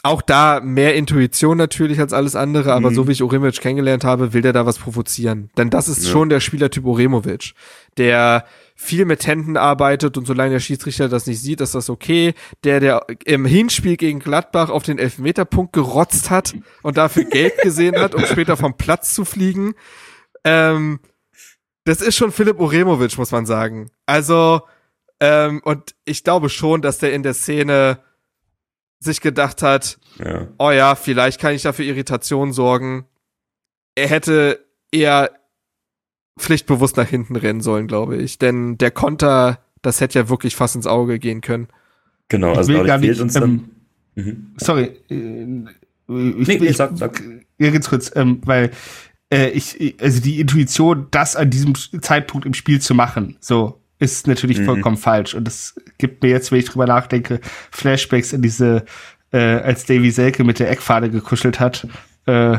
auch 0.05 0.21
da 0.21 0.61
mehr 0.61 0.95
Intuition 0.95 1.57
natürlich 1.57 1.99
als 1.99 2.13
alles 2.13 2.35
andere, 2.35 2.73
aber 2.73 2.91
mhm. 2.91 2.95
so 2.95 3.07
wie 3.07 3.11
ich 3.11 3.23
Oremovic 3.23 3.59
kennengelernt 3.59 4.03
habe, 4.03 4.33
will 4.33 4.43
der 4.43 4.53
da 4.53 4.65
was 4.65 4.77
provozieren. 4.77 5.49
Denn 5.57 5.71
das 5.71 5.87
ist 5.87 6.05
ja. 6.05 6.11
schon 6.11 6.29
der 6.29 6.41
Spielertyp 6.41 6.85
Oremovic, 6.85 7.53
der 7.97 8.45
viel 8.75 9.05
mit 9.05 9.25
Händen 9.25 9.57
arbeitet 9.57 10.15
und 10.17 10.27
solange 10.27 10.51
der 10.51 10.59
Schiedsrichter 10.59 11.09
das 11.09 11.25
nicht 11.25 11.41
sieht, 11.41 11.59
ist 11.59 11.73
das 11.73 11.89
okay. 11.89 12.35
Der, 12.63 12.79
der 12.79 13.05
im 13.25 13.45
Hinspiel 13.45 13.97
gegen 13.97 14.19
Gladbach 14.19 14.69
auf 14.69 14.83
den 14.83 14.99
Elfmeterpunkt 14.99 15.73
gerotzt 15.73 16.29
hat 16.29 16.53
und 16.83 16.97
dafür 16.97 17.23
Geld 17.29 17.57
gesehen 17.63 17.99
hat, 17.99 18.13
um 18.13 18.23
später 18.25 18.57
vom 18.57 18.77
Platz 18.77 19.15
zu 19.15 19.25
fliegen. 19.25 19.73
Ähm, 20.43 20.99
das 21.83 22.01
ist 22.01 22.15
schon 22.15 22.31
Philipp 22.31 22.59
Uremovic, 22.59 23.17
muss 23.17 23.31
man 23.31 23.47
sagen. 23.47 23.89
Also, 24.05 24.61
ähm, 25.19 25.61
und 25.63 25.95
ich 26.05 26.23
glaube 26.23 26.49
schon, 26.49 26.83
dass 26.83 26.99
der 26.99 27.13
in 27.13 27.23
der 27.23 27.33
Szene 27.33 27.99
sich 28.99 29.21
gedacht 29.21 29.61
hat, 29.61 29.99
ja. 30.23 30.47
oh 30.57 30.71
ja, 30.71 30.95
vielleicht 30.95 31.39
kann 31.39 31.53
ich 31.53 31.63
da 31.63 31.73
für 31.73 31.83
Irritation 31.83 32.53
sorgen. 32.53 33.05
Er 33.95 34.07
hätte 34.07 34.65
eher 34.91 35.31
pflichtbewusst 36.39 36.97
nach 36.97 37.07
hinten 37.07 37.35
rennen 37.35 37.61
sollen, 37.61 37.87
glaube 37.87 38.17
ich. 38.17 38.37
Denn 38.37 38.77
der 38.77 38.91
Konter, 38.91 39.59
das 39.81 40.01
hätte 40.01 40.19
ja 40.19 40.29
wirklich 40.29 40.55
fast 40.55 40.75
ins 40.75 40.87
Auge 40.87 41.19
gehen 41.19 41.41
können. 41.41 41.67
Genau, 42.27 42.53
also 42.53 42.71
ich 42.71 42.79
will 42.79 42.85
gar 42.85 42.97
nicht, 42.97 43.19
uns 43.19 43.33
dann. 43.33 43.69
Ähm, 44.15 44.25
mhm. 44.25 44.53
Sorry. 44.57 44.91
Äh, 45.09 45.69
ich, 46.07 46.47
nee, 46.47 46.55
ich, 46.55 46.77
sag, 46.77 46.97
sag. 46.97 47.21
Ja, 47.57 47.71
ganz 47.71 47.89
kurz, 47.89 48.11
ähm, 48.15 48.41
weil 48.45 48.71
äh, 49.31 49.49
ich, 49.49 49.95
also 50.01 50.21
die 50.21 50.39
Intuition, 50.39 51.07
das 51.11 51.35
an 51.35 51.49
diesem 51.49 51.73
Zeitpunkt 51.75 52.45
im 52.45 52.53
Spiel 52.53 52.81
zu 52.81 52.93
machen, 52.93 53.37
so, 53.39 53.81
ist 53.99 54.27
natürlich 54.27 54.59
mhm. 54.59 54.65
vollkommen 54.65 54.97
falsch. 54.97 55.33
Und 55.33 55.47
es 55.47 55.75
gibt 55.97 56.23
mir 56.23 56.29
jetzt, 56.29 56.51
wenn 56.51 56.59
ich 56.59 56.65
drüber 56.65 56.85
nachdenke, 56.85 57.39
Flashbacks 57.71 58.33
in 58.33 58.41
diese, 58.41 58.85
äh, 59.31 59.37
als 59.37 59.85
Davy 59.85 60.11
Selke 60.11 60.43
mit 60.43 60.59
der 60.59 60.69
Eckfahne 60.69 61.09
gekuschelt 61.09 61.59
hat, 61.59 61.87
äh, 62.25 62.57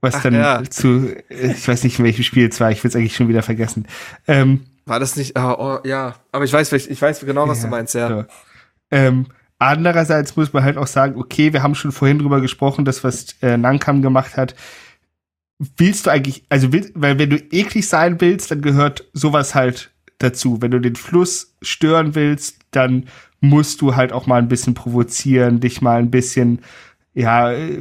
was 0.00 0.14
Ach, 0.16 0.22
dann 0.22 0.34
ja. 0.34 0.62
zu, 0.64 1.14
ich 1.28 1.66
weiß 1.66 1.84
nicht, 1.84 1.98
in 1.98 2.04
welchem 2.04 2.22
Spiel 2.22 2.48
es 2.48 2.60
war, 2.60 2.70
ich 2.70 2.82
will 2.84 2.88
es 2.88 2.96
eigentlich 2.96 3.16
schon 3.16 3.28
wieder 3.28 3.42
vergessen. 3.42 3.86
Ähm, 4.26 4.60
war 4.86 5.00
das 5.00 5.16
nicht, 5.16 5.38
oh, 5.38 5.54
oh, 5.58 5.78
ja, 5.84 6.14
aber 6.32 6.44
ich 6.44 6.52
weiß, 6.52 6.72
ich 6.72 7.02
weiß 7.02 7.20
genau, 7.20 7.48
was 7.48 7.58
ja, 7.58 7.64
du 7.64 7.70
meinst, 7.70 7.94
ja. 7.94 8.08
So. 8.08 8.24
Ähm, 8.90 9.26
andererseits 9.58 10.36
muss 10.36 10.52
man 10.52 10.62
halt 10.62 10.78
auch 10.78 10.86
sagen, 10.86 11.20
okay, 11.20 11.52
wir 11.52 11.62
haben 11.62 11.74
schon 11.74 11.92
vorhin 11.92 12.20
drüber 12.20 12.40
gesprochen, 12.40 12.84
das, 12.84 13.02
was 13.04 13.34
äh, 13.42 13.56
Nankam 13.56 14.02
gemacht 14.02 14.36
hat, 14.36 14.54
willst 15.76 16.06
du 16.06 16.10
eigentlich, 16.10 16.44
also 16.48 16.72
will, 16.72 16.90
weil 16.94 17.18
wenn 17.18 17.30
du 17.30 17.36
eklig 17.36 17.88
sein 17.88 18.20
willst, 18.20 18.50
dann 18.50 18.62
gehört 18.62 19.08
sowas 19.12 19.54
halt 19.54 19.90
dazu. 20.18 20.60
Wenn 20.60 20.70
du 20.70 20.80
den 20.80 20.96
Fluss 20.96 21.54
stören 21.62 22.14
willst, 22.14 22.58
dann 22.70 23.06
musst 23.40 23.80
du 23.80 23.96
halt 23.96 24.12
auch 24.12 24.26
mal 24.26 24.40
ein 24.40 24.48
bisschen 24.48 24.74
provozieren, 24.74 25.60
dich 25.60 25.80
mal 25.80 25.98
ein 25.98 26.10
bisschen, 26.10 26.60
ja, 27.14 27.52
äh, 27.52 27.78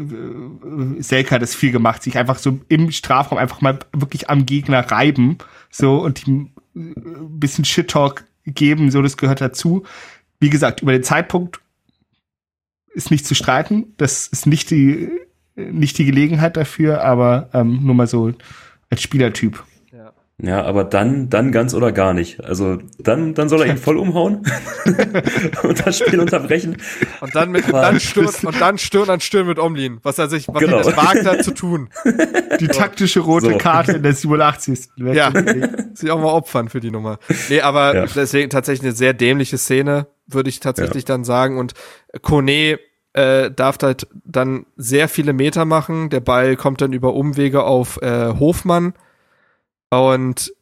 Selka 0.99 1.35
hat 1.35 1.41
das 1.41 1.55
viel 1.55 1.71
gemacht, 1.71 2.03
sich 2.03 2.17
einfach 2.17 2.37
so 2.37 2.59
im 2.69 2.91
Strafraum 2.91 3.37
einfach 3.37 3.61
mal 3.61 3.79
wirklich 3.93 4.29
am 4.29 4.45
Gegner 4.45 4.79
reiben, 4.91 5.37
so 5.71 5.97
und 6.03 6.27
ihm 6.27 6.51
äh, 6.75 6.79
ein 6.79 7.39
bisschen 7.39 7.65
Shit-Talk 7.65 8.23
geben, 8.45 8.91
so 8.91 9.01
das 9.01 9.17
gehört 9.17 9.41
dazu. 9.41 9.83
Wie 10.39 10.49
gesagt, 10.49 10.81
über 10.81 10.91
den 10.91 11.03
Zeitpunkt 11.03 11.59
ist 12.93 13.11
nicht 13.11 13.25
zu 13.25 13.35
streiten. 13.35 13.93
Das 13.97 14.27
ist 14.27 14.45
nicht 14.45 14.69
die 14.71 15.09
nicht 15.57 15.97
die 15.97 16.05
Gelegenheit 16.05 16.55
dafür, 16.55 17.03
aber 17.03 17.49
ähm, 17.53 17.79
nur 17.83 17.95
mal 17.95 18.07
so 18.07 18.31
als 18.89 19.01
Spielertyp. 19.01 19.63
Ja. 20.39 20.63
aber 20.63 20.83
dann, 20.83 21.29
dann 21.29 21.51
ganz 21.51 21.73
oder 21.73 21.91
gar 21.91 22.13
nicht. 22.13 22.43
Also 22.43 22.77
dann, 22.99 23.33
dann 23.33 23.49
soll 23.49 23.61
er 23.61 23.67
ihn 23.67 23.77
voll 23.77 23.97
umhauen 23.97 24.43
und 25.63 25.85
das 25.85 25.97
Spiel 25.97 26.19
unterbrechen. 26.19 26.77
Und 27.21 27.35
dann 27.35 27.51
mit, 27.51 27.71
dann 27.71 27.99
Stirn, 27.99 28.29
und 28.43 28.61
dann 28.61 28.77
Stirn 28.77 29.09
an 29.09 29.19
Stirn 29.19 29.47
mit 29.47 29.57
Omlin, 29.57 29.99
was 30.03 30.19
er 30.19 30.29
sich, 30.29 30.47
was 30.47 30.59
genau. 30.59 30.77
er 30.77 30.83
das 30.83 30.97
wagt 30.97 31.25
hat 31.25 31.43
zu 31.43 31.51
tun. 31.51 31.89
Die 32.59 32.67
taktische 32.67 33.21
rote 33.21 33.51
so. 33.51 33.57
Karte 33.57 33.93
in 33.93 34.03
der 34.03 34.13
87. 34.13 34.89
ja, 34.97 35.31
sich 35.93 36.11
auch 36.11 36.19
mal 36.19 36.31
opfern 36.31 36.69
für 36.69 36.79
die 36.79 36.91
Nummer. 36.91 37.17
Nee, 37.49 37.61
aber 37.61 37.95
ja. 37.95 38.05
deswegen 38.05 38.49
tatsächlich 38.51 38.85
eine 38.85 38.95
sehr 38.95 39.13
dämliche 39.13 39.57
Szene, 39.57 40.07
würde 40.27 40.49
ich 40.49 40.59
tatsächlich 40.59 41.03
ja. 41.03 41.07
dann 41.07 41.23
sagen. 41.23 41.57
Und 41.57 41.73
Kone 42.21 42.79
äh, 43.13 43.49
darf 43.49 43.77
halt 43.81 44.07
dann 44.23 44.67
sehr 44.75 45.09
viele 45.09 45.33
Meter 45.33 45.65
machen. 45.65 46.11
Der 46.11 46.19
Ball 46.19 46.55
kommt 46.55 46.81
dann 46.81 46.93
über 46.93 47.15
Umwege 47.15 47.63
auf 47.63 47.99
äh, 48.03 48.33
Hofmann 48.39 48.93
und 49.89 50.53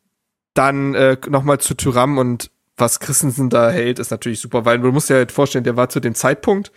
dann 0.54 0.96
äh, 0.96 1.18
nochmal 1.30 1.60
zu 1.60 1.76
Tyram 1.76 2.18
und 2.18 2.52
was 2.78 3.00
Christensen 3.00 3.50
da 3.50 3.70
hält, 3.70 4.00
ist 4.00 4.12
natürlich 4.12 4.40
super, 4.40 4.66
weil 4.66 4.80
du 4.80 4.92
musst 4.92 5.10
dir 5.10 5.16
halt 5.16 5.32
vorstellen, 5.32 5.64
der 5.64 5.78
war 5.78 5.90
zu 5.90 6.00
dem 6.00 6.14
Zeitpunkt, 6.16 6.72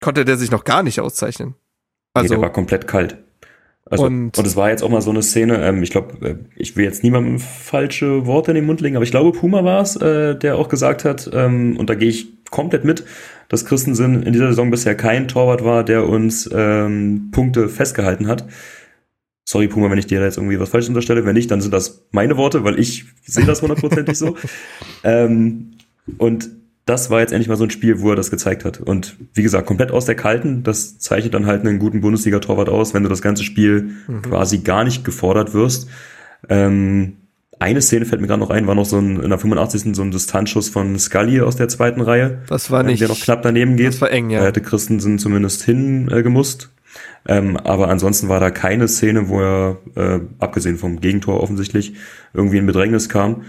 konnte 0.00 0.24
der 0.24 0.36
sich 0.36 0.50
noch 0.50 0.64
gar 0.64 0.82
nicht 0.82 1.00
auszeichnen. 1.00 1.54
Also, 2.14 2.34
nee, 2.34 2.40
der 2.40 2.42
war 2.42 2.52
komplett 2.52 2.86
kalt. 2.86 3.18
Also, 3.88 4.06
und, 4.06 4.36
und 4.36 4.46
es 4.46 4.56
war 4.56 4.70
jetzt 4.70 4.82
auch 4.82 4.88
mal 4.88 5.00
so 5.00 5.10
eine 5.10 5.22
Szene, 5.22 5.64
ähm, 5.64 5.82
ich 5.82 5.90
glaube, 5.90 6.26
äh, 6.26 6.36
ich 6.56 6.76
will 6.76 6.84
jetzt 6.84 7.04
niemandem 7.04 7.38
falsche 7.38 8.26
Worte 8.26 8.50
in 8.50 8.56
den 8.56 8.66
Mund 8.66 8.80
legen, 8.80 8.96
aber 8.96 9.04
ich 9.04 9.12
glaube, 9.12 9.30
Puma 9.38 9.62
war 9.62 9.80
es, 9.80 9.94
äh, 9.96 10.34
der 10.34 10.56
auch 10.56 10.68
gesagt 10.68 11.04
hat, 11.04 11.30
ähm, 11.32 11.76
und 11.76 11.88
da 11.88 11.94
gehe 11.94 12.08
ich 12.08 12.26
komplett 12.50 12.84
mit, 12.84 13.04
dass 13.48 13.64
Christensen 13.64 14.24
in 14.24 14.32
dieser 14.32 14.48
Saison 14.48 14.72
bisher 14.72 14.96
kein 14.96 15.28
Torwart 15.28 15.64
war, 15.64 15.84
der 15.84 16.08
uns 16.08 16.50
ähm, 16.52 17.28
Punkte 17.30 17.68
festgehalten 17.68 18.26
hat. 18.26 18.46
Sorry, 19.48 19.68
Puma, 19.68 19.90
wenn 19.90 19.98
ich 19.98 20.08
dir 20.08 20.18
da 20.18 20.26
jetzt 20.26 20.38
irgendwie 20.38 20.58
was 20.58 20.70
falsch 20.70 20.88
unterstelle. 20.88 21.24
Wenn 21.24 21.34
nicht, 21.34 21.50
dann 21.50 21.60
sind 21.60 21.72
das 21.72 22.02
meine 22.10 22.36
Worte, 22.36 22.64
weil 22.64 22.80
ich 22.80 23.04
sehe 23.24 23.46
das 23.46 23.62
hundertprozentig 23.62 24.18
so. 24.18 24.36
Ähm, 25.04 25.72
und 26.18 26.48
das 26.84 27.10
war 27.10 27.20
jetzt 27.20 27.32
endlich 27.32 27.48
mal 27.48 27.56
so 27.56 27.64
ein 27.64 27.70
Spiel, 27.70 28.00
wo 28.00 28.10
er 28.10 28.16
das 28.16 28.30
gezeigt 28.30 28.64
hat. 28.64 28.80
Und 28.80 29.16
wie 29.34 29.42
gesagt, 29.42 29.66
komplett 29.66 29.92
aus 29.92 30.04
der 30.04 30.16
Kalten, 30.16 30.64
das 30.64 30.98
zeichnet 30.98 31.34
dann 31.34 31.46
halt 31.46 31.64
einen 31.64 31.78
guten 31.78 32.00
Bundesliga-Torwart 32.00 32.68
aus, 32.68 32.92
wenn 32.92 33.04
du 33.04 33.08
das 33.08 33.22
ganze 33.22 33.44
Spiel 33.44 33.90
mhm. 34.08 34.22
quasi 34.22 34.58
gar 34.58 34.82
nicht 34.82 35.04
gefordert 35.04 35.54
wirst. 35.54 35.88
Ähm, 36.48 37.18
eine 37.58 37.82
Szene 37.82 38.04
fällt 38.04 38.20
mir 38.20 38.26
gerade 38.26 38.40
noch 38.40 38.50
ein, 38.50 38.66
war 38.66 38.74
noch 38.74 38.84
so 38.84 38.98
ein, 38.98 39.20
in 39.20 39.30
der 39.30 39.38
85. 39.38 39.94
so 39.94 40.02
ein 40.02 40.10
Distanzschuss 40.10 40.68
von 40.68 40.98
Scully 40.98 41.40
aus 41.40 41.56
der 41.56 41.68
zweiten 41.68 42.00
Reihe. 42.00 42.38
Das 42.48 42.70
war 42.70 42.82
nicht. 42.82 43.00
Der 43.00 43.08
noch 43.08 43.20
knapp 43.20 43.42
daneben 43.42 43.76
geht. 43.76 43.88
Das 43.88 44.00
war 44.00 44.10
eng, 44.10 44.30
ja. 44.30 44.40
Da 44.40 44.46
hätte 44.46 44.60
Christensen 44.60 45.18
zumindest 45.18 45.62
hingemusst. 45.62 46.70
Äh, 46.72 46.75
ähm, 47.26 47.56
aber 47.56 47.88
ansonsten 47.88 48.28
war 48.28 48.40
da 48.40 48.50
keine 48.50 48.88
Szene, 48.88 49.28
wo 49.28 49.40
er, 49.40 49.78
äh, 49.96 50.20
abgesehen 50.38 50.76
vom 50.76 51.00
Gegentor 51.00 51.40
offensichtlich, 51.40 51.94
irgendwie 52.34 52.58
in 52.58 52.66
Bedrängnis 52.66 53.08
kam. 53.08 53.42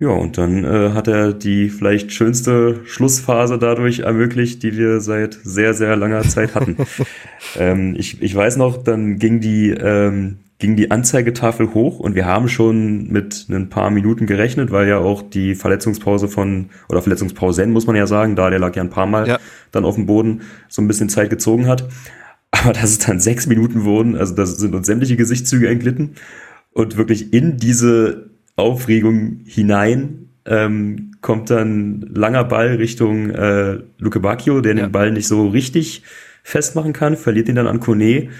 Ja, 0.00 0.10
und 0.10 0.38
dann 0.38 0.64
äh, 0.64 0.90
hat 0.90 1.08
er 1.08 1.32
die 1.32 1.68
vielleicht 1.70 2.12
schönste 2.12 2.80
Schlussphase 2.84 3.58
dadurch 3.58 4.00
ermöglicht, 4.00 4.62
die 4.62 4.76
wir 4.76 5.00
seit 5.00 5.34
sehr, 5.42 5.74
sehr 5.74 5.96
langer 5.96 6.22
Zeit 6.22 6.54
hatten. 6.54 6.76
ähm, 7.58 7.96
ich, 7.98 8.22
ich 8.22 8.32
weiß 8.32 8.58
noch, 8.58 8.76
dann 8.84 9.18
ging 9.18 9.40
die, 9.40 9.70
ähm, 9.70 10.38
ging 10.60 10.76
die 10.76 10.92
Anzeigetafel 10.92 11.74
hoch 11.74 11.98
und 11.98 12.14
wir 12.14 12.26
haben 12.26 12.48
schon 12.48 13.08
mit 13.08 13.46
ein 13.48 13.70
paar 13.70 13.90
Minuten 13.90 14.26
gerechnet, 14.26 14.70
weil 14.70 14.86
ja 14.86 14.98
auch 14.98 15.20
die 15.20 15.56
Verletzungspause 15.56 16.28
von, 16.28 16.70
oder 16.88 17.02
Verletzungspausen 17.02 17.72
muss 17.72 17.88
man 17.88 17.96
ja 17.96 18.06
sagen, 18.06 18.36
da 18.36 18.50
der 18.50 18.60
lag 18.60 18.76
ja 18.76 18.82
ein 18.82 18.90
paar 18.90 19.06
Mal 19.06 19.26
ja. 19.26 19.38
dann 19.72 19.84
auf 19.84 19.96
dem 19.96 20.06
Boden, 20.06 20.42
so 20.68 20.80
ein 20.80 20.86
bisschen 20.86 21.08
Zeit 21.08 21.28
gezogen 21.28 21.66
hat. 21.66 21.84
Aber 22.50 22.72
dass 22.72 22.90
es 22.90 22.98
dann 22.98 23.20
sechs 23.20 23.46
Minuten 23.46 23.84
wurden, 23.84 24.16
also 24.16 24.34
da 24.34 24.46
sind 24.46 24.74
uns 24.74 24.86
sämtliche 24.86 25.16
Gesichtszüge 25.16 25.68
entglitten 25.68 26.14
und 26.72 26.96
wirklich 26.96 27.32
in 27.32 27.56
diese 27.56 28.30
Aufregung 28.56 29.40
hinein 29.44 30.28
ähm, 30.46 31.12
kommt 31.20 31.50
dann 31.50 32.00
langer 32.14 32.44
Ball 32.44 32.76
Richtung 32.76 33.30
äh, 33.30 33.78
Luke 33.98 34.20
Bacchio, 34.20 34.60
der 34.60 34.74
ja. 34.76 34.86
den 34.86 34.92
Ball 34.92 35.12
nicht 35.12 35.28
so 35.28 35.48
richtig 35.48 36.02
festmachen 36.42 36.92
kann, 36.92 37.16
verliert 37.16 37.48
ihn 37.48 37.56
dann 37.56 37.66
an 37.66 37.80
Kone 37.80 38.30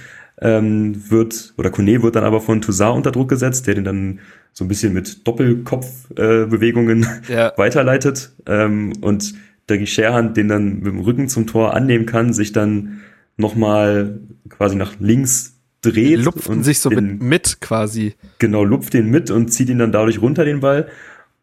ähm, 0.41 1.11
wird, 1.11 1.53
oder 1.59 1.71
Kone 1.71 2.03
wird 2.03 2.17
dann 2.17 2.25
aber 2.25 2.41
von 2.41 2.61
Toussaint 2.61 2.97
unter 2.97 3.11
Druck 3.11 3.29
gesetzt, 3.29 3.67
der 3.67 3.75
den 3.75 3.85
dann 3.85 4.21
so 4.53 4.65
ein 4.65 4.69
bisschen 4.69 4.93
mit 4.93 5.27
Doppelkopfbewegungen 5.27 7.07
äh, 7.29 7.33
ja. 7.33 7.53
weiterleitet 7.57 8.33
ähm, 8.47 8.93
und 9.01 9.35
der 9.69 9.85
Scherhand 9.85 10.37
den 10.37 10.49
dann 10.49 10.79
mit 10.79 10.87
dem 10.87 11.01
Rücken 11.01 11.29
zum 11.29 11.47
Tor 11.47 11.75
annehmen 11.75 12.07
kann, 12.07 12.33
sich 12.33 12.53
dann 12.53 13.01
nochmal 13.39 14.21
quasi 14.49 14.77
nach 14.77 14.95
links 15.01 15.55
dreht. 15.81 16.23
Lupft 16.23 16.49
und 16.49 16.65
sich 16.65 16.81
so 16.81 16.91
den, 16.91 17.19
mit, 17.19 17.23
mit 17.23 17.61
quasi. 17.61 18.15
Genau, 18.39 18.65
lupft 18.65 18.95
den 18.95 19.07
mit 19.11 19.31
und 19.31 19.49
zieht 19.49 19.69
ihn 19.69 19.79
dann 19.79 19.93
dadurch 19.93 20.21
runter, 20.21 20.45
den 20.45 20.61
Ball. 20.61 20.89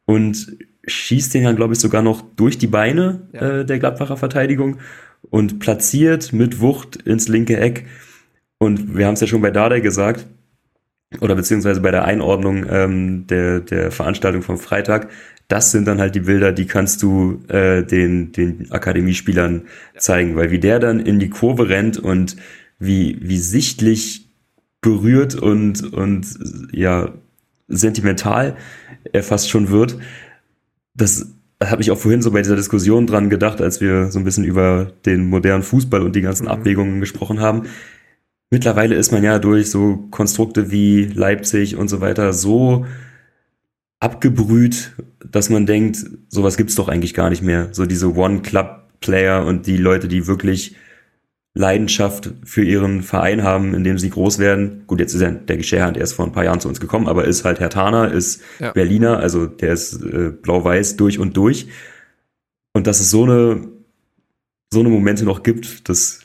Und 0.06 0.58
schießt 0.86 1.34
den 1.34 1.46
dann, 1.46 1.56
glaube 1.56 1.74
ich, 1.74 1.80
sogar 1.80 2.02
noch 2.02 2.22
durch 2.36 2.58
die 2.58 2.68
Beine 2.68 3.28
ja. 3.34 3.60
äh, 3.60 3.66
der 3.66 3.80
Gladbacher 3.80 4.18
Verteidigung 4.18 4.78
und 5.30 5.60
platziert 5.60 6.32
mit 6.32 6.60
Wucht 6.60 6.98
ins 6.98 7.28
linke 7.28 7.58
Eck. 7.58 7.88
Und 8.58 8.96
wir 8.96 9.08
haben 9.08 9.16
es 9.16 9.22
ja 9.22 9.28
schon 9.28 9.42
bei 9.42 9.52
Dardai 9.52 9.80
gesagt, 9.80 10.28
oder 11.22 11.36
beziehungsweise 11.36 11.82
bei 11.82 11.92
der 11.92 12.06
Einordnung 12.06 12.66
ähm, 12.70 13.28
der, 13.28 13.60
der 13.60 13.92
Veranstaltung 13.92 14.42
vom 14.42 14.58
Freitag, 14.58 15.10
das 15.48 15.72
sind 15.72 15.88
dann 15.88 16.00
halt 16.00 16.16
die 16.16 16.22
Bilder, 16.22 16.52
die 16.52 16.66
kannst 16.66 17.04
du 17.04 17.44
äh, 17.48 17.84
den, 17.84 18.32
den 18.32 18.72
Akademiespielern 18.72 19.64
zeigen, 19.98 20.36
weil 20.36 20.52
wie 20.52 20.60
der 20.60 20.80
dann 20.80 21.00
in 21.00 21.20
die 21.20 21.30
Kurve 21.30 21.70
rennt 21.70 21.98
und 21.98 22.36
wie, 22.80 23.18
wie 23.22 23.38
sichtlich 23.38 24.30
berührt 24.82 25.36
und, 25.36 25.94
und 25.94 26.28
ja, 26.72 27.14
sentimental 27.68 28.56
er 29.12 29.24
fast 29.24 29.50
schon 29.50 29.70
wird, 29.70 29.98
das 30.96 31.32
habe 31.64 31.82
ich 31.82 31.92
auch 31.92 31.98
vorhin 31.98 32.22
so 32.22 32.32
bei 32.32 32.42
dieser 32.42 32.56
Diskussion 32.56 33.08
dran 33.08 33.30
gedacht, 33.30 33.62
als 33.62 33.82
wir 33.82 34.12
so 34.12 34.20
ein 34.20 34.26
bisschen 34.26 34.44
über 34.44 34.92
den 35.06 35.30
modernen 35.30 35.64
Fußball 35.64 36.02
und 36.02 36.16
die 36.16 36.22
ganzen 36.22 36.44
mhm. 36.44 36.52
Abwägungen 36.52 37.00
gesprochen 37.00 37.40
haben. 37.40 37.64
Mittlerweile 38.52 38.96
ist 38.96 39.12
man 39.12 39.24
ja 39.24 39.40
durch 39.40 39.70
so 39.70 40.08
Konstrukte 40.12 40.72
wie 40.72 41.06
Leipzig 41.06 41.76
und 41.76 41.88
so 41.88 42.00
weiter 42.02 42.32
so 42.32 42.86
abgebrüht, 44.00 44.92
dass 45.30 45.50
man 45.50 45.66
denkt, 45.66 45.98
sowas 46.30 46.58
gibt's 46.58 46.76
doch 46.76 46.88
eigentlich 46.88 47.14
gar 47.14 47.30
nicht 47.30 47.42
mehr. 47.42 47.70
So 47.72 47.86
diese 47.86 48.16
One-Club-Player 48.16 49.46
und 49.46 49.68
die 49.68 49.78
Leute, 49.78 50.08
die 50.08 50.28
wirklich 50.28 50.76
Leidenschaft 51.56 52.32
für 52.44 52.64
ihren 52.64 53.02
Verein 53.02 53.42
haben, 53.44 53.74
in 53.74 53.86
dem 53.86 53.98
sie 53.98 54.10
groß 54.10 54.40
werden. 54.40 54.84
Gut, 54.88 55.00
jetzt 55.00 55.14
ist 55.14 55.22
ja 55.22 55.32
der 55.32 55.58
Gescherhand 55.58 55.96
erst 55.96 56.14
vor 56.14 56.26
ein 56.26 56.34
paar 56.34 56.44
Jahren 56.44 56.60
zu 56.60 56.68
uns 56.68 56.82
gekommen, 56.82 57.08
aber 57.08 57.26
ist 57.26 57.46
halt 57.46 57.62
Herr 57.62 57.70
Tana, 57.70 58.08
ist 58.08 58.42
ja. 58.60 58.74
Berliner, 58.74 59.20
also 59.20 59.46
der 59.46 59.72
ist 59.72 60.04
äh, 60.04 60.32
blau-weiß 60.32 60.98
durch 60.98 61.18
und 61.18 61.38
durch. 61.38 61.68
Und 62.74 62.88
dass 62.88 63.00
es 63.00 63.10
so 63.10 63.24
eine, 63.24 63.70
so 64.72 64.82
eine 64.82 64.90
Momente 64.90 65.24
noch 65.24 65.44
gibt, 65.44 65.88
das 65.88 66.25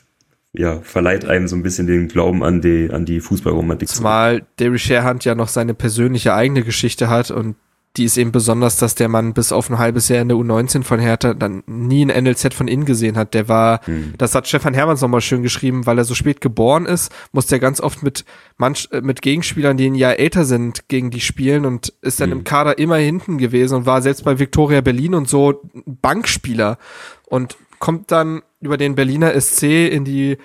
ja, 0.53 0.81
verleiht 0.81 1.25
einem 1.25 1.47
so 1.47 1.55
ein 1.55 1.63
bisschen 1.63 1.87
den 1.87 2.07
Glauben 2.07 2.43
an 2.43 2.61
die, 2.61 2.89
an 2.91 3.05
die 3.05 3.21
Fußballromantik. 3.21 3.87
Zumal 3.87 4.45
Derry 4.59 4.79
Sherhand 4.79 5.23
ja 5.23 5.35
noch 5.35 5.47
seine 5.47 5.73
persönliche 5.73 6.33
eigene 6.33 6.63
Geschichte 6.63 7.09
hat 7.09 7.31
und 7.31 7.55
die 7.97 8.05
ist 8.05 8.17
eben 8.17 8.31
besonders, 8.31 8.77
dass 8.77 8.95
der 8.95 9.09
Mann 9.09 9.33
bis 9.33 9.51
auf 9.51 9.69
ein 9.69 9.77
halbes 9.77 10.07
Jahr 10.07 10.21
in 10.21 10.29
der 10.29 10.37
U19 10.37 10.83
von 10.83 10.99
Hertha 10.99 11.33
dann 11.33 11.61
nie 11.67 12.05
ein 12.05 12.23
NLZ 12.23 12.53
von 12.53 12.69
innen 12.69 12.85
gesehen 12.85 13.17
hat. 13.17 13.33
Der 13.33 13.49
war, 13.49 13.85
hm. 13.85 14.13
das 14.17 14.33
hat 14.33 14.47
Stefan 14.47 14.73
Hermanns 14.73 15.01
nochmal 15.01 15.19
schön 15.19 15.43
geschrieben, 15.43 15.85
weil 15.85 15.97
er 15.97 16.05
so 16.05 16.15
spät 16.15 16.39
geboren 16.39 16.85
ist, 16.85 17.11
muss 17.33 17.47
der 17.47 17.59
ganz 17.59 17.81
oft 17.81 18.01
mit 18.01 18.23
manch, 18.57 18.87
äh, 18.91 19.01
mit 19.01 19.21
Gegenspielern, 19.21 19.75
die 19.75 19.87
ein 19.87 19.95
Jahr 19.95 20.19
älter 20.19 20.45
sind, 20.45 20.87
gegen 20.87 21.11
die 21.11 21.19
spielen 21.19 21.65
und 21.65 21.93
ist 22.01 22.21
dann 22.21 22.31
hm. 22.31 22.39
im 22.39 22.43
Kader 22.45 22.77
immer 22.77 22.95
hinten 22.95 23.37
gewesen 23.37 23.75
und 23.75 23.85
war 23.85 24.01
selbst 24.01 24.23
bei 24.23 24.39
Viktoria 24.39 24.79
Berlin 24.79 25.13
und 25.13 25.27
so 25.27 25.61
Bankspieler 25.85 26.77
und 27.25 27.57
kommt 27.79 28.09
dann 28.11 28.41
über 28.61 28.77
den 28.77 28.95
Berliner 28.95 29.39
SC 29.39 29.63
in 29.89 30.05
die 30.05 30.37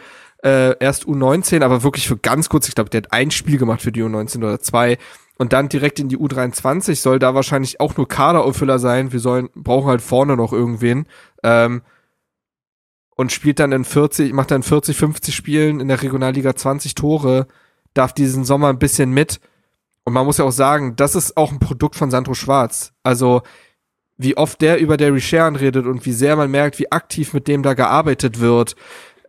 äh, 0.43 0.77
erst 0.79 1.05
U19, 1.05 1.63
aber 1.63 1.83
wirklich 1.83 2.09
für 2.09 2.17
ganz 2.17 2.49
kurz, 2.49 2.69
ich 2.69 2.75
glaube, 2.75 2.91
der 2.91 3.03
hat 3.03 3.13
ein 3.13 3.31
Spiel 3.31 3.59
gemacht 3.59 3.83
für 3.83 3.93
die 3.93 4.03
U19 4.03 4.39
oder 4.39 4.61
zwei 4.61 4.99
und 5.39 5.53
dann 5.53 5.69
direkt 5.69 5.99
in 5.99 6.09
die 6.09 6.19
U23 6.19 6.97
soll 6.97 7.19
da 7.19 7.35
wahrscheinlich 7.35 7.81
auch 7.81 7.97
nur 7.97 8.09
Kaderauffüller 8.09 8.79
sein. 8.79 9.13
Wir 9.13 9.21
sollen, 9.21 9.51
brauchen 9.55 9.89
halt 9.89 10.01
vorne 10.01 10.37
noch 10.37 10.53
irgendwen. 10.53 11.07
Ähm, 11.43 11.83
und 13.17 13.33
spielt 13.33 13.59
dann 13.59 13.73
in 13.73 13.85
40, 13.85 14.33
macht 14.33 14.51
dann 14.51 14.63
40, 14.63 14.97
50 14.97 15.35
Spielen 15.35 15.81
in 15.81 15.89
der 15.89 16.03
Regionalliga 16.03 16.55
20 16.55 16.95
Tore, 16.95 17.47
darf 17.95 18.13
diesen 18.13 18.45
Sommer 18.45 18.69
ein 18.69 18.79
bisschen 18.79 19.11
mit. 19.11 19.41
Und 20.05 20.13
man 20.13 20.27
muss 20.27 20.39
ja 20.39 20.45
auch 20.45 20.53
sagen, 20.53 20.97
das 20.97 21.15
ist 21.15 21.37
auch 21.37 21.51
ein 21.51 21.59
Produkt 21.59 21.97
von 21.97 22.11
Sandro 22.11 22.35
Schwarz. 22.35 22.93
Also, 23.03 23.43
wie 24.19 24.37
oft 24.37 24.61
der 24.61 24.79
über 24.79 24.97
Derry 24.97 25.21
Sharon 25.21 25.57
redet 25.57 25.87
und 25.87 26.07
wie 26.07 26.13
sehr 26.13 26.37
man 26.37 26.51
merkt, 26.51 26.79
wie 26.79 26.91
aktiv 26.91 27.35
mit 27.35 27.49
dem 27.49 27.63
da 27.63 27.75
gearbeitet 27.75 28.41
wird, 28.41 28.77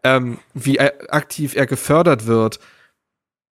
ähm, 0.03 0.39
wie 0.53 0.79
aktiv 0.79 1.55
er 1.55 1.65
gefördert 1.65 2.25
wird. 2.25 2.59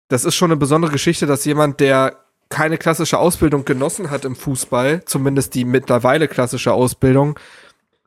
Das 0.07 0.23
ist 0.23 0.35
schon 0.35 0.51
eine 0.51 0.59
besondere 0.59 0.91
Geschichte, 0.91 1.25
dass 1.25 1.45
jemand, 1.45 1.79
der 1.79 2.17
keine 2.49 2.77
klassische 2.77 3.17
Ausbildung 3.17 3.65
genossen 3.65 4.11
hat 4.11 4.23
im 4.23 4.35
Fußball, 4.35 5.03
zumindest 5.05 5.55
die 5.55 5.65
mittlerweile 5.65 6.27
klassische 6.27 6.73
Ausbildung, 6.73 7.39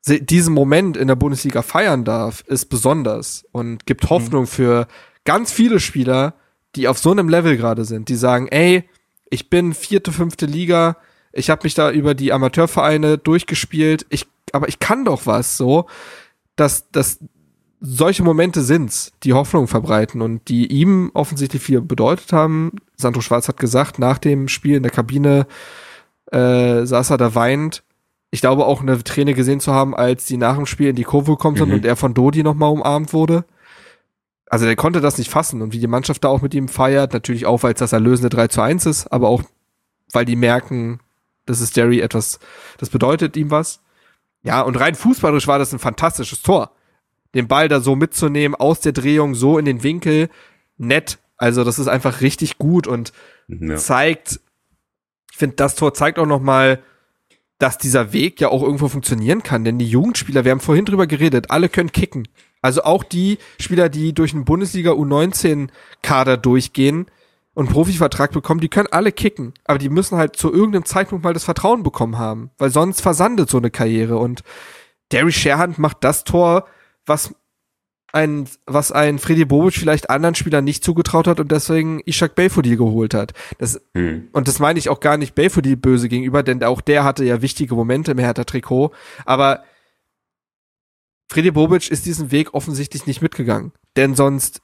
diesen 0.06 0.54
Moment 0.54 0.96
in 0.96 1.08
der 1.08 1.16
Bundesliga 1.16 1.62
feiern 1.62 2.04
darf, 2.04 2.42
ist 2.46 2.66
besonders 2.66 3.44
und 3.52 3.84
gibt 3.84 4.04
mhm. 4.04 4.10
Hoffnung 4.10 4.42
mhm. 4.42 4.46
für 4.46 4.88
ganz 5.24 5.52
viele 5.52 5.80
Spieler, 5.80 6.34
die 6.76 6.88
auf 6.88 6.98
so 6.98 7.10
einem 7.10 7.28
Level 7.28 7.56
gerade 7.56 7.84
sind, 7.84 8.08
die 8.08 8.14
sagen, 8.14 8.48
ey, 8.48 8.88
ich 9.28 9.50
bin 9.50 9.74
vierte, 9.74 10.12
fünfte 10.12 10.46
Liga, 10.46 10.96
ich 11.32 11.50
habe 11.50 11.60
mich 11.64 11.74
da 11.74 11.90
über 11.90 12.14
die 12.14 12.32
Amateurvereine 12.32 13.18
durchgespielt, 13.18 14.06
ich, 14.08 14.26
aber 14.52 14.68
ich 14.68 14.78
kann 14.78 15.04
doch 15.04 15.26
was, 15.26 15.56
so, 15.56 15.86
dass, 16.56 16.90
dass 16.90 17.18
solche 17.80 18.22
Momente 18.22 18.62
sind's, 18.62 19.12
die 19.22 19.32
Hoffnung 19.32 19.68
verbreiten 19.68 20.20
und 20.20 20.48
die 20.48 20.66
ihm 20.66 21.10
offensichtlich 21.14 21.62
viel 21.62 21.80
bedeutet 21.80 22.32
haben. 22.32 22.72
Sandro 22.96 23.20
Schwarz 23.20 23.48
hat 23.48 23.58
gesagt, 23.58 23.98
nach 23.98 24.18
dem 24.18 24.48
Spiel 24.48 24.76
in 24.76 24.82
der 24.82 24.92
Kabine 24.92 25.46
äh, 26.32 26.84
saß 26.84 27.10
er 27.10 27.18
da 27.18 27.34
weint. 27.34 27.84
Ich 28.30 28.40
glaube 28.40 28.66
auch 28.66 28.82
eine 28.82 29.02
Träne 29.02 29.34
gesehen 29.34 29.60
zu 29.60 29.72
haben, 29.72 29.94
als 29.94 30.26
die 30.26 30.36
nach 30.36 30.56
dem 30.56 30.66
Spiel 30.66 30.88
in 30.88 30.96
die 30.96 31.04
Kurve 31.04 31.32
gekommen 31.32 31.56
sind 31.56 31.68
mhm. 31.68 31.74
und 31.74 31.84
er 31.84 31.96
von 31.96 32.14
Dodi 32.14 32.42
nochmal 32.42 32.72
umarmt 32.72 33.12
wurde. 33.12 33.44
Also 34.50 34.64
der 34.64 34.76
konnte 34.76 35.00
das 35.00 35.18
nicht 35.18 35.30
fassen 35.30 35.62
und 35.62 35.72
wie 35.72 35.78
die 35.78 35.86
Mannschaft 35.86 36.24
da 36.24 36.28
auch 36.28 36.42
mit 36.42 36.54
ihm 36.54 36.68
feiert, 36.68 37.12
natürlich 37.12 37.46
auch, 37.46 37.62
weil 37.62 37.74
es 37.74 37.78
das 37.78 37.92
erlösende 37.92 38.30
3 38.30 38.48
zu 38.48 38.62
1 38.62 38.86
ist, 38.86 39.06
aber 39.08 39.28
auch, 39.28 39.42
weil 40.12 40.24
die 40.24 40.36
merken, 40.36 41.00
das 41.48 41.60
ist 41.60 41.76
Jerry 41.76 42.00
etwas, 42.00 42.38
das 42.78 42.90
bedeutet 42.90 43.36
ihm 43.36 43.50
was. 43.50 43.80
Ja, 44.42 44.62
und 44.62 44.76
rein 44.76 44.94
fußballisch 44.94 45.46
war 45.46 45.58
das 45.58 45.72
ein 45.72 45.78
fantastisches 45.78 46.42
Tor 46.42 46.72
den 47.34 47.48
Ball 47.48 47.68
da 47.68 47.80
so 47.80 47.96
mitzunehmen, 47.96 48.54
aus 48.54 48.80
der 48.80 48.92
Drehung 48.92 49.34
so 49.34 49.58
in 49.58 49.64
den 49.64 49.82
Winkel, 49.82 50.28
nett. 50.76 51.18
Also 51.36 51.64
das 51.64 51.78
ist 51.78 51.88
einfach 51.88 52.20
richtig 52.20 52.58
gut 52.58 52.86
und 52.86 53.12
ja. 53.48 53.76
zeigt, 53.76 54.40
ich 55.30 55.36
finde, 55.36 55.56
das 55.56 55.74
Tor 55.74 55.94
zeigt 55.94 56.18
auch 56.18 56.26
noch 56.26 56.40
mal, 56.40 56.82
dass 57.58 57.78
dieser 57.78 58.12
Weg 58.12 58.40
ja 58.40 58.48
auch 58.48 58.62
irgendwo 58.62 58.88
funktionieren 58.88 59.42
kann. 59.42 59.64
Denn 59.64 59.78
die 59.78 59.88
Jugendspieler, 59.88 60.44
wir 60.44 60.52
haben 60.52 60.60
vorhin 60.60 60.84
drüber 60.84 61.06
geredet, 61.06 61.50
alle 61.50 61.68
können 61.68 61.92
kicken. 61.92 62.28
Also 62.62 62.82
auch 62.82 63.04
die 63.04 63.38
Spieler, 63.60 63.88
die 63.88 64.12
durch 64.12 64.32
einen 64.32 64.44
Bundesliga 64.44 64.92
U19-Kader 64.92 66.36
durchgehen 66.36 67.06
und 67.58 67.70
Profivertrag 67.70 68.30
bekommen, 68.30 68.60
die 68.60 68.68
können 68.68 68.86
alle 68.92 69.10
kicken. 69.10 69.52
Aber 69.64 69.78
die 69.78 69.88
müssen 69.88 70.16
halt 70.16 70.36
zu 70.36 70.52
irgendeinem 70.52 70.84
Zeitpunkt 70.84 71.24
mal 71.24 71.34
das 71.34 71.42
Vertrauen 71.42 71.82
bekommen 71.82 72.16
haben. 72.16 72.52
Weil 72.56 72.70
sonst 72.70 73.00
versandet 73.00 73.50
so 73.50 73.58
eine 73.58 73.72
Karriere. 73.72 74.16
Und 74.18 74.44
Derry 75.10 75.32
Sherhand 75.32 75.76
macht 75.76 76.04
das 76.04 76.22
Tor, 76.22 76.68
was 77.04 77.34
ein, 78.12 78.48
was 78.66 78.92
ein 78.92 79.18
Freddy 79.18 79.44
Bobic 79.44 79.74
vielleicht 79.74 80.08
anderen 80.08 80.36
Spielern 80.36 80.62
nicht 80.62 80.84
zugetraut 80.84 81.26
hat 81.26 81.40
und 81.40 81.50
deswegen 81.50 82.00
Ishak 82.06 82.36
Belfodil 82.36 82.76
geholt 82.76 83.12
hat. 83.12 83.32
Das, 83.58 83.80
hm. 83.92 84.28
Und 84.30 84.46
das 84.46 84.60
meine 84.60 84.78
ich 84.78 84.88
auch 84.88 85.00
gar 85.00 85.16
nicht 85.16 85.34
Belfodil 85.34 85.76
böse 85.76 86.08
gegenüber, 86.08 86.44
denn 86.44 86.62
auch 86.62 86.80
der 86.80 87.02
hatte 87.02 87.24
ja 87.24 87.42
wichtige 87.42 87.74
Momente 87.74 88.12
im 88.12 88.18
Hertha-Trikot. 88.18 88.92
Aber 89.24 89.64
Freddy 91.28 91.50
Bobic 91.50 91.90
ist 91.90 92.06
diesen 92.06 92.30
Weg 92.30 92.54
offensichtlich 92.54 93.08
nicht 93.08 93.20
mitgegangen. 93.20 93.72
Denn 93.96 94.14
sonst 94.14 94.62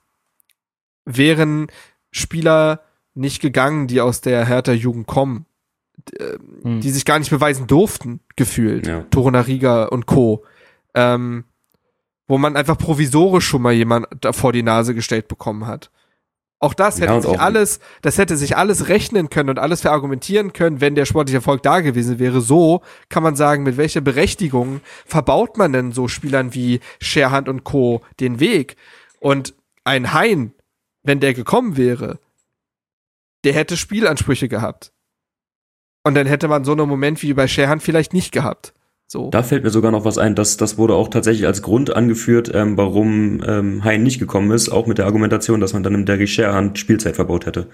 wären 1.04 1.66
Spieler 2.14 2.80
nicht 3.14 3.42
gegangen, 3.42 3.86
die 3.88 4.00
aus 4.00 4.20
der 4.20 4.44
Hertha-Jugend 4.46 5.06
kommen, 5.06 5.46
hm. 6.62 6.80
die 6.80 6.90
sich 6.90 7.04
gar 7.04 7.18
nicht 7.18 7.30
beweisen 7.30 7.66
durften, 7.66 8.20
gefühlt. 8.36 8.86
Ja. 8.86 9.02
Torunariga 9.10 9.84
und 9.86 10.06
Co. 10.06 10.44
Ähm, 10.94 11.44
wo 12.26 12.38
man 12.38 12.56
einfach 12.56 12.78
provisorisch 12.78 13.46
schon 13.46 13.62
mal 13.62 13.72
jemand 13.72 14.06
da 14.20 14.32
vor 14.32 14.52
die 14.52 14.62
Nase 14.62 14.94
gestellt 14.94 15.28
bekommen 15.28 15.66
hat. 15.66 15.90
Auch 16.58 16.72
das 16.72 16.98
hätte 17.00 17.12
Ja, 17.12 17.20
sich 17.20 17.30
auch- 17.32 17.38
alles, 17.40 17.80
das 18.00 18.16
hätte 18.16 18.36
sich 18.38 18.56
alles 18.56 18.88
rechnen 18.88 19.28
können 19.28 19.50
und 19.50 19.58
alles 19.58 19.82
verargumentieren 19.82 20.52
können, 20.54 20.80
wenn 20.80 20.94
der 20.94 21.04
sportliche 21.04 21.38
Erfolg 21.38 21.62
da 21.62 21.80
gewesen 21.80 22.18
wäre. 22.18 22.40
So 22.40 22.80
kann 23.10 23.22
man 23.22 23.36
sagen, 23.36 23.64
mit 23.64 23.76
welcher 23.76 24.00
Berechtigung 24.00 24.80
verbaut 25.04 25.58
man 25.58 25.72
denn 25.72 25.92
so 25.92 26.08
Spielern 26.08 26.54
wie 26.54 26.80
Scherhand 27.02 27.48
und 27.48 27.64
Co. 27.64 28.00
den 28.20 28.40
Weg? 28.40 28.76
Und 29.20 29.52
ein 29.84 30.14
Hein, 30.14 30.52
wenn 31.04 31.20
der 31.20 31.34
gekommen 31.34 31.76
wäre, 31.76 32.18
der 33.44 33.52
hätte 33.52 33.76
Spielansprüche 33.76 34.48
gehabt. 34.48 34.92
Und 36.02 36.14
dann 36.14 36.26
hätte 36.26 36.48
man 36.48 36.64
so 36.64 36.72
einen 36.72 36.88
Moment 36.88 37.22
wie 37.22 37.32
bei 37.34 37.46
Scherhand 37.46 37.82
vielleicht 37.82 38.12
nicht 38.12 38.32
gehabt. 38.32 38.74
So. 39.06 39.30
Da 39.30 39.42
fällt 39.42 39.64
mir 39.64 39.70
sogar 39.70 39.92
noch 39.92 40.04
was 40.04 40.18
ein, 40.18 40.34
das, 40.34 40.56
das 40.56 40.76
wurde 40.76 40.94
auch 40.94 41.08
tatsächlich 41.08 41.46
als 41.46 41.62
Grund 41.62 41.94
angeführt, 41.94 42.50
ähm, 42.52 42.76
warum 42.76 43.42
ähm, 43.46 43.84
Hein 43.84 44.02
nicht 44.02 44.18
gekommen 44.18 44.50
ist, 44.50 44.70
auch 44.70 44.86
mit 44.86 44.98
der 44.98 45.04
Argumentation, 45.06 45.60
dass 45.60 45.74
man 45.74 45.82
dann 45.82 45.94
im 45.94 46.06
Derry 46.06 46.26
Sharehand 46.26 46.78
Spielzeit 46.78 47.14
verbaut 47.14 47.46
hätte. 47.46 47.68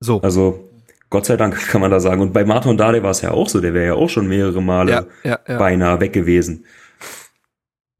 so. 0.00 0.20
Also 0.20 0.70
Gott 1.10 1.26
sei 1.26 1.36
Dank 1.36 1.56
kann 1.68 1.80
man 1.80 1.90
da 1.90 1.98
sagen. 1.98 2.20
Und 2.20 2.32
bei 2.32 2.44
Martin 2.44 2.76
Dade 2.76 3.02
war 3.02 3.10
es 3.10 3.22
ja 3.22 3.30
auch 3.30 3.48
so, 3.48 3.60
der 3.60 3.74
wäre 3.74 3.86
ja 3.86 3.94
auch 3.94 4.08
schon 4.08 4.28
mehrere 4.28 4.62
Male 4.62 4.92
ja, 4.92 5.06
ja, 5.22 5.38
ja. 5.48 5.58
beinahe 5.58 6.00
weg 6.00 6.12
gewesen. 6.12 6.64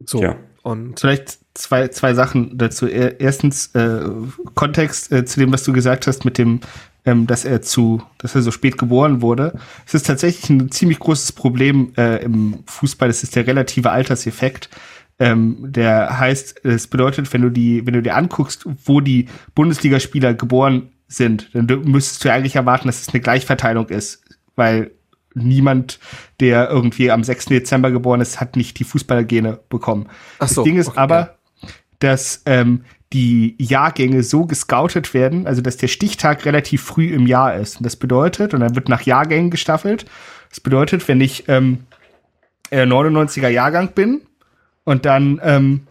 So. 0.04 0.18
Tja. 0.18 0.36
Und 0.64 0.98
Vielleicht 0.98 1.38
zwei, 1.54 1.88
zwei 1.88 2.14
Sachen 2.14 2.56
dazu. 2.58 2.86
Er- 2.86 3.20
Erstens, 3.20 3.66
äh, 3.74 4.00
Kontext 4.54 5.12
äh, 5.12 5.24
zu 5.24 5.38
dem, 5.38 5.52
was 5.52 5.62
du 5.62 5.72
gesagt 5.72 6.06
hast, 6.06 6.24
mit 6.24 6.38
dem, 6.38 6.60
ähm, 7.04 7.26
dass 7.26 7.44
er 7.44 7.60
zu, 7.60 8.02
dass 8.18 8.34
er 8.34 8.40
so 8.42 8.50
spät 8.50 8.78
geboren 8.78 9.20
wurde. 9.20 9.56
Es 9.86 9.92
ist 9.94 10.06
tatsächlich 10.06 10.48
ein 10.48 10.70
ziemlich 10.70 10.98
großes 10.98 11.32
Problem 11.32 11.92
äh, 11.98 12.24
im 12.24 12.64
Fußball. 12.66 13.08
Das 13.08 13.22
ist 13.22 13.36
der 13.36 13.46
relative 13.46 13.90
Alterseffekt. 13.90 14.70
Ähm, 15.18 15.58
der 15.70 16.18
heißt, 16.18 16.64
es 16.64 16.86
bedeutet, 16.88 17.32
wenn 17.34 17.42
du 17.42 17.50
die, 17.50 17.86
wenn 17.86 17.94
du 17.94 18.02
dir 18.02 18.16
anguckst, 18.16 18.66
wo 18.84 19.00
die 19.00 19.28
Bundesligaspieler 19.54 20.32
geboren 20.34 20.88
sind, 21.08 21.50
dann 21.52 21.66
müsstest 21.84 22.24
du 22.24 22.32
eigentlich 22.32 22.56
erwarten, 22.56 22.88
dass 22.88 23.02
es 23.02 23.10
eine 23.10 23.20
Gleichverteilung 23.20 23.90
ist, 23.90 24.24
weil 24.56 24.92
niemand, 25.34 25.98
der 26.40 26.70
irgendwie 26.70 27.10
am 27.10 27.24
6. 27.24 27.46
Dezember 27.46 27.90
geboren 27.90 28.20
ist, 28.20 28.40
hat 28.40 28.56
nicht 28.56 28.78
die 28.78 28.84
Fußballergene 28.84 29.60
bekommen. 29.68 30.08
Ach 30.38 30.48
so, 30.48 30.62
das 30.62 30.64
Ding 30.64 30.78
ist 30.78 30.88
okay, 30.88 30.98
aber, 30.98 31.36
dass 31.98 32.42
ähm, 32.46 32.84
die 33.12 33.54
Jahrgänge 33.58 34.22
so 34.22 34.46
gescoutet 34.46 35.14
werden, 35.14 35.46
also 35.46 35.62
dass 35.62 35.76
der 35.76 35.88
Stichtag 35.88 36.44
relativ 36.44 36.82
früh 36.82 37.12
im 37.12 37.26
Jahr 37.26 37.54
ist. 37.54 37.76
Und 37.76 37.86
das 37.86 37.96
bedeutet, 37.96 38.54
und 38.54 38.60
dann 38.60 38.74
wird 38.74 38.88
nach 38.88 39.02
Jahrgängen 39.02 39.50
gestaffelt, 39.50 40.06
das 40.50 40.60
bedeutet, 40.60 41.06
wenn 41.08 41.20
ich 41.20 41.48
ähm, 41.48 41.84
äh, 42.70 42.82
99er 42.82 43.48
Jahrgang 43.48 43.92
bin 43.92 44.22
und 44.84 45.04
dann 45.04 45.40
ähm, 45.42 45.86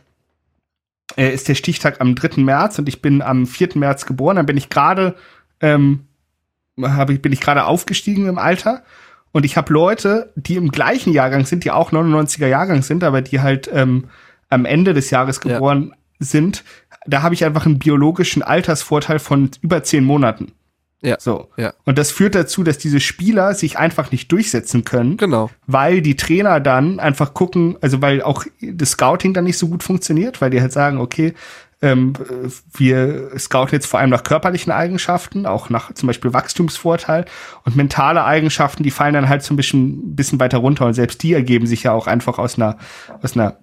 äh, 1.16 1.34
ist 1.34 1.48
der 1.48 1.56
Stichtag 1.56 2.02
am 2.02 2.16
3. 2.16 2.42
März 2.42 2.80
und 2.80 2.90
ich 2.90 3.02
bin 3.02 3.22
am 3.22 3.46
4. 3.46 3.70
März 3.76 4.06
geboren, 4.06 4.36
dann 4.36 4.46
bin 4.46 4.58
ich 4.58 4.70
gerade 4.70 5.16
ähm, 5.62 6.08
habe 6.82 7.14
ich, 7.14 7.22
bin 7.22 7.32
ich 7.32 7.42
gerade 7.42 7.66
aufgestiegen 7.66 8.28
im 8.28 8.38
Alter 8.38 8.84
und 9.34 9.46
ich 9.46 9.58
habe 9.58 9.74
Leute, 9.74 10.32
die 10.36 10.56
im 10.56 10.70
gleichen 10.72 11.12
Jahrgang 11.12 11.46
sind, 11.46 11.66
die 11.66 11.72
auch 11.72 11.92
99er 11.92 12.48
Jahrgang 12.48 12.84
sind, 12.84 13.04
aber 13.04 13.22
die 13.22 13.42
halt 13.42 13.70
ähm, 13.74 14.06
am 14.50 14.64
Ende 14.66 14.94
des 14.94 15.10
Jahres 15.10 15.42
Ja. 15.44 15.56
geboren 15.56 15.94
sind. 16.20 16.64
Da 17.06 17.22
habe 17.22 17.34
ich 17.34 17.44
einfach 17.44 17.66
einen 17.66 17.80
biologischen 17.80 18.44
Altersvorteil 18.44 19.20
von 19.20 19.50
über 19.62 19.84
zehn 19.84 20.06
Monaten. 20.06 20.54
Ja. 21.02 21.18
So. 21.20 21.50
Ja. 21.58 21.74
Und 21.84 21.98
das 21.98 22.12
führt 22.12 22.34
dazu, 22.34 22.64
dass 22.64 22.78
diese 22.78 23.02
Spieler 23.02 23.56
sich 23.56 23.78
einfach 23.78 24.12
nicht 24.12 24.32
durchsetzen 24.32 24.86
können 24.86 25.18
genau. 25.18 25.50
weil 25.68 26.02
die 26.02 26.16
Trainer 26.16 26.62
dann 26.62 27.02
einfach 27.02 27.34
gucken, 27.34 27.76
also 27.82 28.02
weil 28.02 28.22
auch 28.22 28.46
das 28.62 28.92
Scouting 28.92 29.34
dann 29.34 29.44
nicht 29.44 29.58
so 29.58 29.68
gut 29.68 29.84
funktioniert, 29.84 30.40
weil 30.40 30.50
die 30.52 30.62
halt 30.62 30.72
sagen, 30.72 31.00
okay, 31.00 31.34
ähm, 31.84 32.14
wir 32.74 33.38
scouten 33.38 33.74
jetzt 33.76 33.86
vor 33.86 34.00
allem 34.00 34.10
nach 34.10 34.24
körperlichen 34.24 34.72
Eigenschaften, 34.72 35.46
auch 35.46 35.70
nach 35.70 35.94
zum 35.94 36.08
Beispiel 36.08 36.34
Wachstumsvorteil 36.34 37.26
und 37.66 37.76
mentale 37.76 38.24
Eigenschaften, 38.24 38.84
die 38.84 38.92
fallen 38.92 39.14
dann 39.14 39.30
halt 39.30 39.44
so 39.44 39.54
ein 39.54 39.58
bisschen, 39.58 40.16
bisschen 40.16 40.40
weiter 40.40 40.60
runter 40.60 40.86
und 40.86 40.94
selbst 40.94 41.22
die 41.22 41.34
ergeben 41.34 41.68
sich 41.68 41.84
ja 41.84 41.92
auch 41.92 42.08
einfach 42.08 42.40
aus 42.40 42.58
einer, 42.58 42.78
aus 43.22 43.36
einer 43.36 43.58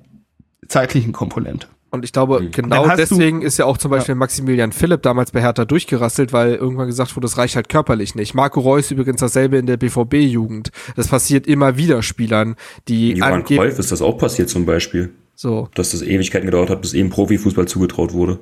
zeitlichen 0.69 1.13
Komponente. 1.13 1.67
Und 1.93 2.05
ich 2.05 2.13
glaube, 2.13 2.41
Mhm. 2.41 2.51
genau 2.53 2.89
deswegen 2.95 3.43
ist 3.43 3.59
ja 3.59 3.65
auch 3.65 3.77
zum 3.77 3.91
Beispiel 3.91 4.15
Maximilian 4.15 4.71
Philipp 4.71 5.03
damals 5.03 5.33
bei 5.33 5.41
Hertha 5.41 5.65
durchgerasselt, 5.65 6.33
weil 6.33 6.55
irgendwann 6.55 6.87
gesagt 6.87 7.17
wurde, 7.17 7.25
das 7.25 7.37
reicht 7.37 7.57
halt 7.57 7.69
körperlich 7.69 8.15
nicht. 8.15 8.33
Marco 8.35 8.61
Reus 8.61 8.93
übrigens 8.93 9.21
dasselbe 9.21 9.59
in 9.59 9.67
der 9.67 9.77
BVB-Jugend. 9.77 10.71
Das 10.95 11.09
passiert 11.09 11.49
immer 11.49 11.77
wieder 11.77 12.03
Spielern, 12.03 12.55
die 12.87 13.15
Johann. 13.15 13.43
Cruyff 13.45 13.79
ist 13.79 13.91
das 13.91 14.03
auch 14.03 14.19
passiert 14.19 14.49
zum 14.49 14.67
Beispiel, 14.67 15.11
So, 15.41 15.71
dass 15.75 15.93
das 15.93 16.03
Ewigkeiten 16.03 16.45
gedauert 16.45 16.69
hat, 16.69 16.83
bis 16.83 16.93
eben 16.93 17.09
Profifußball 17.09 17.67
zugetraut 17.67 18.13
wurde. 18.13 18.41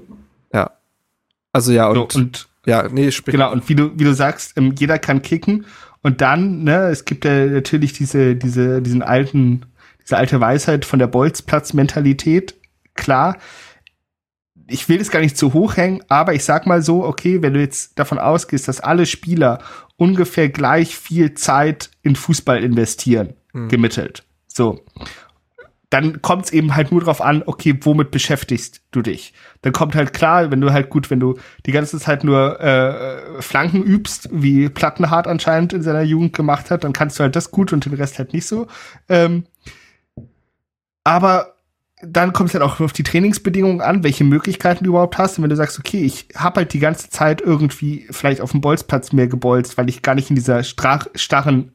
ja. 0.52 0.72
Also 1.52 1.70
ja, 1.70 1.86
und, 1.86 2.12
So, 2.12 2.18
und 2.18 2.48
ja, 2.66 2.88
nee, 2.88 3.12
sprich. 3.12 3.34
Genau, 3.34 3.52
und 3.52 3.68
wie 3.68 3.76
du, 3.76 3.92
wie 3.96 4.02
du 4.02 4.12
sagst, 4.12 4.58
ähm, 4.58 4.74
jeder 4.76 4.98
kann 4.98 5.22
kicken. 5.22 5.66
Und 6.02 6.20
dann, 6.22 6.64
ne, 6.64 6.88
es 6.88 7.04
gibt 7.04 7.24
ja 7.24 7.46
natürlich 7.46 7.92
diese, 7.92 8.34
diese, 8.34 8.82
diesen 8.82 9.02
alten, 9.02 9.66
diese 10.02 10.16
alte 10.16 10.40
Weisheit 10.40 10.84
von 10.84 10.98
der 10.98 11.06
Bolzplatz-Mentalität. 11.06 12.56
Klar, 12.94 13.38
ich 14.66 14.88
will 14.88 14.98
das 14.98 15.12
gar 15.12 15.20
nicht 15.20 15.36
zu 15.36 15.52
hoch 15.52 15.76
hängen, 15.76 16.02
aber 16.08 16.34
ich 16.34 16.42
sag 16.42 16.66
mal 16.66 16.82
so, 16.82 17.04
okay, 17.04 17.42
wenn 17.42 17.54
du 17.54 17.60
jetzt 17.60 17.96
davon 17.96 18.18
ausgehst, 18.18 18.66
dass 18.66 18.80
alle 18.80 19.06
Spieler 19.06 19.60
ungefähr 19.96 20.48
gleich 20.48 20.96
viel 20.96 21.34
Zeit 21.34 21.90
in 22.02 22.16
Fußball 22.16 22.64
investieren, 22.64 23.34
gemittelt. 23.68 24.24
So. 24.48 24.84
Dann 25.90 26.20
kommt 26.20 26.44
es 26.44 26.52
eben 26.52 26.77
halt 26.77 26.93
nur 26.93 27.01
drauf 27.01 27.23
an, 27.23 27.43
okay, 27.47 27.74
womit 27.81 28.10
beschäftigst 28.10 28.82
du 28.90 29.01
dich? 29.01 29.32
Dann 29.62 29.73
kommt 29.73 29.94
halt 29.94 30.12
klar, 30.12 30.51
wenn 30.51 30.60
du 30.60 30.70
halt 30.73 30.90
gut, 30.90 31.10
wenn 31.10 31.19
du 31.20 31.39
die 31.65 31.73
ganze 31.73 31.98
Zeit 31.98 32.24
nur 32.24 32.60
äh, 32.60 33.40
Flanken 33.40 33.82
übst, 33.82 34.28
wie 34.31 34.69
Plattenhardt 34.69 35.27
anscheinend 35.27 35.73
in 35.73 35.82
seiner 35.82 36.02
Jugend 36.02 36.35
gemacht 36.35 36.70
hat, 36.70 36.85
dann 36.85 36.93
kannst 36.93 37.19
du 37.19 37.23
halt 37.23 37.36
das 37.36 37.51
gut 37.51 37.73
und 37.73 37.86
den 37.86 37.94
Rest 37.94 38.19
halt 38.19 38.35
nicht 38.35 38.47
so. 38.47 38.66
Ähm, 39.09 39.47
aber 41.05 41.55
dann 42.02 42.32
kommt 42.32 42.51
es 42.51 42.55
halt 42.55 42.62
auch 42.62 42.78
auf 42.81 42.93
die 42.93 43.02
Trainingsbedingungen 43.02 43.81
an, 43.81 44.05
welche 44.05 44.24
Möglichkeiten 44.24 44.85
du 44.85 44.90
überhaupt 44.90 45.19
hast. 45.19 45.39
Und 45.39 45.43
wenn 45.43 45.51
du 45.51 45.56
sagst, 45.56 45.78
okay, 45.78 46.02
ich 46.05 46.28
habe 46.36 46.60
halt 46.60 46.73
die 46.73 46.78
ganze 46.78 47.10
Zeit 47.10 47.40
irgendwie 47.40 48.06
vielleicht 48.10 48.40
auf 48.40 48.52
dem 48.52 48.60
Bolzplatz 48.60 49.12
mehr 49.12 49.27
gebolzt, 49.27 49.78
weil 49.78 49.89
ich 49.89 50.02
gar 50.02 50.15
nicht 50.15 50.31
in 50.31 50.36
dieser 50.36 50.62
strach, 50.62 51.06
starren 51.15 51.73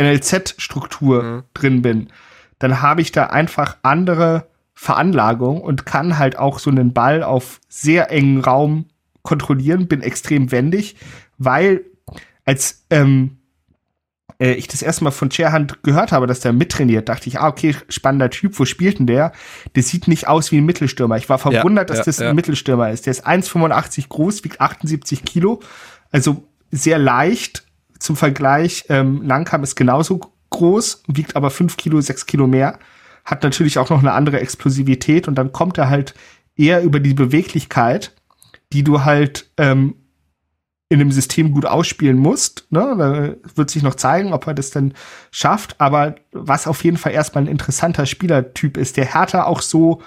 NLZ-Struktur 0.00 1.22
Mhm. 1.22 1.42
drin 1.54 1.82
bin, 1.82 2.08
dann 2.62 2.80
habe 2.80 3.00
ich 3.00 3.10
da 3.10 3.26
einfach 3.26 3.76
andere 3.82 4.46
Veranlagung 4.74 5.60
und 5.60 5.84
kann 5.84 6.18
halt 6.18 6.38
auch 6.38 6.58
so 6.58 6.70
einen 6.70 6.92
Ball 6.92 7.22
auf 7.22 7.60
sehr 7.68 8.10
engen 8.10 8.40
Raum 8.40 8.86
kontrollieren, 9.22 9.88
bin 9.88 10.00
extrem 10.00 10.52
wendig, 10.52 10.96
weil 11.38 11.84
als 12.44 12.84
ähm, 12.90 13.38
äh, 14.38 14.52
ich 14.52 14.68
das 14.68 14.82
erste 14.82 15.02
Mal 15.02 15.10
von 15.10 15.30
Scherhand 15.30 15.82
gehört 15.82 16.12
habe, 16.12 16.28
dass 16.28 16.38
der 16.38 16.52
mittrainiert, 16.52 17.08
dachte 17.08 17.28
ich, 17.28 17.40
ah, 17.40 17.48
okay, 17.48 17.74
spannender 17.88 18.30
Typ, 18.30 18.58
wo 18.58 18.64
spielt 18.64 19.00
denn 19.00 19.06
der? 19.06 19.32
Der 19.74 19.82
sieht 19.82 20.06
nicht 20.06 20.28
aus 20.28 20.52
wie 20.52 20.58
ein 20.58 20.64
Mittelstürmer. 20.64 21.16
Ich 21.16 21.28
war 21.28 21.38
verwundert, 21.38 21.90
dass 21.90 21.98
ja, 21.98 22.04
das 22.04 22.18
ja. 22.18 22.30
ein 22.30 22.36
Mittelstürmer 22.36 22.90
ist. 22.90 23.06
Der 23.06 23.10
ist 23.10 23.26
1,85 23.26 24.08
groß, 24.08 24.44
wiegt 24.44 24.60
78 24.60 25.24
Kilo, 25.24 25.60
also 26.12 26.48
sehr 26.70 26.98
leicht 26.98 27.64
zum 27.98 28.14
Vergleich. 28.16 28.84
Ähm, 28.88 29.22
Langkamp 29.22 29.64
ist 29.64 29.74
genauso 29.74 30.32
groß, 30.52 31.02
wiegt 31.08 31.36
aber 31.36 31.50
5 31.50 31.76
Kilo, 31.76 32.00
6 32.00 32.26
Kilo 32.26 32.46
mehr, 32.46 32.78
hat 33.24 33.42
natürlich 33.42 33.78
auch 33.78 33.90
noch 33.90 34.00
eine 34.00 34.12
andere 34.12 34.40
Explosivität 34.40 35.28
und 35.28 35.34
dann 35.34 35.52
kommt 35.52 35.78
er 35.78 35.90
halt 35.90 36.14
eher 36.56 36.82
über 36.82 37.00
die 37.00 37.14
Beweglichkeit, 37.14 38.12
die 38.72 38.84
du 38.84 39.04
halt 39.04 39.50
ähm, 39.56 39.94
in 40.92 41.00
einem 41.00 41.10
System 41.10 41.52
gut 41.52 41.64
ausspielen 41.64 42.18
musst. 42.18 42.66
Ne? 42.70 42.94
Da 42.98 43.56
wird 43.56 43.70
sich 43.70 43.82
noch 43.82 43.94
zeigen, 43.94 44.34
ob 44.34 44.46
er 44.46 44.54
das 44.54 44.70
dann 44.70 44.92
schafft. 45.30 45.80
Aber 45.80 46.16
was 46.32 46.66
auf 46.66 46.84
jeden 46.84 46.98
Fall 46.98 47.12
erstmal 47.12 47.44
ein 47.44 47.50
interessanter 47.50 48.04
Spielertyp 48.04 48.76
ist, 48.76 48.98
der 48.98 49.14
Hertha 49.14 49.44
auch 49.44 49.62
so 49.62 50.02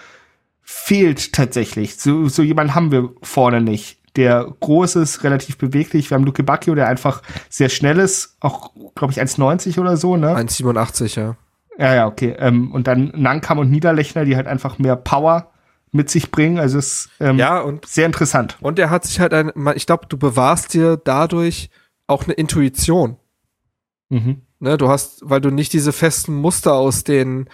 fehlt 0.61 1.33
tatsächlich. 1.33 1.95
So, 1.95 2.27
so 2.27 2.43
jemanden 2.43 2.75
haben 2.75 2.91
wir 2.91 3.09
vorne 3.23 3.61
nicht. 3.61 3.97
Der 4.15 4.53
groß 4.59 4.95
ist, 4.97 5.23
relativ 5.23 5.57
beweglich. 5.57 6.09
Wir 6.09 6.15
haben 6.15 6.23
Luke 6.23 6.43
Bacchio, 6.43 6.75
der 6.75 6.87
einfach 6.87 7.21
sehr 7.49 7.69
schnell 7.69 7.99
ist, 7.99 8.37
auch, 8.39 8.71
glaube 8.95 9.11
ich, 9.11 9.21
1,90 9.21 9.79
oder 9.79 9.97
so, 9.97 10.15
ne? 10.15 10.35
1,87, 10.35 11.19
ja. 11.19 11.35
Ja, 11.77 11.93
ja, 11.93 12.07
okay. 12.07 12.35
Ähm, 12.39 12.71
und 12.71 12.87
dann 12.87 13.11
Nankam 13.15 13.59
und 13.59 13.69
Niederlechner, 13.69 14.23
die 14.25 14.35
halt 14.35 14.47
einfach 14.47 14.79
mehr 14.79 14.95
Power 14.95 15.51
mit 15.91 16.09
sich 16.09 16.31
bringen. 16.31 16.59
Also 16.59 16.77
es 16.77 17.05
ist 17.05 17.09
ähm, 17.19 17.37
Ja, 17.37 17.59
und 17.59 17.85
sehr 17.85 18.05
interessant. 18.05 18.57
Und 18.61 18.79
er 18.79 18.89
hat 18.89 19.05
sich 19.05 19.19
halt 19.19 19.33
ein, 19.33 19.51
ich 19.75 19.85
glaube, 19.85 20.05
du 20.07 20.17
bewahrst 20.17 20.73
dir 20.73 20.97
dadurch 20.97 21.69
auch 22.07 22.23
eine 22.23 22.33
Intuition. 22.33 23.17
Mhm. 24.09 24.41
Ne, 24.59 24.77
du 24.77 24.87
hast, 24.87 25.21
weil 25.23 25.41
du 25.41 25.49
nicht 25.49 25.73
diese 25.73 25.91
festen 25.91 26.35
Muster 26.35 26.73
aus 26.73 27.03
den 27.03 27.49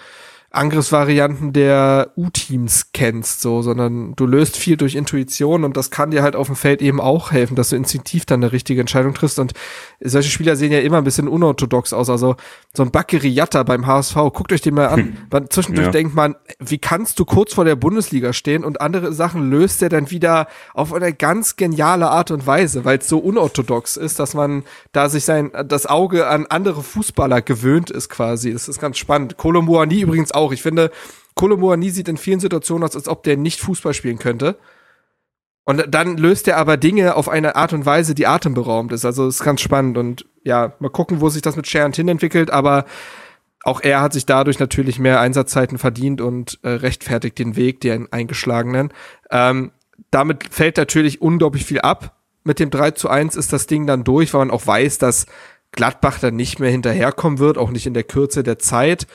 Angriffsvarianten 0.54 1.54
der 1.54 2.12
U-Teams 2.18 2.92
kennst, 2.92 3.40
so, 3.40 3.62
sondern 3.62 4.14
du 4.18 4.26
löst 4.26 4.58
viel 4.58 4.76
durch 4.76 4.96
Intuition 4.96 5.64
und 5.64 5.78
das 5.78 5.92
kann 5.92 6.12
dir 6.12 6.24
halt 6.24 6.36
auf 6.36 6.48
dem 6.48 6.58
Feld 6.58 6.82
eben 6.82 7.00
auch 7.00 7.32
helfen, 7.32 7.56
dass 7.56 7.70
du 7.70 7.78
instinktiv 7.78 8.26
dann 8.26 8.44
eine 8.44 8.52
richtige 8.52 8.82
Entscheidung 8.82 9.14
triffst 9.14 9.40
und 9.40 9.54
solche 10.02 10.30
Spieler 10.30 10.58
sehen 10.58 10.74
ja 10.74 10.80
immer 10.80 10.98
ein 10.98 11.06
bisschen 11.06 11.30
unorthodox 11.30 11.94
aus, 11.94 12.10
also 12.10 12.36
so 12.74 12.84
ein 12.84 12.92
Bakary 12.92 13.30
Yatta 13.30 13.64
beim 13.64 13.88
HSV, 13.88 14.16
guckt 14.34 14.52
euch 14.52 14.60
den 14.60 14.74
mal 14.74 14.88
an, 14.90 15.18
hm. 15.32 15.50
zwischendurch 15.50 15.88
ja. 15.88 15.92
denkt 15.92 16.16
man, 16.16 16.36
wie 16.60 16.80
kannst 16.80 17.18
du 17.20 17.24
kurz 17.24 17.54
vor 17.54 17.64
der 17.64 17.78
Bundesliga 17.78 18.34
stehen 18.34 18.66
und 18.66 18.82
andere 18.82 19.14
Sachen 19.14 19.50
löst 19.50 19.82
er 19.82 19.88
dann 19.88 20.12
wieder 20.12 20.48
auf 20.74 20.92
eine 20.94 21.14
ganz 21.14 21.56
geniale 21.56 22.10
Art 22.10 22.30
und 22.30 22.46
Weise, 22.46 22.84
weil 22.84 22.98
es 22.98 23.08
so 23.08 23.20
unorthodox 23.20 23.96
ist, 23.96 24.20
dass 24.20 24.34
man 24.34 24.64
da 24.92 25.08
sich 25.08 25.24
sein, 25.24 25.52
das 25.66 25.86
Auge 25.86 26.28
an 26.28 26.46
andere 26.50 26.84
Fußballer 26.84 27.42
gewöhnt 27.42 27.90
ist 27.90 28.10
quasi, 28.10 28.52
das 28.52 28.68
ist 28.68 28.82
ganz 28.82 28.98
spannend. 28.98 29.38
Kolomuani 29.38 30.02
übrigens 30.02 30.34
auch 30.34 30.41
auch. 30.42 30.52
Ich 30.52 30.62
finde, 30.62 30.92
Kolomoani 31.36 31.90
sieht 31.90 32.08
in 32.08 32.18
vielen 32.18 32.40
Situationen 32.40 32.84
aus, 32.84 32.96
als 32.96 33.08
ob 33.08 33.24
der 33.24 33.38
nicht 33.38 33.62
Fußball 33.62 33.94
spielen 33.94 34.20
könnte. 34.20 34.58
Und 35.64 35.86
dann 35.90 36.18
löst 36.18 36.48
er 36.48 36.58
aber 36.58 36.76
Dinge 36.78 37.16
auf 37.16 37.30
eine 37.30 37.56
Art 37.56 37.74
und 37.74 37.86
Weise, 37.86 38.16
die 38.16 38.28
atemberaubend 38.28 38.92
ist. 38.92 39.06
Also 39.06 39.28
ist 39.28 39.44
ganz 39.44 39.62
spannend 39.62 39.98
und 39.98 40.26
ja, 40.44 40.74
mal 40.80 40.90
gucken, 40.90 41.22
wo 41.22 41.30
sich 41.30 41.42
das 41.42 41.56
mit 41.56 41.68
Sharon 41.68 41.92
Tin 41.92 42.08
entwickelt, 42.08 42.50
aber 42.50 42.86
auch 43.64 43.82
er 43.82 44.02
hat 44.02 44.14
sich 44.14 44.26
dadurch 44.26 44.60
natürlich 44.60 44.98
mehr 44.98 45.20
Einsatzzeiten 45.20 45.78
verdient 45.78 46.20
und 46.20 46.60
äh, 46.64 46.70
rechtfertigt 46.70 47.38
den 47.38 47.56
Weg, 47.56 47.80
den 47.82 48.12
eingeschlagenen. 48.12 48.92
Ähm, 49.30 49.72
damit 50.10 50.52
fällt 50.52 50.78
natürlich 50.78 51.22
unglaublich 51.22 51.66
viel 51.66 51.82
ab. 51.82 52.18
Mit 52.44 52.60
dem 52.60 52.72
3 52.72 52.92
zu 52.92 53.08
1 53.08 53.36
ist 53.36 53.54
das 53.54 53.68
Ding 53.68 53.86
dann 53.86 54.04
durch, 54.04 54.34
weil 54.34 54.40
man 54.40 54.52
auch 54.52 54.66
weiß, 54.66 54.98
dass 54.98 55.28
Gladbach 55.72 56.20
dann 56.20 56.36
nicht 56.36 56.60
mehr 56.60 56.72
hinterherkommen 56.72 57.40
wird, 57.40 57.58
auch 57.58 57.70
nicht 57.70 57.86
in 57.86 57.94
der 57.94 58.04
Kürze 58.04 58.44
der 58.44 58.60
Zeit. 58.60 59.08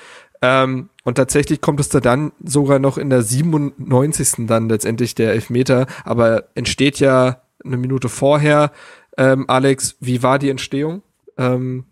Ähm, 0.42 0.90
und 1.04 1.14
tatsächlich 1.14 1.60
kommt 1.60 1.80
es 1.80 1.88
da 1.88 2.00
dann 2.00 2.32
sogar 2.42 2.78
noch 2.78 2.98
in 2.98 3.10
der 3.10 3.22
97. 3.22 4.46
dann 4.46 4.68
letztendlich 4.68 5.14
der 5.14 5.32
Elfmeter, 5.32 5.86
aber 6.04 6.44
entsteht 6.54 6.98
ja 6.98 7.42
eine 7.64 7.76
Minute 7.76 8.08
vorher. 8.08 8.72
Ähm, 9.16 9.44
Alex, 9.48 9.96
wie 10.00 10.22
war 10.22 10.38
die 10.38 10.50
Entstehung? 10.50 11.02
Ähm, 11.38 11.84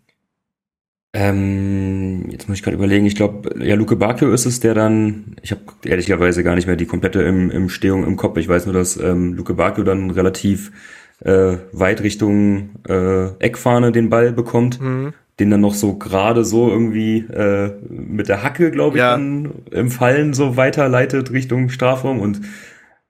ähm, 1.12 2.29
jetzt 2.31 2.49
muss 2.49 2.59
ich 2.59 2.65
gerade 2.65 2.77
überlegen, 2.77 3.07
ich 3.07 3.15
glaube, 3.15 3.65
ja, 3.65 3.77
Luke 3.77 3.95
Bakio 3.95 4.33
ist 4.33 4.47
es, 4.47 4.59
der 4.59 4.75
dann, 4.75 5.37
ich 5.43 5.53
habe 5.53 5.62
ehrlicherweise 5.85 6.43
gar 6.43 6.57
nicht 6.57 6.66
mehr 6.66 6.77
die 6.77 6.87
komplette 6.87 7.23
im, 7.23 7.51
im 7.51 7.69
Stehung 7.69 8.05
im 8.05 8.16
Kopf. 8.16 8.37
Ich 8.37 8.49
weiß 8.49 8.66
nur, 8.66 8.75
dass 8.75 8.97
ähm, 8.97 9.35
Luke 9.35 9.55
Bakio 9.55 9.85
dann 9.85 10.11
relativ 10.11 10.73
äh, 11.21 11.57
weit 11.71 12.03
Richtung 12.03 12.71
äh, 12.89 13.29
Eckfahne 13.39 13.93
den 13.93 14.11
Ball 14.11 14.33
bekommt. 14.33 14.81
Mhm 14.81 15.15
den 15.40 15.51
dann 15.51 15.61
noch 15.61 15.74
so 15.74 15.94
gerade 15.94 16.44
so 16.44 16.69
irgendwie 16.69 17.19
äh, 17.19 17.73
mit 17.89 18.28
der 18.28 18.43
Hacke, 18.43 18.70
glaube 18.70 18.97
ich, 18.97 19.01
ja. 19.01 19.12
dann 19.12 19.52
im 19.70 19.90
Fallen 19.90 20.32
so 20.32 20.56
weiterleitet 20.56 21.32
Richtung 21.32 21.70
Strafraum 21.70 22.20
und 22.20 22.40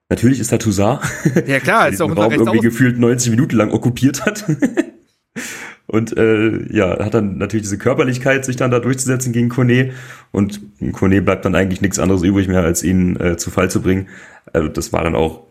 natürlich 0.09 0.39
ist 0.39 0.51
da 0.51 0.57
Toussaint, 0.57 1.01
ja 1.47 1.59
klar, 1.59 1.89
ist 1.89 2.01
auch 2.01 2.15
Raum 2.15 2.31
irgendwie 2.31 2.59
gefühlt 2.59 2.97
90 2.97 3.31
Minuten 3.31 3.55
lang 3.55 3.71
okkupiert 3.71 4.25
hat. 4.25 4.45
und 5.87 6.17
äh, 6.17 6.73
ja, 6.73 6.97
hat 7.03 7.13
dann 7.13 7.37
natürlich 7.37 7.63
diese 7.63 7.77
Körperlichkeit, 7.77 8.43
sich 8.43 8.55
dann 8.55 8.71
da 8.71 8.79
durchzusetzen 8.79 9.31
gegen 9.31 9.49
Kone 9.49 9.91
und 10.31 10.61
Kone 10.93 11.21
bleibt 11.21 11.45
dann 11.45 11.55
eigentlich 11.55 11.81
nichts 11.81 11.99
anderes 11.99 12.23
übrig 12.23 12.47
mehr, 12.47 12.63
als 12.63 12.83
ihn 12.83 13.19
äh, 13.19 13.37
zu 13.37 13.51
Fall 13.51 13.69
zu 13.69 13.81
bringen. 13.81 14.07
Also 14.51 14.67
das 14.67 14.93
war 14.93 15.03
dann 15.03 15.15
auch 15.15 15.45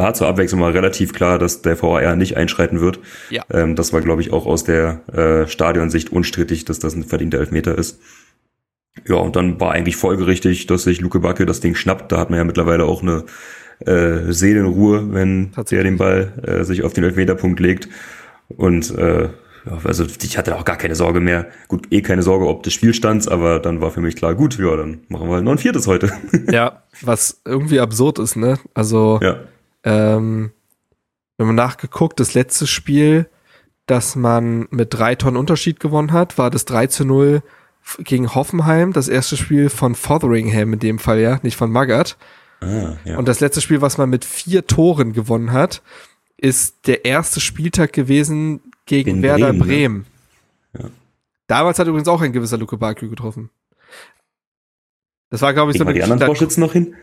da 0.00 0.14
zur 0.14 0.28
Abwechslung 0.28 0.60
mal 0.60 0.72
relativ 0.72 1.12
klar, 1.12 1.38
dass 1.38 1.60
der 1.60 1.80
VAR 1.80 2.16
nicht 2.16 2.36
einschreiten 2.36 2.80
wird. 2.80 3.00
Ja. 3.28 3.44
Ähm, 3.52 3.76
das 3.76 3.92
war, 3.92 4.00
glaube 4.00 4.22
ich, 4.22 4.32
auch 4.32 4.46
aus 4.46 4.64
der 4.64 5.02
äh, 5.12 5.46
Stadionsicht 5.46 6.10
unstrittig, 6.10 6.64
dass 6.64 6.78
das 6.78 6.94
ein 6.94 7.04
verdienter 7.04 7.38
Elfmeter 7.38 7.76
ist. 7.76 8.00
Ja, 9.06 9.16
und 9.16 9.36
dann 9.36 9.60
war 9.60 9.72
eigentlich 9.72 9.96
folgerichtig, 9.96 10.66
dass 10.66 10.84
sich 10.84 11.00
Luke 11.00 11.20
Backe 11.20 11.44
das 11.44 11.60
Ding 11.60 11.74
schnappt. 11.74 12.10
Da 12.12 12.18
hat 12.18 12.30
man 12.30 12.38
ja 12.38 12.44
mittlerweile 12.44 12.86
auch 12.86 13.02
eine 13.02 13.24
äh, 13.80 14.32
Seelenruhe, 14.32 15.12
wenn 15.12 15.52
der 15.70 15.84
den 15.84 15.98
Ball 15.98 16.32
äh, 16.46 16.64
sich 16.64 16.82
auf 16.82 16.94
den 16.94 17.04
Elfmeterpunkt 17.04 17.60
legt. 17.60 17.88
Und 18.48 18.96
äh, 18.96 19.28
ja, 19.66 19.78
also 19.84 20.06
ich 20.22 20.38
hatte 20.38 20.56
auch 20.56 20.64
gar 20.64 20.76
keine 20.76 20.94
Sorge 20.94 21.20
mehr. 21.20 21.46
Gut, 21.68 21.88
eh 21.90 22.00
keine 22.00 22.22
Sorge 22.22 22.48
ob 22.48 22.62
des 22.62 22.72
Spielstands, 22.72 23.28
aber 23.28 23.58
dann 23.60 23.80
war 23.82 23.90
für 23.90 24.00
mich 24.00 24.16
klar, 24.16 24.34
gut, 24.34 24.58
ja, 24.58 24.74
dann 24.76 25.00
machen 25.08 25.28
wir 25.28 25.34
halt 25.34 25.44
noch 25.44 25.52
ein 25.52 25.58
viertes 25.58 25.86
heute. 25.86 26.10
ja, 26.50 26.82
was 27.02 27.42
irgendwie 27.44 27.80
absurd 27.80 28.18
ist, 28.18 28.36
ne? 28.36 28.58
Also 28.72 29.20
ja. 29.22 29.40
Ähm, 29.84 30.52
wenn 31.38 31.46
man 31.46 31.56
nachgeguckt, 31.56 32.20
das 32.20 32.34
letzte 32.34 32.66
Spiel, 32.66 33.28
das 33.86 34.14
man 34.14 34.68
mit 34.70 34.94
drei 34.94 35.14
Tonnen 35.14 35.36
Unterschied 35.36 35.80
gewonnen 35.80 36.12
hat, 36.12 36.38
war 36.38 36.50
das 36.50 36.64
3 36.66 36.86
zu 36.88 37.04
0 37.04 37.42
gegen 37.98 38.34
Hoffenheim, 38.34 38.92
das 38.92 39.08
erste 39.08 39.36
Spiel 39.36 39.70
von 39.70 39.94
Fotheringham 39.94 40.74
in 40.74 40.78
dem 40.78 40.98
Fall, 40.98 41.18
ja, 41.18 41.40
nicht 41.42 41.56
von 41.56 41.72
Magath. 41.72 42.16
Ah, 42.60 42.96
ja. 43.04 43.16
Und 43.16 43.26
das 43.26 43.40
letzte 43.40 43.60
Spiel, 43.60 43.80
was 43.80 43.96
man 43.96 44.10
mit 44.10 44.24
vier 44.24 44.66
Toren 44.66 45.12
gewonnen 45.12 45.52
hat, 45.52 45.82
ist 46.36 46.86
der 46.86 47.04
erste 47.04 47.40
Spieltag 47.40 47.92
gewesen 47.92 48.60
gegen 48.86 49.10
in 49.10 49.22
Werder 49.22 49.52
Bremen. 49.52 49.58
Ne? 49.58 49.64
Bremen. 49.64 50.06
Ne? 50.74 50.80
Ja. 50.82 50.90
Damals 51.46 51.78
hat 51.78 51.88
übrigens 51.88 52.08
auch 52.08 52.20
ein 52.20 52.32
gewisser 52.32 52.58
Luke 52.58 52.76
Bakü 52.76 53.08
getroffen. 53.08 53.50
Das 55.30 55.42
war, 55.42 55.52
glaube 55.52 55.72
ich, 55.72 55.78
so 55.78 55.84
eine 55.84 55.94
die 55.94 56.02
anderen 56.02 56.20
Torschützen 56.20 56.60
noch 56.60 56.72
hin? 56.72 56.94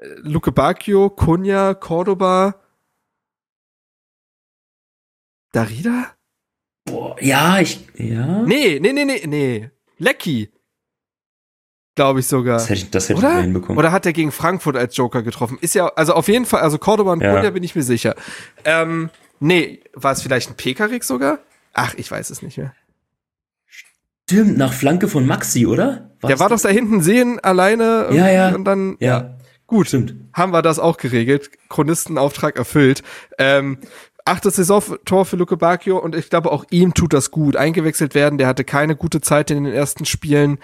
Luke 0.00 0.52
Bacchio, 0.52 1.10
Cunha, 1.10 1.74
Cordoba, 1.74 2.54
Darida? 5.52 6.12
Boah, 6.84 7.16
ja, 7.20 7.58
ich, 7.60 7.86
ja. 7.96 8.42
Nee, 8.42 8.78
nee, 8.80 8.92
nee, 8.92 9.04
nee, 9.04 9.26
nee. 9.26 9.70
Lecky. 9.98 10.50
Glaube 11.96 12.20
ich 12.20 12.26
sogar. 12.26 12.58
Das 12.58 12.70
hätte 12.70 12.80
ich, 12.80 12.90
das 12.90 13.08
hätte 13.08 13.18
Oder? 13.18 13.38
ich 13.38 13.44
hinbekommen. 13.44 13.76
Oder 13.76 13.90
hat 13.90 14.06
er 14.06 14.12
gegen 14.12 14.30
Frankfurt 14.30 14.76
als 14.76 14.96
Joker 14.96 15.22
getroffen? 15.22 15.58
Ist 15.60 15.74
ja, 15.74 15.88
also 15.88 16.14
auf 16.14 16.28
jeden 16.28 16.46
Fall, 16.46 16.60
also 16.60 16.78
Cordoba 16.78 17.12
und 17.12 17.20
ja. 17.20 17.34
Cunha 17.34 17.50
bin 17.50 17.64
ich 17.64 17.74
mir 17.74 17.82
sicher. 17.82 18.14
Ähm, 18.64 19.10
nee, 19.40 19.80
war 19.94 20.12
es 20.12 20.22
vielleicht 20.22 20.48
ein 20.48 20.54
Pekarik 20.54 21.02
sogar? 21.02 21.40
Ach, 21.72 21.94
ich 21.96 22.10
weiß 22.10 22.30
es 22.30 22.40
nicht 22.40 22.56
mehr. 22.56 22.72
Stimmt, 23.66 24.58
nach 24.58 24.72
Flanke 24.72 25.08
von 25.08 25.26
Maxi, 25.26 25.66
oder? 25.66 26.10
War's 26.20 26.28
der 26.28 26.38
war 26.38 26.48
doch 26.50 26.60
da 26.60 26.68
hinten 26.68 27.00
sehen, 27.00 27.40
alleine. 27.40 28.08
Ja, 28.12 28.28
ja. 28.28 28.54
Und 28.54 28.64
dann, 28.64 28.96
ja. 29.00 29.18
ja. 29.20 29.37
Gut, 29.68 29.88
Stimmt. 29.88 30.14
haben 30.32 30.52
wir 30.52 30.62
das 30.62 30.78
auch 30.78 30.96
geregelt. 30.96 31.50
Chronistenauftrag 31.68 32.56
erfüllt. 32.56 33.02
Ähm, 33.38 33.78
achtes 34.24 34.56
Saisontor 34.56 35.26
für 35.26 35.36
Luke 35.36 35.58
Bacchio 35.58 35.98
und 35.98 36.14
ich 36.14 36.30
glaube 36.30 36.50
auch 36.50 36.64
ihm 36.70 36.94
tut 36.94 37.12
das 37.12 37.30
gut. 37.30 37.54
Eingewechselt 37.54 38.14
werden, 38.14 38.38
der 38.38 38.46
hatte 38.46 38.64
keine 38.64 38.96
gute 38.96 39.20
Zeit 39.20 39.50
in 39.50 39.64
den 39.64 39.72
ersten 39.72 40.06
Spielen. 40.06 40.58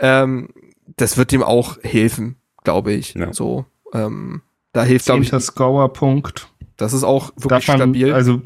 Ähm, 0.00 0.50
das 0.96 1.16
wird 1.16 1.32
ihm 1.32 1.44
auch 1.44 1.78
helfen, 1.82 2.34
glaube 2.64 2.92
ich. 2.92 3.14
Ja. 3.14 3.32
So, 3.32 3.64
ähm, 3.94 4.42
da 4.72 4.82
hilft 4.82 5.06
glaube 5.06 5.22
ich. 5.22 5.30
Scorer-Punkt. 5.30 6.48
Das 6.76 6.92
ist 6.92 7.04
auch 7.04 7.30
wirklich 7.36 7.68
man, 7.68 7.78
stabil. 7.78 8.12
Also 8.12 8.42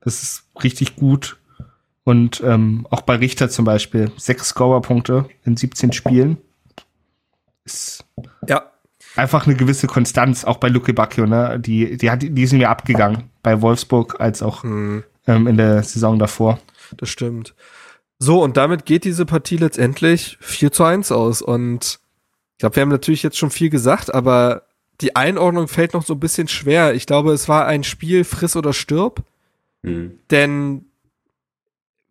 das 0.00 0.22
ist 0.22 0.44
richtig 0.62 0.94
gut. 0.94 1.38
Und 2.04 2.40
ähm, 2.44 2.86
auch 2.88 3.02
bei 3.02 3.16
Richter 3.16 3.50
zum 3.50 3.64
Beispiel 3.64 4.12
sechs 4.16 4.50
Scorer-Punkte 4.50 5.28
in 5.44 5.56
17 5.56 5.92
Spielen. 5.92 6.38
Ist 7.64 8.04
ja 8.48 8.70
einfach 9.16 9.46
eine 9.46 9.56
gewisse 9.56 9.86
Konstanz, 9.86 10.44
auch 10.44 10.58
bei 10.58 10.68
Luke 10.68 10.92
Bacchio, 10.92 11.26
ne? 11.26 11.58
Die, 11.60 11.96
die, 11.96 12.10
hat, 12.10 12.22
die 12.22 12.46
sind 12.46 12.58
mir 12.58 12.70
abgegangen, 12.70 13.30
bei 13.42 13.60
Wolfsburg 13.60 14.20
als 14.20 14.42
auch 14.42 14.64
mhm. 14.64 15.04
ähm, 15.26 15.46
in 15.46 15.56
der 15.56 15.82
Saison 15.82 16.18
davor. 16.18 16.58
Das 16.96 17.08
stimmt. 17.08 17.54
So, 18.18 18.42
und 18.42 18.56
damit 18.56 18.84
geht 18.84 19.04
diese 19.04 19.24
Partie 19.24 19.56
letztendlich 19.56 20.36
4 20.40 20.72
zu 20.72 20.84
1 20.84 21.10
aus. 21.12 21.40
Und 21.40 22.00
ich 22.52 22.58
glaube, 22.58 22.76
wir 22.76 22.82
haben 22.82 22.90
natürlich 22.90 23.22
jetzt 23.22 23.38
schon 23.38 23.50
viel 23.50 23.70
gesagt, 23.70 24.12
aber 24.14 24.64
die 25.00 25.16
Einordnung 25.16 25.68
fällt 25.68 25.94
noch 25.94 26.04
so 26.04 26.14
ein 26.14 26.20
bisschen 26.20 26.46
schwer. 26.46 26.94
Ich 26.94 27.06
glaube, 27.06 27.32
es 27.32 27.48
war 27.48 27.66
ein 27.66 27.84
Spiel 27.84 28.24
friss 28.24 28.56
oder 28.56 28.72
stirb. 28.72 29.22
Mhm. 29.82 30.18
Denn 30.30 30.84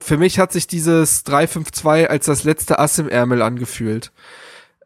für 0.01 0.17
mich 0.17 0.39
hat 0.39 0.51
sich 0.51 0.65
dieses 0.65 1.25
3-5-2 1.25 2.07
als 2.07 2.25
das 2.25 2.43
letzte 2.43 2.79
Ass 2.79 2.97
im 2.97 3.09
Ärmel 3.09 3.41
angefühlt. 3.41 4.11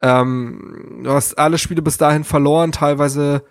Ähm, 0.03 1.01
du 1.03 1.11
hast 1.11 1.39
alle 1.39 1.57
Spiele 1.57 1.81
bis 1.81 1.97
dahin 1.97 2.25
verloren, 2.25 2.73
teilweise 2.73 3.43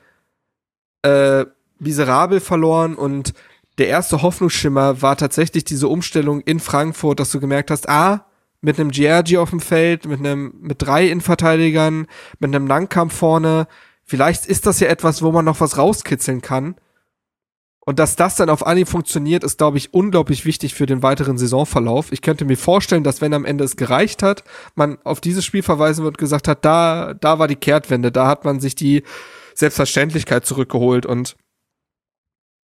äh, 1.02 1.46
miserabel 1.78 2.40
verloren 2.40 2.94
und 2.94 3.32
der 3.78 3.88
erste 3.88 4.20
Hoffnungsschimmer 4.20 5.00
war 5.00 5.16
tatsächlich 5.16 5.64
diese 5.64 5.88
Umstellung 5.88 6.42
in 6.42 6.60
Frankfurt, 6.60 7.18
dass 7.18 7.30
du 7.30 7.40
gemerkt 7.40 7.70
hast, 7.70 7.88
ah, 7.88 8.26
mit 8.60 8.78
einem 8.78 8.90
Giorgi 8.90 9.38
auf 9.38 9.50
dem 9.50 9.60
Feld, 9.60 10.04
mit 10.04 10.20
einem, 10.20 10.54
mit 10.60 10.82
drei 10.82 11.08
Innenverteidigern, 11.08 12.06
mit 12.38 12.54
einem 12.54 12.66
Langkampf 12.66 13.16
vorne, 13.16 13.66
vielleicht 14.04 14.44
ist 14.46 14.66
das 14.66 14.78
ja 14.78 14.88
etwas, 14.88 15.22
wo 15.22 15.32
man 15.32 15.46
noch 15.46 15.60
was 15.60 15.78
rauskitzeln 15.78 16.42
kann. 16.42 16.76
Und 17.84 17.98
dass 17.98 18.14
das 18.14 18.36
dann 18.36 18.48
auf 18.48 18.64
Anhieb 18.64 18.88
funktioniert, 18.88 19.42
ist, 19.42 19.58
glaube 19.58 19.76
ich, 19.76 19.92
unglaublich 19.92 20.44
wichtig 20.44 20.72
für 20.74 20.86
den 20.86 21.02
weiteren 21.02 21.36
Saisonverlauf. 21.36 22.12
Ich 22.12 22.22
könnte 22.22 22.44
mir 22.44 22.56
vorstellen, 22.56 23.02
dass 23.02 23.20
wenn 23.20 23.34
am 23.34 23.44
Ende 23.44 23.64
es 23.64 23.76
gereicht 23.76 24.22
hat, 24.22 24.44
man 24.76 24.98
auf 25.02 25.20
dieses 25.20 25.44
Spiel 25.44 25.64
verweisen 25.64 26.04
wird 26.04 26.14
und 26.14 26.18
gesagt 26.18 26.46
hat, 26.46 26.64
da, 26.64 27.12
da 27.14 27.40
war 27.40 27.48
die 27.48 27.56
Kehrtwende, 27.56 28.12
da 28.12 28.28
hat 28.28 28.44
man 28.44 28.60
sich 28.60 28.76
die 28.76 29.02
Selbstverständlichkeit 29.54 30.46
zurückgeholt 30.46 31.06
und 31.06 31.36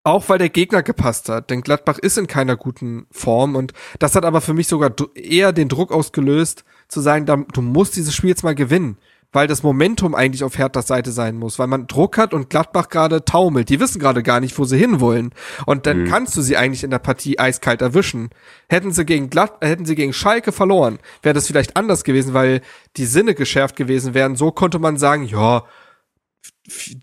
Auch 0.04 0.28
weil 0.30 0.40
der 0.40 0.50
Gegner 0.50 0.84
gepasst 0.84 1.30
hat, 1.30 1.50
denn 1.50 1.62
Gladbach 1.62 2.00
ist 2.00 2.18
in 2.18 2.28
keiner 2.28 2.58
guten 2.58 3.06
Form 3.12 3.56
und 3.56 3.72
das 4.00 4.16
hat 4.16 4.26
aber 4.26 4.42
für 4.42 4.54
mich 4.54 4.68
sogar 4.68 4.94
eher 5.16 5.54
den 5.54 5.70
Druck 5.70 5.92
ausgelöst, 5.92 6.66
zu 6.90 7.00
sagen, 7.02 7.26
du 7.26 7.62
musst 7.62 7.96
dieses 7.96 8.14
Spiel 8.16 8.32
jetzt 8.32 8.44
mal 8.44 8.56
gewinnen 8.56 8.98
weil 9.34 9.48
das 9.48 9.64
Momentum 9.64 10.16
eigentlich 10.16 10.44
auf 10.44 10.58
Herthas 10.58 10.88
Seite 10.88 11.12
sein 11.12 11.36
muss, 11.36 11.60
weil 11.60 11.68
man 11.68 11.88
Druck 11.88 12.18
hat 12.18 12.34
und 12.34 12.50
Gladbach 12.50 12.90
gerade 12.90 13.26
taumelt. 13.26 13.70
Die 13.70 13.80
wissen 13.80 14.00
gerade 14.00 14.24
gar 14.24 14.40
nicht, 14.40 14.58
wo 14.58 14.64
sie 14.64 14.78
hinwollen. 14.78 15.34
Und 15.66 15.86
dann 15.86 16.04
mhm. 16.04 16.08
kannst 16.08 16.38
du 16.38 16.42
sie 16.42 16.56
eigentlich 16.56 16.84
in 16.84 16.92
der 16.92 17.00
Partie 17.00 17.40
eiskalt 17.40 17.82
erwischen. 17.82 18.30
Hätten 18.70 18.92
sie 18.92 19.06
gegen 19.06 19.30
Glatt, 19.30 19.58
hätten 19.62 19.86
sie 19.86 19.96
gegen 19.96 20.14
Schalke 20.14 20.52
verloren, 20.52 21.00
wäre 21.24 21.34
das 21.34 21.48
vielleicht 21.48 21.76
anders 21.76 22.04
gewesen, 22.04 22.34
weil 22.34 22.62
die 22.96 23.06
Sinne 23.06 23.34
geschärft 23.34 23.76
gewesen 23.76 24.14
wären. 24.14 24.36
So 24.36 24.52
konnte 24.52 24.80
man 24.80 24.98
sagen, 24.98 25.26
ja, 25.26 25.64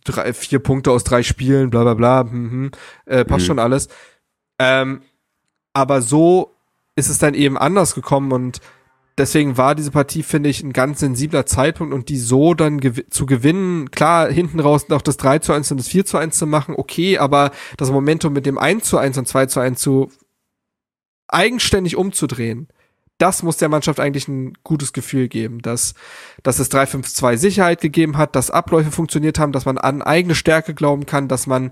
drei, 0.05 0.33
vier 0.33 0.61
Punkte 0.61 0.93
aus 0.93 1.05
drei 1.05 1.23
Spielen, 1.23 1.71
bla 1.71 1.83
bla 1.83 1.95
bla, 1.95 2.25
mhm, 2.25 2.71
äh, 3.07 3.25
passt 3.25 3.43
mhm. 3.43 3.47
schon 3.47 3.59
alles. 3.59 3.89
Ähm, 4.59 5.03
aber 5.73 6.03
so 6.03 6.55
ist 6.97 7.09
es 7.09 7.19
dann 7.19 7.35
eben 7.35 7.59
anders 7.59 7.95
gekommen 7.95 8.33
und 8.33 8.61
deswegen 9.21 9.59
war 9.59 9.75
diese 9.75 9.91
Partie, 9.91 10.23
finde 10.23 10.49
ich, 10.49 10.63
ein 10.63 10.73
ganz 10.73 11.01
sensibler 11.01 11.45
Zeitpunkt 11.45 11.93
und 11.93 12.09
die 12.09 12.19
so 12.19 12.55
dann 12.55 12.81
gew 12.81 13.03
zu 13.11 13.27
gewinnen, 13.27 13.91
klar, 13.91 14.31
hinten 14.31 14.61
raus 14.61 14.89
noch 14.89 15.03
das 15.03 15.19
3 15.19 15.41
zu 15.41 15.53
1 15.53 15.71
und 15.71 15.79
das 15.79 15.89
4 15.89 16.07
zu 16.07 16.17
1 16.17 16.39
zu 16.39 16.47
machen, 16.47 16.75
okay, 16.77 17.19
aber 17.19 17.53
das 17.77 17.91
Momentum 17.91 18.33
mit 18.33 18.47
dem 18.47 18.59
1 18.59 18.85
zu 18.85 18.97
1 18.99 19.19
und 19.19 19.29
2 19.29 19.47
zu 19.47 19.61
1 19.61 19.79
zu 19.79 20.11
eigenständig 21.29 21.97
umzudrehen, 21.97 22.69
das 23.19 23.43
muss 23.43 23.59
der 23.59 23.69
Mannschaft 23.69 24.01
eigentlich 24.01 24.27
ein 24.27 24.55
gutes 24.65 24.95
Gefühl 24.95 25.29
geben, 25.29 25.61
dass, 25.61 25.93
dass 26.43 26.59
es 26.59 26.71
3-5-2 26.71 27.37
Sicherheit 27.37 27.83
gegeben 27.83 28.17
hat, 28.17 28.35
dass 28.35 28.51
Abläufe 28.51 28.91
funktioniert 28.91 29.39
haben, 29.39 29.53
dass 29.53 29.67
man 29.67 29.77
an 29.77 30.01
eigene 30.01 30.35
Stärke 30.35 30.75
glauben 30.75 31.05
kann, 31.05 31.29
dass 31.29 31.47
man 31.47 31.71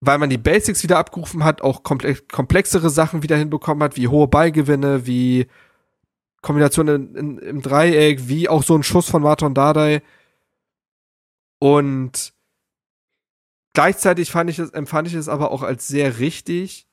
weil 0.00 0.18
man 0.18 0.28
die 0.28 0.38
Basics 0.38 0.82
wieder 0.82 0.98
abgerufen 0.98 1.42
hat, 1.42 1.62
auch 1.62 1.82
komplexere 1.82 2.90
Sachen 2.90 3.22
wieder 3.22 3.36
hinbekommen 3.36 3.82
hat, 3.82 3.96
wie 3.96 4.08
hohe 4.08 4.28
Ballgewinne, 4.28 5.06
wie 5.06 5.46
Kombination 6.42 6.88
in, 6.88 7.14
in, 7.14 7.38
im 7.38 7.62
Dreieck, 7.62 8.28
wie 8.28 8.48
auch 8.48 8.62
so 8.62 8.76
ein 8.76 8.82
Schuss 8.82 9.08
von 9.08 9.22
Martin 9.22 9.54
Dardai. 9.54 10.02
Und 11.58 12.32
gleichzeitig 13.74 14.30
fand 14.30 14.50
ich 14.50 14.58
es, 14.58 14.70
empfand 14.70 15.08
ich 15.08 15.14
es 15.14 15.28
aber 15.28 15.50
auch 15.50 15.62
als 15.62 15.88
sehr 15.88 16.18
richtig, 16.18 16.86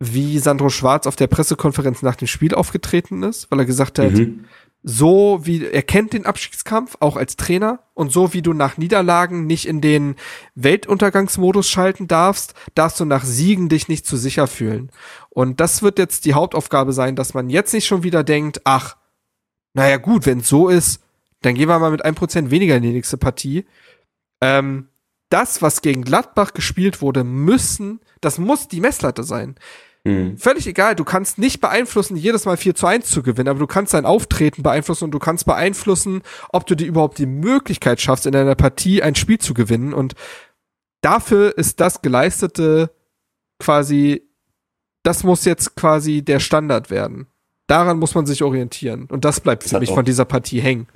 wie 0.00 0.38
Sandro 0.38 0.68
Schwarz 0.68 1.06
auf 1.06 1.16
der 1.16 1.26
Pressekonferenz 1.26 2.02
nach 2.02 2.16
dem 2.16 2.28
Spiel 2.28 2.54
aufgetreten 2.54 3.22
ist, 3.22 3.50
weil 3.50 3.60
er 3.60 3.66
gesagt 3.66 3.98
hat, 3.98 4.12
mhm 4.12 4.44
so 4.82 5.40
wie 5.42 5.66
er 5.66 5.82
kennt 5.82 6.12
den 6.12 6.24
Abstiegskampf 6.24 6.96
auch 7.00 7.16
als 7.16 7.36
Trainer 7.36 7.80
und 7.94 8.12
so 8.12 8.32
wie 8.32 8.42
du 8.42 8.52
nach 8.52 8.76
Niederlagen 8.76 9.46
nicht 9.46 9.66
in 9.66 9.80
den 9.80 10.16
Weltuntergangsmodus 10.54 11.68
schalten 11.68 12.06
darfst, 12.06 12.54
darfst 12.74 13.00
du 13.00 13.04
nach 13.04 13.24
Siegen 13.24 13.68
dich 13.68 13.88
nicht 13.88 14.06
zu 14.06 14.16
sicher 14.16 14.46
fühlen. 14.46 14.90
Und 15.30 15.60
das 15.60 15.82
wird 15.82 15.98
jetzt 15.98 16.24
die 16.24 16.34
Hauptaufgabe 16.34 16.92
sein, 16.92 17.16
dass 17.16 17.34
man 17.34 17.50
jetzt 17.50 17.72
nicht 17.74 17.86
schon 17.86 18.02
wieder 18.02 18.22
denkt, 18.24 18.60
ach, 18.64 18.96
naja 19.74 19.96
gut, 19.96 20.26
wenn 20.26 20.38
es 20.40 20.48
so 20.48 20.68
ist, 20.68 21.02
dann 21.42 21.54
gehen 21.54 21.68
wir 21.68 21.78
mal 21.78 21.90
mit 21.90 22.04
einem 22.04 22.16
Prozent 22.16 22.50
weniger 22.50 22.76
in 22.76 22.82
die 22.82 22.92
nächste 22.92 23.16
Partie. 23.16 23.66
Ähm, 24.40 24.88
das, 25.28 25.60
was 25.60 25.82
gegen 25.82 26.02
Gladbach 26.02 26.54
gespielt 26.54 27.02
wurde, 27.02 27.24
müssen, 27.24 28.00
das 28.20 28.38
muss 28.38 28.68
die 28.68 28.80
Messlatte 28.80 29.24
sein. 29.24 29.56
Mhm. 30.04 30.38
Völlig 30.38 30.66
egal, 30.66 30.94
du 30.94 31.04
kannst 31.04 31.38
nicht 31.38 31.60
beeinflussen, 31.60 32.16
jedes 32.16 32.44
Mal 32.44 32.56
4 32.56 32.74
zu 32.74 32.86
1 32.86 33.10
zu 33.10 33.22
gewinnen, 33.22 33.48
aber 33.48 33.58
du 33.58 33.66
kannst 33.66 33.94
dein 33.94 34.06
Auftreten 34.06 34.62
beeinflussen 34.62 35.04
und 35.04 35.10
du 35.10 35.18
kannst 35.18 35.44
beeinflussen, 35.44 36.22
ob 36.50 36.66
du 36.66 36.74
dir 36.74 36.86
überhaupt 36.86 37.18
die 37.18 37.26
Möglichkeit 37.26 38.00
schaffst, 38.00 38.26
in 38.26 38.34
einer 38.34 38.54
Partie 38.54 39.02
ein 39.02 39.14
Spiel 39.14 39.38
zu 39.38 39.54
gewinnen. 39.54 39.92
Und 39.92 40.14
dafür 41.00 41.56
ist 41.56 41.80
das 41.80 42.02
Geleistete 42.02 42.90
quasi, 43.58 44.22
das 45.02 45.24
muss 45.24 45.44
jetzt 45.44 45.76
quasi 45.76 46.22
der 46.22 46.40
Standard 46.40 46.90
werden. 46.90 47.26
Daran 47.66 47.98
muss 47.98 48.14
man 48.14 48.24
sich 48.24 48.42
orientieren. 48.42 49.06
Und 49.10 49.24
das 49.24 49.40
bleibt 49.40 49.64
das 49.64 49.72
für 49.72 49.80
mich 49.80 49.90
von 49.90 50.04
dieser 50.04 50.24
Partie 50.24 50.60
hängen. 50.60 50.86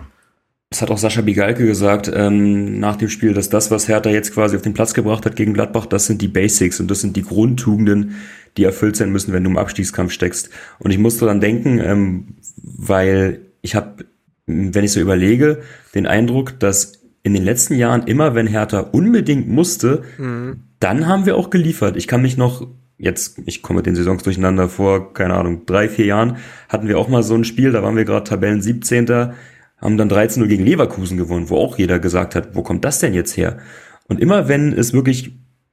Das 0.70 0.80
hat 0.80 0.90
auch 0.90 0.96
Sascha 0.96 1.20
Bigalke 1.20 1.66
gesagt 1.66 2.10
ähm, 2.14 2.80
nach 2.80 2.96
dem 2.96 3.10
Spiel, 3.10 3.34
dass 3.34 3.50
das, 3.50 3.70
was 3.70 3.88
Hertha 3.88 4.08
jetzt 4.08 4.32
quasi 4.32 4.56
auf 4.56 4.62
den 4.62 4.72
Platz 4.72 4.94
gebracht 4.94 5.26
hat 5.26 5.36
gegen 5.36 5.52
Gladbach, 5.52 5.84
das 5.84 6.06
sind 6.06 6.22
die 6.22 6.28
Basics 6.28 6.80
und 6.80 6.90
das 6.90 7.02
sind 7.02 7.14
die 7.14 7.22
Grundtugenden, 7.22 8.16
die 8.56 8.64
erfüllt 8.64 8.96
sein 8.96 9.10
müssen, 9.10 9.32
wenn 9.32 9.44
du 9.44 9.50
im 9.50 9.58
Abstiegskampf 9.58 10.12
steckst. 10.12 10.50
Und 10.78 10.90
ich 10.90 10.98
musste 10.98 11.26
dann 11.26 11.40
denken, 11.40 11.78
ähm, 11.78 12.36
weil 12.56 13.40
ich 13.62 13.74
habe, 13.74 14.04
wenn 14.46 14.84
ich 14.84 14.92
so 14.92 15.00
überlege, 15.00 15.62
den 15.94 16.06
Eindruck, 16.06 16.58
dass 16.60 17.00
in 17.22 17.34
den 17.34 17.44
letzten 17.44 17.76
Jahren 17.76 18.06
immer, 18.06 18.34
wenn 18.34 18.46
Hertha 18.46 18.80
unbedingt 18.80 19.48
musste, 19.48 20.02
mhm. 20.18 20.64
dann 20.80 21.06
haben 21.06 21.26
wir 21.26 21.36
auch 21.36 21.50
geliefert. 21.50 21.96
Ich 21.96 22.08
kann 22.08 22.22
mich 22.22 22.36
noch 22.36 22.66
jetzt, 22.98 23.40
ich 23.46 23.62
komme 23.62 23.78
mit 23.78 23.86
den 23.86 23.96
Saisons 23.96 24.22
durcheinander 24.22 24.68
vor, 24.68 25.12
keine 25.12 25.34
Ahnung, 25.34 25.66
drei, 25.66 25.88
vier 25.88 26.06
Jahren, 26.06 26.36
hatten 26.68 26.88
wir 26.88 26.98
auch 26.98 27.08
mal 27.08 27.22
so 27.22 27.34
ein 27.34 27.44
Spiel, 27.44 27.72
da 27.72 27.82
waren 27.82 27.96
wir 27.96 28.04
gerade 28.04 28.24
Tabellen 28.24 28.62
17 28.62 29.06
haben 29.82 29.96
dann 29.96 30.08
13-0 30.08 30.46
gegen 30.46 30.64
Leverkusen 30.64 31.18
gewonnen, 31.18 31.50
wo 31.50 31.56
auch 31.56 31.76
jeder 31.76 31.98
gesagt 31.98 32.36
hat, 32.36 32.54
wo 32.54 32.62
kommt 32.62 32.84
das 32.84 33.00
denn 33.00 33.14
jetzt 33.14 33.36
her? 33.36 33.58
Und 34.06 34.20
immer 34.20 34.48
wenn 34.48 34.72
es 34.72 34.92
wirklich 34.92 35.32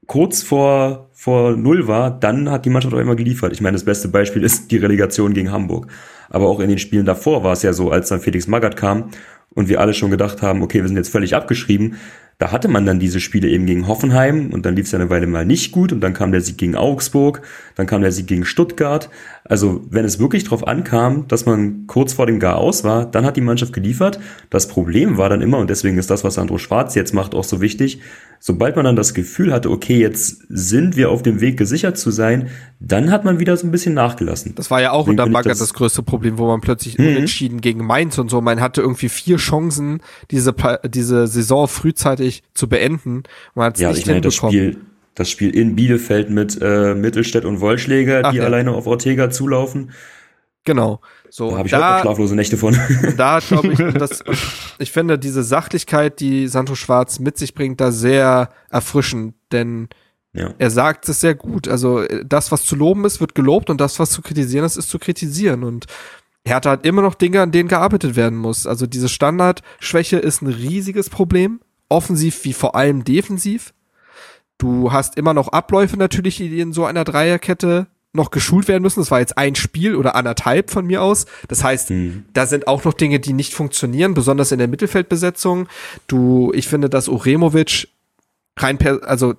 kurz 0.10 0.42
vor, 0.42 1.08
vor 1.14 1.56
Null 1.56 1.88
war, 1.88 2.10
dann 2.10 2.50
hat 2.50 2.66
die 2.66 2.72
Mannschaft 2.72 2.94
auch 2.96 3.00
immer 3.00 3.16
geliefert. 3.16 3.54
Ich 3.54 3.62
meine, 3.62 3.76
das 3.76 3.86
beste 3.86 4.08
Beispiel 4.08 4.44
ist 4.44 4.72
die 4.72 4.78
Relegation 4.78 5.34
gegen 5.34 5.52
Hamburg. 5.52 5.88
Aber 6.30 6.48
auch 6.48 6.60
in 6.60 6.68
den 6.68 6.80
Spielen 6.80 7.06
davor 7.06 7.44
war 7.44 7.54
es 7.54 7.62
ja 7.62 7.74
so, 7.74 7.92
als 7.92 8.10
dann 8.10 8.20
Felix 8.20 8.48
Magath 8.48 8.76
kam 8.76 9.12
und 9.54 9.70
wir 9.70 9.80
alle 9.80 9.94
schon 9.94 10.10
gedacht 10.10 10.42
haben, 10.42 10.64
okay, 10.64 10.82
wir 10.82 10.88
sind 10.88 10.98
jetzt 10.98 11.12
völlig 11.12 11.36
abgeschrieben, 11.36 11.98
da 12.40 12.54
hatte 12.54 12.70
man 12.70 12.86
dann 12.86 13.00
diese 13.00 13.20
Spiele 13.20 13.50
eben 13.50 13.66
gegen 13.66 13.86
Hoffenheim 13.86 14.52
und 14.54 14.66
dann 14.66 14.74
lief 14.74 14.86
es 14.86 14.94
ja 14.94 15.00
eine 15.00 15.10
Weile 15.10 15.28
mal 15.28 15.46
nicht 15.46 15.74
gut 15.74 15.92
und 15.92 16.00
dann 16.00 16.14
kam 16.14 16.32
der 16.32 16.40
Sieg 16.40 16.58
gegen 16.58 16.74
Augsburg, 16.74 17.42
dann 17.76 17.86
kam 17.86 18.02
der 18.02 18.14
Sieg 18.14 18.28
gegen 18.28 18.46
Stuttgart. 18.46 19.10
Also 19.44 19.86
wenn 19.90 20.06
es 20.06 20.20
wirklich 20.20 20.46
darauf 20.46 20.66
ankam, 20.66 21.28
dass 21.28 21.46
man 21.46 21.86
kurz 21.88 22.14
vor 22.14 22.28
dem 22.28 22.40
Gar 22.40 22.56
aus 22.56 22.86
war, 22.86 23.06
dann 23.06 23.26
hat 23.26 23.36
die 23.36 23.42
Mannschaft 23.42 23.74
geliefert. 23.74 24.22
Das 24.50 24.70
Problem 24.70 25.18
war 25.18 25.28
dann 25.28 25.42
immer, 25.42 25.58
und 25.58 25.70
deswegen 25.70 25.98
ist 25.98 26.10
das, 26.10 26.24
was 26.24 26.36
Sandro 26.36 26.58
Schwarz 26.58 26.96
jetzt 26.96 27.14
macht, 27.14 27.36
auch 27.36 27.44
so 27.44 27.60
wichtig, 27.60 28.00
sobald 28.40 28.78
man 28.78 28.86
dann 28.86 28.96
das 28.96 29.14
Gefühl 29.14 29.52
hatte, 29.52 29.70
okay, 29.70 30.00
jetzt 30.00 30.44
sind 30.48 30.96
wir 30.96 31.10
auf 31.10 31.24
dem 31.24 31.42
Weg 31.42 31.58
gesichert 31.58 31.98
zu 31.98 32.10
sein, 32.10 32.48
dann 32.80 33.12
hat 33.12 33.26
man 33.26 33.40
wieder 33.40 33.58
so 33.58 33.68
ein 33.68 33.72
bisschen 33.72 33.94
nachgelassen. 33.94 34.56
Das 34.56 34.72
war 34.72 34.82
ja 34.82 34.92
auch 34.92 35.08
unter 35.08 35.28
Bagger 35.28 35.50
das, 35.50 35.60
das, 35.60 35.74
größte 35.74 36.04
Problem, 36.04 36.38
wo 36.38 36.48
man 36.48 36.62
plötzlich 36.62 36.98
mhm. 36.98 37.08
unentschieden 37.08 37.60
gegen 37.60 37.86
Mainz 37.86 38.18
und 38.18 38.30
so, 38.30 38.40
man 38.40 38.62
hatte 38.62 38.80
irgendwie 38.80 39.10
vier 39.10 39.36
Chancen, 39.36 40.00
diese, 40.32 40.56
diese 40.86 41.28
Saison 41.28 41.68
frühzeitig 41.68 42.29
zu 42.54 42.68
beenden. 42.68 43.24
Man 43.56 43.68
hat 43.68 43.76
es 43.76 43.82
ja, 43.82 43.90
nicht 43.90 44.00
ich 44.00 44.06
meine, 44.08 44.22
das 44.22 44.36
Spiel, 44.36 44.78
das 45.16 45.30
Spiel 45.30 45.50
in 45.56 45.76
Bielefeld 45.76 46.30
mit 46.30 46.58
äh, 46.62 46.96
Mittelstädt 46.96 47.46
und 47.46 47.60
Wollschläger, 47.60 48.22
Ach, 48.24 48.32
die 48.32 48.38
ja. 48.38 48.46
alleine 48.46 48.72
auf 48.72 48.88
Ortega 48.88 49.30
zulaufen. 49.30 49.92
Genau. 50.66 51.02
So, 51.30 51.52
da 51.52 51.58
habe 51.58 51.68
ich 51.68 51.72
da, 51.72 51.98
auch 51.98 52.02
schlaflose 52.02 52.36
Nächte 52.36 52.58
von. 52.58 52.78
Da 53.18 53.40
glaube 53.40 53.74
ich, 53.74 53.94
dass, 53.94 54.24
ich 54.80 54.92
finde 54.92 55.20
diese 55.20 55.44
Sachlichkeit, 55.44 56.20
die 56.20 56.48
Santo 56.48 56.76
Schwarz 56.76 57.20
mit 57.20 57.38
sich 57.38 57.54
bringt, 57.54 57.82
da 57.82 57.92
sehr 57.92 58.50
erfrischend, 58.70 59.36
denn 59.52 59.90
ja. 60.34 60.54
er 60.58 60.70
sagt 60.70 61.08
es 61.10 61.22
sehr 61.22 61.36
gut. 61.36 61.68
Also 61.68 62.06
das, 62.26 62.52
was 62.52 62.64
zu 62.64 62.76
loben 62.76 63.06
ist, 63.06 63.20
wird 63.20 63.36
gelobt 63.36 63.70
und 63.70 63.80
das, 63.82 64.00
was 64.00 64.12
zu 64.12 64.22
kritisieren 64.22 64.66
ist, 64.66 64.78
ist 64.78 64.90
zu 64.90 65.00
kritisieren. 65.00 65.64
Und 65.64 65.86
Hertha 66.46 66.72
hat 66.72 66.86
immer 66.86 67.02
noch 67.02 67.16
Dinge, 67.16 67.42
an 67.42 67.52
denen 67.52 67.70
gearbeitet 67.70 68.16
werden 68.16 68.38
muss. 68.38 68.66
Also 68.66 68.88
diese 68.88 69.10
Standardschwäche 69.10 70.18
ist 70.18 70.42
ein 70.42 70.48
riesiges 70.48 71.10
Problem, 71.10 71.60
offensiv 71.90 72.46
wie 72.46 72.54
vor 72.54 72.76
allem 72.76 73.04
defensiv. 73.04 73.74
Du 74.58 74.92
hast 74.92 75.18
immer 75.18 75.34
noch 75.34 75.50
Abläufe 75.50 75.98
natürlich, 75.98 76.38
die 76.38 76.60
in 76.60 76.74
so 76.74 76.86
einer 76.86 77.04
Dreierkette 77.04 77.88
noch 78.12 78.32
geschult 78.32 78.68
werden 78.68 78.84
müssen. 78.84 79.00
Das 79.00 79.12
war 79.12 79.20
jetzt 79.20 79.38
ein 79.38 79.56
Spiel 79.56 79.96
oder 79.96 80.16
anderthalb 80.16 80.72
von 80.72 80.86
mir 80.86 81.02
aus. 81.02 81.26
Das 81.48 81.64
heißt, 81.64 81.92
mhm. 81.92 82.26
da 82.34 82.46
sind 82.46 82.68
auch 82.68 82.84
noch 82.84 82.94
Dinge, 82.94 83.20
die 83.20 83.34
nicht 83.34 83.54
funktionieren, 83.54 84.14
besonders 84.14 84.52
in 84.52 84.60
der 84.60 84.68
Mittelfeldbesetzung. 84.68 85.68
Du, 86.08 86.52
ich 86.54 86.68
finde, 86.68 86.90
dass 86.90 87.08
Uremovic 87.08 87.88
rein 88.58 88.78
per, 88.78 89.08
also 89.08 89.36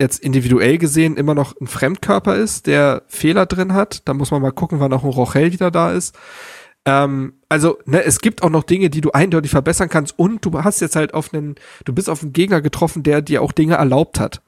jetzt 0.00 0.20
individuell 0.20 0.78
gesehen 0.78 1.16
immer 1.16 1.34
noch 1.34 1.58
ein 1.60 1.66
Fremdkörper 1.66 2.36
ist, 2.36 2.66
der 2.66 3.02
Fehler 3.08 3.46
drin 3.46 3.72
hat. 3.72 4.02
Da 4.06 4.14
muss 4.14 4.30
man 4.30 4.42
mal 4.42 4.52
gucken, 4.52 4.78
wann 4.78 4.92
auch 4.92 5.04
ein 5.04 5.10
Rochel 5.10 5.52
wieder 5.52 5.70
da 5.70 5.92
ist. 5.92 6.16
Ähm, 6.86 7.34
also, 7.48 7.78
ne, 7.84 8.02
es 8.04 8.20
gibt 8.20 8.42
auch 8.42 8.50
noch 8.50 8.62
Dinge, 8.62 8.88
die 8.88 9.02
du 9.02 9.10
eindeutig 9.10 9.50
verbessern 9.50 9.88
kannst 9.88 10.18
und 10.18 10.44
du 10.44 10.64
hast 10.64 10.80
jetzt 10.80 10.96
halt 10.96 11.12
auf 11.12 11.34
einen, 11.34 11.56
du 11.84 11.92
bist 11.92 12.08
auf 12.08 12.22
einen 12.22 12.32
Gegner 12.32 12.62
getroffen, 12.62 13.02
der 13.02 13.20
dir 13.20 13.42
auch 13.42 13.52
Dinge 13.52 13.74
erlaubt 13.74 14.18
hat. 14.18 14.40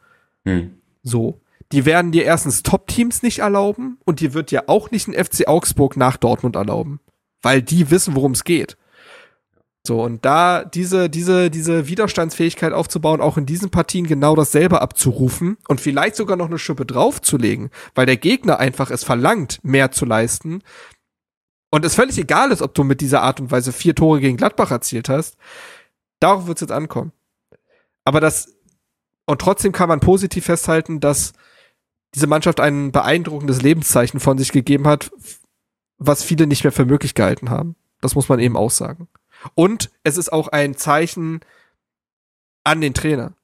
Mhm. 0.44 0.74
So 1.02 1.40
die 1.72 1.84
werden 1.84 2.12
dir 2.12 2.24
erstens 2.24 2.62
Top-Teams 2.62 3.22
nicht 3.22 3.40
erlauben 3.40 3.98
und 4.04 4.20
die 4.20 4.32
wird 4.34 4.50
dir 4.50 4.68
auch 4.68 4.90
nicht 4.90 5.08
ein 5.08 5.24
FC 5.24 5.46
Augsburg 5.46 5.96
nach 5.96 6.16
Dortmund 6.16 6.56
erlauben, 6.56 7.00
weil 7.42 7.62
die 7.62 7.90
wissen, 7.90 8.14
worum 8.14 8.32
es 8.32 8.44
geht. 8.44 8.76
So, 9.86 10.02
und 10.02 10.24
da 10.24 10.64
diese, 10.64 11.08
diese, 11.08 11.50
diese 11.50 11.88
Widerstandsfähigkeit 11.88 12.72
aufzubauen, 12.72 13.20
auch 13.20 13.38
in 13.38 13.46
diesen 13.46 13.70
Partien 13.70 14.06
genau 14.06 14.34
dasselbe 14.34 14.82
abzurufen 14.82 15.56
und 15.68 15.80
vielleicht 15.80 16.16
sogar 16.16 16.36
noch 16.36 16.48
eine 16.48 16.58
Schippe 16.58 16.84
draufzulegen, 16.84 17.70
weil 17.94 18.06
der 18.06 18.16
Gegner 18.16 18.58
einfach 18.58 18.90
es 18.90 19.04
verlangt, 19.04 19.60
mehr 19.62 19.90
zu 19.90 20.04
leisten. 20.04 20.62
Und 21.70 21.84
es 21.84 21.94
völlig 21.94 22.18
egal 22.18 22.50
ist, 22.50 22.62
ob 22.62 22.74
du 22.74 22.84
mit 22.84 23.00
dieser 23.00 23.22
Art 23.22 23.40
und 23.40 23.50
Weise 23.50 23.72
vier 23.72 23.94
Tore 23.94 24.20
gegen 24.20 24.36
Gladbach 24.36 24.70
erzielt 24.70 25.08
hast. 25.08 25.36
Darauf 26.20 26.46
wird 26.46 26.58
es 26.58 26.62
jetzt 26.62 26.72
ankommen. 26.72 27.12
Aber 28.04 28.20
das 28.20 28.54
Und 29.26 29.40
trotzdem 29.40 29.72
kann 29.72 29.88
man 29.88 30.00
positiv 30.00 30.46
festhalten, 30.46 31.00
dass 31.00 31.34
diese 32.14 32.26
Mannschaft 32.26 32.60
ein 32.60 32.90
beeindruckendes 32.92 33.60
Lebenszeichen 33.60 34.20
von 34.20 34.38
sich 34.38 34.52
gegeben 34.52 34.86
hat, 34.88 35.10
was 35.98 36.22
viele 36.22 36.46
nicht 36.46 36.64
mehr 36.64 36.72
für 36.72 36.86
möglich 36.86 37.14
gehalten 37.14 37.50
haben. 37.50 37.76
Das 38.00 38.14
muss 38.14 38.28
man 38.28 38.38
eben 38.38 38.56
auch 38.56 38.70
sagen. 38.70 39.08
Und 39.54 39.90
es 40.04 40.16
ist 40.16 40.32
auch 40.32 40.48
ein 40.48 40.76
Zeichen 40.76 41.40
an 42.64 42.80
den 42.80 42.94
Trainer. 42.94 43.34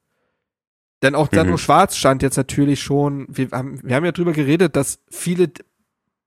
Denn 1.02 1.14
auch 1.14 1.28
Sandro 1.30 1.52
mhm. 1.52 1.58
Schwarz 1.58 1.96
stand 1.96 2.22
jetzt 2.22 2.36
natürlich 2.36 2.82
schon, 2.82 3.26
wir 3.28 3.50
haben, 3.50 3.80
wir 3.82 3.94
haben 3.94 4.06
ja 4.06 4.12
drüber 4.12 4.32
geredet, 4.32 4.76
dass 4.76 5.00
viele 5.10 5.50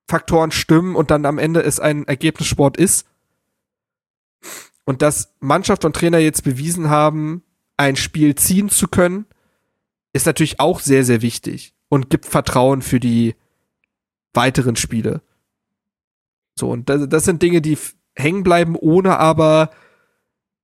Faktoren 0.08 0.52
stimmen 0.52 0.96
und 0.96 1.12
dann 1.12 1.26
am 1.26 1.38
Ende 1.38 1.62
es 1.62 1.80
ein 1.80 2.08
Ergebnissport 2.08 2.78
ist. 2.78 3.08
Und 4.86 5.02
dass 5.02 5.34
Mannschaft 5.40 5.84
und 5.84 5.96
Trainer 5.96 6.20
jetzt 6.20 6.44
bewiesen 6.44 6.90
haben, 6.90 7.44
ein 7.76 7.96
Spiel 7.96 8.36
ziehen 8.36 8.70
zu 8.70 8.88
können, 8.88 9.26
ist 10.14 10.26
natürlich 10.26 10.60
auch 10.60 10.80
sehr, 10.80 11.04
sehr 11.04 11.22
wichtig 11.22 11.74
und 11.90 12.10
gibt 12.10 12.26
Vertrauen 12.26 12.82
für 12.82 13.00
die 13.00 13.36
weiteren 14.34 14.76
Spiele. 14.76 15.22
So, 16.56 16.70
und 16.72 16.90
das, 16.90 17.08
das 17.10 17.26
sind 17.26 17.42
Dinge, 17.42 17.62
die 17.62 17.78
hängen 18.16 18.44
bleiben, 18.44 18.76
ohne 18.76 19.20
aber 19.20 19.70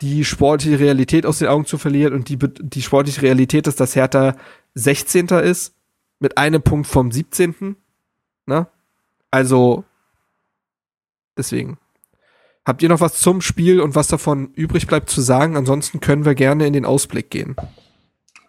die 0.01 0.25
sportliche 0.25 0.79
Realität 0.79 1.25
aus 1.25 1.39
den 1.39 1.47
Augen 1.47 1.65
zu 1.65 1.77
verlieren. 1.77 2.13
Und 2.13 2.29
die, 2.29 2.37
die 2.37 2.81
sportliche 2.81 3.21
Realität 3.21 3.67
ist, 3.67 3.79
dass 3.79 3.95
Hertha 3.95 4.35
16. 4.73 5.27
ist, 5.27 5.75
mit 6.19 6.37
einem 6.37 6.61
Punkt 6.61 6.87
vom 6.87 7.11
17. 7.11 7.75
Ne? 8.45 8.67
Also, 9.33 9.83
deswegen. 11.35 11.79
Habt 12.67 12.83
ihr 12.83 12.89
noch 12.89 13.01
was 13.01 13.19
zum 13.19 13.41
Spiel 13.41 13.81
und 13.81 13.95
was 13.95 14.07
davon 14.07 14.53
übrig 14.53 14.85
bleibt 14.85 15.09
zu 15.09 15.21
sagen? 15.21 15.57
Ansonsten 15.57 15.99
können 16.01 16.23
wir 16.23 16.35
gerne 16.35 16.67
in 16.67 16.73
den 16.73 16.85
Ausblick 16.85 17.31
gehen. 17.31 17.55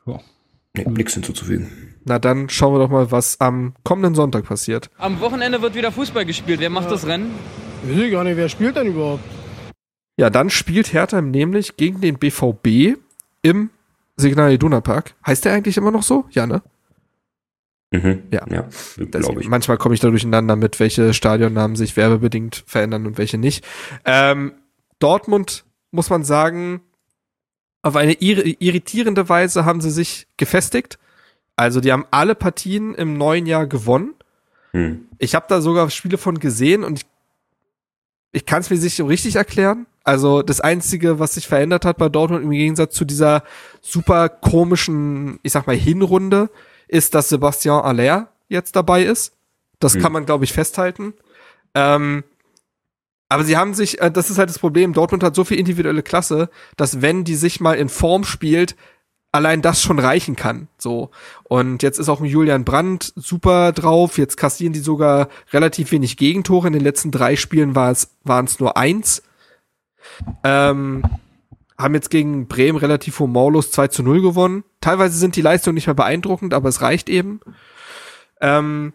Ja. 0.04 0.20
Nee, 0.76 0.84
nichts 0.90 1.14
hinzuzufügen. 1.14 1.94
Na 2.04 2.18
dann 2.18 2.50
schauen 2.50 2.74
wir 2.74 2.80
doch 2.80 2.90
mal, 2.90 3.10
was 3.10 3.40
am 3.40 3.72
kommenden 3.82 4.14
Sonntag 4.14 4.44
passiert. 4.44 4.90
Am 4.98 5.20
Wochenende 5.20 5.62
wird 5.62 5.74
wieder 5.74 5.90
Fußball 5.90 6.26
gespielt. 6.26 6.60
Wer 6.60 6.68
macht 6.68 6.84
ja. 6.84 6.90
das 6.90 7.06
Rennen? 7.06 7.30
Ich 7.88 7.98
weiß 7.98 8.10
gar 8.10 8.24
nicht, 8.24 8.36
wer 8.36 8.50
spielt 8.50 8.76
denn 8.76 8.88
überhaupt? 8.88 9.24
Ja, 10.18 10.28
dann 10.28 10.50
spielt 10.50 10.92
Hertha 10.92 11.22
nämlich 11.22 11.78
gegen 11.78 12.02
den 12.02 12.18
BVB 12.18 12.98
im 13.40 13.70
Signal 14.18 14.52
Iduna 14.52 14.82
Park. 14.82 15.14
Heißt 15.26 15.46
der 15.46 15.54
eigentlich 15.54 15.78
immer 15.78 15.90
noch 15.92 16.02
so? 16.02 16.26
Ja, 16.30 16.46
ne? 16.46 16.60
Mhm. 17.94 18.22
Ja, 18.30 18.44
ja 18.50 18.68
glaube 18.96 19.40
ich. 19.40 19.48
Manchmal 19.48 19.78
komme 19.78 19.94
ich 19.94 20.00
da 20.00 20.08
durcheinander 20.10 20.56
mit, 20.56 20.80
welche 20.80 21.14
Stadionnamen 21.14 21.76
sich 21.76 21.96
werbebedingt 21.96 22.64
verändern 22.66 23.06
und 23.06 23.18
welche 23.18 23.38
nicht. 23.38 23.64
Ähm, 24.04 24.52
Dortmund, 24.98 25.64
muss 25.90 26.10
man 26.10 26.24
sagen, 26.24 26.80
auf 27.82 27.96
eine 27.96 28.14
irritierende 28.14 29.28
Weise 29.28 29.64
haben 29.64 29.80
sie 29.80 29.90
sich 29.90 30.26
gefestigt. 30.36 30.98
Also 31.56 31.80
die 31.80 31.92
haben 31.92 32.06
alle 32.10 32.34
Partien 32.34 32.94
im 32.94 33.16
neuen 33.16 33.46
Jahr 33.46 33.66
gewonnen. 33.66 34.14
Hm. 34.72 35.06
Ich 35.18 35.34
habe 35.34 35.46
da 35.48 35.60
sogar 35.60 35.88
Spiele 35.90 36.18
von 36.18 36.40
gesehen 36.40 36.82
und 36.82 37.00
ich, 37.00 37.06
ich 38.32 38.46
kann 38.46 38.60
es 38.60 38.70
mir 38.70 38.78
nicht 38.78 38.96
so 38.96 39.06
richtig 39.06 39.36
erklären. 39.36 39.86
Also 40.02 40.42
das 40.42 40.60
Einzige, 40.60 41.18
was 41.20 41.34
sich 41.34 41.46
verändert 41.46 41.84
hat 41.84 41.98
bei 41.98 42.08
Dortmund 42.08 42.42
im 42.42 42.50
Gegensatz 42.50 42.94
zu 42.94 43.04
dieser 43.04 43.44
super 43.80 44.28
komischen, 44.28 45.38
ich 45.42 45.52
sag 45.52 45.66
mal, 45.66 45.76
Hinrunde, 45.76 46.50
ist, 46.88 47.14
dass 47.14 47.28
Sebastian 47.28 47.82
Aller 47.82 48.28
jetzt 48.48 48.76
dabei 48.76 49.04
ist. 49.04 49.32
Das 49.80 49.94
hm. 49.94 50.02
kann 50.02 50.12
man, 50.12 50.26
glaube 50.26 50.44
ich, 50.44 50.52
festhalten. 50.52 51.14
Ähm, 51.74 52.24
aber 53.28 53.44
sie 53.44 53.56
haben 53.56 53.74
sich, 53.74 54.00
äh, 54.00 54.10
das 54.10 54.30
ist 54.30 54.38
halt 54.38 54.48
das 54.48 54.58
Problem, 54.58 54.92
Dortmund 54.92 55.22
hat 55.24 55.34
so 55.34 55.44
viel 55.44 55.58
individuelle 55.58 56.02
Klasse, 56.02 56.50
dass 56.76 57.02
wenn 57.02 57.24
die 57.24 57.34
sich 57.34 57.60
mal 57.60 57.74
in 57.74 57.88
Form 57.88 58.24
spielt, 58.24 58.76
allein 59.32 59.62
das 59.62 59.82
schon 59.82 59.98
reichen 59.98 60.36
kann. 60.36 60.68
So. 60.78 61.10
Und 61.42 61.82
jetzt 61.82 61.98
ist 61.98 62.08
auch 62.08 62.20
ein 62.20 62.26
Julian 62.26 62.64
Brandt 62.64 63.12
super 63.16 63.72
drauf. 63.72 64.16
Jetzt 64.16 64.36
kassieren 64.36 64.72
die 64.72 64.80
sogar 64.80 65.28
relativ 65.52 65.90
wenig 65.90 66.16
Gegentore. 66.16 66.68
In 66.68 66.72
den 66.72 66.82
letzten 66.82 67.10
drei 67.10 67.34
Spielen 67.34 67.74
war 67.74 67.90
es, 67.90 68.10
waren 68.22 68.44
es 68.44 68.60
nur 68.60 68.76
eins. 68.76 69.24
Ähm, 70.44 71.02
haben 71.76 71.94
jetzt 71.94 72.10
gegen 72.10 72.46
Bremen 72.46 72.78
relativ 72.78 73.18
humorlos 73.18 73.70
2 73.70 73.88
zu 73.88 74.02
0 74.02 74.22
gewonnen. 74.22 74.64
Teilweise 74.80 75.18
sind 75.18 75.36
die 75.36 75.42
Leistungen 75.42 75.74
nicht 75.74 75.86
mehr 75.86 75.94
beeindruckend, 75.94 76.54
aber 76.54 76.68
es 76.68 76.82
reicht 76.82 77.08
eben. 77.08 77.40
Ähm, 78.40 78.92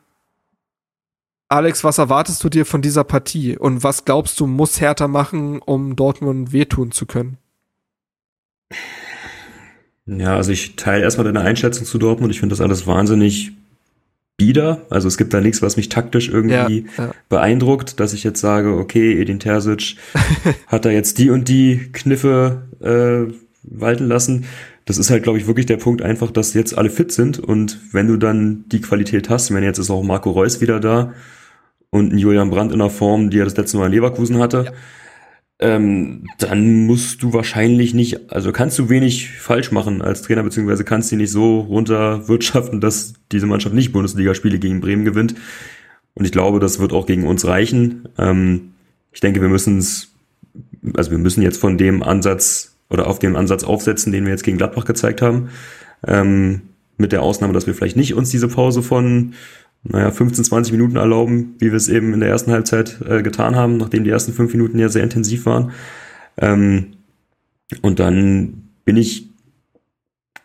Alex, 1.50 1.84
was 1.84 1.98
erwartest 1.98 2.44
du 2.44 2.50
dir 2.50 2.66
von 2.66 2.82
dieser 2.82 3.04
Partie? 3.04 3.58
Und 3.58 3.84
was 3.84 4.06
glaubst 4.06 4.40
du, 4.40 4.46
muss 4.46 4.80
Hertha 4.80 5.08
machen, 5.08 5.60
um 5.60 5.96
Dortmund 5.96 6.54
wehtun 6.54 6.92
zu 6.92 7.06
können? 7.06 7.38
Ja, 10.06 10.36
also 10.36 10.52
ich 10.52 10.76
teile 10.76 11.04
erstmal 11.04 11.26
deine 11.26 11.42
Einschätzung 11.42 11.86
zu 11.86 11.98
Dortmund. 11.98 12.32
Ich 12.32 12.40
finde 12.40 12.54
das 12.54 12.62
alles 12.62 12.88
wahnsinnig 12.88 13.52
bieder. 14.40 14.88
Also 14.90 15.08
es 15.08 15.18
gibt 15.18 15.36
da 15.36 15.42
nichts, 15.42 15.62
was 15.62 15.78
mich 15.78 15.90
taktisch 15.90 16.30
irgendwie 16.30 16.86
ja, 16.98 17.06
ja. 17.06 17.12
beeindruckt, 17.30 18.00
dass 18.00 18.14
ich 18.14 18.24
jetzt 18.24 18.42
sage, 18.42 18.76
okay, 18.76 19.22
Edin 19.22 19.40
Terzic 19.40 19.98
hat 20.68 20.86
da 20.86 20.90
jetzt 20.90 21.20
die 21.20 21.30
und 21.30 21.48
die 21.48 21.90
Kniffe 21.94 22.64
äh, 22.82 23.32
walten 23.62 24.08
lassen. 24.08 24.46
Das 24.86 24.98
ist 24.98 25.12
halt, 25.12 25.22
glaube 25.22 25.38
ich, 25.38 25.46
wirklich 25.46 25.68
der 25.68 25.78
Punkt 25.78 26.02
einfach, 26.02 26.32
dass 26.32 26.56
jetzt 26.56 26.76
alle 26.76 26.90
fit 26.90 27.12
sind 27.12 27.38
und 27.38 27.80
wenn 27.92 28.08
du 28.08 28.18
dann 28.18 28.66
die 28.70 28.82
Qualität 28.82 29.30
hast, 29.30 29.54
wenn 29.54 29.64
jetzt 29.64 29.78
ist 29.78 29.92
auch 29.92 30.02
Marco 30.02 30.32
Reus 30.32 30.62
wieder 30.62 30.80
da 30.80 31.14
und 31.92 32.12
ein 32.12 32.18
Julian 32.18 32.50
Brandt 32.50 32.72
in 32.72 32.80
der 32.80 32.90
Form, 32.90 33.30
die 33.30 33.38
er 33.38 33.46
das 33.46 33.56
letzte 33.56 33.78
Mal 33.78 33.88
in 33.88 33.92
Leverkusen 33.92 34.40
hatte, 34.40 34.64
ja 34.66 34.72
ähm, 35.60 36.26
dann 36.38 36.86
musst 36.86 37.22
du 37.22 37.34
wahrscheinlich 37.34 37.94
nicht, 37.94 38.32
also 38.32 38.54
kannst 38.54 38.80
du 38.80 38.90
wenig 38.90 39.30
falsch 39.30 39.72
machen 39.72 40.02
als 40.02 40.22
Trainer, 40.22 40.44
beziehungsweise 40.44 40.86
kannst 40.86 41.12
du 41.12 41.18
nicht 41.18 41.32
so 41.32 41.60
runterwirtschaften, 41.60 42.80
dass 42.80 43.14
diese 43.32 43.46
Mannschaft 43.46 43.76
nicht 43.76 43.92
Bundesligaspiele 43.92 44.58
gegen 44.58 44.80
Bremen 44.80 45.04
gewinnt. 45.04 45.36
Und 46.16 46.26
ich 46.26 46.32
glaube, 46.32 46.60
das 46.60 46.80
wird 46.80 46.94
auch 46.94 47.06
gegen 47.06 47.28
uns 47.28 47.46
reichen. 47.46 48.08
Ähm, 48.18 48.74
ich 49.12 49.20
denke, 49.20 49.42
wir 49.42 49.50
müssen 49.50 49.80
es, 49.80 50.14
also 50.96 51.12
wir 51.12 51.18
müssen 51.18 51.42
jetzt 51.42 51.60
von 51.60 51.78
dem 51.78 52.04
Ansatz 52.04 52.76
oder 52.90 53.08
auf 53.08 53.20
dem 53.20 53.36
Ansatz 53.36 53.64
aufsetzen, 53.66 54.14
den 54.14 54.24
wir 54.24 54.32
jetzt 54.32 54.44
gegen 54.44 54.58
Gladbach 54.58 54.86
gezeigt 54.86 55.22
haben. 55.22 55.50
Ähm, 56.08 56.62
mit 56.98 57.12
der 57.12 57.22
Ausnahme, 57.22 57.54
dass 57.54 57.68
wir 57.68 57.74
vielleicht 57.74 57.96
nicht 57.96 58.14
uns 58.14 58.30
diese 58.30 58.48
Pause 58.48 58.82
von 58.82 59.34
naja, 59.84 60.12
15, 60.12 60.44
20 60.44 60.74
Minuten 60.74 60.98
erlauben, 60.98 61.56
wie 61.60 61.68
wir 61.68 61.78
es 61.78 61.88
eben 61.88 62.14
in 62.14 62.20
der 62.20 62.30
ersten 62.30 62.52
Halbzeit 62.52 63.00
äh, 63.08 63.22
getan 63.24 63.56
haben, 63.56 63.78
nachdem 63.78 64.04
die 64.04 64.10
ersten 64.10 64.34
fünf 64.34 64.52
Minuten 64.54 64.78
ja 64.78 64.90
sehr 64.90 65.04
intensiv 65.04 65.46
waren. 65.46 65.72
Ähm, 66.38 66.98
und 67.82 68.00
dann 68.00 68.70
bin 68.84 68.98
ich 68.98 69.30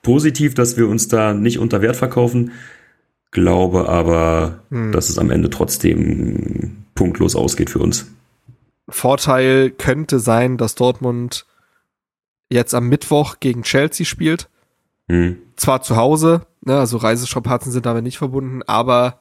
positiv, 0.02 0.54
dass 0.54 0.76
wir 0.76 0.88
uns 0.88 1.08
da 1.08 1.34
nicht 1.34 1.58
unter 1.58 1.82
Wert 1.82 1.96
verkaufen, 1.96 2.52
glaube 3.30 3.88
aber, 3.88 4.60
hm. 4.70 4.92
dass 4.92 5.08
es 5.08 5.18
am 5.18 5.30
Ende 5.30 5.50
trotzdem 5.50 6.84
punktlos 6.94 7.34
ausgeht 7.34 7.70
für 7.70 7.80
uns. 7.80 8.06
Vorteil 8.88 9.70
könnte 9.70 10.20
sein, 10.20 10.56
dass 10.58 10.74
Dortmund 10.74 11.46
jetzt 12.50 12.74
am 12.74 12.88
Mittwoch 12.88 13.40
gegen 13.40 13.62
Chelsea 13.62 14.06
spielt. 14.06 14.48
Hm. 15.08 15.38
Zwar 15.56 15.82
zu 15.82 15.96
Hause, 15.96 16.46
ne, 16.60 16.78
also 16.78 16.98
Reisestrapazen 16.98 17.72
sind 17.72 17.86
damit 17.86 18.04
nicht 18.04 18.18
verbunden, 18.18 18.62
aber 18.62 19.20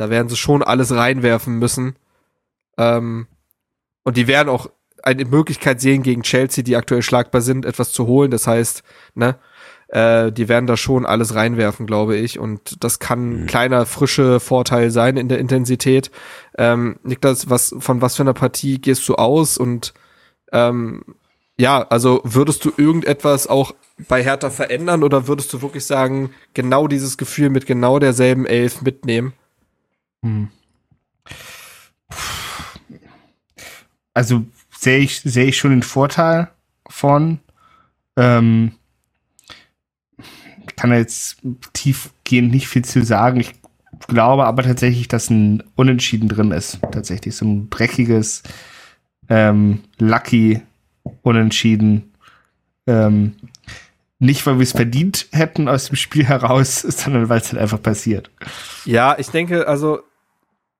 da 0.00 0.08
werden 0.08 0.30
sie 0.30 0.36
schon 0.36 0.62
alles 0.62 0.94
reinwerfen 0.94 1.58
müssen. 1.58 1.94
Ähm, 2.78 3.26
und 4.02 4.16
die 4.16 4.26
werden 4.26 4.48
auch 4.48 4.70
eine 5.02 5.26
Möglichkeit 5.26 5.78
sehen, 5.82 6.02
gegen 6.02 6.22
Chelsea, 6.22 6.64
die 6.64 6.74
aktuell 6.74 7.02
schlagbar 7.02 7.42
sind, 7.42 7.66
etwas 7.66 7.92
zu 7.92 8.06
holen. 8.06 8.30
Das 8.30 8.46
heißt, 8.46 8.82
ne, 9.14 9.36
äh, 9.88 10.32
die 10.32 10.48
werden 10.48 10.66
da 10.66 10.78
schon 10.78 11.04
alles 11.04 11.34
reinwerfen, 11.34 11.86
glaube 11.86 12.16
ich. 12.16 12.38
Und 12.38 12.82
das 12.82 12.98
kann 12.98 13.28
ein 13.28 13.42
mhm. 13.42 13.46
kleiner, 13.46 13.84
frische 13.84 14.40
Vorteil 14.40 14.90
sein 14.90 15.18
in 15.18 15.28
der 15.28 15.38
Intensität. 15.38 16.10
Ähm, 16.56 16.98
Niklas, 17.02 17.50
was, 17.50 17.74
von 17.78 18.00
was 18.00 18.16
für 18.16 18.22
einer 18.22 18.32
Partie 18.32 18.80
gehst 18.80 19.06
du 19.06 19.16
aus? 19.16 19.58
Und 19.58 19.92
ähm, 20.50 21.04
ja, 21.58 21.86
also 21.90 22.22
würdest 22.24 22.64
du 22.64 22.72
irgendetwas 22.74 23.48
auch 23.48 23.74
bei 24.08 24.24
Hertha 24.24 24.48
verändern 24.48 25.02
oder 25.02 25.28
würdest 25.28 25.52
du 25.52 25.60
wirklich 25.60 25.84
sagen, 25.84 26.30
genau 26.54 26.88
dieses 26.88 27.18
Gefühl 27.18 27.50
mit 27.50 27.66
genau 27.66 27.98
derselben 27.98 28.46
Elf 28.46 28.80
mitnehmen? 28.80 29.34
Hm. 30.22 30.48
Also 34.14 34.44
sehe 34.70 34.98
ich, 34.98 35.20
sehe 35.20 35.46
ich 35.46 35.58
schon 35.58 35.70
den 35.70 35.82
Vorteil 35.82 36.50
von. 36.88 37.38
Ähm, 38.16 38.72
kann 40.80 40.92
jetzt 40.92 41.36
tiefgehend 41.74 42.50
nicht 42.50 42.66
viel 42.66 42.84
zu 42.84 43.04
sagen. 43.04 43.40
Ich 43.40 43.52
glaube 44.08 44.46
aber 44.46 44.62
tatsächlich, 44.62 45.08
dass 45.08 45.28
ein 45.28 45.62
Unentschieden 45.76 46.28
drin 46.28 46.52
ist. 46.52 46.78
Tatsächlich 46.90 47.36
so 47.36 47.44
ein 47.44 47.68
dreckiges, 47.68 48.42
ähm, 49.28 49.80
lucky 49.98 50.62
Unentschieden. 51.22 52.14
Ähm, 52.86 53.36
nicht, 54.18 54.46
weil 54.46 54.56
wir 54.58 54.62
es 54.62 54.72
verdient 54.72 55.28
hätten 55.32 55.68
aus 55.68 55.88
dem 55.88 55.96
Spiel 55.96 56.24
heraus, 56.24 56.80
sondern 56.88 57.28
weil 57.28 57.40
es 57.40 57.52
halt 57.52 57.60
einfach 57.60 57.82
passiert. 57.82 58.30
Ja, 58.86 59.18
ich 59.18 59.28
denke, 59.28 59.68
also 59.68 60.00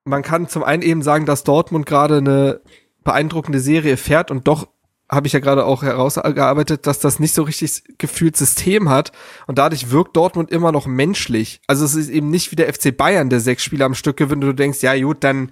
man 0.05 0.23
kann 0.23 0.49
zum 0.49 0.65
einen 0.65 0.83
eben 0.83 1.03
sagen, 1.03 1.27
dass 1.27 1.45
Dortmund 1.45 1.87
gerade 1.87 2.19
eine 2.19 2.61
beeindruckende 3.05 3.61
Serie 3.61 3.97
fährt 3.97 4.31
und 4.31 4.47
doch 4.49 4.69
habe 5.11 5.27
ich 5.27 5.33
ja 5.33 5.41
gerade 5.41 5.65
auch 5.65 5.83
herausgearbeitet, 5.83 6.87
dass 6.87 7.01
das 7.01 7.19
nicht 7.19 7.35
so 7.35 7.43
richtig 7.43 7.83
gefühlt 7.99 8.37
System 8.37 8.89
hat 8.89 9.11
und 9.49 9.59
dadurch 9.59 9.91
wirkt 9.91 10.17
Dortmund 10.17 10.51
immer 10.53 10.71
noch 10.71 10.87
menschlich. 10.87 11.61
Also 11.67 11.85
es 11.85 11.97
ist 11.97 12.09
eben 12.11 12.31
nicht 12.31 12.53
wie 12.53 12.57
der 12.57 12.73
FC 12.73 12.97
Bayern, 12.97 13.29
der 13.29 13.41
sechs 13.41 13.65
Spiele 13.65 13.85
am 13.85 13.95
Stück 13.95 14.17
gewinnt 14.17 14.45
und 14.45 14.51
du 14.51 14.55
denkst, 14.55 14.83
ja 14.83 14.97
gut, 15.03 15.25
dann 15.25 15.51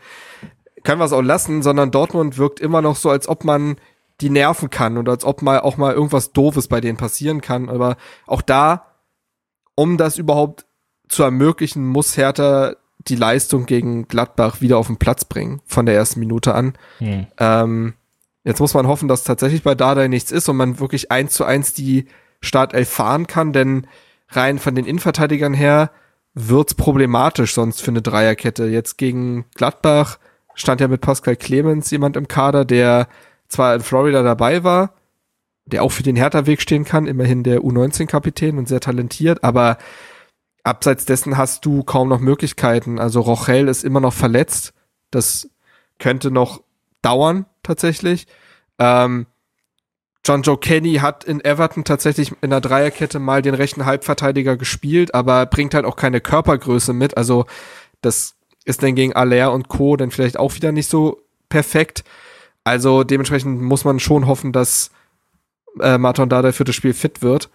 können 0.85 1.01
wir 1.01 1.07
es 1.07 1.13
auch 1.13 1.23
lassen, 1.23 1.63
sondern 1.63 1.91
Dortmund 1.91 2.39
wirkt 2.39 2.61
immer 2.61 2.83
noch 2.83 2.95
so, 2.95 3.11
als 3.11 3.29
ob 3.29 3.45
man 3.45 3.77
die 4.21 4.31
nerven 4.31 4.71
kann 4.71 4.97
und 4.97 5.09
als 5.09 5.25
ob 5.25 5.43
mal 5.43 5.61
auch 5.61 5.77
mal 5.77 5.93
irgendwas 5.93 6.33
Doofes 6.33 6.69
bei 6.69 6.81
denen 6.81 6.97
passieren 6.97 7.41
kann. 7.41 7.69
Aber 7.69 7.97
auch 8.27 8.43
da, 8.43 8.87
um 9.75 9.97
das 9.97 10.19
überhaupt 10.19 10.67
zu 11.09 11.25
ermöglichen, 11.25 11.87
muss 11.87 12.17
Hertha 12.17 12.77
die 13.09 13.17
Leistung 13.17 13.67
gegen 13.67 14.09
Gladbach 14.09 14.61
wieder 14.61 14.79
auf 14.79 14.87
den 14.87 14.97
Platz 14.97 15.25
bringen, 15.25 15.61
von 15.67 15.87
der 15.87 15.95
ersten 15.95 16.21
Minute 16.21 16.55
an. 16.55 16.75
Hm. 16.99 17.27
Ähm, 17.39 17.95
Jetzt 18.49 18.61
muss 18.61 18.73
man 18.73 18.87
hoffen, 18.87 19.09
dass 19.09 19.25
tatsächlich 19.25 19.63
bei 19.63 19.75
Dardai 19.75 20.09
nichts 20.09 20.31
ist 20.31 20.49
und 20.49 20.57
man 20.57 20.81
wirklich 20.81 21.11
eins 21.11 21.35
zu 21.35 21.45
eins 21.45 21.75
die 21.75 22.07
Startelf 22.41 22.89
fahren 22.89 23.27
kann, 23.27 23.53
denn 23.53 23.87
rein 24.31 24.59
von 24.59 24.75
den 24.75 24.87
Innenverteidigern 24.87 25.53
her 25.53 25.91
wird's 26.33 26.73
problematisch 26.73 27.53
sonst 27.53 27.83
für 27.83 27.91
eine 27.91 28.01
Dreierkette. 28.01 28.65
Jetzt 28.65 28.97
gegen 28.97 29.45
Gladbach 29.55 30.19
stand 30.55 30.81
ja 30.81 30.89
mit 30.89 31.03
Pascal 31.03 31.37
Clemens 31.37 31.91
jemand 31.91 32.17
im 32.17 32.27
Kader, 32.27 32.65
der 32.65 33.09
zwar 33.49 33.75
in 33.75 33.83
Florida 33.83 34.23
dabei 34.23 34.65
war, 34.65 34.95
der 35.67 35.83
auch 35.83 35.93
für 35.93 36.03
den 36.03 36.17
Hertha-Weg 36.17 36.63
stehen 36.63 36.87
kann, 36.87 37.07
immerhin 37.07 37.43
der 37.43 37.61
U19-Kapitän 37.61 38.57
und 38.57 38.67
sehr 38.67 38.81
talentiert, 38.81 39.45
aber 39.45 39.77
abseits 40.65 41.05
dessen 41.05 41.37
hast 41.37 41.65
du 41.65 41.83
kaum 41.83 42.09
noch 42.09 42.21
Möglichkeiten. 42.21 42.99
Also 42.99 43.21
Rochel 43.21 43.69
ist 43.69 43.85
immer 43.85 44.01
noch 44.01 44.13
verletzt. 44.13 44.75
Das 45.11 45.49
könnte 45.99 46.31
noch 46.31 46.63
dauern, 47.03 47.47
tatsächlich. 47.63 48.27
Ähm, 48.79 49.27
John 50.25 50.43
Joe 50.43 50.59
Kenny 50.59 50.97
hat 50.97 51.25
in 51.25 51.43
Everton 51.43 51.85
tatsächlich 51.85 52.35
in 52.43 52.51
der 52.51 52.61
Dreierkette 52.61 53.19
mal 53.19 53.41
den 53.41 53.55
rechten 53.55 53.87
Halbverteidiger 53.87 54.57
gespielt, 54.57 55.15
aber 55.15 55.47
bringt 55.47 55.75
halt 55.75 55.87
auch 55.87 55.97
keine 55.97 56.21
Körpergröße 56.21 56.93
mit. 56.93 57.17
Also 57.17 57.47
das 58.03 58.35
ist 58.65 58.83
dann 58.83 58.95
gegen 58.95 59.15
Aller 59.15 59.53
und 59.53 59.69
Co. 59.69 59.97
dann 59.97 60.11
vielleicht 60.11 60.39
auch 60.39 60.55
wieder 60.55 60.73
nicht 60.73 60.91
so 60.91 61.23
perfekt. 61.49 62.05
Also 62.63 63.05
dementsprechend 63.05 63.63
muss 63.63 63.85
man 63.85 64.01
schon 64.01 64.27
hoffen, 64.27 64.53
dass 64.53 64.91
äh, 65.81 65.97
Martin 65.97 66.29
Dada 66.29 66.53
für 66.53 66.65
das 66.65 66.75
Spiel 66.75 66.93
fit 66.93 67.23
wird. 67.23 67.49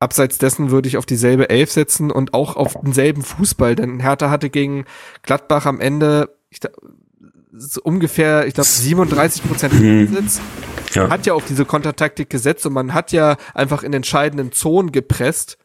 Abseits 0.00 0.38
dessen 0.38 0.70
würde 0.70 0.88
ich 0.88 0.96
auf 0.96 1.06
dieselbe 1.06 1.50
Elf 1.50 1.72
setzen 1.72 2.10
und 2.10 2.32
auch 2.32 2.56
auf 2.56 2.74
denselben 2.80 3.22
Fußball, 3.22 3.74
denn 3.74 3.98
Hertha 3.98 4.30
hatte 4.30 4.48
gegen 4.48 4.84
Gladbach 5.22 5.66
am 5.66 5.80
Ende, 5.80 6.36
ich, 6.50 6.60
so 7.52 7.80
ungefähr, 7.82 8.46
ich 8.46 8.54
glaube, 8.54 8.68
37 8.68 9.42
Prozent 9.42 9.72
Besitz. 9.80 10.40
Ja. 10.94 11.10
Hat 11.10 11.26
ja 11.26 11.34
auf 11.34 11.44
diese 11.44 11.64
Kontertaktik 11.64 12.30
gesetzt 12.30 12.64
und 12.64 12.72
man 12.72 12.94
hat 12.94 13.12
ja 13.12 13.36
einfach 13.54 13.82
in 13.82 13.92
entscheidenden 13.92 14.52
Zonen 14.52 14.92
gepresst. 14.92 15.58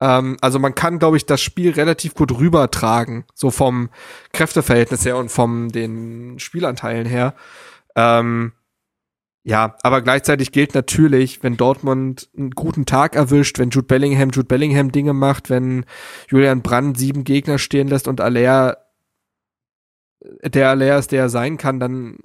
Ähm, 0.00 0.36
also 0.40 0.58
man 0.58 0.74
kann, 0.74 0.98
glaube 0.98 1.16
ich, 1.16 1.26
das 1.26 1.40
Spiel 1.40 1.70
relativ 1.70 2.14
gut 2.14 2.38
rübertragen, 2.38 3.24
so 3.34 3.50
vom 3.50 3.90
Kräfteverhältnis 4.32 5.04
her 5.04 5.16
und 5.16 5.30
vom 5.30 5.70
den 5.70 6.38
Spielanteilen 6.38 7.06
her. 7.06 7.34
Ähm, 7.96 8.52
ja, 9.48 9.76
aber 9.82 10.02
gleichzeitig 10.02 10.52
gilt 10.52 10.74
natürlich, 10.74 11.42
wenn 11.42 11.56
Dortmund 11.56 12.28
einen 12.36 12.50
guten 12.50 12.84
Tag 12.84 13.16
erwischt, 13.16 13.58
wenn 13.58 13.70
Jude 13.70 13.86
Bellingham 13.86 14.28
Jude 14.28 14.46
Bellingham 14.46 14.92
Dinge 14.92 15.14
macht, 15.14 15.48
wenn 15.48 15.86
Julian 16.28 16.60
Brandt 16.60 16.98
sieben 16.98 17.24
Gegner 17.24 17.56
stehen 17.56 17.88
lässt 17.88 18.08
und 18.08 18.20
Aller 18.20 18.76
der 20.44 20.76
leer 20.76 20.98
ist, 20.98 21.12
der 21.12 21.22
er 21.22 21.28
sein 21.30 21.56
kann, 21.56 21.80
dann 21.80 22.18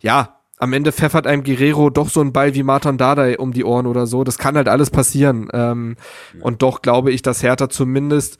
ja, 0.00 0.40
am 0.58 0.74
Ende 0.74 0.92
pfeffert 0.92 1.26
einem 1.26 1.42
Guerrero 1.42 1.88
doch 1.88 2.10
so 2.10 2.20
ein 2.20 2.34
Ball 2.34 2.54
wie 2.54 2.62
Martin 2.62 2.98
Dardai 2.98 3.38
um 3.38 3.52
die 3.52 3.64
Ohren 3.64 3.86
oder 3.86 4.06
so. 4.06 4.22
Das 4.22 4.36
kann 4.36 4.56
halt 4.56 4.68
alles 4.68 4.90
passieren. 4.90 5.48
Ähm, 5.54 5.96
ja. 6.34 6.44
Und 6.44 6.60
doch 6.60 6.82
glaube 6.82 7.12
ich, 7.12 7.22
dass 7.22 7.42
Hertha 7.42 7.70
zumindest 7.70 8.36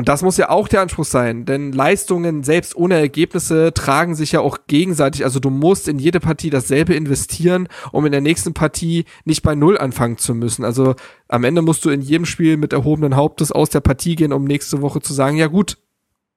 und 0.00 0.08
das 0.08 0.22
muss 0.22 0.38
ja 0.38 0.48
auch 0.48 0.66
der 0.66 0.80
Anspruch 0.80 1.04
sein, 1.04 1.44
denn 1.44 1.72
Leistungen 1.72 2.42
selbst 2.42 2.74
ohne 2.74 2.94
Ergebnisse 2.94 3.74
tragen 3.74 4.14
sich 4.14 4.32
ja 4.32 4.40
auch 4.40 4.60
gegenseitig. 4.66 5.24
Also 5.24 5.40
du 5.40 5.50
musst 5.50 5.88
in 5.88 5.98
jede 5.98 6.20
Partie 6.20 6.48
dasselbe 6.48 6.94
investieren, 6.94 7.68
um 7.92 8.06
in 8.06 8.12
der 8.12 8.22
nächsten 8.22 8.54
Partie 8.54 9.04
nicht 9.26 9.42
bei 9.42 9.54
Null 9.54 9.76
anfangen 9.76 10.16
zu 10.16 10.34
müssen. 10.34 10.64
Also 10.64 10.94
am 11.28 11.44
Ende 11.44 11.60
musst 11.60 11.84
du 11.84 11.90
in 11.90 12.00
jedem 12.00 12.24
Spiel 12.24 12.56
mit 12.56 12.72
erhobenen 12.72 13.14
Hauptes 13.14 13.52
aus 13.52 13.68
der 13.68 13.80
Partie 13.80 14.16
gehen, 14.16 14.32
um 14.32 14.44
nächste 14.44 14.80
Woche 14.80 15.02
zu 15.02 15.12
sagen, 15.12 15.36
ja 15.36 15.48
gut, 15.48 15.76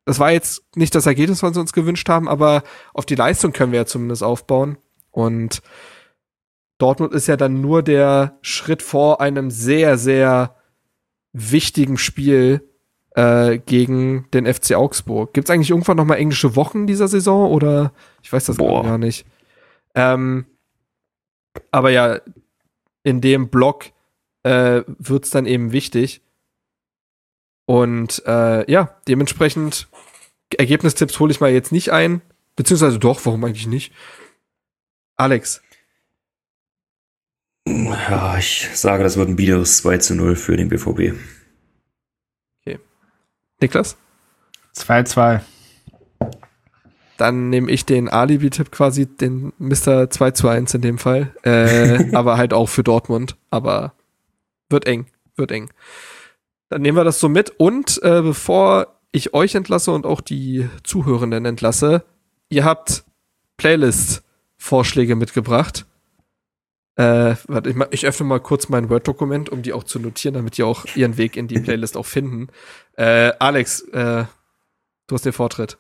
das 0.04 0.20
war 0.20 0.34
jetzt 0.34 0.66
nicht 0.76 0.94
das 0.94 1.06
Ergebnis, 1.06 1.42
was 1.42 1.56
wir 1.56 1.62
uns 1.62 1.72
gewünscht 1.72 2.10
haben, 2.10 2.28
aber 2.28 2.64
auf 2.94 3.06
die 3.06 3.16
Leistung 3.16 3.54
können 3.54 3.72
wir 3.72 3.80
ja 3.80 3.86
zumindest 3.86 4.24
aufbauen. 4.24 4.78
Und 5.10 5.62
Dortmund 6.80 7.14
ist 7.14 7.28
ja 7.28 7.38
dann 7.38 7.62
nur 7.62 7.82
der 7.82 8.40
Schritt 8.42 8.82
vor 8.82 9.22
einem 9.22 9.50
sehr, 9.52 9.98
sehr 9.98 10.58
wichtigen 11.32 11.98
Spiel 11.98 12.73
äh, 13.16 13.60
gegen 13.60 14.28
den 14.34 14.52
FC 14.52 14.76
Augsburg. 14.76 15.34
Gibt 15.34 15.50
es 15.50 15.54
eigentlich 15.54 15.70
irgendwann 15.70 15.98
noch 15.98 16.06
mal 16.06 16.16
englische 16.16 16.56
Wochen 16.56 16.88
dieser 16.88 17.08
Saison 17.08 17.52
oder 17.52 17.94
ich 18.22 18.32
weiß 18.32 18.46
das 18.46 18.58
Boah. 18.58 18.84
gar 18.84 18.98
nicht. 18.98 19.26
Ähm, 19.96 20.46
aber 21.72 21.92
ja, 21.92 22.20
in 23.04 23.22
dem 23.22 23.50
Block 23.50 23.86
äh, 24.44 24.84
wird 24.88 25.26
es 25.26 25.32
dann 25.32 25.46
eben 25.46 25.72
wichtig. 25.72 26.22
Und 27.66 28.24
äh, 28.26 28.70
ja, 28.70 28.98
dementsprechend 29.08 29.88
Ergebnistipps 30.58 31.20
hole 31.20 31.32
ich 31.32 31.40
mal 31.40 31.52
jetzt 31.52 31.72
nicht 31.72 31.92
ein. 31.92 32.22
Beziehungsweise 32.56 33.00
doch, 33.00 33.26
warum 33.26 33.44
eigentlich 33.44 33.68
nicht? 33.68 33.94
Alex. 35.16 35.62
Ja, 37.68 38.38
ich 38.38 38.70
sage, 38.74 39.04
das 39.04 39.18
wird 39.18 39.30
ein 39.30 39.36
biederes 39.36 39.78
2 39.78 39.98
zu 40.00 40.16
0 40.16 40.36
für 40.36 40.58
den 40.58 40.70
BVB. 40.70 41.14
Niklas? 43.64 43.96
2-2. 44.76 45.40
Dann 47.18 47.50
nehme 47.50 47.72
ich 47.72 47.86
den 47.86 48.10
Alibi-Tipp 48.10 48.72
quasi, 48.72 49.06
den 49.06 49.54
Mr. 49.58 50.10
2 50.10 50.32
zu 50.32 50.50
1 50.50 50.74
in 50.74 50.82
dem 50.82 50.98
Fall. 50.98 51.34
Äh, 51.44 52.12
aber 52.14 52.38
halt 52.38 52.54
auch 52.54 52.68
für 52.68 52.84
Dortmund. 52.84 53.38
Aber 53.50 53.94
wird 54.70 54.86
eng, 54.86 55.06
wird 55.38 55.52
eng. 55.52 55.70
Dann 56.68 56.82
nehmen 56.82 56.98
wir 56.98 57.06
das 57.06 57.22
so 57.22 57.30
mit. 57.30 57.52
Und 57.52 58.02
äh, 58.04 58.22
bevor 58.22 59.00
ich 59.14 59.34
euch 59.34 59.56
entlasse 59.56 59.92
und 59.92 60.06
auch 60.06 60.20
die 60.20 60.68
Zuhörenden 60.84 61.46
entlasse, 61.46 62.04
ihr 62.50 62.66
habt 62.66 63.06
Playlist-Vorschläge 63.56 65.16
mitgebracht. 65.16 65.86
Äh, 66.96 67.36
warte, 67.48 67.70
ich, 67.72 67.76
ich, 67.92 68.06
öffne 68.06 68.28
mal 68.28 68.40
kurz 68.40 68.70
mein 68.70 68.90
Word-Dokument, 68.90 69.50
um 69.50 69.64
die 69.64 69.74
auch 69.74 69.84
zu 69.84 70.00
notieren, 70.00 70.36
damit 70.36 70.58
die 70.58 70.64
auch 70.64 70.86
ihren 70.96 71.18
Weg 71.18 71.38
in 71.38 71.48
die 71.48 71.60
Playlist 71.60 71.98
auch 71.98 72.06
finden. 72.06 72.50
Äh, 72.98 73.32
Alex, 73.40 73.82
äh, 73.90 74.26
du 75.08 75.16
hast 75.16 75.26
den 75.26 75.34
Vortritt. 75.34 75.78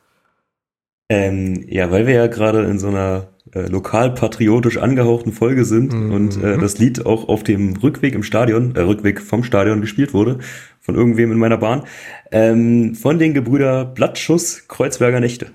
Ähm, 1.10 1.66
ja, 1.68 1.92
weil 1.92 2.08
wir 2.08 2.16
ja 2.16 2.28
gerade 2.28 2.64
in 2.64 2.80
so 2.80 2.88
einer 2.88 3.28
äh, 3.54 3.68
lokalpatriotisch 3.68 4.78
angehauchten 4.78 5.34
Folge 5.34 5.66
sind 5.66 5.94
mhm. 5.94 6.12
und 6.12 6.42
äh, 6.42 6.58
das 6.58 6.80
Lied 6.80 7.06
auch 7.06 7.28
auf 7.28 7.44
dem 7.44 7.76
Rückweg 7.76 8.16
im 8.16 8.24
Stadion, 8.24 8.76
äh, 8.76 8.82
Rückweg 8.82 9.22
vom 9.22 9.44
Stadion 9.44 9.82
gespielt 9.82 10.14
wurde, 10.14 10.40
von 10.80 10.96
irgendwem 10.96 11.32
in 11.32 11.38
meiner 11.38 11.58
Bahn, 11.58 11.84
ähm, 12.32 12.96
von 12.96 13.20
den 13.20 13.36
Gebrüder 13.36 13.86
Blattschuss 13.86 14.68
Kreuzberger 14.68 15.20
Nächte. 15.20 15.52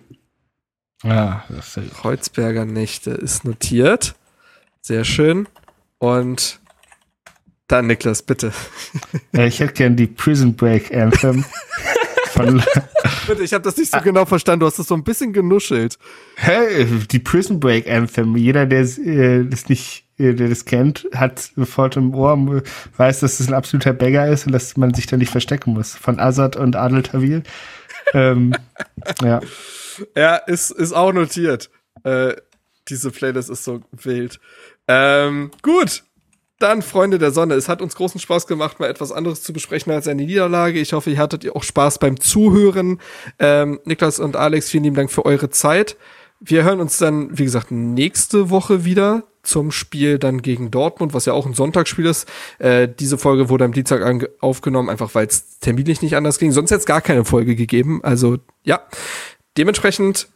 Ja, 1.02 1.44
das 1.48 1.76
ist 1.76 1.94
Kreuzberger 1.94 2.64
Nächte 2.64 3.10
ist 3.10 3.44
notiert. 3.44 4.14
Sehr 4.88 5.04
schön. 5.04 5.46
Und 5.98 6.60
dann 7.66 7.88
Niklas, 7.88 8.22
bitte. 8.22 8.54
ich 9.32 9.60
hätte 9.60 9.74
gern 9.74 9.96
die 9.96 10.06
Prison 10.06 10.56
Break 10.56 10.94
Anthem. 10.94 11.44
Von 12.28 12.62
Bitte, 13.26 13.42
ich 13.42 13.52
habe 13.52 13.64
das 13.64 13.76
nicht 13.76 13.92
so 13.92 14.00
genau 14.00 14.24
verstanden. 14.24 14.60
Du 14.60 14.66
hast 14.66 14.78
das 14.78 14.86
so 14.86 14.94
ein 14.94 15.04
bisschen 15.04 15.34
genuschelt. 15.34 15.98
Hey, 16.36 16.86
die 16.86 17.18
Prison 17.18 17.60
Break 17.60 17.86
Anthem. 17.86 18.34
Jeder, 18.38 18.64
der 18.64 18.80
äh, 18.80 19.44
das 19.44 19.68
nicht, 19.68 20.06
äh, 20.16 20.32
der 20.32 20.48
das 20.48 20.64
kennt, 20.64 21.06
hat 21.14 21.38
sofort 21.38 21.98
im 21.98 22.14
Ohr, 22.14 22.62
weiß, 22.96 23.20
dass 23.20 23.36
das 23.36 23.46
ein 23.46 23.52
absoluter 23.52 23.92
Bagger 23.92 24.26
ist 24.28 24.46
und 24.46 24.52
dass 24.52 24.74
man 24.78 24.94
sich 24.94 25.04
da 25.04 25.18
nicht 25.18 25.32
verstecken 25.32 25.74
muss. 25.74 25.94
Von 25.96 26.18
Azad 26.18 26.56
und 26.56 26.76
Adel 26.76 27.02
Tawil. 27.02 27.42
ähm, 28.14 28.54
ja. 29.20 29.40
Ja, 30.16 30.36
ist, 30.36 30.70
ist 30.70 30.94
auch 30.94 31.12
notiert. 31.12 31.68
Äh, 32.04 32.36
diese 32.88 33.10
Playlist 33.10 33.50
ist 33.50 33.64
so 33.64 33.82
wild. 33.92 34.40
Ähm, 34.88 35.50
gut, 35.62 36.02
dann, 36.58 36.82
Freunde 36.82 37.18
der 37.18 37.30
Sonne, 37.30 37.54
es 37.54 37.68
hat 37.68 37.80
uns 37.82 37.94
großen 37.94 38.20
Spaß 38.20 38.46
gemacht, 38.46 38.80
mal 38.80 38.88
etwas 38.88 39.12
anderes 39.12 39.42
zu 39.42 39.52
besprechen 39.52 39.92
als 39.92 40.08
eine 40.08 40.24
Niederlage. 40.24 40.80
Ich 40.80 40.92
hoffe, 40.92 41.10
ihr 41.10 41.18
hattet 41.18 41.48
auch 41.54 41.62
Spaß 41.62 41.98
beim 41.98 42.18
Zuhören. 42.18 43.00
Ähm, 43.38 43.78
Niklas 43.84 44.18
und 44.18 44.34
Alex, 44.34 44.68
vielen 44.68 44.84
lieben 44.84 44.96
Dank 44.96 45.12
für 45.12 45.24
eure 45.24 45.50
Zeit. 45.50 45.96
Wir 46.40 46.64
hören 46.64 46.80
uns 46.80 46.98
dann, 46.98 47.36
wie 47.36 47.44
gesagt, 47.44 47.70
nächste 47.70 48.50
Woche 48.50 48.84
wieder 48.84 49.24
zum 49.42 49.70
Spiel 49.70 50.18
dann 50.18 50.42
gegen 50.42 50.70
Dortmund, 50.70 51.14
was 51.14 51.26
ja 51.26 51.32
auch 51.32 51.46
ein 51.46 51.54
Sonntagsspiel 51.54 52.06
ist. 52.06 52.28
Äh, 52.58 52.88
diese 52.88 53.18
Folge 53.18 53.48
wurde 53.48 53.64
am 53.64 53.72
Dienstag 53.72 54.28
aufgenommen, 54.40 54.90
einfach 54.90 55.14
weil 55.14 55.26
es 55.26 55.58
terminlich 55.60 56.02
nicht 56.02 56.16
anders 56.16 56.38
ging. 56.38 56.52
Sonst 56.52 56.70
hätte 56.70 56.80
es 56.80 56.86
gar 56.86 57.00
keine 57.00 57.24
Folge 57.24 57.56
gegeben. 57.56 58.00
Also 58.02 58.38
ja, 58.64 58.82
dementsprechend 59.56 60.28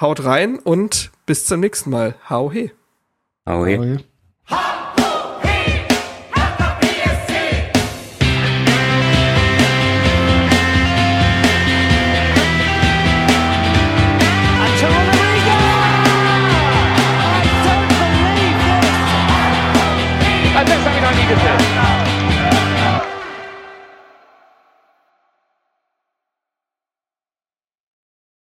haut 0.00 0.24
rein 0.24 0.58
und 0.58 1.10
bis 1.26 1.44
zum 1.46 1.60
nächsten 1.60 1.90
Mal. 1.90 2.16
Hau 2.28 2.50
he. 2.50 2.70
Oh, 3.48 3.52
Ahoj. 3.52 3.78
Oh, 3.78 3.82
Ahoj. 4.50 5.15